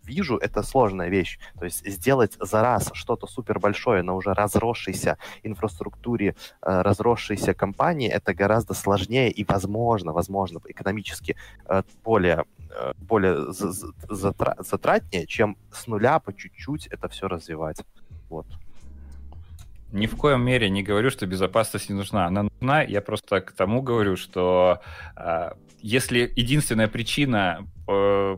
вижу, 0.07 0.37
это 0.37 0.63
сложная 0.63 1.09
вещь. 1.09 1.39
То 1.59 1.65
есть 1.65 1.85
сделать 1.85 2.37
за 2.39 2.61
раз 2.61 2.89
что-то 2.93 3.27
супер 3.27 3.59
большое 3.59 4.01
на 4.03 4.15
уже 4.15 4.33
разросшейся 4.33 5.17
инфраструктуре, 5.43 6.35
э, 6.61 6.81
разросшейся 6.81 7.53
компании, 7.53 8.09
это 8.09 8.33
гораздо 8.33 8.73
сложнее 8.73 9.29
и 9.29 9.43
возможно, 9.43 10.13
возможно, 10.13 10.59
экономически 10.65 11.35
э, 11.65 11.83
более 12.03 12.45
э, 12.69 12.93
более 12.97 13.53
затратнее, 14.63 15.25
чем 15.27 15.57
с 15.71 15.87
нуля 15.87 16.19
по 16.19 16.33
чуть-чуть 16.33 16.87
это 16.87 17.07
все 17.07 17.27
развивать. 17.27 17.77
Вот. 18.29 18.47
Ни 19.91 20.05
в 20.05 20.15
коем 20.17 20.41
мере 20.41 20.69
не 20.69 20.83
говорю, 20.83 21.09
что 21.09 21.25
безопасность 21.25 21.89
не 21.89 21.95
нужна. 21.95 22.25
Она 22.27 22.43
нужна. 22.43 22.81
Я 22.81 23.01
просто 23.01 23.39
к 23.41 23.51
тому 23.51 23.81
говорю, 23.81 24.17
что 24.17 24.81
э, 25.15 25.51
если 25.79 26.31
единственная 26.35 26.87
причина, 26.87 27.65
э, 27.87 28.37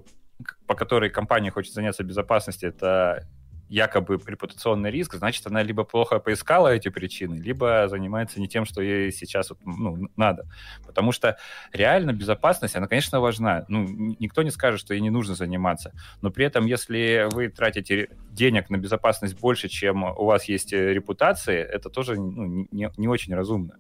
по 0.68 0.76
которой 0.76 1.10
компания 1.10 1.52
хочет 1.52 1.74
заняться 1.74 2.04
безопасностью, 2.04 2.70
это 2.70 3.28
якобы 3.70 4.20
репутационный 4.26 4.90
риск, 4.90 5.14
значит, 5.16 5.46
она 5.46 5.62
либо 5.62 5.84
плохо 5.84 6.20
поискала 6.20 6.70
эти 6.70 6.90
причины, 6.90 7.36
либо 7.36 7.88
занимается 7.88 8.40
не 8.40 8.48
тем, 8.48 8.66
что 8.66 8.82
ей 8.82 9.12
сейчас 9.12 9.52
вот, 9.52 9.60
ну, 9.64 10.10
надо. 10.16 10.48
Потому 10.86 11.12
что 11.12 11.38
реально 11.72 12.12
безопасность, 12.12 12.76
она, 12.76 12.88
конечно, 12.88 13.20
важна. 13.20 13.66
Ну, 13.68 14.16
никто 14.20 14.42
не 14.42 14.50
скажет, 14.50 14.80
что 14.80 14.96
ей 14.96 15.02
не 15.02 15.12
нужно 15.12 15.36
заниматься. 15.36 15.94
Но 16.22 16.32
при 16.32 16.46
этом, 16.46 16.66
если 16.66 17.28
вы 17.32 17.50
тратите 17.50 18.10
денег 18.32 18.72
на 18.72 18.78
безопасность 18.78 19.40
больше, 19.40 19.70
чем 19.70 20.04
у 20.04 20.26
вас 20.26 20.46
есть 20.46 20.74
репутации, 20.74 21.58
это 21.58 21.90
тоже 21.90 22.16
ну, 22.20 22.68
не, 22.72 22.92
не 22.98 23.08
очень 23.08 23.36
разумно. 23.36 23.76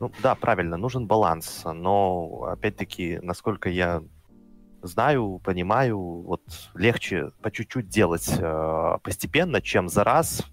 Ну 0.00 0.12
да, 0.20 0.34
правильно, 0.34 0.76
нужен 0.76 1.06
баланс. 1.06 1.62
Но 1.64 2.48
опять-таки, 2.50 3.20
насколько 3.22 3.70
я 3.70 4.02
знаю, 4.82 5.40
понимаю, 5.44 5.98
вот 5.98 6.42
легче 6.74 7.30
по 7.42 7.50
чуть-чуть 7.50 7.88
делать 7.88 8.28
э, 8.38 8.98
постепенно, 9.02 9.60
чем 9.60 9.88
за 9.88 10.04
раз 10.04 10.44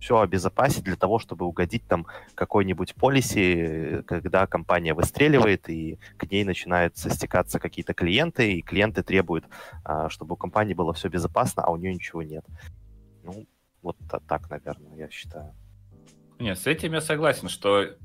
все 0.00 0.20
обезопасить 0.20 0.84
для 0.84 0.96
того, 0.96 1.18
чтобы 1.18 1.44
угодить 1.44 1.86
там 1.86 2.06
какой-нибудь 2.34 2.94
полиси, 2.94 4.02
когда 4.06 4.46
компания 4.46 4.94
выстреливает, 4.94 5.68
и 5.68 5.98
к 6.16 6.30
ней 6.30 6.44
начинают 6.44 6.96
стекаться 6.96 7.58
какие-то 7.58 7.94
клиенты, 7.94 8.52
и 8.52 8.62
клиенты 8.62 9.02
требуют, 9.02 9.44
э, 9.84 10.06
чтобы 10.08 10.34
у 10.34 10.36
компании 10.36 10.74
было 10.74 10.92
все 10.92 11.08
безопасно, 11.08 11.64
а 11.64 11.70
у 11.70 11.76
нее 11.76 11.94
ничего 11.94 12.22
нет. 12.22 12.44
Ну, 13.24 13.46
вот 13.82 13.96
так, 14.26 14.48
наверное, 14.50 14.96
я 14.96 15.10
считаю. 15.10 15.52
Нет, 16.38 16.58
с 16.58 16.66
этим 16.66 16.92
я 16.92 17.00
согласен, 17.00 17.48
что 17.48 17.96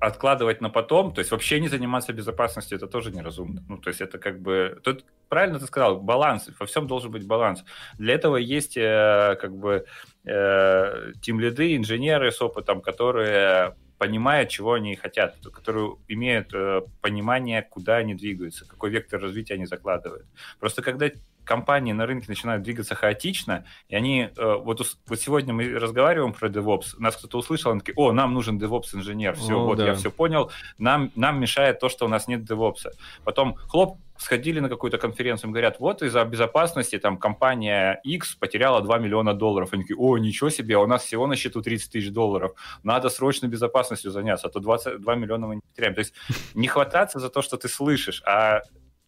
откладывать 0.00 0.60
на 0.60 0.70
потом, 0.70 1.12
то 1.12 1.20
есть 1.20 1.30
вообще 1.30 1.60
не 1.60 1.68
заниматься 1.68 2.12
безопасностью, 2.12 2.76
это 2.76 2.86
тоже 2.86 3.10
неразумно. 3.10 3.62
Ну, 3.68 3.78
то 3.78 3.88
есть 3.88 4.00
это 4.00 4.18
как 4.18 4.40
бы... 4.40 4.80
Тут 4.82 5.04
правильно 5.28 5.58
ты 5.58 5.66
сказал, 5.66 6.00
баланс, 6.00 6.50
во 6.58 6.66
всем 6.66 6.86
должен 6.86 7.10
быть 7.10 7.26
баланс. 7.26 7.64
Для 7.98 8.14
этого 8.14 8.36
есть 8.36 8.76
э, 8.76 9.36
как 9.40 9.56
бы 9.56 9.84
э, 10.24 11.12
тим-лиды, 11.22 11.76
инженеры 11.76 12.30
с 12.30 12.42
опытом, 12.42 12.80
которые 12.80 13.74
понимают, 13.98 14.50
чего 14.50 14.72
они 14.72 14.96
хотят, 14.96 15.36
которые 15.52 15.96
имеют 16.08 16.52
э, 16.52 16.82
понимание, 17.00 17.62
куда 17.62 17.96
они 17.98 18.14
двигаются, 18.14 18.66
какой 18.66 18.90
вектор 18.90 19.20
развития 19.20 19.54
они 19.54 19.66
закладывают. 19.66 20.26
Просто 20.58 20.82
когда 20.82 21.08
компании 21.44 21.92
на 21.92 22.06
рынке 22.06 22.26
начинают 22.28 22.62
двигаться 22.62 22.94
хаотично, 22.94 23.64
и 23.88 23.96
они, 23.96 24.30
э, 24.36 24.54
вот, 24.56 24.80
вот 25.06 25.20
сегодня 25.20 25.52
мы 25.54 25.68
разговариваем 25.78 26.32
про 26.32 26.48
DevOps, 26.48 26.94
нас 26.98 27.16
кто-то 27.16 27.38
услышал, 27.38 27.72
он 27.72 27.80
такие, 27.80 27.94
о, 27.96 28.12
нам 28.12 28.34
нужен 28.34 28.58
DevOps-инженер, 28.58 29.34
все, 29.34 29.58
о, 29.58 29.64
вот, 29.64 29.78
да. 29.78 29.88
я 29.88 29.94
все 29.94 30.10
понял, 30.10 30.50
нам, 30.78 31.10
нам 31.16 31.40
мешает 31.40 31.80
то, 31.80 31.88
что 31.88 32.06
у 32.06 32.08
нас 32.08 32.28
нет 32.28 32.42
DevOps. 32.42 32.88
Потом, 33.24 33.54
хлоп, 33.54 33.98
сходили 34.22 34.60
на 34.60 34.68
какую-то 34.68 34.98
конференцию, 34.98 35.48
им 35.48 35.52
говорят, 35.52 35.80
вот 35.80 36.02
из-за 36.02 36.24
безопасности 36.24 36.98
там 36.98 37.18
компания 37.18 38.00
X 38.04 38.36
потеряла 38.36 38.80
2 38.80 38.98
миллиона 38.98 39.34
долларов. 39.34 39.72
Они 39.72 39.82
такие, 39.82 39.96
о, 39.98 40.16
ничего 40.18 40.50
себе, 40.50 40.76
у 40.76 40.86
нас 40.86 41.04
всего 41.04 41.26
на 41.26 41.36
счету 41.36 41.60
30 41.60 41.92
тысяч 41.92 42.10
долларов. 42.10 42.52
Надо 42.82 43.08
срочно 43.08 43.46
безопасностью 43.46 44.10
заняться, 44.10 44.46
а 44.46 44.50
то 44.50 44.60
22 44.60 45.14
миллиона 45.16 45.46
мы 45.48 45.54
не 45.56 45.60
потеряем. 45.62 45.94
То 45.94 46.00
есть 46.00 46.14
не 46.54 46.68
хвататься 46.68 47.18
за 47.18 47.28
то, 47.28 47.42
что 47.42 47.56
ты 47.56 47.68
слышишь, 47.68 48.22
а 48.24 48.62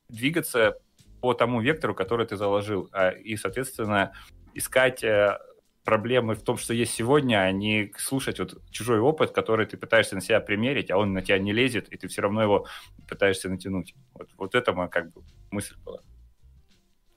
двигаться 0.09 0.79
по 1.25 1.33
тому 1.33 1.62
вектору, 1.62 1.94
который 1.94 2.27
ты 2.27 2.36
заложил. 2.36 2.91
А, 2.93 3.09
и, 3.09 3.35
соответственно, 3.36 4.12
искать 4.53 5.03
э, 5.03 5.39
проблемы 5.83 6.35
в 6.35 6.43
том, 6.43 6.59
что 6.59 6.75
есть 6.75 6.93
сегодня, 6.93 7.36
а 7.39 7.51
не 7.51 7.94
слушать 7.97 8.39
вот 8.39 8.62
чужой 8.70 9.01
опыт, 9.01 9.31
который 9.31 9.65
ты 9.65 9.78
пытаешься 9.78 10.17
на 10.17 10.20
себя 10.20 10.41
примерить, 10.41 10.91
а 10.91 10.99
он 10.99 11.15
на 11.15 11.23
тебя 11.23 11.39
не 11.39 11.55
лезет, 11.55 11.89
и 11.89 11.97
ты 11.97 12.09
все 12.09 12.20
равно 12.20 12.43
его 12.43 12.67
пытаешься 13.09 13.49
натянуть. 13.49 13.94
Вот, 14.12 14.28
вот 14.36 14.55
это 14.55 14.75
моя 14.75 14.89
как 14.89 15.15
бы 15.15 15.23
мысль 15.51 15.77
была. 15.83 16.01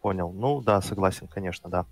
Понял. 0.01 0.31
Ну 0.31 0.61
да, 0.61 0.79
согласен, 0.81 1.27
конечно, 1.27 1.69
да. 1.69 1.85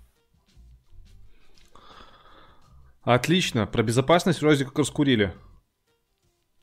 Отлично. 3.02 3.66
Про 3.66 3.82
безопасность 3.82 4.40
вроде 4.40 4.64
как 4.64 4.78
раскурили. 4.78 5.34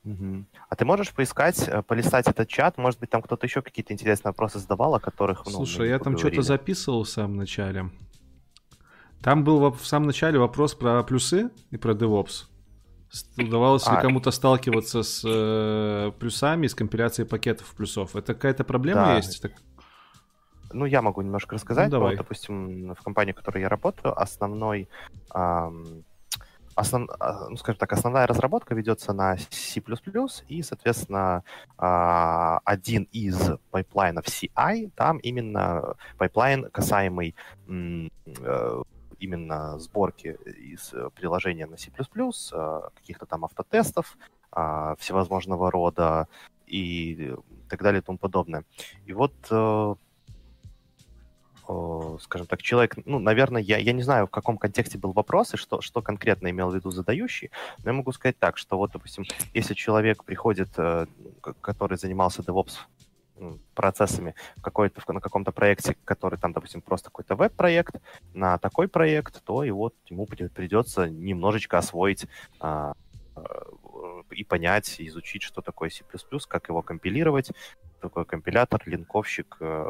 Угу. 0.06 0.46
А 0.70 0.76
ты 0.76 0.86
можешь 0.86 1.14
поискать, 1.14 1.68
э, 1.68 1.82
полистать 1.82 2.28
этот 2.28 2.50
чат? 2.50 2.78
Может 2.78 3.00
быть, 3.00 3.10
там 3.10 3.22
кто-то 3.22 3.46
еще 3.46 3.62
какие-то 3.62 3.94
интересные 3.94 4.32
вопросы 4.32 4.60
задавал, 4.60 4.96
о 4.96 5.00
которых... 5.00 5.46
Ну, 5.46 5.52
Слушай, 5.52 5.90
я 5.90 6.00
там 6.00 6.18
что-то 6.18 6.42
записывал 6.42 7.04
в 7.04 7.10
самом 7.10 7.38
начале. 7.38 7.90
Там 9.22 9.46
был 9.46 9.72
в 9.72 9.86
самом 9.86 10.08
начале 10.08 10.38
вопрос 10.38 10.76
про 10.76 11.02
плюсы 11.04 11.50
и 11.72 11.78
про 11.78 11.94
DevOps. 11.94 12.48
Удавалось 13.38 13.88
а, 13.88 13.96
ли 13.96 14.02
кому-то 14.02 14.32
сталкиваться 14.32 15.04
с 15.04 15.24
э, 15.24 16.12
плюсами, 16.20 16.68
с 16.68 16.76
компиляцией 16.76 17.28
пакетов 17.28 17.74
плюсов? 17.76 18.16
Это 18.16 18.34
какая-то 18.34 18.64
проблема 18.64 19.06
да. 19.06 19.18
есть? 19.18 19.42
Так... 19.42 19.54
Ну, 20.74 20.86
я 20.86 21.02
могу 21.02 21.22
немножко 21.22 21.56
рассказать. 21.56 21.86
Ну, 21.86 21.92
давай. 21.92 22.16
Вот, 22.16 22.18
допустим, 22.18 22.94
в 22.96 23.02
компании, 23.04 23.32
в 23.32 23.36
которой 23.36 23.62
я 23.62 23.70
работаю, 23.70 24.20
основной 24.20 24.90
эм, 25.36 26.04
основ, 26.76 27.10
а, 27.20 27.50
ну, 27.50 27.58
скажем 27.58 27.80
так, 27.80 27.94
основная 27.94 28.28
разработка 28.28 28.76
ведется 28.76 29.14
на 29.14 29.38
C++, 29.38 29.82
и, 30.48 30.64
соответственно, 30.64 31.44
а, 31.78 32.60
один 32.66 33.08
из 33.12 33.38
пайплайнов 33.72 34.26
CI, 34.26 34.92
там 34.96 35.18
именно 35.18 35.96
пайплайн, 36.18 36.70
касаемый 36.72 37.36
э, 37.68 38.84
именно 39.20 39.80
сборки 39.80 40.38
из 40.46 40.94
приложения 41.16 41.66
на 41.66 41.78
C++, 41.78 41.92
э, 41.92 42.82
каких-то 42.96 43.26
там 43.26 43.46
автотестов, 43.46 44.18
а, 44.52 44.96
всевозможного 44.98 45.72
рода 45.72 46.28
и 46.68 47.34
так 47.70 47.82
далее 47.82 48.02
и 48.02 48.04
тому 48.04 48.18
подобное. 48.18 48.66
И 49.06 49.14
вот 49.14 49.34
э, 49.50 49.96
скажем 52.22 52.48
так, 52.48 52.62
человек, 52.62 52.96
ну, 53.06 53.20
наверное, 53.20 53.62
я, 53.62 53.78
я 53.78 53.94
не 53.94 54.04
знаю, 54.04 54.28
в 54.28 54.30
каком 54.30 54.58
контексте 54.58 54.98
был 54.98 55.12
вопрос 55.12 55.54
и 55.54 55.58
что, 55.58 55.82
что 55.82 56.02
конкретно 56.02 56.50
имел 56.50 56.70
в 56.70 56.76
виду 56.76 56.92
задающий, 56.92 57.52
но 57.84 57.92
я 57.92 57.94
могу 57.94 58.12
сказать 58.12 58.38
так, 58.38 58.58
что 58.58 58.78
вот, 58.78 58.92
допустим, 58.92 59.26
если 59.54 59.74
человек 59.74 60.24
приходит, 60.24 60.70
э, 60.78 61.06
который 61.62 61.98
занимался 61.98 62.42
DevOps 62.42 62.74
процессами 63.74 64.36
какой-то, 64.62 65.02
на 65.12 65.20
каком-то 65.20 65.52
проекте, 65.52 65.98
который 66.06 66.38
там, 66.38 66.54
допустим, 66.54 66.82
просто 66.82 67.10
какой-то 67.10 67.36
веб-проект, 67.36 67.96
на 68.34 68.58
такой 68.58 68.88
проект, 68.88 69.44
то 69.44 69.64
и 69.64 69.72
вот 69.72 69.96
ему 70.10 70.26
придется 70.26 71.10
немножечко 71.10 71.78
освоить 71.78 72.28
а, 72.60 72.94
и 74.32 74.44
понять, 74.44 74.96
изучить, 75.00 75.44
что 75.44 75.62
такое 75.62 75.90
C++, 75.90 76.04
как 76.48 76.70
его 76.70 76.82
компилировать, 76.82 77.52
такой 78.02 78.26
компилятор, 78.26 78.82
линковщик, 78.86 79.58
э, 79.60 79.86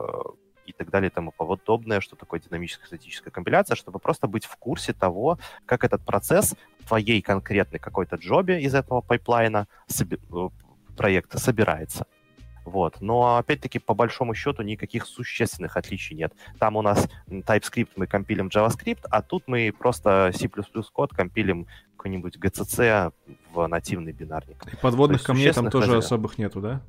и 0.66 0.74
так 0.74 0.90
далее 0.90 1.10
и 1.10 1.14
тому 1.14 1.32
подобное, 1.32 2.00
что 2.00 2.16
такое 2.16 2.40
динамическая 2.40 2.88
статическая 2.88 3.32
компиляция, 3.32 3.76
чтобы 3.76 4.00
просто 4.00 4.28
быть 4.28 4.46
в 4.46 4.56
курсе 4.58 4.94
того, 4.94 5.38
как 5.66 5.84
этот 5.84 6.04
процесс 6.04 6.56
в 6.80 6.88
твоей 6.88 7.22
конкретной 7.22 7.80
какой-то 7.80 8.16
джобе 8.16 8.62
из 8.62 8.76
этого 8.76 9.02
пайплайна 9.02 9.68
соби- 9.88 10.20
э, 10.32 10.50
проекта 10.96 11.40
собирается. 11.40 12.06
Вот. 12.66 13.02
Но, 13.02 13.38
опять-таки, 13.38 13.80
по 13.80 13.94
большому 13.94 14.34
счету, 14.34 14.64
никаких 14.64 15.06
существенных 15.06 15.76
отличий 15.76 16.16
нет. 16.16 16.34
Там 16.60 16.76
у 16.78 16.82
нас 16.82 17.10
TypeScript 17.28 17.92
мы 17.96 18.08
компилим 18.08 18.48
JavaScript, 18.48 19.06
а 19.10 19.22
тут 19.22 19.44
мы 19.48 19.74
просто 19.78 20.32
C++ 20.34 20.48
код 20.94 21.14
компилим 21.14 21.68
какой-нибудь 22.04 22.36
GCC 22.36 23.14
в 23.54 23.68
нативный 23.68 24.12
бинарник. 24.12 24.62
И 24.72 24.76
подводных 24.76 25.24
камней 25.24 25.54
там 25.54 25.70
тоже 25.70 25.86
разделов. 25.86 26.04
особых 26.04 26.38
нету, 26.38 26.60
да? 26.60 26.82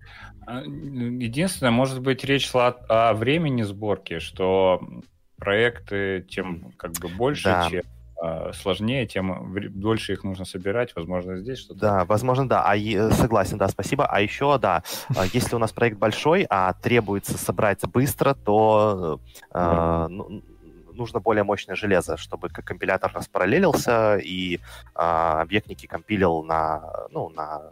А, 0.45 0.63
единственное, 0.63 1.71
может 1.71 2.01
быть, 2.01 2.25
речь 2.25 2.51
шла 2.51 2.69
о 2.89 3.15
времени 3.15 3.63
сборки, 3.63 4.19
что 4.19 4.83
проекты 5.37 6.27
тем 6.29 6.73
как 6.77 6.93
бы 6.95 7.09
больше, 7.09 7.45
да. 7.45 7.69
чем 7.71 7.83
а, 8.21 8.53
сложнее, 8.55 9.07
тем 9.07 9.55
дольше 9.81 10.15
их 10.15 10.25
нужно 10.25 10.45
собирать. 10.45 10.97
Возможно, 10.97 11.39
здесь 11.39 11.61
что-то. 11.61 11.79
Да, 11.79 12.05
возможно, 12.07 12.49
да. 12.49 12.65
А 12.69 12.77
согласен, 13.13 13.57
да, 13.57 13.69
спасибо. 13.69 14.07
А 14.07 14.21
еще, 14.21 14.59
да, 14.59 14.83
а, 15.17 15.27
если 15.33 15.55
у 15.55 15.61
нас 15.61 15.71
проект 15.71 15.97
большой, 15.97 16.45
а 16.51 16.73
требуется 16.73 17.39
собрать 17.39 17.87
быстро, 17.87 18.35
то 18.35 19.21
да. 19.53 20.09
ну, 20.09 20.43
нужно 20.95 21.21
более 21.21 21.45
мощное 21.45 21.77
железо, 21.77 22.17
чтобы 22.17 22.49
компилятор 22.49 23.13
распараллелился 23.15 24.17
и 24.17 24.61
объектники 24.95 25.87
компилил 25.87 26.43
на, 26.43 26.83
ну, 27.11 27.29
на 27.31 27.71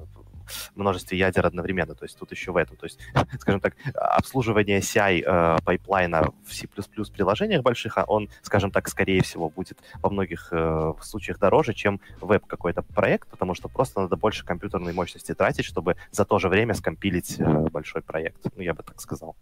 множестве 0.74 1.18
ядер 1.18 1.46
одновременно. 1.46 1.94
То 1.94 2.04
есть 2.04 2.18
тут 2.18 2.30
еще 2.30 2.52
в 2.52 2.56
этом. 2.56 2.76
То 2.76 2.86
есть, 2.86 2.98
скажем 3.40 3.60
так, 3.60 3.74
обслуживание 3.94 4.80
CI 4.80 5.22
э, 5.24 5.58
пайплайна 5.64 6.32
в 6.46 6.52
C++ 6.52 6.66
приложениях 7.12 7.62
больших, 7.62 7.98
а 7.98 8.04
он, 8.04 8.28
скажем 8.42 8.70
так, 8.70 8.88
скорее 8.88 9.22
всего, 9.22 9.48
будет 9.48 9.78
во 10.00 10.10
многих 10.10 10.48
э, 10.52 10.92
случаях 11.02 11.38
дороже, 11.38 11.74
чем 11.74 12.00
веб 12.20 12.46
какой-то 12.46 12.82
проект, 12.82 13.28
потому 13.28 13.54
что 13.54 13.68
просто 13.68 14.00
надо 14.00 14.16
больше 14.16 14.44
компьютерной 14.44 14.92
мощности 14.92 15.34
тратить, 15.34 15.64
чтобы 15.64 15.96
за 16.10 16.24
то 16.24 16.38
же 16.38 16.48
время 16.48 16.74
скомпилить 16.74 17.38
э, 17.38 17.44
большой 17.44 18.02
проект. 18.02 18.46
Ну, 18.56 18.62
я 18.62 18.74
бы 18.74 18.82
так 18.82 19.00
сказал. 19.00 19.36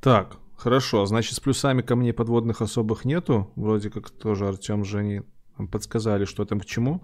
Так, 0.00 0.36
хорошо. 0.60 1.06
Значит, 1.06 1.34
с 1.34 1.40
плюсами 1.40 1.82
камней 1.82 2.12
подводных 2.12 2.60
особых 2.62 3.04
нету. 3.04 3.50
Вроде 3.56 3.90
как 3.90 4.10
тоже 4.10 4.46
Артем 4.46 4.84
Жени 4.84 5.22
подсказали, 5.70 6.24
что 6.24 6.44
там 6.44 6.60
к 6.60 6.66
чему. 6.66 7.02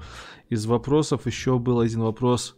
Из 0.49 0.67
вопросов 0.67 1.27
еще 1.27 1.59
был 1.59 1.81
один 1.81 2.03
вопрос, 2.03 2.57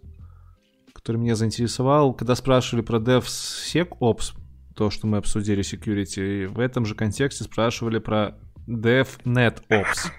который 0.93 1.17
меня 1.17 1.35
заинтересовал. 1.35 2.15
Когда 2.15 2.35
спрашивали 2.35 2.83
про 2.83 2.99
DevSecOps, 2.99 4.35
то, 4.75 4.91
что 4.91 5.07
мы 5.07 5.18
обсудили 5.18 5.62
security, 5.62 6.47
в 6.47 6.60
этом 6.60 6.85
же 6.85 6.94
контексте 6.94 7.44
спрашивали 7.44 7.99
про 7.99 8.39
DevNetOps. 8.68 10.10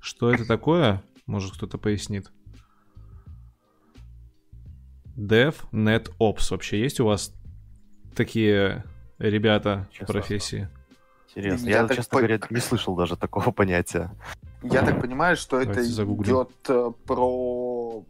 Что 0.00 0.32
это 0.32 0.46
такое? 0.46 1.02
Может, 1.26 1.54
кто-то 1.54 1.78
пояснит? 1.78 2.30
DevNetOps. 5.16 6.50
Вообще 6.50 6.80
есть 6.80 7.00
у 7.00 7.06
вас 7.06 7.34
такие 8.14 8.84
ребята 9.28 9.88
честно, 9.92 10.06
в 10.06 10.12
профессии? 10.12 10.68
Интересно. 11.28 11.68
Я, 11.68 11.82
Я 11.82 11.88
честно 11.88 12.10
по... 12.10 12.16
говоря, 12.18 12.40
не 12.50 12.60
слышал 12.60 12.96
даже 12.96 13.16
такого 13.16 13.50
понятия. 13.52 14.10
Я 14.62 14.82
так 14.82 15.00
понимаю, 15.00 15.36
что 15.36 15.58
Давайте 15.60 15.80
это 15.80 15.90
загуглим. 15.90 16.34
идет 16.34 16.50
э, 16.68 16.92
про... 17.06 18.04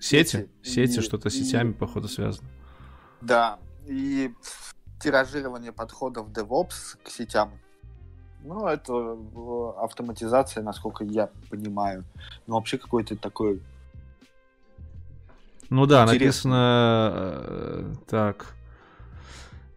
Сети? 0.00 0.48
Сети, 0.62 0.98
и... 0.98 1.02
что-то 1.02 1.30
с 1.30 1.34
сетями, 1.34 1.72
походу, 1.72 2.08
связано. 2.08 2.48
Да, 3.20 3.58
и 3.86 4.32
тиражирование 5.00 5.72
подходов 5.72 6.28
DevOps 6.28 6.98
к 7.02 7.08
сетям. 7.08 7.52
Ну, 8.44 8.66
это 8.66 8.92
э, 8.92 9.72
автоматизация, 9.82 10.62
насколько 10.62 11.04
я 11.04 11.30
понимаю. 11.50 12.04
Ну, 12.46 12.54
вообще 12.54 12.78
какой-то 12.78 13.16
такой... 13.16 13.60
Ну 15.70 15.86
да, 15.86 16.04
Интересный. 16.04 16.18
написано... 16.18 17.02
Э, 17.04 17.94
так. 18.08 18.54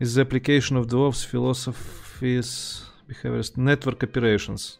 Is 0.01 0.15
the 0.15 0.21
application 0.21 0.77
of 0.77 0.87
DevOps 0.87 1.23
philosophies 1.31 2.49
behaviors 3.07 3.55
network 3.55 4.01
operations. 4.01 4.79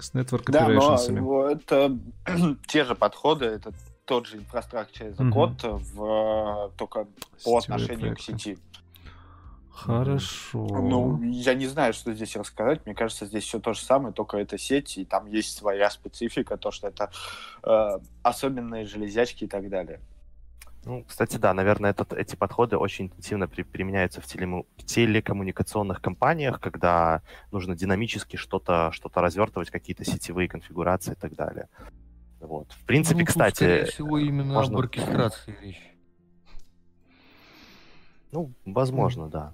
С 0.00 0.12
Network 0.14 0.50
Да, 0.50 0.68
но 0.68 1.48
это 1.48 1.96
те 2.66 2.84
же 2.84 2.96
подходы, 2.96 3.46
это 3.46 3.72
тот 4.04 4.26
же 4.26 4.38
as 4.38 5.14
a 5.18 5.30
код, 5.30 5.64
угу. 5.64 5.82
в, 5.94 6.72
только 6.76 7.06
по 7.44 7.58
отношению 7.58 8.14
проекты. 8.16 8.32
к 8.32 8.38
сети. 8.38 8.58
Хорошо. 9.70 10.66
Ну, 10.66 11.22
я 11.22 11.54
не 11.54 11.68
знаю, 11.68 11.92
что 11.92 12.12
здесь 12.12 12.34
рассказать. 12.34 12.84
Мне 12.84 12.96
кажется, 12.96 13.26
здесь 13.26 13.44
все 13.44 13.60
то 13.60 13.74
же 13.74 13.80
самое, 13.80 14.12
только 14.12 14.38
это 14.38 14.58
сеть, 14.58 14.98
и 14.98 15.04
там 15.04 15.26
есть 15.26 15.56
своя 15.56 15.88
специфика, 15.90 16.56
то, 16.56 16.72
что 16.72 16.88
это 16.88 17.12
э, 17.62 17.98
особенные 18.24 18.86
железячки 18.86 19.44
и 19.44 19.48
так 19.48 19.68
далее. 19.68 20.00
Ну, 20.88 21.04
кстати, 21.06 21.36
да, 21.36 21.52
наверное, 21.52 21.90
этот, 21.90 22.14
эти 22.14 22.34
подходы 22.34 22.78
очень 22.78 23.04
интенсивно 23.04 23.46
при, 23.46 23.62
применяются 23.62 24.22
в 24.22 24.24
телему, 24.24 24.66
телекоммуникационных 24.86 26.00
компаниях, 26.00 26.62
когда 26.62 27.20
нужно 27.52 27.76
динамически 27.76 28.36
что-то 28.36 28.90
что 28.92 29.10
развертывать, 29.14 29.68
какие-то 29.68 30.06
сетевые 30.06 30.48
конфигурации 30.48 31.12
и 31.12 31.14
так 31.14 31.34
далее. 31.34 31.68
Вот. 32.40 32.72
В 32.72 32.86
принципе, 32.86 33.20
ну, 33.20 33.26
кстати... 33.26 33.56
Скорее 33.56 33.84
всего, 33.84 34.16
именно 34.16 34.54
можно... 34.54 34.78
об 34.78 34.80
оркестрации 34.80 35.54
речь. 35.60 35.94
Ну, 38.32 38.54
возможно, 38.64 39.28
да. 39.28 39.52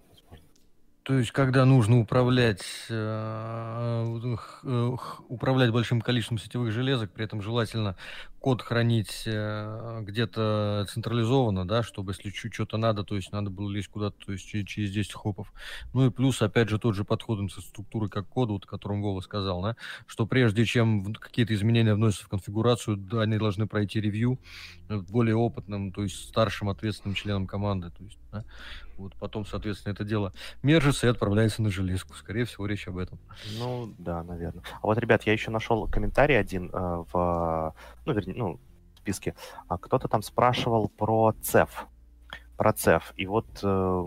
То 1.05 1.19
есть, 1.19 1.33
когда 1.33 1.67
нужно 1.67 2.01
управлять, 2.01 2.65
э, 2.89 4.17
э, 4.63 4.97
управлять 5.29 5.71
большим 5.71 6.01
количеством 6.01 6.39
сетевых 6.39 6.73
железок, 6.73 7.13
при 7.13 7.27
этом 7.27 7.43
желательно 7.43 7.95
код 8.41 8.63
хранить 8.63 9.25
э, 9.27 10.01
где-то 10.01 10.87
централизованно, 10.89 11.69
да, 11.69 11.83
чтобы 11.83 12.13
если 12.13 12.31
что-то 12.31 12.79
надо, 12.79 13.05
то 13.05 13.17
есть 13.17 13.33
надо 13.33 13.51
было 13.51 13.71
лезть 13.71 13.89
куда-то, 13.89 14.17
то 14.25 14.33
есть 14.33 14.47
через, 14.47 14.67
через 14.67 14.93
10 14.93 15.13
хопов. 15.13 15.53
Ну 15.93 16.07
и 16.07 16.11
плюс, 16.11 16.41
опять 16.41 16.71
же, 16.71 16.79
тот 16.79 16.95
же 16.95 17.05
подход 17.05 17.39
инфраструктуры 17.39 18.09
как 18.09 18.27
коду, 18.27 18.55
вот, 18.55 18.65
о 18.65 18.69
котором 18.69 19.03
Вова 19.03 19.21
сказал, 19.21 19.61
да, 19.61 19.77
что 20.07 20.27
прежде 20.27 20.65
чем 20.65 21.13
какие-то 21.13 21.55
изменения 21.55 21.95
вносятся 21.95 22.25
в 22.25 22.29
конфигурацию, 22.29 22.97
да, 22.97 23.21
они 23.21 23.37
должны 23.37 23.67
пройти 23.67 24.01
ревью 24.01 24.41
более 24.89 25.37
опытным, 25.37 25.93
то 25.93 26.03
есть 26.03 26.29
старшим 26.29 26.71
ответственным 26.71 27.15
членом 27.15 27.47
команды, 27.47 27.91
то 27.91 28.05
есть, 28.05 28.19
да, 28.33 28.45
вот 28.97 29.15
потом, 29.17 29.47
соответственно, 29.47 29.93
это 29.93 30.05
дело 30.05 30.33
мержится 30.63 31.07
и 31.07 31.11
отправляется 31.11 31.63
на 31.63 31.71
железку. 31.71 32.15
Скорее 32.15 32.45
всего, 32.45 32.67
речь 32.67 32.89
об 32.89 32.99
этом. 32.99 33.19
Ну, 33.59 33.95
да, 33.99 34.23
наверное. 34.23 34.63
А 34.83 34.87
вот, 34.87 34.99
ребят, 34.99 35.25
я 35.25 35.33
еще 35.33 35.51
нашел 35.51 35.89
комментарий 35.89 36.39
один 36.39 36.71
э, 36.73 37.05
в, 37.13 37.75
ну, 38.05 38.13
вернее, 38.13 38.35
ну, 38.35 38.61
списке, 38.99 39.35
а 39.69 39.77
кто-то 39.77 40.09
там 40.09 40.23
спрашивал 40.23 40.89
про 40.89 41.35
ЦЕФ. 41.43 41.87
Про 42.57 42.73
ЦЕФ. 42.73 43.13
И 43.17 43.27
вот, 43.27 43.47
э, 43.63 44.05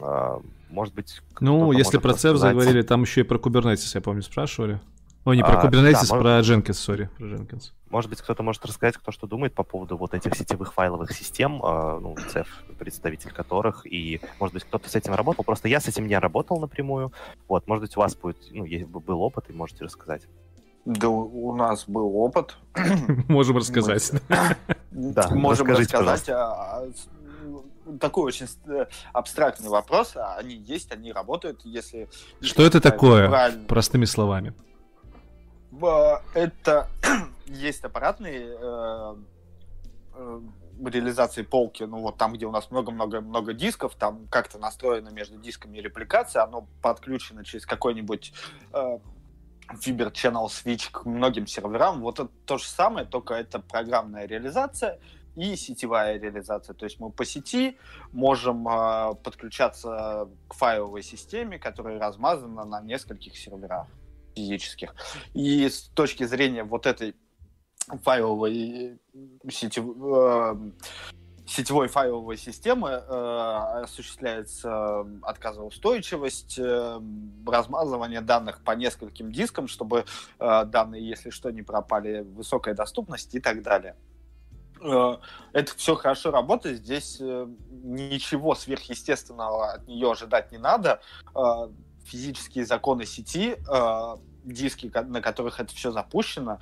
э, 0.00 0.38
может 0.70 0.94
быть... 0.94 1.20
Ну, 1.40 1.72
если 1.72 1.98
про 1.98 2.14
ЦЕФ 2.14 2.36
заговорили, 2.38 2.82
там 2.82 3.02
еще 3.02 3.20
и 3.20 3.24
про 3.24 3.38
Kubernetes, 3.38 3.90
я 3.94 4.00
помню, 4.00 4.22
спрашивали. 4.22 4.80
Ой, 5.24 5.36
не 5.36 5.42
про 5.42 5.58
а, 5.58 5.66
Kubernetes, 5.66 6.06
да, 6.08 6.18
про 6.18 6.40
Jenkins, 6.40 6.74
сори, 6.74 7.08
про 7.16 7.24
Jenkins. 7.24 7.72
Может 7.88 8.10
быть, 8.10 8.20
кто-то 8.20 8.42
может 8.42 8.64
рассказать, 8.66 8.98
кто 8.98 9.10
что 9.10 9.26
думает 9.26 9.54
по 9.54 9.62
поводу 9.62 9.96
вот 9.96 10.12
этих 10.12 10.34
сетевых 10.36 10.74
файловых 10.74 11.12
систем, 11.12 11.64
э, 11.64 11.98
ну, 12.00 12.14
CEF, 12.14 12.46
представитель 12.78 13.32
которых, 13.32 13.86
и, 13.86 14.20
может 14.38 14.52
быть, 14.52 14.64
кто-то 14.64 14.90
с 14.90 14.94
этим 14.94 15.14
работал. 15.14 15.42
Просто 15.42 15.68
я 15.68 15.80
с 15.80 15.88
этим 15.88 16.06
не 16.06 16.18
работал 16.18 16.60
напрямую. 16.60 17.12
Вот, 17.48 17.66
может 17.66 17.82
быть, 17.82 17.96
у 17.96 18.00
вас 18.00 18.14
будет, 18.14 18.36
ну, 18.50 18.64
есть, 18.66 18.86
был 18.86 19.22
опыт, 19.22 19.46
и 19.48 19.54
можете 19.54 19.84
рассказать. 19.84 20.22
Да, 20.84 21.08
у 21.08 21.56
нас 21.56 21.84
был 21.88 22.14
опыт. 22.16 22.58
Можем 23.28 23.56
рассказать. 23.56 24.12
Да, 24.90 25.28
можем 25.30 25.66
рассказать. 25.68 26.28
А, 26.28 26.84
такой 27.98 28.24
очень 28.24 28.46
э, 28.66 28.86
абстрактный 29.14 29.70
вопрос. 29.70 30.14
А 30.16 30.36
они 30.36 30.54
есть, 30.54 30.92
они 30.92 31.10
работают, 31.10 31.62
если... 31.64 32.10
Что 32.42 32.64
это 32.64 32.82
такое, 32.82 33.64
простыми 33.66 34.04
словами? 34.04 34.52
Это 36.34 36.88
есть 37.46 37.84
аппаратные 37.84 38.56
реализации 40.84 41.42
полки, 41.42 41.82
ну 41.84 42.00
вот 42.00 42.16
там, 42.16 42.34
где 42.34 42.46
у 42.46 42.50
нас 42.50 42.70
много-много-много 42.70 43.52
дисков, 43.52 43.94
там 43.94 44.26
как-то 44.28 44.58
настроено 44.58 45.10
между 45.10 45.38
дисками 45.38 45.78
репликация, 45.78 46.42
оно 46.42 46.66
подключено 46.82 47.44
через 47.44 47.66
какой-нибудь 47.66 48.32
э, 48.72 48.98
Fiber 49.74 50.12
Channel 50.12 50.46
Switch 50.46 50.90
к 50.90 51.04
многим 51.04 51.46
серверам. 51.46 52.00
Вот 52.00 52.20
это 52.20 52.30
то 52.46 52.58
же 52.58 52.66
самое, 52.66 53.06
только 53.06 53.34
это 53.34 53.60
программная 53.60 54.26
реализация 54.26 54.98
и 55.36 55.56
сетевая 55.56 56.18
реализация. 56.18 56.74
То 56.74 56.84
есть 56.84 57.00
мы 57.00 57.10
по 57.10 57.24
сети 57.24 57.78
можем 58.12 58.66
э, 58.68 59.14
подключаться 59.22 60.28
к 60.48 60.54
файловой 60.54 61.02
системе, 61.02 61.58
которая 61.58 61.98
размазана 61.98 62.64
на 62.64 62.80
нескольких 62.80 63.36
серверах 63.36 63.86
физических. 64.34 64.94
И 65.34 65.68
с 65.68 65.82
точки 65.94 66.24
зрения 66.24 66.64
вот 66.64 66.86
этой 66.86 67.14
файловой 68.02 68.98
сетев... 69.50 69.84
э, 69.84 70.54
сетевой 71.46 71.88
файловой 71.88 72.36
системы 72.36 72.88
э, 72.88 73.82
осуществляется 73.82 75.06
отказоустойчивость, 75.22 76.58
э, 76.58 77.00
размазывание 77.46 78.20
данных 78.20 78.62
по 78.62 78.72
нескольким 78.72 79.30
дискам, 79.30 79.68
чтобы 79.68 80.06
э, 80.38 80.64
данные, 80.64 81.06
если 81.06 81.30
что, 81.30 81.50
не 81.50 81.62
пропали, 81.62 82.20
высокая 82.20 82.74
доступность 82.74 83.34
и 83.34 83.40
так 83.40 83.62
далее. 83.62 83.94
Э, 84.80 85.18
это 85.52 85.74
все 85.76 85.94
хорошо 85.96 86.30
работает, 86.30 86.78
здесь 86.78 87.18
э, 87.20 87.46
ничего 87.70 88.54
сверхъестественного 88.54 89.72
от 89.72 89.86
нее 89.86 90.10
ожидать 90.10 90.50
не 90.50 90.58
надо. 90.58 91.00
Э, 91.34 91.68
физические 92.04 92.66
законы 92.66 93.06
сети, 93.06 93.56
диски, 94.44 94.92
на 95.06 95.20
которых 95.20 95.60
это 95.60 95.74
все 95.74 95.90
запущено, 95.90 96.58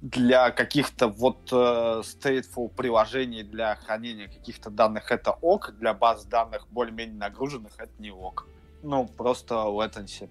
для 0.00 0.50
каких-то 0.50 1.08
вот 1.08 1.52
э, 1.52 2.02
stateful 2.02 2.70
приложений 2.70 3.44
для 3.44 3.76
хранения 3.76 4.28
каких-то 4.28 4.70
данных 4.70 5.12
это 5.12 5.32
ок, 5.32 5.74
для 5.78 5.92
баз 5.92 6.24
данных 6.24 6.66
более-менее 6.70 7.18
нагруженных 7.18 7.72
это 7.78 7.92
не 7.98 8.10
ок. 8.10 8.46
Ну, 8.82 9.06
просто 9.06 9.56
latency. 9.56 10.30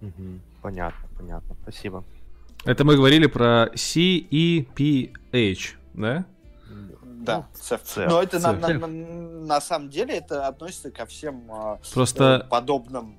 Угу. 0.00 0.40
Понятно, 0.62 1.08
понятно. 1.16 1.56
Спасибо. 1.62 2.04
Это 2.64 2.84
мы 2.84 2.96
говорили 2.96 3.26
про 3.26 3.70
CEPH, 3.74 5.74
да? 5.94 6.24
Да. 7.26 7.48
Ну, 7.70 8.06
Но 8.08 8.22
это. 8.22 8.38
На, 8.38 8.52
на, 8.52 8.68
на, 8.68 8.86
на 8.86 9.60
самом 9.60 9.90
деле 9.90 10.16
это 10.16 10.46
относится 10.46 10.90
ко 10.90 11.06
всем 11.06 11.50
э, 11.50 11.78
Просто... 11.92 12.46
подобным 12.50 13.18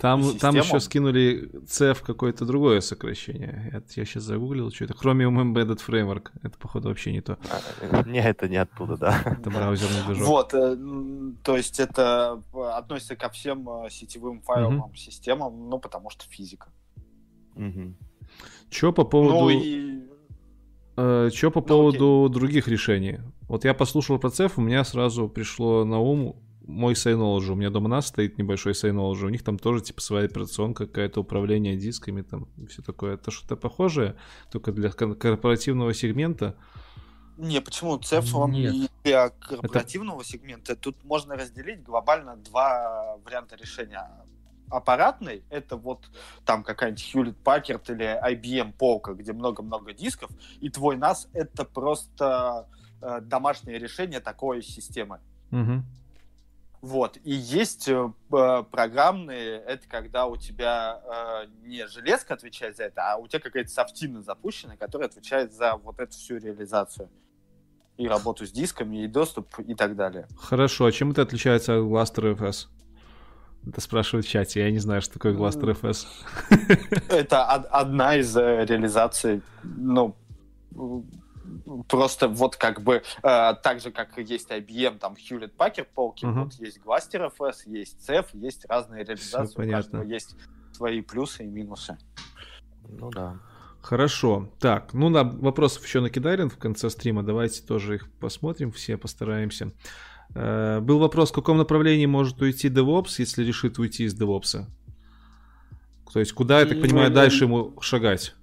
там, 0.00 0.38
там 0.38 0.56
еще 0.56 0.80
скинули 0.80 1.50
CF 1.66 2.02
какое-то 2.02 2.46
другое 2.46 2.80
сокращение. 2.80 3.70
Это 3.74 3.86
я 3.96 4.06
сейчас 4.06 4.22
загуглил, 4.22 4.70
что 4.72 4.84
это. 4.84 4.94
Chromium 4.94 5.36
Embedded 5.42 5.78
Framework. 5.86 6.30
Это, 6.42 6.56
походу, 6.58 6.88
вообще 6.88 7.12
не 7.12 7.20
то. 7.20 7.38
А, 7.90 8.02
не, 8.04 8.18
это 8.18 8.48
не 8.48 8.56
оттуда, 8.56 8.96
да. 8.96 9.20
Это 9.26 9.50
браузерный 9.50 10.02
движок. 10.06 10.26
Вот, 10.26 10.54
э, 10.54 10.76
то 11.42 11.56
есть 11.56 11.78
это 11.80 12.42
относится 12.74 13.14
ко 13.14 13.28
всем 13.28 13.68
э, 13.68 13.90
сетевым 13.90 14.40
файловым 14.40 14.80
угу. 14.80 14.94
системам, 14.94 15.68
ну, 15.68 15.78
потому 15.78 16.08
что 16.08 16.24
физика. 16.30 16.68
Угу. 17.56 17.94
Че 18.70 18.92
по 18.92 19.04
поводу... 19.04 19.34
Ну 19.34 19.50
и... 19.50 20.00
Э, 21.00 21.30
Че 21.32 21.50
по 21.50 21.60
ну, 21.60 21.66
поводу 21.66 22.24
окей. 22.24 22.34
других 22.34 22.68
решений? 22.68 23.20
Вот 23.48 23.64
я 23.64 23.74
послушал 23.74 24.18
про 24.18 24.28
CEF, 24.28 24.52
у 24.56 24.60
меня 24.60 24.84
сразу 24.84 25.28
пришло 25.28 25.84
на 25.84 25.98
ум 25.98 26.36
мой 26.66 26.92
Synology, 26.92 27.50
у 27.50 27.54
меня 27.54 27.70
дома 27.70 27.88
нас 27.88 28.08
стоит 28.08 28.38
небольшой 28.38 28.72
Synology, 28.72 29.24
у 29.24 29.28
них 29.30 29.42
там 29.42 29.58
тоже 29.58 29.82
типа 29.82 30.00
своя 30.00 30.26
операционка, 30.26 30.86
какое-то 30.86 31.20
управление 31.20 31.76
дисками, 31.76 32.22
там 32.22 32.48
все 32.68 32.82
такое. 32.82 33.14
Это 33.14 33.30
что-то 33.30 33.56
похожее, 33.56 34.16
только 34.52 34.72
для 34.72 34.90
корпоративного 34.90 35.94
сегмента. 35.94 36.56
Не, 37.38 37.62
почему 37.62 37.96
CEF, 37.98 38.34
он 38.34 38.52
Нет. 38.52 38.90
для 39.02 39.30
корпоративного 39.30 40.20
это... 40.20 40.28
сегмента, 40.28 40.76
тут 40.76 41.02
можно 41.04 41.34
разделить 41.34 41.82
глобально 41.82 42.36
два 42.36 43.16
варианта 43.24 43.56
решения. 43.56 44.06
Аппаратный— 44.70 45.42
это 45.50 45.76
вот 45.76 46.08
там 46.44 46.62
какая-нибудь 46.62 47.14
Hewlett 47.14 47.36
Packard 47.44 47.92
или 47.92 48.32
IBM 48.32 48.72
полка, 48.72 49.14
где 49.14 49.32
много-много 49.32 49.92
дисков, 49.92 50.30
и 50.60 50.70
твой 50.70 50.96
NAS— 50.96 51.28
это 51.32 51.64
просто 51.64 52.68
э, 53.02 53.20
домашнее 53.22 53.78
решение 53.78 54.20
такой 54.20 54.62
системы. 54.62 55.20
Угу. 55.50 55.82
Вот. 56.82 57.18
И 57.24 57.32
есть 57.32 57.88
э, 57.88 58.12
программные, 58.30 59.58
это 59.60 59.86
когда 59.86 60.26
у 60.26 60.36
тебя 60.36 61.00
э, 61.04 61.46
не 61.66 61.86
железка 61.86 62.34
отвечает 62.34 62.76
за 62.76 62.84
это, 62.84 63.12
а 63.12 63.16
у 63.16 63.28
тебя 63.28 63.40
какая-то 63.40 63.70
софтина 63.70 64.22
запущена, 64.22 64.76
которая 64.76 65.08
отвечает 65.08 65.52
за 65.52 65.76
вот 65.76 66.00
эту 66.00 66.12
всю 66.12 66.38
реализацию. 66.38 67.10
И 67.98 68.08
работу 68.08 68.46
с 68.46 68.50
дисками, 68.50 69.04
и 69.04 69.08
доступ, 69.08 69.58
и 69.58 69.74
так 69.74 69.94
далее. 69.94 70.26
Хорошо, 70.38 70.86
а 70.86 70.92
чем 70.92 71.10
это 71.10 71.20
отличается 71.20 71.78
от 71.78 71.84
Gluster 71.84 72.34
FS? 72.34 72.68
Это 73.66 73.80
спрашивают 73.80 74.26
в 74.26 74.30
чате, 74.30 74.60
я 74.60 74.70
не 74.70 74.78
знаю, 74.78 75.02
что 75.02 75.14
такое 75.14 75.34
Gluster 75.34 75.78
FS. 75.78 76.06
Это 77.08 77.44
одна 77.44 78.16
из 78.16 78.34
э, 78.36 78.64
реализаций, 78.64 79.42
ну, 79.62 80.16
просто 81.88 82.28
вот 82.28 82.56
как 82.56 82.82
бы 82.82 83.02
э, 83.22 83.54
так 83.62 83.80
же, 83.80 83.90
как 83.90 84.16
есть 84.18 84.50
IBM, 84.50 84.98
там 84.98 85.14
Hewlett 85.14 85.52
Packard 85.56 85.88
полки, 85.94 86.24
uh-huh. 86.24 86.44
вот 86.44 86.54
есть 86.54 86.78
Gluster 86.78 87.30
FS, 87.38 87.56
есть 87.66 88.08
CEF, 88.08 88.26
есть 88.32 88.64
разные 88.68 89.04
реализации, 89.04 89.52
Все 89.52 89.62
у 89.62 89.70
каждого 89.70 90.02
есть 90.02 90.36
свои 90.72 91.02
плюсы 91.02 91.44
и 91.44 91.46
минусы. 91.46 91.98
Ну 92.88 93.10
да. 93.10 93.38
Хорошо. 93.82 94.50
Так, 94.58 94.92
ну 94.92 95.08
на 95.08 95.24
вопросов 95.24 95.84
еще 95.84 96.00
накидарен 96.00 96.50
в 96.50 96.58
конце 96.58 96.90
стрима. 96.90 97.22
Давайте 97.22 97.62
тоже 97.62 97.96
их 97.96 98.10
посмотрим, 98.12 98.72
все 98.72 98.96
постараемся. 98.96 99.72
Э, 100.34 100.80
был 100.80 100.98
вопрос, 100.98 101.30
в 101.30 101.34
каком 101.34 101.58
направлении 101.58 102.06
может 102.06 102.40
уйти 102.40 102.68
DevOps, 102.68 103.14
если 103.18 103.44
решит 103.44 103.78
уйти 103.78 104.04
из 104.04 104.20
DevOps? 104.20 104.66
То 106.12 106.18
есть 106.18 106.32
куда, 106.32 106.60
я 106.60 106.66
так 106.66 106.80
понимаю, 106.80 107.10
дальше 107.10 107.44
ему 107.44 107.74
шагать? 107.80 108.34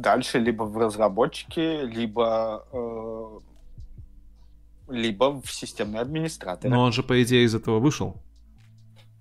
дальше 0.00 0.38
либо 0.38 0.64
в 0.64 0.76
разработчике, 0.76 1.82
либо 1.82 2.66
э, 2.72 3.38
либо 4.88 5.40
в 5.40 5.50
системный 5.52 6.00
администратор. 6.00 6.70
Но 6.70 6.82
он 6.82 6.92
же, 6.92 7.02
по 7.02 7.22
идее, 7.22 7.44
из 7.44 7.54
этого 7.54 7.78
вышел. 7.78 8.16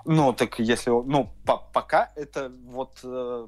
Ну, 0.06 0.34
так 0.34 0.60
если... 0.60 0.90
Ну, 0.90 1.30
по 1.46 1.58
пока 1.58 2.12
это 2.16 2.52
вот 2.66 3.00
э, 3.04 3.48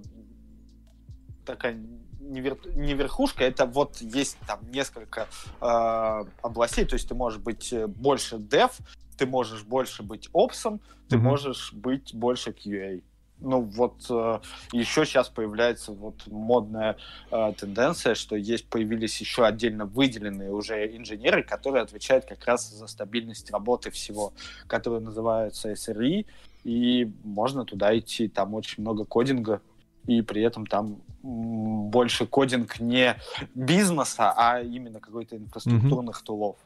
такая 1.46 1.82
не, 2.22 2.42
вер, 2.42 2.58
не 2.76 2.94
верхушка, 2.94 3.44
это 3.44 3.66
вот 3.66 3.98
есть 4.02 4.38
там 4.48 4.60
несколько 4.72 5.28
э, 5.60 6.24
областей, 6.42 6.86
то 6.86 6.96
есть 6.96 7.08
ты 7.08 7.16
можешь 7.16 7.40
быть 7.40 7.74
э, 7.74 7.88
больше 7.88 8.38
dev, 8.38 8.72
ты 9.18 9.26
можешь 9.26 9.64
больше 9.64 10.04
быть 10.04 10.30
опсом, 10.34 10.80
ты 11.10 11.16
mm-hmm. 11.16 11.20
можешь 11.20 11.74
быть 11.74 12.14
больше 12.14 12.52
QA 12.52 13.02
ну 13.42 13.62
вот 13.62 14.06
э, 14.10 14.40
еще 14.72 15.06
сейчас 15.06 15.28
появляется 15.30 15.92
вот 15.92 16.28
модная 16.28 16.98
э, 17.32 17.54
тенденция, 17.58 18.16
что 18.16 18.36
есть 18.36 18.68
появились 18.70 19.20
еще 19.20 19.46
отдельно 19.46 19.86
выделенные 19.86 20.52
уже 20.52 20.96
инженеры, 20.96 21.44
которые 21.44 21.84
отвечают 21.84 22.26
как 22.26 22.46
раз 22.46 22.70
за 22.70 22.88
стабильность 22.88 23.52
работы 23.52 23.90
всего, 23.92 24.34
которые 24.68 25.02
называются 25.02 25.72
SRE, 25.72 26.26
и 26.64 27.12
можно 27.24 27.66
туда 27.66 27.98
идти, 27.98 28.28
там 28.28 28.54
очень 28.54 28.84
много 28.84 29.06
кодинга, 29.06 29.62
и 30.08 30.22
при 30.22 30.42
этом 30.42 30.66
там 30.66 31.02
больше 31.22 32.26
кодинг 32.26 32.80
не 32.80 33.16
бизнеса, 33.54 34.34
а 34.36 34.62
именно 34.62 35.00
какой-то 35.00 35.38
инфраструктурных 35.38 36.22
mm-hmm. 36.22 36.26
тулов. 36.26 36.58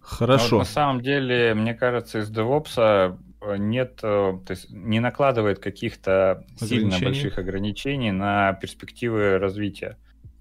Хорошо. 0.00 0.56
вот 0.56 0.58
на 0.60 0.64
самом 0.64 1.00
деле, 1.00 1.54
мне 1.54 1.74
кажется, 1.74 2.20
из 2.20 2.30
DevOps 2.30 3.16
Э, 3.46 3.56
нет, 3.58 4.00
э, 4.02 4.38
то 4.44 4.50
есть 4.50 4.70
не 4.70 5.00
накладывает 5.00 5.58
каких-то 5.58 6.44
сильно 6.56 6.98
больших 6.98 7.38
ограничений 7.38 8.10
на 8.10 8.52
перспективы 8.54 9.38
развития. 9.38 9.96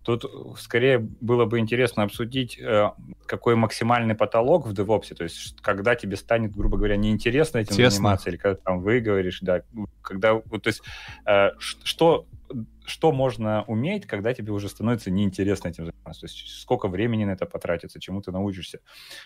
Тут 0.06 0.26
скорее 0.60 1.00
было 1.00 1.46
бы 1.46 1.60
интересно 1.60 2.04
обсудить, 2.04 2.60
э, 2.60 2.92
какой 3.26 3.56
максимальный 3.56 4.16
потолок 4.16 4.68
в 4.68 4.72
DevOps, 4.72 5.16
то 5.16 5.24
есть 5.24 5.60
когда 5.62 5.96
тебе 5.96 6.16
станет, 6.16 6.56
грубо 6.56 6.78
говоря, 6.78 6.96
неинтересно 6.96 7.58
этим 7.58 7.76
Тесно. 7.76 7.90
заниматься, 7.90 8.30
или 8.30 8.38
когда 8.38 8.56
там 8.56 8.80
выговоришь, 8.82 9.40
да, 9.42 9.64
когда, 10.02 10.36
вот, 10.36 10.62
то 10.64 10.68
есть 10.68 10.82
что 11.58 12.28
что 12.86 13.12
можно 13.12 13.64
уметь, 13.68 14.06
когда 14.06 14.34
тебе 14.34 14.52
уже 14.52 14.70
становится 14.70 15.12
неинтересно 15.12 15.70
этим 15.70 15.86
заниматься. 15.86 16.22
То 16.22 16.28
есть 16.28 16.48
сколько 16.62 16.88
времени 16.88 17.26
на 17.26 17.32
это 17.32 17.46
потратится, 17.46 18.00
чему 18.00 18.22
ты 18.22 18.32
научишься. 18.32 18.80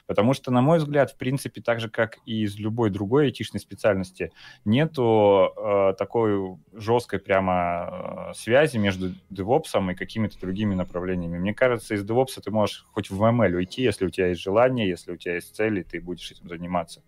Потому 0.05 0.33
что, 0.33 0.51
на 0.51 0.61
мой 0.61 0.79
взгляд, 0.79 1.11
в 1.11 1.17
принципе, 1.17 1.61
так 1.61 1.79
же, 1.79 1.89
как 1.89 2.19
и 2.25 2.43
из 2.43 2.57
любой 2.57 2.89
другой 2.89 3.25
айтишной 3.25 3.59
специальности, 3.59 4.31
нету 4.65 5.51
э, 5.55 5.93
такой 5.97 6.57
жесткой 6.73 7.19
прямо 7.19 8.29
э, 8.31 8.33
связи 8.35 8.77
между 8.77 9.13
DevOps 9.31 9.91
и 9.91 9.95
какими-то 9.95 10.39
другими 10.39 10.75
направлениями. 10.75 11.37
Мне 11.37 11.53
кажется, 11.53 11.95
из 11.95 12.03
DevOps 12.05 12.41
ты 12.43 12.51
можешь 12.51 12.85
хоть 12.91 13.09
в 13.09 13.21
ML 13.21 13.53
уйти, 13.53 13.83
если 13.83 14.05
у 14.05 14.09
тебя 14.09 14.27
есть 14.27 14.41
желание, 14.41 14.87
если 14.87 15.11
у 15.11 15.17
тебя 15.17 15.35
есть 15.35 15.55
цели, 15.55 15.83
ты 15.83 15.99
будешь 15.99 16.31
этим 16.31 16.47
заниматься. 16.47 17.03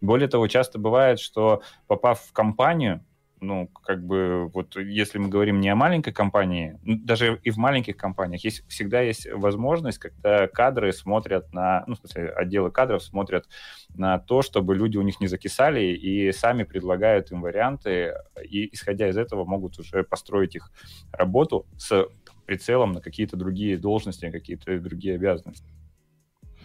Более 0.00 0.28
того, 0.28 0.46
часто 0.46 0.78
бывает, 0.78 1.18
что 1.18 1.62
попав 1.86 2.20
в 2.20 2.32
компанию, 2.32 3.04
ну, 3.40 3.68
как 3.68 4.04
бы, 4.04 4.48
вот 4.48 4.76
если 4.76 5.18
мы 5.18 5.28
говорим 5.28 5.60
не 5.60 5.68
о 5.68 5.76
маленькой 5.76 6.12
компании, 6.12 6.78
даже 6.82 7.38
и 7.42 7.50
в 7.50 7.56
маленьких 7.56 7.96
компаниях 7.96 8.44
есть, 8.44 8.66
всегда 8.68 9.00
есть 9.00 9.28
возможность, 9.32 9.98
когда 9.98 10.46
кадры 10.48 10.92
смотрят 10.92 11.52
на, 11.52 11.84
ну, 11.86 11.94
в 11.94 11.98
смысле, 11.98 12.30
отделы 12.30 12.70
кадров 12.70 13.02
смотрят 13.02 13.46
на 13.94 14.18
то, 14.18 14.42
чтобы 14.42 14.74
люди 14.74 14.96
у 14.96 15.02
них 15.02 15.20
не 15.20 15.26
закисали 15.26 15.80
и 15.80 16.32
сами 16.32 16.62
предлагают 16.62 17.30
им 17.30 17.42
варианты, 17.42 18.14
и 18.42 18.72
исходя 18.74 19.08
из 19.08 19.16
этого 19.16 19.44
могут 19.44 19.78
уже 19.78 20.02
построить 20.02 20.54
их 20.54 20.70
работу 21.12 21.66
с 21.76 22.06
прицелом 22.46 22.92
на 22.92 23.00
какие-то 23.00 23.36
другие 23.36 23.76
должности, 23.76 24.30
какие-то 24.30 24.78
другие 24.78 25.16
обязанности. 25.16 25.75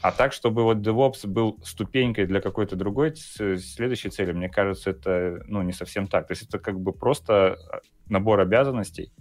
А 0.01 0.11
так, 0.11 0.33
чтобы 0.33 0.63
вот 0.63 0.77
DevOps 0.77 1.27
был 1.27 1.59
ступенькой 1.63 2.25
для 2.25 2.41
какой-то 2.41 2.75
другой 2.75 3.15
следующей 3.15 4.09
цели, 4.09 4.31
мне 4.31 4.49
кажется, 4.49 4.89
это 4.89 5.43
ну, 5.47 5.61
не 5.61 5.73
совсем 5.73 6.07
так. 6.07 6.27
То 6.27 6.31
есть 6.31 6.43
это 6.43 6.57
как 6.57 6.79
бы 6.79 6.91
просто 6.91 7.53
а, 7.53 7.81
набор 8.09 8.39
обязанностей, 8.39 9.13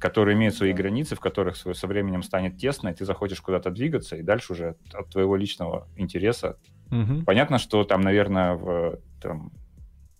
которые 0.00 0.36
имеют 0.36 0.54
свои 0.54 0.72
границы, 0.72 1.14
в 1.14 1.20
которых 1.20 1.56
со 1.56 1.86
временем 1.86 2.22
станет 2.22 2.58
тесно, 2.58 2.88
и 2.88 2.94
ты 2.94 3.04
захочешь 3.04 3.40
куда-то 3.40 3.70
двигаться, 3.70 4.16
и 4.16 4.22
дальше 4.22 4.54
уже 4.54 4.68
от, 4.70 4.94
от 4.94 5.10
твоего 5.10 5.36
личного 5.36 5.88
интереса. 5.96 6.58
Угу. 6.90 7.24
Понятно, 7.24 7.58
что 7.58 7.84
там, 7.84 8.00
наверное, 8.00 8.54
в, 8.54 8.98
там, 9.22 9.52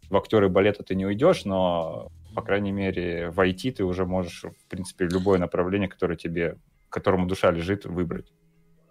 в 0.09 0.17
актеры 0.17 0.49
балета 0.49 0.85
ты 0.85 0.95
не 0.95 1.07
уйдешь, 1.07 1.45
но, 1.45 2.13
по 2.35 2.43
крайней 2.43 2.71
мере, 2.73 3.31
в 3.31 3.41
IT 3.41 3.73
ты 3.73 3.85
уже 3.85 4.07
можешь, 4.07 4.45
в 4.45 4.69
принципе, 4.69 5.07
любое 5.07 5.39
направление, 5.39 5.89
которое 5.89 6.17
тебе, 6.17 6.59
которому 6.89 7.27
душа 7.27 7.51
лежит, 7.51 7.85
выбрать. 7.85 8.33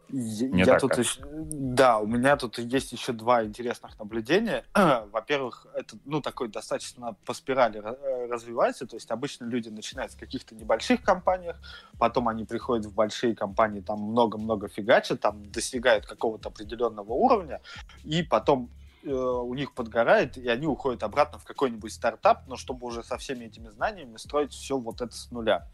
Не 0.09 0.64
я 0.64 0.80
тут 0.80 0.98
еще, 0.98 1.22
да, 1.24 2.00
у 2.00 2.06
меня 2.06 2.38
тут 2.38 2.59
есть 2.59 2.92
еще 2.92 3.11
два 3.11 3.43
интересных 3.43 3.98
наблюдения. 3.98 4.64
Во-первых, 4.74 5.67
это 5.74 5.98
ну 6.06 6.22
такой 6.22 6.48
достаточно 6.48 7.16
по 7.25 7.34
спирали 7.34 7.82
э, 7.84 8.27
развивается, 8.30 8.85
то 8.85 8.95
есть 8.95 9.09
обычно 9.09 9.45
люди 9.45 9.69
начинают 9.69 10.11
с 10.11 10.16
каких-то 10.16 10.56
небольших 10.56 11.01
компаниях, 11.01 11.58
потом 11.98 12.27
они 12.27 12.45
приходят 12.45 12.85
в 12.85 12.93
большие 12.93 13.35
компании, 13.35 13.82
там 13.82 14.00
много-много 14.00 14.67
фигачат, 14.67 15.22
там 15.22 15.50
достигают 15.51 16.06
какого-то 16.06 16.50
определенного 16.50 17.14
уровня, 17.14 17.61
и 18.03 18.22
потом 18.22 18.69
э, 19.03 19.11
у 19.11 19.53
них 19.56 19.74
подгорает, 19.74 20.38
и 20.38 20.48
они 20.48 20.67
уходят 20.67 21.03
обратно 21.03 21.40
в 21.40 21.45
какой-нибудь 21.45 21.92
стартап, 21.92 22.48
но 22.48 22.58
чтобы 22.58 22.85
уже 22.85 23.03
со 23.03 23.17
всеми 23.17 23.45
этими 23.45 23.69
знаниями 23.69 24.17
строить 24.17 24.53
все 24.53 24.77
вот 24.77 25.01
это 25.01 25.16
с 25.16 25.32
нуля. 25.32 25.67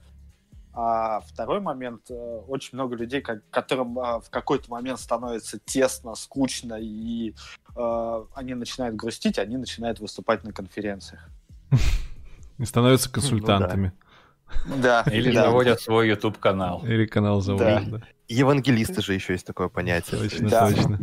А 0.74 1.20
второй 1.22 1.60
момент, 1.60 2.10
э, 2.10 2.14
очень 2.48 2.78
много 2.78 2.96
людей, 2.96 3.22
которым 3.22 4.00
а, 4.00 4.22
в 4.22 4.30
какой-то 4.30 4.72
момент 4.72 5.00
становится 5.00 5.60
тесно, 5.60 6.16
скучно, 6.16 6.78
и 6.80 7.34
э, 7.76 8.26
они 8.34 8.54
начинают 8.54 8.96
грустить, 8.96 9.38
они 9.38 9.58
начинают 9.58 10.00
выступать 10.00 10.46
на 10.46 10.54
конференциях. 10.54 11.28
И 12.58 12.66
становятся 12.66 13.10
ну 13.10 13.14
консультантами. 13.16 13.92
Да. 14.78 15.04
Или 15.12 15.32
заводят 15.32 15.82
свой 15.82 16.10
YouTube-канал. 16.10 16.84
Или 16.86 17.06
канал 17.06 17.42
заводят, 17.42 17.90
да. 17.90 18.02
Евангелисты 18.28 19.02
же 19.02 19.14
еще 19.14 19.34
есть 19.34 19.46
такое 19.46 19.68
понятие. 19.68 20.22
Точно, 20.22 20.50
точно. 20.50 21.00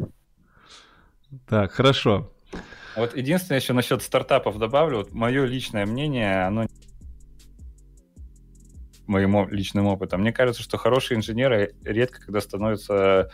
Так, 1.47 1.72
хорошо. 1.72 2.32
Вот 2.97 3.16
единственное 3.16 3.60
еще 3.60 3.74
насчет 3.74 4.02
стартапов 4.02 4.58
добавлю. 4.58 4.98
Вот 4.98 5.12
мое 5.12 5.44
личное 5.44 5.84
мнение, 5.84 6.47
оно 6.47 6.66
моим 9.08 9.48
личным 9.48 9.86
опытом. 9.86 10.20
Мне 10.20 10.32
кажется, 10.32 10.62
что 10.62 10.76
хорошие 10.76 11.18
инженеры 11.18 11.74
редко 11.84 12.20
когда 12.20 12.40
становятся 12.40 13.30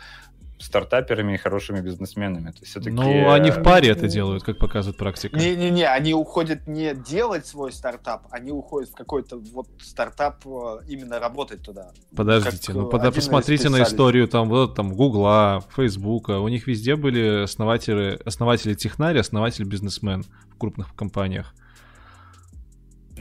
стартаперами 0.57 1.33
и 1.33 1.37
хорошими 1.37 1.81
бизнесменами. 1.81 2.51
То 2.51 2.59
есть 2.61 2.71
все-таки... 2.71 2.95
Ну, 2.95 3.31
они 3.31 3.51
в 3.51 3.61
паре 3.61 3.89
это 3.89 4.07
делают, 4.07 4.43
как 4.43 4.57
показывает 4.57 4.97
практика. 4.97 5.37
Не-не-не, 5.37 5.85
они 5.87 6.13
уходят 6.13 6.65
не 6.67 6.95
делать 6.95 7.45
свой 7.45 7.73
стартап, 7.73 8.27
они 8.31 8.51
уходят 8.51 8.89
в 8.89 8.95
какой-то 8.95 9.37
вот 9.37 9.67
стартап 9.81 10.45
э, 10.45 10.79
именно 10.87 11.19
работать 11.19 11.61
туда. 11.61 11.91
Подождите, 12.15 12.67
как 12.67 12.75
ну 12.75 12.87
под, 12.87 13.13
посмотрите 13.13 13.69
на 13.69 13.83
историю 13.83 14.27
там 14.27 14.47
вот 14.47 14.75
там 14.75 14.93
Гугла, 14.93 15.63
Фейсбука, 15.75 16.39
у 16.39 16.47
них 16.47 16.67
везде 16.67 16.95
были 16.95 17.43
основатели, 17.43 18.17
основатели 18.23 18.73
технари, 18.75 19.19
основатель 19.19 19.65
бизнесмен 19.65 20.23
в 20.53 20.57
крупных 20.57 20.95
компаниях. 20.95 21.53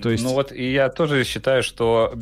То 0.00 0.10
есть... 0.10 0.24
Ну 0.24 0.34
вот 0.34 0.52
и 0.52 0.72
я 0.72 0.88
тоже 0.88 1.24
считаю, 1.24 1.62
что 1.62 2.14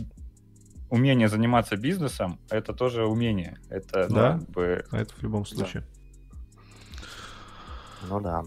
умение 0.92 1.26
заниматься 1.28 1.76
бизнесом 1.76 2.38
это 2.50 2.74
тоже 2.74 3.06
умение. 3.06 3.58
Это, 3.70 4.06
ну, 4.10 4.14
да, 4.14 4.32
ну, 4.34 4.40
как 4.40 4.50
бы... 4.50 4.84
это 4.92 5.14
в 5.14 5.22
любом 5.22 5.46
случае. 5.46 5.84
Да. 8.02 8.08
Ну 8.10 8.20
да. 8.20 8.42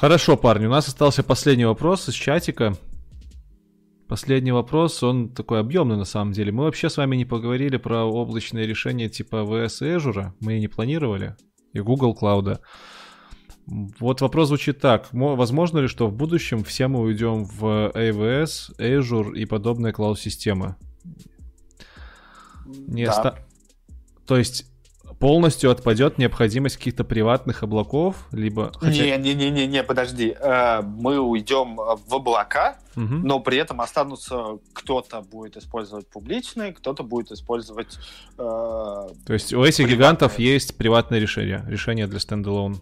Хорошо, 0.00 0.36
парни, 0.36 0.66
у 0.66 0.70
нас 0.70 0.88
остался 0.88 1.22
последний 1.22 1.66
вопрос 1.66 2.08
из 2.08 2.14
чатика. 2.14 2.74
Последний 4.08 4.50
вопрос, 4.50 5.04
он 5.04 5.28
такой 5.28 5.60
объемный 5.60 5.96
на 5.96 6.04
самом 6.04 6.32
деле. 6.32 6.50
Мы 6.50 6.64
вообще 6.64 6.90
с 6.90 6.96
вами 6.96 7.14
не 7.14 7.24
поговорили 7.24 7.76
про 7.76 8.02
облачные 8.02 8.66
решения 8.66 9.08
типа 9.08 9.36
AWS 9.36 9.86
и 9.86 9.96
Azure, 9.96 10.32
мы 10.40 10.56
и 10.56 10.60
не 10.60 10.68
планировали, 10.68 11.36
и 11.72 11.80
Google 11.80 12.18
Cloud. 12.20 12.58
Вот 13.66 14.20
вопрос 14.20 14.48
звучит 14.48 14.80
так. 14.80 15.08
Возможно 15.12 15.78
ли, 15.78 15.86
что 15.86 16.08
в 16.08 16.12
будущем 16.12 16.64
все 16.64 16.88
мы 16.88 17.00
уйдем 17.00 17.44
в 17.44 17.92
AWS, 17.94 18.78
Azure 18.78 19.32
и 19.36 19.46
подобные 19.46 19.92
клауд-системы? 19.92 20.74
Не 22.64 23.06
да. 23.06 23.10
оста... 23.10 23.38
То 24.26 24.36
есть 24.36 24.66
полностью 25.18 25.70
отпадет 25.70 26.18
необходимость 26.18 26.76
каких-то 26.76 27.04
приватных 27.04 27.62
облаков, 27.62 28.26
либо... 28.32 28.72
Хотя... 28.78 29.16
Не, 29.16 29.34
не, 29.34 29.50
не, 29.50 29.66
не, 29.66 29.82
подожди. 29.82 30.36
Э, 30.38 30.82
мы 30.82 31.18
уйдем 31.18 31.76
в 31.76 32.14
облака, 32.14 32.76
угу. 32.96 33.04
но 33.04 33.40
при 33.40 33.58
этом 33.58 33.80
останутся 33.80 34.58
кто-то 34.72 35.22
будет 35.22 35.56
использовать 35.56 36.06
публичные, 36.08 36.72
кто-то 36.72 37.02
будет 37.02 37.32
использовать. 37.32 37.98
Э, 38.38 39.08
То 39.26 39.32
есть 39.32 39.52
у 39.52 39.62
этих 39.62 39.88
гигантов 39.88 40.38
есть 40.38 40.76
приватное 40.76 41.18
решение, 41.18 41.64
решение 41.68 42.06
для 42.06 42.20
стендалон 42.20 42.80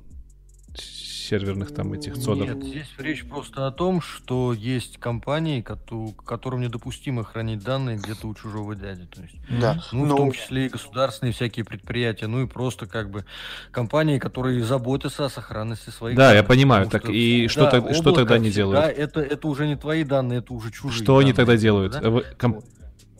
серверных 1.32 1.72
там 1.72 1.94
этих 1.94 2.18
цодов. 2.18 2.46
Нет, 2.46 2.62
здесь 2.62 2.88
речь 2.98 3.24
просто 3.24 3.66
о 3.66 3.70
том, 3.70 4.02
что 4.02 4.52
есть 4.52 4.98
компании, 4.98 5.62
которым 5.62 6.60
недопустимо 6.60 7.24
хранить 7.24 7.64
данные 7.64 7.96
где-то 7.96 8.26
у 8.26 8.34
чужого 8.34 8.74
дяди. 8.74 9.06
То 9.06 9.22
есть, 9.22 9.34
да. 9.48 9.82
Ну, 9.92 10.04
Но... 10.04 10.14
в 10.14 10.16
том 10.18 10.32
числе 10.32 10.66
и 10.66 10.68
государственные 10.68 11.32
всякие 11.32 11.64
предприятия, 11.64 12.26
ну 12.26 12.42
и 12.42 12.46
просто 12.46 12.86
как 12.86 13.10
бы 13.10 13.24
компании, 13.70 14.18
которые 14.18 14.62
заботятся 14.62 15.24
о 15.24 15.30
сохранности 15.30 15.88
своих 15.88 16.16
Да, 16.16 16.28
данных, 16.28 16.42
я 16.42 16.48
понимаю. 16.48 16.86
Так 16.90 17.04
что, 17.04 17.12
и 17.12 17.48
что, 17.48 17.64
да, 17.64 17.70
тогда, 17.70 17.94
что 17.94 18.12
тогда 18.12 18.34
они 18.34 18.50
делают? 18.50 18.80
Да, 18.80 18.90
это, 18.90 19.20
это 19.20 19.48
уже 19.48 19.66
не 19.66 19.76
твои 19.76 20.04
данные, 20.04 20.40
это 20.40 20.52
уже 20.52 20.70
чужие 20.70 21.02
Что 21.02 21.14
данные, 21.14 21.20
они 21.22 21.32
тогда 21.32 21.56
делают? 21.56 21.92
Да? 21.92 22.22
Комп 22.36 22.62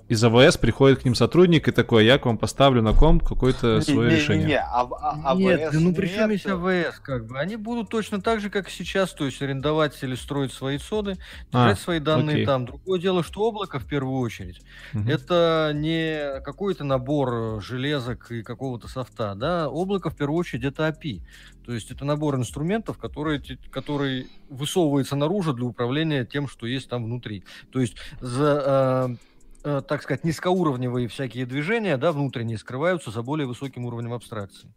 из 0.09 0.23
АВС 0.23 0.57
приходит 0.57 1.01
к 1.01 1.05
ним 1.05 1.15
сотрудник 1.15 1.69
и 1.69 1.71
такой, 1.71 2.05
я 2.05 2.19
к 2.19 2.27
вам 2.27 2.39
поставлю 2.39 2.83
на 2.83 2.93
комп 2.93 3.25
какое-то 3.25 3.81
свое 3.81 4.11
не, 4.11 4.17
решение. 4.17 4.47
Не, 4.47 4.53
не, 4.53 4.61
а, 4.61 4.89
а, 5.25 5.35
нет, 5.35 5.73
ну 5.73 5.95
при 5.95 6.09
чем 6.09 6.31
есть 6.31 6.47
АВС, 6.47 6.99
как 7.01 7.27
бы? 7.27 7.39
Они 7.39 7.57
будут 7.57 7.89
точно 7.89 8.21
так 8.21 8.41
же, 8.41 8.51
как 8.51 8.69
сейчас, 8.69 9.13
то 9.13 9.25
есть 9.25 9.41
арендовать 9.43 10.03
или 10.03 10.15
строить 10.15 10.53
свои 10.53 10.79
соды, 10.79 11.17
держать 11.53 11.79
а, 11.79 11.81
свои 11.81 12.01
данные 12.01 12.35
окей. 12.35 12.47
там. 12.47 12.67
Другое 12.67 13.01
дело, 13.01 13.23
что 13.23 13.43
облако 13.43 13.79
в 13.79 13.87
первую 13.87 14.21
очередь, 14.21 14.61
угу. 14.93 15.09
это 15.09 15.73
не 15.75 16.41
какой-то 16.43 16.85
набор 16.85 17.63
железок 17.63 18.31
и 18.31 18.43
какого-то 18.43 18.89
софта, 18.89 19.35
да, 19.35 19.69
облако 19.69 20.11
в 20.11 20.17
первую 20.17 20.39
очередь 20.39 20.65
это 20.65 20.89
API. 20.89 21.23
То 21.65 21.73
есть 21.73 21.93
это 21.93 22.05
набор 22.05 22.35
инструментов, 22.35 22.99
которые, 22.99 23.41
который 23.71 24.29
высовывается 24.51 25.15
наружу 25.15 25.53
для 25.53 25.67
управления 25.67 26.25
тем, 26.25 26.49
что 26.49 26.67
есть 26.67 26.89
там 26.89 27.05
внутри. 27.05 27.45
То 27.71 27.81
есть 27.81 27.95
за, 28.21 28.63
а, 28.67 29.03
Э, 29.03 29.17
так 29.63 30.03
сказать, 30.03 30.25
низкоуровневые 30.25 31.09
всякие 31.09 31.47
движения, 31.47 31.97
да, 31.97 32.13
внутренние, 32.13 32.59
скрываются 32.59 33.11
за 33.11 33.23
более 33.23 33.47
высоким 33.47 33.85
уровнем 33.87 34.13
абстракции. 34.13 34.73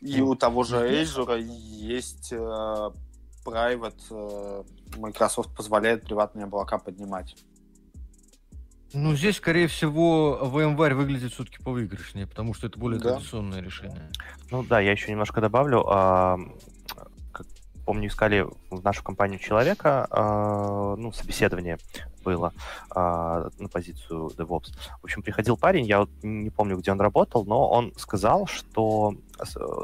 И 0.00 0.20
у 0.20 0.34
того 0.34 0.64
же 0.64 0.76
Azure 0.76 1.40
есть 1.40 2.32
э, 2.32 2.90
private, 3.44 4.02
э, 4.10 4.62
Microsoft 4.96 5.54
позволяет 5.56 6.02
приватные 6.02 6.44
облака 6.44 6.78
поднимать. 6.78 7.36
Ну, 8.94 9.14
здесь, 9.14 9.36
скорее 9.36 9.68
всего, 9.68 10.38
VMware 10.42 10.94
выглядит 10.94 11.32
все-таки 11.32 11.62
повыигрышнее, 11.62 12.26
потому 12.26 12.52
что 12.52 12.66
это 12.66 12.78
более 12.78 13.00
да. 13.00 13.14
традиционное 13.14 13.62
решение. 13.62 14.10
Ну 14.50 14.62
да, 14.64 14.80
я 14.80 14.90
еще 14.90 15.10
немножко 15.10 15.40
добавлю. 15.40 15.86
Помню, 17.84 18.08
искали 18.08 18.46
в 18.70 18.82
нашу 18.82 19.02
компанию 19.02 19.38
человека, 19.38 20.06
э, 20.10 20.94
ну, 20.98 21.12
собеседование 21.12 21.78
было 22.24 22.52
э, 22.94 22.98
на 23.58 23.68
позицию 23.68 24.30
DevOps. 24.36 24.72
В 25.00 25.04
общем, 25.04 25.22
приходил 25.22 25.56
парень, 25.56 25.86
я 25.86 26.00
вот 26.00 26.10
не 26.22 26.50
помню, 26.50 26.76
где 26.76 26.92
он 26.92 27.00
работал, 27.00 27.44
но 27.44 27.68
он 27.68 27.92
сказал, 27.96 28.46
что 28.46 29.14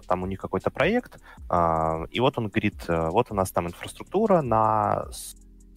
там 0.07 0.23
у 0.23 0.27
них 0.27 0.41
какой-то 0.41 0.71
проект, 0.71 1.21
э, 1.51 2.07
и 2.11 2.21
вот 2.21 2.39
он 2.39 2.49
говорит, 2.49 2.85
вот 2.87 3.31
у 3.31 3.35
нас 3.35 3.51
там 3.51 3.67
инфраструктура, 3.67 4.43
на 4.43 5.07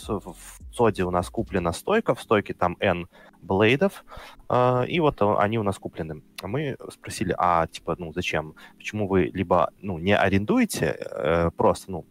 в 0.07 0.35
соде 0.73 1.03
у 1.03 1.11
нас 1.11 1.29
куплена 1.29 1.73
стойка, 1.73 2.15
в 2.15 2.21
стойке 2.21 2.53
там 2.53 2.77
N 2.79 3.07
блейдов, 3.41 4.05
э, 4.49 4.85
и 4.87 4.99
вот 4.99 5.21
они 5.21 5.57
у 5.57 5.63
нас 5.63 5.77
куплены. 5.77 6.21
Мы 6.43 6.77
спросили, 6.91 7.35
а 7.37 7.67
типа, 7.67 7.95
ну 7.97 8.13
зачем? 8.13 8.55
Почему 8.77 9.07
вы 9.07 9.31
либо 9.33 9.71
ну, 9.81 9.97
не 9.97 10.15
арендуете 10.15 10.97
э, 10.99 11.49
просто, 11.55 11.91
ну, 11.91 12.05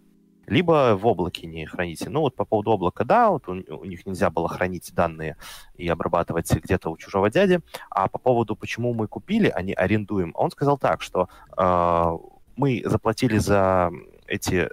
либо 0.51 0.97
в 0.97 1.07
облаке 1.07 1.47
не 1.47 1.65
храните. 1.65 2.11
Ну 2.11 2.21
вот 2.21 2.35
по 2.35 2.45
поводу 2.45 2.73
облака, 2.73 3.05
да, 3.05 3.31
вот 3.31 3.49
у, 3.49 3.53
у 3.53 3.85
них 3.85 4.05
нельзя 4.05 4.31
было 4.31 4.49
хранить 4.49 4.93
данные 4.93 5.37
и 5.77 5.89
обрабатывать 5.89 6.53
где-то 6.53 6.91
у 6.91 6.97
чужого 6.97 7.31
дяди. 7.31 7.61
А 7.89 8.09
по 8.09 8.19
поводу, 8.19 8.57
почему 8.57 8.93
мы 8.93 9.07
купили, 9.07 9.49
а 9.49 9.63
не 9.63 9.73
арендуем, 9.73 10.33
он 10.35 10.51
сказал 10.51 10.77
так, 10.77 11.03
что 11.03 11.29
э, 11.57 12.19
мы 12.57 12.83
заплатили 12.85 13.39
за 13.39 13.93
эти 14.27 14.69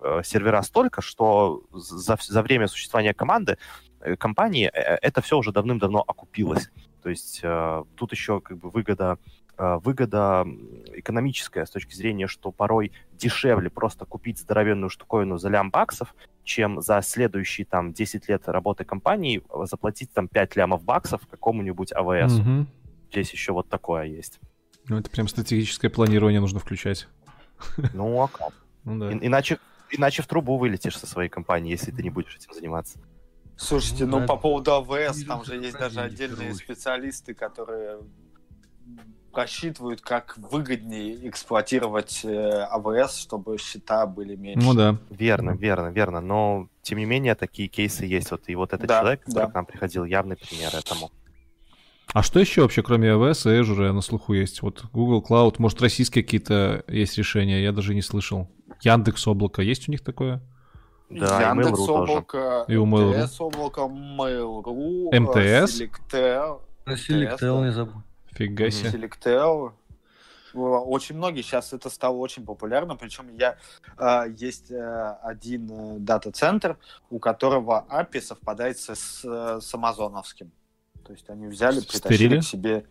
э, 0.00 0.22
сервера 0.24 0.62
столько, 0.62 1.02
что 1.02 1.62
за, 1.72 2.16
за 2.20 2.42
время 2.42 2.66
существования 2.66 3.12
команды, 3.12 3.58
э, 4.00 4.16
компании, 4.16 4.70
э, 4.72 4.98
это 5.02 5.20
все 5.20 5.36
уже 5.36 5.52
давным-давно 5.52 6.02
окупилось. 6.06 6.70
То 7.02 7.10
есть 7.10 7.40
э, 7.42 7.84
тут 7.94 8.12
еще 8.12 8.40
как 8.40 8.56
бы 8.56 8.70
выгода 8.70 9.18
Э, 9.18 9.41
выгода 9.58 10.46
экономическая 10.94 11.66
с 11.66 11.70
точки 11.70 11.94
зрения, 11.94 12.26
что 12.26 12.50
порой 12.50 12.92
дешевле 13.12 13.70
просто 13.70 14.04
купить 14.04 14.38
здоровенную 14.38 14.90
штуковину 14.90 15.38
за 15.38 15.48
лям 15.50 15.70
баксов, 15.70 16.14
чем 16.44 16.80
за 16.80 17.00
следующие 17.02 17.66
там 17.66 17.92
10 17.92 18.28
лет 18.28 18.48
работы 18.48 18.84
компании 18.84 19.42
заплатить 19.64 20.12
там 20.12 20.28
5 20.28 20.56
лямов 20.56 20.82
баксов 20.82 21.26
какому-нибудь 21.26 21.92
АВС. 21.92 22.38
Угу. 22.38 22.66
Здесь 23.10 23.32
еще 23.32 23.52
вот 23.52 23.68
такое 23.68 24.04
есть. 24.04 24.40
Ну, 24.88 24.98
это 24.98 25.10
прям 25.10 25.28
стратегическое 25.28 25.90
планирование 25.90 26.40
нужно 26.40 26.58
включать. 26.58 27.08
Ну, 27.94 28.20
а 28.20 28.28
как? 28.28 28.52
Ну, 28.84 28.98
да. 28.98 29.12
И, 29.12 29.26
иначе, 29.26 29.58
иначе 29.90 30.22
в 30.22 30.26
трубу 30.26 30.58
вылетишь 30.58 30.98
со 30.98 31.06
своей 31.06 31.28
компании, 31.28 31.70
если 31.70 31.92
ты 31.92 32.02
не 32.02 32.10
будешь 32.10 32.34
этим 32.34 32.52
заниматься. 32.52 32.98
Слушайте, 33.56 34.06
ну, 34.06 34.20
ну 34.20 34.26
по 34.26 34.36
поводу 34.36 34.72
АВС, 34.74 35.24
там 35.24 35.44
же 35.44 35.54
есть 35.56 35.78
даже 35.78 36.00
отдельные 36.00 36.54
специалисты, 36.54 37.34
которые 37.34 38.00
просчитывают, 39.32 40.00
как 40.00 40.36
выгоднее 40.36 41.28
эксплуатировать 41.28 42.20
э, 42.24 42.66
АВС, 42.70 43.18
чтобы 43.18 43.58
счета 43.58 44.06
были 44.06 44.36
меньше. 44.36 44.64
Ну 44.64 44.74
да. 44.74 44.98
Верно, 45.10 45.50
верно, 45.50 45.88
верно. 45.88 46.20
Но, 46.20 46.68
тем 46.82 46.98
не 46.98 47.04
менее, 47.04 47.34
такие 47.34 47.68
кейсы 47.68 48.04
есть. 48.04 48.30
Вот, 48.30 48.42
и 48.46 48.54
вот 48.54 48.72
этот 48.72 48.86
да, 48.86 49.00
человек, 49.00 49.24
который 49.24 49.46
да. 49.46 49.50
к 49.50 49.54
нам 49.54 49.66
приходил, 49.66 50.04
явный 50.04 50.36
пример 50.36 50.70
этому. 50.74 51.10
А 52.12 52.22
что 52.22 52.40
еще 52.40 52.62
вообще, 52.62 52.82
кроме 52.82 53.08
AWS 53.08 53.56
и 53.56 53.60
Azure, 53.60 53.92
на 53.92 54.02
слуху 54.02 54.34
есть? 54.34 54.60
Вот 54.60 54.84
Google 54.92 55.24
Cloud, 55.26 55.56
может, 55.58 55.80
российские 55.80 56.22
какие-то 56.22 56.84
есть 56.86 57.16
решения? 57.16 57.62
Я 57.62 57.72
даже 57.72 57.94
не 57.94 58.02
слышал. 58.02 58.50
Яндекс 58.82 59.26
Облако, 59.26 59.62
есть 59.62 59.88
у 59.88 59.92
них 59.92 60.02
такое? 60.02 60.42
Да, 61.08 61.50
Яндекс 61.50 61.80
Облако, 61.80 62.64
и 62.68 62.76
у 62.76 62.86
Mail.ru. 62.86 63.24
МТС 63.24 63.40
Облако, 63.40 63.80
Mail.ru, 63.82 65.18
МТС? 65.18 65.80
Selectel. 65.80 66.60
Selectel 66.86 67.64
не 67.64 67.72
забыл. 67.72 68.02
Фига 68.34 68.70
себе. 68.70 68.90
Selectel. 68.90 69.72
Очень 70.54 71.16
многие 71.16 71.42
сейчас 71.42 71.72
это 71.72 71.88
стало 71.88 72.16
очень 72.16 72.44
популярно, 72.44 72.94
причем 72.94 73.28
я 73.30 73.56
э, 73.96 74.34
есть 74.36 74.70
э, 74.70 75.16
один 75.22 75.70
э, 75.70 75.98
дата-центр, 75.98 76.76
у 77.08 77.18
которого 77.18 77.86
API 77.88 78.20
совпадает 78.20 78.78
с, 78.78 79.24
с 79.24 79.74
амазоновским. 79.74 80.52
То 81.06 81.12
есть 81.12 81.28
они 81.30 81.46
взяли, 81.46 81.80
притащили 81.80 82.16
Стерили? 82.16 82.40
к 82.40 82.44
себе. 82.44 82.84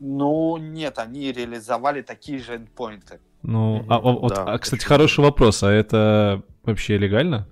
Ну, 0.00 0.56
нет, 0.56 0.98
они 0.98 1.30
реализовали 1.30 2.02
такие 2.02 2.40
же 2.40 2.56
эндпоинты. 2.56 3.20
Ну, 3.42 3.84
а, 3.88 3.96
а, 3.96 4.28
да, 4.28 4.44
а 4.44 4.58
кстати, 4.58 4.84
хороший 4.84 5.20
вопрос. 5.20 5.62
А 5.62 5.70
это 5.70 6.42
вообще 6.64 6.98
легально? 6.98 7.48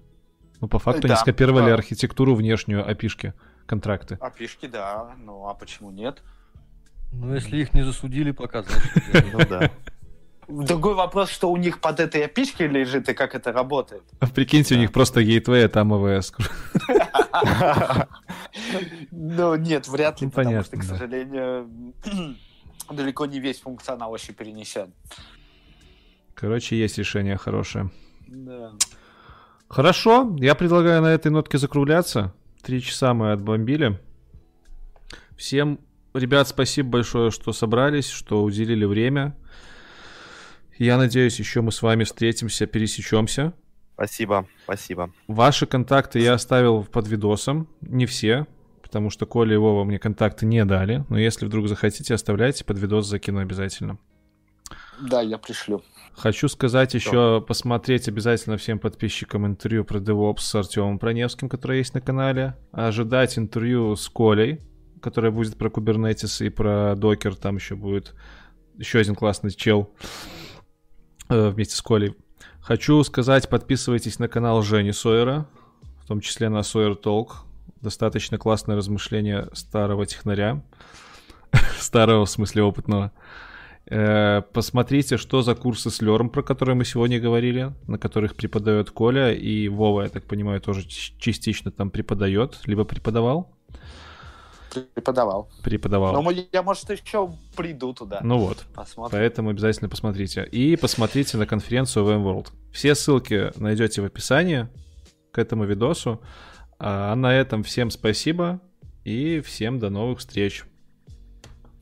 Ну, 0.61 0.69
по 0.69 0.79
факту 0.79 1.03
да, 1.03 1.09
они 1.15 1.17
скопировали 1.17 1.67
да. 1.67 1.75
архитектуру 1.75 2.35
внешнюю 2.35 2.85
api 2.89 3.33
контракты. 3.67 4.15
api 4.17 4.69
да. 4.69 5.15
Ну, 5.19 5.47
а 5.47 5.55
почему 5.55 5.91
нет? 5.91 6.23
Ну, 7.13 7.35
если 7.35 7.59
их 7.59 7.75
не 7.75 7.83
засудили 7.83 8.31
пока, 8.33 8.63
значит... 8.63 9.33
Ну 9.33 9.39
да. 9.49 9.71
Другой 10.49 10.95
вопрос, 10.95 11.29
что 11.29 11.51
у 11.51 11.57
них 11.59 11.79
под 11.81 12.01
этой 12.01 12.25
опишкой 12.25 12.69
лежит 12.69 13.09
и 13.11 13.15
как 13.15 13.35
это 13.35 13.53
работает. 13.53 14.03
А 14.19 14.27
прикиньте, 14.27 14.77
у 14.77 14.79
них 14.79 14.93
просто 14.93 15.23
гейтвей, 15.23 15.67
а 15.67 15.69
там 15.69 15.93
АВС. 15.93 16.33
Ну, 19.11 19.57
нет, 19.57 19.89
вряд 19.89 20.21
ли, 20.21 20.29
потому 20.29 20.63
что, 20.65 20.77
к 20.79 20.83
сожалению, 20.83 21.71
далеко 22.91 23.27
не 23.27 23.41
весь 23.41 23.61
функционал 23.61 24.15
еще 24.15 24.33
перенесен. 24.33 24.93
Короче, 26.35 26.79
есть 26.79 26.99
решение 26.99 27.37
хорошее. 27.37 27.91
Да. 28.27 28.73
Хорошо, 29.69 30.35
я 30.39 30.55
предлагаю 30.55 31.03
на 31.03 31.09
этой 31.09 31.31
нотке 31.31 31.59
закругляться. 31.59 32.33
Три 32.63 32.81
часа 32.81 33.13
мы 33.13 33.33
отбомбили. 33.33 34.01
Всем 35.37 35.79
Ребят, 36.19 36.49
спасибо 36.49 36.89
большое, 36.91 37.31
что 37.31 37.53
собрались, 37.53 38.09
что 38.09 38.43
уделили 38.43 38.85
время. 38.85 39.37
Я 40.77 40.97
надеюсь, 40.97 41.39
еще 41.39 41.61
мы 41.61 41.71
с 41.71 41.81
вами 41.81 42.03
встретимся, 42.03 42.67
пересечемся. 42.67 43.53
Спасибо, 43.95 44.49
спасибо. 44.65 45.13
Ваши 45.29 45.67
контакты 45.67 46.19
я 46.19 46.35
оставил 46.35 46.83
под 46.83 47.07
видосом, 47.07 47.69
не 47.81 48.07
все, 48.07 48.47
потому 48.83 49.11
что 49.11 49.27
Коля 49.27 49.55
и 49.55 49.59
Вова 49.59 49.85
мне 49.85 50.01
контакты 50.01 50.45
не 50.45 50.65
дали, 50.65 51.05
но 51.09 51.19
если 51.19 51.47
вдруг 51.47 51.69
захотите, 51.69 52.15
оставляйте, 52.15 52.65
под 52.65 52.79
видос 52.79 53.07
закину 53.07 53.41
обязательно. 53.41 53.99
Да, 55.01 55.21
я 55.21 55.39
пришлю. 55.39 55.83
Хочу 56.15 56.49
сказать 56.49 56.91
Что? 56.91 56.99
еще, 56.99 57.45
посмотреть 57.47 58.09
обязательно 58.09 58.57
всем 58.57 58.81
подписчикам 58.81 59.47
интервью 59.47 59.85
про 59.85 59.99
DevOps 59.99 60.41
с 60.41 60.55
Артемом 60.57 60.99
Проневским, 60.99 61.49
которое 61.49 61.79
есть 61.79 61.95
на 61.95 62.01
канале. 62.01 62.57
Ожидать 62.73 63.39
интервью 63.39 63.95
с 63.95 64.09
Колей, 64.09 64.61
которая 65.01 65.31
будет 65.31 65.57
про 65.57 65.69
Kubernetes 65.69 66.45
и 66.45 66.49
про 66.49 66.95
Docker. 66.95 67.37
Там 67.37 67.57
еще 67.57 67.77
будет 67.77 68.15
еще 68.77 68.99
один 68.99 69.15
классный 69.15 69.51
чел 69.51 69.91
э, 71.29 71.49
вместе 71.49 71.77
с 71.77 71.83
Колей. 71.83 72.15
Хочу 72.61 73.03
сказать, 73.05 73.49
подписывайтесь 73.49 74.19
на 74.19 74.29
канал 74.29 74.63
Жени 74.63 74.93
Сойера, 74.93 75.49
в 76.03 76.07
том 76.07 76.21
числе 76.21 76.49
на 76.49 76.59
Sawyer 76.59 77.01
Talk. 77.01 77.29
Достаточно 77.81 78.39
классное 78.39 78.77
размышление 78.77 79.49
старого 79.53 80.07
технаря. 80.07 80.63
старого, 81.79 82.25
в 82.25 82.31
смысле, 82.31 82.63
опытного. 82.63 83.13
Э, 83.87 84.43
посмотрите, 84.53 85.17
что 85.17 85.43
за 85.43 85.55
курсы 85.55 85.91
с 85.91 86.03
Лером, 86.03 86.31
про 86.31 86.43
которые 86.43 86.77
мы 86.77 86.85
сегодня 86.85 87.21
говорили, 87.21 87.73
на 87.87 87.99
которых 87.99 88.35
преподает 88.37 88.91
Коля, 88.91 89.33
и 89.33 89.69
Вова, 89.69 90.03
я 90.03 90.09
так 90.09 90.25
понимаю, 90.25 90.61
тоже 90.61 90.87
частично 90.87 91.71
там 91.71 91.91
преподает, 91.91 92.61
либо 92.67 92.85
преподавал. 92.85 93.58
Преподавал. 94.95 95.51
Преподавал. 95.63 96.23
Но 96.23 96.31
я, 96.31 96.63
может, 96.63 96.91
еще 96.91 97.31
приду 97.57 97.93
туда. 97.93 98.21
Ну 98.23 98.39
вот. 98.39 98.65
Посмотрим. 98.75 99.19
Поэтому 99.19 99.51
обязательно 99.51 99.89
посмотрите. 99.89 100.45
И 100.45 100.77
посмотрите 100.77 101.37
на 101.37 101.47
конференцию 101.47 102.07
VMworld. 102.07 102.49
Все 102.73 102.95
ссылки 102.95 103.53
найдете 103.59 104.03
в 104.03 104.05
описании 104.05 104.69
к 105.33 105.39
этому 105.39 105.65
видосу. 105.65 106.21
А 106.79 107.15
на 107.15 107.35
этом 107.35 107.63
всем 107.63 107.91
спасибо 107.91 108.61
и 109.05 109.41
всем 109.41 109.79
до 109.79 109.91
новых 109.91 110.21
встреч. 110.21 110.65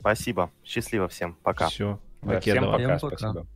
Спасибо. 0.01 0.51
Счастливо 0.65 1.09
всем. 1.09 1.37
Пока. 1.43 1.69
Все. 1.69 2.01
Да, 2.23 2.41
всем 2.41 2.65
пока. 2.65 2.77
Всем 2.77 3.11
пока. 3.11 3.17
Спасибо. 3.19 3.47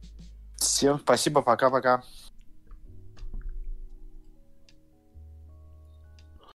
Всем 0.56 0.98
спасибо. 0.98 1.42
Пока-пока. 1.42 2.02